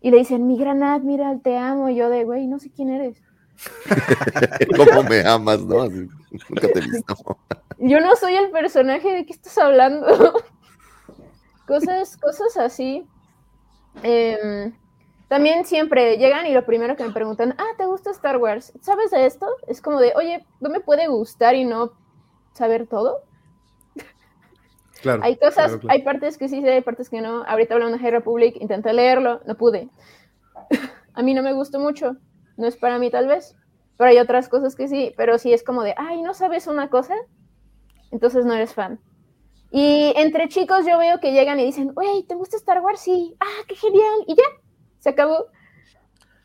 y 0.00 0.10
le 0.10 0.18
dicen, 0.18 0.46
mi 0.46 0.58
granat, 0.58 1.02
mira, 1.02 1.36
te 1.42 1.56
amo. 1.56 1.88
Y 1.88 1.96
yo 1.96 2.10
de, 2.10 2.24
güey, 2.24 2.46
no 2.46 2.58
sé 2.58 2.70
quién 2.70 2.90
eres. 2.90 3.20
¿Cómo 4.76 5.02
me 5.04 5.20
amas, 5.26 5.60
no? 5.62 5.82
Así, 5.82 6.08
nunca 6.48 6.68
te 6.72 6.78
he 6.78 6.82
visto. 6.82 7.16
Yo 7.78 8.00
no 8.00 8.14
soy 8.16 8.34
el 8.34 8.50
personaje 8.50 9.08
de 9.08 9.26
qué 9.26 9.32
estás 9.32 9.58
hablando. 9.58 10.06
cosas, 11.66 12.16
cosas 12.16 12.56
así. 12.56 13.06
Eh, 14.02 14.72
también 15.28 15.64
siempre 15.64 16.16
llegan 16.16 16.46
y 16.46 16.54
lo 16.54 16.64
primero 16.64 16.96
que 16.96 17.04
me 17.04 17.12
preguntan, 17.12 17.54
ah, 17.58 17.74
¿te 17.76 17.84
gusta 17.84 18.10
Star 18.10 18.38
Wars? 18.38 18.72
¿Sabes 18.80 19.10
de 19.10 19.26
esto? 19.26 19.46
Es 19.66 19.82
como 19.82 20.00
de, 20.00 20.12
oye, 20.16 20.44
¿no 20.60 20.70
me 20.70 20.80
puede 20.80 21.06
gustar 21.08 21.54
y 21.54 21.64
no 21.64 21.92
saber 22.52 22.86
todo? 22.86 23.22
Claro, 25.02 25.22
hay 25.22 25.36
cosas, 25.36 25.66
claro, 25.66 25.80
claro. 25.80 25.92
hay 25.92 26.02
partes 26.02 26.38
que 26.38 26.48
sí 26.48 26.60
sé, 26.60 26.72
hay 26.72 26.80
partes 26.80 27.08
que 27.08 27.20
no. 27.20 27.44
Ahorita 27.44 27.74
hablando 27.74 27.96
de 27.96 28.02
High 28.02 28.10
Republic, 28.10 28.56
intenté 28.60 28.92
leerlo, 28.92 29.40
no 29.46 29.56
pude. 29.56 29.88
A 31.14 31.22
mí 31.22 31.34
no 31.34 31.42
me 31.42 31.52
gustó 31.52 31.78
mucho 31.78 32.16
no 32.58 32.66
es 32.66 32.76
para 32.76 32.98
mí 32.98 33.10
tal 33.10 33.26
vez, 33.26 33.56
pero 33.96 34.10
hay 34.10 34.18
otras 34.18 34.48
cosas 34.48 34.74
que 34.74 34.88
sí, 34.88 35.14
pero 35.16 35.38
sí 35.38 35.52
es 35.52 35.62
como 35.62 35.82
de, 35.82 35.94
ay, 35.96 36.20
¿no 36.22 36.34
sabes 36.34 36.66
una 36.66 36.90
cosa? 36.90 37.14
Entonces 38.10 38.44
no 38.44 38.52
eres 38.52 38.74
fan. 38.74 39.00
Y 39.70 40.12
entre 40.16 40.48
chicos 40.48 40.86
yo 40.86 40.98
veo 40.98 41.20
que 41.20 41.32
llegan 41.32 41.60
y 41.60 41.64
dicen, 41.64 41.92
wey, 41.94 42.22
¿te 42.24 42.34
gusta 42.34 42.56
Star 42.56 42.80
Wars? 42.80 43.00
Sí, 43.00 43.34
ah, 43.40 43.64
qué 43.66 43.74
genial, 43.74 44.24
y 44.26 44.34
ya, 44.34 44.44
se 44.98 45.10
acabó. 45.10 45.46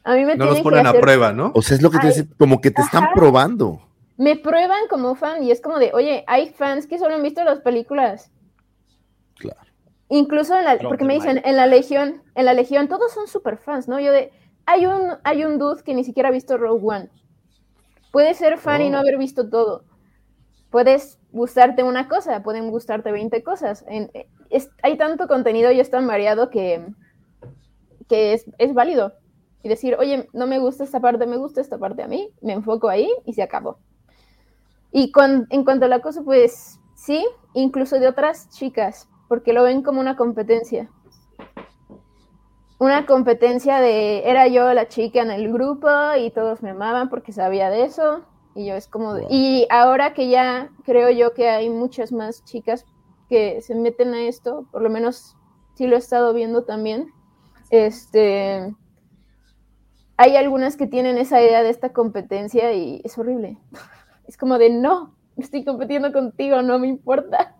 A 0.04 0.16
mí 0.16 0.26
me 0.26 0.36
no 0.36 0.46
los 0.46 0.62
ponen 0.62 0.86
hacer... 0.86 1.00
a 1.00 1.02
prueba, 1.02 1.34
¿no? 1.34 1.52
O 1.56 1.62
sea, 1.62 1.78
es 1.78 1.82
lo 1.82 1.90
que 1.90 2.00
te 2.00 2.08
dice, 2.08 2.28
como 2.38 2.60
que 2.60 2.72
te 2.72 2.82
Ajá. 2.82 2.98
están 2.98 3.14
probando. 3.14 3.82
Me 4.18 4.36
prueban 4.36 4.88
como 4.90 5.16
fan 5.16 5.44
y 5.44 5.52
es 5.52 5.62
como 5.62 5.80
de, 5.80 5.92
oye, 5.94 6.24
hay 6.28 6.50
fans 6.50 6.86
que 6.86 7.00
solo 7.00 7.16
han 7.16 7.24
visto 7.24 7.44
las 7.44 7.62
películas. 7.62 8.32
Claro. 9.36 9.60
Incluso 10.10 10.56
en 10.56 10.66
la, 10.66 10.78
porque 10.78 11.06
me 11.06 11.16
dicen, 11.16 11.42
en 11.44 11.56
la 11.56 11.66
Legión, 11.66 12.22
en 12.36 12.46
la 12.46 12.54
Legión, 12.54 12.88
todos 12.88 13.12
son 13.14 13.28
super 13.28 13.58
fans, 13.58 13.88
¿no? 13.88 14.00
Yo 14.00 14.12
de, 14.12 14.32
hay 14.66 14.86
un, 14.86 15.18
hay 15.24 15.44
un 15.44 15.60
dude 15.60 15.84
que 15.84 15.94
ni 15.94 16.04
siquiera 16.04 16.30
ha 16.30 16.32
visto 16.32 16.58
Rogue 16.58 16.82
One. 16.84 17.10
Puedes 18.12 18.38
ser 18.38 18.58
fan 18.58 18.82
oh. 18.82 18.86
y 18.86 18.90
no 18.90 19.00
haber 19.00 19.18
visto 19.18 19.50
todo. 19.50 19.84
Puedes 20.70 21.20
gustarte 21.32 21.84
una 21.84 22.08
cosa, 22.08 22.44
pueden 22.44 22.70
gustarte 22.70 23.12
20 23.12 23.44
cosas. 23.44 23.84
En, 23.88 24.12
es, 24.50 24.70
hay 24.82 24.98
tanto 24.98 25.28
contenido 25.28 25.72
y 25.72 25.80
es 25.80 25.90
tan 25.90 26.08
variado 26.08 26.50
que, 26.50 26.86
que 28.08 28.34
es, 28.34 28.46
es, 28.58 28.74
válido. 28.74 29.14
Y 29.64 29.70
decir, 29.70 29.96
oye, 30.00 30.28
no 30.34 30.48
me 30.48 30.60
gusta 30.60 30.84
esta 30.84 31.00
parte, 31.00 31.26
me 31.26 31.38
gusta 31.38 31.62
esta 31.62 31.78
parte 31.78 32.04
a 32.04 32.08
mí, 32.08 32.30
me 32.42 32.54
enfoco 32.54 32.90
ahí 32.90 33.10
y 33.26 33.34
se 33.34 33.44
acabó. 33.44 33.78
Y 34.92 35.12
con, 35.12 35.48
en 35.50 35.64
cuanto 35.64 35.86
a 35.86 35.90
la 35.90 36.02
cosa, 36.02 36.22
pues 36.24 36.80
sí, 36.96 37.26
incluso 37.54 38.00
de 38.00 38.08
otras 38.08 38.50
chicas, 38.50 39.08
porque 39.28 39.54
lo 39.54 39.64
ven 39.64 39.82
como 39.82 40.00
una 40.00 40.16
competencia 40.16 40.90
una 42.84 43.06
competencia 43.06 43.80
de 43.80 44.30
era 44.30 44.48
yo 44.48 44.74
la 44.74 44.90
chica 44.90 45.22
en 45.22 45.32
el 45.32 45.52
grupo 45.54 45.88
y 46.20 46.32
todos 46.32 46.62
me 46.62 46.72
amaban 46.72 47.10
porque 47.10 47.32
sabía 47.32 47.70
de 47.70 47.86
eso 47.86 48.26
y 48.56 48.66
yo 48.66 48.76
es 48.76 48.88
como 48.88 49.14
de, 49.14 49.26
y 49.30 49.66
ahora 49.70 50.14
que 50.14 50.28
ya 50.28 50.70
creo 50.84 51.10
yo 51.10 51.34
que 51.34 51.50
hay 51.50 51.70
muchas 51.70 52.12
más 52.12 52.44
chicas 52.44 52.86
que 53.30 53.62
se 53.62 53.74
meten 53.74 54.14
a 54.14 54.24
esto, 54.24 54.68
por 54.70 54.82
lo 54.82 54.90
menos 54.90 55.38
sí 55.76 55.88
lo 55.88 55.96
he 55.96 56.00
estado 56.00 56.34
viendo 56.34 56.66
también. 56.66 57.12
Este 57.70 58.76
hay 60.18 60.36
algunas 60.36 60.76
que 60.76 60.86
tienen 60.86 61.18
esa 61.18 61.42
idea 61.42 61.64
de 61.64 61.70
esta 61.70 61.94
competencia 61.94 62.74
y 62.74 63.02
es 63.04 63.18
horrible. 63.18 63.58
Es 64.28 64.38
como 64.38 64.58
de 64.58 64.70
no, 64.70 65.18
estoy 65.36 65.66
compitiendo 65.66 66.14
contigo, 66.14 66.62
no 66.62 66.80
me 66.80 66.88
importa. 66.88 67.58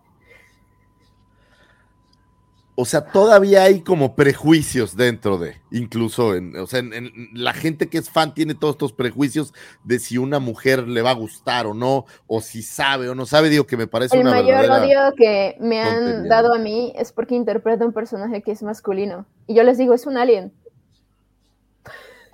O 2.76 2.84
sea, 2.84 3.06
todavía 3.06 3.62
hay 3.62 3.82
como 3.82 4.16
prejuicios 4.16 4.96
dentro 4.96 5.38
de, 5.38 5.56
incluso 5.70 6.34
en, 6.34 6.56
o 6.56 6.66
sea, 6.66 6.80
en, 6.80 6.92
en 6.92 7.12
la 7.32 7.52
gente 7.52 7.88
que 7.88 7.98
es 7.98 8.10
fan 8.10 8.34
tiene 8.34 8.54
todos 8.54 8.74
estos 8.74 8.92
prejuicios 8.92 9.54
de 9.84 10.00
si 10.00 10.18
una 10.18 10.40
mujer 10.40 10.88
le 10.88 11.00
va 11.00 11.10
a 11.10 11.14
gustar 11.14 11.66
o 11.66 11.74
no, 11.74 12.04
o 12.26 12.40
si 12.40 12.62
sabe 12.62 13.08
o 13.08 13.14
no 13.14 13.26
sabe, 13.26 13.48
digo 13.48 13.66
que 13.66 13.76
me 13.76 13.86
parece 13.86 14.16
El 14.16 14.22
una 14.22 14.32
mayor 14.32 14.60
verdadera... 14.62 15.08
odio 15.08 15.16
que 15.16 15.56
me 15.60 15.80
han 15.80 15.94
tontería. 16.04 16.28
dado 16.28 16.54
a 16.54 16.58
mí 16.58 16.92
es 16.96 17.12
porque 17.12 17.36
interpreta 17.36 17.84
un 17.86 17.92
personaje 17.92 18.42
que 18.42 18.50
es 18.50 18.62
masculino. 18.64 19.26
Y 19.46 19.54
yo 19.54 19.62
les 19.62 19.78
digo, 19.78 19.94
es 19.94 20.06
un 20.06 20.16
alien. 20.16 20.52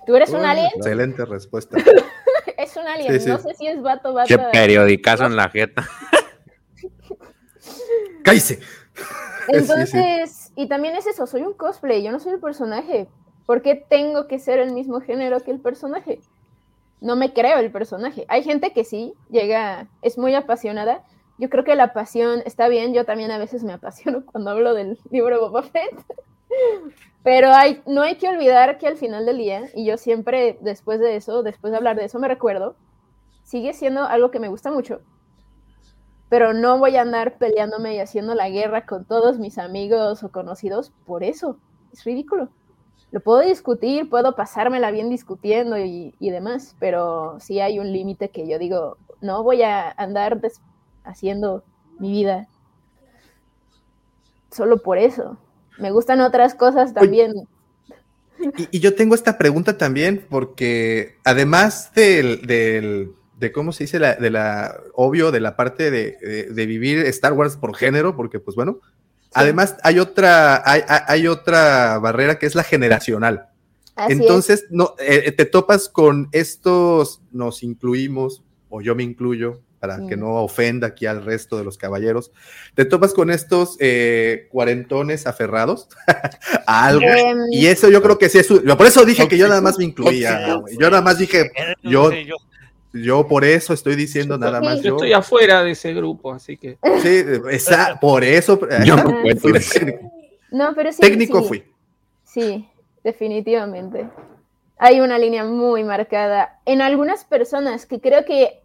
¿Tú 0.07 0.15
eres 0.15 0.31
un 0.31 0.43
alien? 0.43 0.71
Excelente 0.75 1.25
respuesta. 1.25 1.77
Es 2.57 2.75
un 2.77 2.87
alien. 2.87 3.13
Sí, 3.13 3.19
sí. 3.21 3.29
No 3.29 3.39
sé 3.39 3.55
si 3.55 3.67
es 3.67 3.81
vato, 3.81 4.13
vato. 4.13 4.27
Che 4.27 4.37
periodicazo 4.51 5.25
en 5.25 5.35
la 5.35 5.49
jeta. 5.49 5.87
¡Cállese! 8.23 8.59
Entonces, 9.47 10.51
y 10.55 10.67
también 10.67 10.95
es 10.95 11.07
eso, 11.07 11.25
soy 11.27 11.41
un 11.41 11.53
cosplay, 11.53 12.03
yo 12.03 12.11
no 12.11 12.19
soy 12.19 12.33
el 12.33 12.39
personaje. 12.39 13.07
¿Por 13.45 13.61
qué 13.61 13.75
tengo 13.75 14.27
que 14.27 14.39
ser 14.39 14.59
el 14.59 14.73
mismo 14.73 15.01
género 15.01 15.39
que 15.39 15.51
el 15.51 15.59
personaje? 15.59 16.19
No 17.01 17.15
me 17.15 17.33
creo 17.33 17.57
el 17.57 17.71
personaje. 17.71 18.25
Hay 18.27 18.43
gente 18.43 18.71
que 18.71 18.83
sí, 18.83 19.13
llega, 19.29 19.87
es 20.01 20.17
muy 20.17 20.35
apasionada. 20.35 21.03
Yo 21.37 21.49
creo 21.49 21.63
que 21.63 21.75
la 21.75 21.93
pasión 21.93 22.43
está 22.45 22.67
bien, 22.67 22.93
yo 22.93 23.05
también 23.05 23.31
a 23.31 23.39
veces 23.39 23.63
me 23.63 23.73
apasiono 23.73 24.23
cuando 24.31 24.51
hablo 24.51 24.73
del 24.73 24.99
libro 25.09 25.39
Boba 25.41 25.63
Fett. 25.63 26.05
Pero 27.23 27.51
hay, 27.53 27.81
no 27.85 28.01
hay 28.01 28.15
que 28.15 28.29
olvidar 28.29 28.77
que 28.77 28.87
al 28.87 28.97
final 28.97 29.25
del 29.25 29.37
día, 29.37 29.63
y 29.75 29.85
yo 29.85 29.97
siempre 29.97 30.57
después 30.61 30.99
de 30.99 31.15
eso, 31.15 31.43
después 31.43 31.71
de 31.71 31.77
hablar 31.77 31.95
de 31.95 32.05
eso, 32.05 32.19
me 32.19 32.27
recuerdo, 32.27 32.75
sigue 33.43 33.73
siendo 33.73 34.05
algo 34.05 34.31
que 34.31 34.39
me 34.39 34.47
gusta 34.47 34.71
mucho, 34.71 35.01
pero 36.31 36.53
no 36.53 36.79
voy 36.79 36.95
a 36.95 37.01
andar 37.01 37.37
peleándome 37.37 37.93
y 37.95 37.99
haciendo 37.99 38.35
la 38.35 38.49
guerra 38.49 38.85
con 38.85 39.03
todos 39.03 39.37
mis 39.37 39.57
amigos 39.57 40.23
o 40.23 40.29
conocidos 40.31 40.93
por 41.05 41.25
eso. 41.25 41.57
Es 41.91 42.05
ridículo. 42.05 42.47
Lo 43.11 43.19
puedo 43.19 43.41
discutir, 43.41 44.09
puedo 44.09 44.33
pasármela 44.33 44.91
bien 44.91 45.09
discutiendo 45.09 45.77
y, 45.77 46.15
y 46.19 46.29
demás, 46.29 46.77
pero 46.79 47.37
sí 47.41 47.59
hay 47.59 47.79
un 47.79 47.91
límite 47.91 48.29
que 48.29 48.47
yo 48.47 48.57
digo, 48.59 48.95
no 49.19 49.43
voy 49.43 49.61
a 49.63 49.91
andar 49.97 50.39
haciendo 51.03 51.65
mi 51.99 52.11
vida 52.11 52.47
solo 54.51 54.81
por 54.81 54.99
eso. 54.99 55.35
Me 55.79 55.91
gustan 55.91 56.21
otras 56.21 56.55
cosas 56.55 56.93
también. 56.93 57.33
Y, 58.57 58.77
y 58.77 58.79
yo 58.79 58.95
tengo 58.95 59.15
esta 59.15 59.37
pregunta 59.37 59.77
también, 59.77 60.25
porque 60.29 61.17
además 61.25 61.91
del, 61.93 62.47
del- 62.47 63.11
de 63.41 63.51
cómo 63.51 63.73
se 63.73 63.83
dice, 63.85 63.99
la, 63.99 64.15
de 64.15 64.29
la, 64.29 64.79
obvio, 64.93 65.31
de 65.31 65.39
la 65.41 65.55
parte 65.57 65.91
de, 65.91 66.15
de- 66.21 66.43
de 66.45 66.65
vivir 66.65 66.99
Star 67.07 67.33
Wars 67.33 67.57
por 67.57 67.75
género, 67.75 68.15
porque 68.15 68.39
pues 68.39 68.55
bueno, 68.55 68.79
además 69.33 69.75
hay 69.83 69.99
otra, 69.99 70.61
hay, 70.63 70.81
hay- 70.87 71.01
hay 71.07 71.27
otra 71.27 71.97
barrera 71.97 72.37
que 72.39 72.45
es 72.45 72.55
la 72.55 72.63
generacional. 72.63 73.47
Así 73.95 74.13
Entonces, 74.13 74.65
no, 74.69 74.95
eh, 74.99 75.31
te 75.33 75.45
topas 75.45 75.89
con 75.89 76.29
estos, 76.31 77.21
nos 77.31 77.63
incluimos, 77.63 78.43
o 78.69 78.81
yo 78.81 78.95
me 78.95 79.03
incluyo, 79.03 79.59
para 79.79 79.97
que 80.07 80.15
no 80.15 80.35
ofenda 80.35 80.85
aquí 80.87 81.07
al 81.07 81.25
resto 81.25 81.57
de 81.57 81.63
los 81.63 81.75
caballeros, 81.79 82.31
te 82.75 82.85
topas 82.85 83.13
con 83.15 83.31
estos 83.31 83.77
eh, 83.79 84.47
cuarentones 84.51 85.25
aferrados 85.25 85.87
a 86.67 86.85
algo. 86.85 87.01
Em, 87.01 87.37
y 87.51 87.65
eso 87.65 87.89
yo 87.89 88.03
creo 88.03 88.19
que 88.19 88.29
sí 88.29 88.37
es. 88.37 88.45
Por 88.47 88.85
eso 88.85 89.03
dije 89.05 89.27
que 89.27 89.39
yo 89.39 89.47
nada 89.47 89.59
más 89.61 89.79
me 89.79 89.85
incluía. 89.85 90.39
Yo 90.79 90.89
nada 90.91 91.01
más 91.01 91.17
dije, 91.17 91.51
yo, 91.81 92.11
yo 92.93 93.27
por 93.27 93.45
eso 93.45 93.73
estoy 93.73 93.95
diciendo 93.95 94.37
nada 94.37 94.61
más. 94.61 94.77
Yo 94.77 94.89
Yo, 94.89 94.95
estoy 94.95 95.13
afuera 95.13 95.63
de 95.63 95.71
ese 95.71 95.93
grupo, 95.93 96.33
así 96.33 96.57
que. 96.57 96.77
sí, 97.01 97.23
esa- 97.51 97.99
por 97.99 98.23
eso. 98.23 98.59
Yo 98.85 98.95
no 100.51 100.73
pero 100.75 100.91
sí. 100.91 101.01
Técnico 101.01 101.41
sí. 101.41 101.47
fui. 101.47 101.63
Sí, 102.23 102.69
definitivamente. 103.03 104.07
Hay 104.77 104.99
una 104.99 105.17
línea 105.17 105.43
muy 105.43 105.83
marcada 105.83 106.59
en 106.65 106.81
algunas 106.81 107.23
personas 107.23 107.85
que 107.85 107.99
creo 107.99 108.25
que 108.25 108.59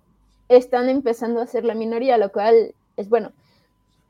están 0.49 0.89
empezando 0.89 1.41
a 1.41 1.47
ser 1.47 1.65
la 1.65 1.75
minoría, 1.75 2.17
lo 2.19 2.31
cual 2.33 2.75
es 2.97 3.09
bueno. 3.09 3.33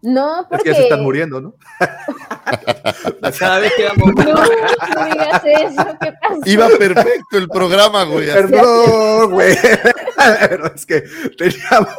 No 0.02 0.42
Es 0.42 0.46
porque... 0.48 0.64
que 0.64 0.70
ya 0.70 0.76
se 0.76 0.82
están 0.84 1.02
muriendo, 1.02 1.40
¿no? 1.40 1.54
Cada 3.38 3.58
vez 3.58 3.72
No, 3.96 4.06
no 4.06 5.04
digas 5.06 5.42
eso, 5.44 5.98
¿qué 6.00 6.12
pasa? 6.20 6.40
Iba 6.44 6.68
perfecto 6.68 7.38
el 7.38 7.48
programa, 7.48 8.04
güey. 8.04 8.26
Perdón, 8.26 9.32
güey. 9.32 9.56
Pero 10.48 10.74
es 10.74 10.86
que 10.86 11.04
teníamos. 11.36 11.90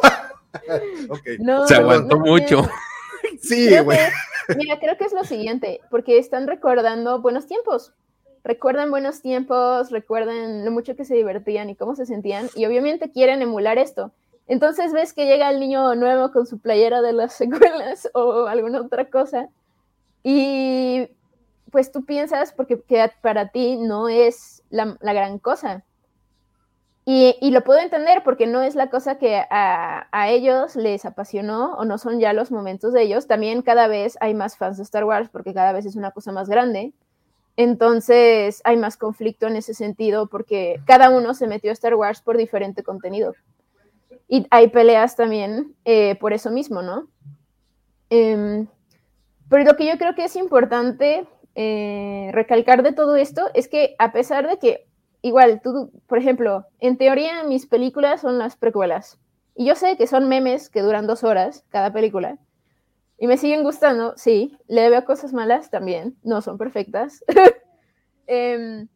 Ok. 1.10 1.20
No, 1.38 1.66
Se 1.66 1.76
aguantó 1.76 2.16
no, 2.16 2.24
mucho. 2.24 2.68
Sí, 3.40 3.78
güey. 3.78 3.98
mira, 4.56 4.78
creo 4.80 4.96
que 4.96 5.04
es 5.04 5.12
lo 5.12 5.22
siguiente, 5.24 5.80
porque 5.90 6.18
están 6.18 6.46
recordando 6.46 7.20
buenos 7.20 7.46
tiempos. 7.46 7.92
Recuerdan 8.44 8.90
buenos 8.90 9.20
tiempos, 9.20 9.90
recuerdan 9.90 10.64
lo 10.64 10.70
mucho 10.70 10.96
que 10.96 11.04
se 11.04 11.14
divertían 11.14 11.70
y 11.70 11.76
cómo 11.76 11.94
se 11.94 12.06
sentían, 12.06 12.48
y 12.54 12.64
obviamente 12.66 13.12
quieren 13.12 13.42
emular 13.42 13.78
esto. 13.78 14.12
Entonces 14.46 14.92
ves 14.92 15.12
que 15.12 15.26
llega 15.26 15.50
el 15.50 15.60
niño 15.60 15.94
nuevo 15.94 16.32
con 16.32 16.46
su 16.46 16.58
playera 16.58 17.02
de 17.02 17.12
las 17.12 17.34
secuelas 17.34 18.08
o 18.14 18.46
alguna 18.46 18.80
otra 18.80 19.10
cosa, 19.10 19.48
y 20.22 21.08
pues 21.70 21.92
tú 21.92 22.04
piensas, 22.04 22.52
porque 22.52 22.80
que 22.80 23.10
para 23.20 23.48
ti 23.48 23.76
no 23.76 24.08
es 24.08 24.62
la, 24.70 24.96
gran 25.00 25.38
cosa. 25.38 25.84
Y, 27.04 27.50
lo 27.50 27.64
puedo 27.64 27.80
entender 27.80 28.22
porque 28.22 28.46
no 28.46 28.62
es 28.62 28.74
la 28.74 28.90
cosa 28.90 29.16
que 29.16 29.36
a, 29.50 30.08
a 30.12 30.28
ellos 30.28 30.76
les 30.76 31.06
apasionó 31.06 31.74
o 31.76 31.86
no 31.86 31.96
son 31.96 32.20
ya 32.20 32.34
los 32.34 32.50
momentos 32.50 32.92
de 32.92 33.02
ellos. 33.02 33.26
También 33.26 33.62
cada 33.62 33.88
vez 33.88 34.18
hay 34.20 34.34
más 34.34 34.58
fans 34.58 34.76
de 34.76 34.82
Star 34.82 35.04
Wars 35.04 35.30
porque 35.30 35.54
cada 35.54 35.72
vez 35.72 35.86
es 35.86 35.96
una 35.96 36.10
cosa 36.10 36.32
más 36.32 36.50
grande. 36.50 36.92
Entonces 37.58 38.60
hay 38.62 38.76
más 38.76 38.96
conflicto 38.96 39.48
en 39.48 39.56
ese 39.56 39.74
sentido 39.74 40.28
porque 40.28 40.80
cada 40.86 41.10
uno 41.10 41.34
se 41.34 41.48
metió 41.48 41.70
a 41.70 41.72
Star 41.72 41.96
Wars 41.96 42.20
por 42.22 42.36
diferente 42.36 42.84
contenido. 42.84 43.34
Y 44.28 44.46
hay 44.50 44.68
peleas 44.68 45.16
también 45.16 45.74
eh, 45.84 46.14
por 46.20 46.32
eso 46.32 46.52
mismo, 46.52 46.82
¿no? 46.82 47.08
Em, 48.10 48.68
pero 49.48 49.64
lo 49.64 49.76
que 49.76 49.86
yo 49.86 49.98
creo 49.98 50.14
que 50.14 50.24
es 50.24 50.36
importante 50.36 51.26
eh, 51.54 52.30
recalcar 52.32 52.82
de 52.82 52.92
todo 52.92 53.16
esto 53.16 53.50
es 53.54 53.68
que 53.68 53.96
a 53.98 54.12
pesar 54.12 54.48
de 54.48 54.58
que, 54.58 54.86
igual, 55.22 55.60
tú, 55.62 55.90
por 56.06 56.18
ejemplo, 56.18 56.66
en 56.78 56.96
teoría 56.96 57.42
mis 57.44 57.66
películas 57.66 58.20
son 58.20 58.38
las 58.38 58.56
precuelas. 58.56 59.18
Y 59.54 59.66
yo 59.66 59.74
sé 59.74 59.96
que 59.96 60.06
son 60.06 60.28
memes 60.28 60.70
que 60.70 60.82
duran 60.82 61.06
dos 61.06 61.24
horas 61.24 61.64
cada 61.70 61.92
película. 61.92 62.38
Y 63.18 63.26
me 63.26 63.36
siguen 63.36 63.64
gustando, 63.64 64.14
sí. 64.16 64.56
Le 64.68 64.88
veo 64.88 65.04
cosas 65.04 65.32
malas 65.32 65.70
también, 65.70 66.16
no 66.22 66.40
son 66.40 66.58
perfectas. 66.58 67.24
Em, 68.30 68.88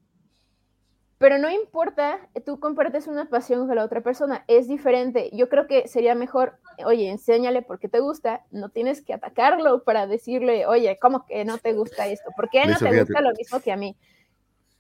pero 1.23 1.39
no 1.39 1.49
importa, 1.49 2.19
tú 2.45 2.59
compartes 2.59 3.07
una 3.07 3.27
pasión 3.27 3.69
con 3.69 3.77
la 3.77 3.85
otra 3.85 4.01
persona, 4.01 4.45
es 4.49 4.67
diferente. 4.67 5.31
Yo 5.33 5.49
creo 5.49 5.69
que 5.69 5.87
sería 5.87 6.17
mejor, 6.17 6.59
oye, 6.85 7.09
enséñale 7.09 7.63
por 7.63 7.79
qué 7.79 7.89
te 7.89 8.01
gusta, 8.01 8.45
no 8.51 8.71
tienes 8.71 9.03
que 9.05 9.15
atacarlo 9.15 9.85
para 9.85 10.09
decirle, 10.09 10.67
oye, 10.67 10.99
¿cómo 11.01 11.25
que 11.25 11.45
no 11.45 11.59
te 11.59 11.75
gusta 11.75 12.09
esto? 12.09 12.29
¿Por 12.35 12.51
qué 12.51 12.67
no 12.67 12.73
Eso, 12.73 12.81
te 12.81 12.91
fíjate. 12.91 13.05
gusta 13.05 13.21
lo 13.21 13.31
mismo 13.37 13.61
que 13.61 13.71
a 13.71 13.77
mí? 13.77 13.97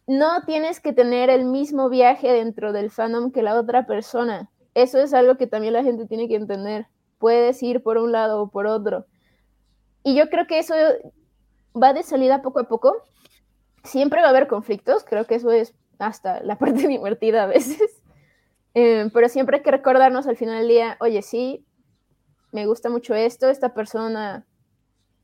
No 0.09 0.43
tienes 0.45 0.81
que 0.81 0.93
tener 0.93 1.31
el 1.31 1.45
mismo 1.45 1.89
viaje 1.89 2.33
dentro 2.33 2.73
del 2.73 2.91
fandom 2.91 3.31
que 3.31 3.43
la 3.43 3.55
otra 3.55 3.87
persona. 3.87 4.51
Eso 4.75 4.99
es 4.99 5.15
algo 5.15 5.37
que 5.37 5.47
también 5.47 5.75
la 5.75 5.85
gente 5.85 6.07
tiene 6.07 6.27
que 6.27 6.35
entender. 6.35 6.89
Puedes 7.19 7.63
ir 7.63 7.85
por 7.85 7.99
un 7.99 8.11
lado 8.11 8.43
o 8.43 8.51
por 8.51 8.67
otro. 8.67 9.07
Y 10.03 10.17
yo 10.17 10.29
creo 10.29 10.49
que 10.49 10.59
eso 10.59 10.75
va 11.81 11.93
de 11.93 12.03
salida 12.03 12.43
poco 12.43 12.59
a 12.59 12.65
poco. 12.65 12.97
Siempre 13.85 14.23
va 14.23 14.27
a 14.27 14.31
haber 14.31 14.49
conflictos, 14.49 15.05
creo 15.05 15.25
que 15.25 15.37
eso 15.37 15.53
es 15.53 15.73
hasta 15.99 16.43
la 16.43 16.59
parte 16.59 16.87
divertida 16.89 17.45
a 17.45 17.47
veces. 17.47 17.81
Eh, 18.75 19.11
pero 19.13 19.29
siempre 19.29 19.59
hay 19.59 19.63
que 19.63 19.71
recordarnos 19.71 20.27
al 20.27 20.37
final 20.37 20.59
del 20.61 20.69
día, 20.69 20.97
oye, 21.01 21.21
sí, 21.23 21.65
me 22.53 22.67
gusta 22.67 22.89
mucho 22.91 23.15
esto, 23.15 23.49
esta 23.51 23.75
persona 23.75 24.45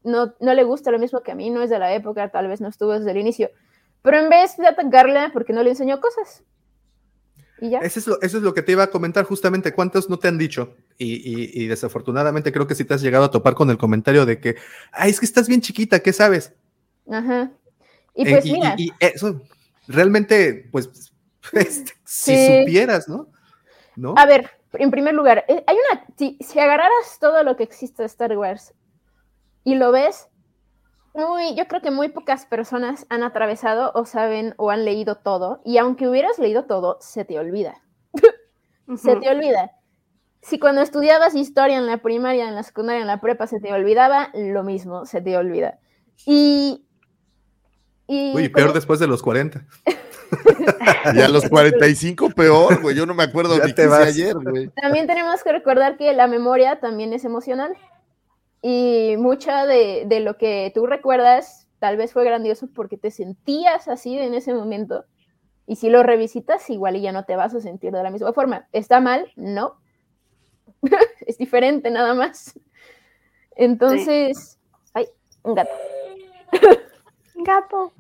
no, 0.05 0.35
no 0.41 0.55
le 0.55 0.65
gusta 0.65 0.91
lo 0.91 0.99
mismo 0.99 1.23
que 1.23 1.33
a 1.33 1.35
mí, 1.35 1.51
no 1.51 1.63
es 1.63 1.71
de 1.71 1.79
la 1.79 1.93
época, 1.95 2.29
tal 2.31 2.49
vez 2.49 2.61
no 2.61 2.69
estuvo 2.69 2.93
desde 2.93 3.11
el 3.11 3.17
inicio. 3.19 3.51
Pero 4.03 4.19
en 4.19 4.29
vez 4.29 4.57
de 4.57 4.67
atacarla 4.69 5.31
porque 5.33 5.53
no 5.53 5.63
le 5.63 5.71
enseñó 5.71 6.01
cosas. 6.01 6.43
Y 7.61 7.71
ya. 7.71 7.81
Eso 7.81 7.99
es, 7.99 8.07
lo, 8.07 8.21
eso 8.23 8.37
es 8.37 8.43
lo 8.45 8.55
que 8.55 8.63
te 8.63 8.73
iba 8.73 8.85
a 8.85 8.91
comentar 8.91 9.25
justamente. 9.25 9.73
¿Cuántos 9.75 10.09
no 10.09 10.19
te 10.19 10.29
han 10.29 10.39
dicho? 10.39 10.77
Y, 10.97 11.15
y- 11.17 11.51
y 11.65 11.67
desafortunadamente 11.67 12.53
creo 12.53 12.67
que 12.69 12.77
sí 12.77 12.85
te 12.85 12.95
has 12.95 13.03
llegado 13.03 13.25
a 13.25 13.31
topar 13.33 13.55
con 13.55 13.69
el 13.71 13.79
comentario 13.79 14.25
de 14.27 14.39
que, 14.41 14.55
ay, 14.93 15.11
es 15.11 15.19
que 15.19 15.27
estás 15.27 15.49
bien 15.49 15.61
chiquita, 15.61 15.99
¿qué 16.01 16.13
sabes? 16.13 16.53
Ajá. 17.11 17.51
Y 18.15 18.29
Eh, 18.29 18.31
pues 18.31 18.45
mira. 18.45 18.75
y 18.79 18.91
eso, 19.01 19.43
realmente, 19.89 20.68
pues, 20.70 21.12
este, 21.52 21.92
si 22.05 22.60
supieras, 22.60 23.08
¿no? 23.08 23.28
¿No? 23.97 24.15
A 24.17 24.26
ver, 24.26 24.50
en 24.75 24.91
primer 24.91 25.15
lugar, 25.15 25.44
eh, 25.49 25.65
hay 25.67 25.76
una. 25.76 26.05
Si, 26.17 26.39
si 26.41 26.60
agarraras 26.60 27.18
todo 27.18 27.42
lo 27.42 27.57
que 27.57 27.65
existe 27.65 28.02
de 28.02 28.07
Star 28.07 28.36
Wars 28.36 28.75
y 29.65 29.75
lo 29.75 29.91
ves, 29.91 30.28
muy, 31.15 31.55
yo 31.57 31.67
creo 31.67 31.81
que 31.81 31.91
muy 31.91 32.08
pocas 32.08 32.47
personas 32.47 33.07
han 33.08 33.23
atravesado 33.23 33.91
o 33.94 34.05
saben 34.05 34.55
o 34.57 34.70
han 34.70 34.84
leído 34.84 35.17
todo. 35.17 35.60
Y 35.65 35.78
aunque 35.78 36.07
hubieras 36.07 36.39
leído 36.39 36.65
todo, 36.67 36.99
se 37.00 37.25
te 37.25 37.39
olvida. 37.39 37.83
se 38.97 39.17
te 39.17 39.28
olvida. 39.28 39.73
Si 40.42 40.58
cuando 40.58 40.83
estudiabas 40.83 41.34
historia 41.34 41.78
en 41.78 41.86
la 41.86 41.99
primaria, 41.99 42.49
en 42.49 42.55
la 42.55 42.62
secundaria, 42.62 43.00
en 43.00 43.08
la 43.08 43.20
prepa, 43.20 43.47
se 43.47 43.58
te 43.58 43.73
olvidaba, 43.73 44.31
lo 44.34 44.62
mismo, 44.62 45.07
se 45.07 45.20
te 45.20 45.36
olvida. 45.36 45.81
Y. 46.25 46.88
y 48.09 48.35
Uy, 48.35 48.49
peor 48.49 48.69
es- 48.69 48.75
después 48.75 48.99
de 48.99 49.07
los 49.07 49.23
40. 49.23 49.65
Y 51.15 51.20
a 51.20 51.28
los 51.28 51.49
45 51.49 52.31
peor, 52.31 52.83
güey. 52.83 52.95
Yo 52.95 53.07
no 53.07 53.15
me 53.15 53.23
acuerdo 53.23 53.57
Ya 53.57 53.65
ni 53.65 53.70
te 53.70 53.77
qué 53.77 53.83
hice 53.83 53.89
vas. 53.91 54.09
ayer, 54.09 54.35
güey. 54.35 54.69
También 54.81 55.07
tenemos 55.07 55.43
que 55.43 55.53
recordar 55.53 55.97
que 55.97 56.12
la 56.12 56.27
memoria 56.27 56.81
también 56.81 57.15
es 57.15 57.25
emocional. 57.25 57.75
Y 58.61 59.15
mucha 59.19 59.65
de, 59.65 60.05
de 60.07 60.20
lo 60.20 60.37
que 60.37 60.70
tú 60.75 60.85
recuerdas 60.87 61.67
tal 61.78 61.97
vez 61.97 62.12
fue 62.12 62.25
grandioso 62.25 62.69
porque 62.75 62.99
te 62.99 63.11
sentías 63.11 63.89
así 63.89 64.19
en 64.19 64.35
ese 64.35 64.53
momento. 64.53 65.07
Y 65.67 65.77
si 65.77 65.89
lo 65.89 66.03
revisitas, 66.03 66.69
igual 66.69 66.97
y 66.97 67.01
ya 67.01 67.12
no 67.12 67.25
te 67.25 67.37
vas 67.37 67.55
a 67.55 67.61
sentir 67.61 67.93
de 67.93 68.03
la 68.03 68.11
misma 68.11 68.33
forma. 68.35 68.69
¿Está 68.73 69.01
mal? 69.01 69.33
No. 69.37 69.77
es 71.27 71.39
diferente 71.39 71.91
nada 71.91 72.12
más. 72.12 72.59
Entonces, 73.57 74.59
ay, 74.93 75.07
un 75.43 75.55
gato. 75.55 75.70
Gato. 77.61 77.93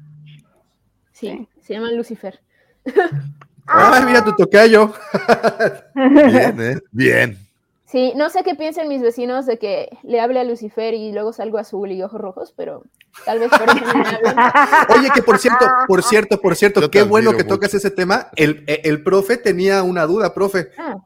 Sí, 1.12 1.48
se 1.60 1.74
llama 1.74 1.90
Lucifer. 1.92 2.40
Ay, 3.66 4.04
mira 4.04 4.24
tu 4.24 4.32
tocayo. 4.34 4.92
Bien, 5.94 6.60
¿eh? 6.60 6.78
Bien. 6.90 7.38
Sí, 7.84 8.12
no 8.16 8.28
sé 8.28 8.42
qué 8.42 8.54
piensan 8.54 8.88
mis 8.88 9.00
vecinos 9.00 9.46
de 9.46 9.58
que 9.58 9.88
le 10.02 10.20
hable 10.20 10.40
a 10.40 10.44
Lucifer 10.44 10.92
y 10.92 11.10
luego 11.12 11.32
salgo 11.32 11.56
azul 11.58 11.90
y 11.90 12.02
ojos 12.02 12.20
rojos, 12.20 12.52
pero 12.54 12.82
tal 13.24 13.38
vez 13.38 13.48
por 13.48 13.62
eso 13.62 13.86
no 13.86 13.94
me. 13.94 14.04
Oye, 14.98 15.08
que 15.14 15.22
por 15.22 15.38
cierto, 15.38 15.66
por 15.86 16.02
cierto, 16.02 16.40
por 16.40 16.54
cierto, 16.54 16.80
Yo 16.82 16.90
qué 16.90 17.02
bueno 17.02 17.32
que 17.32 17.44
tocas 17.44 17.72
ese 17.72 17.90
tema. 17.90 18.28
El, 18.36 18.64
el 18.66 19.02
profe 19.02 19.38
tenía 19.38 19.82
una 19.82 20.04
duda, 20.06 20.34
profe. 20.34 20.68
Ah, 20.76 20.96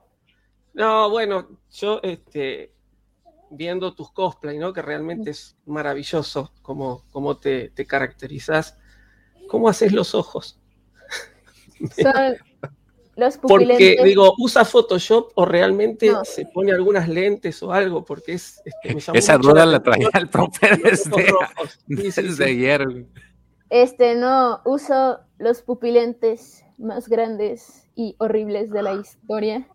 No, 0.74 1.08
bueno, 1.10 1.48
yo 1.70 2.00
este, 2.02 2.72
viendo 3.52 3.94
tus 3.94 4.10
cosplay, 4.10 4.58
¿no? 4.58 4.72
Que 4.72 4.82
realmente 4.82 5.30
es 5.30 5.56
maravilloso 5.66 6.52
cómo, 6.62 7.04
cómo 7.12 7.36
te, 7.36 7.68
te 7.70 7.86
caracterizas. 7.86 8.78
¿Cómo 9.48 9.68
haces 9.68 9.92
los 9.92 10.14
ojos? 10.14 10.58
son 12.02 12.36
los 13.14 13.36
Porque, 13.36 13.66
pupilentes. 13.66 14.04
digo, 14.04 14.34
¿usa 14.38 14.64
Photoshop 14.64 15.32
o 15.34 15.44
realmente 15.44 16.10
No. 16.10 16.24
se 16.24 16.46
pone 16.46 16.72
algunas 16.72 17.08
lentes 17.08 17.62
o 17.62 17.72
algo? 17.72 18.04
Porque 18.04 18.34
es, 18.34 18.62
este, 18.64 18.94
me 18.94 19.00
llamó 19.00 19.18
Esa 19.18 19.36
duda 19.36 19.66
la 19.66 19.82
traía 19.82 20.08
el 20.14 20.28
profe 20.28 20.70
desde, 20.82 21.26
rojos. 21.26 21.78
Sí, 21.88 22.10
sí, 22.10 22.22
desde 22.22 22.44
sí. 22.46 22.50
ayer. 22.50 22.86
Este, 23.68 24.14
no, 24.14 24.60
uso 24.64 25.20
los 25.38 25.60
pupilentes 25.62 26.64
más 26.78 27.08
grandes 27.08 27.86
y 27.94 28.16
horribles 28.18 28.70
de 28.70 28.82
la 28.82 28.94
historia 28.94 29.68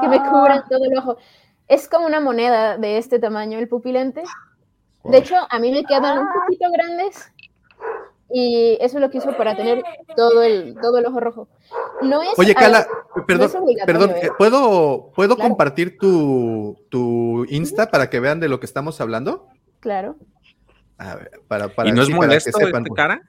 que 0.00 0.08
me 0.08 0.18
cubren 0.18 0.62
todo 0.70 0.84
el 0.84 0.98
ojo. 0.98 1.16
Es 1.68 1.88
como 1.88 2.06
una 2.06 2.20
moneda 2.20 2.76
de 2.78 2.98
este 2.98 3.18
tamaño 3.18 3.58
el 3.58 3.68
pupilente. 3.68 4.22
De 5.04 5.18
hecho, 5.18 5.34
a 5.50 5.58
mí 5.58 5.70
me 5.72 5.84
quedan 5.84 6.18
un 6.20 6.28
poquito 6.32 6.70
grandes 6.72 7.32
y 8.28 8.76
eso 8.80 8.96
es 8.98 9.00
lo 9.00 9.10
que 9.10 9.18
uso 9.18 9.36
para 9.36 9.54
tener 9.56 9.82
todo 10.16 10.42
el, 10.42 10.76
todo 10.80 10.98
el 10.98 11.06
ojo 11.06 11.20
rojo. 11.20 11.48
No 12.02 12.22
es, 12.22 12.30
Oye, 12.36 12.54
Cala, 12.54 12.86
no 13.14 13.24
perdón, 13.26 13.46
es 13.46 13.54
obligatorio, 13.54 14.00
perdón, 14.00 14.16
¿eh? 14.16 14.26
eh, 14.26 14.30
¿puedo, 14.36 15.12
¿puedo 15.14 15.36
Claro. 15.36 15.48
compartir 15.50 15.96
tu, 15.98 16.76
tu 16.90 17.44
Insta 17.48 17.88
para 17.90 18.10
que 18.10 18.18
vean 18.20 18.40
de 18.40 18.48
lo 18.48 18.58
que 18.58 18.66
estamos 18.66 19.00
hablando? 19.00 19.46
Claro. 19.80 20.16
A 20.98 21.14
ver, 21.16 21.30
para, 21.46 21.68
para, 21.68 21.88
¿Y 21.88 21.92
no 21.92 22.02
es 22.02 22.08
para 22.08 22.20
que 22.20 22.26
molesto 22.26 22.58
sepan. 22.58 22.82
este 22.82 22.94
cara? 22.94 23.22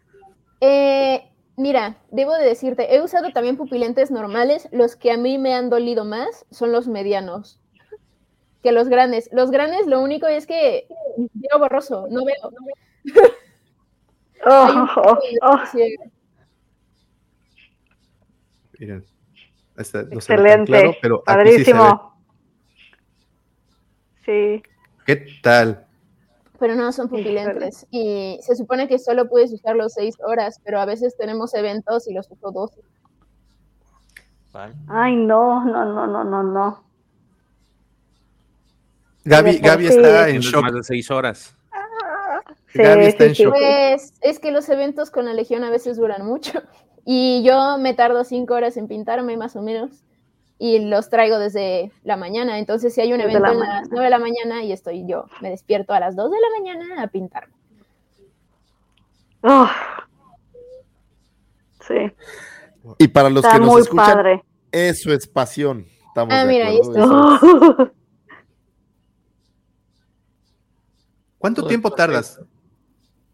Eh, 0.61 1.29
mira, 1.57 1.97
debo 2.09 2.33
de 2.33 2.45
decirte, 2.45 2.95
he 2.95 3.01
usado 3.01 3.31
también 3.31 3.57
pupilentes 3.57 4.09
normales. 4.09 4.67
Los 4.71 4.95
que 4.95 5.11
a 5.11 5.17
mí 5.17 5.37
me 5.37 5.53
han 5.53 5.69
dolido 5.69 6.05
más 6.05 6.45
son 6.49 6.71
los 6.71 6.87
medianos 6.87 7.59
que 8.63 8.71
los 8.71 8.89
grandes. 8.89 9.29
Los 9.31 9.51
grandes, 9.51 9.87
lo 9.87 10.01
único 10.01 10.27
es 10.27 10.45
que 10.47 10.87
veo 11.17 11.59
borroso, 11.59 12.07
no 12.09 12.25
veo. 12.25 12.35
no 12.43 13.21
Oh, 14.45 14.87
oh, 14.95 15.19
oh. 15.41 15.59
Miren, 18.79 19.05
este 19.75 20.03
no 20.03 20.13
Excelente. 20.13 20.71
claro, 20.71 20.91
pero 21.01 21.17
sí. 21.17 21.23
Padrísimo. 21.25 22.17
Sí. 24.23 24.63
¿Qué 25.05 25.25
tal? 25.41 25.85
Pero 26.59 26.75
no 26.75 26.91
son 26.91 27.09
pupilentes. 27.09 27.87
Y 27.91 28.39
se 28.41 28.55
supone 28.55 28.87
que 28.87 28.99
solo 28.99 29.27
puedes 29.27 29.51
usarlos 29.51 29.93
seis 29.93 30.15
horas, 30.23 30.61
pero 30.63 30.79
a 30.79 30.85
veces 30.85 31.15
tenemos 31.17 31.53
eventos 31.53 32.07
y 32.07 32.13
los 32.13 32.29
uso 32.31 32.51
dos. 32.51 32.71
Ay, 34.87 35.15
no, 35.15 35.63
no, 35.65 35.85
no, 35.85 36.07
no, 36.07 36.23
no, 36.23 36.43
no. 36.43 36.86
Gaby, 39.27 39.57
Gaby 39.59 39.87
está 39.87 40.29
en 40.29 40.39
shock. 40.41 40.61
más 40.63 40.73
de 40.73 40.83
seis 40.83 41.11
horas. 41.11 41.55
Sí, 42.67 42.79
Gaby 42.79 43.05
está 43.05 43.23
sí, 43.25 43.29
en 43.29 43.35
sí, 43.35 43.43
shock. 43.43 43.53
Pues 43.53 44.13
es 44.21 44.39
que 44.39 44.51
los 44.51 44.67
eventos 44.69 45.09
con 45.11 45.25
la 45.25 45.33
Legión 45.33 45.63
a 45.63 45.69
veces 45.69 45.97
duran 45.97 46.25
mucho. 46.25 46.61
Y 47.09 47.41
yo 47.41 47.77
me 47.77 47.93
tardo 47.93 48.25
cinco 48.25 48.53
horas 48.55 48.75
en 48.75 48.89
pintarme, 48.89 49.37
más 49.37 49.55
o 49.55 49.61
menos. 49.61 50.03
Y 50.59 50.79
los 50.79 51.09
traigo 51.09 51.39
desde 51.39 51.89
la 52.03 52.17
mañana. 52.17 52.59
Entonces, 52.59 52.93
si 52.93 52.99
hay 52.99 53.13
un 53.13 53.19
Desde 53.19 53.31
evento 53.37 53.53
la 53.53 53.65
a 53.77 53.79
las 53.79 53.89
nueve 53.89 54.03
de 54.07 54.09
la 54.09 54.19
mañana 54.19 54.63
y 54.65 54.73
estoy 54.73 55.05
yo, 55.07 55.23
me 55.39 55.49
despierto 55.49 55.93
a 55.93 56.01
las 56.01 56.17
dos 56.17 56.29
de 56.29 56.35
la 56.41 56.47
mañana 56.59 57.01
a 57.01 57.07
pintarme. 57.07 57.53
Oh. 59.41 59.69
Sí. 61.87 62.11
Y 62.97 63.07
para 63.07 63.29
los 63.29 63.45
Está 63.45 63.55
que 63.55 63.59
nos 63.63 63.69
muy 63.71 63.81
escuchan, 63.83 64.05
padre. 64.13 64.43
eso 64.73 65.13
es 65.13 65.27
pasión. 65.27 65.85
Estamos 66.09 66.33
Ah, 66.33 66.43
mira, 66.43 66.67
ahí 66.67 66.79
está. 66.81 66.99
Eso 66.99 67.77
es- 67.83 67.91
¿Cuánto 71.37 71.61
Todo 71.61 71.69
tiempo 71.69 71.91
tardas? 71.91 72.39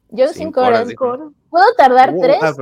Yo 0.09 0.27
Cinco 0.27 0.61
cinco 0.65 1.05
horas. 1.05 1.33
Puedo 1.49 1.65
tardar 1.75 2.13
Oh, 2.15 2.21
tres, 2.21 2.37
ah, 2.41 2.53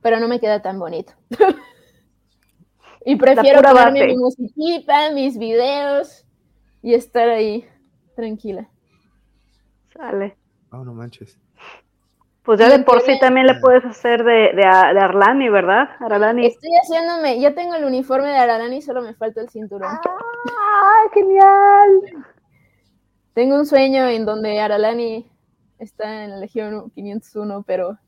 pero 0.00 0.20
no 0.20 0.28
me 0.28 0.40
queda 0.40 0.62
tan 0.62 0.78
bonito. 0.78 1.12
y 3.04 3.16
prefiero 3.16 3.60
ponerme 3.60 4.00
base. 4.00 4.06
mi 4.06 4.16
musiquita, 4.16 5.10
mis 5.12 5.36
videos 5.38 6.24
y 6.82 6.94
estar 6.94 7.28
ahí 7.28 7.68
tranquila. 8.16 8.68
Sale. 9.92 10.36
Oh, 10.70 10.84
no 10.84 10.94
manches. 10.94 11.38
Pues 12.42 12.60
ya 12.60 12.68
de 12.68 12.84
por 12.84 13.00
sí 13.00 13.18
también 13.18 13.46
le 13.46 13.54
puedes 13.54 13.84
hacer 13.86 14.22
de, 14.22 14.52
de, 14.54 14.64
Arlani, 14.64 15.48
¿verdad? 15.48 15.88
Arlani. 15.98 16.46
Estoy 16.46 16.70
haciéndome, 16.82 17.40
ya 17.40 17.54
tengo 17.54 17.74
el 17.74 17.84
uniforme 17.84 18.28
de 18.28 18.36
Aralani, 18.36 18.82
solo 18.82 19.00
me 19.00 19.14
falta 19.14 19.40
el 19.40 19.48
cinturón. 19.48 19.90
¡Ay, 19.90 21.08
genial! 21.14 22.26
Tengo 23.34 23.56
un 23.56 23.66
sueño 23.66 24.08
en 24.08 24.24
donde 24.24 24.60
Aralani 24.60 25.26
está 25.78 26.24
en 26.24 26.30
la 26.30 26.36
Legión 26.38 26.90
501, 26.90 27.64
pero 27.66 27.98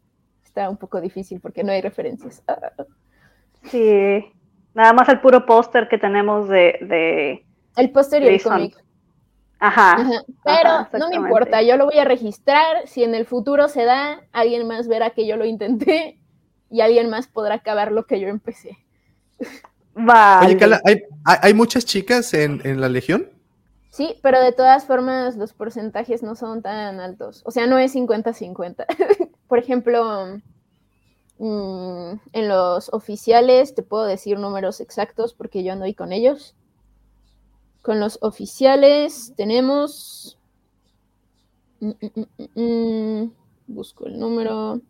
está 0.45 0.71
un 0.71 0.77
poco 0.77 1.01
difícil 1.01 1.41
porque 1.41 1.65
no 1.65 1.73
hay 1.73 1.83
referencias. 1.83 2.43
Ah, 2.49 2.73
Sí. 3.65 4.25
Nada 4.75 4.93
más 4.93 5.09
el 5.09 5.21
puro 5.21 5.45
póster 5.45 5.89
que 5.89 5.99
tenemos 5.99 6.49
de, 6.49 6.79
de... 6.83 7.47
El 7.77 7.91
póster 7.91 8.23
y 8.23 8.29
el 8.29 8.43
cómic. 8.43 8.77
Ajá. 9.59 9.95
Ajá, 9.95 10.23
Pero 10.45 10.69
Ajá, 10.69 10.91
no 10.99 11.09
me 11.09 11.17
importa, 11.17 11.63
yo 11.63 11.77
lo 11.77 11.87
voy 11.87 11.99
a 11.99 12.05
registrar. 12.05 12.87
Si 12.87 13.03
en 13.03 13.15
el 13.15 13.27
futuro 13.27 13.69
se 13.69 13.85
da, 13.85 14.21
alguien 14.33 14.69
más 14.69 14.87
verá 14.87 15.11
que 15.11 15.27
yo 15.27 15.37
lo 15.37 15.47
intenté 15.47 16.21
y 16.71 16.83
alguien 16.83 17.11
más 17.11 17.27
podrá 17.27 17.55
acabar 17.57 17.91
lo 17.91 18.07
que 18.07 18.21
yo 18.21 18.29
empecé. 18.29 18.79
Vale. 19.95 20.55
Oye, 20.55 20.81
¿hay, 20.85 21.03
hay, 21.25 21.37
hay 21.43 21.55
muchas 21.55 21.85
chicas 21.85 22.35
en, 22.35 22.61
en 22.65 22.81
la 22.81 22.89
Legión? 22.89 23.36
Sí, 23.97 24.17
pero 24.21 24.43
de 24.43 24.53
todas 24.53 24.85
formas 24.85 25.37
los 25.37 25.55
porcentajes 25.55 26.23
no 26.23 26.35
son 26.35 26.61
tan 26.61 27.01
altos. 27.01 27.41
O 27.47 27.51
sea, 27.51 27.67
no 27.67 27.79
es 27.79 27.95
50-50. 27.95 28.85
Por 29.49 29.59
ejemplo, 29.59 30.39
mm, 31.39 32.13
en 32.35 32.49
los 32.49 32.93
oficiales 32.93 33.75
te 33.75 33.83
puedo 33.83 34.05
decir 34.05 34.39
números 34.39 34.83
exactos 34.83 35.33
porque 35.33 35.65
yo 35.65 35.73
ando 35.73 35.87
ahí 35.87 35.95
con 35.95 36.13
ellos. 36.13 36.55
Con 37.81 37.99
los 37.99 38.19
oficiales 38.21 39.33
tenemos... 39.35 40.39
mm, 41.81 41.93
mm, 42.55 43.33
busco 43.67 44.09
el 44.09 44.19
número. 44.19 44.83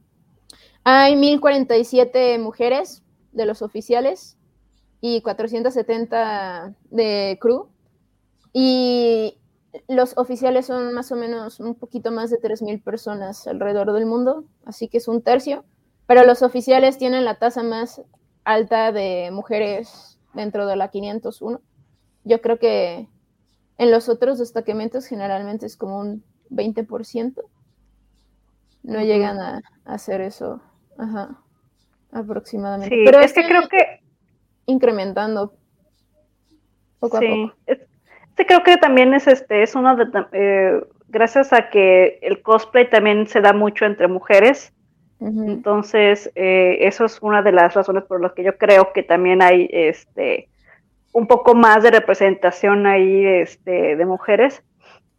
Hay 0.82 1.14
1047 1.14 2.40
mujeres 2.40 3.04
de 3.30 3.46
los 3.46 3.62
oficiales 3.62 4.36
y 5.00 5.20
470 5.20 6.74
de 6.90 7.38
crew. 7.40 7.68
Y 8.58 9.36
los 9.86 10.16
oficiales 10.16 10.64
son 10.64 10.94
más 10.94 11.12
o 11.12 11.16
menos 11.16 11.60
un 11.60 11.74
poquito 11.74 12.10
más 12.10 12.30
de 12.30 12.38
3.000 12.38 12.82
personas 12.82 13.46
alrededor 13.46 13.92
del 13.92 14.06
mundo, 14.06 14.44
así 14.64 14.88
que 14.88 14.96
es 14.96 15.08
un 15.08 15.20
tercio. 15.20 15.66
Pero 16.06 16.24
los 16.24 16.40
oficiales 16.40 16.96
tienen 16.96 17.26
la 17.26 17.34
tasa 17.38 17.62
más 17.62 18.00
alta 18.44 18.92
de 18.92 19.28
mujeres 19.30 20.18
dentro 20.32 20.66
de 20.66 20.76
la 20.76 20.88
501. 20.88 21.60
Yo 22.24 22.40
creo 22.40 22.58
que 22.58 23.10
en 23.76 23.90
los 23.90 24.08
otros 24.08 24.38
destacamentos 24.38 25.04
generalmente 25.04 25.66
es 25.66 25.76
como 25.76 25.98
un 26.00 26.24
20%. 26.48 27.42
No 28.84 29.00
llegan 29.02 29.38
a, 29.38 29.60
a 29.84 29.92
hacer 29.94 30.22
eso. 30.22 30.62
Ajá. 30.96 31.42
Aproximadamente. 32.10 32.94
Sí, 32.96 33.02
Pero 33.04 33.20
es 33.20 33.34
que 33.34 33.44
creo 33.44 33.68
que... 33.68 34.00
incrementando 34.64 35.52
poco 37.00 37.18
a 37.18 37.20
poco. 37.20 37.52
Es- 37.66 37.80
Este 38.36 38.44
creo 38.44 38.62
que 38.62 38.76
también 38.76 39.14
es 39.14 39.26
este 39.26 39.62
es 39.62 39.74
uno 39.74 39.96
de, 39.96 40.04
eh, 40.32 40.80
gracias 41.08 41.54
a 41.54 41.70
que 41.70 42.18
el 42.20 42.42
cosplay 42.42 42.90
también 42.90 43.26
se 43.26 43.40
da 43.40 43.54
mucho 43.54 43.86
entre 43.86 44.08
mujeres. 44.08 44.74
Entonces, 45.18 46.30
eh, 46.34 46.76
eso 46.82 47.06
es 47.06 47.22
una 47.22 47.40
de 47.40 47.52
las 47.52 47.72
razones 47.72 48.04
por 48.04 48.20
las 48.20 48.32
que 48.34 48.44
yo 48.44 48.58
creo 48.58 48.92
que 48.92 49.02
también 49.02 49.40
hay 49.40 49.66
este 49.72 50.50
un 51.12 51.26
poco 51.26 51.54
más 51.54 51.82
de 51.82 51.90
representación 51.90 52.86
ahí 52.86 53.24
este, 53.24 53.96
de 53.96 54.04
mujeres. 54.04 54.62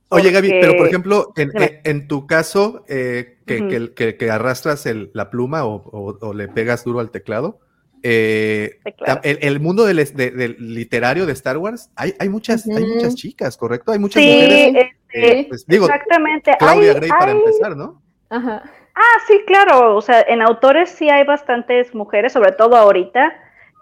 Oye, 0.10 0.30
Gaby, 0.30 0.50
porque- 0.50 0.62
pero 0.62 0.78
por 0.78 0.88
ejemplo, 0.88 1.34
en, 1.36 1.50
en- 1.60 1.80
en 1.84 2.08
tu 2.08 2.28
caso, 2.28 2.86
eh, 2.88 3.40
que, 3.48 3.62
Ujú. 3.62 3.70
que- 3.70 3.94
que- 3.96 4.18
que 4.18 4.30
arrastras 4.30 4.86
el- 4.86 5.10
la 5.16 5.32
pluma 5.32 5.66
o, 5.66 5.78
o- 5.78 6.18
o 6.22 6.34
le 6.36 6.48
pegas 6.50 6.84
duro 6.84 7.00
al 7.00 7.10
teclado, 7.10 7.58
eh, 8.04 8.80
Sí, 8.86 8.92
claro. 8.94 9.22
el, 9.24 9.40
el 9.42 9.60
mundo 9.60 9.86
del, 9.86 10.00
es- 10.00 10.16
de- 10.16 10.32
del 10.32 10.56
literario 10.60 11.26
de 11.26 11.34
Star 11.34 11.58
Wars, 11.58 11.90
hay, 11.96 12.14
hay, 12.20 12.30
muchas, 12.30 12.68
hay 12.68 12.84
muchas 12.86 13.16
chicas, 13.16 13.58
¿correcto? 13.58 13.92
Hay 13.92 14.00
muchas 14.00 14.22
Sí, 14.22 14.30
mujeres. 14.30 14.86
este, 15.10 15.40
eh, 15.40 15.46
pues, 15.50 15.66
digo, 15.68 15.86
exactamente. 15.86 16.52
Claudia 16.60 16.92
Hay- 16.92 16.96
Gray 16.98 17.10
para 17.10 17.32
hay- 17.32 17.38
empezar, 17.38 17.76
¿no? 17.78 18.02
Ajá. 18.30 18.64
Ah, 18.96 19.20
sí, 19.28 19.42
claro. 19.46 19.96
O 19.96 20.02
sea, 20.02 20.22
en 20.22 20.42
autores 20.42 20.90
sí 20.90 21.10
hay 21.10 21.24
bastantes 21.24 21.94
mujeres, 21.94 22.34
sobre 22.34 22.52
todo 22.52 22.76
ahorita. 22.76 23.34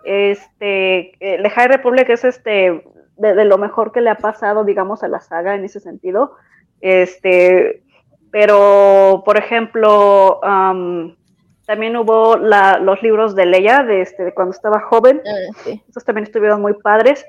Este, 0.03 1.11
eh, 1.19 1.41
The 1.41 1.49
High 1.49 1.67
Republic 1.69 2.09
es 2.09 2.23
este 2.23 2.83
de, 3.17 3.33
de 3.33 3.45
lo 3.45 3.57
mejor 3.57 3.91
que 3.91 4.01
le 4.01 4.09
ha 4.09 4.17
pasado, 4.17 4.63
digamos, 4.65 5.03
a 5.03 5.07
la 5.07 5.19
saga 5.21 5.55
en 5.55 5.63
ese 5.65 5.79
sentido. 5.79 6.33
Este, 6.81 7.81
pero, 8.31 9.23
por 9.25 9.37
ejemplo, 9.37 10.39
también 11.65 11.97
hubo 11.97 12.37
la- 12.37 12.77
los 12.79 13.01
libros 13.01 13.35
de 13.35 13.45
Leia 13.45 13.83
de, 13.83 14.01
este, 14.01 14.23
de 14.23 14.33
cuando 14.33 14.51
estaba 14.51 14.79
joven. 14.81 15.21
Esos 15.89 16.03
también 16.05 16.25
estuvieron 16.25 16.61
muy 16.61 16.73
padres. 16.73 17.25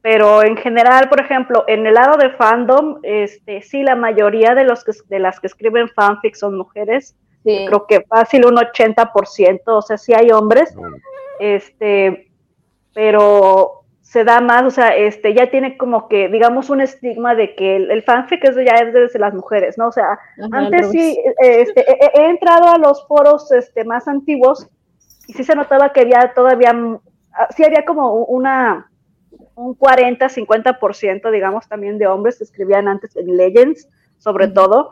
Pero 0.00 0.42
en 0.44 0.56
general, 0.56 1.08
por 1.08 1.20
ejemplo, 1.20 1.64
en 1.66 1.84
el 1.86 1.94
lado 1.94 2.16
de 2.16 2.30
fandom, 2.30 3.00
este, 3.02 3.62
sí, 3.62 3.82
la 3.82 3.96
mayoría 3.96 4.54
de, 4.54 4.64
los 4.64 4.84
que, 4.84 4.92
de 5.08 5.18
las 5.18 5.40
que 5.40 5.48
escriben 5.48 5.88
fanfic 5.88 6.34
son 6.36 6.56
mujeres. 6.56 7.16
Creo 7.66 7.86
que 7.86 8.02
fácil 8.02 8.44
un 8.46 8.56
80%, 8.56 9.60
o 9.66 9.82
sea, 9.82 9.96
sí 9.98 10.12
hay 10.14 10.30
hombres. 10.30 10.74
Este, 11.40 12.30
pero 12.94 13.77
se 14.08 14.24
da 14.24 14.40
más, 14.40 14.62
o 14.64 14.70
sea, 14.70 14.96
este, 14.96 15.34
ya 15.34 15.50
tiene 15.50 15.76
como 15.76 16.08
que, 16.08 16.30
digamos, 16.30 16.70
un 16.70 16.80
estigma 16.80 17.34
de 17.34 17.54
que 17.54 17.76
el, 17.76 17.90
el 17.90 18.02
fanfic 18.02 18.42
es 18.42 18.56
ya 18.56 18.76
es 18.76 18.94
desde 18.94 19.18
las 19.18 19.34
mujeres, 19.34 19.76
¿no? 19.76 19.88
O 19.88 19.92
sea, 19.92 20.12
Ajá, 20.12 20.48
antes 20.50 20.90
sí, 20.90 21.20
eh, 21.42 21.60
este, 21.60 21.84
he, 21.86 22.18
he 22.18 22.30
entrado 22.30 22.70
a 22.70 22.78
los 22.78 23.06
foros 23.06 23.52
este, 23.52 23.84
más 23.84 24.08
antiguos 24.08 24.66
y 25.26 25.34
sí 25.34 25.44
se 25.44 25.54
notaba 25.54 25.92
que 25.92 26.00
había 26.00 26.32
todavía, 26.32 26.72
mm, 26.72 26.98
ah, 27.34 27.48
sí 27.54 27.66
había 27.66 27.84
como 27.84 28.24
una, 28.24 28.90
un 29.54 29.74
40, 29.74 30.26
50%, 30.26 31.30
digamos, 31.30 31.68
también 31.68 31.98
de 31.98 32.06
hombres 32.06 32.38
que 32.38 32.44
escribían 32.44 32.88
antes 32.88 33.14
en 33.14 33.36
Legends, 33.36 33.90
sobre 34.16 34.48
todo, 34.48 34.90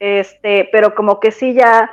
este, 0.00 0.68
pero 0.72 0.96
como 0.96 1.20
que 1.20 1.30
sí 1.30 1.54
ya 1.54 1.88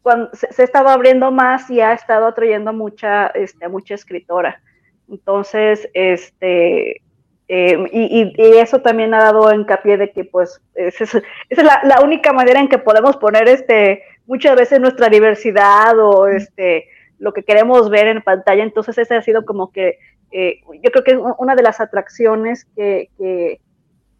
cuando 0.00 0.30
se, 0.32 0.50
se 0.50 0.62
ha 0.62 0.64
estado 0.64 0.88
abriendo 0.88 1.30
más 1.30 1.68
y 1.68 1.82
ha 1.82 1.92
estado 1.92 2.26
atrayendo 2.26 2.72
mucha, 2.72 3.26
este, 3.26 3.68
mucha 3.68 3.92
escritora. 3.92 4.62
Entonces, 5.10 5.88
este, 5.94 7.02
eh, 7.48 7.78
y, 7.92 8.22
y- 8.22 8.32
y 8.36 8.58
eso 8.58 8.80
también 8.80 9.12
ha 9.14 9.18
dado 9.24 9.52
hincapié 9.52 9.96
de 9.96 10.12
que, 10.12 10.24
pues, 10.24 10.60
esa 10.74 11.04
es, 11.04 11.14
es 11.50 11.64
la, 11.64 11.80
la 11.84 12.00
única 12.02 12.32
manera 12.32 12.60
en 12.60 12.68
que 12.68 12.78
podemos 12.78 13.16
poner, 13.16 13.48
este, 13.48 14.02
muchas 14.26 14.56
veces 14.56 14.80
nuestra 14.80 15.08
diversidad 15.08 15.98
o, 15.98 16.28
este, 16.28 16.86
lo 17.18 17.32
que 17.32 17.42
queremos 17.42 17.90
ver 17.90 18.06
en 18.08 18.22
pantalla. 18.22 18.62
Entonces, 18.62 18.96
esa 18.98 19.16
ha 19.18 19.22
sido 19.22 19.44
como 19.44 19.72
que, 19.72 19.98
eh, 20.32 20.60
yo 20.82 20.90
creo 20.92 21.04
que 21.04 21.10
es 21.12 21.18
una 21.38 21.56
de 21.56 21.62
las 21.62 21.80
atracciones 21.80 22.66
que, 22.76 23.10
que, 23.18 23.60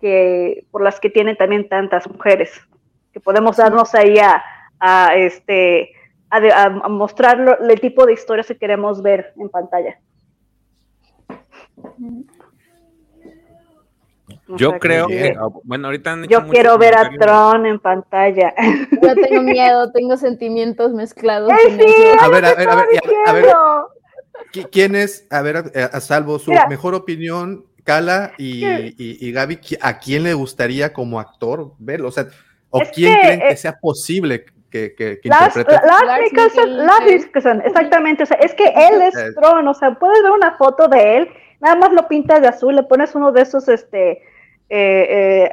que 0.00 0.64
por 0.70 0.82
las 0.82 1.00
que 1.00 1.10
tienen 1.10 1.36
también 1.36 1.68
tantas 1.68 2.08
mujeres, 2.10 2.52
que 3.12 3.20
podemos 3.20 3.56
darnos 3.58 3.94
ahí 3.94 4.18
a, 4.18 4.42
a, 4.80 5.14
este, 5.16 5.92
a, 6.30 6.40
de- 6.40 6.52
a- 6.52 6.70
mostrar 6.88 7.58
el 7.68 7.80
tipo 7.80 8.06
de 8.06 8.12
historias 8.14 8.46
que 8.48 8.56
queremos 8.58 9.02
ver 9.02 9.32
en 9.38 9.48
pantalla. 9.50 9.98
O 14.48 14.56
Yo 14.56 14.70
sea, 14.70 14.78
creo 14.78 15.06
que- 15.08 15.16
que, 15.16 15.36
bueno, 15.64 15.88
ahorita 15.88 16.12
han 16.12 16.24
hecho 16.24 16.30
Yo 16.40 16.48
quiero 16.48 16.78
ver 16.78 16.96
a. 16.96 17.10
Tron 17.18 17.66
en 17.66 17.78
pantalla. 17.80 18.52
Yo 19.02 19.14
tengo 19.14 19.42
miedo, 19.42 19.90
tengo 19.92 20.16
sentimientos 20.16 20.92
mezclados. 20.92 21.52
Eso. 21.66 21.84
A 22.20 22.28
ver, 22.28 22.44
a 22.44 22.54
ver, 22.54 22.68
a 22.68 22.74
ver, 22.76 22.84
a- 23.26 23.30
a 23.30 23.32
ver, 23.32 23.42
Diciendo. 23.44 23.88
¿qui- 24.52 24.68
¿quién 24.70 24.94
es, 24.96 25.26
a 25.30 25.42
ver, 25.42 25.56
a, 25.56 25.60
a 25.86 26.00
salvo 26.00 26.38
su 26.38 26.50
Mira. 26.50 26.66
mejor 26.68 26.94
opinión, 26.94 27.64
Cala 27.84 28.32
y, 28.38 28.64
y, 28.66 28.94
y 29.20 29.32
Gaby, 29.32 29.56
¿qui- 29.56 29.78
¿a 29.80 29.98
quién 29.98 30.22
le 30.22 30.34
gustaría 30.34 30.92
como 30.92 31.18
actor 31.18 31.72
verlo? 31.78 32.08
O 32.08 32.12
sea, 32.12 32.26
¿o 32.70 32.82
Es 32.82 32.90
quién 32.90 33.14
que, 33.14 33.20
creen 33.20 33.40
que 33.40 33.48
eh, 33.50 33.56
sea 33.56 33.78
posible 33.80 34.44
que, 34.70 34.94
que, 34.94 35.18
que 35.20 35.28
Lars, 35.28 35.56
interprete? 35.56 35.86
Lars 35.86 37.02
Mikkelsen, 37.08 37.62
exactamente. 37.62 38.22
O 38.22 38.26
sea, 38.26 38.36
es 38.36 38.54
que 38.54 38.64
él 38.64 39.02
es 39.02 39.16
Eh. 39.16 39.32
Tron. 39.34 39.66
O 39.66 39.74
sea, 39.74 39.94
puedes 39.94 40.22
ver 40.22 40.30
una 40.32 40.56
foto 40.56 40.88
de 40.88 41.16
él, 41.18 41.28
nada 41.60 41.76
más 41.76 41.92
lo 41.92 42.08
pintas 42.08 42.40
de 42.40 42.48
azul, 42.48 42.74
le 42.76 42.82
pones 42.82 43.14
uno 43.14 43.32
de 43.32 43.42
esos, 43.42 43.68
este, 43.68 44.22
eh, 44.68 45.48
eh, 45.48 45.50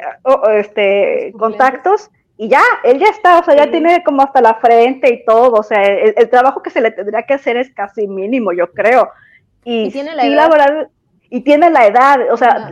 este, 0.55 1.33
contactos 1.37 2.09
y 2.37 2.49
ya, 2.49 2.61
él 2.83 2.99
ya 2.99 3.07
está. 3.09 3.39
O 3.39 3.43
sea, 3.43 3.55
ya 3.55 3.63
Sí. 3.65 3.71
tiene 3.71 4.03
como 4.03 4.21
hasta 4.21 4.41
la 4.41 4.55
frente 4.55 5.11
y 5.13 5.25
todo. 5.25 5.53
O 5.53 5.63
sea, 5.63 5.81
el, 5.83 6.13
el 6.17 6.29
trabajo 6.29 6.61
que 6.61 6.69
se 6.69 6.81
le 6.81 6.91
tendría 6.91 7.23
que 7.23 7.33
hacer 7.33 7.57
es 7.57 7.73
casi 7.73 8.07
mínimo, 8.07 8.51
yo 8.53 8.71
creo. 8.71 9.09
Y, 9.63 9.85
Y 9.85 9.91
tiene 9.91 10.15
la 10.15 10.21
sí, 10.23 10.33
edad. 10.33 10.49
verdad, 10.49 10.87
y 11.29 11.41
tiene 11.41 11.69
la 11.71 11.87
edad. 11.87 12.19
O 12.31 12.37
sea, 12.37 12.71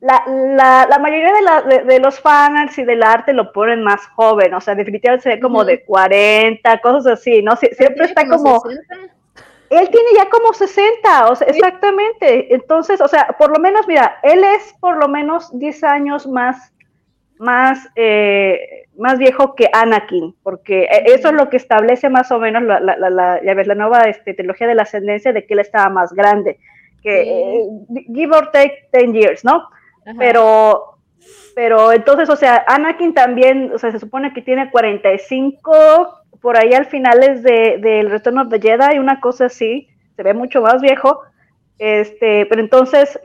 la, 0.00 0.22
la, 0.26 0.86
la 0.88 0.98
mayoría 0.98 1.32
de, 1.34 1.42
la- 1.42 1.62
de, 1.62 1.82
de 1.82 1.98
los 1.98 2.18
fanarts 2.20 2.78
y 2.78 2.84
del 2.84 3.02
arte 3.02 3.32
lo 3.34 3.52
ponen 3.52 3.82
más 3.82 4.06
joven, 4.14 4.54
o 4.54 4.60
sea, 4.60 4.74
definitivamente 4.74 5.24
se 5.24 5.28
ve 5.34 5.40
como 5.40 5.62
de 5.64 5.84
40, 5.84 6.78
cosas 6.80 7.18
así, 7.18 7.42
¿no? 7.42 7.52
Sie- 7.56 7.74
siempre 7.74 8.06
está 8.06 8.26
como, 8.26 8.60
60. 8.60 9.12
Él 9.70 9.88
tiene 9.90 10.08
ya 10.16 10.28
como 10.28 10.52
60, 10.52 11.28
o 11.30 11.34
sea, 11.36 11.46
exactamente. 11.46 12.52
Entonces, 12.54 13.00
o 13.00 13.08
sea, 13.08 13.28
por 13.38 13.50
lo 13.56 13.60
menos, 13.62 13.86
mira, 13.88 14.18
él 14.22 14.42
es 14.44 14.74
por 14.80 14.96
lo 14.98 15.08
menos 15.08 15.56
10 15.58 15.82
años 15.84 16.26
más, 16.26 16.72
más, 17.38 17.88
eh, 17.96 18.84
más 18.98 19.16
viejo 19.18 19.54
que 19.54 19.70
Anakin, 19.72 20.34
porque 20.42 20.82
eh, 20.82 21.04
eso 21.06 21.28
es 21.28 21.34
lo 21.34 21.48
que 21.48 21.56
establece 21.56 22.10
más 22.10 22.30
o 22.32 22.38
menos 22.38 22.62
la, 22.64 22.80
la, 22.80 22.96
la, 22.98 23.10
la- 23.10 23.40
ya 23.42 23.54
ves, 23.54 23.66
la 23.66 23.74
nueva 23.76 24.02
este, 24.02 24.34
trilogía 24.34 24.66
de 24.66 24.74
la 24.74 24.82
ascendencia 24.82 25.32
de 25.32 25.46
que 25.46 25.54
él 25.54 25.60
estaba 25.60 25.88
más 25.88 26.12
grande, 26.12 26.58
que 27.02 27.22
Sí. 27.22 27.30
eh, 27.30 28.04
give 28.12 28.36
or 28.36 28.50
take 28.50 28.88
10 28.92 29.12
years, 29.14 29.44
¿no? 29.44 29.54
Ajá. 30.04 30.14
Pero, 30.18 30.98
pero 31.54 31.92
entonces, 31.92 32.28
o 32.28 32.36
sea, 32.36 32.64
Anakin 32.66 33.14
también, 33.14 33.72
o 33.74 33.78
sea, 33.78 33.90
se 33.92 33.98
supone 34.00 34.34
que 34.34 34.42
tiene 34.42 34.70
45, 34.70 36.19
por 36.40 36.56
ahí 36.56 36.72
al 36.72 36.86
finales 36.86 37.42
de, 37.42 37.78
del 37.78 38.10
Return 38.10 38.38
of 38.38 38.48
the 38.48 38.60
Jedi, 38.60 38.98
una 38.98 39.20
cosa 39.20 39.46
así, 39.46 39.88
se 40.16 40.22
ve 40.22 40.34
mucho 40.34 40.60
más 40.62 40.80
viejo, 40.80 41.22
este, 41.78 42.46
pero 42.46 42.60
entonces, 42.60 43.18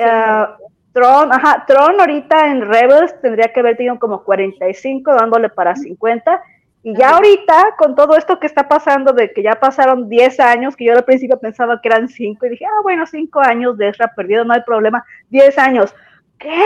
ah, 0.00 0.56
Tron, 0.92 1.32
ajá, 1.32 1.64
Tron 1.66 2.00
ahorita 2.00 2.50
en 2.50 2.62
Rebels 2.62 3.20
tendría 3.20 3.52
que 3.52 3.60
haber 3.60 3.76
tenido 3.76 3.98
como 3.98 4.24
45, 4.24 5.14
dándole 5.14 5.48
para 5.48 5.76
50, 5.76 6.42
y 6.82 6.96
ya 6.96 7.16
ahorita, 7.16 7.74
con 7.76 7.96
todo 7.96 8.16
esto 8.16 8.38
que 8.38 8.46
está 8.46 8.68
pasando, 8.68 9.12
de 9.12 9.32
que 9.32 9.42
ya 9.42 9.56
pasaron 9.56 10.08
10 10.08 10.38
años, 10.38 10.76
que 10.76 10.84
yo 10.84 10.92
al 10.92 11.04
principio 11.04 11.36
pensaba 11.36 11.80
que 11.80 11.88
eran 11.88 12.08
5, 12.08 12.46
y 12.46 12.48
dije, 12.48 12.64
ah, 12.64 12.80
bueno, 12.82 13.04
5 13.06 13.40
años 13.40 13.76
de 13.76 13.88
Ezra 13.88 14.12
perdido, 14.14 14.44
no 14.44 14.54
hay 14.54 14.62
problema, 14.62 15.04
10 15.30 15.58
años. 15.58 15.94
¿Qué? 16.38 16.62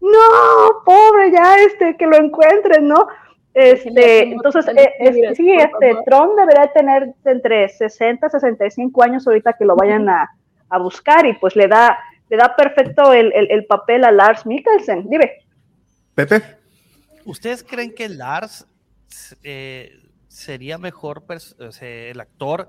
No, 0.00 0.84
pobre, 0.84 1.32
ya 1.32 1.58
este, 1.58 1.96
que 1.96 2.06
lo 2.06 2.16
encuentren, 2.16 2.86
¿no? 2.86 3.08
Este, 3.58 4.24
entonces, 4.24 4.66
eh, 4.76 5.34
sí, 5.34 5.50
este. 5.50 5.96
Tron 6.04 6.36
debería 6.36 6.70
tener 6.74 7.14
entre 7.24 7.68
60 7.70 8.26
y 8.26 8.30
65 8.30 9.02
años 9.02 9.26
ahorita 9.26 9.54
que 9.54 9.64
lo 9.64 9.74
vayan 9.74 10.06
a, 10.10 10.28
a 10.68 10.78
buscar 10.78 11.24
y 11.24 11.32
pues 11.32 11.56
le 11.56 11.66
da, 11.66 11.98
le 12.28 12.36
da 12.36 12.54
perfecto 12.54 13.14
el, 13.14 13.32
el- 13.32 13.50
el 13.50 13.64
papel 13.64 14.04
a 14.04 14.12
Lars 14.12 14.44
Mikkelsen. 14.44 15.08
Dime. 15.08 15.32
Pepe, 16.14 16.42
¿Ustedes 17.24 17.64
creen 17.64 17.94
que 17.94 18.10
Lars 18.10 18.66
eh, 19.42 19.90
sería 20.28 20.76
mejor 20.76 21.26
pers- 21.26 21.58
o 21.58 21.72
sea, 21.72 21.88
el 22.10 22.20
actor? 22.20 22.68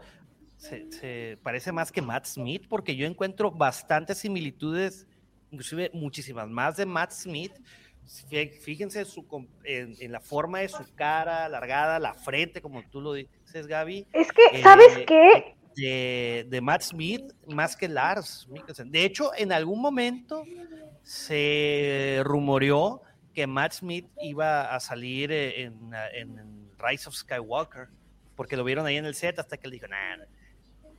Se, 0.56 0.90
se 0.92 1.38
parece 1.44 1.72
más 1.74 1.92
que 1.92 2.02
Matt 2.02 2.26
Smith 2.26 2.66
porque 2.70 2.96
yo 2.96 3.06
encuentro 3.06 3.52
bastantes 3.52 4.20
similitudes, 4.20 5.06
inclusive 5.52 5.92
muchísimas 5.94 6.48
más 6.48 6.78
de 6.78 6.86
Matt 6.86 7.12
Smith. 7.12 7.52
Fí- 8.08 8.52
Fíjense 8.62 9.04
su 9.06 9.28
com- 9.28 9.48
en, 9.64 9.94
en 10.00 10.12
la 10.12 10.20
forma 10.22 10.60
de 10.60 10.70
su 10.70 10.84
cara 10.96 11.46
alargada, 11.46 12.00
la 12.00 12.14
frente, 12.14 12.62
como 12.62 12.82
tú 12.90 13.02
lo 13.02 13.14
dices, 13.14 13.68
Gaby. 13.68 14.08
Es 14.14 14.32
que, 14.32 14.62
¿sabes 14.62 14.98
Eh, 14.98 15.06
qué? 15.06 15.56
de, 15.76 16.46
de 16.50 16.62
Matt 16.62 16.82
Smith 16.82 17.34
más 17.48 17.76
que 17.78 17.88
Lars 17.88 18.48
Mikkelsen. 18.50 18.90
De 18.92 19.04
hecho, 19.06 19.32
en 19.38 19.52
algún 19.52 19.80
momento 19.82 20.44
se 21.04 22.22
rumoreó 22.24 23.02
que 23.34 23.46
Matt 23.46 23.74
Smith 23.74 24.08
iba 24.22 24.74
a 24.74 24.80
salir 24.80 25.32
eh, 25.32 25.64
en, 25.64 25.92
en 26.14 26.70
Rise 26.80 27.08
of 27.10 27.16
Skywalker, 27.16 27.88
porque 28.36 28.58
lo 28.58 28.64
vieron 28.64 28.86
ahí 28.86 28.98
en 28.98 29.06
el 29.06 29.16
set 29.16 29.38
hasta 29.40 29.58
que 29.58 29.68
él 29.68 29.72
dijo, 29.72 29.88
nah, 29.88 30.18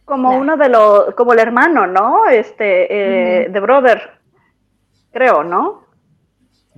Como 0.05 0.31
Nah. 0.33 0.39
uno 0.39 0.57
de 0.57 0.69
los, 0.69 1.15
como 1.15 1.33
el 1.33 1.41
hermano, 1.41 1.87
¿no? 1.87 2.27
Este, 2.29 3.43
eh, 3.45 3.49
de 3.49 3.61
Brother, 3.61 4.01
creo, 5.13 5.43
¿no? 5.43 5.88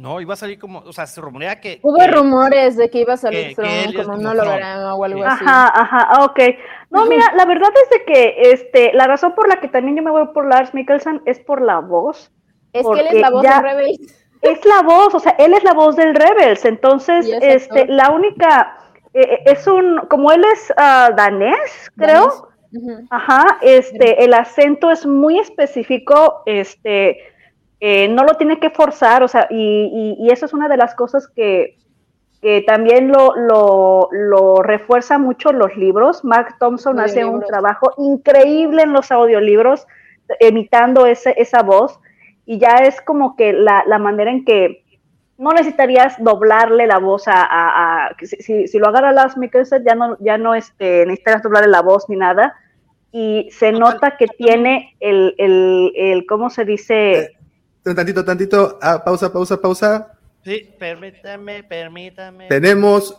No, 0.01 0.19
iba 0.21 0.33
a 0.33 0.37
salir 0.37 0.59
como, 0.59 0.79
o 0.79 0.93
sea, 0.95 1.07
se 1.07 1.21
rumorea 1.21 1.61
que... 1.61 1.79
Hubo 1.83 1.99
que- 1.99 2.07
rumores 2.07 2.77
de 2.77 2.89
que 2.89 3.01
iba 3.01 3.13
a 3.13 3.17
salir 3.19 3.55
que- 3.55 3.85
es 3.85 3.95
como 3.95 4.17
un 4.17 4.27
holograma 4.27 4.95
o 4.95 5.05
algo 5.05 5.23
así. 5.25 5.45
Ajá, 5.45 5.73
ajá, 5.75 6.25
ok. 6.25 6.41
No, 6.89 7.05
mira, 7.05 7.25
la 7.37 7.45
verdad 7.45 7.69
es 7.85 7.91
de 7.91 8.05
que 8.07 8.35
este, 8.53 8.93
la 8.95 9.07
razón 9.07 9.35
por 9.35 9.47
la 9.47 9.61
que 9.61 9.69
también 9.69 9.97
yo 9.99 10.03
me 10.03 10.11
voy 10.11 10.27
por 10.33 10.49
Lars 10.49 10.73
Mikkelsen 10.73 11.21
es 11.27 11.39
por 11.39 11.61
la 11.61 11.81
voz. 11.81 12.33
Es 12.73 12.87
que 12.87 13.01
él 13.01 13.07
es 13.09 13.21
la 13.21 13.31
voz 13.31 13.43
ya- 13.43 13.61
de 13.61 13.69
Rebels. 13.69 14.27
Es 14.41 14.65
la 14.65 14.81
voz, 14.83 15.15
o 15.15 15.21
sea, 15.21 15.33
él 15.39 15.53
es 15.53 15.63
la 15.65 15.75
voz 15.75 15.97
del 15.97 16.15
Rebels, 16.15 16.65
entonces, 16.65 17.29
este, 17.43 17.81
actor. 17.81 17.91
la 17.91 18.11
única, 18.11 18.79
eh, 19.13 19.41
es 19.45 19.67
un, 19.67 19.99
como 20.09 20.33
él 20.33 20.43
es 20.51 20.73
ah, 20.79 21.11
danés, 21.15 21.91
creo. 21.99 22.49
Ajá, 23.11 23.59
este, 23.61 24.25
el 24.25 24.33
acento 24.33 24.91
es 24.91 25.05
muy 25.05 25.39
específico, 25.41 26.43
este, 26.47 27.19
eh, 27.81 28.09
no 28.09 28.25
lo 28.25 28.35
tiene 28.35 28.59
que 28.61 28.71
forzar, 28.71 29.23
o 29.23 29.29
sea, 29.29 29.47
y, 29.51 30.17
y- 30.21 30.27
y 30.27 30.31
eso 30.31 30.47
es 30.47 30.53
una 30.53 30.69
de 30.69 30.77
las 30.77 30.95
cosas 30.95 31.27
que, 31.29 31.77
que 32.43 32.63
también 32.67 33.09
lo, 33.09 33.35
lo, 33.37 34.09
lo 34.13 34.63
refuerza 34.63 35.19
mucho 35.19 35.53
los 35.53 35.77
libros. 35.77 36.25
Mark 36.25 36.57
Thompson 36.59 37.01
hace 37.01 37.21
un 37.25 37.37
Audiolibros. 37.37 37.49
trabajo 37.49 37.93
increíble 37.99 38.83
en 38.83 38.93
los 38.93 39.11
audiolibros, 39.11 39.87
imitando 40.41 41.07
ese, 41.07 41.35
esa 41.39 41.63
voz, 41.63 41.99
y 42.47 42.59
ya 42.59 42.77
es 42.79 43.01
como 43.01 43.35
que 43.37 43.53
la, 43.53 43.83
la 43.87 43.99
manera 43.99 44.31
en 44.31 44.45
que 44.45 44.85
no 45.39 45.53
necesitarías 45.53 46.23
doblarle 46.23 46.87
la 46.87 46.99
voz 46.99 47.27
a, 47.29 47.43
a- 47.43 48.07
a- 48.09 48.17
si, 48.21 48.37
si- 48.43 48.69
si 48.69 48.79
lo 48.79 48.89
agarra 48.89 49.13
Lars 49.13 49.37
Mikkelsen 49.39 49.85
ya 49.85 49.95
no, 49.95 50.17
ya 50.21 50.37
no 50.37 50.55
este, 50.55 51.07
necesitas 51.07 51.43
doblarle 51.43 51.69
la 51.69 51.81
voz 51.81 52.09
ni 52.11 52.17
nada, 52.17 52.55
y 53.13 53.49
se 53.51 53.73
nota 53.73 54.17
que 54.19 54.27
tiene 54.29 54.97
el, 55.01 55.35
el, 55.39 55.93
el 55.97 56.27
¿cómo 56.27 56.51
se 56.51 56.65
dice? 56.65 57.33
Un 57.85 57.95
tantito, 57.95 58.25
tantito. 58.25 58.79
Ah, 58.83 59.03
pausa, 59.03 59.33
pausa, 59.33 59.61
pausa. 59.61 60.13
Sí, 60.45 60.75
permítame, 60.79 61.63
permítame. 61.63 62.49
Tenemos 62.49 63.17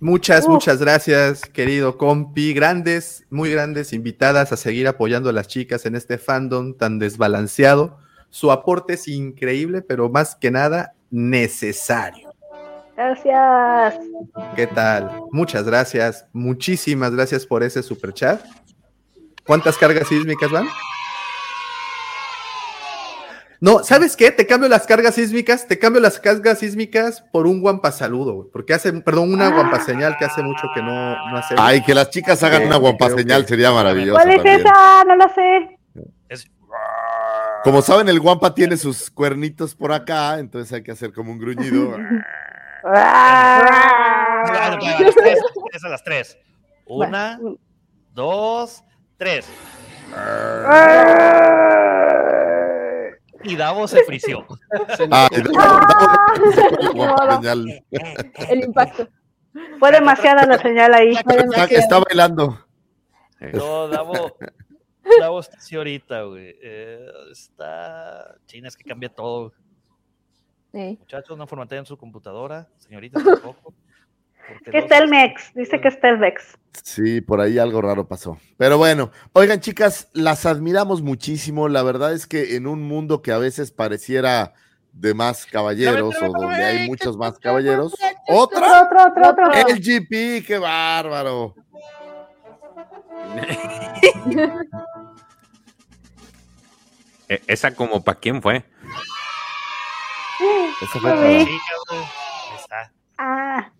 muchas, 0.00 0.48
muchas 0.48 0.78
gracias, 0.80 1.42
querido 1.42 1.96
compi. 1.96 2.54
Grandes, 2.54 3.26
muy 3.30 3.50
grandes 3.50 3.92
invitadas 3.92 4.52
a 4.52 4.56
seguir 4.56 4.86
apoyando 4.88 5.30
a 5.30 5.32
las 5.32 5.48
chicas 5.48 5.86
en 5.86 5.96
este 5.96 6.18
fandom 6.18 6.74
tan 6.74 6.98
desbalanceado. 6.98 7.98
Su 8.30 8.52
aporte 8.52 8.94
es 8.94 9.08
increíble, 9.08 9.82
pero 9.82 10.08
más 10.08 10.34
que 10.36 10.50
nada 10.50 10.94
necesario. 11.10 12.28
Gracias. 12.96 13.94
¿Qué 14.56 14.66
tal? 14.66 15.22
Muchas 15.30 15.64
gracias. 15.64 16.26
Muchísimas 16.32 17.12
gracias 17.12 17.46
por 17.46 17.62
ese 17.62 17.82
super 17.82 18.12
chat. 18.12 18.44
¿Cuántas 19.46 19.78
cargas 19.78 20.08
sísmicas 20.08 20.50
van? 20.50 20.66
No, 23.60 23.82
¿sabes 23.82 24.16
qué? 24.16 24.30
Te 24.30 24.46
cambio 24.46 24.68
las 24.68 24.86
cargas 24.86 25.16
sísmicas, 25.16 25.66
te 25.66 25.78
cambio 25.80 26.00
las 26.00 26.20
cargas 26.20 26.60
sísmicas 26.60 27.22
por 27.32 27.46
un 27.48 27.60
guampa 27.60 27.90
saludo, 27.90 28.34
güey, 28.34 28.48
porque 28.52 28.72
hace, 28.74 28.92
perdón, 28.92 29.32
una 29.32 29.48
guampa 29.50 29.80
señal 29.80 30.16
que 30.16 30.26
hace 30.26 30.42
mucho 30.42 30.68
que 30.74 30.80
no, 30.80 31.30
no 31.30 31.36
hacemos. 31.38 31.64
Ay, 31.64 31.82
que 31.82 31.92
las 31.94 32.10
chicas 32.10 32.40
hagan 32.44 32.66
una 32.66 32.76
guampa 32.76 33.06
creo 33.06 33.18
señal 33.18 33.42
que- 33.42 33.48
sería 33.48 33.72
maravilloso. 33.72 34.14
¿Cuál 34.14 34.30
es 34.30 34.36
también. 34.36 34.60
esa? 34.60 35.04
No 35.04 35.16
la 35.16 35.28
sé. 35.34 35.78
Como 37.64 37.82
saben, 37.82 38.08
el 38.08 38.20
guampa 38.20 38.54
tiene 38.54 38.76
sus 38.76 39.10
cuernitos 39.10 39.74
por 39.74 39.92
acá, 39.92 40.38
entonces 40.38 40.72
hay 40.72 40.82
que 40.84 40.92
hacer 40.92 41.12
como 41.12 41.32
un 41.32 41.38
gruñido. 41.38 41.96
Ah, 42.84 44.44
a 44.46 44.78
las 45.02 45.14
tres, 45.16 45.40
es 45.72 45.84
a 45.84 45.88
las 45.88 46.04
tres. 46.04 46.38
Una, 46.86 47.38
dos, 48.14 48.84
tres. 49.18 49.46
Y 53.44 53.56
Davo 53.56 53.86
se 53.86 54.02
frició. 54.04 54.44
Ay, 55.10 55.28
Davo- 55.42 55.52
Davo 55.52 56.52
se 56.52 56.68
fue 56.68 56.78
la 56.82 56.90
guampa 56.90 57.24
No, 57.24 57.30
no. 57.30 57.36
señal. 57.36 57.84
El 58.48 58.64
impacto. 58.64 59.08
Fue 59.78 59.92
demasiada 59.92 60.46
la 60.46 60.58
señal 60.58 60.94
ahí. 60.94 61.10
Está, 61.10 61.64
está 61.64 61.98
bailando. 62.00 62.64
No, 63.52 63.88
Davo, 63.88 64.36
Davo 65.20 65.40
está 65.40 65.56
así 65.58 65.76
ahorita, 65.76 66.22
güey. 66.24 66.56
Eh, 66.62 67.06
está. 67.32 68.34
China, 68.46 68.68
es 68.68 68.76
que 68.76 68.84
cambia 68.84 69.08
todo. 69.08 69.52
Sí. 70.72 70.96
Muchachos, 71.00 71.38
no 71.38 71.46
formateen 71.46 71.86
su 71.86 71.96
computadora. 71.96 72.68
Señorita, 72.76 73.20
tampoco. 73.24 73.72
Que 74.70 74.78
está 74.78 74.98
el 74.98 75.08
Mex, 75.08 75.52
dice 75.54 75.80
que 75.80 75.88
está 75.88 76.08
el 76.08 76.18
Vex. 76.18 76.56
Sí, 76.82 77.20
por 77.20 77.40
ahí 77.40 77.58
algo 77.58 77.80
raro 77.82 78.06
pasó. 78.06 78.38
Pero 78.56 78.78
bueno, 78.78 79.10
oigan 79.32 79.60
chicas, 79.60 80.08
las 80.12 80.46
admiramos 80.46 81.02
muchísimo. 81.02 81.68
La 81.68 81.82
verdad 81.82 82.12
es 82.12 82.26
que 82.26 82.56
en 82.56 82.66
un 82.66 82.82
mundo 82.82 83.20
que 83.22 83.32
a 83.32 83.38
veces 83.38 83.70
pareciera 83.72 84.54
de 84.92 85.14
más 85.14 85.46
caballeros 85.46 86.14
o 86.22 86.26
donde 86.32 86.64
hay 86.64 86.88
muchos 86.88 87.16
más 87.16 87.38
caballeros, 87.38 87.94
otra, 88.28 88.82
Otro, 88.82 89.02
otro, 89.08 89.28
otro. 89.30 89.52
el 89.52 89.80
GP, 89.80 90.44
qué 90.46 90.58
bárbaro. 90.58 91.54
E- 97.28 97.42
Esa 97.46 97.74
como 97.74 98.02
para 98.02 98.18
quién 98.18 98.40
fue. 98.42 98.64
Eso 100.80 101.00
fue 101.00 101.10
para- 101.10 101.40
Sí, 101.44 101.58
cabrón. 101.88 102.04
Ahí 102.50 102.56
está. 102.58 102.92
Ah, 103.18 103.72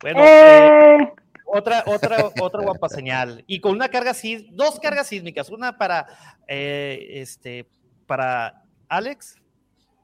Bueno, 0.00 0.20
eh, 0.24 0.96
eh, 0.96 1.12
otra, 1.44 1.84
otra, 1.86 2.30
otra 2.40 2.62
guapa 2.62 2.88
señal. 2.88 3.44
Y 3.46 3.60
con 3.60 3.72
una 3.72 3.88
carga 3.88 4.14
sí, 4.14 4.48
dos 4.52 4.80
cargas 4.80 5.08
sísmicas, 5.08 5.50
una 5.50 5.76
para 5.76 6.06
eh, 6.48 7.06
este 7.14 7.68
para 8.06 8.64
Alex 8.88 9.36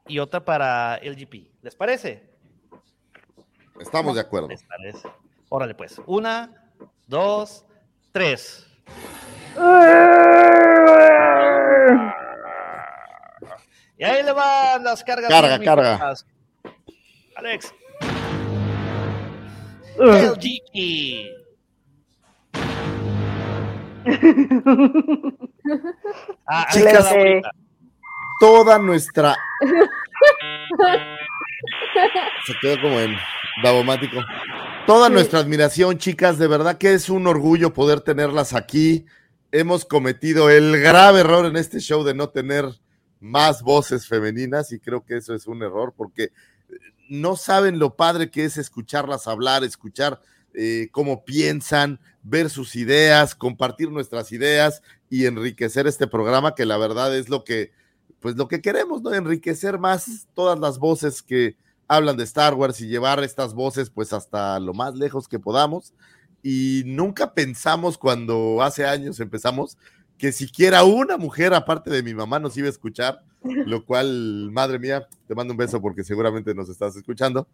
y 0.07 0.19
otra 0.19 0.45
para 0.45 0.99
LGP. 1.03 1.49
¿Les 1.63 1.75
parece? 1.75 2.31
Estamos 3.81 4.15
de 4.15 4.21
acuerdo. 4.21 4.49
Les 4.49 4.63
parece. 4.63 5.09
Órale, 5.49 5.75
pues. 5.75 6.01
Una, 6.07 6.51
dos, 7.07 7.65
tres. 8.13 8.67
Y 13.99 14.05
ahí 14.05 14.23
le 14.23 14.33
van 14.33 14.85
las 14.85 15.03
cargas. 15.03 15.31
Carga, 15.31 15.59
sísmicas. 15.59 16.27
Alex. 17.37 17.75
LGP. 19.99 21.37
Ah, 26.47 26.67
Chicas. 26.73 27.13
Toda 28.41 28.79
nuestra. 28.79 29.37
Se 32.47 32.55
quedó 32.61 32.81
como 32.81 33.01
en 33.01 33.17
Davomático. 33.63 34.19
Toda 34.87 35.09
nuestra 35.09 35.41
admiración, 35.41 35.99
chicas, 35.99 36.39
de 36.39 36.47
verdad 36.47 36.79
que 36.79 36.95
es 36.95 37.09
un 37.09 37.27
orgullo 37.27 37.73
poder 37.73 38.01
tenerlas 38.03 38.55
aquí. 38.55 39.07
Hemos 39.51 39.85
cometido 39.85 40.51
el 40.51 40.81
grave 40.81 41.21
error 41.21 41.47
en 41.47 41.57
este 41.57 41.81
show 41.81 42.05
de 42.05 42.15
no 42.15 42.29
tener 42.29 42.67
más 43.19 43.63
voces 43.63 44.07
femeninas 44.07 44.71
y 44.73 44.79
creo 44.79 45.05
que 45.05 45.17
eso 45.17 45.35
es 45.35 45.47
un 45.47 45.63
error 45.63 45.95
porque 45.97 46.31
no 47.09 47.37
saben 47.37 47.79
lo 47.79 47.97
padre 47.97 48.31
que 48.31 48.45
es 48.45 48.57
escucharlas 48.57 49.27
hablar, 49.27 49.65
escuchar 49.65 50.21
eh, 50.55 50.89
cómo 50.91 51.25
piensan, 51.25 52.01
ver 52.23 52.51
sus 52.51 52.77
ideas, 52.77 53.35
compartir 53.35 53.91
nuestras 53.91 54.33
ideas 54.33 54.83
y 55.11 55.27
enriquecer 55.27 55.87
este 55.87 56.07
programa 56.07 56.55
que 56.55 56.65
la 56.65 56.79
verdad 56.79 57.17
es 57.17 57.29
lo 57.29 57.45
que, 57.45 57.73
pues 58.21 58.37
lo 58.37 58.49
que 58.49 58.61
queremos, 58.61 59.03
¿no? 59.03 59.13
Enriquecer 59.13 59.79
más 59.79 60.27
todas 60.35 60.59
las 60.59 60.79
voces 60.79 61.23
que 61.23 61.57
hablan 61.89 62.17
de 62.17 62.25
Star 62.25 62.55
Wars 62.55 62.81
y 62.81 62.89
llevar 62.89 63.23
estas 63.23 63.55
voces 63.55 63.91
pues 63.91 64.13
hasta 64.13 64.59
lo 64.59 64.75
más 64.75 64.95
lejos 64.95 65.29
que 65.29 65.39
podamos. 65.39 65.93
Y 66.43 66.83
nunca 66.87 67.35
pensamos 67.35 67.99
cuando 67.99 68.63
hace 68.63 68.87
años 68.87 69.21
empezamos 69.21 69.77
que 70.19 70.33
siquiera 70.33 70.85
una 70.85 71.17
mujer 71.17 71.53
aparte 71.55 71.91
de 71.91 72.03
mi 72.03 72.15
mamá 72.15 72.39
nos 72.39 72.57
iba 72.57 72.67
a 72.67 72.71
escuchar, 72.71 73.23
lo 73.67 73.85
cual, 73.85 74.51
madre 74.53 74.79
mía, 74.79 75.07
te 75.27 75.35
mando 75.35 75.53
un 75.53 75.59
beso 75.59 75.81
porque 75.81 76.05
seguramente 76.05 76.55
nos 76.55 76.69
estás 76.69 76.97
escuchando. 76.97 77.49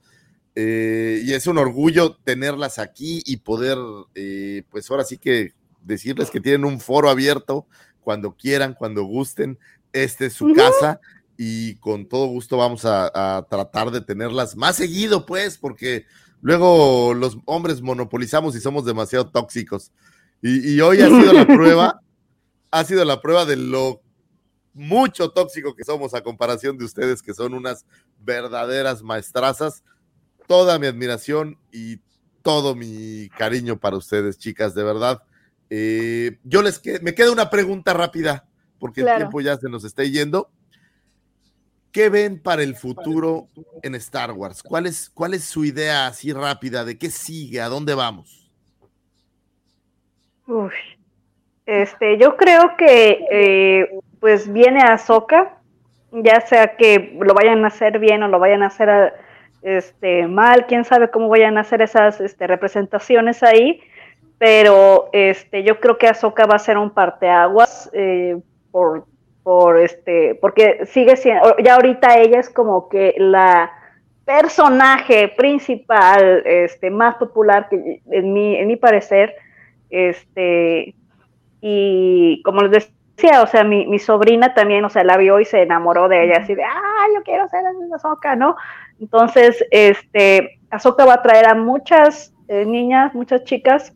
Eh, 0.54 1.22
y 1.24 1.32
es 1.32 1.46
un 1.46 1.58
orgullo 1.58 2.16
tenerlas 2.24 2.78
aquí 2.78 3.22
y 3.24 3.38
poder, 3.38 3.78
eh, 4.14 4.64
pues 4.70 4.90
ahora 4.90 5.04
sí 5.04 5.16
que 5.16 5.54
decirles 5.82 6.30
que 6.30 6.40
tienen 6.40 6.64
un 6.64 6.78
foro 6.78 7.08
abierto 7.08 7.66
cuando 8.02 8.36
quieran, 8.36 8.74
cuando 8.74 9.04
gusten. 9.04 9.58
Este 9.92 10.26
es 10.26 10.34
su 10.34 10.52
casa 10.54 11.00
y 11.36 11.76
con 11.76 12.06
todo 12.06 12.26
gusto 12.26 12.56
vamos 12.56 12.84
a, 12.84 13.38
a 13.38 13.42
tratar 13.44 13.90
de 13.90 14.00
tenerlas 14.00 14.56
más 14.56 14.76
seguido, 14.76 15.26
pues, 15.26 15.58
porque 15.58 16.06
luego 16.40 17.14
los 17.14 17.38
hombres 17.46 17.80
monopolizamos 17.80 18.54
y 18.56 18.60
somos 18.60 18.84
demasiado 18.84 19.30
tóxicos. 19.30 19.92
Y, 20.42 20.74
y 20.74 20.80
hoy 20.80 21.00
ha 21.00 21.08
sido 21.08 21.32
la 21.32 21.46
prueba, 21.46 22.00
ha 22.70 22.84
sido 22.84 23.04
la 23.04 23.20
prueba 23.20 23.44
de 23.44 23.56
lo 23.56 24.02
mucho 24.75 25.31
tóxico 25.31 25.75
que 25.75 25.84
somos 25.84 26.15
a 26.15 26.23
comparación 26.23 26.78
de 26.78 26.84
ustedes, 26.84 27.23
que 27.23 27.34
son 27.34 27.55
unas 27.55 27.84
verdaderas 28.18 29.02
maestrazas. 29.02 29.84
Toda 30.47 30.78
mi 30.78 30.86
admiración 30.86 31.59
y 31.70 32.01
todo 32.42 32.75
mi 32.75 33.28
cariño 33.36 33.78
para 33.78 33.97
ustedes, 33.97 34.39
chicas, 34.39 34.75
de 34.75 34.83
verdad. 34.83 35.23
Eh, 35.70 36.39
yo 36.44 36.62
les 36.62 36.78
que 36.78 37.01
me 37.01 37.15
queda 37.15 37.33
una 37.33 37.51
pregunta 37.51 37.94
rápida, 37.94 38.47
porque 38.78 39.02
Claro. 39.02 39.17
el 39.17 39.23
tiempo 39.25 39.41
ya 39.41 39.57
se 39.57 39.68
nos 39.68 39.84
está 39.84 40.05
yendo. 40.05 40.51
¿qué 41.92 42.09
ven 42.09 42.41
para 42.41 42.62
el 42.62 42.75
futuro 42.75 43.49
en 43.83 43.94
Star 43.97 44.33
Wars? 44.33 44.62
¿Cuál 44.62 44.86
es, 44.86 45.10
cuál 45.10 45.34
es 45.34 45.44
su 45.44 45.65
idea 45.65 46.07
así 46.07 46.33
rápida 46.33 46.84
de 46.84 46.99
qué 46.99 47.10
sigue? 47.10 47.60
¿A 47.60 47.68
dónde 47.68 47.94
vamos? 47.94 48.51
Uf. 50.47 50.73
Este, 51.65 52.18
yo 52.18 52.36
creo 52.36 52.76
que 52.76 53.25
eh, 53.31 54.01
pues 54.23 54.52
viene 54.52 54.81
Ahsoka, 54.81 55.57
ya 56.12 56.41
sea 56.42 56.76
que 56.76 57.18
lo 57.20 57.34
vayan 57.34 57.65
a 57.65 57.67
hacer 57.67 57.99
bien 57.99 58.23
o 58.23 58.28
lo 58.28 58.39
vayan 58.39 58.62
a 58.62 58.67
hacer 58.67 59.15
este, 59.62 60.28
mal, 60.28 60.67
quién 60.67 60.84
sabe 60.84 61.10
cómo 61.10 61.28
vayan 61.28 61.59
a 61.59 61.62
hacer 61.62 61.83
esas 61.83 62.20
este, 62.20 62.47
representaciones 62.47 63.42
ahí, 63.42 63.81
pero 64.39 65.09
este, 65.12 65.65
yo 65.65 65.81
creo 65.81 65.99
que 65.99 66.07
Ahsoka 66.07 66.47
va 66.47 66.55
a 66.55 66.60
ser 66.60 66.78
un 66.78 66.91
parteaguas 66.91 67.91
eh, 67.94 68.36
por, 68.70 69.07
por 69.42 69.81
este, 69.81 70.36
porque 70.36 70.86
sigue 70.86 71.17
siendo, 71.17 71.57
ya 71.59 71.75
ahorita 71.75 72.17
ella 72.18 72.39
es 72.39 72.49
como 72.49 72.89
que 72.89 73.17
la 73.18 73.73
personaje 74.25 75.34
principal, 75.36 76.44
este, 76.47 76.91
más 76.91 77.17
popular 77.17 77.68
que 77.68 78.01
en 78.09 78.33
mi, 78.33 78.55
en 78.55 78.68
mi 78.68 78.76
parecer, 78.76 79.34
este, 79.91 80.94
y 81.60 82.41
como 82.44 82.60
les 82.60 82.70
decía, 82.70 83.01
o 83.42 83.47
sea, 83.47 83.65
mi, 83.65 83.86
mi, 83.86 83.99
sobrina 83.99 84.55
también, 84.55 84.84
o 84.84 84.91
sea, 84.91 85.05
la 85.05 85.17
vio 85.17 85.41
y 85.41 85.44
se 85.44 85.62
enamoró 85.62 86.09
de 86.09 86.25
ella, 86.25 86.39
así 86.39 86.55
de, 86.55 86.65
ah, 86.65 87.07
yo 87.15 87.23
quiero 87.23 87.49
ser 87.49 87.62
Azoka, 87.94 88.36
¿no? 88.36 88.57
Entonces, 89.01 89.65
este, 89.70 90.60
Azoka 90.70 91.05
va 91.05 91.15
a 91.15 91.23
traer 91.23 91.47
a 91.49 91.55
muchas 91.55 92.34
eh, 92.49 92.65
niñas, 92.65 93.15
muchas 93.15 93.44
chicas, 93.44 93.94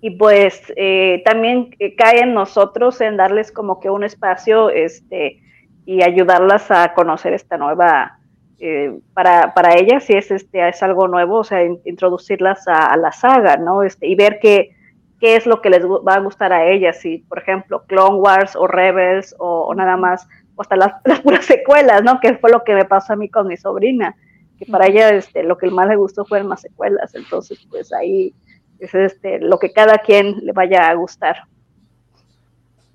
y 0.00 0.10
pues 0.10 0.72
eh, 0.76 1.22
también 1.24 1.70
cae 1.96 2.20
en 2.20 2.34
nosotros 2.34 3.00
en 3.00 3.16
darles 3.16 3.52
como 3.52 3.78
que 3.80 3.90
un 3.90 4.04
espacio, 4.04 4.70
este, 4.70 5.40
y 5.86 6.02
ayudarlas 6.02 6.70
a 6.70 6.92
conocer 6.94 7.32
esta 7.34 7.56
nueva, 7.56 8.18
eh, 8.58 8.98
para, 9.14 9.54
para 9.54 9.74
ellas, 9.74 10.04
si 10.04 10.12
es, 10.12 10.30
este, 10.30 10.68
es 10.68 10.82
algo 10.82 11.08
nuevo, 11.08 11.38
o 11.38 11.44
sea, 11.44 11.64
in, 11.64 11.80
introducirlas 11.84 12.66
a, 12.68 12.86
a, 12.86 12.96
la 12.96 13.12
saga, 13.12 13.56
¿no? 13.56 13.82
Este, 13.82 14.06
y 14.06 14.14
ver 14.14 14.38
que 14.40 14.76
qué 15.22 15.36
es 15.36 15.46
lo 15.46 15.62
que 15.62 15.70
les 15.70 15.84
va 15.84 16.14
a 16.14 16.18
gustar 16.18 16.52
a 16.52 16.68
ellas, 16.68 16.98
si 16.98 17.18
por 17.18 17.38
ejemplo 17.38 17.84
Clone 17.86 18.16
Wars 18.16 18.56
o 18.56 18.66
Rebels 18.66 19.36
o, 19.38 19.66
o 19.66 19.74
nada 19.76 19.96
más, 19.96 20.26
o 20.56 20.62
hasta 20.62 20.74
las, 20.74 20.94
las, 21.04 21.20
puras 21.20 21.44
secuelas, 21.44 22.02
¿no? 22.02 22.18
Que 22.18 22.36
fue 22.38 22.50
lo 22.50 22.64
que 22.64 22.74
me 22.74 22.84
pasó 22.84 23.12
a 23.12 23.16
mí 23.16 23.28
con 23.28 23.46
mi 23.46 23.56
sobrina, 23.56 24.16
que 24.58 24.66
para 24.66 24.88
ella 24.88 25.10
este, 25.10 25.44
lo 25.44 25.56
que 25.56 25.70
más 25.70 25.86
le 25.86 25.94
gustó 25.94 26.24
fueron 26.24 26.48
las 26.48 26.62
secuelas, 26.62 27.14
entonces 27.14 27.64
pues 27.70 27.92
ahí 27.92 28.34
es 28.80 28.92
este, 28.96 29.38
lo 29.38 29.60
que 29.60 29.72
cada 29.72 29.98
quien 29.98 30.38
le 30.44 30.50
vaya 30.50 30.90
a 30.90 30.94
gustar. 30.94 31.44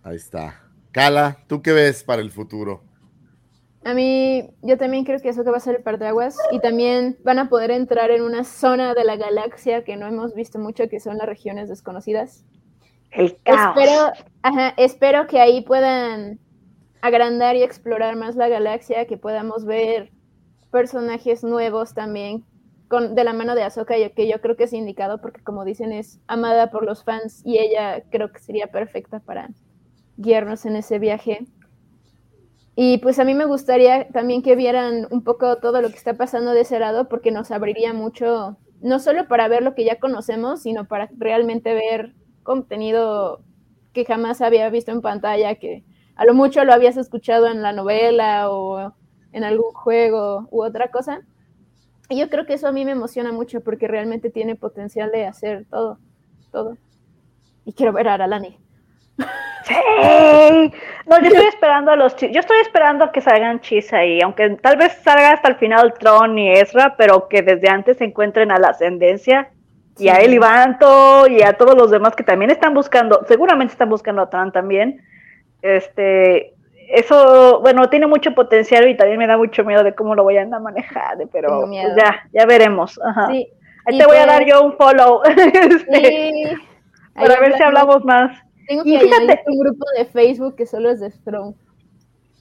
Ahí 0.04 0.18
está. 0.18 0.60
Cala, 0.92 1.38
¿tú 1.48 1.62
qué 1.62 1.72
ves 1.72 2.04
para 2.04 2.22
el 2.22 2.32
futuro? 2.32 2.82
A 3.84 3.94
mí, 3.94 4.50
yo 4.64 4.78
también 4.78 5.06
creo 5.06 5.20
que 5.20 5.30
eso 5.30 5.44
que 5.44 5.52
va 5.52 5.58
a 5.58 5.62
ser 5.62 5.76
el 5.78 5.84
par 5.84 5.98
de 5.98 6.08
aguas 6.08 6.38
y 6.52 6.60
también 6.60 7.18
van 7.24 7.40
a 7.40 7.48
poder 7.48 7.72
entrar 7.72 8.12
en 8.12 8.22
una 8.22 8.44
zona 8.44 8.94
de 8.94 9.04
la 9.04 9.16
galaxia 9.16 9.84
que 9.84 9.96
no 9.96 10.08
hemos 10.08 10.34
visto 10.34 10.60
mucho, 10.60 10.90
que 10.90 11.00
son 11.00 11.18
las 11.18 11.28
regiones 11.28 11.70
desconocidas. 11.70 12.44
El 13.12 13.38
caos. 13.44 13.78
Espero, 13.78 14.12
ajá, 14.42 14.74
espero 14.78 15.28
que 15.28 15.40
ahí 15.40 15.62
puedan 15.62 16.40
agrandar 17.02 17.56
y 17.56 17.64
explorar 17.64 18.16
más 18.16 18.36
la 18.36 18.50
galaxia, 18.50 19.06
que 19.06 19.18
podamos 19.18 19.66
ver 19.66 20.12
personajes 20.72 21.44
nuevos 21.44 21.94
también 21.94 22.44
con, 22.88 23.16
de 23.16 23.24
la 23.24 23.34
mano 23.34 23.56
de 23.56 23.64
Ahsoka, 23.64 23.96
que 24.16 24.28
yo 24.28 24.42
creo 24.42 24.56
que 24.56 24.66
es 24.66 24.74
indicado 24.74 25.20
porque 25.22 25.44
como 25.44 25.66
dicen 25.66 25.92
es 25.92 26.20
amada 26.28 26.72
por 26.72 26.86
los 26.86 27.04
fans 27.04 27.42
y 27.46 27.58
ella 27.60 28.04
creo 28.10 28.32
que 28.32 28.40
sería 28.40 28.68
perfecta 28.68 29.20
para 29.20 29.50
guiarnos 30.18 30.66
en 30.66 30.76
ese 30.76 31.00
viaje. 31.00 31.46
Y 32.80 33.00
pues 33.00 33.18
a 33.18 33.24
mí 33.24 33.34
me 33.34 33.46
gustaría 33.46 34.08
también 34.10 34.44
que 34.44 34.56
vieran 34.56 35.08
un 35.10 35.24
poco 35.24 35.58
todo 35.58 35.82
lo 35.82 35.90
que 35.90 35.96
está 35.96 36.14
pasando 36.14 36.52
de 36.52 36.62
ese 36.62 36.78
lado, 36.78 37.10
porque 37.10 37.32
nos 37.32 37.50
abriría 37.50 37.92
mucho, 37.92 38.56
no 38.82 39.00
solo 39.00 39.28
para 39.28 39.48
ver 39.48 39.64
lo 39.64 39.74
que 39.74 39.84
ya 39.84 39.98
conocemos, 40.00 40.62
sino 40.62 40.88
para 40.88 41.10
realmente 41.18 41.74
ver 41.74 42.14
contenido 42.44 43.42
que 43.94 44.06
jamás 44.06 44.42
había 44.42 44.70
visto 44.70 44.92
en 44.92 45.02
pantalla, 45.02 45.56
que 45.56 45.86
a 46.16 46.24
lo 46.26 46.36
mucho 46.36 46.64
lo 46.66 46.72
habías 46.72 46.98
escuchado 46.98 47.48
en 47.48 47.64
la 47.64 47.74
novela 47.74 48.52
o 48.52 48.94
en 49.32 49.44
algún 49.44 49.74
juego 49.74 50.48
u 50.52 50.64
otra 50.64 50.92
cosa. 50.92 51.22
Y 52.10 52.20
yo 52.20 52.30
creo 52.30 52.46
que 52.46 52.54
eso 52.54 52.68
a 52.68 52.72
mí 52.72 52.86
me 52.86 52.92
emociona 52.92 53.32
mucho 53.32 53.62
porque 53.62 53.88
realmente 53.88 54.30
tiene 54.30 54.56
potencial 54.56 55.10
de 55.12 55.26
hacer 55.26 55.66
todo, 55.68 55.98
todo. 56.52 56.78
Y 57.66 57.74
quiero 57.74 57.92
ver 57.92 58.08
a 58.08 58.14
Aralani. 58.14 58.60
¡Sí! 59.68 60.74
No, 61.06 61.20
yo 61.20 61.28
estoy 61.28 61.48
esperando 61.48 61.92
a 61.92 61.96
los 61.96 62.16
yo 62.16 62.40
estoy 62.40 62.58
esperando 62.62 63.06
a 63.06 63.12
que 63.12 63.22
salgan 63.22 63.60
chis 63.62 63.92
ahí, 63.94 64.22
aunque 64.22 64.50
tal 64.62 64.78
vez 64.78 64.94
salga 65.04 65.32
hasta 65.32 65.50
el 65.50 65.56
final 65.56 65.94
Tron 66.00 66.38
y 66.38 66.52
Ezra, 66.52 66.96
pero 66.98 67.28
que 67.28 67.42
desde 67.42 67.70
antes 67.70 67.98
se 67.98 68.06
encuentren 68.06 68.52
a 68.52 68.60
la 68.60 68.70
ascendencia 68.70 69.50
y 69.98 70.04
sí. 70.04 70.10
a 70.10 70.16
él 70.18 70.34
Ivanto 70.34 71.28
y 71.28 71.42
a 71.42 71.54
todos 71.54 71.76
los 71.76 71.92
demás 71.92 72.16
que 72.16 72.24
también 72.24 72.52
están 72.52 72.74
buscando, 72.74 73.26
seguramente 73.28 73.74
están 73.74 73.90
buscando 73.90 74.22
a 74.22 74.30
Tron 74.30 74.52
también. 74.52 75.02
Este, 75.62 76.54
eso, 76.90 77.60
bueno, 77.62 77.90
tiene 77.90 78.08
mucho 78.08 78.34
potencial 78.34 78.88
y 78.88 78.96
también 78.96 79.20
me 79.20 79.28
da 79.28 79.38
mucho 79.38 79.64
miedo 79.64 79.84
de 79.84 79.94
cómo 79.94 80.16
lo 80.16 80.24
voy 80.24 80.38
a 80.38 80.44
andar 80.44 80.60
a 80.60 80.64
manejar, 80.64 81.18
pero 81.32 81.66
pues 81.68 81.96
ya, 81.98 82.28
ya 82.32 82.46
veremos. 82.46 83.00
Ajá. 83.04 83.28
Sí. 83.28 83.50
Ahí 83.86 83.96
y 83.96 83.98
te 83.98 84.06
pues, 84.06 84.08
voy 84.08 84.18
a 84.18 84.26
dar 84.26 84.46
yo 84.46 84.64
un 84.64 84.74
follow. 84.78 85.22
este, 85.26 86.58
para 87.16 87.40
ver 87.40 87.58
si 87.58 87.64
hablamos 87.64 88.04
más. 88.06 88.47
Tengo 88.68 88.84
que 88.84 89.00
fíjate, 89.00 89.44
un 89.48 89.60
grupo 89.60 89.86
de 89.98 90.06
Facebook 90.06 90.56
que 90.56 90.66
solo 90.66 90.90
es 90.90 91.00
de 91.00 91.10
Strong. 91.12 91.56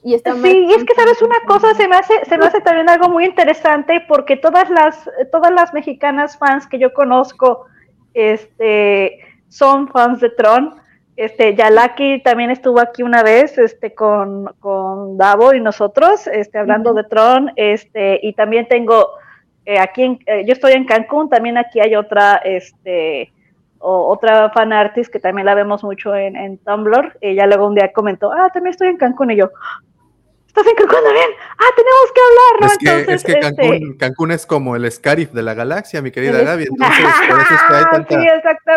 Y 0.02 0.14
está 0.14 0.34
sí, 0.34 0.66
y 0.68 0.72
es 0.72 0.84
que 0.84 0.94
sabes 0.94 1.20
una 1.20 1.40
cosa, 1.48 1.74
se 1.74 1.88
me 1.88 1.96
hace, 1.96 2.14
se 2.26 2.38
me 2.38 2.46
hace 2.46 2.60
también 2.60 2.88
algo 2.88 3.08
muy 3.08 3.24
interesante 3.24 4.00
porque 4.06 4.36
todas 4.36 4.70
las, 4.70 5.10
todas 5.32 5.50
las 5.52 5.74
mexicanas 5.74 6.38
fans 6.38 6.66
que 6.68 6.78
yo 6.78 6.92
conozco, 6.92 7.66
este, 8.14 9.18
son 9.48 9.88
fans 9.88 10.20
de 10.20 10.30
Tron. 10.30 10.76
Este, 11.16 11.56
Yalaki 11.56 12.22
también 12.22 12.50
estuvo 12.50 12.78
aquí 12.78 13.02
una 13.02 13.22
vez, 13.22 13.58
este, 13.58 13.94
con, 13.94 14.54
con 14.60 15.16
Davo 15.16 15.54
y 15.54 15.60
nosotros, 15.60 16.26
este, 16.26 16.58
hablando 16.58 16.90
uh 16.90 16.94
-huh. 16.94 17.02
de 17.02 17.08
Tron, 17.08 17.52
este, 17.56 18.20
y 18.22 18.32
también 18.34 18.68
tengo, 18.68 19.08
eh, 19.64 19.78
aquí, 19.78 20.02
en, 20.02 20.18
eh, 20.26 20.44
yo 20.46 20.52
estoy 20.52 20.72
en 20.72 20.84
Cancún, 20.84 21.28
también 21.28 21.56
aquí 21.56 21.80
hay 21.80 21.96
otra, 21.96 22.36
este, 22.44 23.32
o 23.86 24.12
otra 24.12 24.50
fan 24.50 24.72
artist 24.72 25.12
que 25.12 25.20
también 25.20 25.46
la 25.46 25.54
vemos 25.54 25.84
mucho 25.84 26.14
en, 26.14 26.34
en 26.34 26.58
Tumblr, 26.58 27.18
ella 27.20 27.46
luego 27.46 27.68
un 27.68 27.76
día 27.76 27.92
comentó, 27.92 28.32
ah, 28.32 28.50
también 28.52 28.72
estoy 28.72 28.88
en 28.88 28.96
Cancún, 28.96 29.30
y 29.30 29.36
yo, 29.36 29.50
¿estás 30.48 30.66
en 30.66 30.74
Cancún 30.74 31.04
también? 31.04 31.30
Ah, 31.56 31.70
tenemos 31.76 32.12
que 32.12 32.20
hablar, 32.26 32.60
¿no? 32.60 32.66
Es 32.66 32.78
que, 32.78 33.00
entonces, 33.00 33.14
es 33.14 33.34
que 33.34 33.40
Cancún, 33.40 33.74
este... 33.74 33.96
Cancún, 33.96 34.32
es 34.32 34.44
como 34.44 34.74
el 34.74 34.90
Scarif 34.90 35.30
de 35.30 35.42
la 35.44 35.54
galaxia, 35.54 36.02
mi 36.02 36.10
querida 36.10 36.42
Gaby, 36.42 36.64
entonces 36.64 37.04
por 37.28 37.40
eso 37.40 37.54
es 37.54 37.62
que 37.62 37.74
hay 37.74 37.84
tanta, 37.92 38.20
sí, 38.20 38.26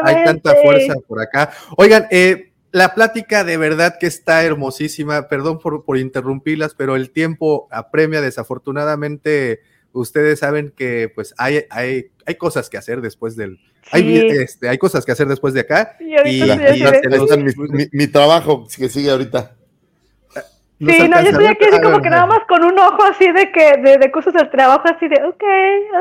hay 0.03 0.23
tanta 0.25 0.55
fuerza 0.61 0.93
por 1.07 1.21
acá. 1.21 1.49
Oigan, 1.75 2.05
eh, 2.11 2.51
la 2.71 2.93
plática 2.93 3.43
de 3.43 3.57
verdad 3.57 3.95
que 3.99 4.05
está 4.05 4.43
hermosísima, 4.43 5.27
perdón 5.27 5.57
por, 5.57 5.85
por 5.85 5.97
interrumpirlas, 5.97 6.75
pero 6.75 6.95
el 6.95 7.09
tiempo 7.09 7.67
apremia, 7.71 8.21
desafortunadamente, 8.21 9.61
ustedes 9.93 10.39
saben 10.39 10.73
que 10.75 11.11
pues 11.13 11.33
hay, 11.37 11.65
hay, 11.69 12.11
hay 12.25 12.35
cosas 12.35 12.69
que 12.69 12.77
hacer 12.77 13.01
después 13.01 13.35
del, 13.35 13.59
Sí. 13.81 13.89
Hay, 13.93 14.17
este, 14.17 14.69
hay, 14.69 14.77
cosas 14.77 15.05
que 15.05 15.11
hacer 15.13 15.27
después 15.27 15.53
de 15.53 15.61
acá. 15.61 15.95
Y, 15.99 16.13
y, 16.29 16.43
y 16.43 17.37
mi, 17.37 17.53
mi, 17.69 17.87
mi, 17.91 18.07
trabajo 18.07 18.67
que 18.77 18.89
sigue 18.89 19.09
ahorita. 19.09 19.55
Sí, 20.79 21.09
no, 21.09 21.21
yo 21.21 21.29
estoy 21.29 21.45
aquí 21.45 21.65
así 21.65 21.81
como 21.81 22.01
que 22.01 22.09
nada 22.09 22.25
más 22.25 22.39
con 22.47 22.63
un 22.63 22.77
ojo 22.79 23.03
así 23.03 23.29
de 23.31 23.51
que 23.51 23.77
de, 23.81 23.97
de 23.97 24.11
cosas 24.11 24.33
del 24.33 24.49
trabajo, 24.49 24.83
así 24.85 25.09
de, 25.09 25.21
ok, 25.23 25.43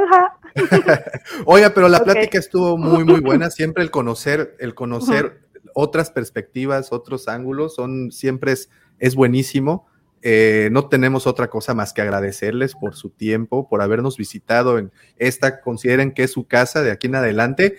ajá. 0.04 0.38
Oiga, 1.46 1.70
pero 1.70 1.88
la 1.88 1.98
okay. 1.98 2.12
plática 2.12 2.38
estuvo 2.38 2.76
muy, 2.78 3.04
muy 3.04 3.20
buena. 3.20 3.50
Siempre 3.50 3.82
el 3.82 3.90
conocer, 3.90 4.54
el 4.60 4.74
conocer 4.74 5.24
uh 5.24 5.58
-huh. 5.58 5.70
otras 5.74 6.10
perspectivas, 6.10 6.92
otros 6.92 7.26
ángulos, 7.26 7.74
son 7.74 8.12
siempre 8.12 8.52
es, 8.52 8.70
es 9.00 9.16
buenísimo. 9.16 9.88
Eh, 10.22 10.68
no 10.72 10.88
tenemos 10.88 11.26
otra 11.26 11.48
cosa 11.48 11.74
más 11.74 11.92
que 11.92 12.02
agradecerles 12.02 12.74
por 12.74 12.94
su 12.94 13.10
tiempo, 13.10 13.68
por 13.68 13.82
habernos 13.82 14.16
visitado 14.16 14.78
en 14.78 14.90
esta, 15.16 15.60
consideren 15.60 16.12
que 16.12 16.24
es 16.24 16.32
su 16.32 16.46
casa 16.46 16.82
de 16.82 16.90
aquí 16.90 17.06
en 17.06 17.16
adelante. 17.16 17.76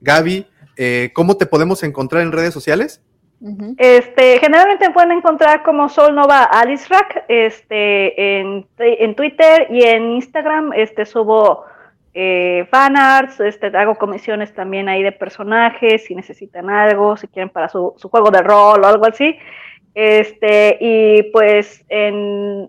Gaby, 0.00 0.46
eh, 0.76 1.10
¿cómo 1.14 1.36
te 1.36 1.46
podemos 1.46 1.82
encontrar 1.82 2.22
en 2.22 2.32
redes 2.32 2.54
sociales? 2.54 3.02
Este, 3.76 4.38
generalmente 4.38 4.88
me 4.88 4.94
pueden 4.94 5.12
encontrar 5.12 5.62
como 5.62 5.90
Sol 5.90 6.14
Nova 6.14 6.44
Alice 6.44 6.86
Rack, 6.88 7.24
este, 7.28 8.40
en, 8.40 8.66
en 8.78 9.14
Twitter 9.14 9.66
y 9.70 9.82
en 9.82 10.12
Instagram, 10.12 10.72
este, 10.72 11.04
subo 11.04 11.66
eh, 12.14 12.66
fanarts, 12.70 13.40
este, 13.40 13.66
hago 13.76 13.96
comisiones 13.96 14.54
también 14.54 14.88
ahí 14.88 15.02
de 15.02 15.12
personajes, 15.12 16.04
si 16.04 16.14
necesitan 16.14 16.70
algo, 16.70 17.18
si 17.18 17.26
quieren 17.26 17.50
para 17.50 17.68
su, 17.68 17.92
su 17.96 18.08
juego 18.08 18.30
de 18.30 18.40
rol 18.40 18.82
o 18.82 18.86
algo 18.86 19.04
así. 19.06 19.36
Este, 19.94 20.76
y 20.80 21.22
pues 21.30 21.84
en 21.88 22.68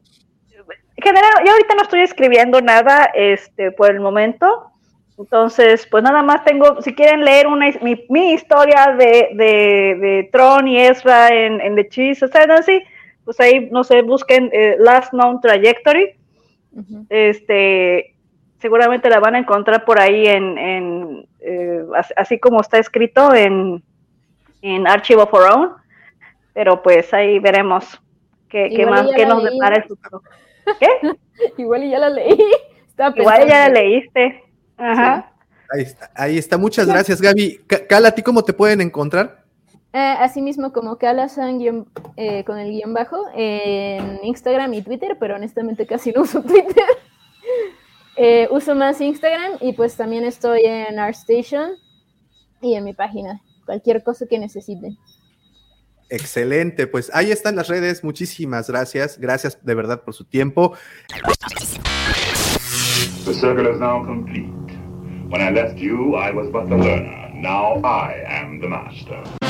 general, 0.97 1.31
yo 1.45 1.51
ahorita 1.51 1.75
no 1.75 1.81
estoy 1.81 2.01
escribiendo 2.01 2.61
nada 2.61 3.05
este, 3.13 3.71
por 3.71 3.91
el 3.91 3.99
momento. 3.99 4.71
Entonces, 5.17 5.87
pues 5.89 6.03
nada 6.03 6.21
más 6.23 6.43
tengo, 6.43 6.81
si 6.81 6.93
quieren 6.93 7.23
leer 7.23 7.47
una, 7.47 7.69
mi, 7.81 8.05
mi 8.09 8.33
historia 8.33 8.93
de, 8.97 9.29
de, 9.33 9.97
de, 9.99 10.29
Tron 10.31 10.67
y 10.67 10.77
Ezra 10.77 11.29
en, 11.29 11.61
en 11.61 11.75
The 11.75 11.87
Cheese, 11.87 12.23
así, 12.23 12.81
pues 13.23 13.39
ahí, 13.39 13.69
no 13.71 13.83
sé, 13.85 14.01
busquen 14.01 14.49
eh, 14.51 14.75
Last 14.77 15.11
Known 15.11 15.39
Trajectory. 15.39 16.15
Este, 17.09 18.13
seguramente 18.59 19.09
la 19.09 19.21
van 19.21 19.35
a 19.35 19.39
encontrar 19.39 19.85
por 19.85 20.01
ahí 20.01 20.27
en, 20.27 20.57
en 20.57 21.27
eh, 21.39 21.85
así 22.17 22.37
como 22.37 22.59
está 22.59 22.77
escrito 22.77 23.33
en, 23.33 23.81
en 24.61 24.85
Archive 24.85 25.21
of 25.21 25.33
Our 25.33 25.51
Own. 25.53 25.71
Pero 26.55 26.81
pues 26.81 27.13
ahí 27.13 27.37
veremos 27.37 28.01
qué, 28.49 28.69
qué 28.75 28.87
más, 28.87 29.07
qué 29.15 29.27
nos 29.27 29.43
depara 29.43 29.75
el 29.75 29.83
futuro. 29.83 30.23
¿Qué? 30.79 30.87
Igual 31.61 31.87
ya 31.87 31.99
la 31.99 32.09
leí. 32.09 32.35
Igual 33.15 33.47
ya 33.47 33.67
la 33.67 33.69
leíste. 33.69 34.43
Ajá. 34.77 35.31
Ahí 35.69 35.81
está, 35.81 36.11
ahí 36.15 36.37
está. 36.37 36.57
Muchas 36.57 36.87
gracias, 36.87 37.21
Gaby. 37.21 37.61
Cala, 37.87 38.09
¿a 38.09 38.11
ti 38.11 38.23
cómo 38.23 38.43
te 38.43 38.53
pueden 38.53 38.81
encontrar? 38.81 39.45
Eh, 39.93 40.15
asimismo 40.19 40.73
como 40.73 40.97
Calasan 40.97 41.61
eh, 42.17 42.43
con 42.43 42.59
el 42.59 42.69
guion 42.71 42.93
bajo 42.93 43.17
en 43.33 44.19
Instagram 44.23 44.73
y 44.73 44.81
Twitter, 44.81 45.15
pero 45.19 45.35
honestamente 45.35 45.85
casi 45.85 46.11
no 46.11 46.23
uso 46.23 46.41
Twitter. 46.43 46.83
Eh, 48.17 48.47
uso 48.51 48.75
más 48.75 48.99
Instagram 49.01 49.53
y 49.61 49.73
pues 49.73 49.95
también 49.95 50.25
estoy 50.25 50.61
en 50.65 50.99
ArtStation 50.99 51.71
y 52.61 52.75
en 52.75 52.83
mi 52.83 52.93
página. 52.93 53.41
Cualquier 53.65 54.03
cosa 54.03 54.25
que 54.29 54.37
necesiten. 54.39 54.97
Excelente, 56.09 56.87
pues 56.87 57.11
ahí 57.13 57.31
están 57.31 57.55
las 57.55 57.67
redes. 57.67 58.03
Muchísimas 58.03 58.69
gracias. 58.69 59.17
Gracias 59.19 59.57
de 59.63 59.75
verdad 59.75 60.03
por 60.03 60.13
su 60.13 60.25
tiempo. 60.25 60.75
The 63.25 63.33
circle 63.33 63.71
is 63.71 63.79
now 63.79 64.05
complete. 64.05 64.51
When 65.29 65.41
I 65.41 65.49
left 65.49 65.77
you, 65.77 66.15
I 66.15 66.31
was 66.31 66.51
but 66.51 66.69
the 66.69 66.77
learner. 66.77 67.31
Now 67.33 67.81
I 67.83 68.23
am 68.27 68.61
the 68.61 68.67
master. 68.67 69.44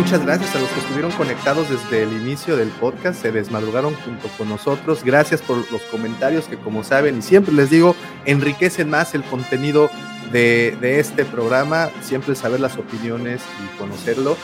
Muchas 0.00 0.24
gracias 0.24 0.56
a 0.56 0.58
los 0.58 0.70
que 0.70 0.80
estuvieron 0.80 1.12
conectados 1.12 1.68
desde 1.68 2.04
el 2.04 2.12
inicio 2.14 2.56
del 2.56 2.68
podcast, 2.68 3.20
se 3.20 3.32
desmadrugaron 3.32 3.94
junto 3.96 4.28
con 4.38 4.48
nosotros. 4.48 5.04
Gracias 5.04 5.42
por 5.42 5.58
los 5.70 5.82
comentarios 5.82 6.46
que 6.46 6.56
como 6.56 6.84
saben 6.84 7.18
y 7.18 7.22
siempre 7.22 7.52
les 7.52 7.68
digo, 7.68 7.94
enriquecen 8.24 8.88
más 8.88 9.14
el 9.14 9.22
contenido 9.22 9.90
de, 10.32 10.78
este 10.98 11.26
programa, 11.26 11.90
siempre 12.00 12.34
saber 12.34 12.60
las 12.60 12.78
opiniones 12.78 13.42
y 13.62 13.78
conocerlo. 13.78 14.38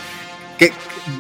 Que 0.59 0.73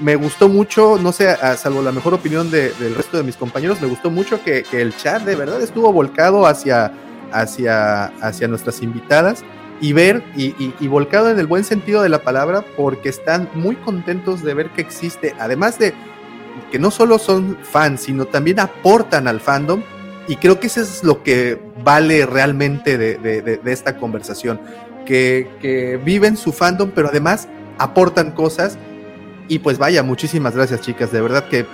me 0.02 0.16
gustó 0.16 0.50
mucho, 0.50 0.98
no 0.98 1.12
sé, 1.12 1.34
salvo 1.56 1.80
la 1.80 1.90
mejor 1.90 2.12
opinión 2.12 2.50
del 2.50 2.94
resto 2.94 3.16
de 3.16 3.22
mis 3.22 3.36
compañeros, 3.36 3.80
me 3.80 3.88
gustó 3.88 4.10
mucho 4.10 4.44
que, 4.44 4.66
el 4.70 4.94
chat 4.94 5.22
de 5.22 5.34
verdad 5.34 5.62
estuvo 5.62 5.90
volcado 5.94 6.46
hacia, 6.46 6.92
hacia, 7.32 8.04
hacia 8.20 8.48
nuestras 8.48 8.82
invitadas 8.82 9.42
y 9.80 9.92
ver 9.92 10.22
y, 10.36 10.88
volcado 10.88 11.30
en 11.30 11.38
el 11.38 11.46
buen 11.46 11.64
sentido 11.64 12.02
de 12.02 12.08
la 12.08 12.22
palabra 12.22 12.64
porque 12.76 13.08
están 13.08 13.48
muy 13.54 13.76
contentos 13.76 14.42
de 14.42 14.54
ver 14.54 14.70
que 14.70 14.80
existe, 14.80 15.34
además 15.38 15.78
de 15.78 15.92
que 16.70 16.78
no 16.78 16.90
solo 16.90 17.18
son 17.18 17.58
fans, 17.62 18.02
sino 18.02 18.24
también 18.24 18.60
aportan 18.60 19.28
al 19.28 19.40
fandom 19.40 19.82
y 20.28 20.36
creo 20.36 20.58
que 20.58 20.68
eso 20.68 20.80
es 20.80 21.04
lo 21.04 21.22
que 21.22 21.60
vale 21.84 22.26
realmente 22.26 22.98
de, 22.98 23.60
esta 23.66 23.98
conversación, 23.98 24.60
que, 25.04 25.48
que, 25.60 25.98
viven 26.02 26.36
su 26.36 26.52
fandom 26.52 26.90
pero 26.94 27.08
además 27.08 27.48
aportan 27.78 28.32
cosas 28.32 28.78
y 29.48 29.58
pues 29.58 29.78
vaya, 29.78 30.02
muchísimas 30.02 30.56
gracias 30.56 30.80
chicas, 30.80 31.12
de 31.12 31.20
verdad 31.20 31.48
que 31.48 31.66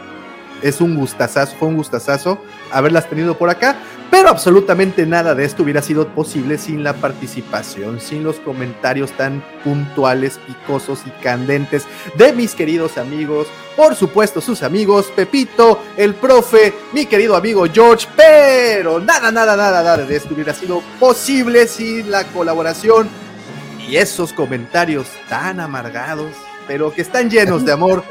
es 0.62 0.80
un 0.80 0.94
gustazazo, 0.94 1.56
fue 1.58 1.68
un 1.68 1.76
gustazazo 1.76 2.38
haberlas 2.70 3.08
tenido 3.08 3.36
por 3.36 3.50
acá, 3.50 3.76
pero 4.10 4.28
absolutamente 4.28 5.06
nada 5.06 5.34
de 5.34 5.44
esto 5.44 5.62
hubiera 5.62 5.82
sido 5.82 6.08
posible 6.08 6.58
sin 6.58 6.84
la 6.84 6.94
participación, 6.94 8.00
sin 8.00 8.22
los 8.22 8.40
comentarios 8.40 9.10
tan 9.12 9.42
puntuales, 9.64 10.38
picosos 10.46 11.00
y 11.06 11.10
candentes 11.22 11.86
de 12.16 12.32
mis 12.32 12.54
queridos 12.54 12.98
amigos, 12.98 13.48
por 13.76 13.94
supuesto 13.94 14.40
sus 14.40 14.62
amigos, 14.62 15.10
Pepito, 15.16 15.80
el 15.96 16.14
profe, 16.14 16.74
mi 16.92 17.06
querido 17.06 17.36
amigo 17.36 17.64
George, 17.72 18.06
pero 18.16 19.00
nada, 19.00 19.30
nada, 19.30 19.56
nada, 19.56 19.82
nada 19.82 20.04
de 20.04 20.16
esto 20.16 20.34
hubiera 20.34 20.54
sido 20.54 20.82
posible 21.00 21.66
sin 21.66 22.10
la 22.10 22.24
colaboración 22.24 23.08
y 23.88 23.96
esos 23.96 24.32
comentarios 24.32 25.08
tan 25.28 25.58
amargados, 25.58 26.32
pero 26.66 26.92
que 26.92 27.02
están 27.02 27.30
llenos 27.30 27.64
de 27.64 27.72
amor 27.72 28.04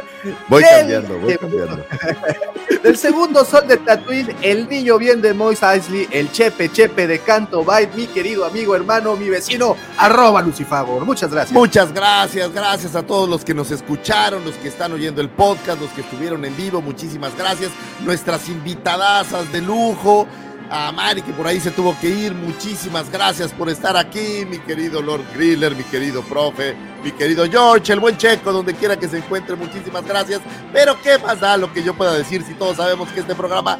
Voy 0.47 0.63
cambiando, 0.77 1.19
voy 1.19 1.37
cambiando. 1.37 1.85
Del 2.83 2.97
segundo 2.97 3.45
sol 3.45 3.67
de 3.67 3.77
Tatooine, 3.77 4.35
el 4.41 4.67
niño 4.67 4.97
bien 4.97 5.21
de 5.21 5.33
Moise 5.35 5.65
Eisley, 5.65 6.07
el 6.11 6.31
chepe 6.31 6.71
chepe 6.71 7.05
de 7.05 7.19
Canto 7.19 7.63
Byte, 7.63 7.93
mi 7.95 8.07
querido 8.07 8.43
amigo, 8.43 8.75
hermano, 8.75 9.15
mi 9.15 9.29
vecino, 9.29 9.75
arroba 9.97 10.41
Lucifagor. 10.41 11.05
Muchas 11.05 11.31
gracias. 11.31 11.53
Muchas 11.53 11.93
gracias, 11.93 12.51
gracias 12.51 12.95
a 12.95 13.03
todos 13.03 13.29
los 13.29 13.45
que 13.45 13.53
nos 13.53 13.69
escucharon, 13.69 14.43
los 14.43 14.55
que 14.55 14.69
están 14.69 14.93
oyendo 14.93 15.21
el 15.21 15.29
podcast, 15.29 15.79
los 15.79 15.91
que 15.91 16.01
estuvieron 16.01 16.43
en 16.43 16.57
vivo, 16.57 16.81
muchísimas 16.81 17.37
gracias. 17.37 17.71
Nuestras 18.03 18.49
invitadasas 18.49 19.51
de 19.51 19.61
lujo 19.61 20.27
a 20.71 20.89
Mari 20.91 21.21
que 21.21 21.33
por 21.33 21.45
ahí 21.45 21.59
se 21.59 21.69
tuvo 21.69 21.95
que 21.99 22.07
ir. 22.07 22.33
Muchísimas 22.33 23.11
gracias 23.11 23.51
por 23.51 23.69
estar 23.69 23.97
aquí, 23.97 24.45
mi 24.49 24.57
querido 24.59 25.01
Lord 25.01 25.25
Griller, 25.35 25.75
mi 25.75 25.83
querido 25.83 26.23
profe, 26.23 26.75
mi 27.03 27.11
querido 27.11 27.45
George, 27.45 27.91
el 27.91 27.99
buen 27.99 28.15
checo, 28.15 28.53
donde 28.53 28.73
quiera 28.73 28.97
que 28.97 29.09
se 29.09 29.17
encuentre. 29.17 29.57
Muchísimas 29.57 30.05
gracias. 30.05 30.39
Pero 30.71 30.99
qué 31.01 31.17
más 31.17 31.41
da 31.41 31.57
lo 31.57 31.71
que 31.73 31.83
yo 31.83 31.93
pueda 31.93 32.13
decir 32.13 32.43
si 32.43 32.53
todos 32.53 32.77
sabemos 32.77 33.09
que 33.09 33.19
este 33.19 33.35
programa 33.35 33.77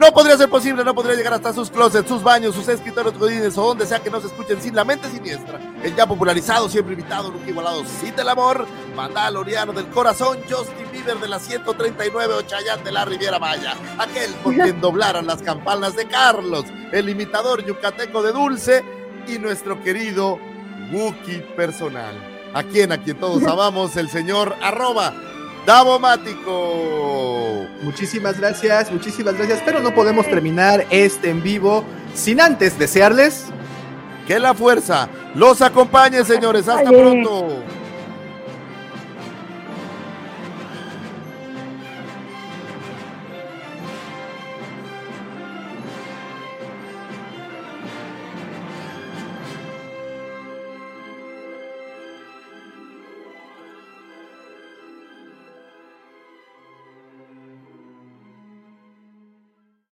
no 0.00 0.12
podría 0.12 0.34
ser 0.38 0.48
posible, 0.48 0.82
no 0.82 0.94
podría 0.94 1.14
llegar 1.14 1.34
hasta 1.34 1.52
sus 1.52 1.70
closets, 1.70 2.08
sus 2.08 2.22
baños, 2.22 2.54
sus 2.54 2.66
escritorios 2.68 3.18
godines 3.18 3.58
o 3.58 3.62
donde 3.62 3.84
sea 3.84 4.00
que 4.00 4.08
nos 4.08 4.24
escuchen 4.24 4.60
sin 4.60 4.74
la 4.74 4.82
mente 4.82 5.10
siniestra. 5.10 5.60
El 5.84 5.94
ya 5.94 6.06
popularizado, 6.06 6.70
siempre 6.70 6.94
invitado, 6.94 7.30
nunca 7.30 7.50
igualado, 7.50 7.84
sin 7.84 8.18
el 8.18 8.28
amor, 8.30 8.66
Mandaloriano 8.96 9.74
del 9.74 9.88
corazón, 9.88 10.38
Justin 10.48 10.90
Bieber 10.90 11.18
de 11.18 11.28
la 11.28 11.38
139 11.38 12.32
Ochayán 12.32 12.82
de 12.82 12.92
la 12.92 13.04
Riviera 13.04 13.38
Maya, 13.38 13.76
aquel 13.98 14.32
por 14.42 14.54
quien 14.54 14.80
doblaran 14.80 15.26
las 15.26 15.42
campanas 15.42 15.94
de 15.94 16.08
Carlos, 16.08 16.64
el 16.92 17.10
imitador 17.10 17.62
yucateco 17.66 18.22
de 18.22 18.32
Dulce 18.32 18.82
y 19.28 19.38
nuestro 19.38 19.82
querido 19.82 20.38
Wookie 20.92 21.42
personal. 21.54 22.14
A 22.54 22.62
quien, 22.62 22.90
a 22.90 23.02
quien 23.02 23.20
todos 23.20 23.42
amamos, 23.46 23.94
el 23.96 24.08
señor 24.08 24.56
arroba 24.62 25.12
Davomático. 25.70 27.64
Muchísimas 27.82 28.40
gracias, 28.40 28.90
muchísimas 28.90 29.36
gracias. 29.36 29.62
Pero 29.64 29.78
no 29.78 29.94
podemos 29.94 30.26
terminar 30.26 30.84
este 30.90 31.30
en 31.30 31.44
vivo 31.44 31.84
sin 32.12 32.40
antes 32.40 32.76
desearles 32.76 33.44
que 34.26 34.40
la 34.40 34.52
fuerza 34.52 35.08
los 35.36 35.62
acompañe, 35.62 36.24
señores. 36.24 36.66
Hasta 36.66 36.90
pronto. 36.90 37.62